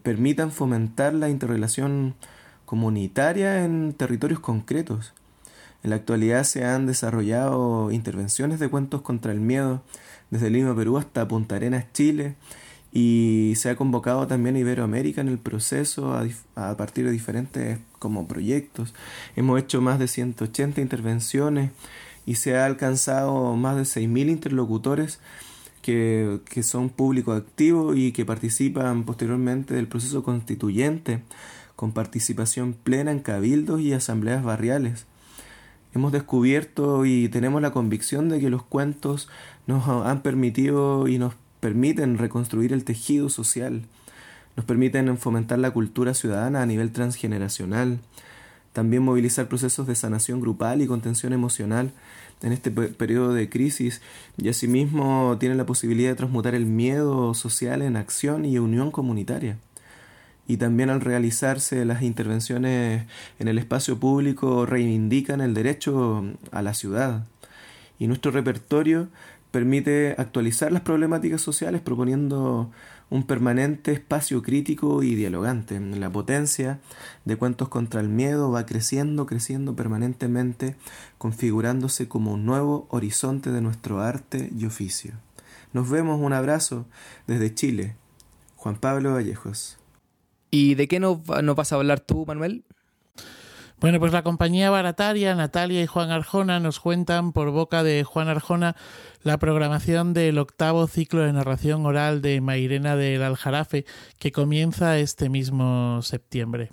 permitan 0.02 0.52
fomentar 0.52 1.14
la 1.14 1.30
interrelación 1.30 2.16
comunitaria 2.66 3.64
en 3.64 3.94
territorios 3.94 4.40
concretos. 4.40 5.14
En 5.84 5.92
la 5.92 5.98
actualidad 5.98 6.44
se 6.44 6.66
han 6.66 6.88
desarrollado 6.88 7.92
intervenciones 7.92 8.60
de 8.60 8.68
cuentos 8.68 9.04
contra 9.04 9.32
el 9.32 9.42
miedo 9.42 9.84
desde 10.32 10.50
Lima, 10.50 10.76
Perú 10.76 10.98
hasta 10.98 11.28
Punta 11.28 11.58
Arenas, 11.58 11.86
Chile, 11.94 12.36
y 12.92 13.54
se 13.56 13.70
ha 13.70 13.76
convocado 13.76 14.28
también 14.28 14.56
a 14.56 14.60
Iberoamérica 14.60 15.22
en 15.22 15.30
el 15.30 15.40
proceso 15.40 16.14
a, 16.56 16.78
partir 16.78 17.06
de 17.06 17.12
diferentes 17.12 17.80
como 18.00 18.28
proyectos. 18.28 18.94
Hemos 19.36 19.60
hecho 19.60 19.82
más 19.82 19.98
de 19.98 20.08
180 20.08 20.82
intervenciones 20.82 21.72
y 22.26 22.36
se 22.36 22.58
ha 22.58 22.66
alcanzado 22.66 23.56
más 23.56 23.78
de 23.78 23.84
6.000 23.84 24.30
interlocutores 24.30 25.20
que, 25.82 26.42
que 26.50 26.64
son 26.64 26.90
público 26.90 27.32
activo 27.32 27.96
y 27.96 28.12
que 28.12 28.26
participan 28.26 29.04
posteriormente 29.04 29.74
del 29.74 29.88
proceso 29.88 30.22
constituyente 30.22 31.24
con 31.76 31.94
participación 31.94 32.74
plena 32.74 33.12
en 33.12 33.20
cabildos 33.20 33.82
y 33.82 33.94
asambleas 33.94 34.44
barriales. 34.44 35.08
Hemos 35.94 36.12
descubierto 36.12 37.06
y 37.06 37.28
tenemos 37.30 37.62
la 37.62 37.72
convicción 37.72 38.30
de 38.30 38.40
que 38.40 38.50
los 38.50 38.64
cuentos 38.64 39.30
nos 39.66 39.88
han 39.88 40.22
permitido 40.22 41.08
y 41.08 41.18
nos 41.18 41.34
permiten 41.62 42.18
reconstruir 42.18 42.74
el 42.74 42.84
tejido 42.84 43.30
social, 43.30 43.84
nos 44.58 44.66
permiten 44.66 45.18
fomentar 45.18 45.60
la 45.60 45.72
cultura 45.72 46.14
ciudadana 46.14 46.62
a 46.62 46.66
nivel 46.66 46.92
transgeneracional, 46.92 48.00
también 48.74 49.04
movilizar 49.04 49.48
procesos 49.48 49.88
de 49.88 49.96
sanación 49.96 50.42
grupal 50.42 50.82
y 50.82 50.88
contención 50.88 51.32
emocional 51.32 51.92
en 52.42 52.52
este 52.52 52.72
periodo 52.72 53.34
de 53.34 53.50
crisis 53.50 54.02
y 54.38 54.50
asimismo 54.50 55.38
tienen 55.40 55.58
la 55.58 55.66
posibilidad 55.66 56.10
de 56.10 56.16
transmutar 56.16 56.56
el 56.56 56.66
miedo 56.66 57.34
social 57.34 57.82
en 57.82 57.96
acción 57.96 58.46
y 58.46 58.58
unión 58.58 58.92
comunitaria. 58.92 59.58
Y 60.48 60.58
también 60.58 60.90
al 60.90 61.02
realizarse 61.02 61.86
las 61.86 62.02
intervenciones 62.02 63.06
en 63.40 63.48
el 63.48 63.58
espacio 63.58 64.00
público 64.00 64.66
reivindican 64.66 65.40
el 65.40 65.54
derecho 65.54 66.26
a 66.52 66.62
la 66.62 66.74
ciudad. 66.74 67.26
Y 68.00 68.08
nuestro 68.08 68.32
repertorio 68.32 69.08
permite 69.52 70.16
actualizar 70.18 70.72
las 70.72 70.82
problemáticas 70.82 71.42
sociales 71.42 71.82
proponiendo 71.82 72.72
un 73.10 73.24
permanente 73.24 73.92
espacio 73.92 74.42
crítico 74.42 75.04
y 75.04 75.16
dialogante. 75.16 75.80
La 75.80 76.10
potencia 76.10 76.80
de 77.26 77.36
Cuentos 77.36 77.68
contra 77.68 78.00
el 78.00 78.08
Miedo 78.08 78.50
va 78.50 78.66
creciendo, 78.66 79.26
creciendo 79.26 79.76
permanentemente, 79.76 80.78
configurándose 81.18 82.08
como 82.08 82.34
un 82.34 82.46
nuevo 82.46 82.88
horizonte 82.90 83.52
de 83.52 83.62
nuestro 83.62 84.00
arte 84.00 84.50
y 84.58 84.66
oficio. 84.66 85.14
Nos 85.74 85.90
vemos, 85.90 86.20
un 86.22 86.34
abrazo 86.34 86.86
desde 87.28 87.54
Chile. 87.54 87.96
Juan 88.56 88.78
Pablo 88.78 89.14
Vallejos. 89.14 89.78
¿Y 90.50 90.76
de 90.76 90.88
qué 90.88 91.00
nos, 91.00 91.20
nos 91.44 91.56
vas 91.56 91.74
a 91.74 91.76
hablar 91.76 92.00
tú, 92.00 92.26
Manuel? 92.26 92.64
Bueno, 93.82 94.00
pues 94.00 94.14
la 94.14 94.22
compañía 94.22 94.70
barataria, 94.70 95.34
Natalia 95.34 95.82
y 95.82 95.88
Juan 95.88 96.12
Arjona 96.12 96.60
nos 96.60 96.80
cuentan 96.80 97.34
por 97.34 97.50
boca 97.50 97.82
de 97.82 98.04
Juan 98.04 98.28
Arjona 98.28 98.76
la 99.24 99.40
programación 99.40 100.14
del 100.14 100.38
octavo 100.38 100.86
ciclo 100.86 101.24
de 101.24 101.34
narración 101.34 101.84
oral 101.88 102.22
de 102.22 102.42
Mairena 102.42 102.96
del 102.96 103.24
Aljarafe 103.24 103.86
que 104.20 104.32
comienza 104.32 105.00
este 105.00 105.30
mismo 105.30 106.00
septiembre. 106.04 106.70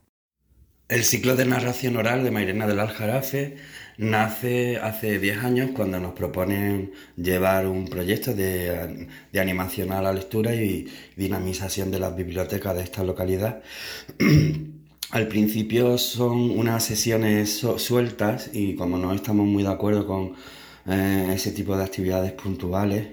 El 0.89 1.03
ciclo 1.03 1.35
de 1.35 1.47
narración 1.47 1.97
oral 1.97 2.25
de 2.25 2.31
Mairena 2.31 2.67
del 2.67 2.79
Aljarafe 2.79 3.57
nace 3.97 4.77
hace 4.77 5.19
10 5.19 5.39
años 5.45 5.71
cuando 5.75 5.99
nos 6.01 6.13
proponen 6.13 6.93
llevar 7.17 7.67
un 7.67 7.89
proyecto 7.89 8.35
de, 8.35 9.09
de, 9.33 9.41
animación 9.41 9.93
a 9.93 10.03
la 10.03 10.13
lectura 10.13 10.55
y 10.55 10.87
dinamización 11.17 11.91
de 11.91 12.01
las 12.01 12.15
bibliotecas 12.15 12.77
de 12.77 12.83
esta 12.83 13.03
localidad. 13.03 13.63
Al 15.11 15.27
principio 15.27 15.97
son 15.97 16.51
unas 16.51 16.85
sesiones 16.85 17.65
sueltas 17.79 18.51
y 18.53 18.75
como 18.75 18.99
no 18.99 19.15
estamos 19.15 19.47
muy 19.47 19.63
de 19.63 19.71
acuerdo 19.71 20.07
con 20.07 20.35
eh, 20.87 21.31
ese 21.33 21.53
tipo 21.53 21.77
de 21.77 21.85
actividades 21.85 22.33
puntuales 22.33 23.09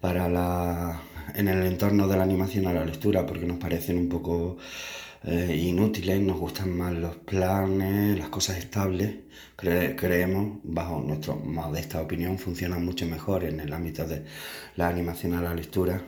para 0.00 0.28
la, 0.28 1.00
en 1.34 1.48
el 1.48 1.64
entorno 1.64 2.06
de 2.08 2.18
la 2.18 2.24
animación 2.24 2.66
a 2.66 2.74
la 2.74 2.84
lectura 2.84 3.24
porque 3.24 3.46
nos 3.46 3.56
parecen 3.58 3.96
un 3.96 4.08
poco 4.10 4.58
eh, 5.24 5.56
inútiles, 5.56 6.20
nos 6.20 6.38
gustan 6.38 6.76
más 6.76 6.92
los 6.92 7.16
planes, 7.16 8.18
las 8.18 8.28
cosas 8.28 8.58
estables, 8.58 9.20
creemos, 9.56 10.58
bajo 10.62 11.00
nuestra 11.00 11.34
modesta 11.34 12.02
opinión, 12.02 12.38
funcionan 12.38 12.84
mucho 12.84 13.06
mejor 13.06 13.44
en 13.44 13.60
el 13.60 13.72
ámbito 13.72 14.06
de 14.06 14.24
la 14.76 14.88
animación 14.88 15.34
a 15.34 15.42
la 15.42 15.54
lectura 15.54 16.02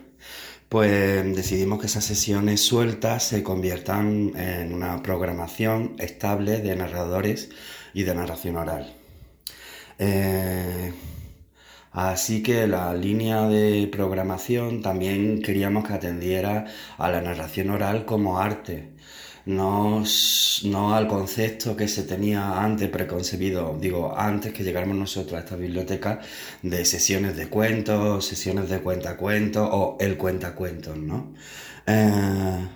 pues 0.73 1.37
decidimos 1.37 1.81
que 1.81 1.87
esas 1.87 2.03
sesiones 2.03 2.65
sueltas 2.65 3.25
se 3.25 3.43
conviertan 3.43 4.33
en 4.37 4.73
una 4.73 5.03
programación 5.03 5.97
estable 5.99 6.61
de 6.63 6.75
narradores 6.75 7.51
y 7.93 8.05
de 8.05 8.15
narración 8.15 8.57
oral. 8.57 8.95
Eh, 9.99 10.95
así 11.91 12.43
que 12.43 12.67
la 12.67 12.95
línea 12.95 13.49
de 13.49 13.87
programación 13.93 14.81
también 14.81 15.43
queríamos 15.43 15.87
que 15.87 15.93
atendiera 15.93 16.65
a 16.97 17.11
la 17.11 17.21
narración 17.21 17.69
oral 17.69 18.07
como 18.07 18.39
arte 18.39 18.93
no, 19.47 20.05
no 20.65 20.95
al 20.95 21.09
concepto 21.09 21.77
que 21.77 21.89
se 21.89 22.05
tenía 22.05 22.63
antes 22.63 22.89
preconcebido, 22.91 23.77
digo, 23.81 24.17
antes 24.17 24.53
que 24.53 24.63
llegáramos 24.65 24.97
nosotros 24.97 25.35
a 25.35 25.41
esta 25.41 25.57
biblioteca 25.57 26.21
de 26.63 26.85
sesiones 26.85 27.37
de 27.37 27.49
cuentos, 27.49 28.27
sesiones 28.27 28.69
de 28.71 28.81
cuentacuentos 28.81 29.69
o 29.73 29.97
el 30.01 30.17
cuentacuentos, 30.17 30.97
¿no? 30.97 31.35
Eh, 31.87 32.69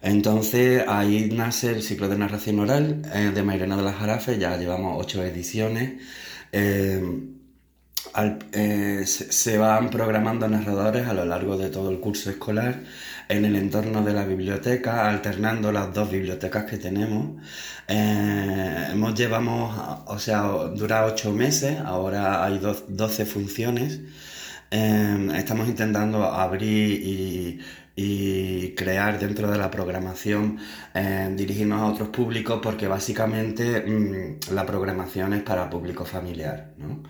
entonces 0.00 0.84
ahí 0.86 1.30
nace 1.32 1.70
el 1.70 1.82
ciclo 1.82 2.08
de 2.08 2.16
narración 2.16 2.60
oral 2.60 3.02
eh, 3.12 3.32
de 3.34 3.42
Mairena 3.42 3.76
de 3.76 3.82
la 3.82 3.92
Jarafe, 3.92 4.38
ya 4.38 4.56
llevamos 4.56 4.96
ocho 5.00 5.22
ediciones. 5.24 6.00
Eh, 6.52 7.02
se 9.04 9.58
van 9.58 9.90
programando 9.90 10.48
narradores 10.48 11.06
a 11.06 11.14
lo 11.14 11.24
largo 11.24 11.56
de 11.56 11.68
todo 11.68 11.90
el 11.90 12.00
curso 12.00 12.30
escolar 12.30 12.82
en 13.28 13.44
el 13.44 13.56
entorno 13.56 14.02
de 14.02 14.12
la 14.14 14.24
biblioteca, 14.24 15.08
alternando 15.08 15.70
las 15.70 15.92
dos 15.92 16.10
bibliotecas 16.10 16.64
que 16.64 16.78
tenemos. 16.78 17.42
Eh, 17.86 18.88
hemos 18.92 19.14
llevamos, 19.14 20.02
o 20.06 20.18
sea, 20.18 20.42
dura 20.74 21.04
ocho 21.04 21.32
meses, 21.32 21.78
ahora 21.80 22.44
hay 22.44 22.58
12 22.58 23.26
funciones. 23.26 24.00
Eh, 24.70 25.28
estamos 25.36 25.68
intentando 25.68 26.24
abrir 26.24 27.00
y, 27.04 27.60
crear 28.76 29.18
dentro 29.18 29.50
de 29.50 29.58
la 29.58 29.70
programación, 29.70 30.58
eh, 30.94 31.32
dirigirnos 31.36 31.80
a 31.82 31.86
otros 31.86 32.08
públicos, 32.10 32.60
porque 32.62 32.86
básicamente 32.86 33.80
mm, 33.80 34.54
la 34.54 34.64
programación 34.64 35.32
es 35.34 35.42
para 35.42 35.68
público 35.68 36.04
familiar. 36.04 36.70
¿no? 36.78 37.02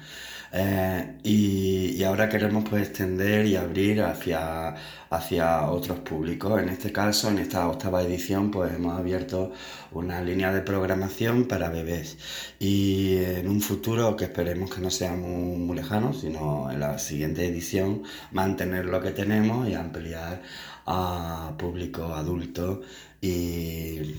Eh, 0.53 1.19
y, 1.25 2.03
ahora 2.05 2.29
queremos 2.29 2.65
pues 2.69 2.89
extender 2.89 3.45
y 3.47 3.57
abrir 3.57 4.03
hacia, 4.03 4.75
hacia 5.11 5.71
otros 5.71 5.99
públicos. 6.01 6.61
En 6.61 6.69
este 6.71 6.93
caso, 6.93 7.29
en 7.29 7.39
esta 7.39 7.69
octava 7.69 8.03
edición, 8.03 8.51
pues 8.51 8.75
hemos 8.75 8.99
abierto 8.99 9.53
una 9.93 10.23
línea 10.23 10.53
de 10.53 10.63
programación 10.63 11.47
para 11.47 11.69
bebés. 11.69 12.19
Y 12.59 13.17
en 13.19 13.49
un 13.49 13.61
futuro 13.61 14.17
que 14.17 14.25
esperemos 14.25 14.75
que 14.75 14.81
no 14.81 14.91
sea 14.91 15.13
muy, 15.15 15.59
muy 15.59 15.77
lejano, 15.77 16.13
sino 16.15 16.71
en 16.71 16.81
la 16.81 16.99
siguiente 16.99 17.47
edición, 17.47 18.03
mantener 18.33 18.87
lo 18.87 19.01
que 19.01 19.11
tenemos 19.11 19.69
y 19.69 19.75
ampliar 19.75 20.43
a 20.87 21.53
público 21.59 22.15
adulto 22.15 22.81
y 23.21 24.15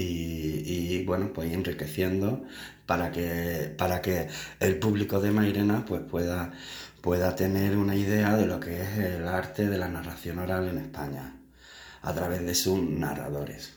y, 0.00 1.04
bueno, 1.04 1.32
pues 1.32 1.52
enriqueciendo 1.52 2.44
para 2.88 3.12
que, 3.12 3.74
para 3.76 4.00
que 4.00 4.28
el 4.60 4.78
público 4.78 5.20
de 5.20 5.30
Mairena 5.30 5.84
pues 5.84 6.00
pueda, 6.00 6.52
pueda 7.02 7.36
tener 7.36 7.76
una 7.76 7.94
idea 7.94 8.34
de 8.34 8.46
lo 8.46 8.58
que 8.58 8.80
es 8.80 8.96
el 8.96 9.28
arte 9.28 9.68
de 9.68 9.76
la 9.76 9.88
narración 9.88 10.38
oral 10.38 10.68
en 10.68 10.78
España 10.78 11.34
a 12.00 12.14
través 12.14 12.46
de 12.46 12.54
sus 12.54 12.80
narradores. 12.80 13.76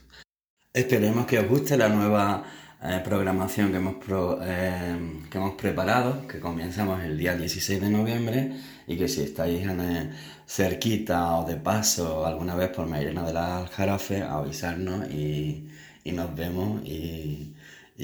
Esperemos 0.73 1.25
que 1.25 1.40
os 1.40 1.49
guste 1.49 1.75
la 1.75 1.90
nueva 1.90 2.41
eh, 2.81 3.01
programación 3.03 3.72
que 3.72 3.77
hemos, 3.77 3.95
eh, 4.43 4.98
que 5.30 5.38
hemos 5.38 5.56
preparado, 5.56 6.25
que 6.25 6.40
comenzamos 6.40 7.03
el 7.03 7.17
día 7.17 7.35
16 7.35 7.81
de 7.81 7.90
noviembre 7.90 8.53
y 8.88 8.98
que 8.98 9.09
si 9.09 9.23
estáis 9.23 9.67
eh, 9.67 10.09
cerquita 10.48 11.35
o 11.35 11.45
de 11.45 11.57
paso 11.57 12.25
alguna 12.25 12.56
vez 12.56 12.69
por 12.69 12.88
Mairena 12.88 13.25
de 13.25 13.33
la 13.33 13.57
Aljarafe, 13.57 14.22
avisarnos 14.22 15.09
y, 15.09 15.69
y 16.06 16.14
nos 16.14 16.33
vemos 16.33 16.81
y, 16.85 17.56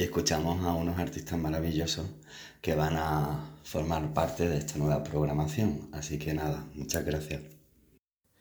escuchamos 0.04 0.64
a 0.66 0.74
unos 0.74 1.00
artistas 1.00 1.40
maravillosos 1.40 2.06
que 2.62 2.76
van 2.76 2.98
a 2.98 3.40
formar 3.64 4.14
parte 4.14 4.48
de 4.48 4.58
esta 4.58 4.78
nueva 4.78 5.04
programación. 5.04 5.90
Así 5.92 6.18
que 6.18 6.34
nada, 6.34 6.66
muchas 6.76 7.06
gracias. 7.06 7.42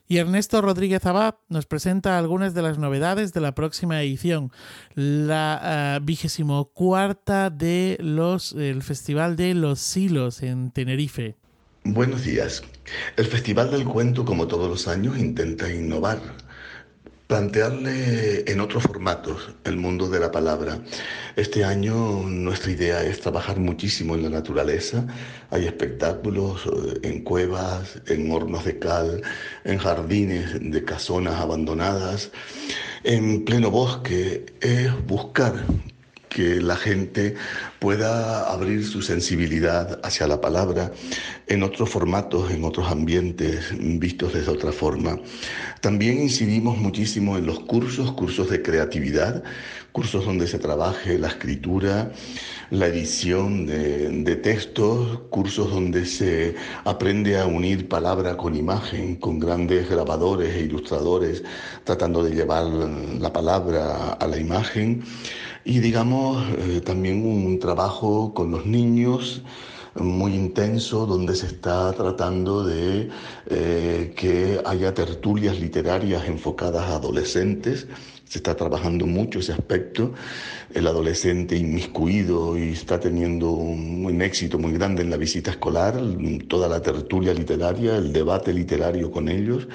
Y 0.08 0.18
Ernesto 0.18 0.62
Rodríguez 0.62 1.04
Abad 1.04 1.34
nos 1.48 1.66
presenta 1.66 2.16
algunas 2.16 2.54
de 2.54 2.62
las 2.62 2.78
novedades 2.78 3.32
de 3.32 3.40
la 3.40 3.56
próxima 3.56 4.00
edición, 4.02 4.52
la 4.94 5.98
uh, 6.00 6.04
vigésimo 6.04 6.66
cuarta 6.66 7.50
de 7.50 7.96
los, 8.00 8.52
el 8.52 8.82
Festival 8.82 9.34
de 9.34 9.54
los 9.54 9.80
Silos 9.80 10.42
en 10.42 10.70
Tenerife. 10.70 11.36
Buenos 11.82 12.24
días. 12.24 12.62
El 13.16 13.26
Festival 13.26 13.72
del 13.72 13.84
Cuento, 13.84 14.24
como 14.24 14.46
todos 14.46 14.68
los 14.68 14.86
años, 14.86 15.18
intenta 15.18 15.72
innovar 15.72 16.20
plantearle 17.26 18.44
en 18.50 18.60
otros 18.60 18.84
formatos 18.84 19.50
el 19.64 19.76
mundo 19.76 20.08
de 20.08 20.20
la 20.20 20.30
palabra. 20.30 20.78
Este 21.34 21.64
año 21.64 22.22
nuestra 22.22 22.70
idea 22.70 23.02
es 23.02 23.20
trabajar 23.20 23.58
muchísimo 23.58 24.14
en 24.14 24.22
la 24.22 24.30
naturaleza. 24.30 25.04
Hay 25.50 25.66
espectáculos 25.66 26.66
eh, 26.66 27.00
en 27.02 27.24
cuevas, 27.24 28.00
en 28.06 28.30
hornos 28.30 28.64
de 28.64 28.78
cal, 28.78 29.22
en 29.64 29.78
jardines 29.78 30.56
de 30.60 30.84
casonas 30.84 31.40
abandonadas, 31.40 32.30
en 33.02 33.44
pleno 33.44 33.70
bosque. 33.70 34.46
Es 34.60 34.90
buscar 35.06 35.64
que 36.36 36.60
la 36.60 36.76
gente 36.76 37.34
pueda 37.78 38.52
abrir 38.52 38.84
su 38.84 39.00
sensibilidad 39.00 39.98
hacia 40.02 40.26
la 40.26 40.38
palabra 40.38 40.92
en 41.46 41.62
otros 41.62 41.88
formatos, 41.88 42.50
en 42.50 42.62
otros 42.62 42.90
ambientes, 42.90 43.72
vistos 43.80 44.34
desde 44.34 44.50
otra 44.50 44.70
forma. 44.70 45.18
También 45.80 46.20
incidimos 46.20 46.76
muchísimo 46.76 47.38
en 47.38 47.46
los 47.46 47.60
cursos, 47.60 48.12
cursos 48.12 48.50
de 48.50 48.60
creatividad, 48.60 49.44
cursos 49.92 50.26
donde 50.26 50.46
se 50.46 50.58
trabaje 50.58 51.18
la 51.18 51.28
escritura, 51.28 52.12
la 52.70 52.86
edición 52.88 53.64
de, 53.64 54.36
textos, 54.36 55.20
cursos 55.30 55.70
donde 55.70 56.04
se 56.04 56.54
aprende 56.84 57.38
a 57.38 57.46
unir 57.46 57.88
palabra 57.88 58.36
con 58.36 58.54
imagen, 58.54 59.16
con 59.16 59.38
grandes 59.38 59.88
grabadores 59.88 60.54
e 60.54 60.60
ilustradores, 60.60 61.42
tratando 61.84 62.22
de 62.22 62.34
llevar 62.34 62.64
la 62.66 63.32
palabra 63.32 64.12
a 64.12 64.26
la 64.26 64.36
imagen 64.36 65.02
y 65.66 65.80
digamos 65.80 66.46
eh, 66.58 66.80
también 66.80 67.26
un 67.26 67.58
trabajo 67.58 68.32
con 68.32 68.52
los 68.52 68.66
niños 68.66 69.42
muy 69.96 70.32
intenso 70.32 71.06
donde 71.06 71.34
se 71.34 71.46
está 71.46 71.92
tratando 71.92 72.64
de 72.64 73.08
eh, 73.50 74.12
que 74.14 74.60
haya 74.64 74.94
tertulias 74.94 75.58
literarias 75.58 76.28
enfocadas 76.28 76.84
a 76.84 76.96
adolescentes. 76.96 77.88
Se 78.28 78.38
está 78.38 78.54
trabajando 78.54 79.06
mucho 79.06 79.40
ese 79.40 79.52
aspecto, 79.52 80.12
el 80.72 80.86
adolescente 80.86 81.56
inmiscuido 81.56 82.56
y 82.56 82.70
está 82.70 83.00
teniendo 83.00 83.50
un, 83.50 84.06
un 84.06 84.22
éxito 84.22 84.58
muy 84.58 84.72
grande 84.72 85.02
en 85.02 85.10
la 85.10 85.16
visita 85.16 85.50
escolar, 85.50 86.00
toda 86.46 86.68
la 86.68 86.80
tertulia 86.80 87.34
literaria, 87.34 87.96
el 87.96 88.12
debate 88.12 88.52
literario 88.52 89.10
con 89.10 89.28
ellos. 89.28 89.66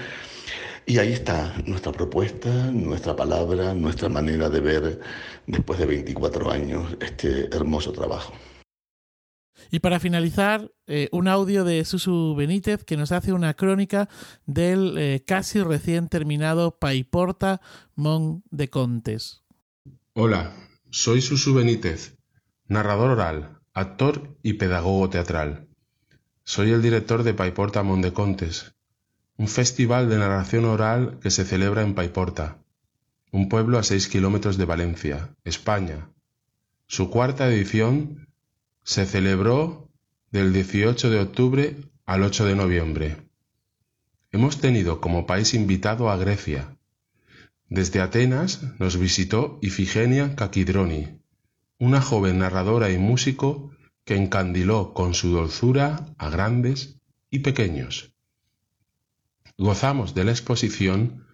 Y 0.86 0.98
ahí 0.98 1.14
está 1.14 1.54
nuestra 1.66 1.92
propuesta, 1.92 2.50
nuestra 2.72 3.16
palabra, 3.16 3.74
nuestra 3.74 4.10
manera 4.10 4.50
de 4.50 4.60
ver 4.60 5.00
después 5.48 5.80
de 5.80 5.86
24 5.86 6.52
años 6.52 6.98
este 7.00 7.56
hermoso 7.56 7.92
trabajo. 7.92 8.34
Y 9.70 9.80
para 9.80 10.00
finalizar, 10.00 10.72
eh, 10.88 11.08
un 11.12 11.28
audio 11.28 11.64
de 11.64 11.86
Susu 11.86 12.36
Benítez 12.36 12.84
que 12.84 12.98
nos 12.98 13.12
hace 13.12 13.32
una 13.32 13.54
crónica 13.54 14.10
del 14.46 14.98
eh, 14.98 15.24
casi 15.26 15.62
recién 15.62 16.10
terminado 16.10 16.78
Paiporta 16.78 17.62
Mon 17.96 18.44
de 18.50 18.70
Contes. 18.70 19.44
Hola, 20.14 20.54
soy 20.90 21.22
Susu 21.22 21.54
Benítez, 21.54 22.18
narrador 22.68 23.12
oral, 23.12 23.60
actor 23.74 24.36
y 24.44 24.54
pedagogo 24.54 25.10
teatral. 25.10 25.68
Soy 26.44 26.72
el 26.72 26.82
director 26.82 27.24
de 27.24 27.34
Paiporta 27.34 27.84
Mon 27.84 28.02
de 28.02 28.12
Contes, 28.12 28.74
un 29.42 29.48
festival 29.48 30.08
de 30.08 30.20
narración 30.20 30.66
oral 30.66 31.18
que 31.20 31.32
se 31.32 31.44
celebra 31.46 31.82
en 31.82 31.96
Paiporta, 31.96 32.60
un 33.32 33.50
pueblo 33.50 33.80
a 33.80 33.84
seis 33.84 34.08
kilómetros 34.08 34.56
de 34.56 34.66
Valencia, 34.66 35.34
España. 35.44 36.10
Su 36.86 37.10
cuarta 37.10 37.48
edición 37.48 38.28
se 38.84 39.08
celebró 39.08 39.90
del 40.30 40.54
18 40.54 41.10
de 41.10 41.20
octubre 41.20 41.76
al 42.06 42.22
8 42.22 42.46
de 42.46 42.56
noviembre. 42.56 43.18
Hemos 44.32 44.62
tenido 44.62 45.02
como 45.02 45.26
país 45.26 45.56
invitado 45.56 46.12
a 46.12 46.18
Grecia. 46.18 46.78
Desde 47.68 48.00
Atenas 48.00 48.62
nos 48.78 48.98
visitó 48.98 49.58
Ifigenia 49.64 50.36
Kakidroni, 50.36 51.20
una 51.80 52.00
joven 52.00 52.38
narradora 52.38 52.92
y 52.92 53.00
músico 53.00 53.72
que 54.06 54.16
encandiló 54.16 54.94
con 54.94 55.16
su 55.16 55.30
dulzura 55.30 56.14
a 56.20 56.30
grandes 56.30 57.00
y 57.32 57.40
pequeños. 57.40 58.11
Gozamos 59.58 60.14
de 60.14 60.24
la 60.24 60.32
exposición 60.32 61.26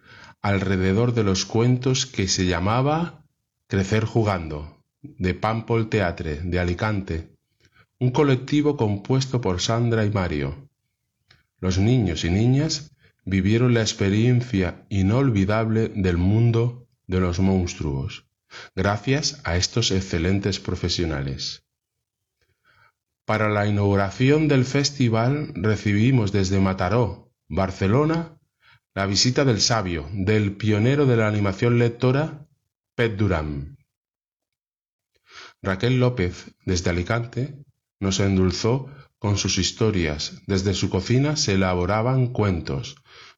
alrededor 0.41 1.13
de 1.13 1.23
los 1.23 1.45
cuentos 1.45 2.05
que 2.05 2.27
se 2.27 2.45
llamaba 2.45 3.23
Crecer 3.67 4.05
jugando, 4.05 4.83
de 5.01 5.33
Pampol 5.33 5.89
Teatre, 5.89 6.41
de 6.41 6.59
Alicante, 6.59 7.29
un 7.99 8.11
colectivo 8.11 8.77
compuesto 8.77 9.41
por 9.41 9.61
Sandra 9.61 10.05
y 10.05 10.11
Mario. 10.11 10.69
Los 11.59 11.79
niños 11.79 12.23
y 12.23 12.29
niñas 12.29 12.91
vivieron 13.25 13.73
la 13.73 13.81
experiencia 13.81 14.85
inolvidable 14.89 15.89
del 15.89 16.17
mundo 16.17 16.87
de 17.07 17.19
los 17.19 17.39
monstruos, 17.39 18.25
gracias 18.75 19.41
a 19.43 19.57
estos 19.57 19.91
excelentes 19.91 20.59
profesionales. 20.59 21.63
Para 23.25 23.49
la 23.49 23.67
inauguración 23.67 24.47
del 24.47 24.63
festival 24.63 25.51
recibimos 25.55 26.31
desde 26.31 26.59
Mataró, 26.59 27.26
Barcelona, 27.49 28.37
la 28.93 29.05
visita 29.05 29.45
del 29.45 29.61
sabio, 29.61 30.09
del 30.11 30.57
pionero 30.57 31.05
de 31.05 31.17
la 31.17 31.27
animación 31.27 31.79
lectora, 31.79 32.45
Pet 32.95 33.15
Durán. 33.15 33.77
Raquel 35.61 35.99
López, 35.99 36.55
desde 36.65 36.89
Alicante, 36.89 37.63
nos 37.99 38.19
endulzó 38.19 38.89
con 39.19 39.37
sus 39.37 39.57
historias. 39.57 40.41
Desde 40.45 40.73
su 40.73 40.89
cocina 40.89 41.35
se 41.35 41.53
elaboraban 41.53 42.27
cuentos, 42.27 42.95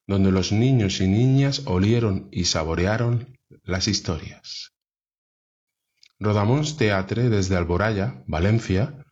donde 0.07 0.31
los 0.31 0.51
niños 0.51 1.01
y 1.01 1.07
niñas 1.07 1.63
olieron 1.65 2.29
y 2.31 2.45
saborearon 2.45 3.37
las 3.63 3.87
historias. 3.87 4.73
Rodamons 6.19 6.77
Teatre, 6.77 7.29
desde 7.29 7.55
Alboraya, 7.55 8.23
Valencia, 8.27 9.05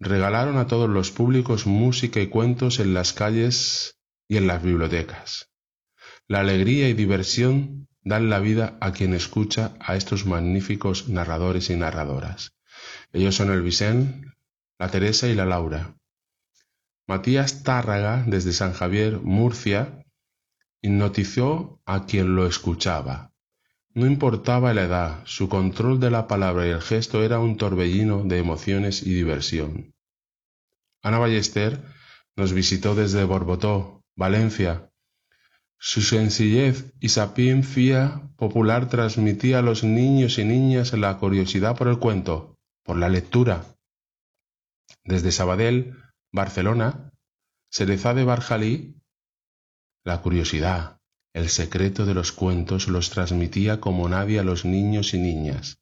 regalaron 0.00 0.56
a 0.58 0.66
todos 0.66 0.88
los 0.88 1.10
públicos 1.10 1.66
música 1.66 2.20
y 2.20 2.28
cuentos 2.28 2.80
en 2.80 2.94
las 2.94 3.12
calles 3.12 3.97
y 4.28 4.36
en 4.36 4.46
las 4.46 4.62
bibliotecas. 4.62 5.50
La 6.26 6.40
alegría 6.40 6.88
y 6.88 6.92
diversión 6.92 7.88
dan 8.02 8.30
la 8.30 8.38
vida 8.38 8.76
a 8.80 8.92
quien 8.92 9.14
escucha 9.14 9.74
a 9.80 9.96
estos 9.96 10.26
magníficos 10.26 11.08
narradores 11.08 11.70
y 11.70 11.76
narradoras. 11.76 12.52
Ellos 13.12 13.34
son 13.34 13.50
el 13.50 13.62
Vicente, 13.62 14.30
la 14.78 14.90
Teresa 14.90 15.26
y 15.28 15.34
la 15.34 15.46
Laura. 15.46 15.96
Matías 17.06 17.62
Tárraga, 17.62 18.22
desde 18.26 18.52
San 18.52 18.74
Javier, 18.74 19.18
Murcia, 19.20 20.04
hipnotizó 20.82 21.80
a 21.86 22.04
quien 22.04 22.36
lo 22.36 22.46
escuchaba. 22.46 23.32
No 23.94 24.06
importaba 24.06 24.74
la 24.74 24.84
edad, 24.84 25.22
su 25.24 25.48
control 25.48 25.98
de 25.98 26.10
la 26.10 26.28
palabra 26.28 26.66
y 26.66 26.70
el 26.70 26.82
gesto 26.82 27.24
era 27.24 27.38
un 27.40 27.56
torbellino 27.56 28.22
de 28.24 28.38
emociones 28.38 29.02
y 29.02 29.14
diversión. 29.14 29.94
Ana 31.02 31.18
Ballester 31.18 31.82
nos 32.36 32.52
visitó 32.52 32.94
desde 32.94 33.24
Borbotó, 33.24 33.97
Valencia. 34.18 34.90
Su 35.78 36.02
sencillez 36.02 36.92
y 36.98 37.10
sapiencia 37.10 38.28
popular 38.34 38.88
transmitía 38.88 39.60
a 39.60 39.62
los 39.62 39.84
niños 39.84 40.38
y 40.38 40.44
niñas 40.44 40.92
la 40.92 41.16
curiosidad 41.18 41.76
por 41.76 41.86
el 41.86 42.00
cuento, 42.00 42.58
por 42.82 42.96
la 42.96 43.08
lectura. 43.08 43.64
Desde 45.04 45.30
Sabadell, 45.30 45.94
Barcelona, 46.32 47.12
Cereza 47.70 48.12
de 48.12 48.24
Barjalí, 48.24 48.96
la 50.02 50.20
curiosidad, 50.20 50.98
el 51.32 51.48
secreto 51.48 52.04
de 52.04 52.14
los 52.14 52.32
cuentos 52.32 52.88
los 52.88 53.10
transmitía 53.10 53.78
como 53.78 54.08
nadie 54.08 54.40
a 54.40 54.42
los 54.42 54.64
niños 54.64 55.14
y 55.14 55.20
niñas. 55.20 55.78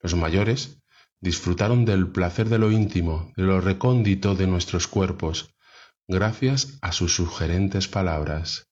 Los 0.00 0.14
mayores 0.14 0.78
disfrutaron 1.20 1.84
del 1.84 2.08
placer 2.08 2.48
de 2.48 2.58
lo 2.58 2.70
íntimo, 2.70 3.30
de 3.36 3.42
lo 3.42 3.60
recóndito 3.60 4.34
de 4.34 4.46
nuestros 4.46 4.88
cuerpos, 4.88 5.53
gracias 6.06 6.78
a 6.82 6.92
sus 6.92 7.14
sugerentes 7.14 7.88
palabras. 7.88 8.68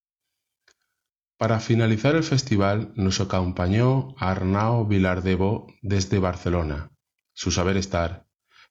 Para 1.38 1.60
finalizar 1.60 2.14
el 2.14 2.22
festival 2.22 2.92
nos 2.94 3.20
acompañó 3.20 4.14
Arnao 4.18 4.86
Vilardebo 4.86 5.66
desde 5.80 6.18
Barcelona. 6.18 6.90
Su 7.32 7.50
saber 7.50 7.76
estar, 7.76 8.26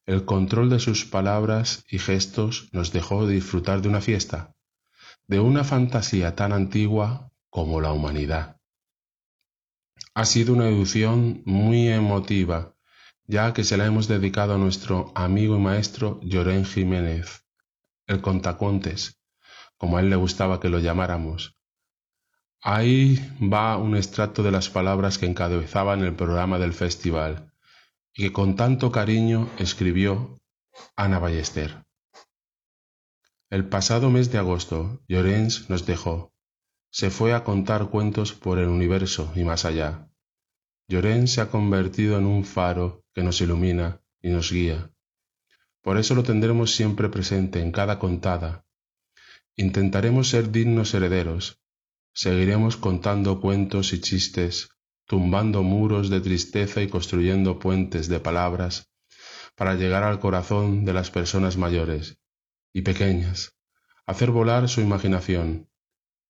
el 0.06 0.26
control 0.26 0.70
de 0.70 0.80
sus 0.80 1.06
palabras 1.06 1.84
y 1.90 2.00
gestos 2.00 2.70
nos 2.72 2.92
dejó 2.92 3.28
disfrutar 3.28 3.82
de 3.82 3.90
una 3.90 4.02
fiesta, 4.02 4.56
de 5.28 5.40
una 5.40 5.64
fantasía 5.64 6.36
tan 6.36 6.54
antigua 6.54 7.32
como 7.50 7.82
la 7.82 7.92
humanidad. 7.92 8.58
Ha 10.14 10.26
sido 10.26 10.54
una 10.54 10.68
edición 10.68 11.42
muy 11.46 11.88
emotiva, 11.88 12.76
ya 13.26 13.54
que 13.54 13.64
se 13.64 13.78
la 13.78 13.86
hemos 13.86 14.08
dedicado 14.08 14.56
a 14.56 14.58
nuestro 14.58 15.12
amigo 15.16 15.56
y 15.56 15.60
maestro 15.60 16.20
Llorén 16.22 16.66
Jiménez, 16.66 17.46
el 18.12 18.22
contacontes, 18.22 19.20
como 19.78 19.98
a 19.98 20.02
él 20.02 20.10
le 20.10 20.16
gustaba 20.16 20.60
que 20.60 20.70
lo 20.70 20.80
llamáramos. 20.80 21.58
Ahí 22.62 23.20
va 23.42 23.78
un 23.78 23.96
extracto 23.96 24.44
de 24.44 24.52
las 24.52 24.70
palabras 24.70 25.18
que 25.18 25.26
encabezaban 25.26 26.04
el 26.04 26.16
programa 26.16 26.60
del 26.60 26.74
festival 26.74 27.52
y 28.14 28.24
que 28.24 28.34
con 28.34 28.56
tanto 28.56 28.92
cariño 28.92 29.50
escribió 29.58 30.38
Ana 30.96 31.18
Ballester. 31.18 31.84
El 33.50 33.68
pasado 33.68 34.10
mes 34.10 34.32
de 34.32 34.38
agosto, 34.38 35.02
Llorens 35.08 35.70
nos 35.70 35.86
dejó. 35.86 36.32
se 36.94 37.10
fue 37.10 37.34
a 37.34 37.46
contar 37.46 37.90
cuentos 37.90 38.34
por 38.34 38.60
el 38.60 38.68
universo 38.68 39.32
y 39.36 39.46
más 39.46 39.64
allá. 39.64 40.10
Llorén 40.90 41.30
se 41.30 41.40
ha 41.40 41.50
convertido 41.50 42.18
en 42.18 42.26
un 42.26 42.44
faro 42.44 43.06
que 43.14 43.24
nos 43.24 43.40
ilumina 43.40 44.02
y 44.22 44.30
nos 44.30 44.52
guía. 44.52 44.91
Por 45.82 45.98
eso 45.98 46.16
lo 46.16 46.24
tendremos 46.24 46.76
siempre 46.76 47.10
presente 47.10 47.60
en 47.60 47.72
cada 47.72 47.98
contada. 48.00 48.66
Intentaremos 49.56 50.30
ser 50.30 50.52
dignos 50.52 50.94
herederos. 50.94 51.60
Seguiremos 52.14 52.78
contando 52.78 53.40
cuentos 53.42 53.94
y 53.94 54.02
chistes, 54.02 54.70
tumbando 55.06 55.64
muros 55.64 56.10
de 56.10 56.22
tristeza 56.22 56.82
y 56.82 56.88
construyendo 56.88 57.60
puentes 57.60 58.08
de 58.08 58.20
palabras 58.20 58.92
para 59.56 59.76
llegar 59.76 60.04
al 60.04 60.20
corazón 60.20 60.86
de 60.86 60.94
las 60.94 61.12
personas 61.12 61.58
mayores 61.58 62.18
y 62.74 62.82
pequeñas, 62.82 63.58
hacer 64.06 64.32
volar 64.32 64.70
su 64.70 64.82
imaginación 64.82 65.70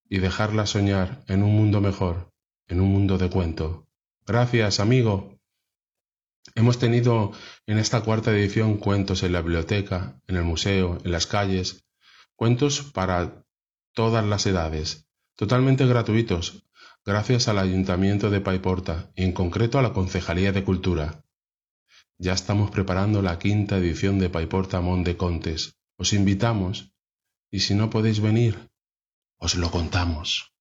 y 0.10 0.20
dejarla 0.20 0.66
soñar 0.66 1.24
en 1.28 1.44
un 1.44 1.56
mundo 1.56 1.82
mejor, 1.82 2.32
en 2.68 2.82
un 2.82 2.92
mundo 2.92 3.18
de 3.18 3.30
cuento. 3.30 3.88
Gracias, 4.26 4.80
amigo. 4.80 5.41
Hemos 6.56 6.80
tenido 6.80 7.32
en 7.68 7.78
esta 7.78 8.02
cuarta 8.02 8.32
edición 8.32 8.78
cuentos 8.78 9.24
en 9.24 9.34
la 9.34 9.42
biblioteca, 9.42 10.20
en 10.28 10.36
el 10.36 10.44
museo, 10.44 10.98
en 11.04 11.12
las 11.12 11.28
calles, 11.28 11.86
cuentos 12.36 12.82
para 12.82 13.46
todas 13.94 14.26
las 14.26 14.46
edades, 14.46 15.08
totalmente 15.36 15.86
gratuitos, 15.86 16.64
gracias 17.06 17.48
al 17.48 17.60
Ayuntamiento 17.60 18.30
de 18.30 18.42
Paiporta 18.42 19.12
y 19.16 19.24
en 19.24 19.32
concreto 19.32 19.80
a 19.80 19.82
la 19.82 19.94
Concejalía 19.94 20.52
de 20.52 20.64
Cultura. 20.64 21.26
Ya 22.18 22.34
estamos 22.34 22.70
preparando 22.72 23.22
la 23.22 23.40
quinta 23.40 23.78
edición 23.78 24.20
de 24.20 24.30
Paiporta 24.30 24.82
Monte 24.82 25.18
Contes. 25.18 25.80
Os 25.98 26.14
invitamos 26.14 26.94
y 27.50 27.62
si 27.62 27.76
no 27.76 27.90
podéis 27.90 28.20
venir, 28.20 28.70
os 29.38 29.56
lo 29.56 29.72
contamos. 29.72 30.54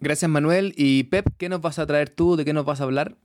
Gracias 0.00 0.30
Manuel. 0.30 0.72
Y 0.76 1.04
Pep, 1.04 1.26
¿qué 1.36 1.48
nos 1.48 1.60
vas 1.60 1.78
a 1.78 1.86
traer 1.86 2.10
tú? 2.10 2.36
¿De 2.36 2.44
qué 2.44 2.54
nos 2.54 2.64
vas 2.64 2.80
a 2.80 2.84
hablar? 2.84 3.18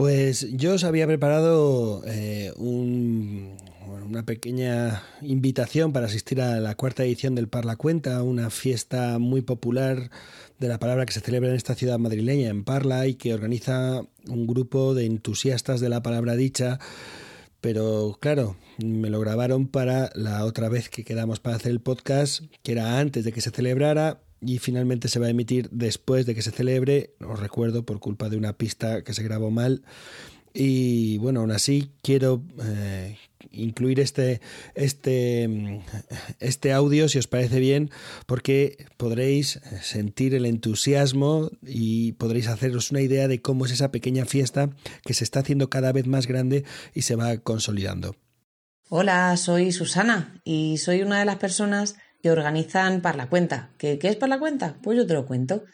Pues 0.00 0.50
yo 0.52 0.72
os 0.72 0.84
había 0.84 1.06
preparado 1.06 2.00
eh, 2.06 2.54
una 2.56 4.24
pequeña 4.24 5.02
invitación 5.20 5.92
para 5.92 6.06
asistir 6.06 6.40
a 6.40 6.58
la 6.58 6.74
cuarta 6.74 7.04
edición 7.04 7.34
del 7.34 7.48
Parla 7.48 7.76
Cuenta, 7.76 8.22
una 8.22 8.48
fiesta 8.48 9.18
muy 9.18 9.42
popular 9.42 10.10
de 10.58 10.68
la 10.68 10.78
palabra 10.78 11.04
que 11.04 11.12
se 11.12 11.20
celebra 11.20 11.50
en 11.50 11.56
esta 11.56 11.74
ciudad 11.74 11.98
madrileña, 11.98 12.48
en 12.48 12.64
Parla, 12.64 13.08
y 13.08 13.16
que 13.16 13.34
organiza 13.34 14.00
un 14.26 14.46
grupo 14.46 14.94
de 14.94 15.04
entusiastas 15.04 15.80
de 15.80 15.90
la 15.90 16.02
palabra 16.02 16.34
dicha. 16.34 16.78
Pero 17.60 18.16
claro, 18.22 18.56
me 18.82 19.10
lo 19.10 19.20
grabaron 19.20 19.68
para 19.68 20.08
la 20.14 20.46
otra 20.46 20.70
vez 20.70 20.88
que 20.88 21.04
quedamos 21.04 21.40
para 21.40 21.56
hacer 21.56 21.72
el 21.72 21.80
podcast, 21.80 22.44
que 22.62 22.72
era 22.72 23.00
antes 23.00 23.22
de 23.22 23.32
que 23.32 23.42
se 23.42 23.50
celebrara, 23.50 24.22
y 24.40 24.58
finalmente 24.58 25.08
se 25.08 25.18
va 25.18 25.26
a 25.26 25.30
emitir 25.30 25.68
después 25.70 26.26
de 26.26 26.34
que 26.34 26.42
se 26.42 26.50
celebre, 26.50 27.14
os 27.20 27.38
recuerdo, 27.38 27.84
por 27.84 28.00
culpa 28.00 28.28
de 28.28 28.36
una 28.36 28.54
pista 28.54 29.02
que 29.02 29.14
se 29.14 29.22
grabó 29.22 29.50
mal. 29.50 29.82
Y 30.52 31.18
bueno, 31.18 31.40
aún 31.40 31.52
así 31.52 31.92
quiero 32.02 32.42
eh, 32.62 33.16
incluir 33.52 34.00
este, 34.00 34.40
este, 34.74 35.82
este 36.40 36.72
audio, 36.72 37.08
si 37.08 37.18
os 37.18 37.28
parece 37.28 37.60
bien, 37.60 37.90
porque 38.26 38.86
podréis 38.96 39.60
sentir 39.82 40.34
el 40.34 40.46
entusiasmo 40.46 41.50
y 41.64 42.12
podréis 42.12 42.48
haceros 42.48 42.90
una 42.90 43.00
idea 43.00 43.28
de 43.28 43.40
cómo 43.40 43.66
es 43.66 43.72
esa 43.72 43.92
pequeña 43.92 44.24
fiesta 44.24 44.70
que 45.04 45.14
se 45.14 45.24
está 45.24 45.40
haciendo 45.40 45.70
cada 45.70 45.92
vez 45.92 46.06
más 46.06 46.26
grande 46.26 46.64
y 46.94 47.02
se 47.02 47.14
va 47.14 47.36
consolidando. 47.38 48.16
Hola, 48.88 49.36
soy 49.36 49.70
Susana 49.70 50.40
y 50.42 50.78
soy 50.78 51.02
una 51.02 51.20
de 51.20 51.24
las 51.24 51.36
personas 51.36 51.94
que 52.22 52.30
organizan 52.30 53.00
Par 53.00 53.16
la 53.16 53.28
Cuenta. 53.28 53.70
¿Qué, 53.78 53.98
¿Qué 53.98 54.08
es 54.08 54.16
Par 54.16 54.28
la 54.28 54.38
Cuenta? 54.38 54.76
Pues 54.82 54.96
yo 54.96 55.06
te 55.06 55.14
lo 55.14 55.26
cuento. 55.26 55.64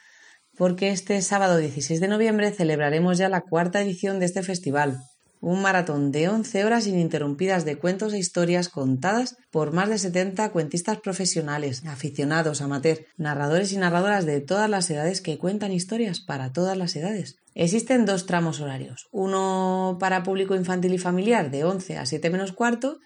Porque 0.57 0.91
este 0.91 1.21
sábado 1.21 1.59
16 1.59 2.01
de 2.01 2.09
noviembre 2.09 2.51
celebraremos 2.51 3.19
ya 3.19 3.29
la 3.29 3.43
cuarta 3.43 3.83
edición 3.83 4.19
de 4.21 4.27
este 4.27 4.43
festival. 4.43 5.01
Un 5.41 5.61
maratón 5.61 6.13
de 6.13 6.29
11 6.29 6.65
horas 6.65 6.87
ininterrumpidas 6.87 7.67
de 7.67 7.77
cuentos 7.77 8.15
e 8.15 8.19
historias 8.19 8.71
contadas 8.71 9.37
por 9.51 9.73
más 9.73 9.91
de 9.91 9.99
70 9.99 10.51
cuentistas 10.51 10.99
profesionales, 10.99 11.85
aficionados, 11.87 12.63
amateur, 12.63 13.05
narradores 13.19 13.73
y 13.73 13.77
narradoras 13.77 14.25
de 14.25 14.41
todas 14.41 14.71
las 14.71 14.91
edades 14.91 15.21
que 15.21 15.37
cuentan 15.37 15.73
historias 15.73 16.21
para 16.21 16.53
todas 16.53 16.79
las 16.79 16.97
edades. 16.97 17.37
Existen 17.55 18.07
dos 18.07 18.27
tramos 18.27 18.61
horarios, 18.61 19.09
uno 19.13 19.99
para 20.01 20.23
público 20.23 20.55
infantil 20.55 20.95
y 20.95 20.99
familiar 20.99 21.51
de 21.51 21.65
11 21.65 21.99
a 21.99 22.07
7 22.07 22.31
menos 22.31 22.53
cuarto 22.53 22.99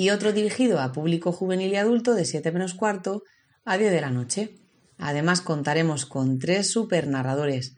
y 0.00 0.10
otro 0.10 0.32
dirigido 0.32 0.78
a 0.80 0.92
público 0.92 1.32
juvenil 1.32 1.72
y 1.72 1.76
adulto 1.76 2.14
de 2.14 2.24
7 2.24 2.52
menos 2.52 2.74
cuarto 2.74 3.24
a 3.64 3.76
10 3.76 3.90
de 3.90 4.00
la 4.00 4.10
noche. 4.10 4.54
Además 4.96 5.40
contaremos 5.40 6.06
con 6.06 6.38
tres 6.38 6.70
super 6.70 7.08
narradores, 7.08 7.74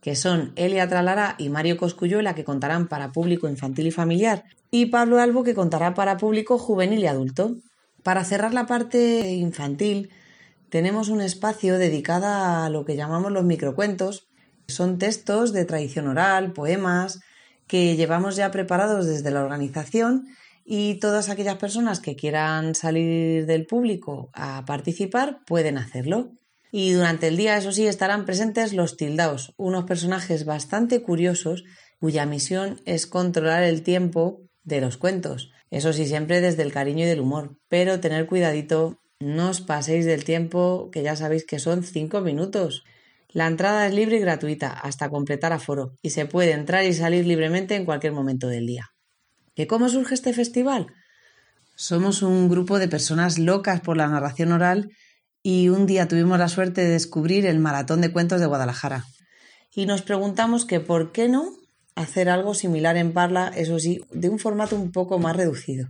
que 0.00 0.14
son 0.14 0.52
Elia 0.54 0.88
Tralara 0.88 1.34
y 1.36 1.48
Mario 1.48 1.76
Coscuyuela, 1.76 2.36
que 2.36 2.44
contarán 2.44 2.86
para 2.86 3.10
público 3.10 3.48
infantil 3.48 3.88
y 3.88 3.90
familiar, 3.90 4.44
y 4.70 4.86
Pablo 4.86 5.18
Albo, 5.18 5.42
que 5.42 5.56
contará 5.56 5.94
para 5.94 6.16
público 6.16 6.58
juvenil 6.58 7.00
y 7.00 7.08
adulto. 7.08 7.56
Para 8.04 8.22
cerrar 8.22 8.54
la 8.54 8.66
parte 8.66 9.32
infantil, 9.32 10.10
tenemos 10.68 11.08
un 11.08 11.20
espacio 11.20 11.76
dedicado 11.76 12.26
a 12.26 12.70
lo 12.70 12.84
que 12.84 12.94
llamamos 12.94 13.32
los 13.32 13.44
microcuentos. 13.44 14.28
Son 14.68 14.98
textos 14.98 15.52
de 15.52 15.64
tradición 15.64 16.06
oral, 16.06 16.52
poemas, 16.52 17.20
que 17.66 17.96
llevamos 17.96 18.36
ya 18.36 18.52
preparados 18.52 19.06
desde 19.06 19.32
la 19.32 19.42
organización 19.42 20.28
y 20.64 20.94
todas 20.94 21.28
aquellas 21.28 21.56
personas 21.56 22.00
que 22.00 22.16
quieran 22.16 22.74
salir 22.74 23.46
del 23.46 23.66
público 23.66 24.30
a 24.32 24.64
participar 24.64 25.40
pueden 25.46 25.76
hacerlo. 25.76 26.32
Y 26.72 26.92
durante 26.92 27.28
el 27.28 27.36
día, 27.36 27.56
eso 27.56 27.70
sí, 27.70 27.86
estarán 27.86 28.24
presentes 28.24 28.72
los 28.72 28.96
tildaos, 28.96 29.52
unos 29.56 29.84
personajes 29.84 30.44
bastante 30.44 31.02
curiosos 31.02 31.64
cuya 32.00 32.26
misión 32.26 32.80
es 32.84 33.06
controlar 33.06 33.62
el 33.62 33.82
tiempo 33.82 34.42
de 34.64 34.80
los 34.80 34.96
cuentos. 34.96 35.52
Eso 35.70 35.92
sí, 35.92 36.06
siempre 36.06 36.40
desde 36.40 36.62
el 36.62 36.72
cariño 36.72 37.04
y 37.04 37.08
del 37.08 37.20
humor. 37.20 37.56
Pero 37.68 38.00
tener 38.00 38.26
cuidadito, 38.26 39.00
no 39.20 39.50
os 39.50 39.60
paséis 39.60 40.04
del 40.04 40.24
tiempo, 40.24 40.90
que 40.90 41.02
ya 41.02 41.14
sabéis 41.14 41.44
que 41.46 41.58
son 41.58 41.84
cinco 41.84 42.20
minutos. 42.20 42.84
La 43.28 43.46
entrada 43.46 43.86
es 43.86 43.94
libre 43.94 44.16
y 44.16 44.20
gratuita 44.20 44.70
hasta 44.70 45.10
completar 45.10 45.52
aforo 45.52 45.96
y 46.02 46.10
se 46.10 46.26
puede 46.26 46.52
entrar 46.52 46.84
y 46.84 46.92
salir 46.92 47.26
libremente 47.26 47.74
en 47.74 47.84
cualquier 47.84 48.12
momento 48.12 48.48
del 48.48 48.66
día. 48.66 48.93
¿Que 49.54 49.66
cómo 49.66 49.88
surge 49.88 50.14
este 50.14 50.32
festival? 50.32 50.88
Somos 51.76 52.22
un 52.22 52.48
grupo 52.48 52.78
de 52.78 52.88
personas 52.88 53.38
locas 53.38 53.80
por 53.80 53.96
la 53.96 54.08
narración 54.08 54.52
oral 54.52 54.90
y 55.42 55.68
un 55.68 55.86
día 55.86 56.08
tuvimos 56.08 56.38
la 56.38 56.48
suerte 56.48 56.80
de 56.80 56.90
descubrir 56.90 57.46
el 57.46 57.60
Maratón 57.60 58.00
de 58.00 58.10
Cuentos 58.10 58.40
de 58.40 58.46
Guadalajara. 58.46 59.04
Y 59.74 59.86
nos 59.86 60.02
preguntamos 60.02 60.64
que 60.64 60.80
por 60.80 61.12
qué 61.12 61.28
no 61.28 61.52
hacer 61.94 62.28
algo 62.28 62.54
similar 62.54 62.96
en 62.96 63.12
Parla, 63.12 63.52
eso 63.54 63.78
sí, 63.78 64.04
de 64.10 64.28
un 64.28 64.38
formato 64.38 64.74
un 64.76 64.90
poco 64.90 65.18
más 65.18 65.36
reducido. 65.36 65.88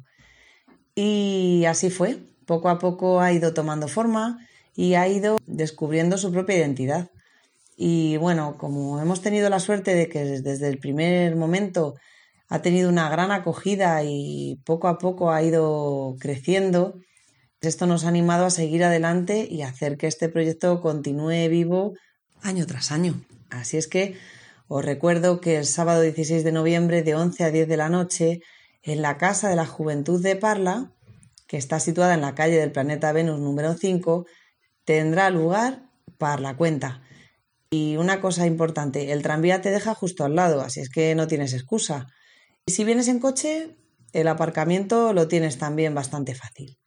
Y 0.94 1.64
así 1.66 1.90
fue. 1.90 2.18
Poco 2.46 2.68
a 2.68 2.78
poco 2.78 3.20
ha 3.20 3.32
ido 3.32 3.54
tomando 3.54 3.88
forma 3.88 4.38
y 4.76 4.94
ha 4.94 5.08
ido 5.08 5.38
descubriendo 5.46 6.18
su 6.18 6.30
propia 6.30 6.58
identidad. 6.58 7.10
Y 7.76 8.18
bueno, 8.18 8.56
como 8.58 9.00
hemos 9.00 9.22
tenido 9.22 9.48
la 9.48 9.60
suerte 9.60 9.94
de 9.94 10.08
que 10.08 10.24
desde 10.24 10.68
el 10.68 10.78
primer 10.78 11.36
momento 11.36 11.94
ha 12.48 12.62
tenido 12.62 12.88
una 12.88 13.08
gran 13.08 13.30
acogida 13.30 14.02
y 14.04 14.60
poco 14.64 14.88
a 14.88 14.98
poco 14.98 15.32
ha 15.32 15.42
ido 15.42 16.16
creciendo. 16.18 17.00
Esto 17.60 17.86
nos 17.86 18.04
ha 18.04 18.08
animado 18.08 18.44
a 18.44 18.50
seguir 18.50 18.84
adelante 18.84 19.48
y 19.50 19.62
hacer 19.62 19.96
que 19.96 20.06
este 20.06 20.28
proyecto 20.28 20.80
continúe 20.80 21.48
vivo 21.48 21.94
año 22.42 22.66
tras 22.66 22.92
año. 22.92 23.22
Así 23.50 23.76
es 23.76 23.88
que 23.88 24.16
os 24.68 24.84
recuerdo 24.84 25.40
que 25.40 25.56
el 25.56 25.66
sábado 25.66 26.02
16 26.02 26.44
de 26.44 26.52
noviembre 26.52 27.02
de 27.02 27.14
11 27.14 27.44
a 27.44 27.50
10 27.50 27.68
de 27.68 27.76
la 27.76 27.88
noche 27.88 28.40
en 28.82 29.02
la 29.02 29.16
Casa 29.16 29.48
de 29.48 29.56
la 29.56 29.66
Juventud 29.66 30.22
de 30.22 30.36
Parla, 30.36 30.92
que 31.46 31.56
está 31.56 31.80
situada 31.80 32.14
en 32.14 32.20
la 32.20 32.34
calle 32.34 32.56
del 32.56 32.72
planeta 32.72 33.12
Venus 33.12 33.40
número 33.40 33.74
5, 33.74 34.26
tendrá 34.84 35.30
lugar 35.30 35.84
Parla 36.18 36.56
Cuenta. 36.56 37.02
Y 37.70 37.96
una 37.96 38.20
cosa 38.20 38.46
importante, 38.46 39.12
el 39.12 39.22
tranvía 39.22 39.60
te 39.60 39.70
deja 39.70 39.94
justo 39.94 40.24
al 40.24 40.36
lado, 40.36 40.60
así 40.60 40.80
es 40.80 40.90
que 40.90 41.14
no 41.14 41.26
tienes 41.26 41.54
excusa. 41.54 42.08
Y 42.66 42.72
si 42.72 42.84
vienes 42.84 43.08
en 43.08 43.18
coche, 43.18 43.76
el 44.14 44.26
aparcamiento 44.26 45.12
lo 45.12 45.28
tienes 45.28 45.58
también 45.58 45.94
bastante 45.94 46.34
fácil. 46.34 46.78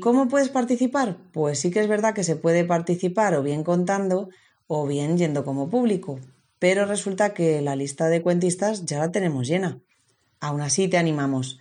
¿Cómo 0.00 0.28
puedes 0.28 0.48
participar? 0.48 1.18
Pues 1.32 1.58
sí 1.58 1.72
que 1.72 1.80
es 1.80 1.88
verdad 1.88 2.14
que 2.14 2.22
se 2.22 2.36
puede 2.36 2.64
participar 2.64 3.34
o 3.34 3.42
bien 3.42 3.64
contando 3.64 4.28
o 4.68 4.86
bien 4.86 5.18
yendo 5.18 5.44
como 5.44 5.68
público, 5.68 6.20
pero 6.60 6.84
resulta 6.84 7.34
que 7.34 7.60
la 7.62 7.74
lista 7.74 8.08
de 8.08 8.22
cuentistas 8.22 8.84
ya 8.84 9.00
la 9.00 9.10
tenemos 9.10 9.48
llena. 9.48 9.80
Aún 10.38 10.60
así 10.60 10.86
te 10.86 10.98
animamos 10.98 11.58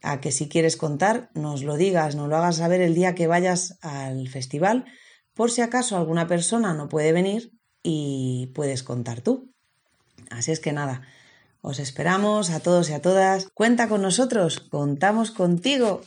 a 0.00 0.22
que 0.22 0.32
si 0.32 0.48
quieres 0.48 0.78
contar 0.78 1.30
nos 1.34 1.62
lo 1.62 1.76
digas, 1.76 2.16
nos 2.16 2.30
lo 2.30 2.38
hagas 2.38 2.56
saber 2.56 2.80
el 2.80 2.94
día 2.94 3.14
que 3.14 3.26
vayas 3.26 3.76
al 3.82 4.28
festival, 4.28 4.86
por 5.34 5.50
si 5.50 5.60
acaso 5.60 5.98
alguna 5.98 6.26
persona 6.26 6.72
no 6.72 6.88
puede 6.88 7.12
venir 7.12 7.52
y 7.82 8.50
puedes 8.54 8.82
contar 8.82 9.20
tú. 9.20 9.52
Así 10.30 10.52
es 10.52 10.60
que 10.60 10.72
nada, 10.72 11.02
os 11.66 11.78
esperamos 11.78 12.50
a 12.50 12.60
todos 12.60 12.90
y 12.90 12.92
a 12.92 13.00
todas. 13.00 13.48
Cuenta 13.54 13.88
con 13.88 14.02
nosotros, 14.02 14.60
contamos 14.60 15.30
contigo. 15.30 16.02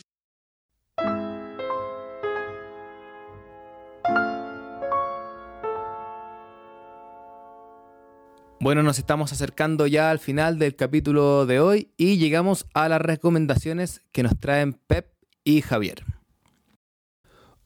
Bueno, 8.59 8.83
nos 8.83 8.99
estamos 8.99 9.33
acercando 9.33 9.87
ya 9.87 10.11
al 10.11 10.19
final 10.19 10.59
del 10.59 10.75
capítulo 10.75 11.47
de 11.47 11.59
hoy 11.59 11.91
y 11.97 12.17
llegamos 12.17 12.67
a 12.75 12.87
las 12.87 13.01
recomendaciones 13.01 14.03
que 14.11 14.21
nos 14.21 14.39
traen 14.39 14.73
Pep 14.73 15.11
y 15.43 15.63
Javier. 15.63 16.16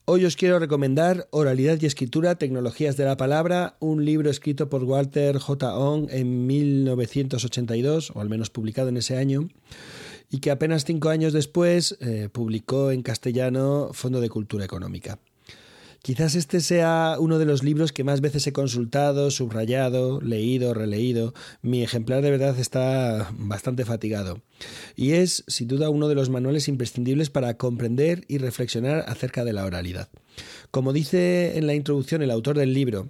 Hoy 0.06 0.26
os 0.26 0.36
quiero 0.36 0.58
recomendar 0.58 1.28
Oralidad 1.30 1.78
y 1.80 1.86
Escritura, 1.86 2.34
Tecnologías 2.36 2.98
de 2.98 3.06
la 3.06 3.18
Palabra, 3.18 3.78
un 3.80 4.04
libro 4.04 4.32
escrito 4.32 4.68
por 4.68 4.84
Walter 4.84 5.38
J. 5.38 5.78
Ong 5.78 6.08
en 6.10 6.48
1982, 6.48 8.12
o 8.16 8.20
al 8.20 8.28
menos 8.28 8.50
publicado 8.50 8.90
en 8.90 8.98
ese 8.98 9.18
año, 9.18 9.48
y 10.32 10.40
que 10.40 10.50
apenas 10.50 10.86
cinco 10.86 11.10
años 11.10 11.34
después 11.34 11.98
eh, 12.02 12.30
publicó 12.32 12.90
en 12.90 13.04
castellano 13.04 13.92
Fondo 13.94 14.22
de 14.22 14.30
Cultura 14.30 14.66
Económica. 14.66 15.20
Quizás 16.02 16.34
este 16.34 16.62
sea 16.62 17.18
uno 17.20 17.38
de 17.38 17.46
los 17.46 17.64
libros 17.64 17.92
que 17.92 18.04
más 18.04 18.22
veces 18.22 18.48
he 18.48 18.54
consultado, 18.54 19.30
subrayado, 19.30 20.20
leído, 20.20 20.74
releído. 20.74 21.36
Mi 21.62 21.84
ejemplar 21.84 22.24
de 22.24 22.32
verdad 22.32 22.58
está 22.58 23.32
bastante 23.38 23.86
fatigado. 23.86 24.42
Y 24.96 25.12
es, 25.12 25.44
sin 25.46 25.68
duda, 25.68 25.92
uno 25.92 26.08
de 26.08 26.16
los 26.16 26.32
manuales 26.32 26.68
imprescindibles 26.68 27.30
para 27.30 27.56
comprender 27.58 28.26
y 28.28 28.40
reflexionar 28.40 29.06
acerca 29.08 29.46
de 29.46 29.54
la 29.54 29.64
oralidad. 29.64 30.10
Como 30.72 30.92
dice 30.92 31.60
en 31.60 31.68
la 31.68 31.76
introducción 31.76 32.24
el 32.24 32.32
autor 32.32 32.58
del 32.58 32.74
libro, 32.74 33.10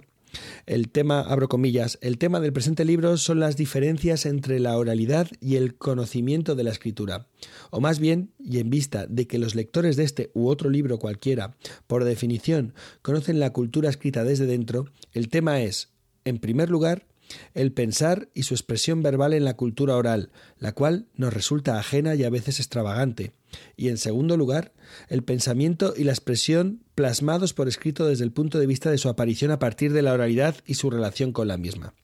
el 0.66 0.88
tema, 0.90 1.20
abro 1.20 1.48
comillas, 1.48 1.98
el 2.00 2.18
tema 2.18 2.40
del 2.40 2.52
presente 2.52 2.84
libro 2.84 3.16
son 3.16 3.40
las 3.40 3.56
diferencias 3.56 4.26
entre 4.26 4.60
la 4.60 4.76
oralidad 4.76 5.28
y 5.40 5.56
el 5.56 5.76
conocimiento 5.76 6.54
de 6.54 6.64
la 6.64 6.70
escritura. 6.70 7.26
O 7.70 7.80
más 7.80 7.98
bien, 7.98 8.32
y 8.38 8.58
en 8.58 8.70
vista 8.70 9.06
de 9.06 9.26
que 9.26 9.38
los 9.38 9.54
lectores 9.54 9.96
de 9.96 10.04
este 10.04 10.30
u 10.34 10.48
otro 10.48 10.70
libro 10.70 10.98
cualquiera, 10.98 11.56
por 11.86 12.04
definición, 12.04 12.74
conocen 13.02 13.40
la 13.40 13.52
cultura 13.52 13.90
escrita 13.90 14.24
desde 14.24 14.46
dentro, 14.46 14.86
el 15.12 15.28
tema 15.28 15.60
es, 15.60 15.90
en 16.24 16.38
primer 16.38 16.70
lugar, 16.70 17.06
el 17.54 17.72
pensar 17.72 18.28
y 18.34 18.44
su 18.44 18.54
expresión 18.54 19.02
verbal 19.02 19.32
en 19.32 19.44
la 19.44 19.54
cultura 19.54 19.96
oral, 19.96 20.30
la 20.58 20.72
cual 20.72 21.06
nos 21.14 21.32
resulta 21.32 21.78
ajena 21.78 22.14
y 22.14 22.24
a 22.24 22.30
veces 22.30 22.58
extravagante. 22.58 23.32
Y 23.76 23.88
en 23.88 23.98
segundo 23.98 24.36
lugar, 24.36 24.72
el 25.08 25.22
pensamiento 25.22 25.94
y 25.96 26.04
la 26.04 26.12
expresión 26.12 26.82
plasmados 26.94 27.54
por 27.54 27.68
escrito 27.68 28.06
desde 28.06 28.24
el 28.24 28.32
punto 28.32 28.58
de 28.58 28.66
vista 28.66 28.90
de 28.90 28.98
su 28.98 29.08
aparición 29.08 29.50
a 29.50 29.58
partir 29.58 29.92
de 29.92 30.02
la 30.02 30.12
oralidad 30.12 30.56
y 30.66 30.74
su 30.74 30.90
relación 30.90 31.32
con 31.32 31.48
la 31.48 31.58
misma. 31.58 31.94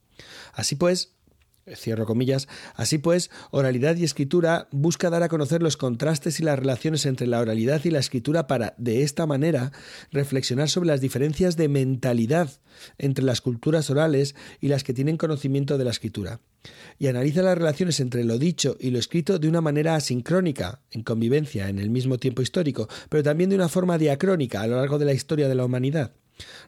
Así 0.52 0.76
pues, 0.76 1.14
Cierro 1.76 2.06
comillas. 2.06 2.48
Así 2.74 2.98
pues, 2.98 3.30
oralidad 3.50 3.96
y 3.96 4.04
escritura 4.04 4.68
busca 4.70 5.10
dar 5.10 5.22
a 5.22 5.28
conocer 5.28 5.62
los 5.62 5.76
contrastes 5.76 6.40
y 6.40 6.42
las 6.42 6.58
relaciones 6.58 7.06
entre 7.06 7.26
la 7.26 7.40
oralidad 7.40 7.84
y 7.84 7.90
la 7.90 7.98
escritura 7.98 8.46
para, 8.46 8.74
de 8.78 9.02
esta 9.02 9.26
manera, 9.26 9.72
reflexionar 10.12 10.68
sobre 10.68 10.88
las 10.88 11.00
diferencias 11.00 11.56
de 11.56 11.68
mentalidad 11.68 12.50
entre 12.98 13.24
las 13.24 13.40
culturas 13.40 13.90
orales 13.90 14.34
y 14.60 14.68
las 14.68 14.84
que 14.84 14.94
tienen 14.94 15.16
conocimiento 15.16 15.78
de 15.78 15.84
la 15.84 15.90
escritura. 15.90 16.40
Y 16.98 17.06
analiza 17.06 17.42
las 17.42 17.56
relaciones 17.56 18.00
entre 18.00 18.24
lo 18.24 18.38
dicho 18.38 18.76
y 18.80 18.90
lo 18.90 18.98
escrito 18.98 19.38
de 19.38 19.48
una 19.48 19.60
manera 19.60 19.94
asincrónica, 19.94 20.82
en 20.90 21.02
convivencia 21.02 21.68
en 21.68 21.78
el 21.78 21.90
mismo 21.90 22.18
tiempo 22.18 22.42
histórico, 22.42 22.88
pero 23.08 23.22
también 23.22 23.50
de 23.50 23.56
una 23.56 23.68
forma 23.68 23.98
diacrónica 23.98 24.60
a 24.60 24.66
lo 24.66 24.76
largo 24.76 24.98
de 24.98 25.04
la 25.04 25.12
historia 25.12 25.48
de 25.48 25.54
la 25.54 25.64
humanidad. 25.64 26.12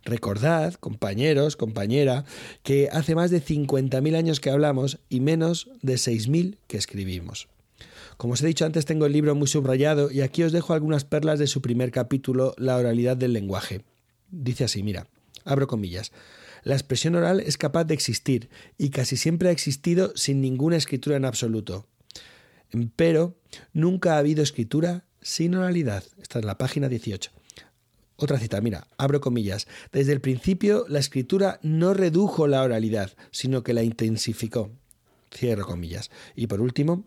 Recordad, 0.04 0.74
compañeros, 0.74 1.56
compañera, 1.56 2.24
que 2.62 2.88
hace 2.92 3.14
más 3.14 3.30
de 3.30 3.42
50.000 3.42 4.16
años 4.16 4.40
que 4.40 4.50
hablamos 4.50 4.98
y 5.08 5.20
menos 5.20 5.68
de 5.82 5.94
6.000 5.94 6.56
que 6.66 6.76
escribimos. 6.76 7.48
Como 8.16 8.34
os 8.34 8.42
he 8.42 8.46
dicho 8.46 8.66
antes, 8.66 8.84
tengo 8.84 9.06
el 9.06 9.12
libro 9.12 9.34
muy 9.34 9.48
subrayado 9.48 10.10
y 10.10 10.20
aquí 10.20 10.42
os 10.42 10.52
dejo 10.52 10.74
algunas 10.74 11.04
perlas 11.04 11.38
de 11.38 11.46
su 11.46 11.62
primer 11.62 11.90
capítulo, 11.90 12.54
La 12.58 12.76
oralidad 12.76 13.16
del 13.16 13.32
lenguaje. 13.32 13.82
Dice 14.30 14.64
así, 14.64 14.82
mira, 14.82 15.06
abro 15.44 15.66
comillas. 15.66 16.12
La 16.62 16.74
expresión 16.74 17.14
oral 17.14 17.40
es 17.40 17.56
capaz 17.56 17.84
de 17.84 17.94
existir 17.94 18.50
y 18.76 18.90
casi 18.90 19.16
siempre 19.16 19.48
ha 19.48 19.52
existido 19.52 20.12
sin 20.16 20.42
ninguna 20.42 20.76
escritura 20.76 21.16
en 21.16 21.24
absoluto. 21.24 21.86
Pero 22.96 23.36
nunca 23.72 24.14
ha 24.14 24.18
habido 24.18 24.42
escritura 24.42 25.04
sin 25.22 25.54
oralidad. 25.54 26.04
Esta 26.20 26.40
es 26.40 26.44
la 26.44 26.58
página 26.58 26.88
18. 26.88 27.30
Otra 28.22 28.38
cita, 28.38 28.60
mira, 28.60 28.86
abro 28.98 29.22
comillas. 29.22 29.66
Desde 29.92 30.12
el 30.12 30.20
principio 30.20 30.84
la 30.88 30.98
escritura 30.98 31.58
no 31.62 31.94
redujo 31.94 32.46
la 32.46 32.62
oralidad, 32.62 33.12
sino 33.30 33.62
que 33.62 33.72
la 33.72 33.82
intensificó. 33.82 34.70
Cierro 35.34 35.64
comillas. 35.64 36.10
Y 36.36 36.46
por 36.46 36.60
último, 36.60 37.06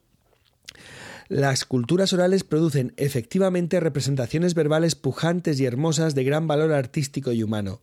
las 1.28 1.66
culturas 1.66 2.14
orales 2.14 2.44
producen 2.44 2.94
efectivamente 2.98 3.80
representaciones 3.80 4.56
verbales 4.56 4.96
pujantes 4.96 5.60
y 5.60 5.66
hermosas 5.66 6.16
de 6.16 6.24
gran 6.24 6.48
valor 6.48 6.74
artístico 6.74 7.32
y 7.32 7.44
humano. 7.44 7.82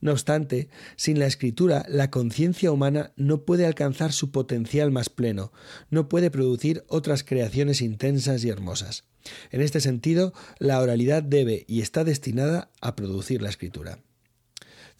No 0.00 0.12
obstante, 0.12 0.68
sin 0.96 1.18
la 1.18 1.26
escritura, 1.26 1.84
la 1.88 2.10
conciencia 2.10 2.72
humana 2.72 3.12
no 3.16 3.44
puede 3.44 3.66
alcanzar 3.66 4.12
su 4.12 4.30
potencial 4.30 4.90
más 4.90 5.10
pleno, 5.10 5.52
no 5.90 6.08
puede 6.08 6.30
producir 6.30 6.84
otras 6.88 7.22
creaciones 7.22 7.82
intensas 7.82 8.44
y 8.44 8.48
hermosas. 8.48 9.04
En 9.50 9.60
este 9.60 9.80
sentido, 9.80 10.32
la 10.58 10.80
oralidad 10.80 11.22
debe 11.22 11.64
y 11.68 11.82
está 11.82 12.04
destinada 12.04 12.70
a 12.80 12.96
producir 12.96 13.42
la 13.42 13.50
escritura. 13.50 13.98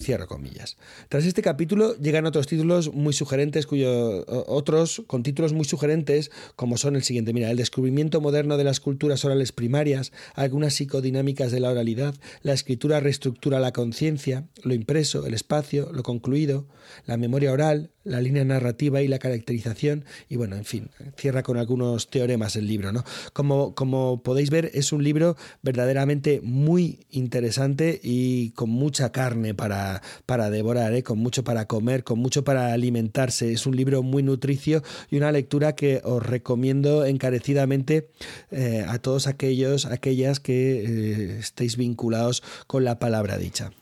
Cierro 0.03 0.27
comillas. 0.27 0.79
Tras 1.11 1.27
este 1.27 1.43
capítulo 1.43 1.95
llegan 1.99 2.25
otros 2.25 2.47
títulos 2.47 2.93
muy 2.95 3.12
sugerentes, 3.12 3.67
cuyos 3.67 4.25
otros 4.27 5.03
con 5.07 5.23
títulos 5.23 5.53
muy 5.53 5.67
sugerentes, 5.67 6.31
como 6.57 6.79
son 6.79 6.97
el 6.97 7.03
siguiente: 7.03 7.35
mira, 7.35 7.51
el 7.51 7.59
descubrimiento 7.59 8.20
moderno 8.23 8.57
de 8.57 8.65
las 8.65 8.81
culturas 8.81 9.25
orales 9.27 9.53
primarias, 9.53 10.12
algunas 10.35 10.73
psicodinámicas 10.75 11.53
de 11.53 11.61
la 11.61 11.70
oralidad, 11.70 12.15
la 12.43 12.55
escritura 12.55 13.01
reestructura 13.01 13.61
la 13.61 13.73
conciencia, 13.73 14.49
lo 14.62 14.73
impreso, 14.73 15.27
el 15.27 15.35
espacio, 15.35 15.91
lo 15.93 16.03
concluido, 16.03 16.67
la 17.05 17.19
memoria 17.19 17.53
oral, 17.53 17.91
la 18.05 18.20
línea 18.20 18.45
narrativa 18.45 19.03
y 19.03 19.09
la 19.09 19.19
caracterización, 19.19 20.05
y 20.29 20.37
bueno, 20.37 20.57
en 20.57 20.65
fin, 20.65 20.91
cierra 21.17 21.43
con 21.43 21.59
algunos 21.59 22.09
teoremas 22.09 22.57
el 22.57 22.67
libro, 22.67 22.93
¿no? 22.93 23.05
Como, 23.33 23.75
como 23.75 24.23
podéis 24.23 24.51
ver, 24.51 24.70
es 24.75 24.93
un 24.93 25.05
libro 25.05 25.37
verdaderamente 25.62 26.41
muy 26.43 27.01
interesante 27.11 28.01
y 28.03 28.51
con 28.51 28.70
mucha 28.70 29.12
carne 29.12 29.55
para, 29.55 30.03
para 30.27 30.51
devorar, 30.51 30.95
¿eh? 30.95 31.03
con 31.03 31.19
mucho 31.19 31.45
para 31.45 31.67
comer, 31.67 32.05
con 32.05 32.19
mucho 32.19 32.45
para 32.45 32.73
alimentarse. 32.73 33.53
Es 33.53 33.67
un 33.67 33.77
libro 33.77 34.03
muy 34.03 34.23
nutricio 34.23 34.83
y 35.11 35.17
una 35.17 35.33
lectura 35.33 35.75
que 35.75 36.01
os 36.05 36.25
recomiendo 36.25 37.05
encarecidamente 37.05 38.11
eh, 38.51 38.85
a 38.87 38.99
todos 38.99 39.27
aquellos, 39.27 39.87
aquellas 39.87 40.41
que 40.41 40.85
eh, 40.85 41.39
estéis 41.39 41.77
vinculados 41.77 42.43
con 42.67 42.85
la 42.85 42.99
palabra 42.99 43.37
dicha. 43.37 43.73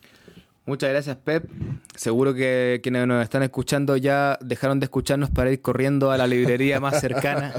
Muchas 0.68 0.90
gracias, 0.90 1.16
Pep. 1.16 1.50
Seguro 1.96 2.34
que 2.34 2.80
quienes 2.82 3.06
nos 3.06 3.22
están 3.22 3.42
escuchando 3.42 3.96
ya 3.96 4.38
dejaron 4.42 4.80
de 4.80 4.84
escucharnos 4.84 5.30
para 5.30 5.50
ir 5.50 5.62
corriendo 5.62 6.10
a 6.10 6.18
la 6.18 6.26
librería 6.26 6.78
más 6.78 7.00
cercana 7.00 7.54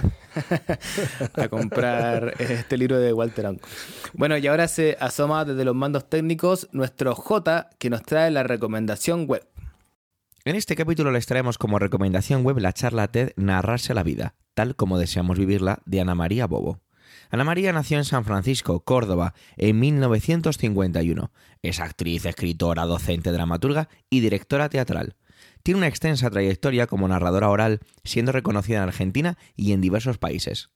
a 1.33 1.47
comprar 1.47 2.35
este 2.37 2.77
libro 2.77 2.99
de 2.99 3.11
Walter 3.11 3.47
Anco. 3.47 3.67
Bueno, 4.13 4.37
y 4.37 4.45
ahora 4.45 4.67
se 4.67 4.95
asoma 4.99 5.43
desde 5.43 5.65
los 5.65 5.73
mandos 5.73 6.07
técnicos 6.07 6.69
nuestro 6.71 7.15
J, 7.15 7.71
que 7.79 7.89
nos 7.89 8.03
trae 8.03 8.29
la 8.29 8.43
recomendación 8.43 9.25
web. 9.25 9.43
En 10.45 10.55
este 10.55 10.75
capítulo 10.75 11.09
les 11.09 11.25
traemos 11.25 11.57
como 11.57 11.79
recomendación 11.79 12.45
web 12.45 12.59
la 12.59 12.73
charla 12.73 13.07
TED 13.07 13.31
Narrarse 13.37 13.95
la 13.95 14.03
vida, 14.03 14.35
tal 14.53 14.75
como 14.75 14.99
deseamos 14.99 15.39
vivirla, 15.39 15.79
de 15.87 15.99
Ana 15.99 16.13
María 16.13 16.45
Bobo. 16.45 16.79
Ana 17.29 17.43
María 17.43 17.71
nació 17.73 17.97
en 17.97 18.05
San 18.05 18.25
Francisco, 18.25 18.83
Córdoba, 18.83 19.35
en 19.55 19.79
1951. 19.79 21.31
Es 21.61 21.79
actriz, 21.79 22.25
escritora, 22.25 22.85
docente, 22.85 23.31
dramaturga 23.31 23.87
y 24.09 24.21
directora 24.21 24.69
teatral. 24.69 25.15
Tiene 25.61 25.77
una 25.77 25.87
extensa 25.87 26.29
trayectoria 26.31 26.87
como 26.87 27.07
narradora 27.07 27.49
oral, 27.49 27.81
siendo 28.03 28.31
reconocida 28.31 28.77
en 28.77 28.83
Argentina 28.83 29.37
y 29.55 29.73
en 29.73 29.81
diversos 29.81 30.17
países. 30.17 30.71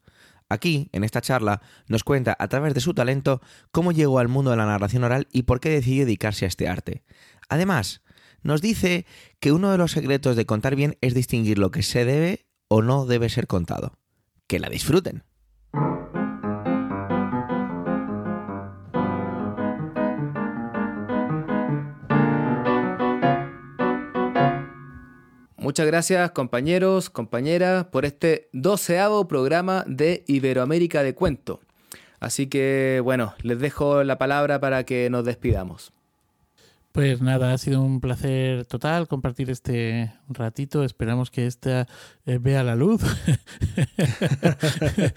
Aquí, 0.47 0.89
en 0.91 1.03
esta 1.03 1.21
charla, 1.21 1.61
nos 1.87 2.03
cuenta 2.03 2.35
a 2.37 2.47
través 2.47 2.75
de 2.75 2.81
su 2.81 2.93
talento 2.93 3.41
cómo 3.71 3.91
llegó 3.91 4.19
al 4.19 4.27
mundo 4.27 4.51
de 4.51 4.57
la 4.57 4.67
narración 4.67 5.03
oral 5.03 5.27
y 5.31 5.43
por 5.43 5.59
qué 5.59 5.69
decidió 5.69 6.05
dedicarse 6.05 6.45
a 6.45 6.49
este 6.49 6.67
arte. 6.67 7.03
Además, 7.49 8.03
nos 8.43 8.61
dice 8.61 9.07
que 9.39 9.51
uno 9.51 9.71
de 9.71 9.79
los 9.79 9.91
secretos 9.91 10.35
de 10.35 10.45
contar 10.45 10.75
bien 10.75 10.97
es 11.01 11.15
distinguir 11.15 11.57
lo 11.57 11.71
que 11.71 11.81
se 11.81 12.05
debe 12.05 12.45
o 12.67 12.83
no 12.83 13.07
debe 13.07 13.29
ser 13.29 13.47
contado. 13.47 13.97
Que 14.45 14.59
la 14.59 14.69
disfruten. 14.69 15.23
Muchas 25.63 25.87
gracias 25.87 26.31
compañeros, 26.31 27.09
compañeras, 27.09 27.85
por 27.85 28.03
este 28.03 28.49
doceavo 28.51 29.29
programa 29.29 29.85
de 29.87 30.25
Iberoamérica 30.27 31.03
de 31.03 31.15
Cuento. 31.15 31.61
Así 32.19 32.47
que 32.47 32.99
bueno, 33.01 33.33
les 33.43 33.59
dejo 33.59 34.03
la 34.03 34.17
palabra 34.17 34.59
para 34.59 34.83
que 34.83 35.09
nos 35.09 35.23
despidamos. 35.23 35.93
Pues 36.91 37.21
nada, 37.21 37.53
ha 37.53 37.57
sido 37.57 37.81
un 37.81 38.01
placer 38.01 38.65
total 38.65 39.07
compartir 39.07 39.49
este 39.49 40.13
ratito. 40.27 40.83
Esperamos 40.83 41.31
que 41.31 41.47
esta 41.47 41.87
eh, 42.25 42.39
vea 42.41 42.61
la 42.63 42.75
luz. 42.75 43.01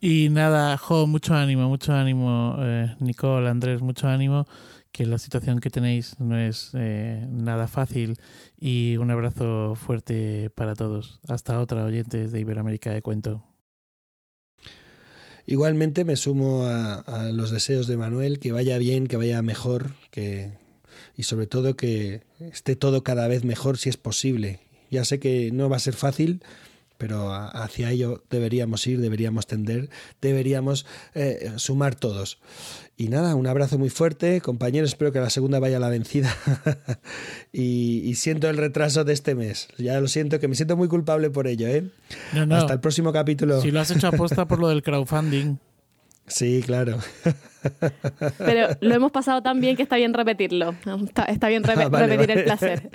y 0.00 0.30
nada, 0.30 0.78
Jo, 0.78 1.06
mucho 1.06 1.34
ánimo, 1.34 1.68
mucho 1.68 1.92
ánimo, 1.92 2.56
eh, 2.58 2.96
Nicole, 3.00 3.50
Andrés, 3.50 3.82
mucho 3.82 4.08
ánimo 4.08 4.46
que 4.92 5.06
la 5.06 5.18
situación 5.18 5.60
que 5.60 5.70
tenéis 5.70 6.18
no 6.18 6.38
es 6.38 6.70
eh, 6.74 7.26
nada 7.30 7.68
fácil 7.68 8.18
y 8.58 8.96
un 8.96 9.10
abrazo 9.10 9.74
fuerte 9.74 10.50
para 10.50 10.74
todos. 10.74 11.20
Hasta 11.28 11.60
otra 11.60 11.84
oyentes 11.84 12.32
de 12.32 12.40
Iberoamérica 12.40 12.92
de 12.92 13.02
Cuento. 13.02 13.44
Igualmente 15.46 16.04
me 16.04 16.16
sumo 16.16 16.64
a, 16.64 16.94
a, 16.94 17.32
los 17.32 17.50
deseos 17.50 17.86
de 17.86 17.96
Manuel, 17.96 18.38
que 18.38 18.52
vaya 18.52 18.78
bien, 18.78 19.06
que 19.06 19.16
vaya 19.16 19.42
mejor, 19.42 19.94
que 20.10 20.52
y 21.16 21.24
sobre 21.24 21.46
todo 21.46 21.76
que 21.76 22.22
esté 22.38 22.76
todo 22.76 23.02
cada 23.02 23.28
vez 23.28 23.44
mejor 23.44 23.78
si 23.78 23.88
es 23.88 23.96
posible. 23.96 24.60
Ya 24.90 25.04
sé 25.04 25.20
que 25.20 25.50
no 25.52 25.68
va 25.68 25.76
a 25.76 25.80
ser 25.80 25.94
fácil, 25.94 26.42
pero 27.00 27.32
hacia 27.32 27.90
ello 27.90 28.22
deberíamos 28.28 28.86
ir, 28.86 29.00
deberíamos 29.00 29.46
tender, 29.46 29.88
deberíamos 30.20 30.84
eh, 31.14 31.50
sumar 31.56 31.94
todos. 31.94 32.38
Y 32.98 33.08
nada, 33.08 33.34
un 33.34 33.46
abrazo 33.46 33.78
muy 33.78 33.88
fuerte, 33.88 34.42
compañeros, 34.42 34.90
espero 34.90 35.10
que 35.10 35.18
la 35.18 35.30
segunda 35.30 35.58
vaya 35.58 35.78
a 35.78 35.80
la 35.80 35.88
vencida. 35.88 36.36
y, 37.54 38.02
y, 38.04 38.14
siento 38.16 38.50
el 38.50 38.58
retraso 38.58 39.04
de 39.04 39.14
este 39.14 39.34
mes, 39.34 39.68
ya 39.78 39.98
lo 39.98 40.08
siento, 40.08 40.38
que 40.40 40.48
me 40.48 40.54
siento 40.54 40.76
muy 40.76 40.88
culpable 40.88 41.30
por 41.30 41.46
ello. 41.46 41.66
¿eh? 41.68 41.88
No, 42.34 42.44
no. 42.44 42.56
Hasta 42.56 42.74
el 42.74 42.80
próximo 42.80 43.14
capítulo. 43.14 43.62
Si 43.62 43.70
lo 43.70 43.80
has 43.80 43.90
hecho 43.90 44.08
aposta 44.08 44.46
por 44.46 44.58
lo 44.58 44.68
del 44.68 44.82
crowdfunding. 44.82 45.56
Sí, 46.26 46.62
claro. 46.64 46.98
Pero 48.38 48.68
lo 48.80 48.94
hemos 48.94 49.12
pasado 49.12 49.42
tan 49.42 49.60
bien 49.60 49.76
que 49.76 49.82
está 49.82 49.96
bien 49.96 50.14
repetirlo. 50.14 50.74
Está, 51.04 51.24
está 51.24 51.48
bien 51.48 51.62
re 51.64 51.74
Ah, 51.76 51.88
vale, 51.88 52.06
repetir 52.06 52.28
vale. 52.28 52.40
el 52.40 52.44
placer. 52.44 52.90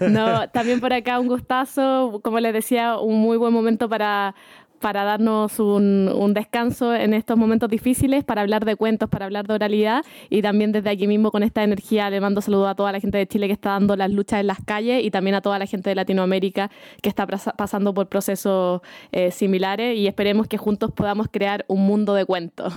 no, 0.10 0.48
también 0.50 0.80
por 0.80 0.92
acá 0.92 1.18
un 1.18 1.28
gustazo, 1.28 2.20
como 2.22 2.38
les 2.40 2.52
decía, 2.52 2.98
un 2.98 3.20
muy 3.20 3.36
buen 3.36 3.52
momento 3.52 3.88
para, 3.88 4.34
para 4.82 5.04
darnos 5.04 5.58
un, 5.60 6.10
un 6.14 6.34
descanso 6.34 6.94
en 6.94 7.14
estos 7.14 7.38
momentos 7.38 7.70
difíciles, 7.70 8.24
para 8.24 8.42
hablar 8.42 8.66
de 8.66 8.76
cuentos, 8.76 9.08
para 9.08 9.24
hablar 9.24 9.46
de 9.46 9.54
oralidad 9.54 10.04
y 10.28 10.42
también 10.42 10.72
desde 10.72 10.90
aquí 10.90 11.06
mismo 11.06 11.30
con 11.30 11.42
esta 11.42 11.62
energía 11.62 12.10
le 12.10 12.20
mando 12.20 12.42
saludos 12.42 12.68
a 12.68 12.74
toda 12.74 12.92
la 12.92 13.00
gente 13.00 13.16
de 13.16 13.26
Chile 13.26 13.46
que 13.46 13.52
está 13.54 13.70
dando 13.70 13.96
las 13.96 14.10
luchas 14.10 14.40
en 14.40 14.48
las 14.48 14.58
calles 14.62 15.02
y 15.04 15.10
también 15.10 15.36
a 15.36 15.40
toda 15.40 15.58
la 15.58 15.66
gente 15.66 15.88
de 15.88 15.94
Latinoamérica 15.94 16.70
que 17.00 17.08
está 17.08 17.26
pasando 17.26 17.94
por 17.94 18.08
procesos 18.08 18.82
eh, 19.12 19.30
similares 19.30 19.96
y 19.96 20.08
esperemos 20.08 20.48
que 20.48 20.58
juntos 20.58 20.90
podamos 20.90 21.28
crear 21.30 21.64
un 21.68 21.86
mundo 21.86 22.14
de 22.14 22.26
cuentos. 22.26 22.74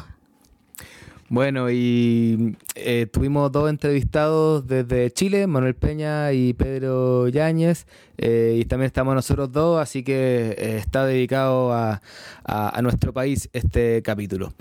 Bueno, 1.28 1.72
y 1.72 2.56
eh, 2.76 3.08
tuvimos 3.12 3.52
dos 3.52 3.68
entrevistados 3.70 4.68
desde 4.68 5.10
Chile, 5.10 5.48
Manuel 5.48 5.74
Peña 5.76 6.32
y 6.34 6.54
Pedro 6.54 7.28
Yáñez, 7.30 7.88
eh, 8.18 8.58
y 8.62 8.66
también 8.66 8.86
estamos 8.88 9.16
nosotros 9.16 9.52
dos, 9.52 9.82
así 9.82 10.04
que 10.04 10.56
eh, 10.56 10.78
está 10.78 11.04
dedicado 11.06 11.74
a, 11.74 12.02
a- 12.44 12.78
a 12.78 12.82
nuestro 12.84 13.12
país 13.12 13.50
este 13.54 14.04
capítulo. 14.04 14.54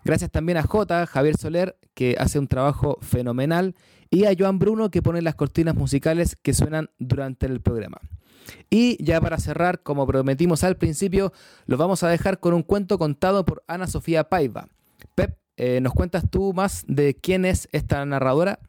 Gracias 0.04 0.30
también 0.30 0.58
a 0.58 0.64
J, 0.64 1.08
Javier 1.08 1.38
Soler, 1.38 1.78
que 1.94 2.18
hace 2.20 2.38
un 2.38 2.48
trabajo 2.48 2.98
fenomenal, 3.02 3.76
y 4.10 4.26
a 4.26 4.34
Joan 4.38 4.60
Bruno, 4.60 4.92
que 4.92 5.02
pone 5.02 5.22
las 5.22 5.36
cortinas 5.36 5.76
musicales 5.76 6.36
que 6.42 6.54
suenan 6.54 6.90
durante 7.00 7.46
el 7.46 7.62
programa. 7.62 8.00
Y 8.70 9.02
ya 9.04 9.22
para 9.22 9.38
cerrar, 9.38 9.82
como 9.82 10.06
prometimos 10.06 10.64
al 10.64 10.76
principio, 10.76 11.32
los 11.66 11.80
vamos 11.80 12.04
a 12.04 12.10
dejar 12.10 12.40
con 12.40 12.54
un 12.54 12.64
cuento 12.64 12.98
contado 12.98 13.46
por 13.46 13.64
Ana 13.68 13.88
Sofía 13.88 14.26
Paiva. 14.26 14.68
Pep, 15.16 15.38
eh, 15.60 15.82
¿nos 15.82 15.94
cuentas 15.94 16.24
tú 16.30 16.54
más 16.54 16.86
de 16.88 17.14
quién 17.14 17.46
es 17.46 17.68
esta 17.72 18.04
narradora? 18.06 18.60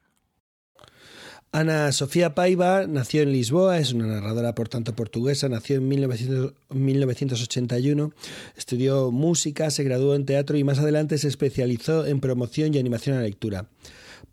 Ana 1.52 1.90
Sofía 1.90 2.34
Paiva 2.34 2.86
nació 2.86 3.22
en 3.22 3.32
Lisboa, 3.32 3.78
es 3.78 3.92
una 3.92 4.06
narradora 4.06 4.54
por 4.54 4.68
tanto 4.68 4.94
portuguesa, 4.94 5.48
nació 5.48 5.76
en 5.76 5.88
1900 5.88 6.54
1981, 6.68 8.12
estudió 8.56 9.10
música, 9.10 9.70
se 9.70 9.82
graduó 9.82 10.14
en 10.14 10.26
teatro 10.26 10.56
y 10.56 10.64
más 10.64 10.78
adelante 10.78 11.18
se 11.18 11.26
especializó 11.26 12.06
en 12.06 12.20
promoción 12.20 12.72
y 12.72 12.78
animación 12.78 13.16
a 13.16 13.22
lectura. 13.22 13.66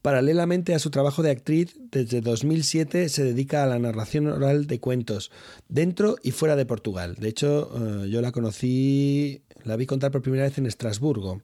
Paralelamente 0.04 0.76
a 0.76 0.80
su 0.80 0.92
trabajo 0.92 1.24
de 1.24 1.32
actriz, 1.32 1.76
desde 1.92 2.22
2007 2.22 3.10
se 3.10 3.24
dedica 3.24 3.64
a 3.64 3.68
la 3.68 3.80
narración 3.80 4.28
oral 4.28 4.68
de 4.68 4.80
cuentos, 4.80 5.32
dentro 5.70 6.18
y 6.22 6.32
fuera 6.32 6.56
de 6.56 6.68
Portugal. 6.68 7.16
De 7.20 7.30
hecho, 7.30 7.72
eh, 7.76 8.10
yo 8.10 8.22
la 8.22 8.32
conocí, 8.32 9.42
la 9.64 9.76
vi 9.76 9.88
contar 9.88 10.12
por 10.12 10.22
primera 10.22 10.44
vez 10.44 10.58
en 10.60 10.68
Estrasburgo. 10.68 11.42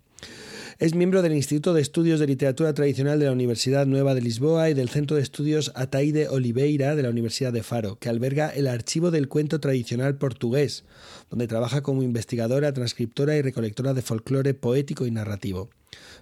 Es 0.79 0.95
miembro 0.95 1.21
del 1.21 1.33
Instituto 1.33 1.73
de 1.73 1.81
Estudios 1.81 2.19
de 2.19 2.25
Literatura 2.25 2.73
Tradicional 2.73 3.19
de 3.19 3.25
la 3.25 3.31
Universidad 3.31 3.85
Nueva 3.85 4.15
de 4.15 4.21
Lisboa 4.21 4.71
y 4.71 4.73
del 4.73 4.89
Centro 4.89 5.17
de 5.17 5.21
Estudios 5.21 5.71
Ataíde 5.75 6.29
Oliveira 6.29 6.95
de 6.95 7.03
la 7.03 7.09
Universidad 7.09 7.53
de 7.53 7.61
Faro, 7.61 7.99
que 7.99 8.09
alberga 8.09 8.49
el 8.49 8.67
Archivo 8.67 9.11
del 9.11 9.27
Cuento 9.27 9.59
Tradicional 9.59 10.15
Portugués, 10.15 10.83
donde 11.29 11.47
trabaja 11.47 11.83
como 11.83 12.01
investigadora, 12.01 12.73
transcriptora 12.73 13.35
y 13.37 13.43
recolectora 13.43 13.93
de 13.93 14.01
folclore 14.01 14.55
poético 14.55 15.05
y 15.05 15.11
narrativo. 15.11 15.69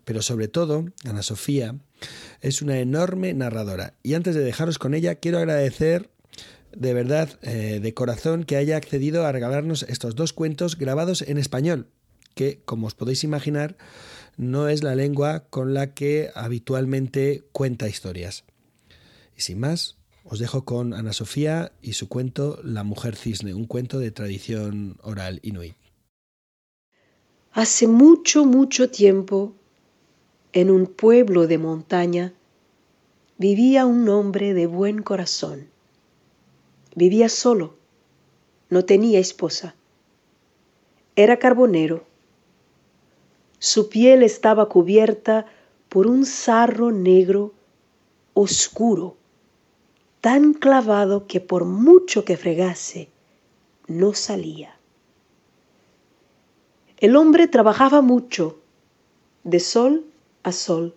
Pero 0.03 0.21
sobre 0.21 0.49
todo, 0.49 0.85
Ana 1.05 1.23
Sofía 1.23 1.77
es 2.41 2.61
una 2.61 2.79
enorme 2.79 3.33
narradora. 3.33 3.93
Y 4.03 4.15
antes 4.15 4.35
de 4.35 4.43
dejaros 4.43 4.79
con 4.79 4.93
ella, 4.93 5.15
quiero 5.15 5.37
agradecer 5.37 6.09
de 6.75 6.93
verdad, 6.93 7.29
eh, 7.41 7.79
de 7.81 7.93
corazón, 7.93 8.43
que 8.43 8.57
haya 8.57 8.77
accedido 8.77 9.25
a 9.25 9.31
regalarnos 9.31 9.83
estos 9.83 10.15
dos 10.15 10.33
cuentos 10.33 10.77
grabados 10.77 11.21
en 11.21 11.37
español, 11.37 11.87
que, 12.33 12.61
como 12.65 12.87
os 12.87 12.95
podéis 12.95 13.23
imaginar, 13.23 13.75
no 14.37 14.67
es 14.67 14.83
la 14.83 14.95
lengua 14.95 15.45
con 15.49 15.73
la 15.73 15.93
que 15.93 16.31
habitualmente 16.35 17.43
cuenta 17.51 17.87
historias. 17.87 18.43
Y 19.37 19.41
sin 19.41 19.59
más, 19.59 19.97
os 20.23 20.39
dejo 20.39 20.65
con 20.65 20.93
Ana 20.93 21.13
Sofía 21.13 21.71
y 21.81 21.93
su 21.93 22.07
cuento 22.07 22.59
La 22.63 22.83
mujer 22.83 23.15
cisne, 23.15 23.53
un 23.53 23.65
cuento 23.65 23.99
de 23.99 24.11
tradición 24.11 24.97
oral 25.01 25.39
inuit. 25.43 25.75
Hace 27.51 27.87
mucho, 27.87 28.45
mucho 28.45 28.89
tiempo, 28.89 29.55
en 30.53 30.71
un 30.71 30.85
pueblo 30.85 31.47
de 31.47 31.57
montaña, 31.57 32.33
vivía 33.37 33.85
un 33.85 34.07
hombre 34.07 34.53
de 34.53 34.67
buen 34.67 35.01
corazón. 35.01 35.67
Vivía 36.95 37.27
solo, 37.27 37.77
no 38.69 38.85
tenía 38.85 39.19
esposa. 39.19 39.75
Era 41.15 41.39
carbonero. 41.39 42.05
Su 43.63 43.89
piel 43.89 44.23
estaba 44.23 44.67
cubierta 44.69 45.45
por 45.87 46.07
un 46.07 46.25
sarro 46.25 46.91
negro 46.91 47.53
oscuro, 48.33 49.17
tan 50.19 50.53
clavado 50.55 51.27
que 51.27 51.41
por 51.41 51.65
mucho 51.65 52.25
que 52.25 52.37
fregase, 52.37 53.09
no 53.85 54.15
salía. 54.15 54.75
El 56.97 57.15
hombre 57.15 57.47
trabajaba 57.47 58.01
mucho, 58.01 58.57
de 59.43 59.59
sol 59.59 60.05
a 60.41 60.53
sol. 60.53 60.95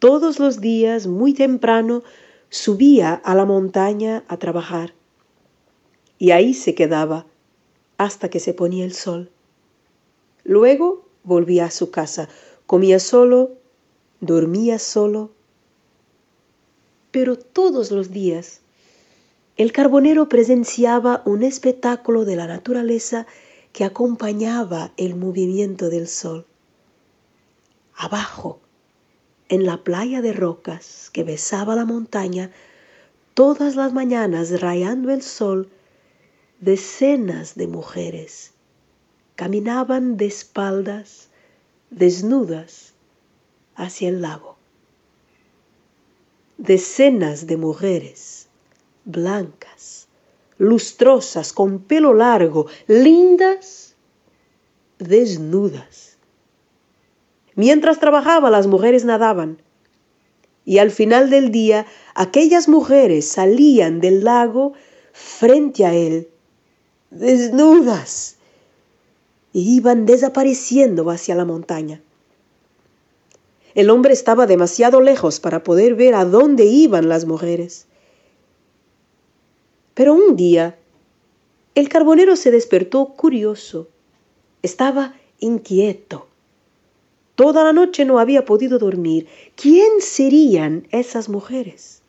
Todos 0.00 0.40
los 0.40 0.60
días, 0.60 1.06
muy 1.06 1.34
temprano, 1.34 2.02
subía 2.48 3.14
a 3.14 3.36
la 3.36 3.44
montaña 3.44 4.24
a 4.26 4.38
trabajar 4.38 4.92
y 6.18 6.32
ahí 6.32 6.52
se 6.52 6.74
quedaba 6.74 7.26
hasta 7.96 8.28
que 8.28 8.40
se 8.40 8.54
ponía 8.54 8.84
el 8.84 8.92
sol. 8.92 9.30
Luego 10.42 11.11
volvía 11.24 11.66
a 11.66 11.70
su 11.70 11.90
casa, 11.90 12.28
comía 12.66 12.98
solo, 12.98 13.52
dormía 14.20 14.78
solo. 14.78 15.30
Pero 17.10 17.36
todos 17.36 17.90
los 17.90 18.10
días 18.10 18.60
el 19.56 19.72
carbonero 19.72 20.28
presenciaba 20.28 21.22
un 21.26 21.42
espectáculo 21.42 22.24
de 22.24 22.36
la 22.36 22.46
naturaleza 22.46 23.26
que 23.72 23.84
acompañaba 23.84 24.92
el 24.96 25.14
movimiento 25.14 25.90
del 25.90 26.08
sol. 26.08 26.46
Abajo, 27.94 28.60
en 29.48 29.66
la 29.66 29.84
playa 29.84 30.22
de 30.22 30.32
rocas 30.32 31.10
que 31.12 31.22
besaba 31.22 31.76
la 31.76 31.84
montaña, 31.84 32.50
todas 33.34 33.76
las 33.76 33.92
mañanas 33.92 34.60
rayando 34.60 35.10
el 35.10 35.20
sol, 35.20 35.68
decenas 36.60 37.54
de 37.54 37.66
mujeres 37.66 38.51
caminaban 39.42 40.16
de 40.16 40.26
espaldas, 40.26 41.28
desnudas, 41.90 42.92
hacia 43.74 44.08
el 44.08 44.22
lago. 44.22 44.56
Decenas 46.58 47.48
de 47.48 47.56
mujeres 47.56 48.46
blancas, 49.04 50.06
lustrosas, 50.58 51.52
con 51.52 51.80
pelo 51.80 52.14
largo, 52.14 52.68
lindas, 52.86 53.96
desnudas. 55.00 56.18
Mientras 57.56 57.98
trabajaba 57.98 58.48
las 58.48 58.68
mujeres 58.68 59.04
nadaban 59.04 59.60
y 60.64 60.78
al 60.78 60.92
final 60.92 61.30
del 61.30 61.50
día 61.50 61.84
aquellas 62.14 62.68
mujeres 62.68 63.26
salían 63.26 64.00
del 64.00 64.22
lago 64.22 64.74
frente 65.12 65.84
a 65.84 65.94
él, 65.94 66.28
desnudas, 67.10 68.36
y 69.52 69.76
iban 69.76 70.06
desapareciendo 70.06 71.10
hacia 71.10 71.34
la 71.34 71.44
montaña. 71.44 72.00
El 73.74 73.90
hombre 73.90 74.12
estaba 74.12 74.46
demasiado 74.46 75.00
lejos 75.00 75.40
para 75.40 75.62
poder 75.62 75.94
ver 75.94 76.14
a 76.14 76.24
dónde 76.24 76.66
iban 76.66 77.08
las 77.08 77.24
mujeres. 77.24 77.86
Pero 79.94 80.14
un 80.14 80.36
día, 80.36 80.76
el 81.74 81.88
carbonero 81.88 82.36
se 82.36 82.50
despertó 82.50 83.06
curioso. 83.14 83.88
Estaba 84.62 85.14
inquieto. 85.38 86.26
Toda 87.34 87.64
la 87.64 87.72
noche 87.72 88.04
no 88.04 88.18
había 88.18 88.44
podido 88.44 88.78
dormir. 88.78 89.26
¿Quién 89.56 90.00
serían 90.00 90.86
esas 90.90 91.28
mujeres? 91.30 92.02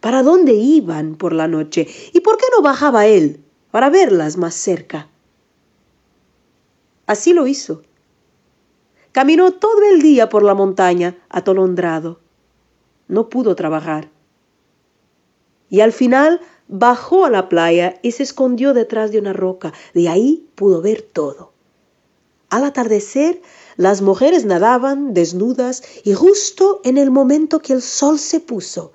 ¿Para 0.00 0.22
dónde 0.22 0.54
iban 0.54 1.14
por 1.14 1.32
la 1.32 1.48
noche? 1.48 1.86
¿Y 2.12 2.20
por 2.20 2.36
qué 2.36 2.44
no 2.54 2.62
bajaba 2.62 3.06
él 3.06 3.40
para 3.70 3.88
verlas 3.88 4.36
más 4.36 4.54
cerca? 4.54 5.08
Así 7.06 7.32
lo 7.32 7.46
hizo. 7.46 7.82
Caminó 9.12 9.52
todo 9.52 9.82
el 9.90 10.02
día 10.02 10.28
por 10.28 10.42
la 10.42 10.54
montaña 10.54 11.16
atolondrado. 11.28 12.20
No 13.08 13.28
pudo 13.28 13.54
trabajar. 13.54 14.10
Y 15.70 15.80
al 15.80 15.92
final 15.92 16.40
bajó 16.68 17.24
a 17.24 17.30
la 17.30 17.48
playa 17.48 17.98
y 18.02 18.12
se 18.12 18.24
escondió 18.24 18.74
detrás 18.74 19.12
de 19.12 19.18
una 19.18 19.32
roca. 19.32 19.72
De 19.94 20.08
ahí 20.08 20.48
pudo 20.54 20.82
ver 20.82 21.02
todo. 21.02 21.52
Al 22.50 22.64
atardecer, 22.64 23.40
las 23.76 24.02
mujeres 24.02 24.44
nadaban 24.44 25.14
desnudas 25.14 25.82
y 26.04 26.14
justo 26.14 26.80
en 26.84 26.98
el 26.98 27.10
momento 27.10 27.60
que 27.60 27.72
el 27.72 27.82
sol 27.82 28.18
se 28.18 28.40
puso, 28.40 28.92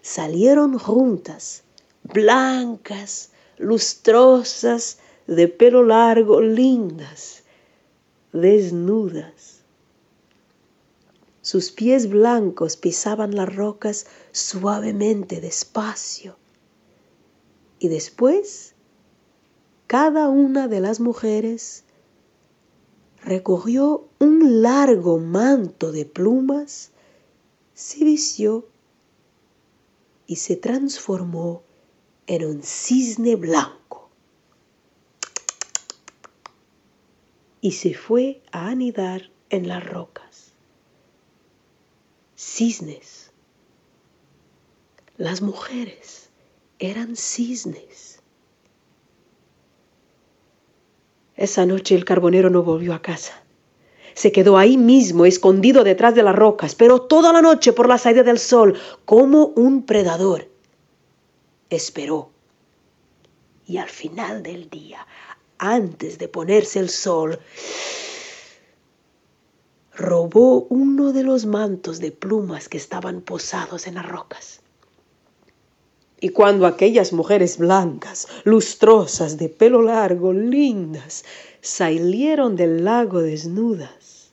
salieron 0.00 0.78
juntas, 0.78 1.64
blancas, 2.02 3.30
lustrosas, 3.58 4.98
de 5.26 5.48
pelo 5.48 5.82
largo, 5.82 6.40
lindas, 6.40 7.43
desnudas. 8.34 9.62
Sus 11.40 11.70
pies 11.70 12.10
blancos 12.10 12.76
pisaban 12.76 13.34
las 13.34 13.54
rocas 13.54 14.06
suavemente, 14.32 15.40
despacio 15.40 16.36
y 17.78 17.88
después 17.88 18.74
cada 19.86 20.28
una 20.28 20.68
de 20.68 20.80
las 20.80 21.00
mujeres 21.00 21.84
recogió 23.22 24.08
un 24.18 24.62
largo 24.62 25.18
manto 25.18 25.92
de 25.92 26.06
plumas, 26.06 26.92
se 27.74 28.04
vistió 28.04 28.66
y 30.26 30.36
se 30.36 30.56
transformó 30.56 31.62
en 32.26 32.46
un 32.46 32.62
cisne 32.62 33.36
blanco. 33.36 34.03
Y 37.64 37.72
se 37.72 37.94
fue 37.94 38.42
a 38.52 38.66
anidar 38.68 39.30
en 39.48 39.68
las 39.68 39.82
rocas. 39.82 40.52
Cisnes. 42.36 43.32
Las 45.16 45.40
mujeres 45.40 46.28
eran 46.78 47.16
cisnes. 47.16 48.20
Esa 51.36 51.64
noche 51.64 51.94
el 51.94 52.04
carbonero 52.04 52.50
no 52.50 52.62
volvió 52.62 52.92
a 52.92 53.00
casa. 53.00 53.42
Se 54.12 54.30
quedó 54.30 54.58
ahí 54.58 54.76
mismo, 54.76 55.24
escondido 55.24 55.84
detrás 55.84 56.14
de 56.14 56.22
las 56.22 56.36
rocas, 56.36 56.74
pero 56.74 57.00
toda 57.00 57.32
la 57.32 57.40
noche 57.40 57.72
por 57.72 57.88
la 57.88 57.96
salida 57.96 58.24
del 58.24 58.38
sol, 58.38 58.78
como 59.06 59.46
un 59.56 59.86
predador. 59.86 60.50
Esperó. 61.70 62.30
Y 63.66 63.78
al 63.78 63.88
final 63.88 64.42
del 64.42 64.68
día, 64.68 65.06
antes 65.72 66.18
de 66.18 66.28
ponerse 66.28 66.78
el 66.78 66.90
sol, 66.90 67.38
robó 69.94 70.66
uno 70.68 71.12
de 71.12 71.22
los 71.22 71.46
mantos 71.46 72.00
de 72.00 72.10
plumas 72.10 72.68
que 72.68 72.76
estaban 72.76 73.20
posados 73.20 73.86
en 73.86 73.94
las 73.94 74.06
rocas. 74.08 74.60
Y 76.20 76.30
cuando 76.30 76.66
aquellas 76.66 77.12
mujeres 77.12 77.58
blancas, 77.58 78.28
lustrosas, 78.44 79.36
de 79.36 79.48
pelo 79.48 79.82
largo, 79.82 80.32
lindas, 80.32 81.24
salieron 81.60 82.56
del 82.56 82.84
lago 82.84 83.20
desnudas, 83.20 84.30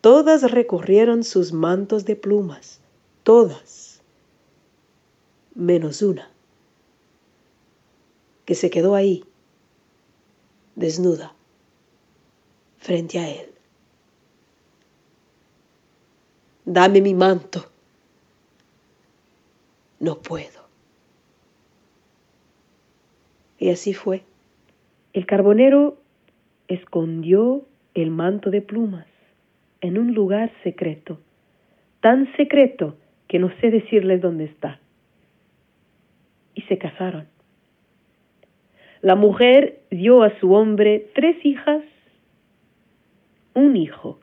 todas 0.00 0.50
recorrieron 0.50 1.24
sus 1.24 1.52
mantos 1.52 2.04
de 2.04 2.16
plumas, 2.16 2.78
todas, 3.24 4.00
menos 5.54 6.00
una, 6.02 6.30
que 8.44 8.54
se 8.54 8.70
quedó 8.70 8.94
ahí, 8.94 9.24
desnuda, 10.76 11.34
frente 12.78 13.18
a 13.18 13.28
él. 13.28 13.50
Dame 16.64 17.00
mi 17.00 17.14
manto, 17.14 17.66
no 19.98 20.18
puedo. 20.18 20.66
Y 23.58 23.70
así 23.70 23.94
fue. 23.94 24.22
El 25.12 25.26
carbonero 25.26 25.96
escondió 26.68 27.64
el 27.94 28.10
manto 28.10 28.50
de 28.50 28.60
plumas 28.60 29.06
en 29.80 29.98
un 29.98 30.12
lugar 30.12 30.52
secreto, 30.62 31.18
tan 32.00 32.30
secreto 32.36 32.96
que 33.28 33.38
no 33.38 33.50
sé 33.60 33.70
decirles 33.70 34.20
dónde 34.20 34.44
está. 34.44 34.78
Y 36.54 36.62
se 36.62 36.78
casaron. 36.78 37.26
La 39.06 39.14
mujer 39.14 39.82
dio 39.88 40.24
a 40.24 40.36
su 40.40 40.52
hombre 40.52 41.06
tres 41.14 41.36
hijas, 41.44 41.80
un 43.54 43.76
hijo. 43.76 44.18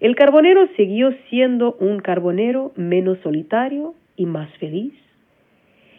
El 0.00 0.16
carbonero 0.16 0.66
siguió 0.78 1.10
siendo 1.28 1.74
un 1.74 2.00
carbonero 2.00 2.72
menos 2.74 3.18
solitario 3.18 3.94
y 4.16 4.24
más 4.24 4.48
feliz. 4.56 4.94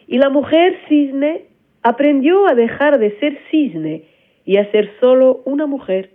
Y 0.08 0.18
la 0.18 0.28
mujer 0.28 0.76
cisne 0.88 1.44
aprendió 1.84 2.48
a 2.48 2.56
dejar 2.56 2.98
de 2.98 3.16
ser 3.20 3.38
cisne 3.48 4.06
y 4.44 4.56
a 4.56 4.68
ser 4.72 4.90
solo 4.98 5.40
una 5.44 5.66
mujer. 5.66 6.10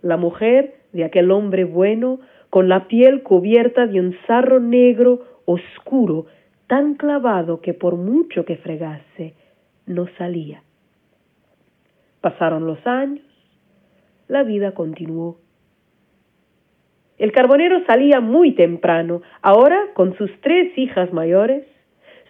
La 0.00 0.16
mujer 0.16 0.76
de 0.92 1.02
aquel 1.02 1.32
hombre 1.32 1.64
bueno 1.64 2.20
con 2.50 2.68
la 2.68 2.86
piel 2.86 3.24
cubierta 3.24 3.88
de 3.88 3.98
un 3.98 4.16
sarro 4.28 4.60
negro 4.60 5.24
oscuro, 5.44 6.26
tan 6.68 6.94
clavado 6.94 7.60
que 7.60 7.74
por 7.74 7.96
mucho 7.96 8.44
que 8.44 8.54
fregase, 8.58 9.34
no 9.86 10.06
salía. 10.18 10.62
Pasaron 12.20 12.66
los 12.66 12.84
años, 12.86 13.24
la 14.28 14.42
vida 14.42 14.72
continuó. 14.72 15.38
El 17.18 17.32
carbonero 17.32 17.84
salía 17.86 18.20
muy 18.20 18.52
temprano. 18.52 19.22
Ahora, 19.42 19.78
con 19.94 20.16
sus 20.16 20.30
tres 20.40 20.76
hijas 20.76 21.12
mayores, 21.12 21.66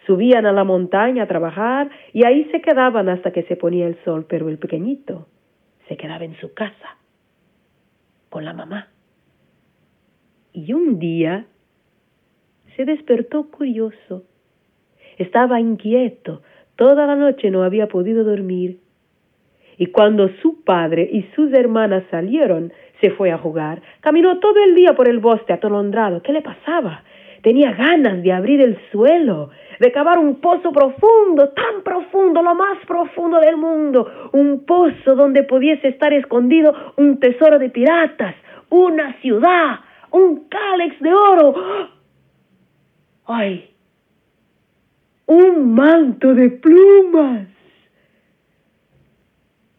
subían 0.06 0.46
a 0.46 0.52
la 0.52 0.64
montaña 0.64 1.22
a 1.22 1.28
trabajar 1.28 1.90
y 2.12 2.26
ahí 2.26 2.44
se 2.50 2.60
quedaban 2.60 3.08
hasta 3.08 3.32
que 3.32 3.44
se 3.44 3.56
ponía 3.56 3.86
el 3.86 3.96
sol, 4.04 4.26
pero 4.28 4.48
el 4.48 4.58
pequeñito 4.58 5.28
se 5.88 5.96
quedaba 5.96 6.24
en 6.24 6.36
su 6.36 6.52
casa 6.52 6.98
con 8.28 8.44
la 8.44 8.52
mamá. 8.52 8.88
Y 10.52 10.72
un 10.72 10.98
día 10.98 11.46
se 12.76 12.84
despertó 12.84 13.50
curioso. 13.50 14.24
Estaba 15.18 15.60
inquieto, 15.60 16.42
toda 16.76 17.06
la 17.06 17.16
noche 17.16 17.50
no 17.50 17.62
había 17.62 17.88
podido 17.88 18.24
dormir. 18.24 18.78
Y 19.76 19.86
cuando 19.86 20.28
su 20.40 20.62
padre 20.62 21.08
y 21.10 21.22
sus 21.34 21.52
hermanas 21.52 22.04
salieron, 22.10 22.72
se 23.00 23.10
fue 23.10 23.32
a 23.32 23.38
jugar. 23.38 23.82
Caminó 24.00 24.38
todo 24.38 24.62
el 24.64 24.74
día 24.74 24.94
por 24.94 25.08
el 25.08 25.18
bosque 25.18 25.52
atolondrado. 25.52 26.22
¿Qué 26.22 26.32
le 26.32 26.42
pasaba? 26.42 27.02
Tenía 27.42 27.72
ganas 27.72 28.22
de 28.22 28.32
abrir 28.32 28.60
el 28.62 28.78
suelo, 28.90 29.50
de 29.78 29.92
cavar 29.92 30.18
un 30.18 30.36
pozo 30.36 30.72
profundo, 30.72 31.50
tan 31.50 31.82
profundo, 31.82 32.40
lo 32.40 32.54
más 32.54 32.78
profundo 32.86 33.38
del 33.38 33.56
mundo, 33.56 34.30
un 34.32 34.64
pozo 34.64 35.14
donde 35.14 35.42
pudiese 35.42 35.88
estar 35.88 36.12
escondido 36.14 36.94
un 36.96 37.18
tesoro 37.20 37.58
de 37.58 37.68
piratas, 37.68 38.34
una 38.70 39.12
ciudad, 39.20 39.80
un 40.10 40.48
cálex 40.48 40.98
de 41.00 41.12
oro. 41.12 41.54
¡Ay! 43.26 43.73
Un 45.26 45.74
manto 45.74 46.34
de 46.34 46.50
plumas. 46.50 47.48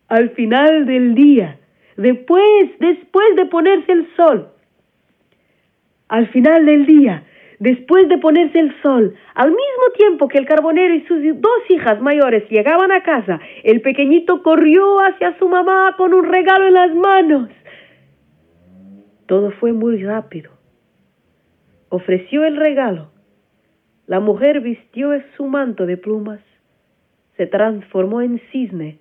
Al 0.08 0.30
final 0.32 0.86
del 0.86 1.16
día, 1.16 1.58
después, 1.98 2.70
después 2.80 3.36
de 3.36 3.46
ponerse 3.46 3.92
el 3.92 4.08
sol, 4.16 4.50
al 6.08 6.28
final 6.30 6.66
del 6.66 6.86
día, 6.86 7.24
después 7.60 8.08
de 8.08 8.18
ponerse 8.18 8.60
el 8.60 8.74
sol, 8.82 9.16
al 9.34 9.50
mismo 9.50 9.86
tiempo 9.98 10.28
que 10.28 10.38
el 10.38 10.46
carbonero 10.46 10.94
y 10.94 11.02
sus 11.06 11.20
dos 11.42 11.70
hijas 11.70 12.00
mayores 12.02 12.48
llegaban 12.50 12.92
a 12.92 13.04
casa, 13.04 13.40
el 13.64 13.82
pequeñito 13.82 14.44
corrió 14.44 15.00
hacia 15.00 15.38
su 15.40 15.48
mamá 15.48 15.96
con 15.98 16.14
un 16.14 16.26
regalo 16.26 16.68
en 16.68 16.74
las 16.74 16.94
manos. 16.94 17.50
Todo 19.26 19.52
fue 19.52 19.74
muy 19.74 20.04
rápido. 20.04 20.52
Ofreció 21.90 22.44
el 22.46 22.58
regalo. 22.58 23.15
La 24.08 24.20
mujer 24.20 24.62
vistió 24.62 25.14
su 25.36 25.46
manto 25.46 25.86
de 25.86 25.98
plumas, 25.98 26.40
se 27.38 27.48
transformó 27.48 28.22
en 28.22 28.40
cisne 28.52 29.00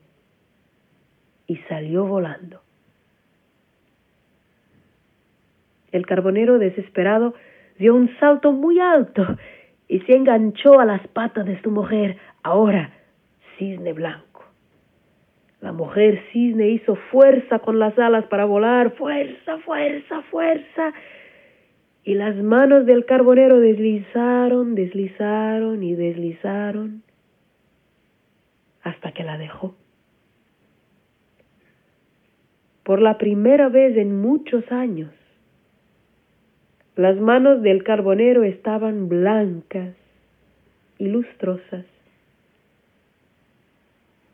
y 1.47 1.57
salió 1.69 2.07
volando. 2.07 2.61
El 5.93 6.07
carbonero 6.07 6.59
desesperado 6.59 7.35
dio 7.79 7.95
un 7.95 8.11
salto 8.19 8.53
muy 8.53 8.81
alto 8.81 9.37
y 9.89 10.01
se 10.01 10.17
enganchó 10.17 10.81
a 10.81 10.85
las 10.85 11.07
patas 11.09 11.47
de 11.47 11.61
su 11.63 11.71
mujer, 11.71 12.17
ahora 12.43 12.91
cisne 13.59 13.93
blanco. 13.93 14.45
La 15.61 15.73
mujer 15.73 16.23
cisne 16.33 16.69
hizo 16.69 16.97
fuerza 17.11 17.59
con 17.59 17.79
las 17.79 17.99
alas 17.99 18.27
para 18.27 18.45
volar, 18.45 18.93
fuerza, 18.97 19.59
fuerza, 19.59 20.23
fuerza. 20.31 20.93
Y 22.05 22.15
las 22.15 22.37
manos 22.37 22.85
del 22.85 23.07
carbonero 23.07 23.61
deslizaron, 23.61 24.75
deslizaron 24.75 25.83
y 25.83 25.95
deslizaron 25.95 27.03
hasta 28.83 29.13
que 29.13 29.25
la 29.25 29.39
dejó. 29.39 29.75
Por 32.83 33.01
la 33.01 33.17
primera 33.17 33.71
vez 33.71 33.97
en 33.97 34.21
muchos 34.21 34.71
años, 34.71 35.11
las 36.97 37.17
manos 37.19 37.63
del 37.63 37.83
carbonero 37.83 38.45
estaban 38.45 39.09
blancas 39.09 39.95
y 40.99 41.09
lustrosas. 41.09 41.87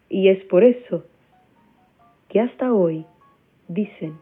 Y 0.08 0.28
es 0.28 0.44
por 0.46 0.64
eso 0.64 1.04
que 2.28 2.40
hasta 2.40 2.72
hoy 2.72 3.06
dicen, 3.68 4.14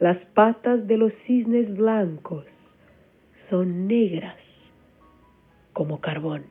las 0.00 0.16
patas 0.34 0.86
de 0.86 0.96
los 0.96 1.12
cisnes 1.26 1.76
blancos 1.76 2.46
son 3.50 3.86
negras 3.86 4.36
como 5.74 6.00
carbón. 6.00 6.46